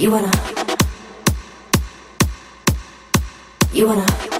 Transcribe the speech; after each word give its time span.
You 0.00 0.10
wanna. 0.10 0.30
You 3.74 3.86
wanna. 3.86 4.39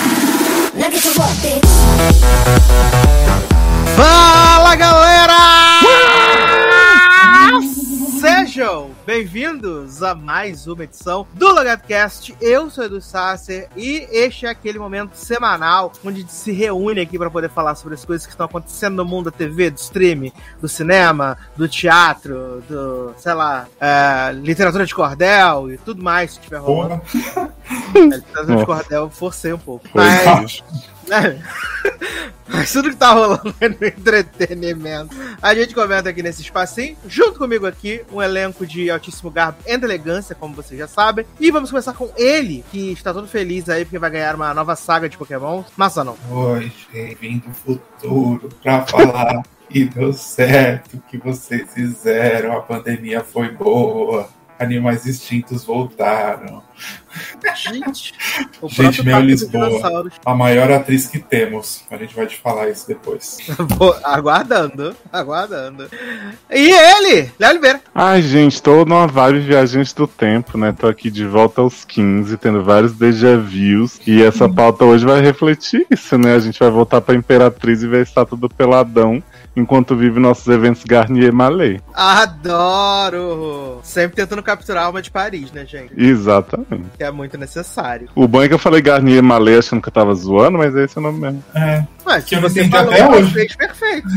Fala 3.95 4.75
galera! 4.75 5.60
Sejam 8.61 8.91
bem-vindos 9.07 10.03
a 10.03 10.13
mais 10.13 10.67
uma 10.67 10.83
edição 10.83 11.25
do 11.33 11.47
LogadoCast. 11.47 12.37
Eu 12.39 12.69
sou 12.69 12.83
Edu 12.83 13.01
Sasser 13.01 13.67
e 13.75 14.07
este 14.11 14.45
é 14.45 14.49
aquele 14.49 14.77
momento 14.77 15.15
semanal 15.15 15.91
onde 16.05 16.17
a 16.17 16.21
gente 16.21 16.31
se 16.31 16.51
reúne 16.51 17.01
aqui 17.01 17.17
para 17.17 17.31
poder 17.31 17.49
falar 17.49 17.73
sobre 17.73 17.95
as 17.95 18.05
coisas 18.05 18.23
que 18.23 18.31
estão 18.31 18.45
acontecendo 18.45 18.97
no 18.97 19.03
mundo 19.03 19.31
da 19.31 19.35
TV, 19.35 19.71
do 19.71 19.79
stream, 19.79 20.31
do 20.61 20.69
cinema, 20.69 21.39
do 21.55 21.67
teatro, 21.67 22.61
do, 22.69 23.15
sei 23.17 23.33
lá, 23.33 23.65
é, 23.79 24.31
literatura 24.31 24.85
de 24.85 24.93
cordel 24.93 25.71
e 25.71 25.79
tudo 25.79 26.03
mais 26.03 26.37
que 26.37 26.43
tiver 26.43 26.59
rolando. 26.59 27.01
É, 27.95 27.99
literatura 28.15 28.57
de 28.57 28.65
cordel, 28.67 29.09
forcei 29.09 29.53
um 29.53 29.57
pouco. 29.57 29.89
Foi 29.89 30.03
Mas, 30.03 30.23
baixo. 30.23 30.63
É. 31.11 31.37
Mas 32.47 32.71
tudo 32.71 32.89
que 32.89 32.95
tá 32.97 33.13
rolando 33.13 33.55
é 33.61 33.69
no 33.69 33.85
entretenimento. 33.85 35.15
A 35.41 35.55
gente 35.55 35.73
comenta 35.73 36.09
aqui 36.09 36.21
nesse 36.21 36.41
espacinho. 36.41 36.97
Junto 37.07 37.39
comigo 37.39 37.65
aqui, 37.65 38.01
um 38.11 38.21
elenco 38.21 38.65
de 38.65 38.91
altíssimo 38.91 39.31
garbo 39.31 39.59
e 39.65 39.71
elegância, 39.71 40.35
como 40.35 40.53
vocês 40.53 40.77
já 40.77 40.87
sabem. 40.87 41.25
E 41.39 41.49
vamos 41.49 41.69
começar 41.69 41.93
com 41.93 42.11
ele, 42.17 42.63
que 42.69 42.91
está 42.91 43.13
todo 43.13 43.27
feliz 43.27 43.69
aí 43.69 43.85
porque 43.85 43.97
vai 43.97 44.09
ganhar 44.09 44.35
uma 44.35 44.53
nova 44.53 44.75
saga 44.75 45.07
de 45.07 45.17
Pokémon. 45.17 45.63
Massa 45.77 46.03
não. 46.03 46.17
Oi, 46.29 46.71
gente, 46.93 47.15
vim 47.15 47.37
do 47.39 47.53
futuro 47.53 48.49
pra 48.61 48.85
falar 48.85 49.41
que 49.71 49.85
deu 49.85 50.11
certo, 50.11 50.97
o 50.97 51.01
que 51.01 51.17
vocês 51.17 51.73
fizeram, 51.73 52.57
a 52.57 52.61
pandemia 52.61 53.23
foi 53.23 53.49
boa, 53.49 54.29
animais 54.61 55.05
extintos 55.05 55.63
voltaram. 55.63 56.61
Gente, 57.55 58.13
o 58.61 58.69
Gente, 58.69 59.03
meu 59.03 59.19
Lisboa. 59.19 60.09
A 60.25 60.33
maior 60.33 60.71
atriz 60.71 61.07
que 61.07 61.19
temos. 61.19 61.83
A 61.91 61.97
gente 61.97 62.15
vai 62.15 62.25
te 62.25 62.37
falar 62.39 62.69
isso 62.69 62.87
depois. 62.87 63.37
Vou- 63.77 63.95
aguardando, 64.03 64.95
aguardando. 65.11 65.87
E 66.49 66.71
ele, 66.71 67.31
Léo 67.37 67.49
Oliveira. 67.51 67.81
Ai, 67.93 68.21
gente, 68.21 68.61
tô 68.61 68.85
numa 68.85 69.07
vibe 69.07 69.39
viajante 69.41 69.93
do 69.95 70.07
tempo, 70.07 70.57
né? 70.57 70.71
Tô 70.77 70.87
aqui 70.87 71.11
de 71.11 71.25
volta 71.25 71.61
aos 71.61 71.83
15, 71.83 72.37
tendo 72.37 72.63
vários 72.63 72.93
déjà 72.93 73.37
vus. 73.37 73.99
E 74.07 74.23
essa 74.23 74.47
pauta 74.47 74.85
hoje 74.85 75.05
vai 75.05 75.21
refletir 75.21 75.85
isso, 75.91 76.17
né? 76.17 76.33
A 76.35 76.39
gente 76.39 76.57
vai 76.59 76.69
voltar 76.71 77.01
pra 77.01 77.13
Imperatriz 77.15 77.83
e 77.83 77.87
ver 77.87 77.97
a 77.99 78.03
estátua 78.03 78.37
do 78.37 78.49
Peladão, 78.49 79.21
enquanto 79.55 79.95
vive 79.95 80.19
nossos 80.19 80.47
eventos 80.47 80.83
Garnier 80.83 81.33
Mallet. 81.33 81.81
Adoro! 81.93 83.79
Sempre 83.83 84.15
tentando 84.15 84.43
capturar 84.43 84.83
a 84.83 84.85
alma 84.87 85.01
de 85.01 85.11
Paris, 85.11 85.51
né, 85.51 85.65
gente? 85.65 85.93
Exatamente. 85.97 86.85
Que 86.97 87.03
é 87.03 87.11
muito 87.11 87.37
necessário. 87.37 88.09
O 88.15 88.27
bom 88.27 88.41
é 88.43 88.47
que 88.47 88.53
eu 88.53 88.59
falei 88.59 88.81
Garnier 88.81 89.23
Mallet 89.23 89.59
achando 89.59 89.81
que 89.81 89.89
eu 89.89 89.93
tava 89.93 90.13
zoando, 90.13 90.57
mas 90.57 90.75
esse 90.75 90.97
é 90.97 90.99
o 90.99 91.03
nome 91.03 91.19
mesmo. 91.19 91.43
É, 91.55 91.83
Mas 92.05 92.23
Que 92.23 92.29
se 92.29 92.35
eu 92.35 92.41
não 92.41 92.49
você 92.49 92.67
falou, 92.69 92.91
até 92.93 93.09
hoje. 93.09 93.33
fez 93.33 93.55
perfeito. 93.55 94.07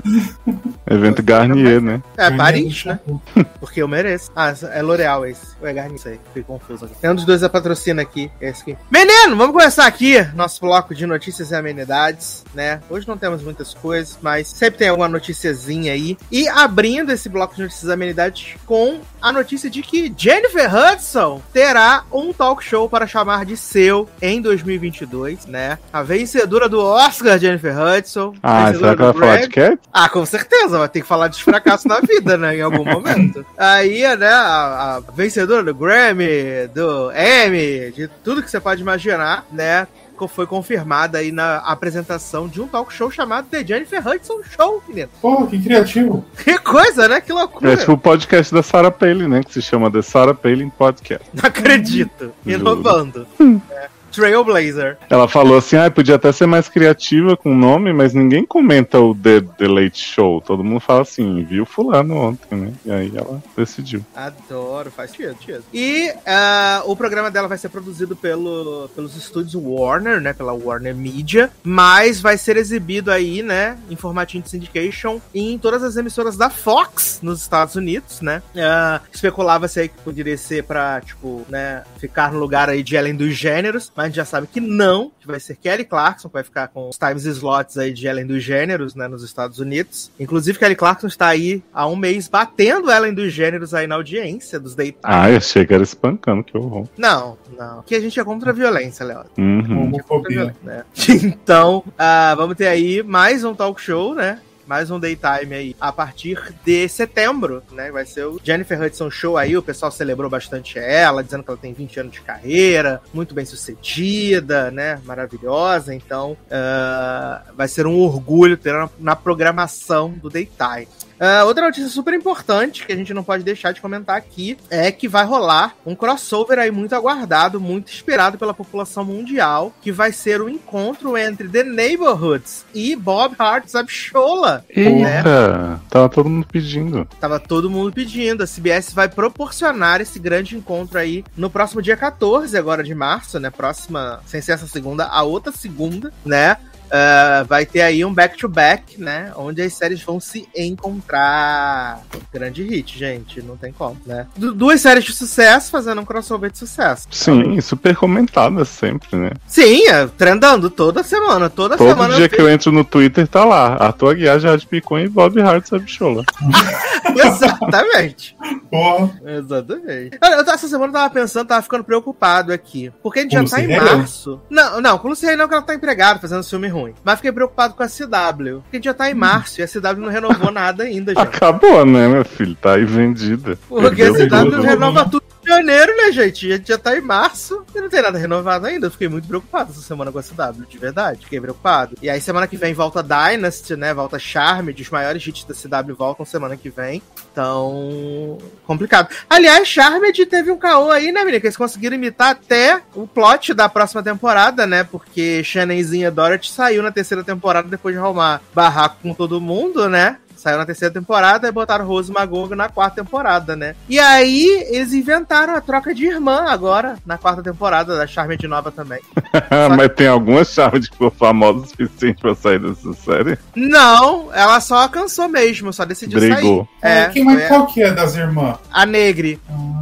Evento 0.90 1.22
Garnier, 1.22 1.80
né? 1.80 2.02
É 2.16 2.30
Paris, 2.30 2.84
né? 2.84 2.98
Porque 3.58 3.82
eu 3.82 3.88
mereço. 3.88 4.30
Ah, 4.36 4.52
é 4.72 4.82
L'Oreal 4.82 5.24
esse. 5.26 5.46
Ou 5.60 5.66
é 5.66 5.72
Garnier? 5.72 5.98
Sei. 5.98 6.20
Fiquei 6.28 6.42
confuso 6.42 6.84
aqui. 6.84 6.94
Tem 7.00 7.10
um 7.10 7.14
dos 7.14 7.24
dois 7.24 7.42
a 7.42 7.48
patrocina 7.48 8.02
aqui. 8.02 8.30
Esse 8.40 8.62
aqui. 8.62 8.76
Menino, 8.90 9.36
vamos 9.36 9.52
começar 9.56 9.86
aqui 9.86 10.20
nosso 10.34 10.60
bloco 10.60 10.94
de 10.94 11.06
notícias 11.06 11.50
e 11.50 11.54
amenidades, 11.54 12.44
né? 12.54 12.80
Hoje 12.90 13.08
não 13.08 13.16
temos 13.16 13.42
muitas 13.42 13.72
coisas, 13.74 14.18
mas 14.20 14.48
sempre 14.48 14.78
tem 14.78 14.88
alguma 14.88 15.08
noticiazinha 15.24 15.92
aí. 15.92 16.16
E 16.30 16.46
abrindo 16.48 17.10
esse 17.10 17.28
bloco 17.28 17.54
de 17.54 17.62
notícias 17.62 17.90
amenidades 17.90 18.56
com 18.66 19.00
a 19.20 19.32
notícia 19.32 19.70
de 19.70 19.80
que 19.80 20.12
Jennifer 20.16 20.70
Hudson 20.74 21.40
terá 21.52 22.04
um 22.12 22.32
talk 22.32 22.62
show 22.62 22.88
para 22.88 23.06
chamar 23.06 23.46
de 23.46 23.56
seu 23.56 24.08
em 24.20 24.40
2022, 24.40 25.46
né? 25.46 25.78
A 25.92 26.02
vencedora 26.02 26.68
do 26.68 26.80
Oscar, 26.80 27.38
Jennifer 27.38 27.74
Hudson. 27.78 28.34
Ah, 28.42 28.72
será 28.72 28.94
que 28.94 29.02
ela 29.02 29.12
vai 29.12 29.20
falar 29.20 29.40
de 29.40 29.48
cat? 29.48 29.78
Ah, 29.92 30.08
com 30.08 30.26
certeza, 30.26 30.78
vai 30.78 30.88
ter 30.88 31.00
que 31.00 31.06
falar 31.06 31.28
de 31.28 31.42
fracasso 31.42 31.88
na 31.88 32.00
vida, 32.00 32.36
né? 32.36 32.56
Em 32.56 32.60
algum 32.60 32.84
momento. 32.84 33.44
Aí, 33.56 34.02
né, 34.16 34.28
a, 34.28 34.96
a 34.96 35.12
vencedora 35.12 35.62
do 35.62 35.74
Grammy, 35.74 36.68
do 36.74 37.10
Emmy, 37.12 37.92
de 37.92 38.08
tudo 38.22 38.42
que 38.42 38.50
você 38.50 38.60
pode 38.60 38.82
imaginar, 38.82 39.46
né? 39.50 39.86
Foi 40.28 40.46
confirmada 40.46 41.18
aí 41.18 41.30
na 41.30 41.58
apresentação 41.58 42.48
de 42.48 42.60
um 42.60 42.66
talk 42.66 42.92
show 42.92 43.10
chamado 43.10 43.46
The 43.50 43.64
Jennifer 43.64 44.06
Hudson 44.06 44.40
Show, 44.56 44.82
menino. 44.88 45.08
Pô, 45.20 45.46
que 45.46 45.60
criativo. 45.62 46.24
Que 46.42 46.58
coisa, 46.58 47.08
né? 47.08 47.20
Que 47.20 47.32
loucura. 47.32 47.72
É 47.72 47.76
tipo 47.76 47.92
o 47.92 47.98
podcast 47.98 48.54
da 48.54 48.62
Sarah 48.62 48.90
Palin, 48.90 49.28
né? 49.28 49.42
Que 49.42 49.52
se 49.52 49.60
chama 49.62 49.90
The 49.90 50.02
Sarah 50.02 50.34
Palin 50.34 50.70
Podcast. 50.70 51.28
Não 51.34 51.44
acredito. 51.48 52.32
Inovando. 52.46 53.26
É. 53.70 53.93
Trailblazer. 54.14 54.98
Ela 55.08 55.28
falou 55.28 55.58
assim, 55.58 55.76
ah, 55.76 55.90
podia 55.90 56.16
até 56.16 56.32
ser 56.32 56.46
mais 56.46 56.68
criativa 56.68 57.36
com 57.36 57.52
o 57.52 57.56
nome, 57.56 57.92
mas 57.92 58.14
ninguém 58.14 58.44
comenta 58.44 59.00
o 59.00 59.14
The, 59.14 59.40
The 59.40 59.68
Late 59.68 59.98
Show. 59.98 60.40
Todo 60.40 60.64
mundo 60.64 60.80
fala 60.80 61.02
assim, 61.02 61.44
viu 61.44 61.64
fulano 61.64 62.16
ontem, 62.16 62.56
né? 62.56 62.72
E 62.84 62.90
aí 62.92 63.12
ela 63.14 63.42
decidiu. 63.56 64.04
Adoro, 64.14 64.90
faz 64.90 65.10
sentido. 65.10 65.36
sentido. 65.38 65.64
E 65.72 66.12
ah, 66.26 66.82
o 66.84 66.96
programa 66.96 67.30
dela 67.30 67.48
vai 67.48 67.58
ser 67.58 67.68
produzido 67.68 68.16
pelo, 68.16 68.88
pelos 68.94 69.16
estúdios 69.16 69.54
Warner, 69.54 70.20
né? 70.20 70.32
Pela 70.32 70.52
Warner 70.52 70.94
Media, 70.94 71.50
mas 71.62 72.20
vai 72.20 72.36
ser 72.36 72.56
exibido 72.56 73.10
aí, 73.10 73.42
né? 73.42 73.78
Em 73.90 73.96
formatinho 73.96 74.42
de 74.42 74.50
syndication 74.50 75.20
em 75.34 75.58
todas 75.58 75.82
as 75.82 75.96
emissoras 75.96 76.36
da 76.36 76.50
Fox 76.50 77.20
nos 77.22 77.40
Estados 77.40 77.74
Unidos, 77.76 78.20
né? 78.20 78.42
Ah, 78.56 79.00
Especulava-se 79.12 79.80
aí 79.80 79.88
que 79.88 79.98
poderia 80.02 80.36
ser 80.36 80.64
pra, 80.64 81.00
tipo, 81.00 81.46
né? 81.48 81.82
Ficar 81.98 82.32
no 82.32 82.38
lugar 82.38 82.68
aí 82.68 82.82
de 82.82 82.96
Ellen 82.96 83.14
dos 83.14 83.34
Gêneros, 83.34 83.92
mas 83.96 84.03
a 84.04 84.08
gente 84.08 84.16
já 84.16 84.24
sabe 84.24 84.46
que 84.46 84.60
não, 84.60 85.10
que 85.20 85.26
vai 85.26 85.40
ser 85.40 85.56
Kelly 85.56 85.84
Clarkson, 85.84 86.28
que 86.28 86.34
vai 86.34 86.42
ficar 86.42 86.68
com 86.68 86.88
os 86.88 86.98
times 86.98 87.24
slots 87.24 87.78
aí 87.78 87.92
de 87.92 88.06
Ellen 88.06 88.26
dos 88.26 88.42
Gêneros, 88.42 88.94
né? 88.94 89.08
Nos 89.08 89.22
Estados 89.22 89.58
Unidos. 89.58 90.10
Inclusive, 90.18 90.58
Kelly 90.58 90.76
Clarkson 90.76 91.06
está 91.06 91.28
aí 91.28 91.62
há 91.72 91.86
um 91.86 91.96
mês 91.96 92.28
batendo 92.28 92.90
Ellen 92.90 93.14
dos 93.14 93.32
Gêneros 93.32 93.74
aí 93.74 93.86
na 93.86 93.94
audiência 93.94 94.60
dos 94.60 94.74
Day 94.74 94.94
Ah, 95.02 95.30
eu 95.30 95.38
achei 95.38 95.64
que 95.64 95.72
era 95.72 95.82
espancando, 95.82 96.44
que 96.44 96.56
horror. 96.56 96.86
Não, 96.96 97.38
não. 97.56 97.82
Que 97.82 97.94
a 97.94 98.00
gente 98.00 98.18
é 98.18 98.24
contra 98.24 98.50
a 98.50 98.54
violência, 98.54 99.04
Léo. 99.04 99.24
Uhum. 99.38 99.84
Homofobia. 99.84 100.54
Né? 100.62 100.84
Então, 101.24 101.84
ah, 101.98 102.34
vamos 102.36 102.56
ter 102.56 102.66
aí 102.66 103.02
mais 103.02 103.44
um 103.44 103.54
talk 103.54 103.80
show, 103.80 104.14
né? 104.14 104.40
Mais 104.66 104.90
um 104.90 104.98
daytime 104.98 105.54
aí 105.54 105.76
a 105.80 105.92
partir 105.92 106.54
de 106.64 106.88
setembro, 106.88 107.62
né? 107.70 107.90
Vai 107.90 108.06
ser 108.06 108.24
o 108.24 108.40
Jennifer 108.42 108.80
Hudson 108.80 109.10
Show 109.10 109.36
aí. 109.36 109.56
O 109.56 109.62
pessoal 109.62 109.90
celebrou 109.92 110.30
bastante 110.30 110.78
ela, 110.78 111.22
dizendo 111.22 111.42
que 111.42 111.50
ela 111.50 111.58
tem 111.58 111.72
20 111.72 112.00
anos 112.00 112.12
de 112.12 112.20
carreira, 112.22 113.02
muito 113.12 113.34
bem 113.34 113.44
sucedida, 113.44 114.70
né? 114.70 115.00
Maravilhosa. 115.04 115.94
Então, 115.94 116.36
ah, 116.50 117.42
vai 117.54 117.68
ser 117.68 117.86
um 117.86 117.98
orgulho 117.98 118.56
ter 118.56 118.70
ela 118.70 118.90
na 118.98 119.14
programação 119.14 120.10
do 120.12 120.30
daytime. 120.30 120.88
Ah, 121.26 121.42
outra 121.44 121.64
notícia 121.64 121.88
super 121.88 122.12
importante 122.12 122.84
que 122.84 122.92
a 122.92 122.96
gente 122.96 123.14
não 123.14 123.24
pode 123.24 123.42
deixar 123.42 123.72
de 123.72 123.80
comentar 123.80 124.14
aqui 124.14 124.58
é 124.68 124.92
que 124.92 125.08
vai 125.08 125.24
rolar 125.24 125.74
um 125.86 125.94
crossover 125.94 126.58
aí 126.58 126.70
muito 126.70 126.94
aguardado, 126.94 127.58
muito 127.58 127.90
esperado 127.90 128.36
pela 128.36 128.52
população 128.52 129.06
mundial, 129.06 129.72
que 129.80 129.90
vai 129.90 130.12
ser 130.12 130.42
o 130.42 130.50
encontro 130.50 131.16
entre 131.16 131.48
The 131.48 131.62
Neighborhoods 131.62 132.66
e 132.74 132.94
Bob 132.94 133.36
Hart 133.38 133.74
Abshola. 133.74 134.66
Né? 134.76 135.16
Eita, 135.16 135.80
tava 135.88 136.10
todo 136.10 136.28
mundo 136.28 136.46
pedindo. 136.46 137.08
Tava 137.18 137.40
todo 137.40 137.70
mundo 137.70 137.90
pedindo. 137.90 138.42
A 138.42 138.46
CBS 138.46 138.92
vai 138.92 139.08
proporcionar 139.08 140.02
esse 140.02 140.18
grande 140.18 140.54
encontro 140.54 140.98
aí 140.98 141.24
no 141.34 141.48
próximo 141.48 141.80
dia 141.80 141.96
14, 141.96 142.54
agora 142.54 142.84
de 142.84 142.94
março, 142.94 143.40
né? 143.40 143.48
Próxima, 143.48 144.20
sem 144.26 144.42
ser 144.42 144.52
essa 144.52 144.66
segunda, 144.66 145.06
a 145.06 145.22
outra 145.22 145.50
segunda, 145.52 146.12
né? 146.22 146.58
Uh, 146.86 147.44
vai 147.46 147.64
ter 147.66 147.82
aí 147.82 148.04
um 148.04 148.12
back-to-back, 148.12 149.00
né? 149.00 149.32
Onde 149.36 149.62
as 149.62 149.74
séries 149.74 150.02
vão 150.02 150.18
se 150.20 150.48
encontrar. 150.56 152.00
Grande 152.32 152.62
hit, 152.62 152.98
gente. 152.98 153.42
Não 153.42 153.56
tem 153.56 153.72
como, 153.72 153.96
né? 154.06 154.26
Du 154.36 154.52
duas 154.54 154.80
séries 154.80 155.04
de 155.04 155.12
sucesso 155.12 155.70
fazendo 155.70 156.00
um 156.00 156.04
crossover 156.04 156.50
de 156.50 156.58
sucesso. 156.58 157.06
Sim, 157.10 157.60
super 157.60 157.96
comentada 157.96 158.64
sempre, 158.64 159.16
né? 159.16 159.30
Sim, 159.46 159.86
é, 159.88 160.06
trendando 160.06 160.70
toda 160.70 161.02
semana. 161.02 161.50
Toda 161.50 161.76
Todo 161.76 161.88
semana. 161.88 162.14
dia 162.14 162.28
que 162.28 162.40
eu 162.40 162.48
entro 162.48 162.70
no 162.72 162.84
Twitter 162.84 163.26
tá 163.28 163.44
lá. 163.44 163.74
A 163.74 163.92
tua 163.92 164.14
guia 164.14 164.38
já 164.38 164.56
de 164.56 164.66
Picon 164.66 164.98
e 164.98 165.08
Bob 165.08 165.40
Hart 165.40 165.66
Sabichola. 165.66 166.24
Exatamente. 167.14 168.36
Porra. 168.70 169.10
Exatamente. 169.26 170.18
Eu, 170.22 170.28
eu- 170.30 170.40
essa 170.54 170.68
semana 170.68 170.88
eu 170.88 170.92
tava 170.92 171.10
pensando, 171.12 171.46
tava 171.48 171.62
ficando 171.62 171.84
preocupado 171.84 172.52
aqui. 172.52 172.92
Porque 173.02 173.20
a 173.20 173.22
gente 173.22 173.36
Com 173.36 173.46
já 173.46 173.56
tá 173.56 173.62
em 173.62 173.68
março. 173.76 174.40
Não, 174.50 174.80
não, 174.80 174.98
com 174.98 175.08
o 175.08 175.10
Lucy 175.10 175.26
Hale 175.26 175.36
não, 175.36 175.48
que 175.48 175.54
ela 175.54 175.62
tá 175.62 175.74
empregada 175.74 176.18
fazendo 176.20 176.42
filme 176.44 176.68
ruim. 176.74 176.94
Mas 177.04 177.16
fiquei 177.16 177.32
preocupado 177.32 177.74
com 177.74 177.82
a 177.82 177.86
CW. 177.88 178.60
Porque 178.62 178.72
a 178.72 178.76
gente 178.76 178.84
já 178.84 178.94
tá 178.94 179.10
em 179.10 179.14
março 179.14 179.60
e 179.60 179.64
a 179.64 179.68
CW 179.68 180.00
não 180.00 180.08
renovou 180.10 180.50
nada 180.52 180.84
ainda, 180.84 181.14
gente. 181.14 181.22
Acabou, 181.22 181.84
né, 181.86 182.08
meu 182.08 182.24
filho? 182.24 182.54
Tá 182.54 182.74
aí 182.74 182.84
vendida. 182.84 183.58
Porque 183.68 184.02
a 184.02 184.12
Perdeu 184.12 184.28
CW 184.28 184.50
tudo. 184.50 184.62
renova 184.62 185.04
tudo 185.04 185.24
janeiro, 185.46 185.96
né, 185.96 186.12
gente? 186.12 186.52
A 186.52 186.56
gente 186.56 186.68
já 186.68 186.78
tá 186.78 186.96
em 186.96 187.00
março 187.00 187.64
e 187.74 187.80
não 187.80 187.88
tem 187.88 188.02
nada 188.02 188.18
renovado 188.18 188.66
ainda. 188.66 188.86
Eu 188.86 188.90
fiquei 188.90 189.08
muito 189.08 189.26
preocupado 189.28 189.70
essa 189.70 189.80
semana 189.80 190.10
com 190.12 190.18
a 190.18 190.22
CW, 190.22 190.66
de 190.68 190.78
verdade. 190.78 191.24
Fiquei 191.24 191.40
preocupado. 191.40 191.96
E 192.00 192.08
aí, 192.10 192.20
semana 192.20 192.46
que 192.46 192.56
vem, 192.56 192.74
volta 192.74 193.02
Dynasty, 193.02 193.76
né? 193.76 193.92
Volta 193.94 194.18
Charmed. 194.18 194.80
Os 194.80 194.90
maiores 194.90 195.26
hits 195.26 195.44
da 195.44 195.54
CW 195.54 195.94
voltam 195.94 196.24
semana 196.24 196.56
que 196.56 196.70
vem. 196.70 197.02
Então, 197.32 198.38
complicado. 198.66 199.08
Aliás, 199.28 199.66
Charmed 199.66 200.24
teve 200.26 200.50
um 200.50 200.56
caô 200.56 200.90
aí, 200.90 201.10
né, 201.10 201.20
menina? 201.20 201.40
Que 201.40 201.46
eles 201.46 201.56
conseguiram 201.56 201.96
imitar 201.96 202.30
até 202.30 202.80
o 202.94 203.06
plot 203.06 203.52
da 203.54 203.68
próxima 203.68 204.02
temporada, 204.02 204.66
né? 204.66 204.84
Porque 204.84 205.42
Shannonzinha 205.42 206.10
Dorothy 206.10 206.50
saiu 206.50 206.82
na 206.82 206.92
terceira 206.92 207.24
temporada 207.24 207.68
depois 207.68 207.94
de 207.94 208.00
arrumar 208.00 208.40
barraco 208.54 208.98
com 209.02 209.12
todo 209.12 209.40
mundo, 209.40 209.88
né? 209.88 210.18
Saiu 210.44 210.58
na 210.58 210.66
terceira 210.66 210.92
temporada 210.92 211.48
e 211.48 211.52
botaram 211.52 211.86
Rose 211.86 212.12
Magogo 212.12 212.54
na 212.54 212.68
quarta 212.68 213.02
temporada, 213.02 213.56
né? 213.56 213.74
E 213.88 213.98
aí, 213.98 214.66
eles 214.68 214.92
inventaram 214.92 215.54
a 215.54 215.60
troca 215.62 215.94
de 215.94 216.04
irmã 216.04 216.44
agora, 216.50 216.96
na 217.06 217.16
quarta 217.16 217.42
temporada 217.42 217.96
da 217.96 218.06
Charmed 218.06 218.46
Nova 218.46 218.70
também. 218.70 219.00
Mas 219.74 219.94
tem 219.96 220.06
alguma 220.06 220.44
chave 220.44 220.80
de 220.80 220.90
que 220.90 220.98
for 220.98 221.10
famosa 221.10 221.60
o 221.60 221.66
suficiente 221.66 222.20
pra 222.20 222.34
sair 222.34 222.58
dessa 222.58 222.92
série? 222.92 223.38
Não, 223.56 224.28
ela 224.34 224.60
só 224.60 224.82
alcançou 224.82 225.30
mesmo, 225.30 225.72
só 225.72 225.86
decidiu 225.86 226.20
Brigou. 226.20 226.68
sair. 226.78 226.92
É, 226.92 227.08
Quem, 227.08 227.24
mas 227.24 227.38
foi 227.38 227.48
qual 227.48 227.66
que 227.66 227.82
é 227.82 227.90
das 227.90 228.14
irmãs? 228.14 228.58
a 228.70 228.84
Negre. 228.84 229.40
Ah, 229.48 229.80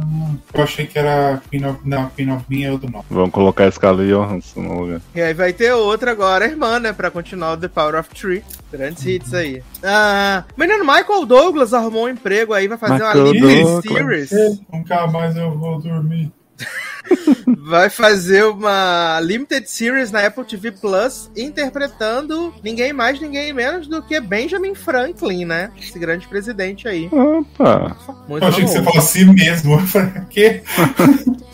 eu 0.53 0.63
achei 0.63 0.85
que 0.87 0.97
era 0.97 1.41
Queen 1.51 1.65
of, 1.65 1.79
não, 1.83 2.09
Queen 2.09 2.31
of 2.31 2.45
Me 2.47 2.63
é 2.63 2.71
outro 2.71 2.89
nome. 2.89 3.03
Vamos 3.09 3.31
colocar 3.31 3.65
a 3.65 3.71
Scarlett 3.71 4.09
Johansson 4.09 4.61
no 4.61 4.79
lugar. 4.81 5.01
E 5.13 5.21
aí 5.21 5.33
vai 5.33 5.51
ter 5.51 5.73
outra 5.73 6.11
agora, 6.11 6.45
a 6.45 6.47
irmã, 6.47 6.79
né? 6.79 6.93
Pra 6.93 7.11
continuar 7.11 7.53
o 7.53 7.57
The 7.57 7.67
Power 7.67 7.95
of 7.95 8.09
Three. 8.11 8.43
Grandes 8.71 9.05
hits 9.05 9.33
aí. 9.33 9.61
Ah, 9.83 10.43
menino 10.57 10.85
Michael 10.85 11.25
Douglas 11.25 11.73
arrumou 11.73 12.05
um 12.05 12.09
emprego 12.09 12.53
aí, 12.53 12.67
vai 12.67 12.77
fazer 12.77 13.03
uma 13.03 13.13
Michael 13.13 13.31
limited 13.31 13.63
Douglas. 13.63 13.83
series. 14.29 14.61
Nunca 14.71 15.07
mais 15.07 15.35
eu 15.35 15.57
vou 15.57 15.79
dormir. 15.79 16.31
Vai 17.65 17.89
fazer 17.89 18.43
uma 18.45 19.19
limited 19.21 19.69
series 19.69 20.11
na 20.11 20.25
Apple 20.25 20.43
TV 20.43 20.71
Plus, 20.71 21.29
interpretando 21.35 22.53
ninguém 22.63 22.93
mais, 22.93 23.19
ninguém 23.19 23.51
menos 23.53 23.87
do 23.87 24.01
que 24.01 24.19
Benjamin 24.19 24.75
Franklin, 24.75 25.45
né? 25.45 25.71
Esse 25.81 25.97
grande 25.97 26.27
presidente 26.27 26.87
aí. 26.87 27.09
Opa! 27.11 27.97
Muito 28.27 28.43
Eu 28.43 28.49
achei 28.49 28.63
que 28.65 28.69
você 28.69 28.83
falou 28.83 28.99
assim 28.99 29.25
mesmo. 29.25 29.73
Eu 29.73 29.87
falei, 29.87 30.11
quê? 30.29 30.61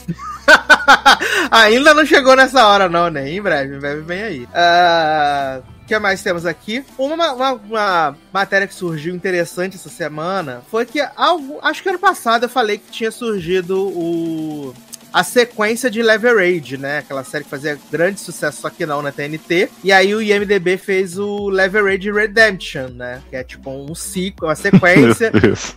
Ainda 1.51 1.93
não 1.93 2.05
chegou 2.05 2.35
nessa 2.35 2.67
hora, 2.67 2.89
não, 2.89 3.09
né? 3.09 3.29
Em 3.31 3.41
breve, 3.41 3.75
em 3.75 3.79
breve 3.79 4.01
vem 4.01 4.21
aí. 4.21 4.47
Ah, 4.53 5.61
O 5.78 5.78
que 5.89 5.99
mais 5.99 6.21
temos 6.21 6.45
aqui? 6.45 6.85
Uma, 6.97 7.33
uma- 7.33 7.53
uma 7.53 8.17
matéria 8.31 8.67
que 8.67 8.73
surgiu 8.75 9.13
interessante 9.15 9.75
essa 9.75 9.89
semana 9.89 10.61
foi 10.69 10.85
que, 10.85 11.01
algo, 11.15 11.59
acho 11.63 11.81
que 11.81 11.89
ano 11.89 11.97
passado 11.99 12.43
eu 12.43 12.49
falei 12.49 12.77
que 12.77 12.91
tinha 12.91 13.11
surgido 13.11 13.87
o. 13.87 14.73
A 15.13 15.23
sequência 15.23 15.89
de 15.89 16.01
Leverage, 16.01 16.77
né? 16.77 16.99
Aquela 16.99 17.23
série 17.23 17.43
que 17.43 17.49
fazia 17.49 17.77
grande 17.91 18.19
sucesso, 18.19 18.61
só 18.61 18.69
que 18.69 18.85
não 18.85 19.01
na 19.01 19.11
TNT. 19.11 19.69
E 19.83 19.91
aí 19.91 20.13
o 20.13 20.21
IMDB 20.21 20.77
fez 20.77 21.17
o 21.17 21.49
Leverage 21.49 22.11
Redemption, 22.11 22.89
né? 22.89 23.21
Que 23.29 23.35
é 23.35 23.43
tipo 23.43 23.69
um 23.69 23.93
ciclo, 23.95 24.47
uma 24.47 24.55
sequência 24.55 25.31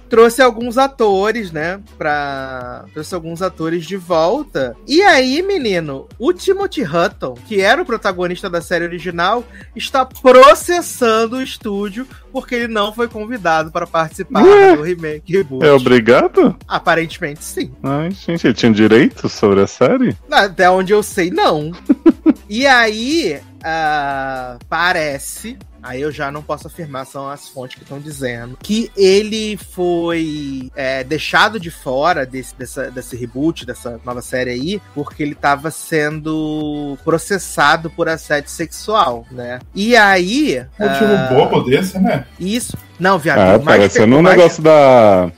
trouxe 0.09 0.43
alguns 0.43 0.77
atores, 0.79 1.51
né? 1.51 1.81
Pra. 1.97 2.85
Trouxe 2.93 3.15
alguns 3.15 3.43
atores 3.43 3.87
de 3.87 3.97
volta. 3.97 4.77
E 4.87 5.03
aí, 5.03 5.43
menino, 5.43 6.07
o 6.19 6.33
Timothy 6.33 6.83
Hutton, 6.83 7.35
que 7.47 7.61
era 7.61 7.81
o 7.81 7.87
protagonista 7.87 8.51
da 8.51 8.61
série 8.61 8.85
original, 8.85 9.45
está 9.75 10.05
processando 10.05 11.37
o 11.37 11.43
estúdio 11.43 12.07
porque 12.33 12.55
ele 12.55 12.69
não 12.69 12.93
foi 12.93 13.09
convidado 13.09 13.71
para 13.71 13.87
participar 13.87 14.43
Ué? 14.43 14.77
do 14.77 14.83
remake 14.83 15.33
reboot. 15.33 15.65
É 15.65 15.73
obrigado? 15.73 16.57
Aparentemente, 16.67 17.45
sim. 17.45 17.73
Ai, 17.83 18.11
gente, 18.11 18.47
ele 18.47 18.55
tinha 18.55 18.73
direito 18.73 19.22
sobre 19.29 19.61
a 19.61 19.67
série? 19.67 20.17
Até 20.31 20.71
onde 20.71 20.93
eu 20.93 21.03
sei, 21.03 21.31
não. 21.31 21.73
e 22.49 22.67
aí, 22.67 23.41
ah, 23.63 24.59
parece. 24.69 25.59
Aí 25.83 26.01
eu 26.01 26.13
já 26.13 26.31
não 26.31 26.43
posso 26.43 26.69
afirmar, 26.69 27.05
são 27.07 27.29
as 27.29 27.49
fontes 27.49 27.75
que 27.77 27.83
estão 27.83 27.99
dizendo. 27.99 28.57
Que 28.63 28.89
ele 28.97 29.57
foi 29.57 30.71
é, 30.77 31.03
deixado 31.03 31.59
de 31.59 31.73
fora 31.73 32.25
desse, 32.25 32.55
dessa, 32.55 32.89
desse 32.89 33.17
reboot, 33.17 33.67
dessa 33.67 34.01
nova 34.05 34.23
série 34.23 34.51
aí, 34.51 34.83
porque 34.95 35.25
ele 35.25 35.35
tava 35.35 35.73
sendo 35.73 36.97
processado 37.05 37.91
por 37.91 38.09
assédio 38.09 38.49
sexual, 38.49 39.27
né? 39.33 39.59
E 39.75 39.97
aí. 39.97 40.65
Motivo 40.79 41.13
ah, 41.15 41.29
bobo 41.35 41.63
desse, 41.63 41.99
né? 41.99 42.27
Isso. 42.39 42.77
Não, 43.01 43.19
viado. 43.19 43.41
Ah, 43.41 43.59
parecendo 43.59 44.15
pe- 44.15 44.21
um 44.21 44.23
negócio 44.23 44.63
da. 44.63 45.33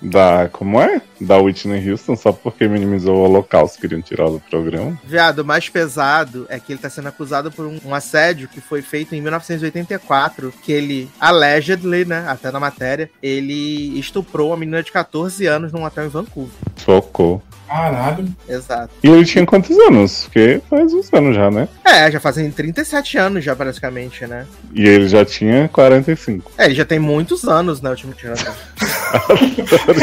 Da. 0.00 0.48
Como 0.48 0.80
é? 0.80 1.00
Da 1.20 1.38
Whitney 1.38 1.90
Houston, 1.90 2.16
só 2.16 2.32
porque 2.32 2.68
minimizou 2.68 3.16
o 3.16 3.24
holocausto, 3.24 3.80
queriam 3.80 4.00
tirar 4.00 4.28
do 4.28 4.40
programa. 4.40 4.98
Viado, 5.04 5.40
o 5.40 5.44
mais 5.44 5.68
pesado 5.68 6.46
é 6.48 6.58
que 6.58 6.72
ele 6.72 6.80
tá 6.80 6.88
sendo 6.88 7.08
acusado 7.08 7.50
por 7.50 7.66
um, 7.66 7.78
um 7.84 7.94
assédio 7.94 8.48
que 8.48 8.60
foi 8.60 8.82
feito 8.82 9.14
em 9.14 9.20
1984, 9.20 10.52
que 10.62 10.72
ele, 10.72 11.10
allegedly, 11.20 12.04
né, 12.04 12.24
até 12.28 12.50
na 12.50 12.60
matéria, 12.60 13.10
ele 13.22 13.98
estuprou 13.98 14.50
uma 14.50 14.56
menina 14.56 14.82
de 14.82 14.92
14 14.92 15.46
anos 15.46 15.72
num 15.72 15.84
hotel 15.84 16.06
em 16.06 16.08
Vancouver. 16.08 16.54
Socorro. 16.76 17.42
Caralho. 17.68 18.26
Exato. 18.48 18.90
E 19.02 19.08
ele 19.08 19.24
tinha 19.24 19.44
quantos 19.44 19.78
anos? 19.78 20.24
Porque 20.24 20.60
faz 20.70 20.92
uns 20.92 21.12
anos 21.12 21.36
já, 21.36 21.50
né? 21.50 21.68
É, 21.84 22.10
já 22.10 22.18
fazem 22.18 22.50
37 22.50 23.18
anos 23.18 23.44
já, 23.44 23.54
praticamente, 23.54 24.26
né? 24.26 24.46
E 24.74 24.86
ele 24.88 25.06
já 25.08 25.24
tinha 25.24 25.68
45. 25.68 26.50
É, 26.56 26.64
ele 26.64 26.74
já 26.74 26.84
tem 26.84 26.98
muitos 26.98 27.44
anos, 27.44 27.80
né, 27.82 27.90
o 27.90 27.94
time 27.96 28.14
tirando. 28.14 28.38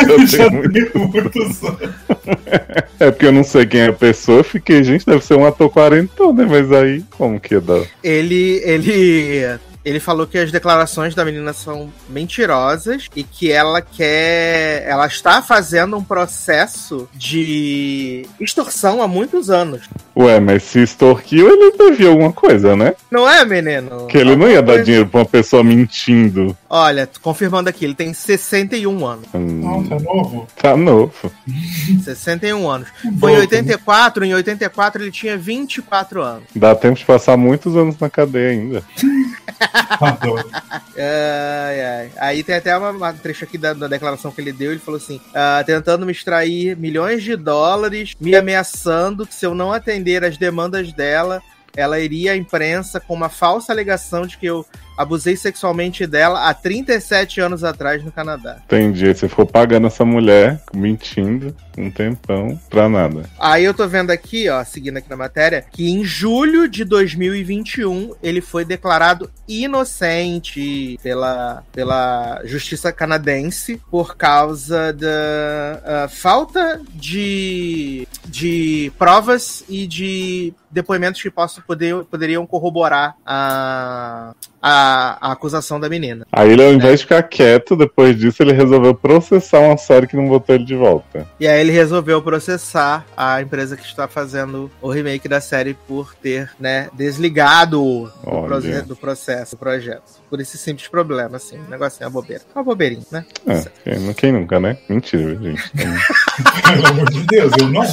Eu 0.10 0.28
Já 0.28 0.38
tenho 0.50 0.52
muito- 0.52 0.92
tem 0.92 1.08
muitos 1.08 1.64
anos. 1.64 1.96
É 3.00 3.12
porque 3.12 3.26
eu 3.26 3.32
não 3.32 3.44
sei 3.44 3.66
quem 3.66 3.82
é 3.82 3.88
a 3.88 3.94
pessoa, 3.94 4.40
eu 4.40 4.44
fiquei, 4.44 4.84
gente, 4.84 5.06
deve 5.06 5.24
ser 5.24 5.36
um 5.36 5.46
ator 5.46 5.70
quarentão, 5.70 6.34
né? 6.34 6.46
Mas 6.50 6.72
aí, 6.72 7.04
como 7.18 7.40
que 7.40 7.60
dá? 7.60 7.82
ele, 8.04 8.62
ele, 8.64 9.58
ele 9.86 10.00
falou 10.00 10.26
que 10.26 10.38
as 10.40 10.52
declarações 10.52 11.14
da 11.14 11.24
menina 11.24 11.54
são 11.54 11.92
mentirosas 12.10 13.08
e 13.16 13.24
que 13.24 13.52
ela 13.52 13.82
quer, 13.82 14.84
ela 14.88 15.06
está 15.06 15.44
fazendo 15.44 15.96
um 15.96 16.04
processo 16.04 17.08
de 17.14 18.26
extorsão 18.40 19.02
há 19.04 19.08
muitos 19.08 19.52
anos. 19.52 19.88
Ué, 20.18 20.40
mas 20.40 20.64
se 20.64 20.82
extorquiu, 20.82 21.48
ele 21.48 21.78
devia 21.78 22.10
alguma 22.10 22.34
coisa, 22.34 22.76
né? 22.76 22.96
Não 23.12 23.30
é, 23.30 23.46
menino? 23.46 24.08
Que 24.08 24.18
ele 24.18 24.36
não 24.36 24.50
ia 24.50 24.62
dar 24.62 24.82
dinheiro 24.82 25.08
pra 25.08 25.20
uma 25.20 25.26
pessoa 25.26 25.64
mentindo. 25.64 26.58
Olha, 26.68 27.08
confirmando 27.22 27.70
aqui, 27.70 27.86
ele 27.86 27.94
tem 27.94 28.14
61 28.14 29.06
anos. 29.06 29.28
Hum, 29.34 29.62
Nossa, 29.62 30.04
novo. 30.04 30.48
tá 30.56 30.76
novo. 30.76 31.32
61 32.04 32.68
anos. 32.68 32.88
Foi 33.20 33.34
em 33.34 33.38
84, 33.38 34.26
em 34.26 34.34
84 34.34 35.04
ele 35.04 35.12
tinha 35.12 35.38
24 35.38 36.24
anos. 36.24 36.44
Dá 36.56 36.74
tempo 36.74 36.98
de 36.98 37.06
passar 37.06 37.38
muitos 37.38 37.76
anos 37.76 38.00
na 38.00 38.10
cadeia 38.10 38.50
ainda. 38.50 38.84
Adoro. 40.02 40.50
Ai, 40.98 41.82
ai. 41.82 42.12
Aí 42.18 42.44
tem 42.44 42.56
até 42.56 42.76
uma, 42.78 42.92
uma 42.92 43.14
trecho 43.14 43.44
aqui 43.44 43.58
da, 43.58 43.74
da 43.74 43.88
declaração 43.88 44.32
que 44.32 44.42
ele 44.42 44.52
deu. 44.52 44.72
Ele 44.72 44.80
falou 44.80 44.98
assim: 44.98 45.20
ah, 45.34 45.64
tentando 45.66 46.06
me 46.06 46.12
extrair 46.12 46.78
milhões 46.78 47.24
de 47.24 47.36
dólares, 47.36 48.16
me 48.20 48.36
ameaçando 48.36 49.26
que 49.26 49.36
se 49.36 49.46
eu 49.46 49.54
não 49.54 49.72
atender 49.72 50.24
as 50.24 50.38
demandas 50.38 50.94
dela, 50.94 51.42
ela 51.76 52.00
iria 52.00 52.32
à 52.32 52.38
imprensa 52.38 53.00
com 53.00 53.14
uma 53.14 53.30
falsa 53.30 53.74
alegação 53.74 54.26
de 54.26 54.38
que 54.38 54.46
eu 54.46 54.66
abusei 54.98 55.36
sexualmente 55.36 56.06
dela 56.08 56.50
há 56.50 56.54
37 56.54 57.42
anos 57.42 57.64
atrás 57.64 58.04
no 58.04 58.12
Canadá. 58.12 58.58
Entendi. 58.66 59.14
Você 59.14 59.28
ficou 59.28 59.46
pagando 59.46 59.88
essa 59.88 60.06
mulher, 60.06 60.62
mentindo, 60.74 61.56
um 61.78 61.92
tempão, 61.92 62.60
pra 62.70 62.88
nada. 62.88 63.30
Aí 63.40 63.64
eu 63.64 63.74
tô 63.74 63.88
vendo 63.88 64.12
aqui, 64.12 64.50
ó, 64.50 64.64
seguindo 64.64 64.98
aqui 64.98 65.10
na 65.10 65.18
matéria, 65.18 65.66
que 65.72 65.90
em 65.90 66.04
julho 66.04 66.68
de 66.68 66.84
2021 66.84 68.14
ele 68.22 68.42
foi 68.42 68.64
declarado 68.64 69.30
inocente 69.48 71.00
pela, 71.04 71.64
pela 71.72 72.42
justiça 72.46 72.92
canadense 72.92 73.82
por 73.90 74.16
causa 74.16 74.92
da 74.94 75.82
ah, 75.86 76.08
falta 76.10 76.82
de, 76.94 78.08
de 78.26 78.92
provas 78.98 79.64
e 79.70 79.86
de 79.86 80.54
depoimentos 80.76 81.22
que 81.22 81.32
possam 81.32 81.64
poder, 81.66 82.04
poderiam 82.04 82.46
corroborar 82.46 83.16
a, 83.26 84.34
a, 84.62 85.30
a 85.30 85.32
acusação 85.32 85.80
da 85.80 85.88
menina. 85.90 86.28
Aí 86.32 86.52
ele, 86.52 86.64
ao 86.66 86.74
invés 86.74 87.00
de 87.00 87.06
ficar 87.06 87.24
quieto, 87.24 87.76
depois 87.78 88.18
disso, 88.18 88.44
ele 88.44 88.52
resolveu 88.52 88.94
processar 88.94 89.60
uma 89.62 89.78
série 89.78 90.06
que 90.06 90.18
não 90.18 90.28
botou 90.28 90.54
ele 90.54 90.66
de 90.66 90.76
volta. 90.76 91.26
E 91.40 91.48
aí 91.48 91.62
ele 91.62 91.72
resolveu 91.72 92.22
processar 92.22 93.06
a 93.16 93.42
empresa 93.42 93.78
que 93.78 93.86
está 93.86 94.08
fazendo 94.08 94.70
o 94.82 94.90
remake 94.92 95.28
da 95.30 95.40
série 95.40 95.74
por 95.74 96.14
ter, 96.16 96.52
né, 96.60 96.90
desligado 96.94 97.78
do, 97.80 98.12
Olha. 98.26 98.48
proce- 98.48 98.82
do 98.82 98.96
processo, 98.96 99.56
do 99.56 99.60
projeto. 99.60 100.04
Por 100.30 100.40
esse 100.42 100.58
simples 100.58 100.88
problema, 100.88 101.38
assim. 101.38 101.58
Um 101.58 101.70
negocinho, 101.70 102.10
uma 102.10 102.22
bobeira. 102.22 102.44
Uma 102.54 102.64
bobeirinha, 102.64 103.04
né? 103.12 103.26
É, 103.48 103.66
quem, 103.84 104.14
quem 104.14 104.32
nunca, 104.34 104.60
né? 104.60 104.78
Mentira, 104.90 105.36
gente. 105.42 105.72
Pelo 106.64 106.88
amor 106.88 107.10
de 107.10 107.22
Deus, 107.24 107.52
eu 107.60 107.70
não. 107.70 107.84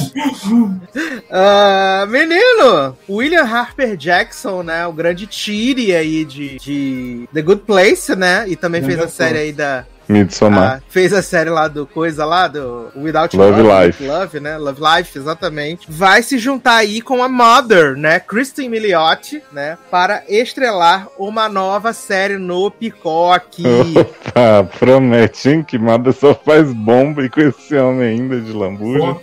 Ah, 1.29 2.05
menino! 2.09 2.97
William 3.09 3.45
Harper 3.45 3.95
Jackson, 3.95 4.63
né? 4.63 4.85
O 4.85 4.93
grande 4.93 5.25
Tiri 5.25 5.95
aí 5.95 6.25
de, 6.25 6.57
de 6.57 7.29
The 7.33 7.41
Good 7.41 7.61
Place, 7.61 8.15
né? 8.15 8.45
E 8.47 8.55
também 8.55 8.83
fez 8.83 8.99
a 8.99 9.07
série 9.07 9.37
aí 9.37 9.53
da. 9.53 9.85
Midsommar. 10.13 10.77
ah, 10.77 10.81
fez 10.89 11.13
a 11.13 11.21
série 11.21 11.49
lá 11.49 11.67
do 11.67 11.85
coisa 11.85 12.25
lá, 12.25 12.47
do 12.47 12.91
Without 12.95 13.35
Love 13.35 13.61
Love, 13.61 13.85
Life. 13.85 14.05
Love, 14.05 14.39
né? 14.39 14.57
Love 14.57 14.81
Life, 14.81 15.17
exatamente. 15.17 15.85
Vai 15.89 16.23
se 16.23 16.37
juntar 16.37 16.75
aí 16.77 17.01
com 17.01 17.23
a 17.23 17.29
Mother, 17.29 17.95
né? 17.97 18.19
Kristen 18.19 18.69
Milioti, 18.69 19.41
né? 19.51 19.77
Para 19.89 20.23
estrelar 20.29 21.07
uma 21.17 21.49
nova 21.49 21.93
série 21.93 22.37
no 22.37 22.69
Picoque. 22.71 23.63
Opa, 23.97 24.69
promete, 24.79 25.49
hein? 25.49 25.63
Que 25.63 25.77
Mada 25.77 26.11
só 26.11 26.33
faz 26.33 26.71
bomba 26.71 27.23
e 27.23 27.29
com 27.29 27.41
esse 27.41 27.75
homem 27.75 28.09
ainda 28.09 28.39
de 28.39 28.51
lambuja. 28.51 29.17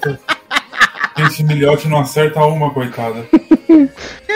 Esse 1.19 1.43
milhote 1.43 1.88
não 1.88 2.00
acerta 2.00 2.40
uma, 2.45 2.71
coitada. 2.73 3.25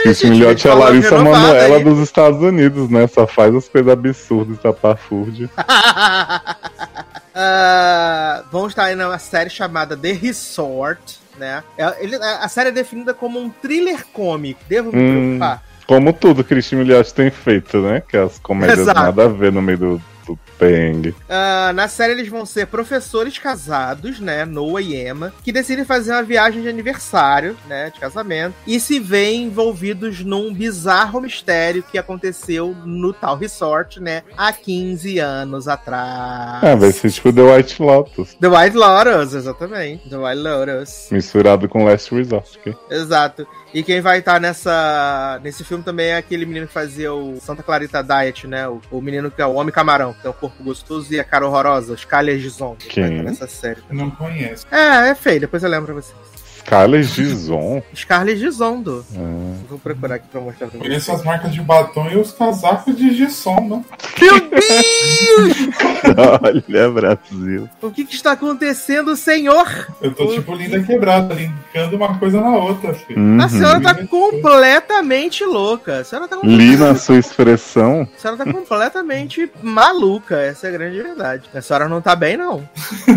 Esse 0.05 0.29
milhote 0.29 0.69
é 0.69 0.71
a 0.71 0.75
Larissa 0.75 1.19
Manoela 1.19 1.77
aí. 1.77 1.85
dos 1.85 1.99
Estados 2.01 2.41
Unidos, 2.43 2.91
né? 2.91 3.07
Só 3.07 3.27
faz 3.27 3.55
as 3.55 3.69
coisas 3.69 3.93
absurdas, 3.93 4.59
tapafúrdia. 4.59 5.49
Ah, 7.37 8.45
vamos 8.53 8.69
estar 8.69 8.85
aí 8.85 8.95
numa 8.95 9.19
série 9.19 9.51
chamada 9.51 9.97
The 9.97 10.13
Resort, 10.13 11.19
né? 11.37 11.65
É- 11.77 11.97
ele- 12.05 12.15
a 12.15 12.47
série 12.49 12.69
é 12.69 12.73
definida 12.73 13.13
como 13.13 13.41
um 13.41 13.51
thriller 13.51 14.07
cômico. 14.13 14.61
Devo 14.69 14.93
me 14.95 15.03
Hum. 15.03 15.39
preocupar? 15.39 15.63
Como 15.87 16.13
tudo 16.13 16.45
que 16.45 16.51
Christian 16.55 16.79
Milioti 16.79 17.13
tem 17.13 17.31
feito, 17.33 17.79
né? 17.79 18.01
Que 18.09 18.17
as 18.17 18.39
comédias 18.39 18.79
Exato. 18.79 19.01
nada 19.01 19.25
a 19.25 19.29
ver 19.29 19.51
no 19.53 19.61
meio 19.61 19.79
do, 19.79 20.03
do 20.27 20.39
perrengue. 20.59 21.15
Ah, 21.29 21.73
na 21.75 21.89
série 21.89 22.13
eles 22.13 22.29
vão 22.29 22.45
ser 22.47 22.67
professores 22.67 23.39
casados, 23.39 24.21
né? 24.21 24.45
Noah 24.45 24.83
e 24.83 24.95
Emma, 24.97 25.33
que 25.43 25.53
decidem 25.53 25.85
fazer 25.85 26.13
uma 26.13 26.23
viagem 26.23 26.63
de 26.63 26.69
aniversário, 26.69 27.57
né? 27.67 27.91
De 27.91 28.01
casamento, 28.01 28.55
e 28.67 28.79
se 28.81 28.99
veem 28.99 29.45
envolvidos 29.45 30.21
num 30.25 30.53
bizarro 30.53 31.21
mistério 31.21 31.83
que 31.83 31.99
aconteceu 31.99 32.75
no 32.85 33.13
tal 33.13 33.37
resort, 33.37 34.01
né? 34.01 34.23
Há 34.37 34.53
15 34.53 35.19
anos 35.19 35.69
atrás. 35.69 36.65
Ah, 36.65 36.75
vai 36.75 36.93
ser 36.93 37.11
tipo 37.11 37.33
The 37.33 37.43
White 37.43 37.83
Lotus. 37.83 38.35
The 38.35 38.49
White 38.49 38.77
Lotus, 38.77 39.35
exatamente. 39.35 40.09
The 40.09 40.17
White 40.17 40.41
Lotus. 40.41 41.09
Misturado 41.11 41.69
com 41.69 41.85
Last 41.85 42.15
Resort. 42.15 42.59
ok? 42.59 42.75
Exato. 42.91 43.47
E 43.73 43.83
quem 43.83 44.01
vai 44.01 44.21
estar 44.21 44.41
nessa 44.41 45.41
nesse 45.43 45.65
filme 45.65 45.83
também 45.83 46.07
é 46.07 46.17
aquele 46.17 46.47
menino 46.47 46.67
que 46.67 46.73
fazia 46.73 47.13
o 47.13 47.41
Santa 47.41 47.63
Clarita 47.63 48.03
Diet, 48.03 48.47
né? 48.47 48.69
O, 48.69 48.81
o 48.91 49.01
menino 49.01 49.31
que 49.31 49.43
é 49.43 49.47
o 49.47 49.55
Homem 49.55 49.73
Camarão, 49.73 50.14
que 50.15 50.23
tem 50.23 50.31
o 50.31 50.35
corpo 50.35 50.63
gostoso 50.63 51.13
e 51.13 51.19
a 51.21 51.25
cara 51.25 51.47
horrorosa, 51.47 51.97
Scarlett 51.97 52.41
Gison. 52.41 52.77
que 52.77 53.01
vai 53.01 53.09
Quem? 53.11 53.19
estar 53.19 53.31
nessa 53.31 53.47
série. 53.47 53.81
Eu 53.89 53.95
não 53.97 54.11
conheço. 54.11 54.67
É, 54.71 55.11
é 55.11 55.15
feio, 55.15 55.41
depois 55.41 55.63
eu 55.63 55.69
lembro 55.71 55.87
pra 55.87 55.95
vocês. 56.03 56.17
Scarlett 56.65 57.05
Gison. 57.05 57.83
Scarlett 57.95 58.39
Gison, 58.41 58.81
do. 58.81 59.05
Ah. 59.17 59.55
Vou 59.69 59.79
procurar 59.79 60.17
aqui 60.17 60.27
pra 60.31 60.41
mostrar 60.41 60.67
pra 60.69 60.79
vocês. 60.79 60.83
Conheço 60.83 61.13
as 61.13 61.23
marcas 61.25 61.53
de 61.53 61.61
batom 61.61 62.09
e 62.11 62.17
os 62.17 62.33
casacos 62.33 62.97
de 62.97 63.15
Gisson, 63.15 63.61
né? 63.61 63.85
Meu 64.21 64.41
Deus! 64.41 65.75
Olha, 66.69 66.91
Brasil. 66.91 67.69
o 67.83 67.91
que, 67.91 68.05
que 68.05 68.15
está 68.15 68.33
acontecendo, 68.33 69.15
senhor? 69.17 69.67
Eu 70.01 70.15
tô 70.15 70.27
tipo 70.29 70.55
linda 70.55 70.83
quebrada, 70.83 71.35
linkando 71.35 71.97
uma 71.97 72.19
coisa 72.19 72.41
na 72.41 72.57
outra, 72.57 72.95
filho. 72.95 73.19
Uhum. 73.21 73.41
A 73.43 73.49
senhora 73.49 73.81
tá 73.81 73.95
completamente 74.07 75.45
louca. 75.45 75.99
A 76.01 76.05
senhora 76.05 76.29
tá, 76.29 76.37
com- 76.37 76.47
Li 76.47 76.77
na 76.77 76.95
sua 76.95 77.19
expressão. 77.19 78.09
a 78.17 78.19
senhora 78.21 78.45
tá 78.45 78.53
completamente 78.53 79.51
maluca. 79.63 80.37
Essa 80.41 80.67
é 80.67 80.71
a 80.71 80.73
grande 80.73 81.03
verdade. 81.03 81.49
A 81.55 81.61
senhora 81.61 81.89
não 81.89 82.01
tá 82.01 82.15
bem, 82.17 82.37
não. 82.37 82.67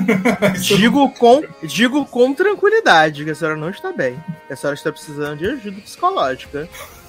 Digo 0.62 1.10
com, 1.12 1.44
digo 1.64 2.06
com 2.06 2.34
tranquilidade 2.34 3.24
senhora 3.38 3.56
não 3.56 3.70
está 3.70 3.92
bem. 3.92 4.22
A 4.50 4.56
senhora 4.56 4.76
está 4.76 4.92
precisando 4.92 5.38
de 5.38 5.46
ajuda 5.46 5.82
psicológica. 5.82 6.68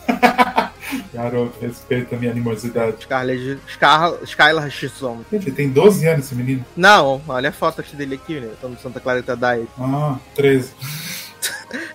Garoto, 1.12 1.58
respeita 1.60 2.16
a 2.16 2.18
minha 2.18 2.30
animosidade. 2.30 3.02
Scarlett, 3.02 3.60
Scar, 3.68 4.14
Skylar 4.22 4.70
Gison. 4.70 5.20
Ele 5.32 5.50
tem 5.50 5.68
12 5.68 6.06
anos, 6.06 6.26
esse 6.26 6.34
menino. 6.34 6.64
Não, 6.76 7.20
olha 7.28 7.50
a 7.50 7.52
foto 7.52 7.82
dele 7.94 8.14
aqui, 8.14 8.40
né? 8.40 8.50
Tô 8.60 8.68
no 8.68 8.78
Santa 8.78 9.00
Clarita 9.00 9.36
Diet. 9.36 9.68
Ah, 9.78 10.16
13. 10.34 10.72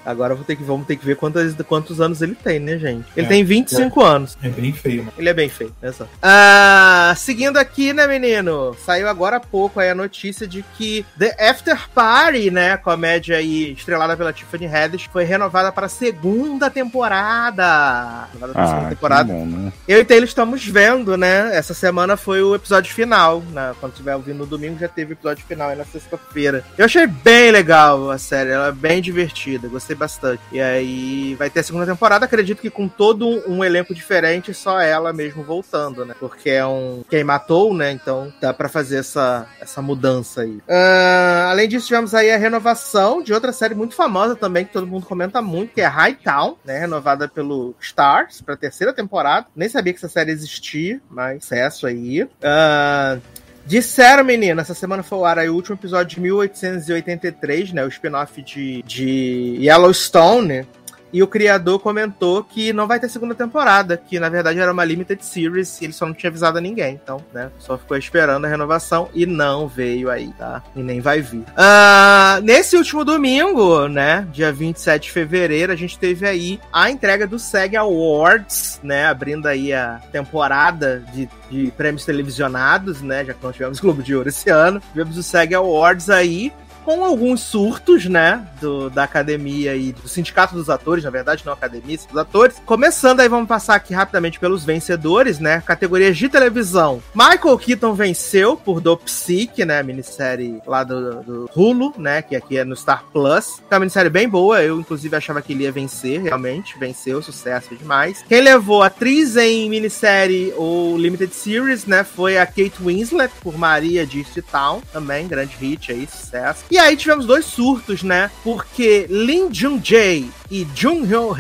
Agora 0.05 0.35
vou 0.35 0.43
ter 0.43 0.55
que, 0.55 0.63
vamos 0.63 0.85
ter 0.87 0.95
que 0.95 1.05
ver 1.05 1.15
quantos, 1.15 1.55
quantos 1.67 1.99
anos 2.01 2.21
ele 2.21 2.35
tem, 2.35 2.59
né, 2.59 2.77
gente? 2.77 3.05
Ele 3.15 3.25
É, 3.25 3.29
tem 3.29 3.43
25 3.43 4.01
anos. 4.03 4.37
É 4.43 4.49
bem 4.49 4.71
feio, 4.73 4.99
mano. 5.03 5.13
Ele 5.17 5.29
é 5.29 5.33
bem 5.33 5.49
feio, 5.49 5.73
exato. 5.81 6.09
Ah, 6.21 7.13
seguindo 7.17 7.57
aqui, 7.57 7.93
né, 7.93 8.05
menino? 8.07 8.75
Saiu 8.85 9.07
agora 9.07 9.37
há 9.37 9.39
pouco 9.39 9.79
aí 9.79 9.89
a 9.89 9.95
notícia 9.95 10.47
de 10.47 10.63
que 10.77 11.05
The 11.17 11.35
After 11.49 11.89
Party, 11.93 12.51
né, 12.51 12.73
a 12.73 12.77
comédia 12.77 13.37
aí 13.37 13.71
estrelada 13.73 14.15
pela 14.17 14.33
Tiffany 14.33 14.65
Haddish, 14.67 15.09
foi 15.11 15.23
renovada 15.23 15.71
para 15.71 15.85
a 15.85 15.89
segunda 15.89 16.69
temporada. 16.69 18.27
Renovada 18.33 18.53
segunda 18.53 18.77
Ah, 18.77 18.83
que 18.83 18.95
temporada. 18.95 19.33
bom, 19.33 19.45
né? 19.45 19.73
Eu 19.87 19.99
e 19.99 20.05
Taylor 20.05 20.27
estamos 20.27 20.65
vendo, 20.65 21.17
né? 21.17 21.55
Essa 21.55 21.73
semana 21.73 22.15
foi 22.17 22.41
o 22.41 22.55
episódio 22.55 22.93
final. 22.93 23.41
Né? 23.51 23.73
Quando 23.79 23.93
estiver 23.93 24.15
ouvindo 24.15 24.37
no 24.39 24.45
domingo, 24.45 24.79
já 24.79 24.87
teve 24.87 25.13
o 25.13 25.15
episódio 25.15 25.45
final 25.45 25.69
aí 25.69 25.75
na 25.77 25.85
sexta-feira. 25.85 26.63
Eu 26.77 26.85
achei 26.85 27.05
bem 27.07 27.51
legal 27.51 28.09
a 28.09 28.17
série, 28.17 28.49
ela 28.51 28.67
é 28.67 28.71
bem 28.71 29.01
divertida, 29.01 29.62
gostei 29.69 29.95
bastante. 29.95 30.41
E 30.51 30.59
aí 30.59 31.35
vai 31.35 31.49
ter 31.49 31.61
a 31.61 31.63
segunda 31.63 31.85
temporada, 31.85 32.25
acredito 32.25 32.61
que 32.61 32.69
com 32.69 32.87
todo 32.87 33.27
um, 33.49 33.63
elenco 33.63 33.93
diferente, 33.93 34.53
só 34.53 34.79
ela 34.79 35.13
mesmo 35.13 35.43
voltando, 35.43 36.05
né? 36.05 36.15
Porque 36.19 36.49
é 36.49 36.65
um. 36.65 37.03
Quem 37.09 37.23
matou, 37.23 37.73
né? 37.73 37.91
Então 37.91 38.33
dá 38.41 38.53
pra 38.53 38.67
fazer 38.67 38.97
essa, 38.97 39.47
essa 39.59 39.81
mudança 39.81 40.41
aí. 40.41 40.59
Ah, 40.67 41.49
além 41.51 41.67
disso, 41.67 41.87
tivemos 41.87 42.13
aí 42.13 42.31
a 42.31 42.37
renovação 42.37 43.21
de 43.21 43.33
outra 43.33 43.51
série 43.51 43.75
muito 43.75 43.95
famosa 43.95 44.35
também, 44.35 44.65
que 44.65 44.73
todo 44.73 44.87
mundo 44.87 45.05
comenta 45.05 45.41
muito, 45.41 45.73
que 45.73 45.81
é 45.81 45.87
Hightown, 45.87 46.57
né? 46.65 46.79
Renovada 46.79 47.27
pelo 47.27 47.75
Stars 47.79 48.41
pra 48.41 48.57
terceira 48.57 48.93
temporada. 48.93 49.47
Nem 49.55 49.69
sabia 49.69 49.93
que 49.93 49.99
essa 49.99 50.09
série 50.09 50.31
existia, 50.31 50.99
mas 51.09 51.43
sucesso 51.53 51.87
aí. 51.87 52.27
Ah, 52.41 53.17
Disseram, 53.65 54.23
menina, 54.23 54.61
essa 54.61 54.73
semana 54.73 55.01
foi 55.03 55.17
ao 55.17 55.25
ar 55.25 55.39
aí 55.39 55.49
o 55.49 55.55
último 55.55 55.75
episódio 55.75 56.15
de 56.15 56.21
1883, 56.21 57.71
né? 57.71 57.85
O 57.85 57.87
spin-off 57.87 58.41
de, 58.41 58.83
de 58.83 59.57
Yellowstone. 59.59 60.67
E 61.13 61.21
o 61.21 61.27
criador 61.27 61.79
comentou 61.79 62.43
que 62.43 62.73
não 62.73 62.87
vai 62.87 62.99
ter 62.99 63.07
segunda 63.07 63.35
temporada, 63.35 63.95
que 63.95 64.19
na 64.19 64.29
verdade 64.29 64.59
era 64.59 64.71
uma 64.71 64.83
limited 64.83 65.23
series 65.23 65.79
e 65.79 65.85
ele 65.85 65.93
só 65.93 66.07
não 66.07 66.13
tinha 66.13 66.29
avisado 66.29 66.57
a 66.57 66.61
ninguém. 66.61 66.99
Então, 67.01 67.23
né? 67.31 67.51
Só 67.59 67.77
ficou 67.77 67.95
esperando 67.95 68.45
a 68.45 68.49
renovação 68.49 69.09
e 69.13 69.25
não 69.25 69.67
veio 69.67 70.09
aí, 70.09 70.33
tá? 70.37 70.63
E 70.75 70.81
nem 70.81 70.99
vai 70.99 71.21
vir. 71.21 71.45
Ah, 71.55 72.39
nesse 72.41 72.75
último 72.75 73.05
domingo, 73.05 73.87
né? 73.87 74.27
Dia 74.31 74.51
27 74.51 75.03
de 75.03 75.11
fevereiro, 75.11 75.71
a 75.71 75.75
gente 75.75 75.99
teve 75.99 76.27
aí 76.27 76.59
a 76.71 76.89
entrega 76.89 77.27
do 77.27 77.37
SEG 77.37 77.75
Awards, 77.75 78.79
né? 78.81 79.05
Abrindo 79.05 79.47
aí 79.47 79.71
a 79.71 80.01
temporada 80.11 81.03
de, 81.13 81.29
de 81.51 81.71
prêmios 81.71 82.05
televisionados, 82.05 83.01
né? 83.01 83.23
Já 83.23 83.33
que 83.33 83.43
nós 83.43 83.53
tivemos 83.55 83.79
Globo 83.79 84.01
de 84.01 84.15
Ouro 84.15 84.29
esse 84.29 84.49
ano. 84.49 84.81
Tivemos 84.91 85.17
o 85.17 85.23
SEG 85.23 85.53
Awards 85.53 86.09
aí. 86.09 86.51
Com 86.83 87.03
alguns 87.03 87.41
surtos, 87.41 88.05
né, 88.05 88.45
do, 88.59 88.89
da 88.89 89.03
academia 89.03 89.75
e 89.75 89.91
do 89.91 90.07
sindicato 90.07 90.53
dos 90.55 90.69
atores, 90.69 91.03
na 91.03 91.09
verdade, 91.09 91.43
não 91.45 91.53
academia, 91.53 91.97
dos 91.97 92.17
atores. 92.17 92.61
Começando 92.65 93.19
aí, 93.19 93.29
vamos 93.29 93.47
passar 93.47 93.75
aqui 93.75 93.93
rapidamente 93.93 94.39
pelos 94.39 94.63
vencedores, 94.63 95.39
né, 95.39 95.61
categorias 95.65 96.17
de 96.17 96.29
televisão. 96.29 97.01
Michael 97.15 97.57
Keaton 97.57 97.93
venceu 97.93 98.57
por 98.57 98.81
Do 98.81 98.97
Psyche, 98.97 99.65
né, 99.65 99.81
minissérie 99.83 100.61
lá 100.65 100.83
do, 100.83 101.23
do 101.23 101.49
Hulu, 101.55 101.93
né, 101.97 102.21
que 102.21 102.35
aqui 102.35 102.57
é 102.57 102.63
no 102.63 102.75
Star 102.75 103.05
Plus. 103.11 103.61
É 103.69 103.73
uma 103.73 103.81
minissérie 103.81 104.09
bem 104.09 104.27
boa, 104.27 104.61
eu 104.61 104.79
inclusive 104.79 105.15
achava 105.15 105.41
que 105.41 105.53
ele 105.53 105.63
ia 105.63 105.71
vencer, 105.71 106.21
realmente, 106.21 106.77
venceu, 106.77 107.21
sucesso 107.21 107.75
demais. 107.75 108.23
Quem 108.27 108.41
levou 108.41 108.83
atriz 108.83 109.37
em 109.37 109.69
minissérie 109.69 110.53
ou 110.57 110.97
Limited 110.97 111.33
Series, 111.33 111.85
né, 111.85 112.03
foi 112.03 112.37
a 112.37 112.45
Kate 112.45 112.73
Winslet 112.81 113.33
por 113.41 113.57
Maria 113.57 114.05
de 114.05 114.23
Town, 114.41 114.81
também, 114.91 115.27
grande 115.27 115.55
hit 115.55 115.91
aí, 115.91 116.07
sucesso. 116.07 116.63
E 116.73 116.77
aí 116.79 116.97
tivemos 116.97 117.27
dois 117.27 117.45
surtos, 117.45 118.01
né, 118.01 118.31
porque 118.43 119.05
Lin 119.07 119.53
Jung-jae 119.53 120.27
e 120.49 120.67
Jung 120.73 121.05
Hyun 121.05 121.31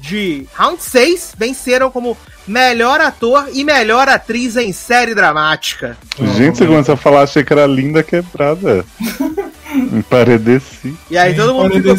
de 0.00 0.46
Round 0.54 0.82
6 0.82 1.34
venceram 1.36 1.90
como 1.90 2.16
melhor 2.48 2.98
ator 2.98 3.50
e 3.52 3.62
melhor 3.62 4.08
atriz 4.08 4.56
em 4.56 4.72
série 4.72 5.14
dramática. 5.14 5.98
Gente, 6.34 6.56
você 6.56 6.66
começou 6.66 6.94
a 6.94 6.96
falar, 6.96 7.24
achei 7.24 7.44
que 7.44 7.52
era 7.52 7.66
linda 7.66 8.02
quebrada. 8.02 8.82
Emparedeci. 9.92 10.96
E 11.10 11.18
aí 11.18 11.36
todo 11.36 11.52
mundo 11.52 11.74
ficou 11.74 11.94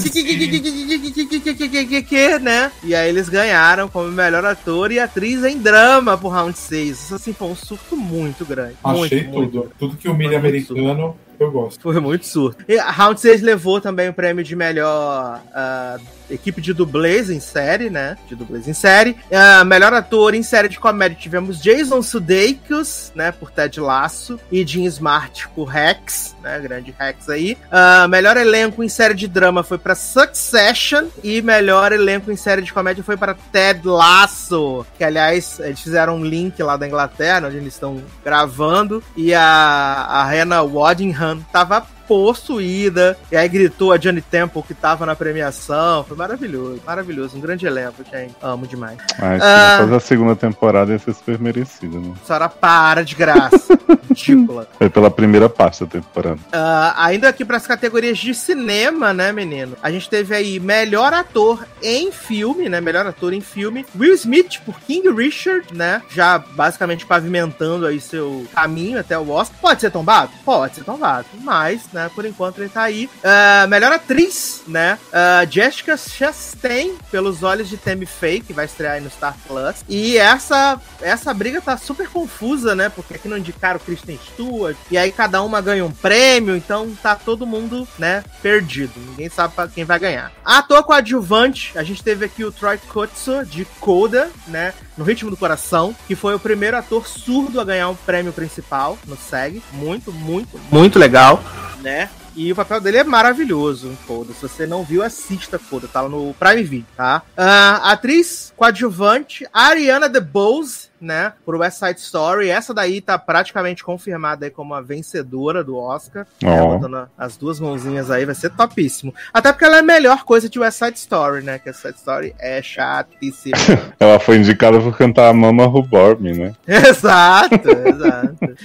que, 2.02 2.40
né? 2.40 2.72
E 2.84 2.96
aí 2.96 3.10
eles 3.10 3.30
ganharam 3.30 3.88
como 3.90 4.12
melhor 4.12 4.44
ator 4.44 4.92
e 4.92 5.00
atriz 5.00 5.44
em 5.44 5.60
drama 5.60 6.18
por 6.18 6.30
Round 6.30 6.58
6. 6.58 7.00
Isso 7.00 7.14
assim 7.14 7.32
foi 7.32 7.48
um 7.48 7.56
surto 7.56 7.96
muito 7.96 8.44
grande. 8.44 8.74
Achei 8.84 9.22
muito, 9.22 9.32
muito. 9.32 9.52
tudo. 9.52 9.72
Tudo 9.78 9.98
que 9.98 10.10
humilha 10.10 10.40
Foi 10.42 10.52
muito 10.52 10.74
americano, 10.74 11.16
eu 11.44 11.52
gosto. 11.52 11.82
Foi 11.82 12.00
muito 12.00 12.26
surto. 12.26 12.64
E 12.68 12.78
Round 12.78 13.20
6 13.20 13.42
levou 13.42 13.82
também 13.82 14.10
o 14.10 14.14
prêmio 14.14 14.44
de 14.44 14.56
melhor 14.56 15.42
ah, 15.54 15.98
equipe 16.32 16.62
de 16.62 16.74
dublês 16.74 17.30
em 17.30 17.40
série, 17.40 17.90
né? 17.90 18.18
De 18.28 18.36
dublês 18.36 18.68
em 18.68 18.74
série. 18.74 19.16
Ah, 19.32 19.64
melhor 19.64 19.94
ator 19.94 20.34
em 20.34 20.44
série 20.44 20.70
de 20.70 20.80
comédia 20.80 21.18
tivemos 21.20 21.62
Jason 21.62 22.02
Sudeikis, 22.02 23.12
né? 23.16 23.32
Por 23.32 23.52
Ted 23.52 23.80
Lasso. 23.80 24.40
E 24.52 24.66
Jim 24.66 24.86
Smart 24.86 25.48
por 25.50 25.66
Rex, 25.66 26.36
né? 26.42 26.60
Grande 26.60 26.94
Rex 26.98 27.30
aí. 27.30 27.58
Ah, 27.72 28.08
melhor 28.08 28.38
elenco 28.38 28.84
em 28.84 28.90
série 28.90 29.14
de 29.14 29.28
drama 29.28 29.64
foi 29.64 29.78
pra 29.78 29.96
Succession. 29.96 31.08
E 31.24 31.42
melhor 31.42 31.92
elenco 31.92 32.32
em 32.32 32.36
série 32.36 32.62
de 32.62 32.74
comédia 32.74 33.04
foi 33.04 33.18
para 33.18 33.36
Ted 33.52 33.88
Lasso. 33.88 34.86
Que, 34.98 35.04
aliás, 35.04 35.60
eles 35.60 35.82
fizeram 35.82 36.18
um 36.18 36.26
link 36.26 36.62
lá 36.62 36.78
da 36.78 36.88
Inglaterra, 36.88 37.48
onde 37.48 37.58
eles 37.58 37.74
estão 37.74 38.02
gravando. 38.24 39.04
E 39.16 39.34
a, 39.34 39.42
a 39.42 40.24
Hannah 40.24 40.64
Waddingham 40.64 41.42
tava 41.52 41.86
possuída. 42.12 43.18
E 43.32 43.38
aí 43.38 43.48
gritou 43.48 43.92
a 43.94 43.98
Johnny 43.98 44.22
Temple 44.22 44.62
que 44.64 44.74
tava 44.74 45.06
na 45.06 45.16
premiação. 45.16 46.04
Foi 46.04 46.18
maravilhoso, 46.18 46.82
maravilhoso. 46.86 47.38
Um 47.38 47.40
grande 47.40 47.66
elenco, 47.66 48.04
gente. 48.12 48.36
Amo 48.42 48.68
demais. 48.68 48.98
Ai, 49.18 49.40
se 49.40 49.46
Ah. 49.46 49.78
fazer 49.82 49.96
a 49.96 50.00
segunda 50.00 50.36
temporada 50.36 50.92
ia 50.92 51.00
ser 51.00 51.14
super 51.14 51.40
merecido, 51.40 52.00
né? 52.02 52.14
A 52.22 52.26
senhora 52.26 52.50
para 52.50 53.04
de 53.04 53.16
graça. 53.16 53.80
Ridícula. 54.12 54.68
Foi 54.78 54.90
pela 54.90 55.10
primeira 55.10 55.48
parte 55.48 55.86
da 55.86 55.88
temporada. 55.90 56.40
Ah, 56.52 56.94
ainda 57.06 57.30
aqui 57.30 57.46
para 57.46 57.56
as 57.58 57.66
categorias 57.66 58.18
de 58.18 58.34
cinema, 58.34 59.14
né, 59.14 59.32
menino? 59.32 59.78
A 59.82 59.90
gente 59.90 60.10
teve 60.10 60.36
aí 60.36 60.60
melhor 60.60 61.14
ator 61.14 61.66
em 61.82 62.12
filme, 62.12 62.68
né? 62.68 62.82
Melhor 62.82 63.06
ator 63.08 63.32
em 63.34 63.40
filme. 63.42 63.86
Will 63.98 64.14
Smith 64.16 64.60
por 64.66 64.80
King 64.82 65.10
Richard, 65.14 65.74
né? 65.74 66.02
Já 66.10 66.38
basicamente 66.38 67.06
pavimentando 67.06 67.86
aí 67.86 68.02
seu 68.02 68.46
caminho 68.54 69.00
até 69.00 69.18
o 69.18 69.30
Oscar. 69.30 69.58
Pode 69.62 69.80
ser 69.82 69.92
tombado? 69.92 70.32
Pode 70.44 70.76
ser 70.76 70.84
tombado. 70.84 71.26
Mas, 71.42 71.84
né, 71.94 72.01
por 72.10 72.26
enquanto 72.26 72.60
ele 72.60 72.70
tá 72.70 72.84
aí. 72.84 73.10
Ah, 73.24 73.66
melhor 73.68 73.92
atriz, 73.92 74.64
né? 74.68 74.98
Ah, 75.12 75.46
Jessica 75.50 75.98
Chastain, 75.98 76.96
pelos 77.10 77.44
olhos 77.44 77.70
de 77.70 77.78
Tammy 77.78 78.06
Faye, 78.06 78.42
que 78.42 78.54
vai 78.54 78.66
estrear 78.66 78.94
aí 78.94 79.02
no 79.02 79.10
Star 79.10 79.36
Plus. 79.48 79.84
E 79.88 80.18
essa, 80.18 80.80
essa 81.02 81.34
briga 81.34 81.62
tá 81.62 81.78
super 81.78 82.08
confusa, 82.08 82.76
né? 82.76 82.90
Porque 82.90 83.16
aqui 83.16 83.28
não 83.28 83.38
indicaram 83.38 83.80
Kristen 83.80 84.20
Stewart. 84.32 84.78
E 84.90 84.98
aí 84.98 85.12
cada 85.12 85.42
uma 85.42 85.62
ganha 85.62 85.86
um 85.86 85.92
prêmio. 85.92 86.56
Então 86.56 86.92
tá 87.02 87.16
todo 87.16 87.46
mundo, 87.46 87.88
né, 87.98 88.24
perdido. 88.42 88.94
Ninguém 88.98 89.30
sabe 89.30 89.54
quem 89.74 89.84
vai 89.86 90.00
ganhar. 90.00 90.32
Ator 90.44 90.84
coadjuvante, 90.84 91.78
a 91.78 91.84
gente 91.84 92.04
teve 92.04 92.26
aqui 92.26 92.44
o 92.44 92.52
Troy 92.52 92.78
Kotsu, 92.78 93.46
de 93.46 93.66
Coda, 93.80 94.30
né? 94.48 94.74
No 94.98 95.06
Ritmo 95.06 95.30
do 95.30 95.38
Coração, 95.38 95.96
que 96.08 96.16
foi 96.16 96.36
o 96.36 96.40
primeiro 96.40 96.78
ator 96.78 97.08
surdo 97.08 97.60
a 97.60 97.64
ganhar 97.64 97.90
um 97.90 97.96
prêmio 97.96 98.34
principal 98.34 98.98
no 99.08 99.18
SEG. 99.18 99.62
Muito, 99.74 100.12
muito, 100.12 100.60
muito 100.72 101.00
legal, 101.00 101.42
né? 101.82 102.10
E 102.36 102.52
o 102.52 102.56
papel 102.56 102.80
dele 102.80 102.98
é 102.98 103.04
maravilhoso 103.04 103.98
Coda. 104.08 104.34
Se 104.34 104.42
você 104.42 104.66
não 104.66 104.84
viu, 104.84 105.04
assista 105.04 105.60
Coda. 105.60 105.88
Tá 105.88 106.02
lá 106.02 106.10
no 106.10 106.34
Prime 106.36 106.64
Video, 106.64 106.88
tá? 106.96 107.24
Ah, 107.36 107.92
atriz 107.92 108.54
coadjuvante, 108.56 109.46
Ariana 109.52 110.08
DeBose, 110.08 110.91
né? 111.02 111.34
Por 111.44 111.56
West 111.56 111.80
Side 111.80 112.00
Story. 112.00 112.50
Essa 112.50 112.74
daí 112.74 113.02
tá 113.02 113.18
praticamente 113.18 113.84
confirmada 113.84 114.46
aí 114.46 114.52
como 114.52 114.74
a 114.74 114.82
vencedora 114.82 115.64
do 115.64 115.76
Oscar. 115.78 116.26
né? 116.42 116.62
Ó. 116.62 116.78
Botando 116.78 117.10
as 117.18 117.36
duas 117.36 117.60
mãozinhas 117.60 118.12
aí, 118.12 118.26
vai 118.26 118.36
ser 118.36 118.52
topíssimo. 118.52 119.14
Até 119.34 119.52
porque 119.52 119.66
ela 119.66 119.78
é 119.78 119.80
a 119.80 119.84
melhor 119.84 120.24
coisa 120.24 120.48
de 120.48 120.60
West 120.60 120.78
Side 120.78 120.98
Story, 120.98 121.44
né? 121.44 121.60
Que 121.60 121.70
West 121.70 121.82
Side 121.82 121.98
Story 121.98 122.36
é 122.40 122.62
chatíssima. 122.62 123.58
Ela 124.00 124.20
foi 124.20 124.38
indicada 124.38 124.80
por 124.80 124.96
cantar 124.98 125.30
a 125.30 125.34
Mama 125.34 125.68
Who 125.68 125.84
Bore 125.84 126.22
Me, 126.22 126.34
né? 126.34 126.54
exato, 126.68 127.70
exato. 127.70 128.56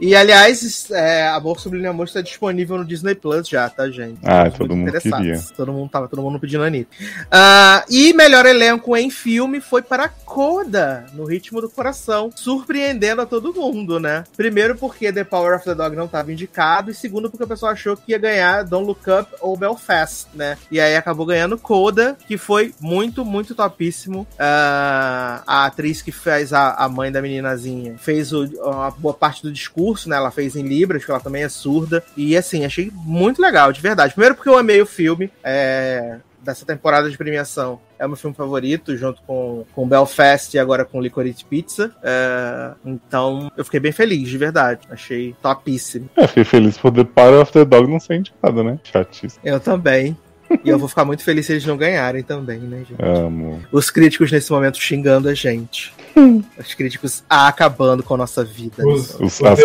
E 0.00 0.14
aliás, 0.14 0.90
é, 0.90 1.28
Amor 1.28 1.60
Sublime 1.60 1.86
Amor 1.86 2.06
está 2.06 2.20
disponível 2.20 2.78
no 2.78 2.84
Disney 2.84 3.14
Plus 3.14 3.48
já, 3.48 3.68
tá, 3.68 3.88
gente? 3.90 4.20
Ah, 4.24 4.50
todo 4.50 4.76
mundo 4.76 4.92
queria. 5.00 5.40
Todo 5.56 5.72
mundo 5.72 5.90
tava 5.90 6.08
todo 6.08 6.22
mundo 6.22 6.38
pedindo 6.38 6.64
a 6.64 6.66
Anitta. 6.66 6.90
Ah, 7.30 7.84
e 7.88 8.12
melhor 8.12 8.46
elenco 8.46 8.96
em 8.96 9.10
filme 9.10 9.60
foi 9.60 9.82
para 9.82 10.08
Coda, 10.08 11.06
no 11.14 11.24
ritmo 11.24 11.60
do 11.60 11.68
coração, 11.76 12.30
surpreendendo 12.34 13.22
a 13.22 13.26
todo 13.26 13.52
mundo, 13.54 14.00
né? 14.00 14.24
Primeiro 14.36 14.74
porque 14.76 15.12
The 15.12 15.22
Power 15.24 15.54
of 15.56 15.64
the 15.64 15.74
Dog 15.74 15.94
não 15.94 16.06
estava 16.06 16.32
indicado, 16.32 16.90
e 16.90 16.94
segundo 16.94 17.30
porque 17.30 17.44
o 17.44 17.48
pessoal 17.48 17.72
achou 17.72 17.96
que 17.96 18.12
ia 18.12 18.18
ganhar 18.18 18.64
Don't 18.64 18.86
Look 18.86 19.02
Up 19.08 19.30
ou 19.40 19.56
Belfast, 19.56 20.26
né? 20.34 20.56
E 20.70 20.80
aí 20.80 20.96
acabou 20.96 21.26
ganhando 21.26 21.56
Coda, 21.58 22.16
que 22.26 22.36
foi 22.38 22.74
muito, 22.80 23.24
muito 23.24 23.54
topíssimo. 23.54 24.26
Ah, 24.38 25.42
a 25.46 25.66
atriz 25.66 26.02
que 26.02 26.10
fez 26.10 26.52
a, 26.52 26.70
a 26.72 26.88
mãe 26.88 27.12
da 27.12 27.20
meninazinha 27.22 27.96
fez 27.98 28.32
o- 28.32 28.44
uma 28.62 28.90
boa 28.90 29.14
parte 29.14 29.42
do 29.42 29.52
discurso, 29.52 30.08
né? 30.08 30.16
Ela 30.16 30.30
fez 30.30 30.56
em 30.56 30.62
Libras, 30.62 31.04
que 31.04 31.10
ela 31.10 31.20
também 31.20 31.42
é 31.44 31.48
surda. 31.48 32.02
E 32.16 32.36
assim, 32.36 32.64
achei 32.64 32.90
muito 32.94 33.40
legal, 33.40 33.72
de 33.72 33.80
verdade. 33.80 34.14
Primeiro 34.14 34.34
porque 34.34 34.48
eu 34.48 34.56
amei 34.58 34.80
o 34.80 34.86
filme. 34.86 35.30
É, 35.44 36.18
dessa 36.46 36.64
temporada 36.64 37.10
de 37.10 37.18
premiação. 37.18 37.80
É 37.98 38.06
o 38.06 38.08
meu 38.08 38.16
filme 38.16 38.34
favorito, 38.34 38.96
junto 38.96 39.20
com, 39.22 39.64
com 39.74 39.88
Belfast 39.88 40.54
e 40.54 40.58
agora 40.58 40.84
com 40.84 41.00
Licorice 41.00 41.44
Pizza. 41.44 41.92
É, 42.02 42.72
então, 42.84 43.50
eu 43.56 43.64
fiquei 43.64 43.80
bem 43.80 43.92
feliz, 43.92 44.28
de 44.28 44.38
verdade. 44.38 44.86
Achei 44.90 45.34
topíssimo. 45.42 46.08
Eu 46.16 46.28
fiquei 46.28 46.44
feliz 46.44 46.78
por 46.78 46.92
The 46.92 47.04
Power 47.04 47.40
of 47.42 47.52
the 47.52 47.64
Dog 47.64 47.90
não 47.90 48.00
ser 48.00 48.16
indicada, 48.16 48.62
né? 48.62 48.78
Chatíssimo. 48.84 49.42
Eu 49.44 49.60
também. 49.60 50.16
e 50.64 50.68
eu 50.68 50.78
vou 50.78 50.88
ficar 50.88 51.04
muito 51.04 51.24
feliz 51.24 51.46
se 51.46 51.52
eles 51.52 51.66
não 51.66 51.76
ganharem 51.76 52.22
também, 52.22 52.58
né, 52.58 52.84
gente? 52.88 53.02
Amo. 53.02 53.62
Os 53.72 53.90
críticos 53.90 54.30
nesse 54.30 54.50
momento 54.52 54.78
xingando 54.78 55.28
a 55.28 55.34
gente. 55.34 55.92
Os 56.58 56.74
críticos 56.74 57.22
acabando 57.28 58.02
com 58.02 58.14
a 58.14 58.16
nossa 58.18 58.44
vida. 58.44 58.86
Os, 58.86 59.14
Os, 59.20 59.40
o 59.40 59.46
as 59.46 59.58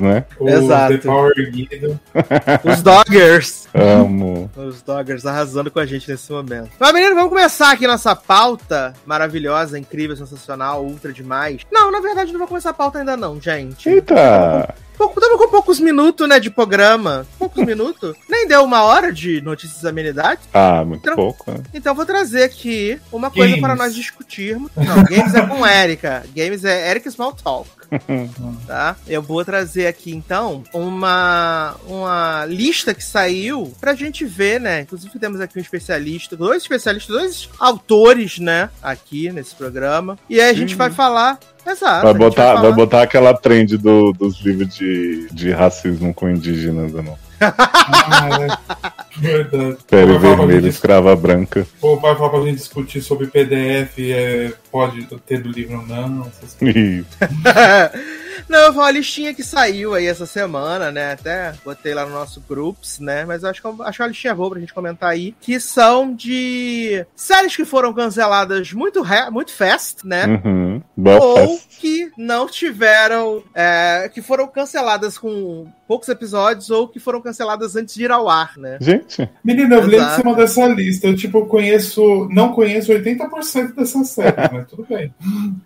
né? 0.00 0.24
o 0.38 0.48
Exato. 0.48 0.98
The 0.98 0.98
Power 0.98 1.50
Guido. 1.50 2.00
Os 2.64 2.82
Doggers. 2.82 3.68
Amo. 3.74 4.50
Os 4.56 4.82
Doggers 4.82 5.26
arrasando 5.26 5.70
com 5.70 5.78
a 5.78 5.86
gente 5.86 6.10
nesse 6.10 6.30
momento. 6.32 6.70
Mas, 6.78 6.92
menino, 6.92 7.14
vamos 7.14 7.30
começar 7.30 7.72
aqui 7.72 7.86
nossa 7.86 8.16
pauta 8.16 8.94
maravilhosa, 9.04 9.78
incrível, 9.78 10.16
sensacional, 10.16 10.84
ultra 10.84 11.12
demais. 11.12 11.62
Não, 11.70 11.90
na 11.90 12.00
verdade, 12.00 12.32
não 12.32 12.38
vou 12.38 12.48
começar 12.48 12.70
a 12.70 12.74
pauta 12.74 12.98
ainda 12.98 13.16
não, 13.16 13.40
gente. 13.40 13.88
Eita! 13.88 14.74
Pouco- 14.96 15.20
Tamo 15.20 15.38
com 15.38 15.48
poucos 15.48 15.80
minutos, 15.80 16.28
né, 16.28 16.38
de 16.38 16.50
programa. 16.50 17.26
Poucos 17.38 17.62
minutos. 17.66 18.14
Nem 18.28 18.46
deu 18.46 18.62
uma 18.62 18.82
hora 18.82 19.12
de 19.12 19.40
notícias 19.40 19.82
e 19.82 19.88
amenidades. 19.88 20.44
Ah, 20.52 20.84
muito 20.84 21.04
Não. 21.08 21.16
pouco, 21.16 21.50
né? 21.50 21.58
Então 21.72 21.94
vou 21.94 22.04
trazer 22.06 22.42
aqui 22.44 22.98
uma 23.12 23.30
coisa 23.30 23.48
Games. 23.56 23.60
para 23.60 23.74
nós 23.76 23.94
discutirmos. 23.94 24.70
Não, 24.76 25.02
games 25.04 25.34
é 25.34 25.42
com 25.46 25.66
Erika. 25.66 26.24
Games 26.34 26.64
é 26.64 26.90
Erika 26.90 27.10
Small 27.10 27.32
Talk. 27.32 27.68
tá? 28.66 28.96
Eu 29.06 29.22
vou 29.22 29.44
trazer 29.44 29.86
aqui 29.86 30.14
então 30.14 30.62
uma, 30.72 31.74
uma 31.86 32.46
lista 32.46 32.94
que 32.94 33.04
saiu 33.04 33.72
pra 33.80 33.94
gente 33.94 34.24
ver, 34.24 34.60
né? 34.60 34.80
Inclusive 34.82 35.18
temos 35.18 35.40
aqui 35.40 35.58
um 35.58 35.62
especialista, 35.62 36.36
dois 36.36 36.62
especialistas, 36.62 37.14
dois 37.14 37.48
autores, 37.58 38.38
né? 38.38 38.70
Aqui 38.82 39.30
nesse 39.32 39.54
programa. 39.54 40.18
E 40.28 40.40
aí 40.40 40.50
a 40.50 40.54
gente 40.54 40.74
vai 40.74 40.90
falar. 40.90 41.38
Exato. 41.66 42.02
Vai 42.04 42.14
botar, 42.14 42.52
vai 42.54 42.56
falar- 42.62 42.72
botar 42.72 43.02
aquela 43.02 43.32
trend 43.34 43.78
do- 43.78 44.12
dos 44.12 44.38
livros 44.40 44.74
de, 44.74 45.28
de 45.32 45.50
racismo 45.50 46.12
com 46.12 46.28
indígenas, 46.28 46.92
ou 46.94 47.02
não? 47.02 47.18
Ah, 47.40 48.28
é. 48.40 48.74
Verdade. 49.20 49.76
Pele 49.88 50.18
Vai 50.18 50.36
vermelha, 50.36 50.68
escrava 50.68 51.14
branca. 51.16 51.66
Ou 51.80 51.98
vai 51.98 52.14
falar 52.16 52.30
pra 52.30 52.40
gente 52.42 52.56
discutir 52.56 53.00
sobre 53.00 53.28
PDF, 53.28 53.98
é, 53.98 54.52
pode 54.74 55.06
ter 55.20 55.40
do 55.40 55.48
livro 55.50 55.78
ou 55.78 55.86
não. 55.86 56.26
essas 56.26 56.54
coisas. 56.54 57.06
Não, 58.48 58.74
foi 58.74 58.82
uma 58.82 58.90
listinha 58.90 59.32
que 59.32 59.42
saiu 59.44 59.94
aí 59.94 60.06
essa 60.06 60.26
semana, 60.26 60.90
né? 60.90 61.12
Até 61.12 61.54
botei 61.64 61.94
lá 61.94 62.04
no 62.04 62.12
nosso 62.12 62.42
groups, 62.46 62.98
né? 62.98 63.24
Mas 63.24 63.42
eu 63.42 63.48
acho 63.48 63.60
que, 63.60 63.66
eu- 63.66 63.82
acho 63.82 63.96
que 63.96 64.02
é 64.02 64.04
uma 64.04 64.08
listinha 64.10 64.34
boa 64.34 64.50
pra 64.50 64.60
gente 64.60 64.74
comentar 64.74 65.08
aí. 65.10 65.34
Que 65.40 65.58
são 65.60 66.12
de 66.12 67.06
séries 67.14 67.54
que 67.56 67.64
foram 67.64 67.94
canceladas 67.94 68.72
muito, 68.72 69.00
re- 69.02 69.30
muito 69.30 69.52
fast, 69.52 70.04
né? 70.06 70.26
Uhum. 70.44 70.74
Ou 70.74 70.82
Belfast. 71.02 71.68
que 71.80 72.10
não 72.18 72.46
tiveram. 72.48 73.42
é, 73.54 74.10
que 74.12 74.20
foram 74.20 74.48
canceladas 74.48 75.16
com 75.16 75.66
poucos 75.86 76.08
episódios 76.08 76.70
ou 76.70 76.88
que 76.88 76.98
foram 76.98 77.20
canceladas 77.20 77.76
antes 77.76 77.94
de 77.94 78.04
ir 78.04 78.10
ao 78.10 78.28
ar, 78.28 78.56
né? 78.56 78.78
Gente, 78.80 79.28
Menina, 79.44 79.76
eu 79.76 79.80
lembro 79.82 79.90
que 79.90 79.96
Exato. 79.96 80.16
você 80.16 80.22
mandou 80.28 80.44
essa 80.44 80.66
lista. 80.66 81.06
Eu, 81.06 81.14
tipo, 81.16 81.46
conheço. 81.46 82.28
Não 82.30 82.52
conheço 82.52 82.92
80% 82.92 83.74
dessas 83.74 84.08
séries, 84.08 84.63
mas 84.64 84.70
tudo 84.70 84.86
bem. 84.88 85.14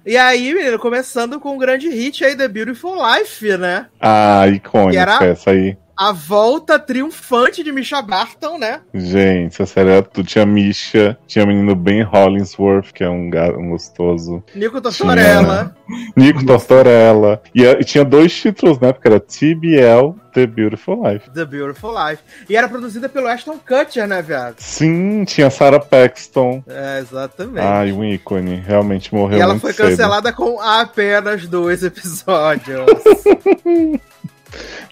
E 0.05 0.17
aí, 0.17 0.53
menino, 0.53 0.79
começando 0.79 1.39
com 1.41 1.55
um 1.55 1.59
grande 1.59 1.89
hit 1.89 2.25
aí, 2.25 2.37
The 2.37 2.49
Beautiful 2.49 2.95
Life, 2.97 3.57
né? 3.57 3.87
a 4.01 4.47
icônica 4.49 5.01
era- 5.01 5.25
essa 5.25 5.51
aí. 5.51 5.77
A 5.99 6.13
volta 6.13 6.79
triunfante 6.79 7.65
de 7.65 7.73
Misha 7.73 8.01
Barton, 8.01 8.57
né? 8.57 8.81
Gente, 8.95 9.55
essa 9.61 9.67
série 9.67 9.91
era 9.91 10.03
tudo. 10.03 10.29
Tinha 10.29 10.47
Misha, 10.47 11.19
tinha 11.27 11.45
o 11.45 11.49
menino 11.49 11.75
Ben 11.75 12.03
Hollingsworth, 12.03 12.93
que 12.93 13.03
é 13.03 13.09
um, 13.11 13.29
ga- 13.29 13.51
um 13.59 13.71
gostoso. 13.71 14.43
Nico 14.55 14.81
Tortorella. 14.81 15.75
Nico 16.17 16.47
Tortorella. 16.47 17.43
E, 17.53 17.65
e 17.65 17.83
tinha 17.85 18.05
dois 18.05 18.33
títulos, 18.33 18.79
né? 18.79 18.93
Porque 18.93 19.09
era 19.09 19.19
TBL, 19.19 20.15
The 20.33 20.47
Beautiful 20.47 21.03
Life. 21.05 21.29
The 21.31 21.45
Beautiful 21.45 21.91
Life. 21.93 22.23
E 22.49 22.57
era 22.57 22.69
produzida 22.69 23.09
pelo 23.09 23.27
Ashton 23.27 23.59
Kutcher, 23.59 24.07
né, 24.07 24.23
viado? 24.23 24.55
Sim, 24.59 25.25
tinha 25.25 25.51
Sarah 25.51 25.81
Paxton. 25.81 26.63
É, 26.69 27.01
exatamente. 27.01 27.67
Ai, 27.67 27.91
um 27.91 28.05
ícone. 28.05 28.55
Realmente 28.65 29.13
morreu 29.13 29.39
e 29.39 29.41
ela 29.41 29.59
foi 29.59 29.73
cedo. 29.73 29.89
cancelada 29.89 30.33
com 30.33 30.61
apenas 30.61 31.49
dois 31.49 31.83
episódios. 31.83 32.87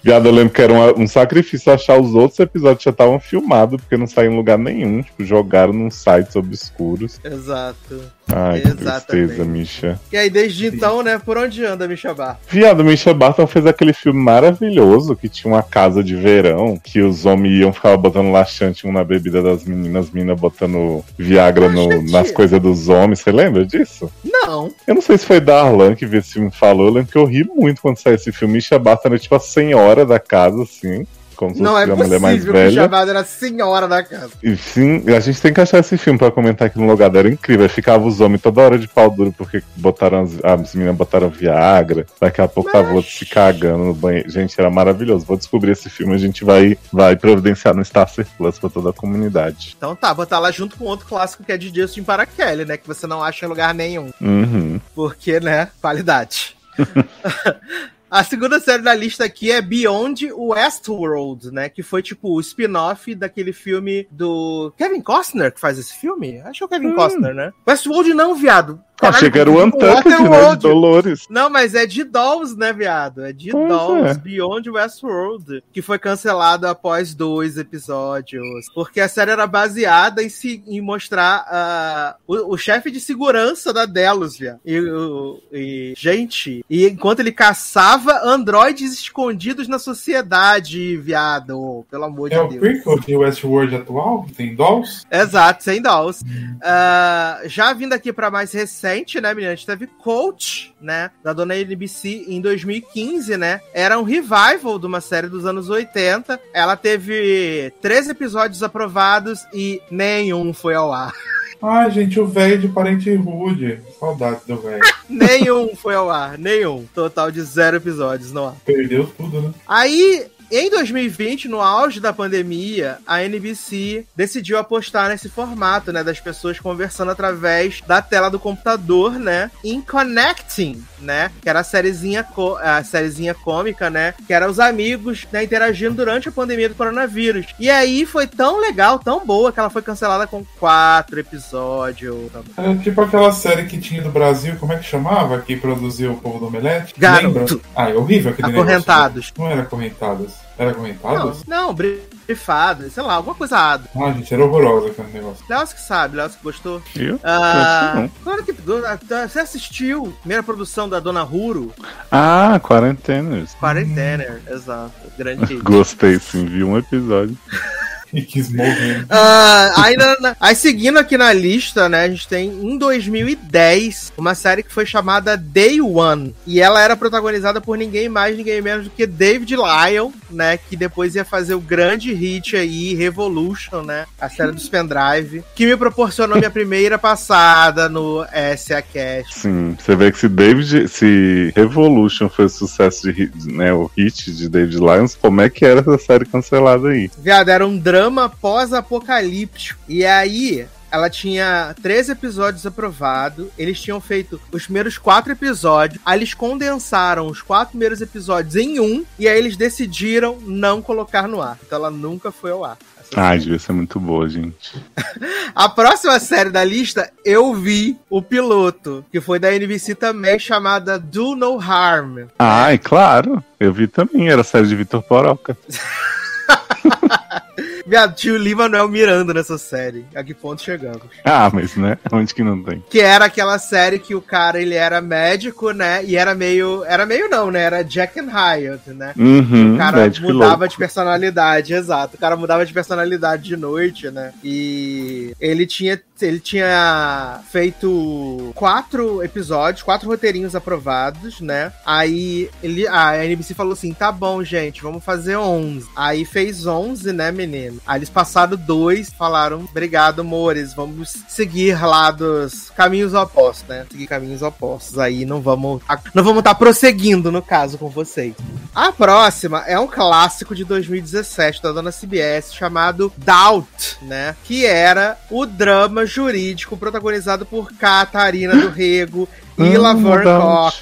Viado, 0.03 0.27
eu 0.27 0.31
lembro 0.31 0.53
que 0.53 0.61
era 0.61 0.73
um, 0.73 1.03
um 1.03 1.07
sacrifício 1.07 1.71
achar 1.71 1.99
os 1.99 2.13
outros 2.13 2.39
episódios 2.39 2.79
que 2.79 2.85
já 2.85 2.91
estavam 2.91 3.19
filmados, 3.19 3.81
porque 3.81 3.97
não 3.97 4.07
saíam 4.07 4.33
em 4.33 4.37
lugar 4.37 4.57
nenhum. 4.57 5.01
Tipo, 5.01 5.23
jogaram 5.23 5.73
num 5.73 5.89
sites 5.89 6.35
obscuros. 6.35 7.19
Exato. 7.23 8.16
Ai, 8.33 8.59
que 8.61 8.67
Exatamente. 8.67 9.05
tristeza, 9.27 9.45
Misha. 9.45 9.99
E 10.11 10.17
aí, 10.17 10.29
desde 10.29 10.67
então, 10.67 11.01
né, 11.01 11.19
por 11.23 11.37
onde 11.37 11.63
anda 11.63 11.87
Misha 11.87 12.13
Barton? 12.13 12.39
Viado, 12.49 12.83
Misha 12.83 13.13
Barton 13.13 13.47
fez 13.47 13.65
aquele 13.65 13.93
filme 13.93 14.19
maravilhoso 14.19 15.15
que 15.15 15.29
tinha 15.29 15.53
uma 15.53 15.63
casa 15.63 16.03
de 16.03 16.15
verão, 16.15 16.77
que 16.81 17.01
os 17.01 17.25
homens 17.25 17.59
iam 17.61 17.71
ficar 17.71 17.95
botando 17.97 18.31
laxante 18.31 18.85
um 18.85 18.91
na 18.91 19.03
bebida 19.03 19.41
das 19.41 19.63
meninas, 19.63 20.07
as 20.07 20.11
meninas 20.11 20.39
botando 20.39 21.03
Viagra 21.17 21.69
no- 21.69 22.01
nas 22.11 22.31
coisas 22.31 22.59
dos 22.61 22.89
homens. 22.89 23.19
Você 23.19 23.31
lembra 23.31 23.65
disso? 23.65 24.11
Não. 24.23 24.71
Eu 24.85 24.95
não 24.95 25.01
sei 25.01 25.17
se 25.17 25.25
foi 25.25 25.39
Darlan 25.39 25.95
que 25.95 26.05
viu 26.05 26.19
esse 26.19 26.33
filme 26.33 26.51
falou. 26.51 26.87
Eu 26.87 26.93
lembro 26.93 27.11
que 27.11 27.17
eu 27.17 27.25
ri 27.25 27.43
muito 27.45 27.81
quando 27.81 27.97
saiu 27.97 28.15
esse 28.15 28.31
filme. 28.31 28.55
Misha 28.55 28.77
Barton 28.77 29.09
era 29.09 29.19
tipo 29.19 29.35
a 29.35 29.39
senhora 29.39 30.05
da 30.05 30.19
casa, 30.19 30.63
assim. 30.63 31.05
Como 31.37 31.55
se 31.55 31.61
Não 31.61 31.77
é 31.77 31.83
a 31.83 31.95
mulher 31.95 32.19
mais 32.19 32.37
possível 32.37 32.53
que 32.53 32.59
velha. 32.59 32.69
Misha 32.69 32.87
Barton 32.87 33.09
era 33.11 33.19
a 33.19 33.23
senhora 33.23 33.87
da 33.87 34.03
casa. 34.03 34.31
E 34.41 34.57
sim, 34.57 35.03
a 35.07 35.19
gente 35.19 35.39
tem 35.39 35.53
que 35.53 35.61
achar 35.61 35.77
esse 35.77 35.95
filme 35.95 36.17
pra 36.17 36.31
comentar 36.31 36.67
aqui 36.67 36.79
no 36.79 36.87
lugar. 36.87 37.15
Era 37.15 37.29
incrível. 37.29 37.69
Ficava 37.69 38.05
os 38.05 38.19
homens 38.19 38.41
toda 38.41 38.61
hora 38.61 38.79
de 38.79 38.87
pau 38.87 39.09
duro 39.09 39.31
porque 39.37 39.61
botaram 39.75 40.23
as, 40.23 40.43
as 40.43 40.73
meninas 40.73 40.97
botaram 40.97 41.29
Viagra. 41.29 42.07
Daqui 42.19 42.41
a 42.41 42.47
pouco 42.47 42.71
tava 42.71 42.91
outro 42.91 43.11
se 43.11 43.25
cagando 43.25 43.85
no 43.85 43.93
banheiro. 43.93 44.29
Gente, 44.29 44.59
era 44.59 44.71
maravilhoso. 44.71 45.25
Vou 45.25 45.37
descobrir 45.37 45.71
esse 45.71 45.89
filme. 45.91 46.15
A 46.15 46.17
gente 46.17 46.43
vai, 46.43 46.75
vai 46.91 47.15
providenciar 47.15 47.75
no 47.75 47.85
Star 47.85 48.09
Plus 48.37 48.57
pra 48.57 48.69
toda 48.69 48.89
a 48.89 48.93
comunidade. 48.93 49.75
Então 49.77 49.95
tá, 49.95 50.11
botar 50.13 50.39
lá 50.39 50.49
junto 50.49 50.75
com 50.75 50.85
outro 50.85 51.05
clássico 51.05 51.43
que 51.43 51.51
é 51.51 51.57
de 51.57 51.73
Justin 51.73 52.01
para 52.01 52.25
Kelly, 52.25 52.65
né? 52.65 52.77
Que 52.77 52.87
você 52.87 53.05
não 53.05 53.21
acha 53.21 53.45
em 53.45 53.49
lugar 53.49 53.75
nenhum. 53.75 54.09
Uhum. 54.19 54.81
Porque, 54.95 55.39
né, 55.39 55.69
qualidade. 55.79 56.57
A 58.09 58.23
segunda 58.23 58.59
série 58.59 58.81
da 58.81 58.93
lista 58.93 59.25
aqui 59.25 59.51
é 59.51 59.61
Beyond 59.61 60.31
Westworld, 60.31 61.51
né? 61.51 61.67
Que 61.67 61.83
foi 61.83 62.01
tipo 62.01 62.29
o 62.29 62.39
spin-off 62.39 63.13
daquele 63.13 63.51
filme 63.51 64.07
do 64.09 64.73
Kevin 64.77 65.01
Costner 65.01 65.53
que 65.53 65.59
faz 65.59 65.77
esse 65.77 65.93
filme? 65.93 66.39
Acho 66.39 66.59
que 66.59 66.63
é 66.63 66.65
o 66.65 66.69
Kevin 66.69 66.95
Costner, 66.95 67.35
né? 67.35 67.51
Westworld 67.67 68.13
não, 68.13 68.33
viado. 68.33 68.81
Caralho, 68.97 69.15
Achei 69.17 69.29
que 69.31 69.37
era 69.39 69.49
o 69.51 69.63
Untucked, 69.63 70.09
né? 70.23 70.49
De. 70.55 70.57
Dolores. 70.57 71.25
Não, 71.29 71.49
mas 71.49 71.75
é 71.75 71.85
de 71.85 72.03
Dolls, 72.03 72.57
né, 72.57 72.73
viado? 72.73 73.23
É 73.23 73.31
de 73.31 73.51
Pois 73.51 73.67
Dolls, 73.69 74.09
é. 74.09 74.13
Beyond 74.15 74.69
Westworld, 74.71 75.63
que 75.71 75.81
foi 75.81 75.99
cancelado 75.99 76.67
após 76.67 77.13
dois 77.13 77.57
episódios. 77.57 78.43
Porque 78.73 78.99
a 78.99 79.07
série 79.07 79.31
era 79.31 79.45
baseada 79.45 80.23
em, 80.23 80.29
se, 80.29 80.63
em 80.67 80.81
mostrar 80.81 81.45
ah, 81.47 82.15
o, 82.27 82.53
o 82.55 82.57
chefe 82.57 82.89
de 82.89 82.99
segurança 82.99 83.71
da 83.71 83.85
Delos, 83.85 84.37
viado. 84.37 84.59
E, 84.65 84.79
o- 84.79 85.39
e, 85.51 85.93
gente, 85.95 86.65
e 86.69 86.87
enquanto 86.87 87.19
ele 87.19 87.31
caçava 87.31 88.21
androides 88.23 88.93
escondidos 88.93 89.67
na 89.67 89.77
sociedade, 89.79 90.97
viado. 90.97 91.85
Pelo 91.91 92.05
amor 92.05 92.31
É 92.31 92.39
o 92.39 92.47
de 92.47 92.57
Deus. 92.57 92.61
prequel 92.83 92.99
de 92.99 93.15
Westworld 93.15 93.75
atual, 93.75 94.25
tem 94.35 94.55
Dolls? 94.55 95.05
Exato, 95.11 95.63
sem 95.63 95.81
dolls. 95.81 96.23
Ah, 96.63 97.41
já 97.45 97.73
vindo 97.73 97.93
aqui 97.93 98.11
pra 98.11 98.31
mais 98.31 98.51
recente, 98.51 98.86
né, 99.21 99.33
menina? 99.33 99.53
A 99.53 99.55
gente 99.55 99.65
teve 99.65 99.87
Coach, 99.87 100.73
né? 100.81 101.11
Da 101.23 101.33
dona 101.33 101.55
NBC 101.55 102.25
em 102.27 102.41
2015, 102.41 103.37
né? 103.37 103.61
Era 103.73 103.99
um 103.99 104.03
revival 104.03 104.79
de 104.79 104.85
uma 104.85 105.01
série 105.01 105.27
dos 105.27 105.45
anos 105.45 105.69
80. 105.69 106.39
Ela 106.53 106.75
teve 106.75 107.73
três 107.81 108.07
episódios 108.07 108.63
aprovados 108.63 109.45
e 109.53 109.81
nenhum 109.89 110.53
foi 110.53 110.75
ao 110.75 110.91
ar. 110.91 111.13
Ah, 111.59 111.89
gente, 111.89 112.19
o 112.19 112.27
velho 112.27 112.59
de 112.59 112.67
Parente 112.67 113.13
Rude. 113.15 113.81
Saudades 113.99 114.45
do 114.45 114.57
velho. 114.57 114.79
nenhum 115.09 115.75
foi 115.75 115.95
ao 115.95 116.07
ar, 116.07 116.37
nenhum. 116.37 116.85
Total 116.93 117.31
de 117.31 117.41
zero 117.41 117.77
episódios 117.77 118.31
no 118.31 118.45
ar. 118.45 118.55
Perdeu 118.63 119.07
tudo, 119.17 119.41
né? 119.41 119.51
Aí, 119.67 120.27
em 120.51 120.69
2020, 120.69 121.47
no 121.47 121.61
auge 121.61 121.99
da 121.99 122.13
pandemia, 122.13 122.99
a 123.05 123.23
NBC 123.23 124.05
decidiu 124.15 124.57
apostar 124.57 125.09
nesse 125.09 125.29
formato, 125.29 125.91
né, 125.91 126.03
das 126.03 126.19
pessoas 126.19 126.59
conversando 126.59 127.11
através 127.11 127.81
da 127.85 128.01
tela 128.01 128.29
do 128.29 128.39
computador, 128.39 129.13
né, 129.13 129.51
em 129.63 129.81
Connecting, 129.81 130.83
né, 130.99 131.31
que 131.41 131.49
era 131.49 131.59
a 131.59 131.63
sériezinha, 131.63 132.25
a 132.61 132.83
sériezinha 132.83 133.33
cômica, 133.33 133.89
né, 133.89 134.13
que 134.25 134.33
era 134.33 134.49
os 134.49 134.59
amigos, 134.59 135.27
né, 135.31 135.43
interagindo 135.43 135.95
durante 135.95 136.29
a 136.29 136.31
pandemia 136.31 136.69
do 136.69 136.75
coronavírus. 136.75 137.47
E 137.59 137.69
aí 137.69 138.05
foi 138.05 138.27
tão 138.27 138.59
legal, 138.59 138.99
tão 138.99 139.25
boa, 139.25 139.51
que 139.51 139.59
ela 139.59 139.69
foi 139.69 139.81
cancelada 139.81 140.27
com 140.27 140.45
quatro 140.59 141.19
episódios. 141.19 142.31
Era 142.55 142.75
tipo 142.77 143.01
aquela 143.01 143.31
série 143.31 143.65
que 143.65 143.77
tinha 143.77 144.01
do 144.01 144.09
Brasil, 144.09 144.55
como 144.59 144.73
é 144.73 144.77
que 144.77 144.85
chamava? 144.85 145.41
Que 145.41 145.55
produziu 145.55 146.13
o 146.13 146.17
povo 146.17 146.39
do 146.39 146.47
Omelete? 146.47 146.93
Garoto. 146.97 147.55
Lembra? 147.55 147.59
Ah, 147.75 147.89
é 147.89 147.95
horrível 147.95 148.31
aquele 148.31 148.49
Acorrentados. 148.49 149.15
negócio. 149.15 149.33
Não 149.37 149.51
era 149.51 149.61
Acorrentadas. 149.61 150.36
Era 150.57 150.71
Não, 150.71 150.77
Acorrentadas? 150.79 151.43
não, 151.47 151.73
brifado, 151.73 152.89
sei 152.89 153.03
lá, 153.03 153.13
alguma 153.15 153.35
coisa 153.35 153.57
ado. 153.57 153.87
Ah, 153.95 154.11
gente, 154.11 154.33
era 154.33 154.43
horroroso 154.43 154.87
aquele 154.87 155.09
negócio. 155.13 155.45
Léo 155.47 155.67
que 155.67 155.81
sabe, 155.81 156.17
Léo 156.17 156.29
que 156.29 156.43
gostou. 156.43 156.81
Viu? 156.95 157.19
Ah, 157.23 157.93
Não. 157.95 158.07
claro 158.23 158.43
que 158.43 158.51
você 158.53 159.39
assistiu 159.39 160.07
a 160.17 160.19
primeira 160.21 160.41
produção 160.43 160.89
da 160.89 160.99
Dona 160.99 161.21
Ruro, 161.21 161.71
Ah, 162.11 162.59
Quarenteners. 162.63 163.53
Quarentena, 163.55 164.41
exato, 164.49 164.93
grande. 165.17 165.57
Gostei 165.61 166.19
sim, 166.19 166.45
vi 166.45 166.63
um 166.63 166.77
episódio. 166.77 167.37
Quis 168.27 168.51
morrer. 168.51 169.05
Ah, 169.09 169.73
ainda 169.83 170.17
na- 170.19 170.35
aí 170.39 170.55
seguindo 170.55 170.97
aqui 170.97 171.17
na 171.17 171.31
lista, 171.33 171.87
né, 171.89 172.03
a 172.05 172.09
gente 172.09 172.27
tem 172.27 172.49
em 172.49 172.77
2010 172.77 174.13
uma 174.17 174.35
série 174.35 174.63
que 174.63 174.73
foi 174.73 174.85
chamada 174.85 175.37
Day 175.37 175.79
One 175.81 176.33
e 176.45 176.59
ela 176.59 176.81
era 176.81 176.95
protagonizada 176.95 177.61
por 177.61 177.77
ninguém 177.77 178.09
mais, 178.09 178.35
ninguém 178.37 178.61
menos 178.61 178.85
do 178.85 178.89
que 178.89 179.05
David 179.05 179.55
Lyon, 179.55 180.11
né, 180.29 180.57
que 180.57 180.75
depois 180.75 181.15
ia 181.15 181.25
fazer 181.25 181.53
o 181.55 181.59
grande 181.59 182.13
hit 182.13 182.55
aí 182.55 182.93
Revolution, 182.95 183.81
né, 183.83 184.05
a 184.19 184.29
série 184.29 184.51
dos 184.51 184.67
pendrive, 184.69 185.43
que 185.55 185.65
me 185.65 185.75
proporcionou 185.77 186.37
minha 186.37 186.49
primeira 186.51 186.97
passada 186.97 187.87
no 187.89 188.25
SA 188.57 188.81
Cast. 188.81 189.39
Sim, 189.39 189.75
você 189.79 189.95
vê 189.95 190.11
que 190.11 190.19
se 190.19 190.27
David, 190.29 190.87
se 190.87 191.51
Revolution 191.55 192.29
foi 192.29 192.45
o 192.45 192.49
sucesso 192.49 193.03
de 193.03 193.11
hit, 193.11 193.31
né, 193.51 193.73
o 193.73 193.89
hit 193.97 194.31
de 194.31 194.49
David 194.49 194.77
Lyons, 194.77 195.15
como 195.15 195.41
é 195.41 195.49
que 195.49 195.65
era 195.65 195.81
essa 195.81 195.97
série 195.97 196.25
cancelada 196.25 196.89
aí? 196.89 197.09
Viado, 197.17 197.49
era 197.49 197.65
um 197.65 197.77
drama 197.77 197.96
pós-apocalíptico. 198.41 199.79
E 199.87 200.05
aí, 200.05 200.67
ela 200.91 201.09
tinha 201.09 201.75
três 201.81 202.09
episódios 202.09 202.65
aprovados. 202.65 203.47
Eles 203.57 203.79
tinham 203.79 203.99
feito 203.99 204.39
os 204.51 204.63
primeiros 204.63 204.97
quatro 204.97 205.31
episódios. 205.31 206.01
Aí 206.05 206.19
eles 206.19 206.33
condensaram 206.33 207.27
os 207.27 207.41
quatro 207.41 207.71
primeiros 207.71 208.01
episódios 208.01 208.55
em 208.55 208.79
um. 208.79 209.05
E 209.19 209.27
aí 209.27 209.37
eles 209.37 209.57
decidiram 209.57 210.37
não 210.41 210.81
colocar 210.81 211.27
no 211.27 211.41
ar. 211.41 211.57
Então 211.65 211.77
ela 211.77 211.91
nunca 211.91 212.31
foi 212.31 212.51
ao 212.51 212.63
ar. 212.63 212.77
Ai, 213.15 213.39
devia 213.39 213.59
ser 213.59 213.71
muito 213.71 213.99
boa, 213.99 214.27
gente. 214.27 214.75
A 215.55 215.69
próxima 215.69 216.19
série 216.19 216.49
da 216.49 216.63
lista, 216.63 217.09
eu 217.23 217.53
vi 217.53 217.97
o 218.09 218.21
piloto, 218.21 219.05
que 219.09 219.21
foi 219.21 219.39
da 219.39 219.53
NBC 219.53 219.95
também, 219.95 220.37
chamada 220.37 220.99
Do 220.99 221.35
No 221.35 221.59
Harm. 221.59 222.27
Ai, 222.37 222.77
claro, 222.77 223.41
eu 223.59 223.71
vi 223.71 223.87
também, 223.87 224.29
era 224.29 224.41
a 224.41 224.43
série 224.43 224.67
de 224.67 224.75
Vitor 224.75 225.01
Poroca. 225.01 225.57
Viado, 227.87 228.15
tio 228.15 228.37
Lima-Manuel 228.37 228.87
Miranda 228.89 229.33
nessa 229.33 229.57
série. 229.57 230.05
A 230.15 230.23
que 230.23 230.33
ponto 230.33 230.61
chegamos? 230.61 231.01
Ah, 231.23 231.49
mas 231.53 231.75
né? 231.75 231.97
Onde 232.11 232.33
que 232.33 232.43
não 232.43 232.61
tem? 232.63 232.83
Que 232.89 232.99
era 232.99 233.25
aquela 233.25 233.59
série 233.59 233.99
que 233.99 234.15
o 234.15 234.21
cara, 234.21 234.61
ele 234.61 234.73
era 234.75 235.01
médico, 235.01 235.71
né? 235.71 236.03
E 236.03 236.15
era 236.15 236.33
meio... 236.33 236.83
Era 236.85 237.05
meio 237.05 237.29
não, 237.29 237.51
né? 237.51 237.61
Era 237.61 237.83
Jack 237.83 238.19
and 238.19 238.29
Hyatt, 238.31 238.89
né? 238.91 239.13
Uhum, 239.17 239.75
O 239.75 239.77
cara 239.77 239.97
médico 239.97 240.27
mudava 240.27 240.51
louco. 240.55 240.67
de 240.69 240.77
personalidade, 240.77 241.73
exato. 241.73 242.15
O 242.15 242.19
cara 242.19 242.35
mudava 242.35 242.65
de 242.65 242.73
personalidade 242.73 243.43
de 243.43 243.57
noite, 243.57 244.09
né? 244.09 244.33
E 244.43 245.33
ele 245.39 245.65
tinha, 245.67 245.99
ele 246.21 246.39
tinha 246.39 247.41
feito 247.51 248.51
quatro 248.55 249.23
episódios, 249.23 249.83
quatro 249.83 250.07
roteirinhos 250.07 250.55
aprovados, 250.55 251.39
né? 251.41 251.71
Aí 251.85 252.49
ele, 252.63 252.87
a 252.87 253.23
NBC 253.23 253.53
falou 253.53 253.73
assim: 253.73 253.93
tá 253.93 254.11
bom, 254.11 254.43
gente, 254.43 254.81
vamos 254.81 255.03
fazer 255.03 255.35
11. 255.37 255.87
Aí 255.95 256.25
fez 256.25 256.65
11, 256.65 257.11
né, 257.13 257.26
menino? 257.31 257.79
Aí 257.85 257.99
eles 257.99 258.09
passaram 258.09 258.57
dois, 258.57 259.11
falaram: 259.11 259.61
obrigado, 259.61 260.21
amores, 260.21 260.73
vamos 260.73 261.15
seguir 261.27 261.79
lados, 261.81 262.69
caminhos 262.75 263.13
opostos, 263.13 263.67
né? 263.67 263.85
Seguir 263.91 264.07
caminhos 264.07 264.41
opostos. 264.41 264.97
Aí 264.99 265.25
não 265.25 265.41
vamos, 265.41 265.81
não 266.13 266.23
vamos 266.23 266.39
estar 266.39 266.55
prosseguindo, 266.55 267.31
no 267.31 267.41
caso, 267.41 267.77
com 267.77 267.89
vocês. 267.89 268.35
A 268.73 268.91
próxima 268.91 269.63
é 269.65 269.79
um 269.79 269.87
clássico 269.87 270.55
de 270.55 270.63
2017 270.63 271.61
da 271.63 271.71
dona 271.71 271.91
CBS 271.91 272.53
chamado 272.53 273.11
Doubt, 273.17 273.97
né? 274.01 274.35
Que 274.43 274.65
era 274.65 275.17
o 275.29 275.45
drama 275.45 276.05
jurídico 276.05 276.77
protagonizado 276.77 277.45
por 277.45 277.71
Catarina 277.73 278.55
do 278.55 278.69
Rego 278.69 279.27
e 279.57 279.75
Ah, 279.75 279.93
Doubt. 279.93 280.81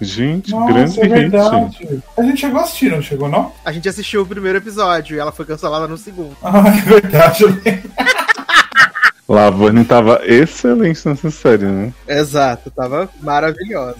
Gente, 0.00 0.50
Nossa, 0.50 0.72
grande 0.72 1.00
é 1.00 1.02
hit. 1.04 1.08
verdade. 1.14 2.02
A 2.16 2.22
gente 2.22 2.40
chegou 2.40 2.60
a 2.60 2.62
assistir, 2.64 2.90
não 2.90 3.02
chegou, 3.02 3.28
não? 3.28 3.52
A 3.64 3.72
gente 3.72 3.88
assistiu 3.88 4.22
o 4.22 4.26
primeiro 4.26 4.58
episódio 4.58 5.16
e 5.16 5.18
ela 5.20 5.32
foi 5.32 5.44
cancelada 5.44 5.86
no 5.86 5.96
segundo. 5.98 6.36
Ah, 6.42 6.68
é 6.68 6.80
verdade. 6.82 7.44
Laverne 9.28 9.84
tava 9.84 10.22
excelente 10.24 11.06
nessa 11.06 11.30
série, 11.30 11.66
né? 11.66 11.92
Exato, 12.08 12.70
tava 12.70 13.10
maravilhosa. 13.20 13.98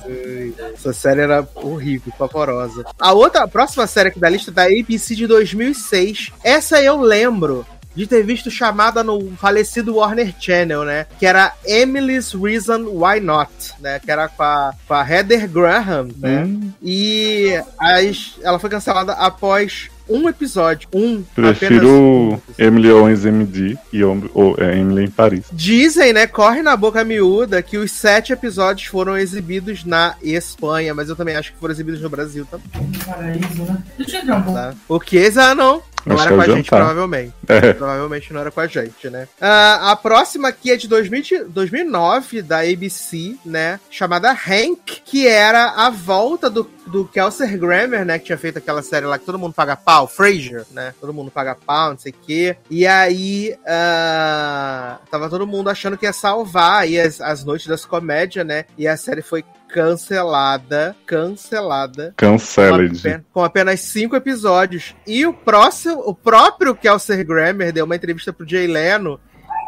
Essa 0.75 0.95
série 0.95 1.21
era 1.21 1.47
horrível, 1.55 2.11
pavorosa. 2.19 2.83
A 2.99 3.13
outra, 3.13 3.43
a 3.43 3.49
próxima 3.49 3.87
série 3.87 4.09
aqui 4.09 4.19
da 4.19 4.31
lista 4.31 4.51
é 4.51 4.55
da 4.55 4.63
ABC 4.65 5.15
de 5.15 5.27
2006. 5.27 6.31
Essa 6.43 6.83
eu 6.83 6.99
lembro 6.99 7.67
de 7.99 8.07
ter 8.07 8.23
visto 8.23 8.49
chamada 8.49 9.03
no 9.03 9.33
falecido 9.33 9.97
Warner 9.97 10.33
Channel, 10.39 10.85
né? 10.85 11.07
Que 11.19 11.27
era 11.27 11.53
Emily's 11.67 12.33
Reason 12.33 12.85
Why 12.85 13.19
Not, 13.19 13.51
né? 13.81 13.99
Que 13.99 14.09
era 14.09 14.29
com 14.29 14.41
a, 14.41 14.73
com 14.87 14.95
a 14.95 15.11
Heather 15.11 15.49
Graham, 15.49 16.09
né? 16.17 16.45
Hum, 16.45 16.73
E 16.81 17.61
as, 17.77 18.37
ela 18.41 18.61
foi 18.61 18.71
cancelada 18.71 19.15
após 19.15 19.91
um 20.09 20.29
episódio. 20.29 20.89
Um, 20.95 21.25
apenas 21.33 21.59
prefiro 21.59 21.89
um. 21.91 22.41
Emily 22.57 22.91
Owens 22.93 23.25
MD 23.25 23.77
e 23.93 24.05
ou, 24.05 24.57
é, 24.59 24.79
Emily 24.79 25.05
em 25.05 25.11
Paris. 25.11 25.47
Dizem, 25.53 26.13
né? 26.13 26.29
Corre 26.29 26.63
na 26.63 26.77
boca 26.77 27.03
miúda 27.03 27.61
que 27.63 27.77
os 27.77 27.91
sete 27.91 28.33
episódios 28.33 28.87
foram 28.89 29.19
exibidos 29.19 29.85
na 29.85 30.15
Espanha, 30.23 30.95
mas 30.95 31.09
eu 31.09 31.17
também 31.17 31.35
acho 31.35 31.53
que 31.53 31.59
foram 31.59 31.73
exibidos 31.73 32.01
no 32.01 32.09
Brasil 32.09 32.47
também. 32.47 32.69
Paraíso, 33.05 33.63
né? 33.65 33.83
Deixa 33.99 34.19
eu 34.19 34.25
ver 34.25 34.33
um 34.35 34.43
pouco. 34.43 34.59
Tá? 34.59 34.75
O 34.89 35.01
que? 35.01 35.33
Ah, 35.37 35.55
não. 35.55 35.83
Não 36.09 36.17
Acho 36.17 36.25
era 36.25 36.33
é 36.33 36.37
com 36.37 36.41
a 36.43 36.47
gente, 36.47 36.65
jantar. 36.65 36.79
provavelmente. 36.79 37.35
É. 37.49 37.73
Provavelmente 37.73 38.33
não 38.33 38.41
era 38.41 38.51
com 38.51 38.61
a 38.61 38.67
gente, 38.67 39.09
né? 39.09 39.27
Ah, 39.41 39.91
a 39.93 39.97
próxima 39.97 40.49
aqui 40.49 40.71
é 40.71 40.77
de 40.77 40.87
2000 40.87 41.49
2009, 41.49 42.43
da 42.43 42.61
ABC, 42.61 43.37
né? 43.45 43.81
Chamada 43.91 44.31
Hank, 44.31 45.01
que 45.05 45.27
era 45.27 45.71
a 45.71 45.91
volta 45.91 46.51
do, 46.51 46.71
do 46.87 47.07
Kelsey 47.07 47.57
Grammer, 47.57 48.05
né? 48.05 48.19
Que 48.19 48.27
tinha 48.27 48.39
feito 48.39 48.59
aquela 48.59 48.83
série 48.83 49.07
lá 49.07 49.19
que 49.19 49.25
todo 49.25 49.39
mundo 49.39 49.55
paga 49.55 49.77
pau, 49.77 50.07
Frasier, 50.07 50.65
né? 50.73 50.95
Todo 51.01 51.15
mundo 51.15 51.31
paga 51.31 51.55
pau, 51.55 51.91
não 51.91 51.99
sei 51.99 52.13
o 52.13 52.27
quê. 52.27 52.57
E 52.71 52.87
aí, 52.87 53.57
ah, 53.67 54.99
tava 55.11 55.29
todo 55.31 55.47
mundo 55.47 55.71
achando 55.71 55.97
que 55.97 56.07
ia 56.07 56.13
salvar 56.13 56.83
aí 56.83 56.99
as, 56.99 57.21
as 57.21 57.45
noites 57.45 57.67
das 57.67 57.85
comédias, 57.85 58.47
né? 58.47 58.65
E 58.77 58.87
a 58.87 58.97
série 58.97 59.23
foi 59.23 59.43
cancelada, 59.69 60.97
cancelada 61.07 62.15
com, 62.19 62.27
Canceled. 62.33 62.99
apen- 63.07 63.25
com 63.33 63.45
apenas 63.45 63.81
cinco 63.81 64.17
episódios. 64.17 64.95
E 65.07 65.27
o 65.27 65.33
próximo, 65.33 66.03
o 66.07 66.15
próprio 66.15 66.75
Kelsey 66.75 67.23
Grammer 67.25 67.73
deu 67.73 67.85
uma 67.85 67.97
entrevista 67.97 68.33
pro 68.33 68.49
Jay 68.49 68.67
Leno 68.67 69.21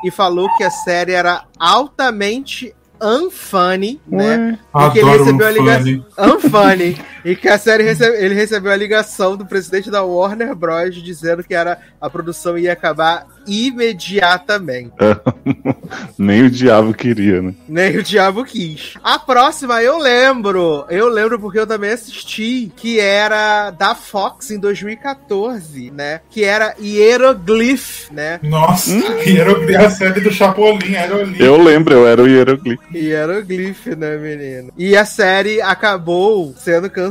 e 0.04 0.10
falou 0.10 0.48
que 0.56 0.64
a 0.64 0.70
série 0.70 1.12
era 1.12 1.44
altamente 1.58 2.74
unfunny, 3.02 4.00
né? 4.06 4.36
Ué, 4.36 4.58
Porque 4.72 4.98
ele 4.98 5.10
recebeu 5.10 5.46
a 5.46 5.50
um 5.50 5.52
ligação. 5.52 5.84
funny. 5.84 6.04
Unfunny. 6.34 7.04
e 7.24 7.34
que 7.36 7.48
a 7.48 7.58
série 7.58 7.82
recebe- 7.82 8.16
ele 8.18 8.34
recebeu 8.34 8.72
a 8.72 8.76
ligação 8.76 9.36
do 9.36 9.46
presidente 9.46 9.90
da 9.90 10.02
Warner 10.02 10.54
Bros. 10.54 10.94
dizendo 11.02 11.42
que 11.44 11.54
era, 11.54 11.78
a 12.00 12.08
produção 12.10 12.56
ia 12.58 12.72
acabar 12.72 13.26
imediatamente. 13.46 14.92
nem 16.18 16.42
o 16.44 16.50
diabo 16.50 16.92
queria, 16.94 17.42
né? 17.42 17.54
Nem 17.68 17.96
o 17.98 18.02
diabo 18.02 18.44
quis. 18.44 18.94
A 19.02 19.18
próxima 19.18 19.82
eu 19.82 19.98
lembro. 19.98 20.84
Eu 20.88 21.08
lembro 21.08 21.38
porque 21.38 21.58
eu 21.58 21.66
também 21.66 21.90
assisti. 21.90 22.70
Que 22.76 23.00
era 23.00 23.70
da 23.70 23.94
Fox 23.94 24.50
em 24.50 24.58
2014, 24.58 25.90
né? 25.90 26.20
Que 26.30 26.44
era 26.44 26.74
Hieroglyph, 26.80 28.10
né? 28.10 28.38
Nossa, 28.42 28.90
hieroglyph, 29.26 29.76
a 29.80 29.90
série 29.90 30.20
do 30.20 30.30
Chapolin, 30.30 30.78
hieroglyph. 30.92 31.40
Eu 31.40 31.56
lembro, 31.60 31.94
eu 31.94 32.06
era 32.06 32.22
o 32.22 32.28
Hieroglyph. 32.28 32.80
Hieroglyph, 32.94 33.86
né, 33.96 34.16
menino? 34.16 34.72
E 34.76 34.96
a 34.96 35.04
série 35.04 35.60
acabou 35.60 36.54
sendo 36.58 36.88
cancelada, 36.90 37.09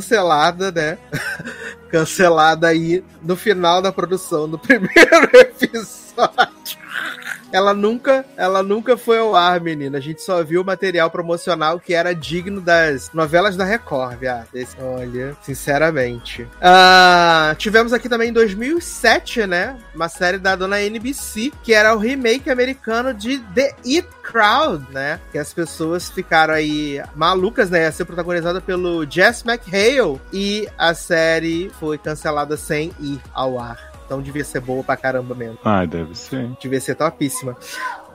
né? 0.72 0.98
cancelada 1.90 2.68
aí 2.68 3.04
no 3.22 3.36
final 3.36 3.82
da 3.82 3.92
produção 3.92 4.48
do 4.48 4.58
primeiro 4.60 5.30
episódio. 5.34 6.80
Ela 7.52 7.74
nunca, 7.74 8.24
ela 8.38 8.62
nunca 8.62 8.96
foi 8.98 9.18
ao 9.18 9.36
ar, 9.36 9.60
menina. 9.60 9.98
A 9.98 10.02
gente 10.02 10.22
só 10.22 10.44
viu 10.44 10.62
o 10.62 10.66
material 10.66 11.10
promocional 11.10 11.80
que 11.80 11.94
era 11.94 12.14
digno 12.14 12.62
das 12.62 13.10
novelas 13.14 13.56
da 13.58 13.64
Record, 13.66 14.18
viado. 14.20 14.48
Esse- 14.54 14.76
olha, 14.80 15.36
sinceramente. 15.42 16.48
Ah, 16.62 17.56
tivemos 17.58 17.92
aqui 17.94 18.08
também 18.08 18.30
em 18.30 18.34
2007, 18.34 19.46
né? 19.48 19.76
Uma 19.96 20.10
série 20.10 20.38
da 20.38 20.56
dona 20.56 20.82
NBC, 20.82 21.52
que 21.64 21.74
era 21.74 21.96
o 21.96 21.98
remake 22.00 22.50
americano 22.50 23.14
de 23.14 23.40
The 23.56 23.76
It 23.86 24.08
Crowd, 24.24 24.86
né? 24.92 25.20
Que 25.32 25.38
as 25.40 25.52
pessoas 25.54 26.10
ficaram 26.10 26.54
aí 26.54 27.02
malucas, 27.16 27.70
né? 27.70 27.82
Ia 27.84 27.92
ser 27.92 28.06
protagonizada 28.06 28.62
pelo 28.62 29.10
Jess 29.10 29.44
McHale. 29.46 30.20
E 30.32 30.68
a 30.78 30.94
série 30.94 31.72
foi 31.80 31.98
cancelada 31.98 32.56
sem 32.58 32.92
ir 33.00 33.20
ao 33.34 33.60
ar. 33.60 33.89
Então 34.10 34.24
devia 34.24 34.44
ser 34.44 34.60
boa 34.60 34.84
pra 34.84 34.98
caramba 34.98 35.36
mesmo. 35.36 35.60
Ai, 35.64 35.86
deve 35.86 36.18
ser. 36.18 36.50
Devia 36.60 36.82
ser 36.82 36.96
topíssima. 36.96 37.56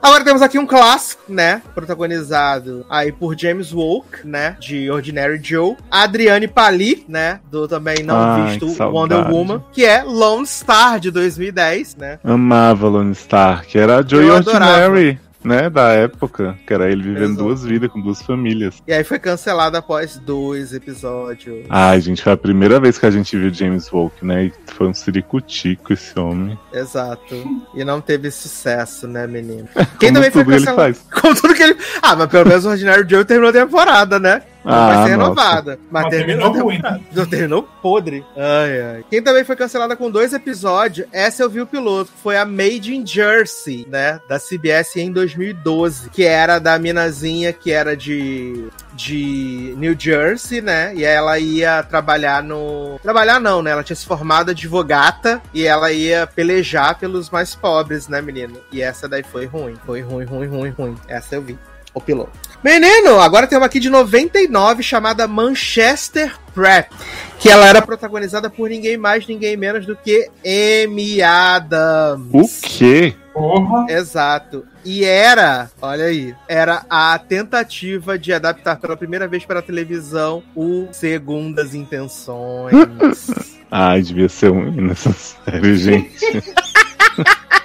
Agora 0.03 0.25
temos 0.25 0.43
aqui 0.43 0.59
um 0.59 0.67
clássico, 0.67 1.23
né? 1.33 1.63
Protagonizado 1.73 2.85
aí 2.91 3.13
por 3.13 3.39
James 3.39 3.73
Woke, 3.73 4.27
né? 4.27 4.57
De 4.59 4.91
Ordinary 4.91 5.41
Joe. 5.41 5.77
Adriane 5.89 6.49
Pali, 6.49 7.07
né? 7.09 7.39
Do 7.49 7.69
também 7.69 8.03
não 8.03 8.17
Ai, 8.17 8.59
visto 8.59 8.67
Wonder. 8.83 9.31
Woman. 9.31 9.63
Que 9.73 9.85
é 9.85 10.03
Lone 10.03 10.49
Star, 10.49 10.99
de 10.99 11.13
2010, 11.13 11.95
né? 11.95 12.19
Amava 12.25 12.89
Lone 12.89 13.15
Star, 13.15 13.65
que 13.65 13.79
era 13.79 13.99
a 13.99 14.03
Joy 14.03 14.27
Eu 14.27 14.37
adorava. 14.37 15.19
Né? 15.45 15.69
Da 15.69 15.89
época. 15.93 16.59
Que 16.67 16.73
era 16.73 16.91
ele 16.91 17.03
vivendo 17.03 17.33
Exato. 17.33 17.45
duas 17.45 17.65
vidas 17.65 17.91
com 17.91 18.01
duas 18.01 18.23
famílias. 18.23 18.83
E 18.87 18.93
aí 18.93 19.05
foi 19.05 19.19
cancelado 19.19 19.77
após 19.77 20.17
dois 20.17 20.73
episódios. 20.73 21.67
Ai, 21.69 22.01
gente, 22.01 22.23
foi 22.23 22.33
a 22.33 22.37
primeira 22.37 22.81
vez 22.81 22.99
que 22.99 23.07
a 23.07 23.11
gente 23.11 23.37
viu 23.37 23.53
James 23.53 23.91
Woke, 23.93 24.25
né? 24.25 24.45
E 24.47 24.53
foi 24.73 24.89
um 24.89 24.95
ciricutico 24.95 25.93
esse 25.93 26.19
homem. 26.19 26.59
Exato. 26.73 27.35
E 27.75 27.85
não 27.85 28.01
teve 28.01 28.31
sucesso, 28.31 29.09
né, 29.09 29.27
menino? 29.27 29.69
Quem 29.99 30.13
também 30.13 30.31
foi 30.31 30.45
tudo 30.45 30.55
ele 30.55 30.65
cancelado? 30.65 30.95
faz. 30.95 31.21
Com 31.23 31.35
tudo 31.35 31.55
que 31.55 31.63
ele. 31.63 31.77
Ah, 32.01 32.15
mas 32.15 32.29
pelo 32.29 32.47
menos 32.49 32.65
o 32.65 32.69
Ordinary 32.71 33.05
Joe 33.09 33.25
terminou 33.25 33.51
a 33.51 33.53
temporada, 33.53 34.21
né? 34.21 34.43
Não 34.65 34.73
vai 34.73 34.81
Ah, 34.97 35.05
ser 35.07 35.17
nossa. 35.17 35.23
renovada. 35.31 35.79
Mas, 35.91 36.03
Mas 36.05 36.11
terminou, 36.11 36.53
terminou 36.53 36.65
ruim. 36.93 37.05
Não 37.13 37.27
terminou 37.27 37.63
podre. 37.83 38.25
Ai, 38.37 38.81
ai. 38.83 39.05
Quem 39.11 39.23
também 39.23 39.45
foi 39.45 39.57
cancelada 39.57 39.95
com 39.95 40.11
dois 40.11 40.33
episódios, 40.33 41.07
essa 41.13 41.43
eu 41.43 41.51
vi 41.51 41.61
o 41.61 41.67
piloto, 41.67 42.11
que 42.13 42.19
foi 42.23 42.37
a 42.39 42.45
Made 42.45 42.95
in 42.95 43.07
Jersey, 43.07 43.87
né? 43.91 44.19
Da 44.29 44.39
CBS 44.39 44.97
em 44.97 45.13
2012. 45.13 46.09
Que 46.11 46.25
era 46.25 46.59
da 46.59 46.79
minazinha 46.79 47.53
que 47.53 47.71
era 47.71 47.97
de. 47.97 48.69
De 48.97 49.75
New 49.77 49.97
Jersey, 49.99 50.61
né? 50.61 50.95
E 50.95 51.05
ela 51.05 51.37
ia 51.39 51.83
trabalhar 51.83 52.43
no. 52.43 52.99
Trabalhar 53.03 53.41
não, 53.41 53.61
né? 53.61 53.73
Ela 53.73 53.83
tinha 53.83 53.97
se 53.97 54.07
formado 54.07 54.53
advogata 54.53 55.43
e 55.53 55.67
ela 55.67 55.91
ia 55.93 56.27
pelejar 56.29 56.97
pelos 56.99 57.29
mais 57.29 57.55
pobres, 57.57 58.07
né, 58.09 58.23
menino? 58.23 58.57
E 58.73 58.81
essa 58.81 59.09
daí 59.09 59.25
foi 59.25 59.47
ruim. 59.47 59.75
Foi 59.85 60.01
ruim, 60.01 60.25
ruim, 60.25 60.47
ruim, 60.47 60.71
ruim. 60.71 60.95
Essa 61.09 61.35
eu 61.35 61.43
vi. 61.43 61.59
O 61.93 62.01
piloto. 62.01 62.31
Menino, 62.65 63.21
agora 63.21 63.47
tem 63.47 63.59
uma 63.59 63.67
aqui 63.67 63.79
de 63.79 63.91
99 63.91 64.83
chamada 64.83 65.29
Manchester 65.29 66.35
Prep. 66.55 66.91
Que 67.39 67.51
ela 67.51 67.69
era 67.69 67.83
protagonizada 67.83 68.49
por 68.49 68.71
ninguém 68.71 68.97
mais, 68.97 69.27
ninguém 69.27 69.55
menos 69.55 69.85
do 69.85 69.95
que 69.95 70.31
Amy 70.43 71.23
Adams. 71.23 72.31
O 72.33 72.67
quê? 72.67 73.15
Porra. 73.35 73.85
Exato. 73.91 74.65
E 74.83 75.05
era, 75.05 75.71
olha 75.83 76.07
aí, 76.07 76.35
era 76.49 76.87
a 76.89 77.19
tentativa 77.19 78.19
de 78.19 78.33
adaptar 78.33 78.77
pela 78.77 78.97
primeira 78.97 79.29
vez 79.29 79.45
para 79.45 79.59
a 79.59 79.63
televisão 79.63 80.43
o 80.57 80.89
Segundas 80.91 81.75
Intenções. 81.75 82.73
Ai, 83.71 84.01
devia 84.01 84.29
ser 84.31 84.51
um 84.51 84.71
nessa 84.71 85.13
série, 85.13 85.77
gente. 85.77 86.19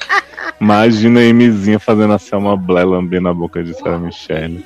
Imagina 0.60 1.22
a 1.22 1.30
Amizinha 1.30 1.80
fazendo 1.80 2.14
a 2.14 2.20
Selma 2.20 2.56
Blair 2.56 2.88
lambendo 2.88 3.30
a 3.30 3.34
boca 3.34 3.64
de 3.64 3.74
Sarah 3.74 4.00
Michelle. 4.00 4.66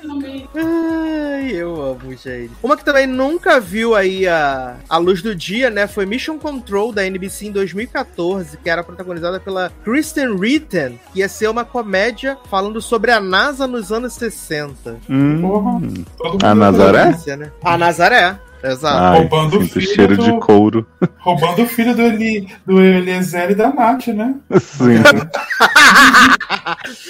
Ai, 0.56 1.52
eu 1.52 1.82
amo, 1.82 2.12
gente. 2.12 2.52
Uma 2.62 2.78
que 2.78 2.86
também 2.86 3.06
nunca 3.06 3.60
viu 3.60 3.96
aí 3.96 4.28
a, 4.28 4.78
a 4.89 4.98
luz 4.98 5.22
do 5.22 5.36
dia, 5.36 5.69
né? 5.69 5.88
Foi 5.88 6.06
Mission 6.06 6.38
Control 6.38 6.91
da 6.91 7.06
NBC 7.06 7.48
em 7.48 7.52
2014, 7.52 8.58
que 8.58 8.69
era 8.69 8.84
protagonizada 8.84 9.39
pela 9.39 9.72
Kristen 9.84 10.38
Ritten, 10.38 11.00
que 11.12 11.19
ia 11.19 11.30
ser 11.30 11.50
uma 11.50 11.65
comédia 11.65 12.38
falando 12.50 12.82
sobre 12.82 13.12
a 13.12 13.19
NASA 13.19 13.67
nos 13.67 13.91
anos 13.91 14.13
60. 14.13 14.98
Hum, 15.10 15.41
Porra, 16.17 16.52
a 16.52 16.56
Nazaré? 16.56 17.17
Né? 17.36 17.52
A 17.63 17.78
Nazaré, 17.78 18.39
exato. 18.63 18.97
Ai, 19.04 19.17
Roubando 19.19 19.60
o 19.60 19.67
filho 19.67 19.88
cheiro 19.93 20.17
do- 20.17 20.23
de 20.23 20.39
couro. 20.39 20.88
Roubando 21.19 21.63
o 21.63 21.67
filho 21.67 21.95
do, 21.95 22.02
Eli, 22.02 22.47
do 22.65 22.82
Eliezer 22.82 23.52
e 23.52 23.56
da 23.56 23.71
Nath, 23.73 24.08
né? 24.08 24.36
Sim. 24.60 25.02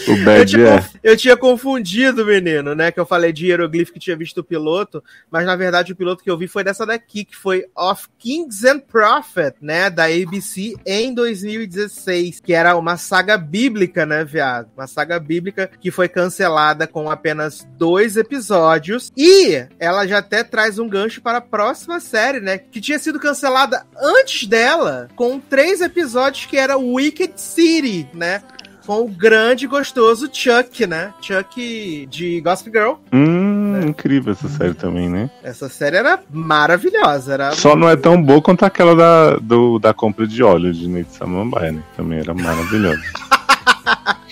o 0.08 0.12
Eu, 0.12 0.26
Bad 0.26 0.46
tinha 0.52 0.68
é. 0.68 0.76
conf- 0.78 0.96
eu 1.04 1.18
tinha 1.18 1.38
confundido, 1.38 2.26
menino, 2.26 2.76
né? 2.76 2.92
Que 2.92 3.00
eu 3.00 3.06
falei 3.06 3.32
de 3.34 3.48
hieroglifo 3.48 3.94
que 3.94 4.00
tinha 4.00 4.16
visto 4.16 4.40
o 4.40 4.44
piloto, 4.44 5.04
mas 5.32 5.46
na 5.46 5.56
verdade 5.56 5.92
o 5.92 5.96
piloto 5.96 6.24
que 6.24 6.30
eu 6.30 6.38
vi 6.38 6.48
foi 6.48 6.64
dessa 6.64 6.86
daqui, 6.86 7.26
que 7.26 7.36
foi 7.36 7.66
Of 7.76 8.08
Kings 8.18 8.68
and 8.68 8.80
Prophet, 8.80 9.56
né? 9.62 9.90
Da 9.90 10.06
ABC 10.06 10.76
em 10.86 11.14
2016, 11.14 12.40
que 12.40 12.54
era 12.54 12.76
uma 12.76 12.98
saga 12.98 13.38
bíblica, 13.38 14.06
né, 14.06 14.24
viado? 14.24 14.70
Uma 14.76 14.88
saga 14.88 15.20
bíblica 15.20 15.70
que 15.80 15.92
foi 15.92 16.08
cancelada 16.08 16.88
com 16.88 17.10
apenas 17.10 17.68
dois 17.78 18.18
episódios. 18.18 19.12
E 19.18 19.66
ela 19.80 20.06
já 20.08 20.20
até 20.20 20.44
traz 20.44 20.80
um 20.80 20.88
gancho 20.88 21.22
para 21.22 21.40
a 21.40 21.42
próxima 21.44 22.00
série, 22.00 22.40
né? 22.40 22.58
Que 22.58 22.82
tinha 22.82 22.98
sido 22.98 23.20
cancelada 23.20 23.86
antes 24.02 24.48
dela, 24.48 25.10
com 25.16 25.40
três 25.40 25.82
episódios 25.82 26.46
que 26.46 26.58
era 26.58 26.78
Wicked 26.78 27.34
City, 27.36 28.08
né? 28.14 28.42
com 28.86 29.02
o 29.02 29.08
grande 29.08 29.66
e 29.66 29.68
gostoso 29.68 30.30
Chuck, 30.32 30.86
né? 30.86 31.14
Chuck 31.22 32.06
de 32.10 32.42
Gossip 32.42 32.70
Girl. 32.72 32.96
Hum, 33.12 33.80
incrível 33.88 34.34
essa 34.34 34.48
série 34.50 34.74
também, 34.74 35.10
né? 35.10 35.30
Essa 35.42 35.70
série 35.70 35.98
era 35.98 36.20
maravilhosa. 36.30 37.34
Era 37.34 37.52
Só 37.52 37.76
não 37.76 37.90
é 37.90 37.96
tão 37.96 38.22
boa 38.22 38.42
quanto 38.42 38.66
aquela 38.66 38.96
da, 38.96 39.38
do, 39.38 39.80
da 39.80 39.94
compra 39.94 40.28
de 40.28 40.44
óleo 40.44 40.74
de 40.74 40.88
Nate 40.88 41.14
Samambaia, 41.14 41.72
né? 41.72 41.84
Também 41.96 42.20
era 42.20 42.34
maravilhosa. 42.34 43.02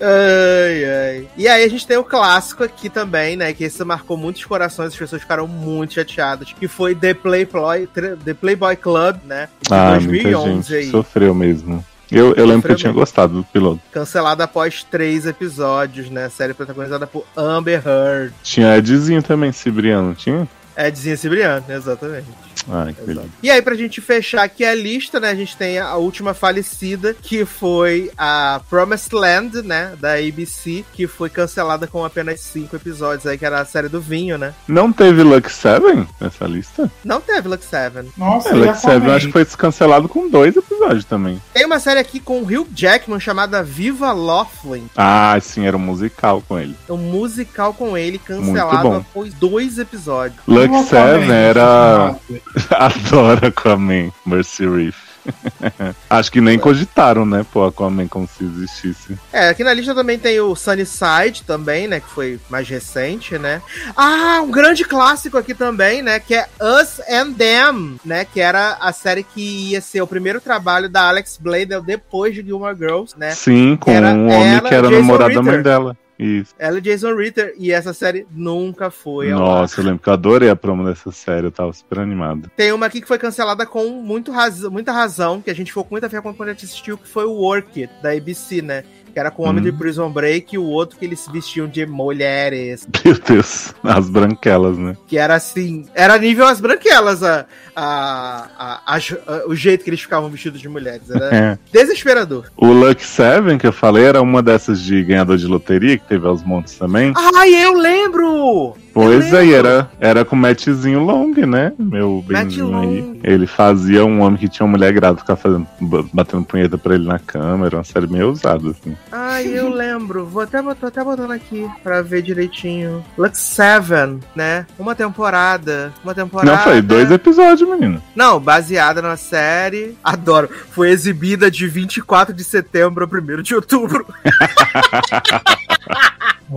Ai, 0.00 0.84
ai. 0.84 1.28
E 1.36 1.48
aí 1.48 1.64
a 1.64 1.68
gente 1.68 1.86
tem 1.86 1.96
o 1.96 2.04
clássico 2.04 2.62
aqui 2.64 2.88
também, 2.88 3.36
né? 3.36 3.52
Que 3.52 3.64
esse 3.64 3.82
marcou 3.84 4.16
muitos 4.16 4.44
corações, 4.44 4.88
as 4.88 4.96
pessoas 4.96 5.22
ficaram 5.22 5.46
muito 5.46 5.94
chateadas. 5.94 6.52
Que 6.52 6.68
foi 6.68 6.94
The 6.94 7.14
Playboy, 7.14 7.86
The 8.24 8.34
Playboy 8.34 8.76
Club, 8.76 9.16
né? 9.24 9.48
De 9.60 9.72
Ah, 9.72 9.92
muita 10.00 10.06
2011 10.08 10.68
gente 10.68 10.74
aí. 10.74 10.90
sofreu 10.90 11.34
mesmo. 11.34 11.84
Eu, 12.10 12.34
eu 12.34 12.44
lembro 12.44 12.66
que 12.66 12.72
eu 12.72 12.76
tinha 12.76 12.92
gostado 12.92 13.32
do 13.34 13.44
piloto. 13.44 13.80
Cancelada 13.90 14.44
após 14.44 14.82
três 14.84 15.24
episódios, 15.24 16.10
né? 16.10 16.28
Série 16.28 16.52
protagonizada 16.52 17.06
por 17.06 17.24
Amber 17.36 17.82
Heard. 17.86 18.34
Tinha 18.42 18.76
Edzinho 18.76 19.22
também, 19.22 19.50
Cibriano, 19.50 20.14
tinha? 20.14 20.46
Edzinha 20.76 21.16
Cibriano, 21.16 21.64
exatamente. 21.70 22.26
Ai, 22.68 22.92
que 22.92 23.02
beleza. 23.02 23.28
E 23.42 23.50
aí, 23.50 23.60
pra 23.62 23.74
gente 23.74 24.00
fechar 24.00 24.42
aqui 24.42 24.64
a 24.64 24.74
lista, 24.74 25.18
né? 25.20 25.30
A 25.30 25.34
gente 25.34 25.56
tem 25.56 25.78
a 25.78 25.94
última 25.96 26.34
falecida, 26.34 27.14
que 27.20 27.44
foi 27.44 28.10
a 28.16 28.60
Promised 28.68 29.12
Land, 29.14 29.62
né? 29.62 29.94
Da 30.00 30.14
ABC, 30.14 30.84
que 30.92 31.06
foi 31.06 31.28
cancelada 31.28 31.86
com 31.86 32.04
apenas 32.04 32.40
cinco 32.40 32.76
episódios 32.76 33.26
aí, 33.26 33.36
que 33.38 33.44
era 33.46 33.60
a 33.60 33.64
série 33.64 33.88
do 33.88 34.00
vinho, 34.00 34.38
né? 34.38 34.54
Não 34.68 34.92
teve 34.92 35.22
Luck 35.22 35.50
Seven 35.50 36.06
nessa 36.20 36.44
lista? 36.46 36.90
Não 37.04 37.20
teve 37.20 37.48
Lux 37.48 37.64
Seven. 37.66 38.10
Nossa, 38.16 38.50
É, 38.50 38.52
Luck 38.54 38.78
Seven 38.78 39.08
eu 39.08 39.14
acho 39.14 39.26
que 39.26 39.32
foi 39.32 39.44
cancelado 39.44 40.08
com 40.08 40.28
dois 40.28 40.56
episódios 40.56 41.04
também. 41.04 41.40
Tem 41.52 41.64
uma 41.66 41.78
série 41.80 42.00
aqui 42.00 42.20
com 42.20 42.40
o 42.40 42.44
Hugh 42.44 42.66
Jackman 42.74 43.20
chamada 43.20 43.62
Viva 43.62 44.12
Laughlin. 44.12 44.88
Ah, 44.96 45.36
sim, 45.40 45.66
era 45.66 45.76
um 45.76 45.80
musical 45.80 46.42
com 46.46 46.58
ele. 46.58 46.76
Um 46.88 46.96
musical 46.96 47.74
com 47.74 47.96
ele 47.96 48.18
cancelado 48.18 48.92
após 48.94 49.32
dois 49.34 49.78
episódios. 49.78 50.40
Luck 50.46 50.84
Seven 50.84 51.30
era. 51.30 52.16
Adoro 52.70 53.46
Aquaman, 53.46 54.10
Mercy 54.26 54.66
Reef. 54.66 55.12
Acho 56.10 56.32
que 56.32 56.40
nem 56.40 56.58
cogitaram, 56.58 57.24
né, 57.24 57.46
pô, 57.52 57.64
Aquaman 57.64 58.08
como 58.08 58.26
se 58.26 58.44
existisse. 58.44 59.16
É, 59.32 59.48
aqui 59.48 59.62
na 59.62 59.72
lista 59.72 59.94
também 59.94 60.18
tem 60.18 60.40
o 60.40 60.54
Sunnyside 60.54 61.44
também, 61.46 61.86
né? 61.86 62.00
Que 62.00 62.08
foi 62.08 62.40
mais 62.50 62.68
recente, 62.68 63.38
né? 63.38 63.62
Ah, 63.96 64.40
um 64.42 64.50
grande 64.50 64.84
clássico 64.84 65.38
aqui 65.38 65.54
também, 65.54 66.02
né? 66.02 66.18
Que 66.18 66.34
é 66.34 66.48
Us 66.60 67.00
and 67.08 67.32
Them, 67.34 68.00
né? 68.04 68.24
Que 68.24 68.40
era 68.40 68.76
a 68.80 68.92
série 68.92 69.22
que 69.22 69.70
ia 69.70 69.80
ser 69.80 70.02
o 70.02 70.06
primeiro 70.06 70.40
trabalho 70.40 70.88
da 70.88 71.08
Alex 71.08 71.38
Bladel 71.40 71.82
depois 71.82 72.34
de 72.34 72.42
Gilmore 72.42 72.76
Girls, 72.76 73.14
né? 73.16 73.30
Sim, 73.30 73.76
com 73.76 73.92
um 73.92 74.26
homem 74.26 74.56
ela, 74.56 74.68
que 74.68 74.74
era 74.74 74.90
namorado 74.90 75.34
da 75.34 75.42
mãe 75.42 75.62
dela. 75.62 75.96
Isso. 76.22 76.54
Ela 76.58 76.78
e 76.78 76.80
Jason 76.80 77.14
Ritter. 77.14 77.54
E 77.58 77.72
essa 77.72 77.92
série 77.92 78.26
nunca 78.30 78.90
foi. 78.90 79.30
ao 79.30 79.40
ar. 79.40 79.60
Nossa, 79.62 79.80
eu 79.80 79.84
lembro 79.84 80.00
que 80.00 80.08
eu 80.08 80.12
adorei 80.12 80.48
a 80.48 80.56
promo 80.56 80.84
dessa 80.84 81.10
série, 81.10 81.46
eu 81.46 81.52
tava 81.52 81.72
super 81.72 81.98
animado. 81.98 82.50
Tem 82.56 82.72
uma 82.72 82.86
aqui 82.86 83.00
que 83.00 83.08
foi 83.08 83.18
cancelada 83.18 83.66
com 83.66 83.88
muito 84.02 84.30
raz... 84.30 84.62
muita 84.62 84.92
razão, 84.92 85.40
que 85.40 85.50
a 85.50 85.54
gente 85.54 85.68
ficou 85.68 85.84
com 85.84 85.94
muita 85.94 86.08
fé 86.08 86.20
quando 86.20 86.48
a 86.48 86.52
gente 86.52 86.64
assistiu, 86.64 86.96
que 86.96 87.08
foi 87.08 87.24
o 87.24 87.32
Work 87.32 87.82
It, 87.82 87.92
da 88.02 88.12
ABC, 88.12 88.62
né? 88.62 88.84
Que 89.12 89.18
era 89.20 89.30
com 89.30 89.42
o 89.42 89.46
homem 89.46 89.60
Hum. 89.60 89.64
de 89.64 89.72
Prison 89.72 90.10
Break 90.10 90.54
e 90.54 90.58
o 90.58 90.64
outro 90.64 90.98
que 90.98 91.04
eles 91.04 91.20
se 91.20 91.30
vestiam 91.30 91.66
de 91.68 91.84
mulheres. 91.86 92.88
Meu 93.04 93.18
Deus, 93.18 93.74
as 93.82 94.08
branquelas, 94.08 94.78
né? 94.78 94.96
Que 95.06 95.18
era 95.18 95.34
assim, 95.34 95.86
era 95.94 96.16
nível 96.18 96.46
as 96.46 96.60
branquelas, 96.60 97.22
a, 97.22 97.44
a, 97.76 98.80
a- 98.86 98.96
a- 98.96 99.46
o 99.46 99.54
jeito 99.54 99.84
que 99.84 99.90
eles 99.90 100.00
ficavam 100.00 100.30
vestidos 100.30 100.60
de 100.60 100.68
mulheres. 100.68 101.10
Era 101.10 101.34
É. 101.34 101.58
desesperador. 101.72 102.46
O 102.56 102.66
Luck 102.72 103.04
Seven, 103.04 103.58
que 103.58 103.66
eu 103.66 103.72
falei, 103.72 104.04
era 104.04 104.22
uma 104.22 104.42
dessas 104.42 104.80
de 104.80 105.02
ganhador 105.04 105.36
de 105.36 105.46
loteria, 105.46 105.98
que 105.98 106.06
teve 106.08 106.26
aos 106.26 106.42
montes 106.42 106.74
também. 106.78 107.12
Ai, 107.34 107.54
eu 107.64 107.74
lembro! 107.74 108.76
Pois 108.92 109.32
aí, 109.32 109.50
lembro. 109.50 109.68
era, 109.68 109.90
era 110.00 110.24
com 110.24 110.36
o 110.36 110.38
Mattzinho 110.38 111.00
Long, 111.00 111.32
né? 111.46 111.72
Meu 111.78 112.24
Matt 112.28 112.44
benzinho 112.44 112.78
aí. 112.78 113.20
Ele 113.22 113.46
fazia 113.46 114.04
um 114.04 114.20
homem 114.20 114.38
que 114.38 114.48
tinha 114.48 114.66
uma 114.66 114.72
mulher 114.76 114.92
grávida 114.92 115.20
ficar 115.20 115.36
fazendo, 115.36 115.66
batendo 116.12 116.44
punheta 116.44 116.76
pra 116.76 116.94
ele 116.94 117.06
na 117.06 117.18
câmera, 117.18 117.76
uma 117.76 117.84
série 117.84 118.06
meio 118.06 118.28
ousada, 118.28 118.70
assim. 118.70 118.96
Ai, 119.10 119.46
eu 119.46 119.68
lembro. 119.68 120.26
Vou 120.26 120.42
até, 120.42 120.62
tô 120.74 120.86
até 120.86 121.02
botando 121.02 121.30
aqui 121.30 121.68
pra 121.82 122.02
ver 122.02 122.22
direitinho. 122.22 123.04
Lux 123.16 123.38
Seven, 123.38 124.20
né? 124.34 124.66
Uma 124.78 124.94
temporada. 124.94 125.92
Uma 126.04 126.14
temporada. 126.14 126.50
Não, 126.50 126.62
foi 126.62 126.82
dois 126.82 127.10
episódios, 127.10 127.68
menino. 127.68 128.02
Não, 128.14 128.38
baseada 128.38 129.00
na 129.00 129.16
série. 129.16 129.96
Adoro. 130.02 130.48
Foi 130.70 130.90
exibida 130.90 131.50
de 131.50 131.66
24 131.66 132.34
de 132.34 132.44
setembro 132.44 133.04
a 133.04 133.38
1 133.38 133.42
de 133.42 133.54
outubro. 133.54 134.06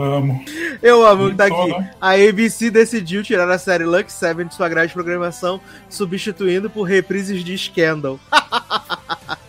Amo. 0.01 0.43
Eu 0.81 1.05
amo 1.05 1.31
daqui. 1.31 1.55
Toda. 1.55 1.91
A 1.99 2.11
ABC 2.11 2.69
decidiu 2.69 3.23
tirar 3.23 3.49
a 3.49 3.57
série 3.57 3.85
Lux 3.85 4.13
Seven 4.13 4.47
de 4.47 4.55
sua 4.55 4.69
grade 4.69 4.89
de 4.89 4.93
programação, 4.93 5.59
substituindo 5.89 6.69
por 6.69 6.83
reprises 6.83 7.43
de 7.43 7.57
Scandal. 7.57 8.19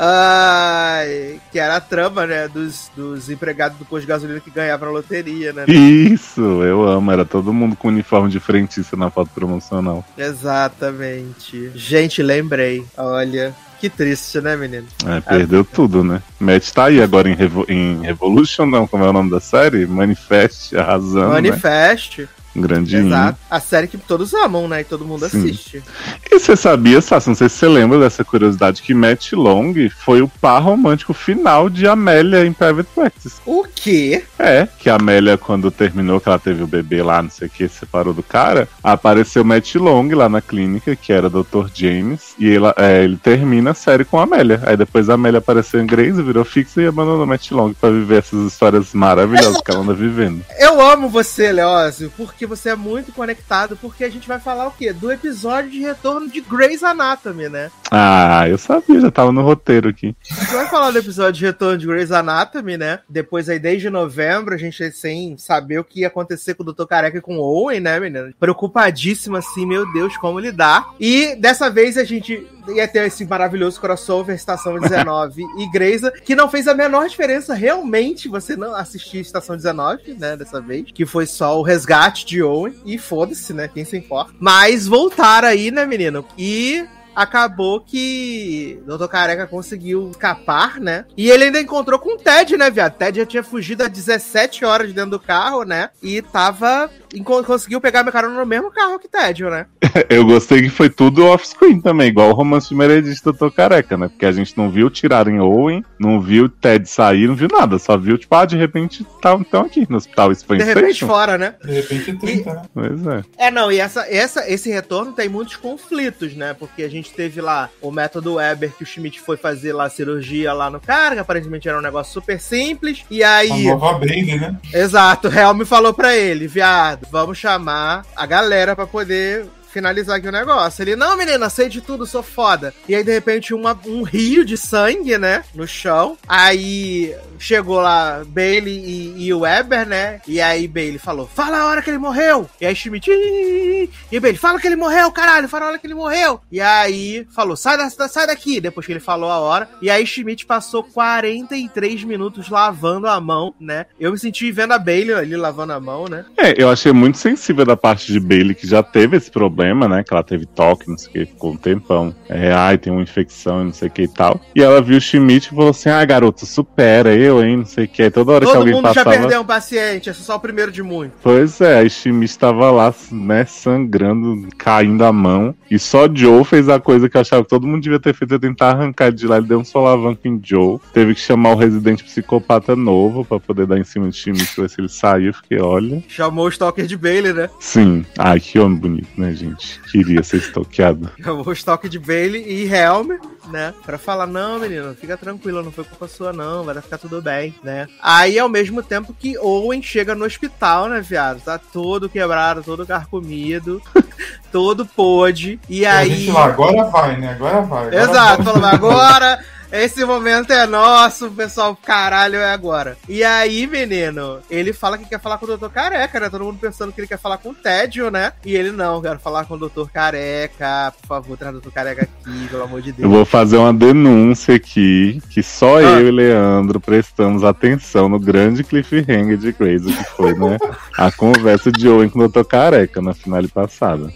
Ai, 0.00 1.40
que 1.50 1.58
era 1.58 1.74
a 1.74 1.80
trama, 1.80 2.24
né, 2.24 2.46
dos, 2.46 2.88
dos 2.94 3.28
empregados 3.28 3.76
do 3.78 3.84
posto 3.84 4.02
de 4.02 4.06
gasolina 4.06 4.38
que 4.38 4.48
ganhavam 4.48 4.88
na 4.88 4.94
loteria, 4.94 5.52
né? 5.52 5.64
Isso, 5.66 6.40
eu 6.62 6.86
amo. 6.86 7.10
Era 7.10 7.24
todo 7.24 7.52
mundo 7.52 7.74
com 7.74 7.88
uniforme 7.88 8.30
de 8.30 8.38
frentista 8.38 8.96
na 8.96 9.10
foto 9.10 9.30
promocional. 9.34 10.04
Exatamente. 10.16 11.72
Gente, 11.74 12.22
lembrei. 12.22 12.84
Olha, 12.96 13.52
que 13.80 13.88
triste, 13.88 14.40
né, 14.40 14.56
menino? 14.56 14.86
É, 15.06 15.20
perdeu 15.20 15.64
tudo, 15.64 16.02
né? 16.04 16.20
Matt 16.38 16.70
tá 16.72 16.86
aí 16.86 17.00
agora 17.02 17.28
em, 17.28 17.34
Revo- 17.34 17.66
em 17.68 18.00
Revolution, 18.02 18.66
não, 18.66 18.86
como 18.86 19.04
é 19.04 19.08
o 19.08 19.12
nome 19.12 19.30
da 19.30 19.40
série? 19.40 19.86
Manifest, 19.86 20.76
arrasando, 20.76 21.28
né? 21.28 21.34
Manifest. 21.50 22.22
Um 22.22 22.26
grandinho. 22.54 23.06
Exato. 23.06 23.38
A 23.50 23.60
série 23.60 23.86
que 23.88 23.98
todos 23.98 24.34
amam, 24.34 24.66
né? 24.68 24.80
E 24.80 24.84
todo 24.84 25.04
mundo 25.04 25.28
Sim. 25.28 25.38
assiste. 25.38 25.82
E 26.30 26.38
você 26.38 26.56
sabia, 26.56 27.00
Sassi, 27.00 27.28
não 27.28 27.34
sei 27.36 27.48
se 27.48 27.56
você 27.56 27.68
lembra 27.68 27.98
dessa 27.98 28.24
curiosidade, 28.24 28.82
que 28.82 28.94
Matt 28.94 29.32
Long 29.32 29.72
foi 30.04 30.22
o 30.22 30.28
par 30.28 30.60
romântico 30.62 31.12
final 31.14 31.68
de 31.70 31.86
Amélia 31.86 32.44
em 32.44 32.52
Private 32.52 32.88
Practice. 32.94 33.36
O 33.46 33.64
quê? 33.74 34.24
É, 34.38 34.66
que 34.78 34.88
a 34.90 34.96
Amélia, 34.96 35.36
quando 35.38 35.70
terminou, 35.70 36.20
que 36.20 36.28
ela 36.28 36.38
teve 36.38 36.62
o 36.62 36.66
bebê 36.66 37.02
lá, 37.02 37.22
não 37.22 37.30
sei 37.30 37.48
o 37.48 37.50
que, 37.50 37.68
se 37.68 37.78
separou 37.80 38.12
do 38.12 38.22
cara, 38.22 38.68
apareceu 38.82 39.44
Matt 39.44 39.74
Long 39.76 40.08
lá 40.14 40.28
na 40.28 40.40
clínica, 40.40 40.94
que 40.96 41.12
era 41.12 41.28
Dr. 41.30 41.66
James, 41.74 42.34
e 42.38 42.54
ela- 42.54 42.74
é, 42.76 43.04
ele 43.04 43.16
termina 43.16 43.70
a 43.70 43.74
série 43.74 44.04
com 44.04 44.18
a 44.18 44.24
Amélia. 44.24 44.60
Aí 44.64 44.76
depois 44.76 45.08
a 45.08 45.14
Amélia 45.14 45.38
apareceu 45.38 45.80
em 45.80 45.86
Grace, 45.86 46.22
virou 46.22 46.44
fixa 46.44 46.82
e 46.82 46.86
abandonou 46.86 47.26
Matt 47.26 47.50
Long 47.50 47.72
pra 47.72 47.90
viver 47.90 48.18
essas 48.18 48.46
histórias 48.52 48.92
maravilhosas 48.92 49.60
que 49.60 49.70
ela 49.70 49.80
anda 49.80 49.94
vivendo. 49.94 50.44
Eu 50.58 50.80
amo 50.80 51.08
você, 51.08 51.52
Leózio, 51.52 52.12
porque 52.16 52.46
você 52.48 52.70
é 52.70 52.76
muito 52.76 53.12
conectado, 53.12 53.76
porque 53.76 54.04
a 54.04 54.10
gente 54.10 54.26
vai 54.26 54.40
falar 54.40 54.66
o 54.66 54.72
quê? 54.72 54.92
Do 54.92 55.12
episódio 55.12 55.70
de 55.70 55.80
retorno 55.80 56.28
de 56.28 56.40
Grey's 56.40 56.82
Anatomy, 56.82 57.48
né? 57.48 57.70
Ah, 57.90 58.48
eu 58.48 58.58
sabia, 58.58 59.00
já 59.00 59.10
tava 59.10 59.32
no 59.32 59.42
roteiro 59.42 59.88
aqui. 59.88 60.16
A 60.30 60.34
gente 60.34 60.52
vai 60.54 60.66
falar 60.66 60.90
do 60.90 60.98
episódio 60.98 61.38
de 61.38 61.46
retorno 61.46 61.78
de 61.78 61.86
Grey's 61.86 62.10
Anatomy, 62.10 62.76
né? 62.76 63.00
Depois 63.08 63.48
aí, 63.48 63.58
desde 63.58 63.90
novembro, 63.90 64.54
a 64.54 64.58
gente 64.58 64.90
sem 64.92 65.36
saber 65.36 65.78
o 65.78 65.84
que 65.84 66.00
ia 66.00 66.08
acontecer 66.08 66.54
com 66.54 66.62
o 66.62 66.72
Dr. 66.72 66.86
Careca 66.86 67.18
e 67.18 67.22
com 67.22 67.38
o 67.38 67.42
Owen, 67.42 67.80
né, 67.80 68.00
menina? 68.00 68.32
Preocupadíssima, 68.40 69.38
assim, 69.38 69.66
meu 69.66 69.90
Deus, 69.92 70.16
como 70.16 70.40
lidar. 70.40 70.88
E 70.98 71.36
dessa 71.36 71.70
vez 71.70 71.96
a 71.96 72.04
gente 72.04 72.46
ia 72.74 72.88
ter 72.88 73.06
esse 73.06 73.24
maravilhoso 73.24 73.80
crossover 73.80 74.34
Estação 74.34 74.78
19 74.78 75.42
e 75.58 75.70
Grey's, 75.70 76.02
que 76.24 76.34
não 76.34 76.48
fez 76.48 76.68
a 76.68 76.74
menor 76.74 77.08
diferença 77.08 77.54
realmente 77.54 78.28
você 78.28 78.56
não 78.56 78.74
assistir 78.74 79.18
Estação 79.18 79.56
19, 79.56 80.14
né, 80.14 80.36
dessa 80.36 80.60
vez, 80.60 80.86
que 80.92 81.06
foi 81.06 81.26
só 81.26 81.58
o 81.58 81.62
resgate 81.62 82.26
de 82.26 82.42
Owen, 82.42 82.74
e 82.84 82.98
foda-se, 82.98 83.52
né, 83.52 83.68
quem 83.68 83.84
se 83.84 83.96
importa. 83.96 84.32
Mas 84.38 84.86
voltaram 84.86 85.48
aí, 85.48 85.70
né, 85.70 85.86
menino? 85.86 86.24
E 86.36 86.86
acabou 87.18 87.80
que 87.80 88.80
Dr. 88.86 89.08
Careca 89.08 89.46
conseguiu 89.46 90.10
escapar, 90.10 90.78
né? 90.78 91.04
E 91.16 91.28
ele 91.28 91.44
ainda 91.44 91.60
encontrou 91.60 91.98
com 91.98 92.14
o 92.14 92.16
Ted, 92.16 92.56
né, 92.56 92.70
viado? 92.70 92.96
Ted 92.96 93.18
já 93.18 93.26
tinha 93.26 93.42
fugido 93.42 93.82
há 93.82 93.88
17 93.88 94.64
horas 94.64 94.92
dentro 94.92 95.10
do 95.10 95.20
carro, 95.20 95.64
né? 95.64 95.90
E 96.00 96.22
tava. 96.22 96.88
Conseguiu 97.24 97.80
pegar 97.80 98.02
meu 98.02 98.12
carona 98.12 98.38
no 98.38 98.46
mesmo 98.46 98.70
carro 98.70 98.98
que 98.98 99.08
Ted, 99.08 99.42
né? 99.44 99.66
Eu 100.08 100.24
gostei 100.24 100.62
que 100.62 100.68
foi 100.68 100.90
tudo 100.90 101.26
off-screen 101.26 101.80
também, 101.80 102.08
igual 102.08 102.30
o 102.30 102.34
romance 102.34 102.68
de 102.68 102.74
Meredith 102.74 103.22
do 103.24 103.32
Dr. 103.32 103.50
Careca, 103.50 103.96
né? 103.96 104.08
Porque 104.08 104.26
a 104.26 104.32
gente 104.32 104.56
não 104.56 104.70
viu 104.70 104.90
tirarem 104.90 105.40
Owen, 105.40 105.84
não 105.98 106.20
viu 106.20 106.48
Ted 106.48 106.88
sair, 106.88 107.26
não 107.26 107.34
viu 107.34 107.48
nada. 107.50 107.78
Só 107.78 107.96
viu, 107.96 108.18
tipo, 108.18 108.34
ah, 108.34 108.44
de 108.44 108.56
repente 108.56 109.02
estão 109.02 109.42
tá, 109.42 109.60
aqui 109.60 109.86
no 109.88 109.96
hospital 109.96 110.30
Spring 110.32 110.58
De 110.58 110.64
repente 110.64 111.04
fora, 111.04 111.38
né? 111.38 111.54
De 111.64 111.72
repente 111.72 112.12
30, 112.12 112.54
né? 112.54 112.62
Pois 112.72 113.06
é. 113.06 113.24
É, 113.38 113.50
não, 113.50 113.72
e 113.72 113.78
essa, 113.78 114.06
essa, 114.08 114.48
esse 114.50 114.70
retorno 114.70 115.12
tem 115.12 115.28
muitos 115.28 115.56
conflitos, 115.56 116.34
né? 116.34 116.54
Porque 116.54 116.82
a 116.82 116.88
gente 116.88 116.98
gente 116.98 117.12
teve 117.12 117.40
lá 117.40 117.70
o 117.80 117.90
método 117.90 118.34
Weber, 118.34 118.72
que 118.76 118.82
o 118.82 118.86
Schmidt 118.86 119.20
foi 119.20 119.36
fazer 119.36 119.72
lá 119.72 119.84
a 119.84 119.90
cirurgia 119.90 120.52
lá 120.52 120.70
no 120.70 120.80
cara, 120.80 121.14
que 121.14 121.20
aparentemente 121.20 121.68
era 121.68 121.78
um 121.78 121.82
negócio 121.82 122.12
super 122.12 122.40
simples. 122.40 123.04
E 123.10 123.24
aí. 123.24 123.68
A 123.68 123.74
nova 123.74 123.98
Brenda, 123.98 124.36
né? 124.36 124.56
Exato, 124.72 125.28
o 125.28 125.32
Helm 125.32 125.64
falou 125.64 125.94
pra 125.94 126.16
ele, 126.16 126.46
viado, 126.46 126.97
vamos 127.10 127.38
chamar 127.38 128.04
a 128.16 128.26
galera 128.26 128.74
pra 128.74 128.86
poder 128.86 129.46
finalizar 129.78 130.16
aqui 130.16 130.28
o 130.28 130.32
negócio. 130.32 130.82
Ele, 130.82 130.96
não, 130.96 131.16
menina, 131.16 131.48
sei 131.48 131.68
de 131.68 131.80
tudo, 131.80 132.04
sou 132.04 132.22
foda. 132.22 132.74
E 132.88 132.94
aí, 132.94 133.04
de 133.04 133.12
repente, 133.12 133.54
uma, 133.54 133.78
um 133.86 134.02
rio 134.02 134.44
de 134.44 134.56
sangue, 134.56 135.16
né, 135.16 135.44
no 135.54 135.66
chão. 135.66 136.16
Aí 136.26 137.14
chegou 137.38 137.80
lá 137.80 138.22
Bailey 138.26 138.78
e, 138.78 139.26
e 139.26 139.34
o 139.34 139.40
Weber, 139.40 139.86
né? 139.86 140.20
E 140.26 140.40
aí 140.40 140.66
Bailey 140.66 140.98
falou, 140.98 141.26
fala 141.26 141.58
a 141.58 141.66
hora 141.66 141.82
que 141.82 141.90
ele 141.90 141.98
morreu. 141.98 142.48
E 142.60 142.66
aí 142.66 142.74
Schmidt, 142.74 143.10
e 143.10 144.20
Bailey, 144.20 144.38
fala 144.38 144.60
que 144.60 144.66
ele 144.66 144.76
morreu, 144.76 145.10
caralho, 145.12 145.48
fala 145.48 145.66
a 145.66 145.68
hora 145.68 145.78
que 145.78 145.86
ele 145.86 145.94
morreu. 145.94 146.40
E 146.50 146.60
aí 146.60 147.26
falou, 147.34 147.56
sai, 147.56 147.76
da, 147.76 147.88
sai 148.08 148.26
daqui, 148.26 148.60
depois 148.60 148.84
que 148.84 148.92
ele 148.92 149.00
falou 149.00 149.30
a 149.30 149.38
hora. 149.38 149.68
E 149.80 149.90
aí 149.90 150.04
Schmidt 150.04 150.44
passou 150.46 150.82
43 150.82 152.04
minutos 152.04 152.48
lavando 152.48 153.06
a 153.06 153.20
mão, 153.20 153.54
né? 153.60 153.86
Eu 153.98 154.12
me 154.12 154.18
senti 154.18 154.50
vendo 154.50 154.72
a 154.72 154.78
Bailey 154.78 155.14
ali 155.14 155.36
lavando 155.36 155.72
a 155.72 155.80
mão, 155.80 156.06
né? 156.06 156.24
É, 156.36 156.60
eu 156.60 156.68
achei 156.68 156.92
muito 156.92 157.18
sensível 157.18 157.64
da 157.64 157.76
parte 157.76 158.12
de 158.12 158.18
Bailey, 158.18 158.54
que 158.54 158.66
já 158.66 158.82
teve 158.82 159.16
esse 159.16 159.30
problema 159.30 159.67
problema, 159.68 159.88
né? 159.88 160.02
Que 160.02 160.12
ela 160.12 160.22
teve 160.22 160.46
toque, 160.46 160.88
não 160.88 160.96
sei 160.96 161.08
o 161.08 161.12
que, 161.12 161.26
ficou 161.26 161.52
um 161.52 161.56
tempão. 161.56 162.14
É, 162.28 162.52
ai, 162.52 162.78
tem 162.78 162.92
uma 162.92 163.02
infecção, 163.02 163.64
não 163.64 163.72
sei 163.72 163.88
o 163.88 163.90
que 163.90 164.02
e 164.02 164.08
tal. 164.08 164.40
E 164.54 164.62
ela 164.62 164.80
viu 164.80 164.96
o 164.96 165.00
Schmidt 165.00 165.48
e 165.48 165.50
falou 165.50 165.70
assim: 165.70 165.88
ah, 165.88 166.04
garoto, 166.04 166.46
supera 166.46 167.14
eu, 167.14 167.44
hein? 167.44 167.58
Não 167.58 167.66
sei 167.66 167.84
o 167.84 167.88
que. 167.88 168.10
Toda 168.10 168.32
hora 168.32 168.44
Todo 168.44 168.52
que 168.52 168.58
alguém 168.58 168.82
passava... 168.82 168.94
Todo 168.94 169.04
mundo 169.04 169.14
já 169.14 169.20
perdeu 169.20 169.40
um 169.40 169.44
paciente, 169.44 170.10
esse 170.10 170.20
é 170.20 170.24
só 170.24 170.36
o 170.36 170.40
primeiro 170.40 170.72
de 170.72 170.82
muito. 170.82 171.14
Pois 171.22 171.60
é, 171.60 171.78
aí 171.78 171.90
Schmidt 171.90 172.30
estava 172.30 172.70
lá, 172.70 172.94
né, 173.10 173.44
sangrando, 173.44 174.48
caindo 174.56 175.04
a 175.04 175.12
mão. 175.12 175.54
E 175.70 175.78
só 175.78 176.08
Joe 176.12 176.44
fez 176.44 176.68
a 176.68 176.80
coisa 176.80 177.08
que 177.08 177.16
eu 177.16 177.20
achava 177.20 177.42
que 177.42 177.50
todo 177.50 177.66
mundo 177.66 177.82
devia 177.82 178.00
ter 178.00 178.14
feito, 178.14 178.34
é 178.34 178.38
tentar 178.38 178.70
arrancar 178.70 179.12
de 179.12 179.26
lá. 179.26 179.38
Ele 179.38 179.46
deu 179.46 179.58
um 179.58 179.64
solavanco 179.64 180.26
em 180.26 180.40
Joe. 180.42 180.78
Teve 180.92 181.14
que 181.14 181.20
chamar 181.20 181.52
o 181.52 181.56
residente 181.56 182.04
psicopata 182.04 182.74
novo 182.74 183.24
pra 183.24 183.38
poder 183.38 183.66
dar 183.66 183.78
em 183.78 183.84
cima 183.84 184.08
de 184.08 184.16
Schmidt 184.16 184.54
pra 184.54 184.62
ver 184.62 184.70
se 184.70 184.80
ele 184.80 184.88
saiu. 184.88 185.34
Fiquei, 185.34 185.60
olha. 185.60 186.02
Chamou 186.08 186.46
o 186.46 186.48
Stalker 186.48 186.86
de 186.86 186.96
Bailey, 186.96 187.32
né? 187.32 187.50
Sim. 187.60 188.04
Ai, 188.18 188.40
que 188.40 188.58
homem 188.58 188.78
bonito, 188.78 189.08
né, 189.16 189.32
gente? 189.32 189.47
Queria 189.90 190.22
ser 190.22 190.38
estoqueado. 190.38 191.10
o 191.44 191.52
estoque 191.52 191.88
de 191.88 191.98
Bailey 191.98 192.42
e 192.42 192.72
Helm, 192.72 193.18
né? 193.50 193.74
Pra 193.84 193.98
falar, 193.98 194.26
não, 194.26 194.58
menino, 194.58 194.94
fica 194.94 195.16
tranquilo, 195.16 195.62
não 195.62 195.72
foi 195.72 195.84
culpa 195.84 196.08
sua, 196.08 196.32
não, 196.32 196.64
vai 196.64 196.80
ficar 196.80 196.98
tudo 196.98 197.20
bem, 197.22 197.54
né? 197.62 197.86
Aí, 198.02 198.38
ao 198.38 198.48
mesmo 198.48 198.82
tempo 198.82 199.14
que 199.18 199.38
Owen 199.38 199.82
chega 199.82 200.14
no 200.14 200.24
hospital, 200.24 200.88
né, 200.88 201.00
viado? 201.00 201.40
Tá 201.40 201.58
todo 201.58 202.08
quebrado, 202.08 202.62
todo 202.62 202.86
carcomido, 202.86 203.82
todo 204.52 204.86
pôde. 204.86 205.58
E 205.68 205.84
aí. 205.84 206.30
Lá, 206.30 206.46
agora 206.46 206.84
vai, 206.84 207.16
né? 207.16 207.32
Agora 207.32 207.62
vai. 207.62 207.86
Agora 207.86 208.02
Exato, 208.02 208.44
falou, 208.44 208.64
agora. 208.64 209.44
Esse 209.70 210.04
momento 210.04 210.50
é 210.50 210.66
nosso, 210.66 211.30
pessoal. 211.30 211.76
Caralho, 211.76 212.36
é 212.36 212.52
agora. 212.52 212.96
E 213.08 213.22
aí, 213.22 213.66
menino, 213.66 214.38
ele 214.50 214.72
fala 214.72 214.96
que 214.96 215.04
quer 215.04 215.20
falar 215.20 215.36
com 215.36 215.44
o 215.44 215.48
Doutor 215.48 215.70
Careca, 215.70 216.18
né? 216.18 216.30
Todo 216.30 216.44
mundo 216.44 216.58
pensando 216.58 216.90
que 216.90 217.00
ele 217.00 217.06
quer 217.06 217.18
falar 217.18 217.36
com 217.38 217.50
o 217.50 217.54
Tédio, 217.54 218.10
né? 218.10 218.32
E 218.44 218.54
ele 218.54 218.72
não, 218.72 219.02
quero 219.02 219.18
falar 219.18 219.44
com 219.44 219.54
o 219.54 219.58
Doutor 219.58 219.90
Careca. 219.90 220.92
Por 221.00 221.06
favor, 221.06 221.36
traz 221.36 221.50
o 221.50 221.60
Doutor 221.60 221.72
Careca 221.72 222.02
aqui, 222.02 222.48
pelo 222.48 222.62
amor 222.62 222.80
de 222.80 222.92
Deus. 222.92 223.04
Eu 223.04 223.10
vou 223.10 223.24
fazer 223.26 223.58
uma 223.58 223.72
denúncia 223.72 224.54
aqui, 224.54 225.22
que 225.28 225.42
só 225.42 225.76
ah. 225.76 225.82
eu 225.82 226.08
e 226.08 226.10
Leandro 226.10 226.80
prestamos 226.80 227.44
atenção 227.44 228.08
no 228.08 228.18
grande 228.18 228.64
cliffhanger 228.64 229.36
de 229.36 229.52
Crazy, 229.52 229.92
que 229.92 230.04
foi, 230.04 230.34
né? 230.34 230.56
a 230.96 231.12
conversa 231.12 231.70
de 231.70 231.88
Owen 231.88 232.08
com 232.08 232.18
o 232.18 232.22
Doutor 232.22 232.44
Careca 232.44 233.02
na 233.02 233.12
finale 233.12 233.48
passada. 233.48 234.10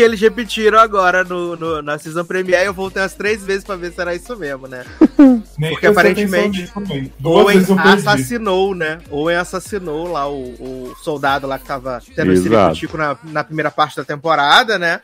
Que 0.00 0.04
eles 0.04 0.18
repetiram 0.18 0.78
agora 0.78 1.22
no, 1.24 1.54
no, 1.56 1.82
na 1.82 1.98
Season 1.98 2.24
Premiere. 2.24 2.64
Eu 2.64 2.72
voltei 2.72 3.02
umas 3.02 3.12
três 3.12 3.44
vezes 3.44 3.62
pra 3.62 3.76
ver 3.76 3.92
se 3.92 4.00
era 4.00 4.14
isso 4.14 4.34
mesmo, 4.34 4.66
né? 4.66 4.82
Porque 5.68 5.86
aparentemente 5.86 6.72
Owen 7.22 7.62
assassinou, 7.84 8.74
né? 8.74 8.98
Owen 9.10 9.36
assassinou 9.36 10.10
lá 10.10 10.26
o, 10.26 10.54
o 10.54 10.94
soldado 11.02 11.46
lá 11.46 11.58
que 11.58 11.66
tava 11.66 12.00
tendo 12.16 12.32
Exato. 12.32 12.82
esse 12.82 12.96
na, 12.96 13.18
na 13.24 13.44
primeira 13.44 13.70
parte 13.70 13.94
da 13.94 14.02
temporada, 14.02 14.78
né? 14.78 15.02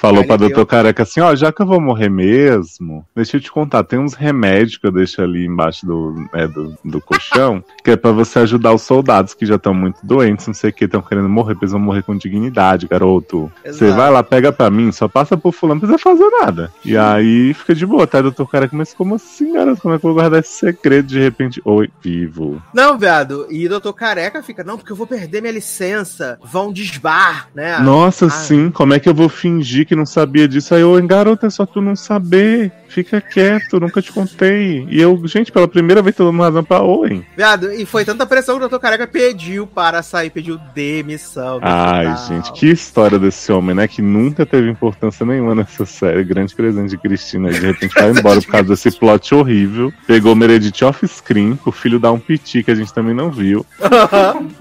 Falou 0.00 0.24
pra 0.24 0.36
doutor 0.36 0.64
Careca 0.64 1.02
assim, 1.02 1.20
ó, 1.20 1.34
já 1.36 1.52
que 1.52 1.60
eu 1.60 1.66
vou 1.66 1.78
morrer 1.78 2.08
mesmo, 2.08 3.04
deixa 3.14 3.36
eu 3.36 3.40
te 3.40 3.52
contar, 3.52 3.84
tem 3.84 3.98
uns 3.98 4.14
remédios 4.14 4.78
que 4.78 4.86
eu 4.86 4.90
deixo 4.90 5.20
ali 5.20 5.44
embaixo 5.44 5.84
do, 5.84 6.26
é, 6.32 6.48
do, 6.48 6.74
do 6.82 7.00
colchão, 7.04 7.62
que 7.84 7.90
é 7.90 7.96
pra 7.96 8.10
você 8.10 8.38
ajudar 8.38 8.72
os 8.72 8.80
soldados 8.80 9.34
que 9.34 9.44
já 9.44 9.56
estão 9.56 9.74
muito 9.74 9.98
doentes, 10.02 10.46
não 10.46 10.54
sei 10.54 10.70
o 10.70 10.72
que, 10.72 10.86
estão 10.86 11.02
querendo 11.02 11.28
morrer, 11.28 11.54
vão 11.60 11.78
morrer 11.78 12.02
com 12.02 12.16
dignidade, 12.16 12.88
garoto. 12.88 13.52
Você 13.62 13.90
vai 13.90 14.10
lá, 14.10 14.22
pega 14.22 14.50
pra 14.50 14.70
mim, 14.70 14.90
só 14.90 15.06
passa 15.06 15.36
por 15.36 15.52
fulano, 15.52 15.82
não 15.82 15.86
precisa 15.86 16.02
fazer 16.02 16.30
nada. 16.40 16.72
E 16.82 16.96
aí 16.96 17.52
fica 17.52 17.74
de 17.74 17.84
boa, 17.84 18.06
tá, 18.06 18.22
doutor 18.22 18.48
Careca, 18.48 18.74
mas 18.74 18.94
como 18.94 19.16
assim, 19.16 19.52
garoto? 19.52 19.82
Como 19.82 19.94
é 19.94 19.98
que 19.98 20.06
eu 20.06 20.08
vou 20.08 20.18
guardar 20.18 20.40
esse 20.40 20.52
segredo 20.52 21.08
de 21.08 21.20
repente? 21.20 21.60
Oi, 21.62 21.90
vivo. 22.02 22.62
Não, 22.72 22.96
viado, 22.96 23.46
e 23.50 23.68
doutor 23.68 23.92
Careca 23.92 24.42
fica, 24.42 24.64
não, 24.64 24.78
porque 24.78 24.92
eu 24.92 24.96
vou 24.96 25.06
perder 25.06 25.42
minha 25.42 25.52
licença, 25.52 26.38
vão 26.42 26.72
desbar, 26.72 27.48
né? 27.54 27.78
Nossa, 27.80 28.26
ah. 28.26 28.30
sim, 28.30 28.70
como 28.70 28.94
é 28.94 28.98
que 28.98 29.08
eu 29.08 29.14
vou 29.14 29.28
fingir 29.28 29.89
que 29.90 29.96
não 29.96 30.06
sabia 30.06 30.46
disso. 30.46 30.72
Aí 30.72 30.82
eu, 30.82 31.04
garota, 31.04 31.48
é 31.48 31.50
só 31.50 31.66
tu 31.66 31.80
não 31.80 31.96
saber. 31.96 32.72
Fica 32.90 33.20
quieto, 33.20 33.78
nunca 33.78 34.02
te 34.02 34.12
contei. 34.12 34.84
E 34.90 35.00
eu, 35.00 35.20
gente, 35.26 35.52
pela 35.52 35.68
primeira 35.68 36.02
vez 36.02 36.16
tô 36.16 36.24
dando 36.24 36.42
razão 36.42 36.64
pra 36.64 36.82
Owen. 36.82 37.24
Viado, 37.36 37.72
e 37.72 37.86
foi 37.86 38.04
tanta 38.04 38.26
pressão 38.26 38.58
que 38.58 38.64
o 38.64 38.68
Dr. 38.68 38.78
Careca 38.78 39.06
pediu 39.06 39.64
para 39.64 40.02
sair, 40.02 40.28
pediu 40.28 40.58
demissão. 40.74 41.60
Ai, 41.62 42.12
gente, 42.26 42.52
que 42.52 42.66
história 42.66 43.16
desse 43.16 43.52
homem, 43.52 43.76
né? 43.76 43.86
Que 43.86 44.02
nunca 44.02 44.44
teve 44.44 44.68
importância 44.68 45.24
nenhuma 45.24 45.54
nessa 45.54 45.86
série. 45.86 46.24
Grande 46.24 46.52
presente 46.52 46.90
de 46.90 46.98
Cristina. 46.98 47.50
De 47.50 47.60
repente 47.60 47.94
vai 47.94 48.10
embora 48.10 48.40
por 48.40 48.50
causa 48.50 48.68
desse 48.70 48.90
plot 48.90 49.36
horrível. 49.36 49.92
Pegou 50.04 50.34
Meredith 50.34 50.84
off-screen, 50.84 51.56
o 51.64 51.70
filho 51.70 52.00
dá 52.00 52.10
um 52.10 52.18
piti 52.18 52.64
que 52.64 52.72
a 52.72 52.74
gente 52.74 52.92
também 52.92 53.14
não 53.14 53.30
viu. 53.30 53.64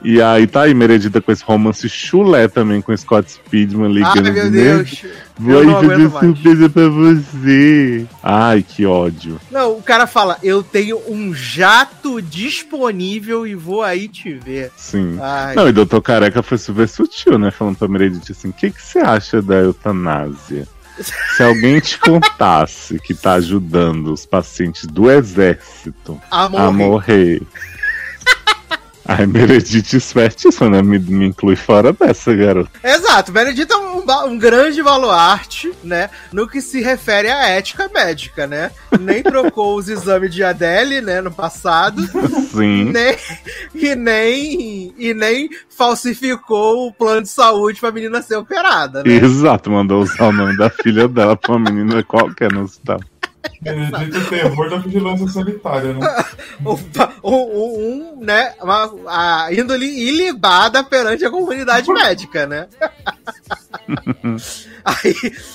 e 0.03 0.21
aí 0.21 0.45
tá 0.45 0.63
aí 0.63 0.73
Meredith 0.75 1.19
com 1.21 1.31
esse 1.31 1.43
romance 1.43 1.89
chulé 1.89 2.47
também 2.47 2.79
com 2.79 2.95
Scott 2.95 3.31
Speedman 3.31 3.91
ligando. 3.91 4.27
Ai, 4.27 4.31
meu 4.33 4.51
Deus. 4.51 5.03
Vou 5.39 5.81
fazer 5.81 6.09
surpresa 6.09 6.69
pra 6.69 6.89
você. 6.89 8.05
Ai, 8.21 8.61
que 8.61 8.85
ódio. 8.85 9.39
Não, 9.49 9.77
o 9.77 9.81
cara 9.81 10.05
fala: 10.05 10.37
Eu 10.43 10.61
tenho 10.61 11.01
um 11.07 11.33
jato 11.33 12.21
disponível 12.21 13.47
e 13.47 13.55
vou 13.55 13.81
aí 13.81 14.09
te 14.09 14.33
ver. 14.33 14.69
Sim. 14.75 15.17
Ai. 15.21 15.55
Não, 15.55 15.69
e 15.69 15.71
Doutor 15.71 16.01
Careca 16.01 16.43
foi 16.43 16.57
super 16.57 16.87
sutil, 16.89 17.39
né? 17.39 17.51
Falando 17.51 17.77
pra 17.77 17.87
Meredith 17.87 18.31
assim: 18.31 18.49
O 18.49 18.53
que, 18.53 18.69
que 18.69 18.81
você 18.81 18.99
acha 18.99 19.41
da 19.41 19.55
eutanásia? 19.55 20.67
Se 21.37 21.41
alguém 21.41 21.79
te 21.79 21.97
contasse 21.97 22.99
que 22.99 23.13
tá 23.13 23.33
ajudando 23.33 24.11
os 24.11 24.25
pacientes 24.25 24.85
do 24.85 25.09
exército 25.09 26.19
a 26.29 26.49
morrer, 26.49 26.63
a 26.63 26.71
morrer 26.71 27.41
Ai, 29.11 29.25
Meredith 29.25 29.95
espertíssima, 29.95 30.69
né? 30.69 30.83
Me, 30.83 30.99
me 30.99 31.25
inclui 31.25 31.55
fora 31.55 31.91
dessa, 31.91 32.31
garoto. 32.31 32.69
Exato, 32.83 33.31
Meredith 33.31 33.71
é 33.71 33.75
um, 33.75 34.03
um, 34.27 34.37
grande 34.37 34.83
baluarte, 34.83 35.73
né? 35.83 36.11
No 36.31 36.47
que 36.47 36.61
se 36.61 36.79
refere 36.79 37.27
à 37.27 37.49
ética 37.49 37.89
médica, 37.91 38.45
né? 38.45 38.69
Nem 38.99 39.23
trocou 39.23 39.75
os 39.75 39.89
exames 39.89 40.31
de 40.31 40.43
Adele, 40.43 41.01
né? 41.01 41.21
No 41.21 41.31
passado. 41.31 42.03
Sim. 42.51 42.91
Nem, 42.91 43.17
e, 43.73 43.95
nem, 43.95 44.93
e 44.95 45.11
nem 45.15 45.49
falsificou 45.75 46.87
o 46.87 46.93
plano 46.93 47.23
de 47.23 47.29
saúde 47.29 47.79
pra 47.79 47.91
menina 47.91 48.21
ser 48.21 48.35
operada, 48.35 49.01
né? 49.03 49.11
Exato, 49.11 49.71
mandou 49.71 50.03
usar 50.03 50.27
o 50.27 50.31
nome 50.31 50.55
da 50.55 50.69
filha 50.69 51.07
dela 51.07 51.35
pra 51.35 51.55
uma 51.55 51.71
menina 51.71 52.03
qualquer 52.03 52.51
no 52.53 52.61
hospital. 52.61 52.99
Benedito 53.61 54.29
terror 54.29 54.69
da 54.69 54.77
vigilância 54.77 55.27
sanitária, 55.27 55.93
né? 55.93 56.25
um, 57.23 57.33
um, 57.33 58.19
né, 58.21 58.53
uma, 58.61 58.91
a 59.07 59.53
índole 59.53 59.85
ilibada 59.85 60.83
perante 60.83 61.25
a 61.25 61.29
comunidade 61.29 61.91
médica, 61.91 62.45
né? 62.45 62.67
Aí, 64.85 65.13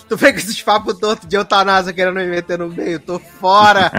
tu 0.09 0.16
vem 0.16 0.32
com 0.32 0.39
esses 0.39 0.61
papos 0.62 0.99
todos 0.99 1.26
de 1.26 1.37
eutanásia 1.37 1.93
querendo 1.93 2.16
me 2.16 2.26
meter 2.26 2.59
no 2.59 2.68
meio, 2.68 3.01
tô 3.01 3.18
fora. 3.18 3.91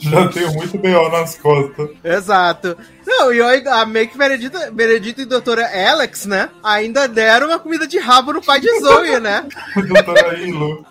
Já 0.00 0.28
tenho 0.28 0.52
muito 0.54 0.78
B.O. 0.78 1.08
nas 1.10 1.36
costas. 1.36 1.90
Exato. 2.02 2.76
Não, 3.06 3.32
e 3.32 3.38
eu- 3.38 3.72
a 3.72 3.84
Make 3.84 4.16
Benedita, 4.16 4.70
Benedita 4.70 5.22
e 5.22 5.26
doutora 5.26 5.68
Alex, 5.90 6.26
né? 6.26 6.48
Ainda 6.62 7.06
deram 7.06 7.48
uma 7.48 7.58
comida 7.58 7.86
de 7.86 7.98
rabo 7.98 8.32
no 8.32 8.42
pai 8.42 8.60
de 8.60 8.80
Zoe, 8.80 9.20
né? 9.20 9.46
Doutora 9.76 10.38
Ilo. 10.38 10.84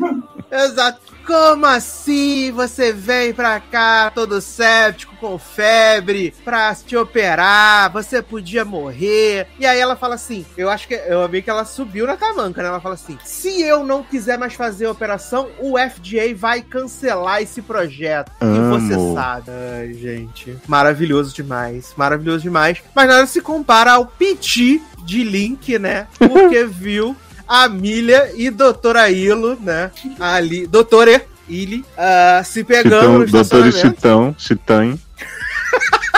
Exato. 0.52 1.13
Como 1.26 1.66
assim 1.66 2.52
você 2.52 2.92
vem 2.92 3.34
pra 3.34 3.60
cá 3.60 4.12
todo 4.14 4.42
séptico, 4.42 5.16
com 5.18 5.38
febre, 5.38 6.34
pra 6.44 6.76
te 6.76 6.98
operar? 6.98 7.92
Você 7.94 8.22
podia 8.22 8.66
morrer. 8.66 9.48
E 9.58 9.66
aí 9.66 9.80
ela 9.80 9.96
fala 9.96 10.16
assim: 10.16 10.46
eu 10.58 10.70
acho 10.70 10.88
que 10.88 10.94
eu 10.94 11.28
vi 11.30 11.42
que 11.42 11.50
ela 11.50 11.66
subiu 11.66 12.06
na 12.06 12.18
tamanca, 12.18 12.62
né? 12.62 12.68
Ela 12.68 12.82
fala 12.82 12.96
assim: 12.96 13.18
se 13.24 13.62
eu 13.62 13.84
não 13.86 14.04
quiser 14.04 14.38
mais 14.38 14.54
fazer 14.54 14.86
a 14.86 14.92
operação, 14.92 15.50
o 15.60 15.78
FDA 15.78 16.36
vai 16.36 16.62
cancelar 16.62 17.42
esse 17.42 17.62
projeto. 17.62 18.32
E 18.42 18.70
você 18.70 18.94
Amo. 18.94 19.14
sabe. 19.16 19.52
Ai, 19.52 19.94
gente. 19.94 20.58
Maravilhoso 20.68 21.34
demais. 21.34 21.94
Maravilhoso 21.96 22.42
demais. 22.44 22.82
Mas 22.94 23.08
nada 23.08 23.26
se 23.26 23.40
compara 23.42 23.94
ao 23.94 24.06
piti 24.06 24.82
de 25.06 25.24
Link, 25.24 25.78
né? 25.80 26.08
Porque 26.18 26.64
viu 26.68 27.16
a 27.48 27.68
Milha 27.70 28.32
e 28.36 28.50
Doutora 28.50 29.10
Ilo, 29.10 29.58
né? 29.60 29.92
Ali, 30.20 30.66
Doutora 30.68 31.22
Ili, 31.48 31.84
ah, 31.98 32.42
se 32.46 32.64
pegando 32.64 32.96
Chitão, 33.02 33.20
no 33.20 33.26
doutor. 33.28 33.72
Chitão, 33.74 34.36
Chitãe. 34.38 35.00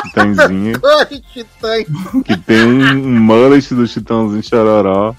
Chitãozinho. 0.05 0.79
Que 2.25 2.37
tem 2.37 2.63
um 2.63 3.19
mullet 3.19 3.73
do 3.73 3.87
Chitãozinho 3.87 4.43
Chororó. 4.43 5.15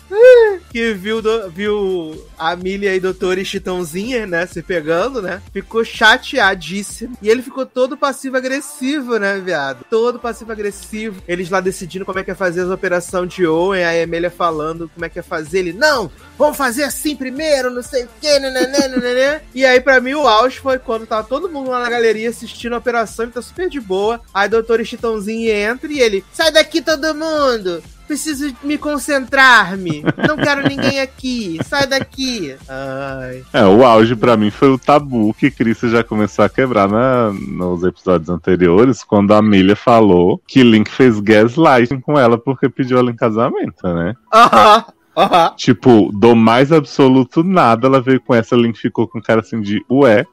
que 0.71 0.93
viu, 0.95 1.21
do- 1.23 1.51
viu 1.51 2.15
a 2.39 2.55
Milha 2.57 2.95
e 2.95 3.01
Doutora 3.01 3.45
Chitãozinha, 3.45 4.27
né? 4.27 4.47
Se 4.47 4.63
pegando, 4.63 5.23
né? 5.23 5.43
Ficou 5.53 5.85
chateadíssimo. 5.85 7.17
E 7.21 7.29
ele 7.29 7.43
ficou 7.43 7.67
todo 7.67 7.97
passivo-agressivo, 7.97 9.19
né, 9.19 9.39
viado? 9.39 9.85
Todo 9.91 10.19
passivo-agressivo. 10.19 11.23
Eles 11.27 11.51
lá 11.51 11.61
decidindo 11.61 12.05
como 12.05 12.19
é 12.19 12.25
que 12.25 12.31
ia 12.31 12.35
fazer 12.35 12.63
as 12.63 12.71
operações 12.71 13.33
de 13.33 13.47
Owen, 13.47 13.85
a 13.85 13.97
Emelia 13.97 14.31
falando 14.31 14.91
como 14.93 15.05
é 15.05 15.09
que 15.09 15.19
ia 15.19 15.23
fazer. 15.23 15.59
Ele, 15.59 15.73
não, 15.73 16.11
vamos 16.39 16.57
fazer 16.57 16.85
assim 16.85 17.17
primeiro, 17.17 17.71
não 17.71 17.83
sei 17.83 18.05
o 18.05 18.09
que, 18.21 18.39
nananana. 18.39 19.43
E 19.55 19.65
aí, 19.65 19.81
pra 19.81 20.01
mim, 20.01 20.15
o 20.15 20.27
auge 20.27 20.59
foi 20.59 20.79
quando 20.79 21.07
tava 21.07 21.27
todo 21.27 21.49
mundo 21.49 21.71
lá 21.71 21.81
na 21.81 21.91
galeria 21.91 22.29
assistindo 22.29 22.75
a 22.75 22.79
operação, 22.79 23.25
ele 23.25 23.33
tá 23.33 23.43
super 23.43 23.69
de 23.69 23.81
boa. 23.81 24.21
Aí, 24.33 24.49
doutor 24.49 24.85
Chitãozinho 24.85 25.51
entra 25.51 25.91
e 25.91 26.01
ele, 26.01 26.25
sai 26.33 26.51
daqui 26.51 26.83
todo 26.83 27.15
mundo! 27.15 27.83
Preciso 28.07 28.55
me 28.63 28.79
concentrar-me. 28.79 30.03
Não 30.29 30.37
quero 30.37 30.69
ninguém 30.69 31.01
aqui. 31.01 31.59
Sai 31.65 31.87
daqui. 31.87 32.55
Ai. 32.69 33.43
É, 33.53 33.65
o 33.65 33.85
auge 33.85 34.15
pra 34.15 34.37
mim 34.37 34.51
foi 34.51 34.69
o 34.71 34.79
tabu 34.79 35.35
que 35.35 35.51
Chris 35.51 35.81
já 35.81 36.05
começou 36.05 36.45
a 36.45 36.49
quebrar 36.49 36.89
na, 36.89 37.33
nos 37.33 37.83
episódios 37.83 38.29
anteriores, 38.29 39.03
quando 39.03 39.35
a 39.35 39.39
Amelia 39.39 39.77
falou 39.77 40.41
que 40.47 40.63
Link 40.63 40.91
fez 40.91 41.21
gaslighting 41.21 42.01
com 42.01 42.19
ela 42.19 42.39
porque 42.39 42.69
pediu 42.69 42.99
ela 42.99 43.11
em 43.11 43.17
casamento, 43.17 43.83
né? 43.83 44.15
Aham. 44.33 44.85
Aham. 45.17 45.55
Tipo, 45.57 46.11
do 46.13 46.37
mais 46.37 46.71
absoluto 46.71 47.43
nada, 47.43 47.87
ela 47.87 48.03
veio 48.03 48.21
com 48.21 48.35
essa, 48.35 48.55
Link 48.55 48.79
ficou 48.79 49.09
com 49.09 49.21
cara 49.21 49.41
assim 49.41 49.61
de 49.63 49.83
ué. 49.91 50.27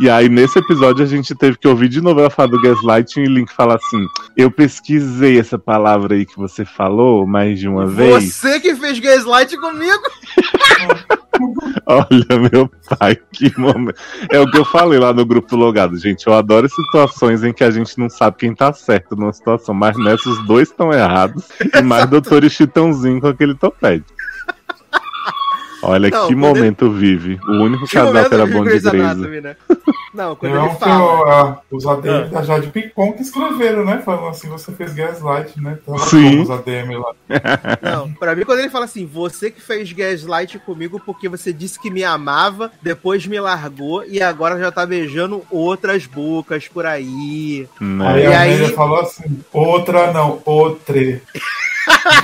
E 0.00 0.08
aí, 0.08 0.28
nesse 0.28 0.58
episódio, 0.58 1.04
a 1.04 1.08
gente 1.08 1.34
teve 1.34 1.58
que 1.58 1.66
ouvir 1.66 1.88
de 1.88 2.00
novo 2.00 2.20
ela 2.20 2.30
falar 2.30 2.50
do 2.50 2.60
gaslighting 2.60 3.22
e 3.22 3.26
Link 3.26 3.52
falar 3.52 3.76
assim: 3.76 4.06
Eu 4.36 4.50
pesquisei 4.50 5.40
essa 5.40 5.58
palavra 5.58 6.14
aí 6.14 6.24
que 6.24 6.36
você 6.36 6.64
falou 6.64 7.26
mais 7.26 7.58
de 7.58 7.68
uma 7.68 7.84
vez. 7.84 8.34
Você 8.34 8.60
que 8.60 8.76
fez 8.76 9.00
gaslight 9.00 9.56
comigo? 9.58 10.02
Olha, 11.86 12.50
meu 12.50 12.70
pai, 12.98 13.16
que 13.32 13.58
momento. 13.58 13.98
É 14.30 14.38
o 14.38 14.50
que 14.50 14.58
eu 14.58 14.64
falei 14.64 14.98
lá 14.98 15.12
no 15.12 15.24
grupo 15.24 15.48
do 15.48 15.56
Logado, 15.56 15.96
gente. 15.96 16.26
Eu 16.26 16.34
adoro 16.34 16.68
situações 16.68 17.42
em 17.42 17.52
que 17.52 17.64
a 17.64 17.70
gente 17.70 17.98
não 17.98 18.08
sabe 18.08 18.36
quem 18.38 18.54
tá 18.54 18.72
certo 18.72 19.16
numa 19.16 19.32
situação, 19.32 19.74
mas 19.74 19.96
nessa 19.96 20.28
os 20.28 20.46
dois 20.46 20.68
estão 20.68 20.92
errados. 20.92 21.48
E 21.74 21.82
mais 21.82 22.08
doutor 22.08 22.48
Chitãozinho 22.48 23.20
com 23.20 23.28
aquele 23.28 23.54
topete. 23.54 24.17
Olha 25.82 26.10
Não, 26.10 26.26
que 26.28 26.34
momento 26.34 26.90
vive. 26.90 27.38
O 27.48 27.62
único 27.62 27.86
Que 27.86 27.92
casal 27.92 28.28
que 28.28 28.34
era 28.34 28.46
bom 28.46 28.62
de 28.64 28.68
Grey's 28.70 28.82
Grey's. 28.82 29.04
Anatomy, 29.04 29.40
né? 29.40 29.56
Não, 30.14 30.34
quando 30.34 30.54
Não, 30.54 30.66
ele 30.66 30.74
fala. 30.76 31.02
o- 31.04 31.24
a- 31.30 31.60
os 31.70 31.86
ADM 31.86 32.30
da 32.30 32.42
Jade 32.42 32.68
Picon 32.68 33.12
que 33.12 33.22
escreveram, 33.22 33.84
né? 33.84 34.00
Falando 34.04 34.28
assim, 34.28 34.48
você 34.48 34.72
fez 34.72 34.94
gaslight, 34.94 35.60
né? 35.60 35.78
Tava 35.84 35.98
Sim. 35.98 36.40
os 36.40 36.50
ADM 36.50 36.96
lá. 36.98 37.12
Não, 37.82 38.10
pra 38.12 38.34
mim, 38.34 38.44
quando 38.44 38.60
ele 38.60 38.70
fala 38.70 38.86
assim, 38.86 39.04
você 39.06 39.50
que 39.50 39.60
fez 39.60 39.92
gaslight 39.92 40.58
comigo 40.60 41.00
porque 41.04 41.28
você 41.28 41.52
disse 41.52 41.78
que 41.78 41.90
me 41.90 42.02
amava, 42.04 42.72
depois 42.82 43.26
me 43.26 43.38
largou 43.38 44.02
e 44.06 44.22
agora 44.22 44.58
já 44.58 44.72
tá 44.72 44.86
beijando 44.86 45.42
outras 45.50 46.06
bocas 46.06 46.66
por 46.68 46.86
aí. 46.86 47.68
Né? 47.80 48.06
Aí 48.08 48.22
E 48.22 48.26
a 48.26 48.40
aí- 48.40 48.54
Amélia 48.54 48.74
falou 48.74 49.00
assim, 49.00 49.40
outra 49.52 50.12
não, 50.12 50.40
outre. 50.44 51.22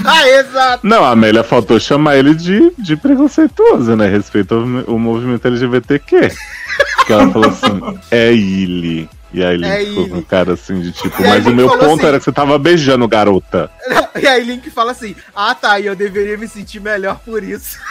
Ah, 0.05 0.27
Exato. 0.41 0.87
Não, 0.87 1.05
a 1.05 1.11
Amélia 1.11 1.45
faltou 1.45 1.79
chamar 1.79 2.17
ele 2.17 2.35
de, 2.35 2.71
de 2.79 2.97
preconceituoso, 2.97 3.95
né? 3.95 4.09
Respeito 4.09 4.55
ao, 4.55 4.93
ao 4.95 4.99
movimento 4.99 5.47
LGBTQ. 5.47 6.31
Que 7.07 7.13
ela 7.13 7.31
falou 7.31 7.49
assim, 7.51 7.99
é 8.11 8.33
ele. 8.33 9.09
E 9.33 9.43
aí 9.45 9.55
ele 9.55 9.67
É 9.67 9.85
ficou 9.85 10.09
com 10.09 10.23
cara 10.23 10.53
assim 10.53 10.81
de 10.81 10.93
tipo, 10.93 11.21
E 11.23 11.27
mas 11.27 11.45
o 11.45 11.51
meu 11.51 11.69
ponto 11.69 11.85
assim- 11.95 12.07
era 12.07 12.19
que 12.19 12.25
você 12.25 12.33
tava 12.33 12.57
beijando, 12.59 13.07
garota. 13.09 13.69
E 14.21 14.27
aí 14.27 14.45
Link 14.45 14.71
fala 14.71 14.93
assim, 14.93 15.15
ah 15.35 15.55
tá, 15.55 15.79
e 15.81 15.87
eu 15.87 15.97
deveria 15.97 16.39
me 16.39 16.47
sentir 16.47 16.81
melhor 16.81 17.19
por 17.25 17.43
isso. 17.43 17.79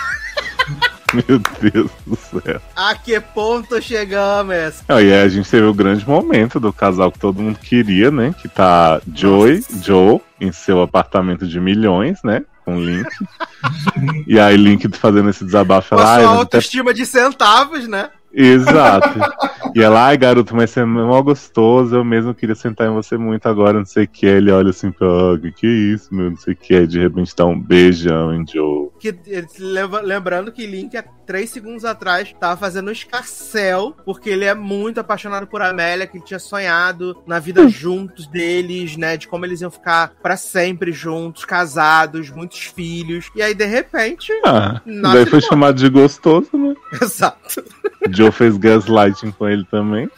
Meu 1.13 1.39
Deus 1.61 1.91
do 2.07 2.15
céu. 2.41 2.59
A 2.75 2.95
que 2.95 3.19
ponto 3.19 3.79
chegamos? 3.79 4.81
Não, 4.88 4.99
e 4.99 5.13
aí 5.13 5.21
a 5.21 5.29
gente 5.29 5.47
teve 5.47 5.65
o 5.67 5.73
grande 5.73 6.07
momento 6.07 6.59
do 6.59 6.73
casal 6.73 7.11
que 7.11 7.19
todo 7.19 7.39
mundo 7.41 7.59
queria, 7.59 8.09
né? 8.09 8.34
Que 8.41 8.47
tá 8.47 8.99
Joey, 9.13 9.63
Joe, 9.84 10.19
em 10.41 10.51
seu 10.51 10.81
apartamento 10.81 11.45
de 11.47 11.59
milhões, 11.59 12.17
né? 12.23 12.41
Com 12.65 12.79
Link. 12.79 13.07
e 14.25 14.39
aí 14.39 14.57
Link 14.57 14.88
fazendo 14.97 15.29
esse 15.29 15.43
desabafo, 15.45 15.95
Com 15.95 16.01
a 16.01 16.03
"Ai, 16.03 16.05
sua 16.05 16.15
mas 16.15 16.25
até 16.25 16.39
autoestima 16.39 16.93
de 16.93 17.05
centavos, 17.05 17.88
né? 17.88 18.09
Exato. 18.34 19.19
E 19.75 19.81
ela, 19.81 20.05
ai, 20.07 20.17
garoto, 20.17 20.55
mas 20.55 20.69
você 20.71 20.81
é 20.81 20.86
mó 20.86 21.21
gostoso, 21.21 21.95
eu 21.95 22.03
mesmo 22.03 22.34
queria 22.34 22.55
sentar 22.55 22.88
em 22.88 22.93
você 22.93 23.17
muito 23.17 23.47
agora, 23.47 23.77
não 23.79 23.86
sei 23.86 24.03
o 24.05 24.07
que. 24.07 24.25
Ele 24.25 24.51
olha 24.51 24.69
assim 24.71 24.91
pra, 24.91 25.07
ah, 25.07 25.51
que 25.55 25.65
é 25.67 25.69
isso, 25.69 26.13
meu, 26.13 26.29
não 26.31 26.38
sei 26.38 26.53
o 26.53 26.57
que. 26.57 26.88
De 26.88 26.99
repente 26.99 27.34
dá 27.36 27.45
um 27.45 27.59
beijão 27.59 28.34
em 28.34 28.45
Joe. 28.47 28.89
Que, 28.99 29.09
eh, 29.27 29.45
lembra- 29.59 30.01
lembrando 30.01 30.51
que 30.51 30.65
Link, 30.65 30.95
há 30.97 31.03
três 31.25 31.49
segundos 31.49 31.86
atrás, 31.86 32.34
tava 32.39 32.57
fazendo 32.57 32.89
um 32.89 32.91
escarcel, 32.91 33.95
porque 34.05 34.29
ele 34.29 34.45
é 34.45 34.53
muito 34.53 34.99
apaixonado 34.99 35.47
por 35.47 35.61
Amélia, 35.61 36.05
que 36.05 36.17
ele 36.17 36.25
tinha 36.25 36.39
sonhado 36.39 37.17
na 37.25 37.39
vida 37.39 37.67
juntos 37.67 38.27
deles, 38.27 38.97
né? 38.97 39.15
De 39.17 39.27
como 39.27 39.45
eles 39.45 39.61
iam 39.61 39.71
ficar 39.71 40.13
pra 40.21 40.36
sempre 40.38 40.91
juntos, 40.91 41.45
casados, 41.45 42.29
muitos 42.29 42.59
filhos. 42.65 43.29
E 43.36 43.41
aí, 43.41 43.53
de 43.53 43.65
repente, 43.65 44.31
Ah, 44.45 44.81
daí 44.86 45.25
foi 45.25 45.41
chamado 45.41 45.77
de 45.77 45.89
gostoso, 45.89 46.49
né? 46.53 46.73
exato. 47.01 47.63
Joe 48.11 48.22
fez 48.32 48.57
gaslighting 48.57 49.32
com 49.32 49.47
ele 49.47 49.65
também. 49.69 50.09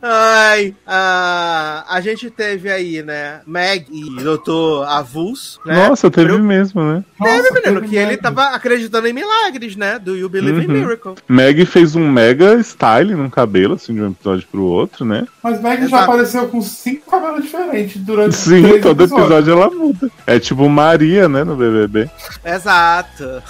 Ai, 0.00 0.76
a, 0.86 1.84
a 1.88 2.00
gente 2.00 2.30
teve 2.30 2.70
aí, 2.70 3.02
né? 3.02 3.40
Meg 3.44 3.86
e 3.90 4.22
Dr. 4.22 4.84
Avulso, 4.86 5.58
né? 5.66 5.88
Nossa, 5.88 6.08
teve 6.08 6.32
Eu- 6.32 6.38
mesmo, 6.38 6.80
né? 6.82 7.04
Nossa, 7.18 7.32
Menino, 7.52 7.80
teve 7.80 7.88
que 7.88 7.96
ele 7.96 8.06
mesmo. 8.06 8.22
tava 8.22 8.44
acreditando 8.54 9.08
em 9.08 9.12
milagres, 9.12 9.74
né? 9.74 9.98
Do 9.98 10.16
You 10.16 10.28
Believe 10.28 10.62
in 10.62 10.66
Uhum. 10.68 10.72
Miracle. 10.72 11.14
Meg 11.28 11.66
fez 11.66 11.96
um 11.96 12.08
mega 12.08 12.54
style 12.62 13.14
no 13.16 13.28
cabelo, 13.28 13.74
assim, 13.74 13.92
de 13.92 14.00
um 14.00 14.10
episódio 14.12 14.46
pro 14.50 14.62
outro, 14.62 15.04
né? 15.04 15.26
Mas 15.42 15.60
Meg 15.60 15.88
já 15.88 16.04
apareceu 16.04 16.46
com 16.48 16.62
cinco 16.62 17.10
cabelos 17.10 17.42
diferentes 17.42 17.96
durante 18.00 18.36
Sim, 18.38 18.62
três 18.62 18.82
todo 18.82 19.02
episódio 19.02 19.52
ela 19.52 19.68
muda. 19.68 20.08
É 20.26 20.38
tipo 20.38 20.68
Maria, 20.68 21.28
né, 21.28 21.42
no 21.42 21.56
BBB. 21.56 22.08
Exato. 22.44 23.42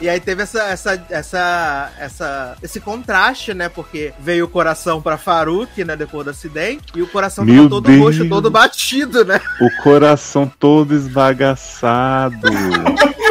E 0.00 0.08
aí 0.08 0.18
teve 0.20 0.42
essa, 0.42 0.62
essa, 0.64 1.06
essa, 1.10 1.92
essa, 1.98 2.56
esse 2.62 2.80
contraste, 2.80 3.52
né? 3.54 3.68
Porque 3.68 4.12
veio 4.18 4.46
o 4.46 4.48
coração 4.48 5.00
pra 5.00 5.18
Faruk, 5.18 5.84
né? 5.84 5.96
Depois 5.96 6.24
do 6.24 6.30
acidente. 6.30 6.84
E 6.94 7.02
o 7.02 7.06
coração 7.06 7.44
Meu 7.44 7.56
tava 7.56 7.68
todo 7.68 7.86
Deus. 7.86 8.00
roxo, 8.00 8.28
todo 8.28 8.50
batido, 8.50 9.24
né? 9.24 9.40
O 9.60 9.82
coração 9.82 10.50
todo 10.58 10.94
esbagaçado. 10.94 12.38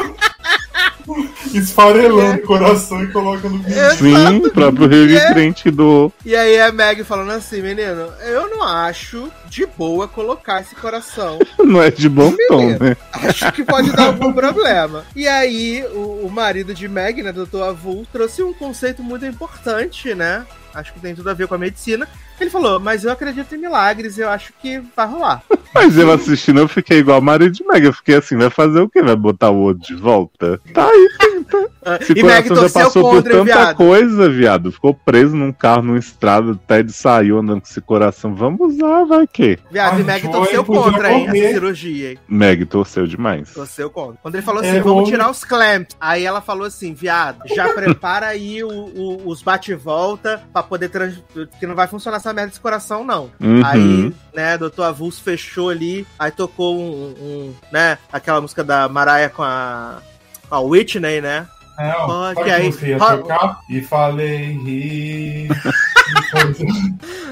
Esfarelando 1.54 2.44
o 2.44 2.46
coração 2.46 3.04
e 3.04 3.08
coloca 3.08 3.50
no 3.50 3.60
vídeo. 3.60 3.92
Sim, 3.98 4.38
o 4.38 4.52
próprio 4.52 4.88
Rio 4.88 5.18
É. 5.18 5.34
Crente 5.34 5.72
do. 5.72 6.12
E 6.26 6.36
aí 6.36 6.60
a 6.60 6.72
Meg 6.72 7.04
falando 7.04 7.32
assim, 7.32 7.62
menino, 7.62 8.12
eu 8.26 8.50
não 8.50 8.64
acho 8.64 9.32
de 9.50 9.66
boa 9.66 10.08
colocar 10.08 10.62
esse 10.62 10.76
coração. 10.76 11.40
Não 11.60 11.82
é 11.82 11.92
de 11.92 12.08
bom 12.08 12.34
tom, 12.48 12.68
né? 12.78 12.96
Acho 13.12 13.52
que 13.52 13.64
pode 13.64 13.92
dar 13.92 14.08
algum 14.08 14.32
problema. 14.32 15.06
E 15.16 15.28
aí, 15.28 15.84
o, 15.94 16.26
o 16.26 16.32
marido 16.32 16.74
de 16.74 16.88
Meg, 16.88 17.22
né, 17.22 17.32
Dr. 17.32 17.62
Avul, 17.64 18.08
trouxe 18.12 18.42
um 18.44 18.54
conceito 18.54 19.04
muito 19.04 19.26
importante, 19.26 20.14
né? 20.16 20.46
Acho 20.74 20.94
que 20.94 21.00
tem 21.00 21.16
tudo 21.16 21.30
a 21.30 21.34
ver 21.34 21.48
com 21.48 21.56
a 21.56 21.58
medicina, 21.58 22.08
Ele 22.40 22.50
falou, 22.50 22.80
mas 22.80 23.04
eu 23.04 23.12
acredito 23.12 23.54
em 23.54 23.58
milagres, 23.58 24.18
eu 24.18 24.30
acho 24.30 24.54
que 24.62 24.82
vai 24.96 25.08
rolar. 25.08 25.44
Mas 25.72 25.96
eu 26.00 26.12
assistindo, 26.12 26.60
eu 26.60 26.68
fiquei 26.68 26.98
igual 26.98 27.20
a 27.20 27.22
Maria 27.22 27.48
de 27.50 27.64
Meg. 27.64 27.86
Eu 27.86 27.94
fiquei 27.94 28.16
assim, 28.16 28.36
vai 28.36 28.50
fazer 28.50 28.80
o 28.80 28.90
quê? 28.90 29.04
Vai 29.04 29.16
botar 29.16 29.52
o 29.52 29.58
outro 29.60 29.86
de 29.88 29.94
volta? 29.94 30.60
Tá 30.74 30.88
aí, 30.88 31.10
tenta. 31.20 31.70
Esse 32.02 32.14
e 32.14 32.24
Meg 32.24 32.48
coração 32.50 32.56
já 32.56 32.62
torceu 32.64 32.84
passou 32.86 33.04
por 33.04 33.16
contra, 33.18 33.32
tanta 33.34 33.44
viado. 33.46 33.76
coisa, 33.76 34.30
viado. 34.32 34.72
Ficou 34.72 34.96
preso 34.96 35.36
num 35.36 35.52
carro, 35.54 35.84
numa 35.84 36.00
estrada, 36.00 36.52
o 36.54 36.56
Ted 36.56 36.92
saiu 36.92 37.38
andando 37.38 37.62
com 37.62 37.68
esse 37.68 37.80
coração. 37.82 38.34
Vamos 38.34 38.74
usar, 38.76 39.04
vai 39.06 39.28
que? 39.28 39.60
Viado, 39.70 39.94
Ai, 39.94 40.02
e 40.02 40.04
Meg 40.04 40.28
torceu 40.28 40.66
contra, 40.66 41.12
hein, 41.12 41.28
morrer. 41.28 41.40
essa 41.40 41.54
cirurgia, 41.54 42.12
hein. 42.14 42.18
Meg 42.28 42.66
torceu 42.66 43.06
demais. 43.06 43.54
Torceu 43.54 43.92
contra. 43.92 44.18
Quando 44.24 44.34
ele 44.36 44.44
falou 44.44 44.64
É, 44.64 44.70
assim, 44.72 44.80
vamos 44.82 44.98
homem. 45.02 45.12
tirar 45.12 45.30
os 45.30 45.44
clamps. 45.44 45.96
Aí 46.02 46.26
ela 46.26 46.42
falou 46.42 46.66
assim, 46.66 46.96
viado, 46.96 47.42
já 47.54 47.70
prepara 47.76 48.26
aí 48.26 48.64
o- 48.64 48.68
o- 48.70 49.28
os 49.30 49.44
bate-volta 49.44 50.42
pra 50.52 50.64
poder 50.64 50.90
trans... 50.90 51.22
que 51.60 51.68
não 51.68 51.76
vai 51.76 51.88
funcionar 51.88 52.18
essa 52.18 52.29
merda 52.34 52.50
desse 52.50 52.60
coração, 52.60 53.04
não. 53.04 53.30
Uhum. 53.40 53.62
Aí, 53.66 54.14
né, 54.34 54.58
Dr. 54.58 54.84
Avulso 54.84 55.22
fechou 55.24 55.70
ali, 55.70 56.06
aí 56.18 56.32
tocou 56.32 56.80
um, 56.80 57.14
um, 57.20 57.54
né, 57.72 57.98
aquela 58.12 58.42
música 58.42 58.64
da 58.64 58.88
Mariah 58.90 59.30
com 59.30 59.44
a, 59.44 60.00
com 60.48 60.56
a 60.56 60.60
Whitney, 60.60 61.22
né? 61.22 61.48
Não, 61.78 62.08
Pode, 62.08 62.40
sabe 62.40 62.52
aí- 62.52 62.72
você 62.74 62.88
ia 62.90 63.00
tocar? 63.00 63.60
E 63.70 63.82
falei 63.82 64.38
ri. 64.64 65.48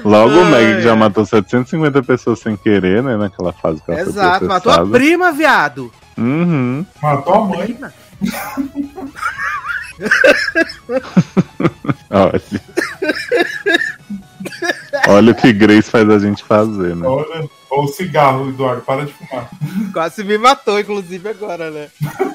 Logo 0.04 0.40
o 0.40 0.44
Meg 0.46 0.80
já 0.80 0.94
matou 0.96 1.26
750 1.26 2.02
pessoas 2.02 2.38
sem 2.38 2.56
querer, 2.56 3.02
né? 3.02 3.16
Naquela 3.16 3.52
fase 3.52 3.82
que 3.82 3.90
ela 3.90 4.00
foi 4.04 4.08
Exato, 4.10 4.46
matou 4.46 4.72
a 4.72 4.86
prima, 4.86 5.32
viado. 5.32 5.92
Uhum. 6.16 6.86
Matou 7.02 7.34
a 7.34 7.44
mãe. 7.44 7.66
Prima. 7.66 7.92
Olha. 12.10 12.40
Olha 15.06 15.32
o 15.32 15.34
que 15.34 15.52
Grace 15.52 15.90
faz 15.90 16.08
a 16.08 16.18
gente 16.18 16.42
fazer, 16.44 16.96
né? 16.96 17.06
Olha, 17.06 17.48
ou 17.70 17.84
o 17.84 17.88
cigarro, 17.88 18.48
Eduardo, 18.48 18.82
para 18.82 19.04
de 19.04 19.12
fumar. 19.12 19.48
Quase 19.92 20.24
me 20.24 20.38
matou, 20.38 20.78
inclusive, 20.80 21.28
agora, 21.28 21.70
né? 21.70 21.88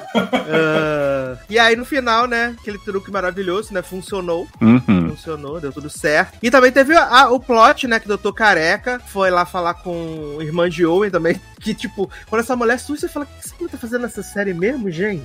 Ah, 0.46 1.36
e 1.50 1.58
aí, 1.58 1.74
no 1.74 1.84
final, 1.84 2.26
né, 2.28 2.54
aquele 2.60 2.78
truque 2.78 3.10
maravilhoso, 3.10 3.72
né, 3.74 3.82
funcionou. 3.82 4.46
Uhum. 4.60 5.08
Funcionou, 5.10 5.60
deu 5.60 5.72
tudo 5.72 5.90
certo. 5.90 6.38
E 6.40 6.50
também 6.52 6.70
teve 6.70 6.94
a- 6.94 7.30
o 7.30 7.40
plot, 7.40 7.88
né, 7.88 7.98
que 7.98 8.04
o 8.04 8.08
Doutor 8.08 8.32
Careca 8.32 9.00
foi 9.08 9.30
lá 9.30 9.44
falar 9.44 9.74
com 9.74 10.36
irmã 10.40 10.68
de 10.70 10.86
Owen 10.86 11.10
também. 11.10 11.40
Que, 11.64 11.72
tipo, 11.74 12.10
quando 12.28 12.42
essa 12.42 12.54
mulher 12.54 12.78
surge, 12.78 13.00
você 13.00 13.08
fala: 13.08 13.24
o 13.24 13.28
que 13.56 13.58
mulher 13.58 13.70
tá 13.70 13.78
fazendo 13.78 14.02
nessa 14.02 14.22
série 14.22 14.52
mesmo, 14.52 14.90
gente? 14.90 15.24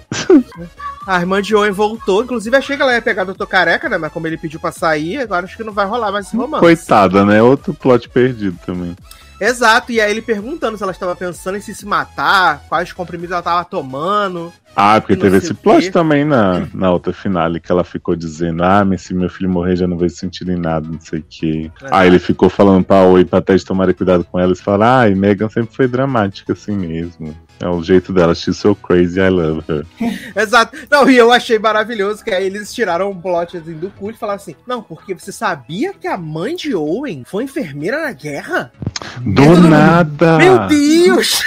a 1.06 1.20
irmã 1.20 1.42
de 1.42 1.54
Owen 1.54 1.72
voltou. 1.74 2.24
Inclusive, 2.24 2.56
achei 2.56 2.78
que 2.78 2.82
ela 2.82 2.94
ia 2.94 3.02
pegar 3.02 3.24
o 3.24 3.26
Doutor 3.26 3.46
Careca, 3.46 3.90
né? 3.90 3.98
Mas 3.98 4.10
como 4.14 4.26
ele 4.26 4.38
pediu 4.38 4.58
pra 4.58 4.72
sair, 4.72 5.18
agora 5.18 5.46
acho 5.46 5.58
que 5.58 5.66
não 5.66 5.74
vai 5.74 5.86
rolar 5.86 6.14
mais 6.14 6.28
esse 6.28 6.38
romance. 6.38 6.62
Coitada, 6.62 7.26
né? 7.26 7.42
Outro 7.44 7.74
plot 7.74 8.08
perdido 8.08 8.58
também. 8.66 8.96
Exato, 9.40 9.92
e 9.92 10.02
aí 10.02 10.12
ele 10.12 10.22
perguntando 10.22 10.78
se 10.78 10.84
ela 10.84 10.92
estava 10.92 11.16
pensando 11.16 11.58
em 11.58 11.62
se, 11.62 11.74
se 11.74 11.86
matar, 11.86 12.64
quais 12.68 12.92
comprimidos 12.92 13.32
ela 13.32 13.42
tava 13.42 13.64
tomando. 13.64 14.52
Ah, 14.76 15.00
porque 15.00 15.16
teve 15.16 15.38
esse 15.38 15.54
plot 15.54 15.92
também 15.92 16.24
na, 16.24 16.68
na 16.74 16.92
outra 16.92 17.12
finale, 17.12 17.60
que 17.60 17.72
ela 17.72 17.84
ficou 17.84 18.16
dizendo, 18.16 18.64
ah, 18.64 18.84
mas 18.86 19.02
se 19.02 19.14
meu 19.14 19.30
filho 19.30 19.50
morrer 19.50 19.76
já 19.76 19.88
não 19.88 19.98
vai 19.98 20.10
sentir 20.10 20.48
em 20.50 20.58
nada, 20.58 20.88
não 20.88 21.00
sei 21.00 21.20
o 21.20 21.26
quê. 21.28 21.72
Aí 21.92 22.08
ele 22.08 22.20
ficou 22.20 22.50
falando 22.50 22.84
pra 22.84 23.04
Oi 23.04 23.26
pra 23.26 23.42
Ted 23.42 23.64
tomar 23.66 23.94
cuidado 23.94 24.24
com 24.24 24.40
ela 24.40 24.54
e 24.54 24.56
falaram, 24.56 25.00
ah, 25.00 25.10
e 25.10 25.16
Megan 25.16 25.50
sempre 25.50 25.76
foi 25.76 25.88
dramática 25.88 26.54
assim 26.54 26.78
mesmo. 26.78 27.36
É 27.62 27.68
o 27.68 27.84
jeito 27.84 28.14
dela, 28.14 28.34
she's 28.34 28.58
so 28.58 28.74
crazy, 28.74 29.20
I 29.20 29.30
love 29.30 29.64
her. 29.68 29.86
Exato. 30.36 30.78
Não, 30.90 31.10
e 31.10 31.18
eu 31.18 31.32
achei 31.32 31.60
maravilhoso 31.60 32.24
que 32.24 32.32
aí 32.32 32.46
eles 32.46 32.74
tiraram 32.74 33.12
um 33.12 33.20
plot 33.20 33.58
assim, 33.58 33.74
do 33.74 33.90
cu 33.90 34.12
e 34.12 34.14
falaram 34.14 34.38
assim: 34.38 34.56
Não, 34.66 34.82
porque 34.82 35.14
você 35.14 35.32
sabia 35.32 35.94
que 35.94 36.08
a 36.08 36.18
mãe 36.18 36.56
de 36.56 36.74
Owen 36.74 37.24
foi 37.26 37.44
enfermeira 37.44 38.02
na 38.02 38.14
guerra? 38.14 38.72
Do 39.20 39.42
mundo, 39.42 39.68
nada! 39.68 40.38
Meu 40.38 40.68
Deus! 40.68 41.44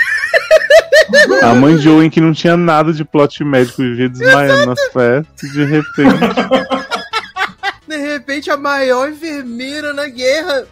A 1.43 1.55
mãe 1.55 1.77
de 1.77 1.89
Owen 1.89 2.11
que 2.11 2.21
não 2.21 2.33
tinha 2.33 2.57
nada 2.57 2.93
de 2.93 3.05
plot 3.05 3.43
médico, 3.45 3.83
vivia 3.83 4.09
desmaiando 4.09 4.67
nas 4.67 4.81
festas, 4.93 5.51
de 5.53 5.65
repente. 5.65 6.82
De 8.23 8.27
repente, 8.27 8.51
a 8.53 8.57
maior 8.57 9.11
enfermeira 9.11 9.93
na 9.93 10.07
guerra. 10.07 10.65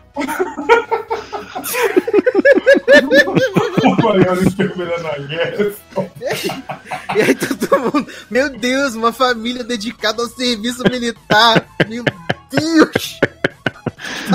A 3.83 4.03
maior 4.03 4.47
enfermeira 4.47 5.03
na 5.03 5.19
guerra. 5.27 5.73
E 7.17 7.23
aí 7.23 7.35
todo 7.35 7.81
mundo, 7.81 8.07
meu 8.31 8.49
Deus, 8.57 8.95
uma 8.95 9.13
família 9.13 9.65
dedicada 9.65 10.23
ao 10.23 10.29
serviço 10.29 10.85
militar. 10.89 11.67
Meu 11.89 12.05
Deus! 12.51 13.19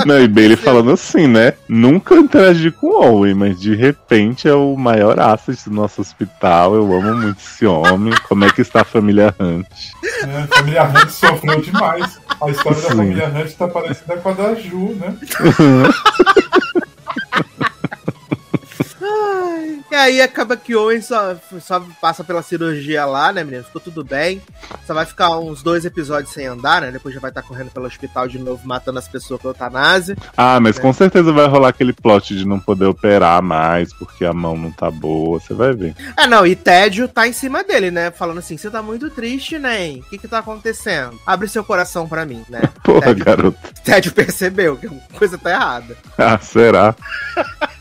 Não, 0.04 0.20
e 0.20 0.28
Bailey 0.28 0.56
falando 0.56 0.90
assim, 0.90 1.26
né? 1.26 1.54
Nunca 1.68 2.14
interagi 2.14 2.70
com 2.70 2.86
o 2.86 3.02
Owen, 3.02 3.34
mas 3.34 3.60
de 3.60 3.74
repente 3.74 4.48
é 4.48 4.54
o 4.54 4.76
maior 4.76 5.18
asset 5.18 5.68
do 5.68 5.74
nosso 5.74 6.00
hospital. 6.00 6.74
Eu 6.74 6.92
amo 6.92 7.14
muito 7.14 7.40
esse 7.40 7.66
homem. 7.66 8.12
Como 8.28 8.44
é 8.44 8.50
que 8.50 8.62
está 8.62 8.82
a 8.82 8.84
família 8.84 9.34
Hunt? 9.38 9.66
né? 10.26 10.46
A 10.50 10.56
família 10.56 10.84
Hunt 10.84 11.10
sofreu 11.10 11.60
demais. 11.60 12.18
A 12.40 12.50
história 12.50 12.80
da 12.80 12.88
Sim. 12.88 12.96
família 12.96 13.28
Hunt 13.28 13.52
tá 13.52 13.68
parecida 13.68 14.16
com 14.16 14.28
a 14.28 14.32
da 14.32 14.54
Ju, 14.54 14.94
né? 14.96 15.16
E 19.90 19.94
aí 19.94 20.20
acaba 20.20 20.56
que 20.56 20.74
Owen 20.74 21.00
só, 21.00 21.36
só 21.60 21.80
passa 22.00 22.24
pela 22.24 22.42
cirurgia 22.42 23.04
lá, 23.06 23.32
né, 23.32 23.44
menino? 23.44 23.62
Ficou 23.64 23.80
tudo 23.80 24.04
bem. 24.04 24.42
Só 24.86 24.92
vai 24.92 25.06
ficar 25.06 25.38
uns 25.38 25.62
dois 25.62 25.84
episódios 25.84 26.32
sem 26.32 26.46
andar, 26.46 26.80
né? 26.82 26.90
Depois 26.90 27.14
já 27.14 27.20
vai 27.20 27.30
estar 27.30 27.42
correndo 27.42 27.70
pelo 27.70 27.86
hospital 27.86 28.26
de 28.26 28.38
novo, 28.38 28.66
matando 28.66 28.98
as 28.98 29.06
pessoas 29.06 29.40
com 29.40 29.48
eutanásia. 29.48 30.16
Ah, 30.36 30.58
mas 30.60 30.76
É. 30.78 30.80
com 30.80 30.92
certeza 30.92 31.32
vai 31.32 31.46
rolar 31.46 31.68
aquele 31.68 31.92
plot 31.92 32.36
de 32.36 32.44
não 32.46 32.58
poder 32.58 32.86
operar 32.86 33.40
mais 33.42 33.92
porque 33.92 34.24
a 34.24 34.32
mão 34.32 34.56
não 34.56 34.72
tá 34.72 34.90
boa. 34.90 35.38
Você 35.38 35.54
vai 35.54 35.72
ver. 35.72 35.94
Ah, 36.16 36.26
não, 36.26 36.44
e 36.46 36.56
Tédio 36.56 37.06
tá 37.08 37.26
em 37.28 37.32
cima 37.32 37.62
dele, 37.62 37.90
né? 37.90 38.10
Falando 38.10 38.38
assim: 38.38 38.56
você 38.56 38.68
tá 38.70 38.82
muito 38.82 39.08
triste, 39.10 39.58
né? 39.58 39.90
O 39.98 40.02
que 40.02 40.18
que 40.18 40.26
tá 40.28 40.38
acontecendo? 40.38 41.18
Abre 41.24 41.46
seu 41.48 41.62
coração 41.64 42.08
pra 42.08 42.26
mim, 42.26 42.44
né? 42.48 42.62
Porra, 42.82 43.02
Tédio, 43.02 43.24
garoto. 43.24 43.58
Tédio 43.84 44.12
percebeu 44.12 44.76
que 44.76 44.86
alguma 44.86 45.02
coisa 45.16 45.38
tá 45.38 45.50
errada. 45.50 45.96
Ah, 46.18 46.38
será? 46.38 46.94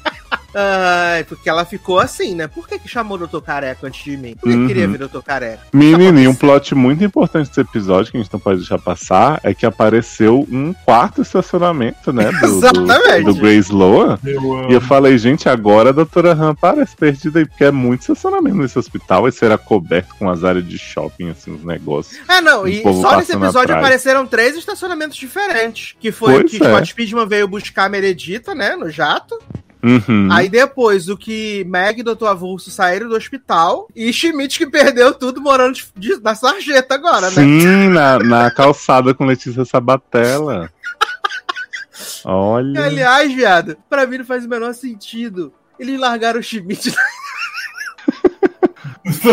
Ai, 0.57 1.23
porque 1.25 1.49
ela 1.49 1.65
ficou 1.65 1.99
assim, 1.99 2.33
né? 2.33 2.47
Por 2.47 2.67
que 2.67 2.79
que 2.79 2.87
chamou 2.87 3.17
o 3.19 3.27
Dr. 3.27 3.39
Careca 3.41 3.85
antes 3.87 4.03
de 4.03 4.15
mim? 4.15 4.35
Por 4.39 4.49
que 4.49 4.55
Uhum. 4.55 4.67
queria 4.67 4.87
ver 4.87 5.01
o 5.03 5.07
Dr. 5.09 5.19
Careca? 5.21 5.59
Menininho, 5.73 6.29
um 6.31 6.35
plot 6.35 6.73
muito 6.73 7.03
importante 7.03 7.47
desse 7.49 7.59
episódio 7.59 8.11
que 8.11 8.17
a 8.17 8.21
gente 8.21 8.31
não 8.31 8.39
pode 8.39 8.59
deixar 8.59 8.79
passar 8.79 9.39
é 9.43 9.53
que 9.53 9.65
apareceu 9.65 10.47
um 10.49 10.73
quarto 10.85 11.21
estacionamento, 11.21 12.13
né? 12.13 12.31
Do, 12.31 12.45
Exatamente. 12.45 13.23
do, 13.25 13.33
do 13.33 13.39
Grace 13.39 13.71
Loa. 13.71 14.17
Eu 14.25 14.53
amo. 14.53 14.71
E 14.71 14.73
eu 14.73 14.81
falei, 14.81 15.17
gente, 15.17 15.49
agora 15.49 15.89
a 15.89 15.93
doutora 15.93 16.31
Han 16.31 16.55
parece 16.55 16.95
perdida 16.95 17.39
aí, 17.39 17.45
porque 17.45 17.65
é 17.65 17.71
muito 17.71 18.01
estacionamento 18.01 18.55
nesse 18.57 18.79
hospital. 18.79 19.27
Esse 19.27 19.43
era 19.43 19.57
coberto 19.57 20.15
com 20.17 20.29
as 20.29 20.43
áreas 20.43 20.65
de 20.67 20.77
shopping, 20.77 21.29
assim, 21.31 21.53
os 21.53 21.63
negócios. 21.65 22.17
Ah, 22.27 22.39
não, 22.41 22.65
e 22.65 22.81
só 22.81 23.17
nesse 23.17 23.33
episódio 23.33 23.75
apareceram 23.75 24.25
três 24.25 24.55
estacionamentos 24.55 25.17
diferentes. 25.17 25.95
Que 25.99 26.11
foi 26.11 26.39
Pois 26.39 26.51
que 26.51 26.63
é. 26.63 26.69
Scott 26.69 26.89
Speedman 26.89 27.27
veio 27.27 27.47
buscar 27.47 27.85
a 27.85 27.89
Meredita, 27.89 28.55
né, 28.55 28.75
no 28.75 28.89
jato. 28.89 29.37
Uhum. 29.85 30.29
Aí 30.31 30.49
depois 30.49 31.07
o 31.09 31.15
que 31.15 31.63
Meg 31.65 31.99
e 31.99 32.03
Dr. 32.03 32.25
Avulso 32.25 32.71
saíram 32.71 33.07
do 33.07 33.15
hospital. 33.15 33.87
E 33.95 34.11
Schmidt 34.11 34.57
que 34.57 34.65
perdeu 34.65 35.13
tudo 35.13 35.39
morando 35.39 35.75
de- 35.75 35.85
de- 35.95 36.21
na 36.23 36.33
sarjeta 36.33 36.95
agora, 36.95 37.27
né? 37.29 37.35
Sim, 37.35 37.89
na, 37.89 38.17
na 38.19 38.51
calçada 38.51 39.13
com 39.13 39.25
Letícia 39.25 39.63
Sabatella. 39.65 40.71
Olha. 42.25 42.85
Aliás, 42.85 43.31
viado, 43.33 43.77
pra 43.89 44.05
mim 44.07 44.17
não 44.17 44.25
faz 44.25 44.45
o 44.45 44.49
menor 44.49 44.73
sentido. 44.73 45.53
Eles 45.79 45.99
largaram 45.99 46.39
o 46.39 46.43
Schmidt. 46.43 46.93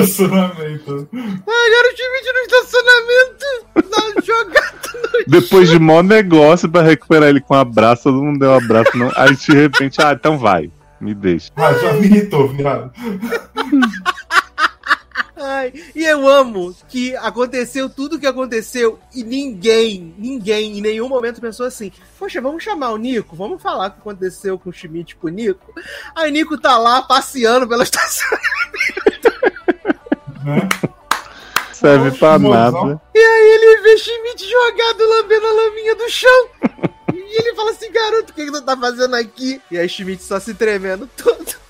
Estacionamento. 0.01 1.09
Largaram 1.13 1.89
o 1.89 1.97
Schmidt 1.97 2.33
no 2.33 2.41
estacionamento. 2.41 3.47
Na 3.91 4.23
jogada 4.23 4.73
no 4.95 5.25
Depois 5.27 5.69
de 5.69 5.79
mó 5.79 6.03
negócio 6.03 6.69
pra 6.69 6.83
recuperar 6.83 7.29
ele 7.29 7.41
com 7.41 7.55
um 7.55 7.59
abraço, 7.59 8.05
todo 8.05 8.23
mundo 8.23 8.39
deu 8.39 8.51
um 8.51 8.57
abraço. 8.57 8.97
Não. 8.97 9.11
Aí 9.15 9.35
de 9.37 9.53
repente, 9.53 10.01
ah, 10.03 10.13
então 10.13 10.39
vai, 10.39 10.71
me 11.01 11.15
deixa. 11.15 11.51
Ah, 11.57 11.73
já 11.75 11.93
me 11.95 12.07
irritou, 12.07 12.49
viado. 12.49 12.91
Ai, 15.45 15.73
e 15.95 16.05
eu 16.05 16.29
amo 16.29 16.75
que 16.89 17.17
aconteceu 17.17 17.91
tudo 17.91 18.15
o 18.15 18.21
que 18.21 18.27
aconteceu 18.27 19.01
e 19.13 19.25
ninguém, 19.25 20.15
ninguém 20.17 20.79
em 20.79 20.81
nenhum 20.81 21.09
momento 21.09 21.41
pensou 21.41 21.67
assim: 21.67 21.91
Poxa, 22.17 22.41
vamos 22.41 22.63
chamar 22.63 22.91
o 22.91 22.97
Nico, 22.97 23.35
vamos 23.35 23.61
falar 23.61 23.89
o 23.89 23.91
que 23.91 23.99
aconteceu 23.99 24.57
com 24.57 24.71
o 24.71 24.73
Schmidt 24.73 25.17
com 25.17 25.27
o 25.27 25.31
Nico. 25.31 25.75
Aí 26.15 26.31
o 26.31 26.33
Nico 26.33 26.57
tá 26.57 26.79
lá 26.79 27.03
passeando 27.03 27.67
pela 27.67 27.83
estação. 27.85 28.39
Né? 30.45 30.69
Serve 31.73 32.07
Nossa, 32.07 32.19
pra 32.19 32.39
mozão. 32.39 32.87
nada. 32.87 33.01
E 33.15 33.19
aí 33.19 33.49
ele 33.55 33.83
vê 33.83 33.99
Schmidt 33.99 34.49
jogado 34.49 35.09
lambendo 35.09 35.47
a 35.47 35.53
laminha 35.53 35.95
do 35.97 36.09
chão. 36.09 36.49
E 37.13 37.39
ele 37.41 37.55
fala 37.55 37.71
assim: 37.71 37.91
Garoto, 37.93 38.33
o 38.33 38.35
que, 38.35 38.45
que 38.45 38.53
tu 38.53 38.63
tá 38.63 38.77
fazendo 38.77 39.15
aqui? 39.17 39.61
E 39.71 39.79
aí 39.79 39.89
Schmidt 39.89 40.23
só 40.23 40.39
se 40.39 40.55
tremendo 40.55 41.09
todo. 41.17 41.63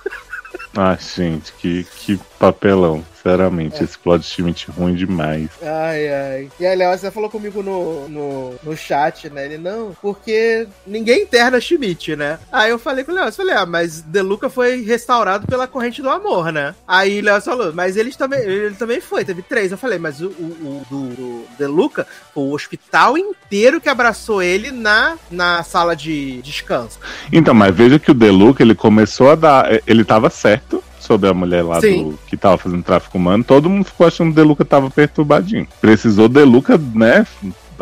Ah, 0.77 0.97
gente, 0.97 1.53
que, 1.55 1.85
que 1.85 2.19
papelão. 2.43 3.05
Sinceramente, 3.15 3.85
esse 3.85 3.97
plot 3.97 4.25
Schmidt 4.25 4.69
ruim 4.69 4.97
demais. 4.97 5.49
Ai, 5.63 6.09
ai. 6.09 6.49
E 6.59 6.75
Léo, 6.75 6.99
você 6.99 7.09
falou 7.09 7.31
comigo 7.31 7.63
no, 7.63 8.09
no, 8.09 8.55
no 8.65 8.77
chat, 8.77 9.31
né? 9.31 9.45
Ele, 9.45 9.59
não, 9.59 9.95
porque 10.03 10.67
ninguém 10.85 11.23
interna 11.23 11.61
Schmidt, 11.61 12.17
né? 12.17 12.41
Aí 12.51 12.71
eu 12.71 12.81
falei 12.81 13.05
com 13.05 13.13
o 13.13 13.15
Léo, 13.15 13.27
eu 13.27 13.33
falei, 13.33 13.55
ah, 13.55 13.65
mas 13.65 14.01
Deluca 14.01 14.51
foi 14.51 14.83
restaurado 14.83 15.47
pela 15.47 15.69
corrente 15.69 16.03
do 16.03 16.11
amor, 16.11 16.51
né? 16.51 16.75
Aí 16.87 17.21
o 17.21 17.25
Léo 17.25 17.41
falou, 17.41 17.73
mas 17.73 17.97
eles 17.97 18.17
também, 18.17 18.41
ele 18.41 18.75
também 18.75 19.01
foi, 19.01 19.25
teve 19.25 19.43
três. 19.43 19.71
Eu 19.71 19.79
falei, 19.79 20.01
mas 20.01 20.21
o, 20.21 20.27
o, 20.27 20.31
o 20.31 20.87
do, 20.91 21.09
do 21.15 21.45
Deluca 21.57 22.05
foi 22.35 22.43
o 22.43 22.53
hospital 22.53 23.17
inteiro 23.17 23.81
que 23.81 23.89
abraçou 23.89 24.43
ele 24.43 24.73
na, 24.73 25.17
na 25.31 25.63
sala 25.63 25.95
de 25.95 26.43
descanso. 26.43 26.99
Então, 27.33 27.55
mas 27.55 27.73
veja 27.73 28.01
que 28.01 28.11
o 28.11 28.15
Deluca, 28.15 28.65
ele 28.65 28.75
começou 28.75 29.31
a 29.31 29.37
dar. 29.37 29.81
Ele 29.87 30.05
tava 30.05 30.29
certo 30.29 30.83
sobre 31.03 31.29
a 31.29 31.35
mulher 31.35 31.63
lá 31.63 31.81
do, 31.81 32.19
que 32.27 32.37
tava 32.37 32.57
fazendo 32.57 32.83
tráfico 32.83 33.19
humano, 33.19 33.45
todo 33.45 33.69
mundo 33.69 33.85
ficou 33.85 34.07
achando 34.07 34.29
que 34.29 34.33
o 34.33 34.37
Deluca 34.37 34.65
tava 34.65 34.91
perturbadinho. 34.91 35.67
Precisou 35.81 36.29
Deluca, 36.29 36.81
né, 36.95 37.27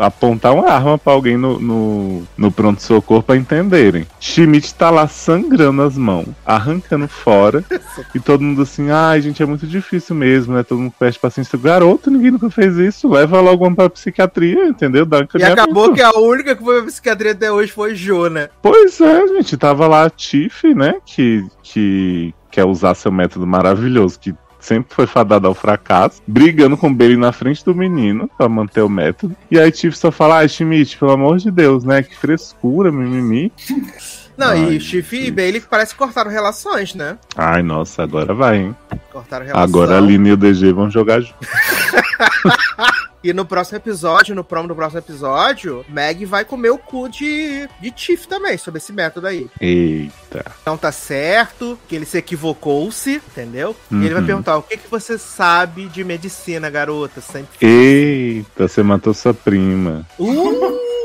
apontar 0.01 0.53
uma 0.53 0.69
arma 0.69 0.97
pra 0.97 1.13
alguém 1.13 1.37
no, 1.37 1.59
no, 1.59 2.23
no 2.37 2.51
pronto-socorro 2.51 3.23
pra 3.23 3.37
entenderem. 3.37 4.05
Schmidt 4.19 4.73
tá 4.73 4.89
lá 4.89 5.07
sangrando 5.07 5.81
as 5.81 5.97
mãos, 5.97 6.27
arrancando 6.45 7.07
fora, 7.07 7.63
e 8.13 8.19
todo 8.19 8.41
mundo 8.41 8.63
assim, 8.63 8.89
ai 8.89 9.21
gente, 9.21 9.41
é 9.41 9.45
muito 9.45 9.67
difícil 9.67 10.15
mesmo, 10.15 10.55
né? 10.55 10.63
Todo 10.63 10.79
mundo 10.79 10.93
pede 10.97 11.19
paciência. 11.19 11.59
Garoto, 11.61 12.09
ninguém 12.09 12.31
nunca 12.31 12.49
fez 12.49 12.77
isso, 12.77 13.07
leva 13.09 13.39
logo 13.39 13.65
uma 13.65 13.75
pra 13.75 13.89
psiquiatria, 13.89 14.65
entendeu? 14.65 15.05
Dá 15.05 15.25
E 15.37 15.43
acabou 15.43 15.93
que 15.93 16.01
a 16.01 16.11
única 16.17 16.55
que 16.55 16.63
foi 16.63 16.77
pra 16.77 16.85
psiquiatria 16.85 17.31
até 17.33 17.51
hoje 17.51 17.71
foi 17.71 17.93
Jo, 17.93 18.27
né? 18.27 18.49
Pois 18.61 18.99
é, 18.99 19.27
gente, 19.27 19.57
tava 19.57 19.87
lá 19.87 20.05
a 20.05 20.09
Tiff, 20.09 20.73
né, 20.73 20.95
que, 21.05 21.45
que 21.61 22.33
quer 22.49 22.65
usar 22.65 22.95
seu 22.95 23.11
método 23.11 23.47
maravilhoso, 23.47 24.19
que 24.19 24.35
sempre 24.61 24.93
foi 24.93 25.07
fadada 25.07 25.47
ao 25.47 25.53
fracasso, 25.53 26.21
brigando 26.25 26.77
com 26.77 26.87
o 26.87 26.93
Bailey 26.93 27.17
na 27.17 27.31
frente 27.31 27.65
do 27.65 27.75
menino 27.75 28.29
pra 28.37 28.47
manter 28.47 28.81
o 28.81 28.89
método. 28.89 29.35
E 29.49 29.59
aí 29.59 29.71
Tiff 29.71 29.97
só 29.97 30.11
fala, 30.11 30.37
ai, 30.37 30.47
Schmidt, 30.47 30.97
pelo 30.97 31.11
amor 31.11 31.37
de 31.37 31.51
Deus, 31.51 31.83
né, 31.83 32.03
que 32.03 32.15
frescura, 32.15 32.91
mimimi. 32.91 33.51
Não, 34.41 34.49
Ai, 34.49 34.73
e 34.73 34.79
Chif 34.79 35.13
e 35.15 35.31
Bailey 35.31 35.61
parece 35.61 35.93
que 35.93 35.97
cortaram 35.99 36.31
relações, 36.31 36.93
né? 36.95 37.17
Ai, 37.35 37.61
nossa, 37.61 38.03
agora 38.03 38.33
vai, 38.33 38.57
hein. 38.57 38.75
Cortaram 39.11 39.45
relações. 39.45 39.69
Agora 39.69 39.95
a 39.95 39.97
Aline 39.97 40.29
e 40.29 40.33
o 40.33 40.37
DG 40.37 40.73
vão 40.73 40.89
jogar 40.89 41.21
junto. 41.21 41.35
E 43.23 43.33
no 43.33 43.45
próximo 43.45 43.77
episódio, 43.77 44.33
no 44.33 44.43
promo 44.43 44.67
do 44.67 44.75
próximo 44.75 44.97
episódio, 44.97 45.85
Meg 45.87 46.25
vai 46.25 46.43
comer 46.43 46.71
o 46.71 46.77
cu 46.79 47.07
de, 47.07 47.69
de 47.79 47.91
Tiff 47.91 48.27
também, 48.27 48.57
sobre 48.57 48.79
esse 48.79 48.91
método 48.91 49.27
aí. 49.27 49.47
Eita. 49.61 50.43
Não 50.65 50.75
tá 50.75 50.91
certo, 50.91 51.77
que 51.87 51.95
ele 51.95 52.05
se 52.07 52.17
equivocou-se, 52.17 53.17
entendeu? 53.17 53.75
E 53.91 53.95
ele 53.97 54.09
vai 54.09 54.21
Uhum. 54.21 54.25
perguntar: 54.25 54.57
o 54.57 54.63
que, 54.63 54.75
que 54.75 54.89
você 54.89 55.19
sabe 55.19 55.85
de 55.85 56.03
medicina, 56.03 56.67
garota? 56.67 57.21
Sempre. 57.21 57.49
Eita, 57.61 58.67
você 58.67 58.81
matou 58.81 59.13
sua 59.13 59.35
prima. 59.35 60.03
Uh! 60.17 60.79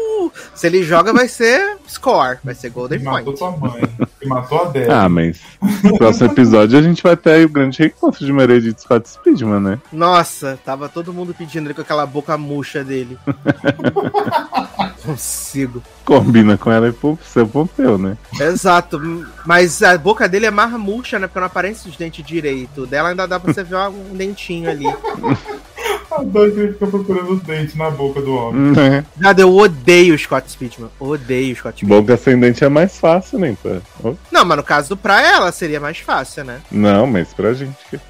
Se 0.54 0.66
ele 0.66 0.82
joga, 0.82 1.12
vai 1.12 1.28
ser 1.28 1.76
score, 1.88 2.38
vai 2.42 2.54
ser 2.54 2.70
Golden 2.70 3.02
matou 3.02 3.34
Point. 3.34 3.38
tua 3.38 3.50
mãe. 3.70 3.82
Matou 4.24 4.62
a 4.62 4.64
Débora. 4.66 5.00
Ah, 5.02 5.08
mas 5.08 5.40
no 5.82 5.96
próximo 5.96 6.30
episódio 6.30 6.78
a 6.78 6.82
gente 6.82 7.02
vai 7.02 7.16
ter 7.16 7.30
aí 7.30 7.44
o 7.44 7.48
grande 7.48 7.78
reencontro 7.78 8.24
de 8.24 8.32
Meredith 8.32 8.80
Scott 8.80 9.08
Speedman, 9.08 9.60
né? 9.60 9.78
Nossa, 9.92 10.58
tava 10.64 10.88
todo 10.88 11.12
mundo 11.12 11.34
pedindo 11.34 11.66
ele 11.66 11.74
com 11.74 11.82
aquela 11.82 12.06
boca 12.06 12.36
murcha 12.36 12.82
dele. 12.82 13.18
Consigo. 15.04 15.82
Combina 16.04 16.58
com 16.58 16.70
ela 16.70 16.88
e 16.88 17.16
seu 17.24 17.46
Pompeu, 17.46 17.96
né? 17.96 18.16
Exato, 18.40 19.00
mas 19.44 19.82
a 19.82 19.96
boca 19.96 20.28
dele 20.28 20.46
é 20.46 20.50
mais 20.50 20.72
murcha, 20.72 21.18
né? 21.18 21.26
Porque 21.26 21.38
não 21.38 21.46
aparece 21.46 21.88
os 21.88 21.96
dentes 21.96 22.24
direito. 22.26 22.82
O 22.82 22.86
Dela 22.86 23.10
ainda 23.10 23.26
dá 23.26 23.38
pra 23.38 23.52
você 23.52 23.62
ver 23.62 23.76
um 23.76 24.16
dentinho 24.16 24.68
ali. 24.68 24.86
A 26.10 26.22
ele 26.22 26.72
fica 26.72 26.86
procurando 26.86 27.32
os 27.32 27.42
dentes 27.42 27.74
na 27.74 27.90
boca 27.90 28.20
do 28.20 28.34
homem. 28.34 28.72
Né? 28.72 29.04
Nada, 29.16 29.40
eu 29.42 29.54
odeio 29.54 30.14
o 30.14 30.18
Scott 30.18 30.50
Speedman. 30.50 30.90
Odeio 30.98 31.52
o 31.52 31.56
Scott 31.56 31.78
Speedman. 31.78 32.00
Boca 32.00 32.14
ascendente 32.14 32.64
é 32.64 32.68
mais 32.68 32.98
fácil, 32.98 33.38
né? 33.38 33.56
Pra... 33.62 33.78
Oh, 34.02 34.14
Não, 34.30 34.44
mas 34.44 34.56
no 34.56 34.62
caso 34.64 34.90
do 34.90 34.96
pra 34.96 35.20
ela 35.22 35.50
seria 35.52 35.80
mais 35.80 35.98
fácil, 35.98 36.44
né? 36.44 36.60
Não, 36.70 37.06
mas 37.06 37.32
pra 37.34 37.52
gente. 37.52 37.74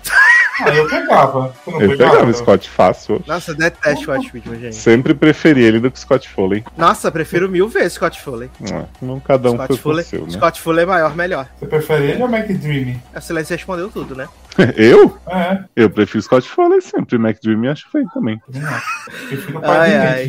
Ah, 0.58 0.70
eu 0.74 0.88
pegava. 0.88 1.54
Não 1.66 1.80
Eu 1.82 1.90
pegava? 1.90 2.12
pegava 2.12 2.30
o 2.30 2.34
Scott 2.34 2.70
fácil. 2.70 3.22
Nossa, 3.26 3.50
eu 3.50 3.54
detesto 3.56 3.98
o 4.00 4.02
Scott 4.04 4.26
Speedman, 4.26 4.58
gente. 4.58 4.76
Sempre 4.76 5.12
preferi 5.12 5.62
ele 5.62 5.78
do 5.78 5.90
que 5.90 5.98
o 5.98 6.00
Scott 6.00 6.26
Foley. 6.30 6.64
Nossa, 6.78 7.12
prefiro 7.12 7.46
mil 7.46 7.68
vezes 7.68 7.92
Scott 7.92 8.18
Foley. 8.22 8.50
Ah, 8.72 8.84
Não 9.02 9.20
cada 9.20 9.50
um 9.50 9.54
Scott 9.56 9.68
foi 9.68 9.76
Foley, 9.76 10.04
seu, 10.06 10.22
né? 10.22 10.30
Scott 10.30 10.58
Foley 10.62 10.84
é 10.84 10.86
maior, 10.86 11.14
melhor. 11.14 11.46
Você 11.58 11.66
prefere 11.66 12.04
ele 12.12 12.22
ou 12.22 12.28
Mac 12.28 12.46
Dreamy? 12.48 12.98
A 13.14 13.20
Silêncio 13.20 13.54
respondeu 13.54 13.90
tudo, 13.90 14.14
né? 14.16 14.26
Eu? 14.76 15.16
É, 15.26 15.64
Eu 15.76 15.90
prefiro 15.90 16.22
Scott 16.22 16.48
Foley 16.48 16.80
sempre. 16.80 17.18
Mac 17.18 17.36
Dream 17.42 17.70
acho 17.70 17.88
feio 17.90 18.08
também. 18.14 18.38
também 18.50 18.66
acho. 18.68 19.04
Prefiro 19.28 19.58
o 19.58 19.64
Ai, 19.70 19.94
ai. 19.96 20.28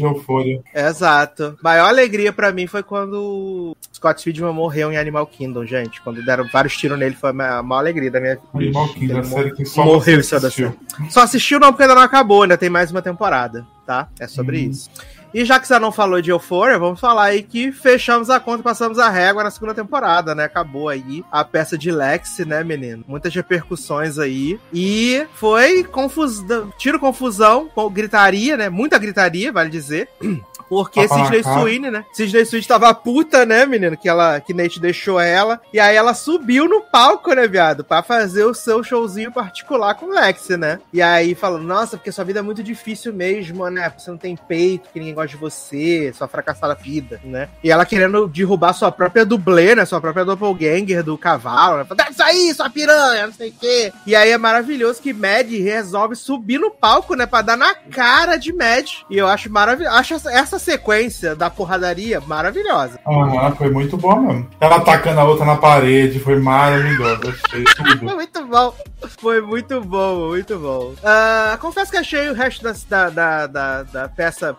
Exato. 0.73 1.57
Maior 1.63 1.87
alegria 1.87 2.31
pra 2.33 2.51
mim 2.51 2.67
foi 2.67 2.83
quando 2.83 3.75
Scott 3.93 4.19
Speedman 4.21 4.53
morreu 4.53 4.91
em 4.91 4.97
Animal 4.97 5.25
Kingdom, 5.27 5.65
gente. 5.65 6.01
Quando 6.01 6.23
deram 6.23 6.47
vários 6.51 6.75
tiros 6.77 6.97
nele, 6.97 7.15
foi 7.15 7.29
a 7.29 7.33
ma- 7.33 7.57
a 7.57 7.63
maior 7.63 7.79
alegria 7.79 8.11
da 8.11 8.19
minha 8.19 8.35
vida. 8.35 8.47
Animal 8.55 8.87
Kingdom, 8.89 9.19
a 9.19 9.23
série 9.23 9.51
que 9.53 9.65
só 9.65 9.83
morreu 9.85 9.99
você 10.01 10.11
em 10.19 10.23
cima 10.23 10.39
da 10.41 10.47
assistiu. 10.47 10.79
Só 11.09 11.21
assistiu 11.21 11.59
não, 11.59 11.71
porque 11.71 11.83
ainda 11.83 11.95
não 11.95 12.01
acabou, 12.01 12.43
ainda 12.43 12.57
tem 12.57 12.69
mais 12.69 12.91
uma 12.91 13.01
temporada, 13.01 13.65
tá? 13.85 14.07
É 14.19 14.27
sobre 14.27 14.57
Hum. 14.65 14.69
isso. 14.71 14.89
E 15.37 15.45
já 15.45 15.59
que 15.59 15.67
você 15.67 15.77
não 15.77 15.91
falou 15.91 16.19
de 16.19 16.31
Euphoria, 16.31 16.79
vamos 16.79 16.99
falar 16.99 17.25
aí 17.25 17.43
que 17.43 17.71
fechamos 17.71 18.27
a 18.27 18.39
conta, 18.39 18.63
passamos 18.63 18.97
a 18.97 19.07
régua 19.07 19.43
na 19.43 19.51
segunda 19.51 19.71
temporada, 19.71 20.33
né? 20.33 20.45
Acabou 20.45 20.89
aí 20.89 21.23
a 21.31 21.45
peça 21.45 21.77
de 21.77 21.91
Lex, 21.91 22.39
né, 22.39 22.63
menino? 22.63 23.05
Muitas 23.07 23.35
repercussões 23.35 24.17
aí. 24.17 24.59
E 24.73 25.27
foi 25.35 25.83
confusão, 25.83 26.73
tiro 26.75 26.99
confusão, 26.99 27.69
gritaria, 27.93 28.57
né? 28.57 28.67
Muita 28.67 28.97
gritaria, 28.97 29.51
vale 29.51 29.69
dizer. 29.69 30.09
Porque 30.69 31.01
na 31.01 31.07
Sidney 31.07 31.43
cara. 31.43 31.59
Sweeney, 31.59 31.91
né? 31.91 32.05
Sidney 32.13 32.45
Sweeney 32.45 32.67
tava 32.67 32.93
puta, 32.93 33.45
né, 33.45 33.65
menino? 33.65 33.97
Que, 33.97 34.09
ela, 34.09 34.39
que 34.39 34.53
Nate 34.53 34.79
deixou 34.79 35.19
ela. 35.19 35.61
E 35.73 35.79
aí 35.79 35.95
ela 35.95 36.13
subiu 36.13 36.67
no 36.67 36.81
palco, 36.81 37.33
né, 37.33 37.47
viado? 37.47 37.83
Pra 37.83 38.03
fazer 38.03 38.43
o 38.43 38.53
seu 38.53 38.83
showzinho 38.83 39.31
particular 39.31 39.95
com 39.95 40.07
o 40.07 40.13
Lex, 40.13 40.49
né? 40.49 40.79
E 40.91 41.01
aí 41.01 41.35
falando, 41.35 41.63
nossa, 41.63 41.97
porque 41.97 42.11
sua 42.11 42.25
vida 42.25 42.39
é 42.39 42.41
muito 42.41 42.63
difícil 42.63 43.13
mesmo, 43.13 43.69
né? 43.69 43.91
Você 43.97 44.11
não 44.11 44.17
tem 44.17 44.35
peito, 44.35 44.89
que 44.91 44.99
ninguém 44.99 45.15
gosta 45.15 45.26
de 45.27 45.37
você, 45.37 46.13
sua 46.13 46.27
fracassada 46.27 46.75
vida, 46.75 47.19
né? 47.23 47.49
E 47.63 47.71
ela 47.71 47.85
querendo 47.85 48.27
derrubar 48.27 48.73
sua 48.73 48.91
própria 48.91 49.25
dublê, 49.25 49.75
né? 49.75 49.85
Sua 49.85 50.01
própria 50.01 50.25
doppelganger 50.25 51.03
do 51.03 51.17
cavalo, 51.17 51.77
né? 51.77 51.83
Falando, 51.83 51.97
Deve 51.97 52.13
sair, 52.13 52.53
sua 52.53 52.69
piranha, 52.69 53.27
não 53.27 53.33
sei 53.33 53.49
o 53.49 53.53
quê. 53.53 53.93
E 54.05 54.15
aí 54.15 54.31
é 54.31 54.37
maravilhoso 54.37 55.01
que 55.01 55.13
Mad 55.13 55.49
resolve 55.49 56.15
subir 56.15 56.59
no 56.59 56.71
palco, 56.71 57.15
né? 57.15 57.25
Pra 57.25 57.41
dar 57.41 57.57
na 57.57 57.73
cara 57.75 58.37
de 58.37 58.53
Mad. 58.53 58.87
E 59.09 59.17
eu 59.17 59.27
acho 59.27 59.51
maravilhoso. 59.51 59.95
Acho 59.95 60.13
essa, 60.29 60.57
sequência 60.57 61.35
da 61.35 61.49
porradaria 61.49 62.19
maravilhosa. 62.21 62.99
Aham, 63.05 63.55
foi 63.55 63.69
muito 63.69 63.97
bom 63.97 64.15
mesmo. 64.21 64.49
Ela 64.59 64.77
atacando 64.77 65.19
a 65.19 65.23
outra 65.23 65.45
na 65.45 65.55
parede, 65.55 66.19
foi 66.19 66.39
maravilhoso. 66.39 67.21
Achei 67.45 67.63
tudo. 67.63 67.97
Foi 68.07 68.15
muito 68.15 68.45
bom. 68.45 68.73
Foi 69.19 69.41
muito 69.41 69.81
bom, 69.81 70.27
muito 70.29 70.59
bom. 70.59 70.93
Ah, 71.03 71.57
confesso 71.59 71.91
que 71.91 71.97
achei 71.97 72.29
o 72.29 72.33
resto 72.33 72.63
da, 72.89 73.09
da, 73.09 73.47
da, 73.47 73.83
da 73.83 74.09
peça 74.09 74.55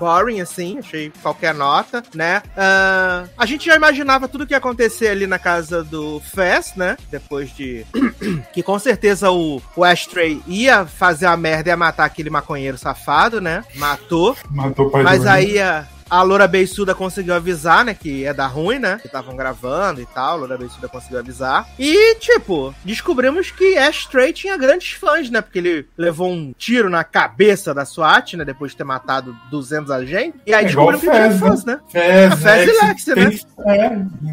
boring, 0.00 0.40
assim, 0.40 0.78
achei 0.78 1.12
qualquer 1.22 1.54
nota, 1.54 2.02
né? 2.14 2.42
Ah, 2.56 3.26
a 3.36 3.44
gente 3.44 3.66
já 3.66 3.76
imaginava 3.76 4.26
tudo 4.26 4.46
que 4.46 4.54
ia 4.54 4.58
acontecer 4.58 5.08
ali 5.08 5.26
na 5.26 5.38
casa 5.38 5.84
do 5.84 6.18
Fest, 6.20 6.76
né? 6.76 6.96
Depois 7.10 7.54
de. 7.54 7.84
que 8.54 8.62
com 8.62 8.78
certeza 8.78 9.30
o, 9.30 9.60
o 9.76 9.84
Ashtray 9.84 10.42
ia 10.46 10.86
fazer 10.86 11.26
a 11.26 11.36
merda 11.36 11.68
e 11.68 11.70
ia 11.72 11.76
matar 11.76 12.06
aquele 12.06 12.30
maconheiro 12.30 12.78
safado, 12.78 13.40
né? 13.40 13.62
Matou. 13.74 14.34
Matou 14.50 14.88
o 14.88 15.02
Mas 15.02 15.26
aí 15.26 15.58
a, 15.58 15.86
a 16.10 16.22
Loura 16.22 16.48
Beiçuda 16.48 16.94
conseguiu 16.94 17.34
avisar, 17.34 17.84
né? 17.84 17.94
Que 17.94 18.10
ia 18.22 18.34
dar 18.34 18.48
ruim, 18.48 18.78
né? 18.78 18.98
Que 19.00 19.06
estavam 19.06 19.36
gravando 19.36 20.00
e 20.00 20.06
tal. 20.06 20.32
A 20.32 20.34
Loura 20.34 20.58
Beiçuda 20.58 20.88
conseguiu 20.88 21.18
avisar. 21.18 21.68
E, 21.78 22.16
tipo, 22.16 22.74
descobrimos 22.84 23.50
que 23.50 23.78
Ashtray 23.78 24.32
tinha 24.32 24.56
grandes 24.56 24.92
fãs, 24.92 25.30
né? 25.30 25.40
Porque 25.40 25.58
ele 25.58 25.86
levou 25.96 26.30
um 26.30 26.52
tiro 26.56 26.90
na 26.90 27.04
cabeça 27.04 27.72
da 27.72 27.84
SWAT, 27.84 28.36
né? 28.36 28.44
Depois 28.44 28.72
de 28.72 28.78
ter 28.78 28.84
matado 28.84 29.36
200 29.50 29.90
agentes. 29.90 30.40
E 30.46 30.52
aí 30.52 30.64
É 30.64 30.66
descobrimos 30.66 31.00
que 31.00 31.10
tinha 31.10 31.28
Fez, 31.28 31.40
fãs, 31.40 31.64
né? 31.64 31.80
Fez, 31.90 32.32
A 32.32 32.36
Fez 32.36 32.68
e 32.68 32.84
Lex, 32.84 33.06
né? 33.06 33.40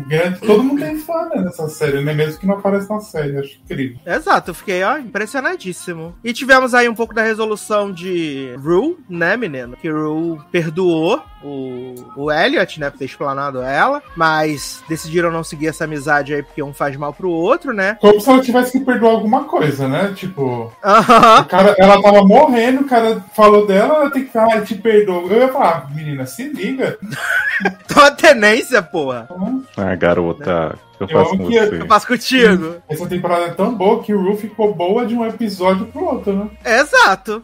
É, 0.10 0.32
todo 0.32 0.64
mundo 0.64 0.82
tem 0.82 0.98
fã 0.98 1.30
né, 1.30 1.42
nessa 1.42 1.68
série, 1.70 2.02
né? 2.04 2.14
Mesmo 2.14 2.40
que 2.40 2.48
não 2.48 2.56
apareça 2.56 2.94
na 2.94 3.00
série, 3.02 3.38
acho 3.38 3.60
incrível. 3.64 4.00
Exato, 4.06 4.52
eu 4.52 4.56
fiquei, 4.56 4.84
ó, 4.84 4.98
impressionadíssimo. 4.98 6.16
E 6.24 6.34
tivemos 6.34 6.74
aí 6.74 6.88
um 6.90 6.96
pouco 6.96 7.14
da 7.14 7.22
resolução 7.22 7.92
de 7.92 8.54
Rue, 8.58 8.98
né, 9.10 9.38
menino? 9.38 9.78
Que 9.78 9.90
Rue 9.90 10.40
perdoou 10.52 11.22
o 11.44 11.67
o, 12.16 12.24
o 12.26 12.32
Elliot, 12.32 12.80
né? 12.80 12.90
Por 12.90 12.98
ter 13.00 13.06
explanado 13.06 13.62
ela. 13.62 14.02
Mas 14.16 14.84
decidiram 14.88 15.32
não 15.32 15.44
seguir 15.44 15.68
essa 15.68 15.84
amizade 15.84 16.34
aí 16.34 16.44
porque 16.44 16.62
um 16.64 16.74
faz 16.74 16.96
mal 16.96 17.14
pro 17.14 17.30
outro, 17.30 17.74
né? 17.74 17.98
Como 18.02 18.20
se 18.22 18.30
ela 18.30 18.42
tivesse 18.42 18.78
que 18.80 18.86
perdoar 18.86 19.12
alguma 19.12 19.44
coisa, 19.46 19.88
né? 19.88 20.14
Tipo, 20.16 20.72
Aham. 20.84 21.42
o 21.42 21.46
cara, 21.46 21.76
ela 21.78 22.02
tava 22.02 22.24
morrendo, 22.24 22.82
o 22.82 22.86
cara 22.88 23.24
falou 23.36 23.66
dela, 23.68 23.96
ela 23.96 24.12
tem 24.12 24.26
que 24.26 24.32
falar, 24.32 24.56
ah, 24.56 24.62
te 24.62 24.76
perdoa. 24.76 25.24
Eu 25.32 25.38
ia 25.40 25.48
falar, 25.54 25.94
menina, 25.94 26.26
se 26.26 26.44
liga. 26.50 26.98
Tua 27.88 28.12
tenência, 28.12 28.82
porra. 28.82 29.28
Ah, 29.76 29.96
garota, 29.96 30.78
que 30.98 31.04
eu 31.04 31.08
Eu 31.08 31.24
faço 31.24 31.38
com 31.38 31.48
que- 31.48 31.60
você? 31.60 31.82
Eu 31.82 31.88
faço 31.88 32.08
contigo. 32.08 32.76
Essa 32.88 33.06
temporada 33.08 33.46
é 33.46 33.50
tão 33.50 33.74
boa 33.74 34.02
que 34.04 34.14
o 34.14 34.22
Ru 34.22 34.36
ficou 34.38 34.74
boa 34.74 35.06
de 35.06 35.16
um 35.16 35.26
episódio 35.26 35.86
pro 35.88 36.06
outro, 36.06 36.34
né? 36.34 36.48
Exato. 36.66 37.44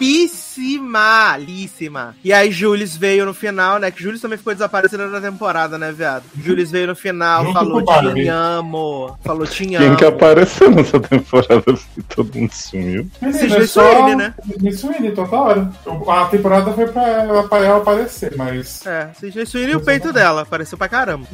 Líssima. 0.00 1.38
E 2.22 2.32
aí, 2.32 2.50
Julius 2.50 2.96
veio 2.96 3.24
no 3.26 3.34
final, 3.34 3.78
né? 3.78 3.90
Que 3.90 4.02
Julius 4.02 4.20
também 4.20 4.38
ficou 4.38 4.52
desaparecendo 4.52 5.08
na 5.08 5.20
temporada, 5.20 5.78
né, 5.78 5.92
viado? 5.92 6.24
Julius 6.42 6.70
veio 6.70 6.88
no 6.88 6.96
final, 6.96 7.52
falou 7.52 7.82
te 8.14 8.28
amo. 8.28 9.18
Falou 9.24 9.46
te 9.46 9.66
Quem 9.66 9.76
amo. 9.76 9.96
que 9.96 10.04
apareceu 10.04 10.70
nessa 10.70 11.00
temporada 11.00 11.62
que 11.94 12.02
todo 12.14 12.34
mundo 12.34 12.52
sumiu? 12.52 13.06
Sidney 13.32 13.62
é 13.62 13.66
Sweeney, 13.66 14.16
né? 14.16 14.34
Sidney 14.46 14.72
Sweeney, 14.72 15.12
toda 15.12 15.36
hora. 15.36 15.70
Eu- 15.86 16.10
A 16.10 16.26
temporada 16.26 16.72
foi 16.72 16.86
pra 16.86 17.08
ela, 17.08 17.48
pra 17.48 17.58
ela 17.58 17.78
aparecer, 17.78 18.34
mas. 18.36 18.84
É, 18.86 19.08
Sidney 19.18 19.46
Sweeney 19.46 19.72
e 19.72 19.76
o 19.76 19.80
peito 19.80 20.12
dela, 20.12 20.42
apareceu 20.42 20.76
pra 20.78 20.88
caramba. 20.88 21.26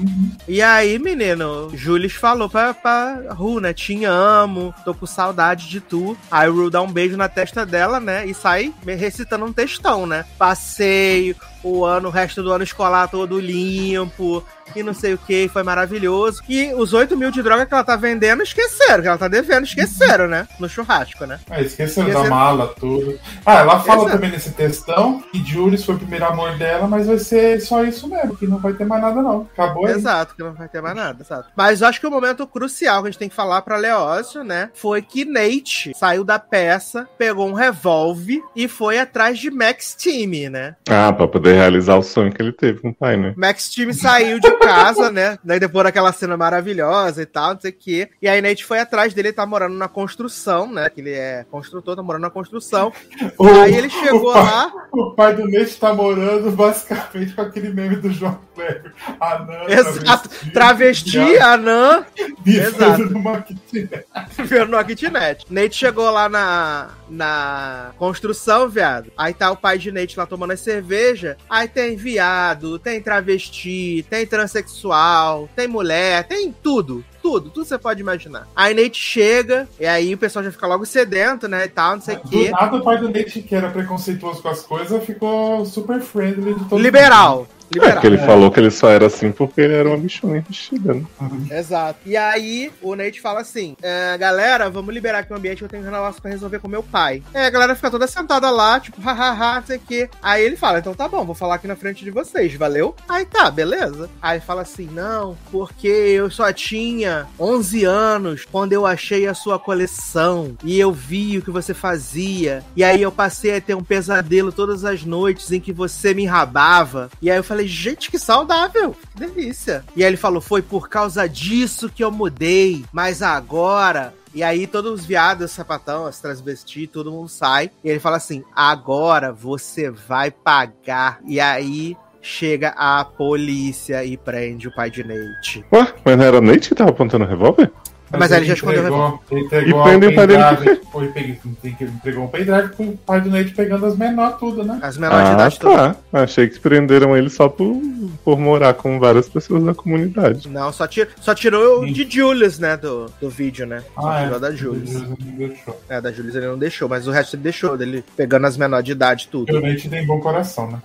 E 0.48 0.62
aí, 0.62 0.98
menino, 0.98 1.70
Julius 1.74 2.14
falou 2.14 2.48
pra, 2.48 2.72
pra 2.72 3.18
Ru, 3.30 3.60
né? 3.60 3.72
Te 3.72 4.04
amo, 4.04 4.74
tô 4.84 4.94
com 4.94 5.06
saudade 5.06 5.68
de 5.68 5.80
tu. 5.80 6.16
Aí 6.30 6.48
o 6.48 6.54
Ru 6.54 6.70
dá 6.70 6.80
um 6.80 6.90
beijo 6.90 7.16
na 7.16 7.28
testa 7.28 7.66
dela, 7.66 8.00
né? 8.00 8.26
E 8.26 8.34
sai 8.34 8.49
recitando 8.86 9.44
um 9.44 9.52
textão, 9.52 10.06
né? 10.06 10.24
Passeio, 10.38 11.36
o 11.62 11.84
ano, 11.84 12.08
o 12.08 12.10
resto 12.10 12.42
do 12.42 12.52
ano 12.52 12.64
escolar 12.64 13.08
todo 13.08 13.40
limpo. 13.40 14.44
E 14.74 14.82
não 14.82 14.94
sei 14.94 15.14
o 15.14 15.18
que, 15.18 15.48
foi 15.48 15.62
maravilhoso. 15.62 16.42
E 16.48 16.72
os 16.74 16.92
8 16.92 17.16
mil 17.16 17.30
de 17.30 17.42
droga 17.42 17.66
que 17.66 17.74
ela 17.74 17.84
tá 17.84 17.96
vendendo, 17.96 18.42
esqueceram, 18.42 19.02
que 19.02 19.08
ela 19.08 19.18
tá 19.18 19.28
devendo, 19.28 19.64
esqueceram, 19.64 20.26
né? 20.26 20.46
No 20.58 20.68
churrasco, 20.68 21.26
né? 21.26 21.38
Ah, 21.50 21.60
esqueceram 21.60 22.08
Esqueceram. 22.08 22.22
da 22.24 22.30
mala, 22.30 22.74
tudo. 22.78 23.18
Ah, 23.44 23.58
ela 23.60 23.80
fala 23.80 24.02
Exato. 24.02 24.12
também 24.16 24.30
nesse 24.30 24.50
textão 24.52 25.20
que 25.32 25.44
Julius 25.44 25.84
foi 25.84 25.94
o 25.94 25.98
primeiro 25.98 26.24
amor 26.26 26.56
dela, 26.56 26.86
mas 26.86 27.06
vai 27.06 27.18
ser 27.18 27.60
só 27.60 27.82
isso 27.84 28.08
mesmo, 28.08 28.36
que 28.36 28.46
não 28.46 28.58
vai 28.58 28.72
ter 28.72 28.84
mais 28.84 29.02
nada, 29.02 29.20
não. 29.22 29.48
Acabou 29.52 29.86
aí. 29.86 29.92
Exato, 29.92 30.34
que 30.34 30.42
não 30.42 30.52
vai 30.52 30.68
ter 30.68 30.80
mais 30.80 30.94
nada, 30.96 31.22
exato. 31.22 31.48
Mas 31.56 31.80
eu 31.80 31.88
acho 31.88 32.00
que 32.00 32.06
o 32.06 32.10
momento 32.10 32.46
crucial 32.46 33.02
que 33.02 33.08
a 33.08 33.10
gente 33.10 33.18
tem 33.18 33.28
que 33.28 33.34
falar 33.34 33.62
pra 33.62 33.76
Leócio, 33.76 34.44
né? 34.44 34.70
Foi 34.74 35.02
que 35.02 35.24
Nate 35.24 35.92
saiu 35.96 36.24
da 36.24 36.38
peça, 36.38 37.08
pegou 37.18 37.48
um 37.48 37.52
revólver 37.54 38.40
e 38.54 38.68
foi 38.68 38.98
atrás 38.98 39.38
de 39.38 39.50
Max 39.50 39.94
Team, 39.94 40.50
né? 40.50 40.74
Ah, 40.88 41.12
pra 41.12 41.26
poder 41.28 41.54
realizar 41.54 41.96
o 41.96 42.02
sonho 42.02 42.32
que 42.32 42.40
ele 42.42 42.52
teve 42.52 42.80
com 42.80 42.90
o 42.90 42.94
pai, 42.94 43.16
né? 43.16 43.34
Max 43.36 43.68
Team 43.74 43.92
saiu 43.92 44.38
de 44.40 44.50
casa, 44.60 45.10
né? 45.10 45.38
Daí 45.42 45.58
depois 45.58 45.84
daquela 45.84 46.12
cena 46.12 46.36
maravilhosa 46.36 47.22
e 47.22 47.26
tal, 47.26 47.54
não 47.54 47.60
sei 47.60 47.70
o 47.70 47.74
quê. 47.78 48.10
E 48.20 48.28
aí 48.28 48.40
Nate 48.40 48.64
foi 48.64 48.78
atrás 48.78 49.12
dele, 49.14 49.28
ele 49.28 49.34
tá 49.34 49.44
morando 49.46 49.74
na 49.76 49.88
construção, 49.88 50.70
né? 50.70 50.88
Que 50.90 51.00
ele 51.00 51.12
é 51.12 51.44
construtor, 51.50 51.96
tá 51.96 52.02
morando 52.02 52.22
na 52.22 52.30
construção. 52.30 52.92
O- 53.38 53.46
aí 53.48 53.74
ele 53.74 53.90
chegou 53.90 54.30
o 54.30 54.32
pai, 54.32 54.42
lá. 54.44 54.72
O 54.92 55.10
pai 55.12 55.34
do 55.34 55.48
Nate 55.48 55.76
tá 55.76 55.92
morando 55.94 56.50
basicamente 56.52 57.32
com 57.34 57.42
aquele 57.42 57.70
meme 57.70 57.96
do 57.96 58.10
João 58.12 58.38
Kleber. 58.54 58.92
Anã, 59.20 59.60
Exato. 59.68 60.28
Travesti, 60.52 61.18
anã, 61.38 62.04
vivendo 62.44 62.74
exato. 62.76 63.02
numa 63.10 63.40
kitnet. 63.42 64.04
Kitnet. 64.86 65.46
Nate 65.50 65.76
chegou 65.76 66.10
lá 66.10 66.28
na, 66.28 66.88
na 67.08 67.90
construção, 67.96 68.68
viado. 68.68 69.10
Aí 69.16 69.32
tá 69.32 69.50
o 69.50 69.56
pai 69.56 69.78
de 69.78 69.90
Nate 69.92 70.18
lá 70.18 70.26
tomando 70.26 70.52
a 70.52 70.56
cerveja. 70.56 71.36
Aí 71.48 71.68
tem 71.68 71.96
viado, 71.96 72.78
tem 72.78 73.00
travesti, 73.00 74.04
tem 74.10 74.26
transexual, 74.50 75.48
tem 75.54 75.68
mulher, 75.68 76.24
tem 76.24 76.52
tudo. 76.62 77.04
Tudo, 77.22 77.50
tudo 77.50 77.66
você 77.66 77.78
pode 77.78 78.00
imaginar. 78.00 78.48
Aí 78.56 78.74
Nate 78.74 78.98
chega, 78.98 79.68
e 79.78 79.86
aí 79.86 80.14
o 80.14 80.18
pessoal 80.18 80.44
já 80.44 80.50
fica 80.50 80.66
logo 80.66 80.86
sedento, 80.86 81.46
né? 81.46 81.64
E 81.66 81.68
tal, 81.68 81.96
não 81.96 82.02
sei 82.02 82.16
o 82.16 82.20
Do 82.22 82.28
quê. 82.30 82.50
nada, 82.50 82.76
o 82.76 82.82
pai 82.82 82.98
do 82.98 83.08
Nate, 83.10 83.42
que 83.42 83.54
era 83.54 83.70
preconceituoso 83.70 84.42
com 84.42 84.48
as 84.48 84.62
coisas, 84.62 85.04
ficou 85.04 85.64
super 85.66 86.00
friendly 86.00 86.54
de 86.54 86.64
todo 86.64 86.80
Liberal. 86.80 87.46
É, 87.70 87.74
Liberal. 87.74 88.00
que 88.00 88.06
ele 88.06 88.18
falou 88.18 88.50
que 88.50 88.58
ele 88.60 88.70
só 88.70 88.88
era 88.90 89.06
assim 89.06 89.30
porque 89.30 89.60
ele 89.60 89.74
era 89.74 89.88
uma 89.88 89.96
bichona 89.98 90.38
enrustida, 90.38 90.94
né? 90.94 91.04
Exato. 91.50 92.00
E 92.04 92.16
aí, 92.16 92.70
o 92.82 92.94
Nate 92.94 93.20
fala 93.20 93.40
assim: 93.40 93.76
"É, 93.82 94.16
galera, 94.18 94.68
vamos 94.68 94.92
liberar 94.92 95.20
aqui 95.20 95.32
o 95.32 95.36
ambiente 95.36 95.58
que 95.58 95.64
eu 95.64 95.68
tenho 95.68 95.82
um 95.82 95.90
negócio 95.90 96.20
pra 96.20 96.30
resolver 96.30 96.58
com 96.58 96.68
meu 96.68 96.82
pai. 96.82 97.22
É, 97.32 97.46
a 97.46 97.50
galera 97.50 97.74
fica 97.74 97.90
toda 97.90 98.06
sentada 98.06 98.50
lá, 98.50 98.80
tipo, 98.80 99.00
hahaha, 99.00 99.60
não 99.60 99.66
sei 99.66 99.76
o 99.76 99.80
quê. 99.80 100.10
Aí 100.22 100.44
ele 100.44 100.56
fala: 100.56 100.78
então 100.78 100.94
tá 100.94 101.06
bom, 101.08 101.24
vou 101.24 101.34
falar 101.34 101.56
aqui 101.56 101.66
na 101.68 101.76
frente 101.76 102.04
de 102.04 102.10
vocês, 102.10 102.54
valeu? 102.54 102.94
Aí 103.08 103.24
tá, 103.24 103.50
beleza. 103.50 104.10
Aí 104.20 104.40
fala 104.40 104.62
assim: 104.62 104.88
não, 104.92 105.36
porque 105.50 105.88
eu 105.88 106.30
só 106.30 106.52
tinha 106.52 107.26
11 107.38 107.84
anos 107.84 108.44
quando 108.50 108.72
eu 108.72 108.86
achei 108.86 109.26
a 109.26 109.34
sua 109.34 109.58
coleção 109.58 110.56
e 110.64 110.78
eu 110.78 110.92
vi 110.92 111.38
o 111.38 111.42
que 111.42 111.50
você 111.50 111.72
fazia. 111.74 112.62
E 112.74 112.82
aí 112.82 113.02
eu 113.02 113.12
passei 113.12 113.56
a 113.56 113.60
ter 113.60 113.74
um 113.74 113.82
pesadelo 113.82 114.50
todas 114.52 114.84
as 114.84 115.04
noites 115.04 115.52
em 115.52 115.60
que 115.60 115.72
você 115.72 116.12
me 116.14 116.22
enrabava. 116.24 117.10
E 117.22 117.30
aí 117.30 117.36
eu 117.36 117.44
falei: 117.44 117.59
gente, 117.66 118.10
que 118.10 118.18
saudável, 118.18 118.94
que 118.94 119.26
delícia. 119.26 119.84
E 119.96 120.02
aí 120.02 120.10
ele 120.10 120.16
falou: 120.16 120.40
foi 120.40 120.62
por 120.62 120.88
causa 120.88 121.28
disso 121.28 121.88
que 121.88 122.02
eu 122.02 122.10
mudei, 122.10 122.84
mas 122.92 123.22
agora. 123.22 124.14
E 124.32 124.44
aí 124.44 124.66
todos 124.66 125.00
os 125.00 125.04
viados, 125.04 125.50
sapatão, 125.50 126.06
as 126.06 126.20
transvesti, 126.20 126.86
todo 126.86 127.10
mundo 127.10 127.28
sai. 127.28 127.70
E 127.82 127.88
ele 127.88 128.00
fala 128.00 128.16
assim: 128.16 128.44
agora 128.54 129.32
você 129.32 129.90
vai 129.90 130.30
pagar. 130.30 131.20
E 131.26 131.40
aí 131.40 131.96
chega 132.22 132.68
a 132.76 133.04
polícia 133.04 134.04
e 134.04 134.16
prende 134.16 134.68
o 134.68 134.74
pai 134.74 134.90
de 134.90 135.02
Nate. 135.02 135.64
Ué, 135.72 135.94
mas 136.04 136.16
não 136.16 136.24
era 136.24 136.40
Nate 136.40 136.68
que 136.68 136.74
tava 136.74 136.90
apontando 136.90 137.24
o 137.24 137.28
revólver? 137.28 137.72
Mas 138.18 138.32
aí 138.32 138.38
ele 138.40 138.46
já 138.46 138.54
escondeu 138.54 138.82
o 138.82 138.86
entregou, 138.86 139.20
ele 139.30 139.40
entregou 139.44 139.68
E 139.68 139.72
por 139.72 140.14
pendrive. 140.14 140.80
Foi, 140.92 141.08
peguei- 141.08 141.40
tem 141.62 141.74
que- 141.74 141.84
entregou 141.84 142.24
um 142.24 142.28
pendrive 142.28 142.68
com 142.70 142.84
o 142.88 142.96
pai 142.96 143.20
do 143.20 143.30
Nate 143.30 143.50
pegando 143.52 143.86
as 143.86 143.96
menores 143.96 144.36
tudo, 144.38 144.64
né? 144.64 144.78
As 144.82 144.96
menores 144.96 145.24
de 145.26 145.30
Ah, 145.30 145.34
idade 145.34 145.58
todas. 145.60 145.76
tá. 145.76 145.96
Achei 146.12 146.48
que 146.48 146.58
prenderam 146.58 147.16
ele 147.16 147.30
só 147.30 147.48
por, 147.48 147.80
por 148.24 148.38
morar 148.38 148.74
com 148.74 148.98
várias 148.98 149.28
pessoas 149.28 149.62
da 149.62 149.72
comunidade. 149.74 150.48
Não, 150.48 150.72
só, 150.72 150.86
tir, 150.86 151.08
só 151.20 151.34
tirou 151.34 151.82
o 151.82 151.86
de 151.92 152.08
Julius, 152.10 152.58
né? 152.58 152.76
Do, 152.76 153.06
do 153.20 153.30
vídeo, 153.30 153.64
né? 153.66 153.82
Só 153.94 154.08
Ah, 154.08 154.22
tirou 154.24 154.36
é. 154.36 154.40
da 154.40 154.50
Julius. 154.52 154.92
Não 154.92 155.16
deixou. 155.36 155.80
É, 155.88 156.00
da 156.00 156.10
Julius 156.12 156.34
ele 156.34 156.46
não 156.46 156.58
deixou, 156.58 156.88
mas 156.88 157.06
o 157.06 157.10
resto 157.12 157.36
ele 157.36 157.42
deixou, 157.44 157.76
dele 157.78 158.04
pegando 158.16 158.46
as 158.46 158.56
menores 158.56 158.84
de 158.84 158.92
idade, 158.92 159.28
tudo. 159.30 159.60
Nate 159.60 159.88
tem 159.88 160.04
bom 160.04 160.18
coração, 160.20 160.68
né? 160.70 160.78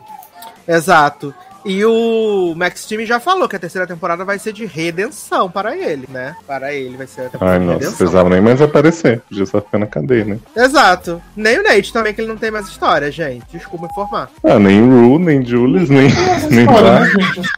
Exato. 0.67 1.33
E 1.65 1.83
o 1.83 2.53
Max 2.55 2.85
Team 2.85 3.03
já 3.05 3.19
falou 3.19 3.49
que 3.49 3.55
a 3.55 3.59
terceira 3.59 3.87
temporada 3.87 4.23
vai 4.23 4.37
ser 4.37 4.53
de 4.53 4.65
redenção 4.65 5.49
para 5.49 5.75
ele, 5.75 6.07
né? 6.11 6.35
Para 6.45 6.71
ele 6.73 6.95
vai 6.95 7.07
ser 7.07 7.21
a 7.21 7.29
temporada 7.29 7.53
Ai, 7.55 7.59
de 7.59 7.65
nossa, 7.65 7.77
redenção. 7.79 7.97
precisava 7.97 8.29
nem 8.29 8.39
mais 8.41 8.61
aparecer. 8.61 9.21
Podia 9.21 9.45
só 9.47 9.59
ficar 9.59 9.79
na 9.79 9.87
cadeia, 9.87 10.25
né? 10.25 10.37
Exato. 10.55 11.19
Nem 11.35 11.57
o 11.59 11.63
Nate 11.63 11.91
também, 11.91 12.13
que 12.13 12.21
ele 12.21 12.27
não 12.27 12.37
tem 12.37 12.51
mais 12.51 12.67
história, 12.67 13.11
gente. 13.11 13.45
Desculpa 13.51 13.87
informar. 13.87 14.29
Ah, 14.43 14.59
nem 14.59 14.79
Ru, 14.79 15.17
nem 15.17 15.43
Julius, 15.43 15.89
nem, 15.89 16.07
nem 16.51 16.59
história, 16.65 16.91
Bar. 16.91 16.99
né, 17.01 17.09
gente? 17.33 17.49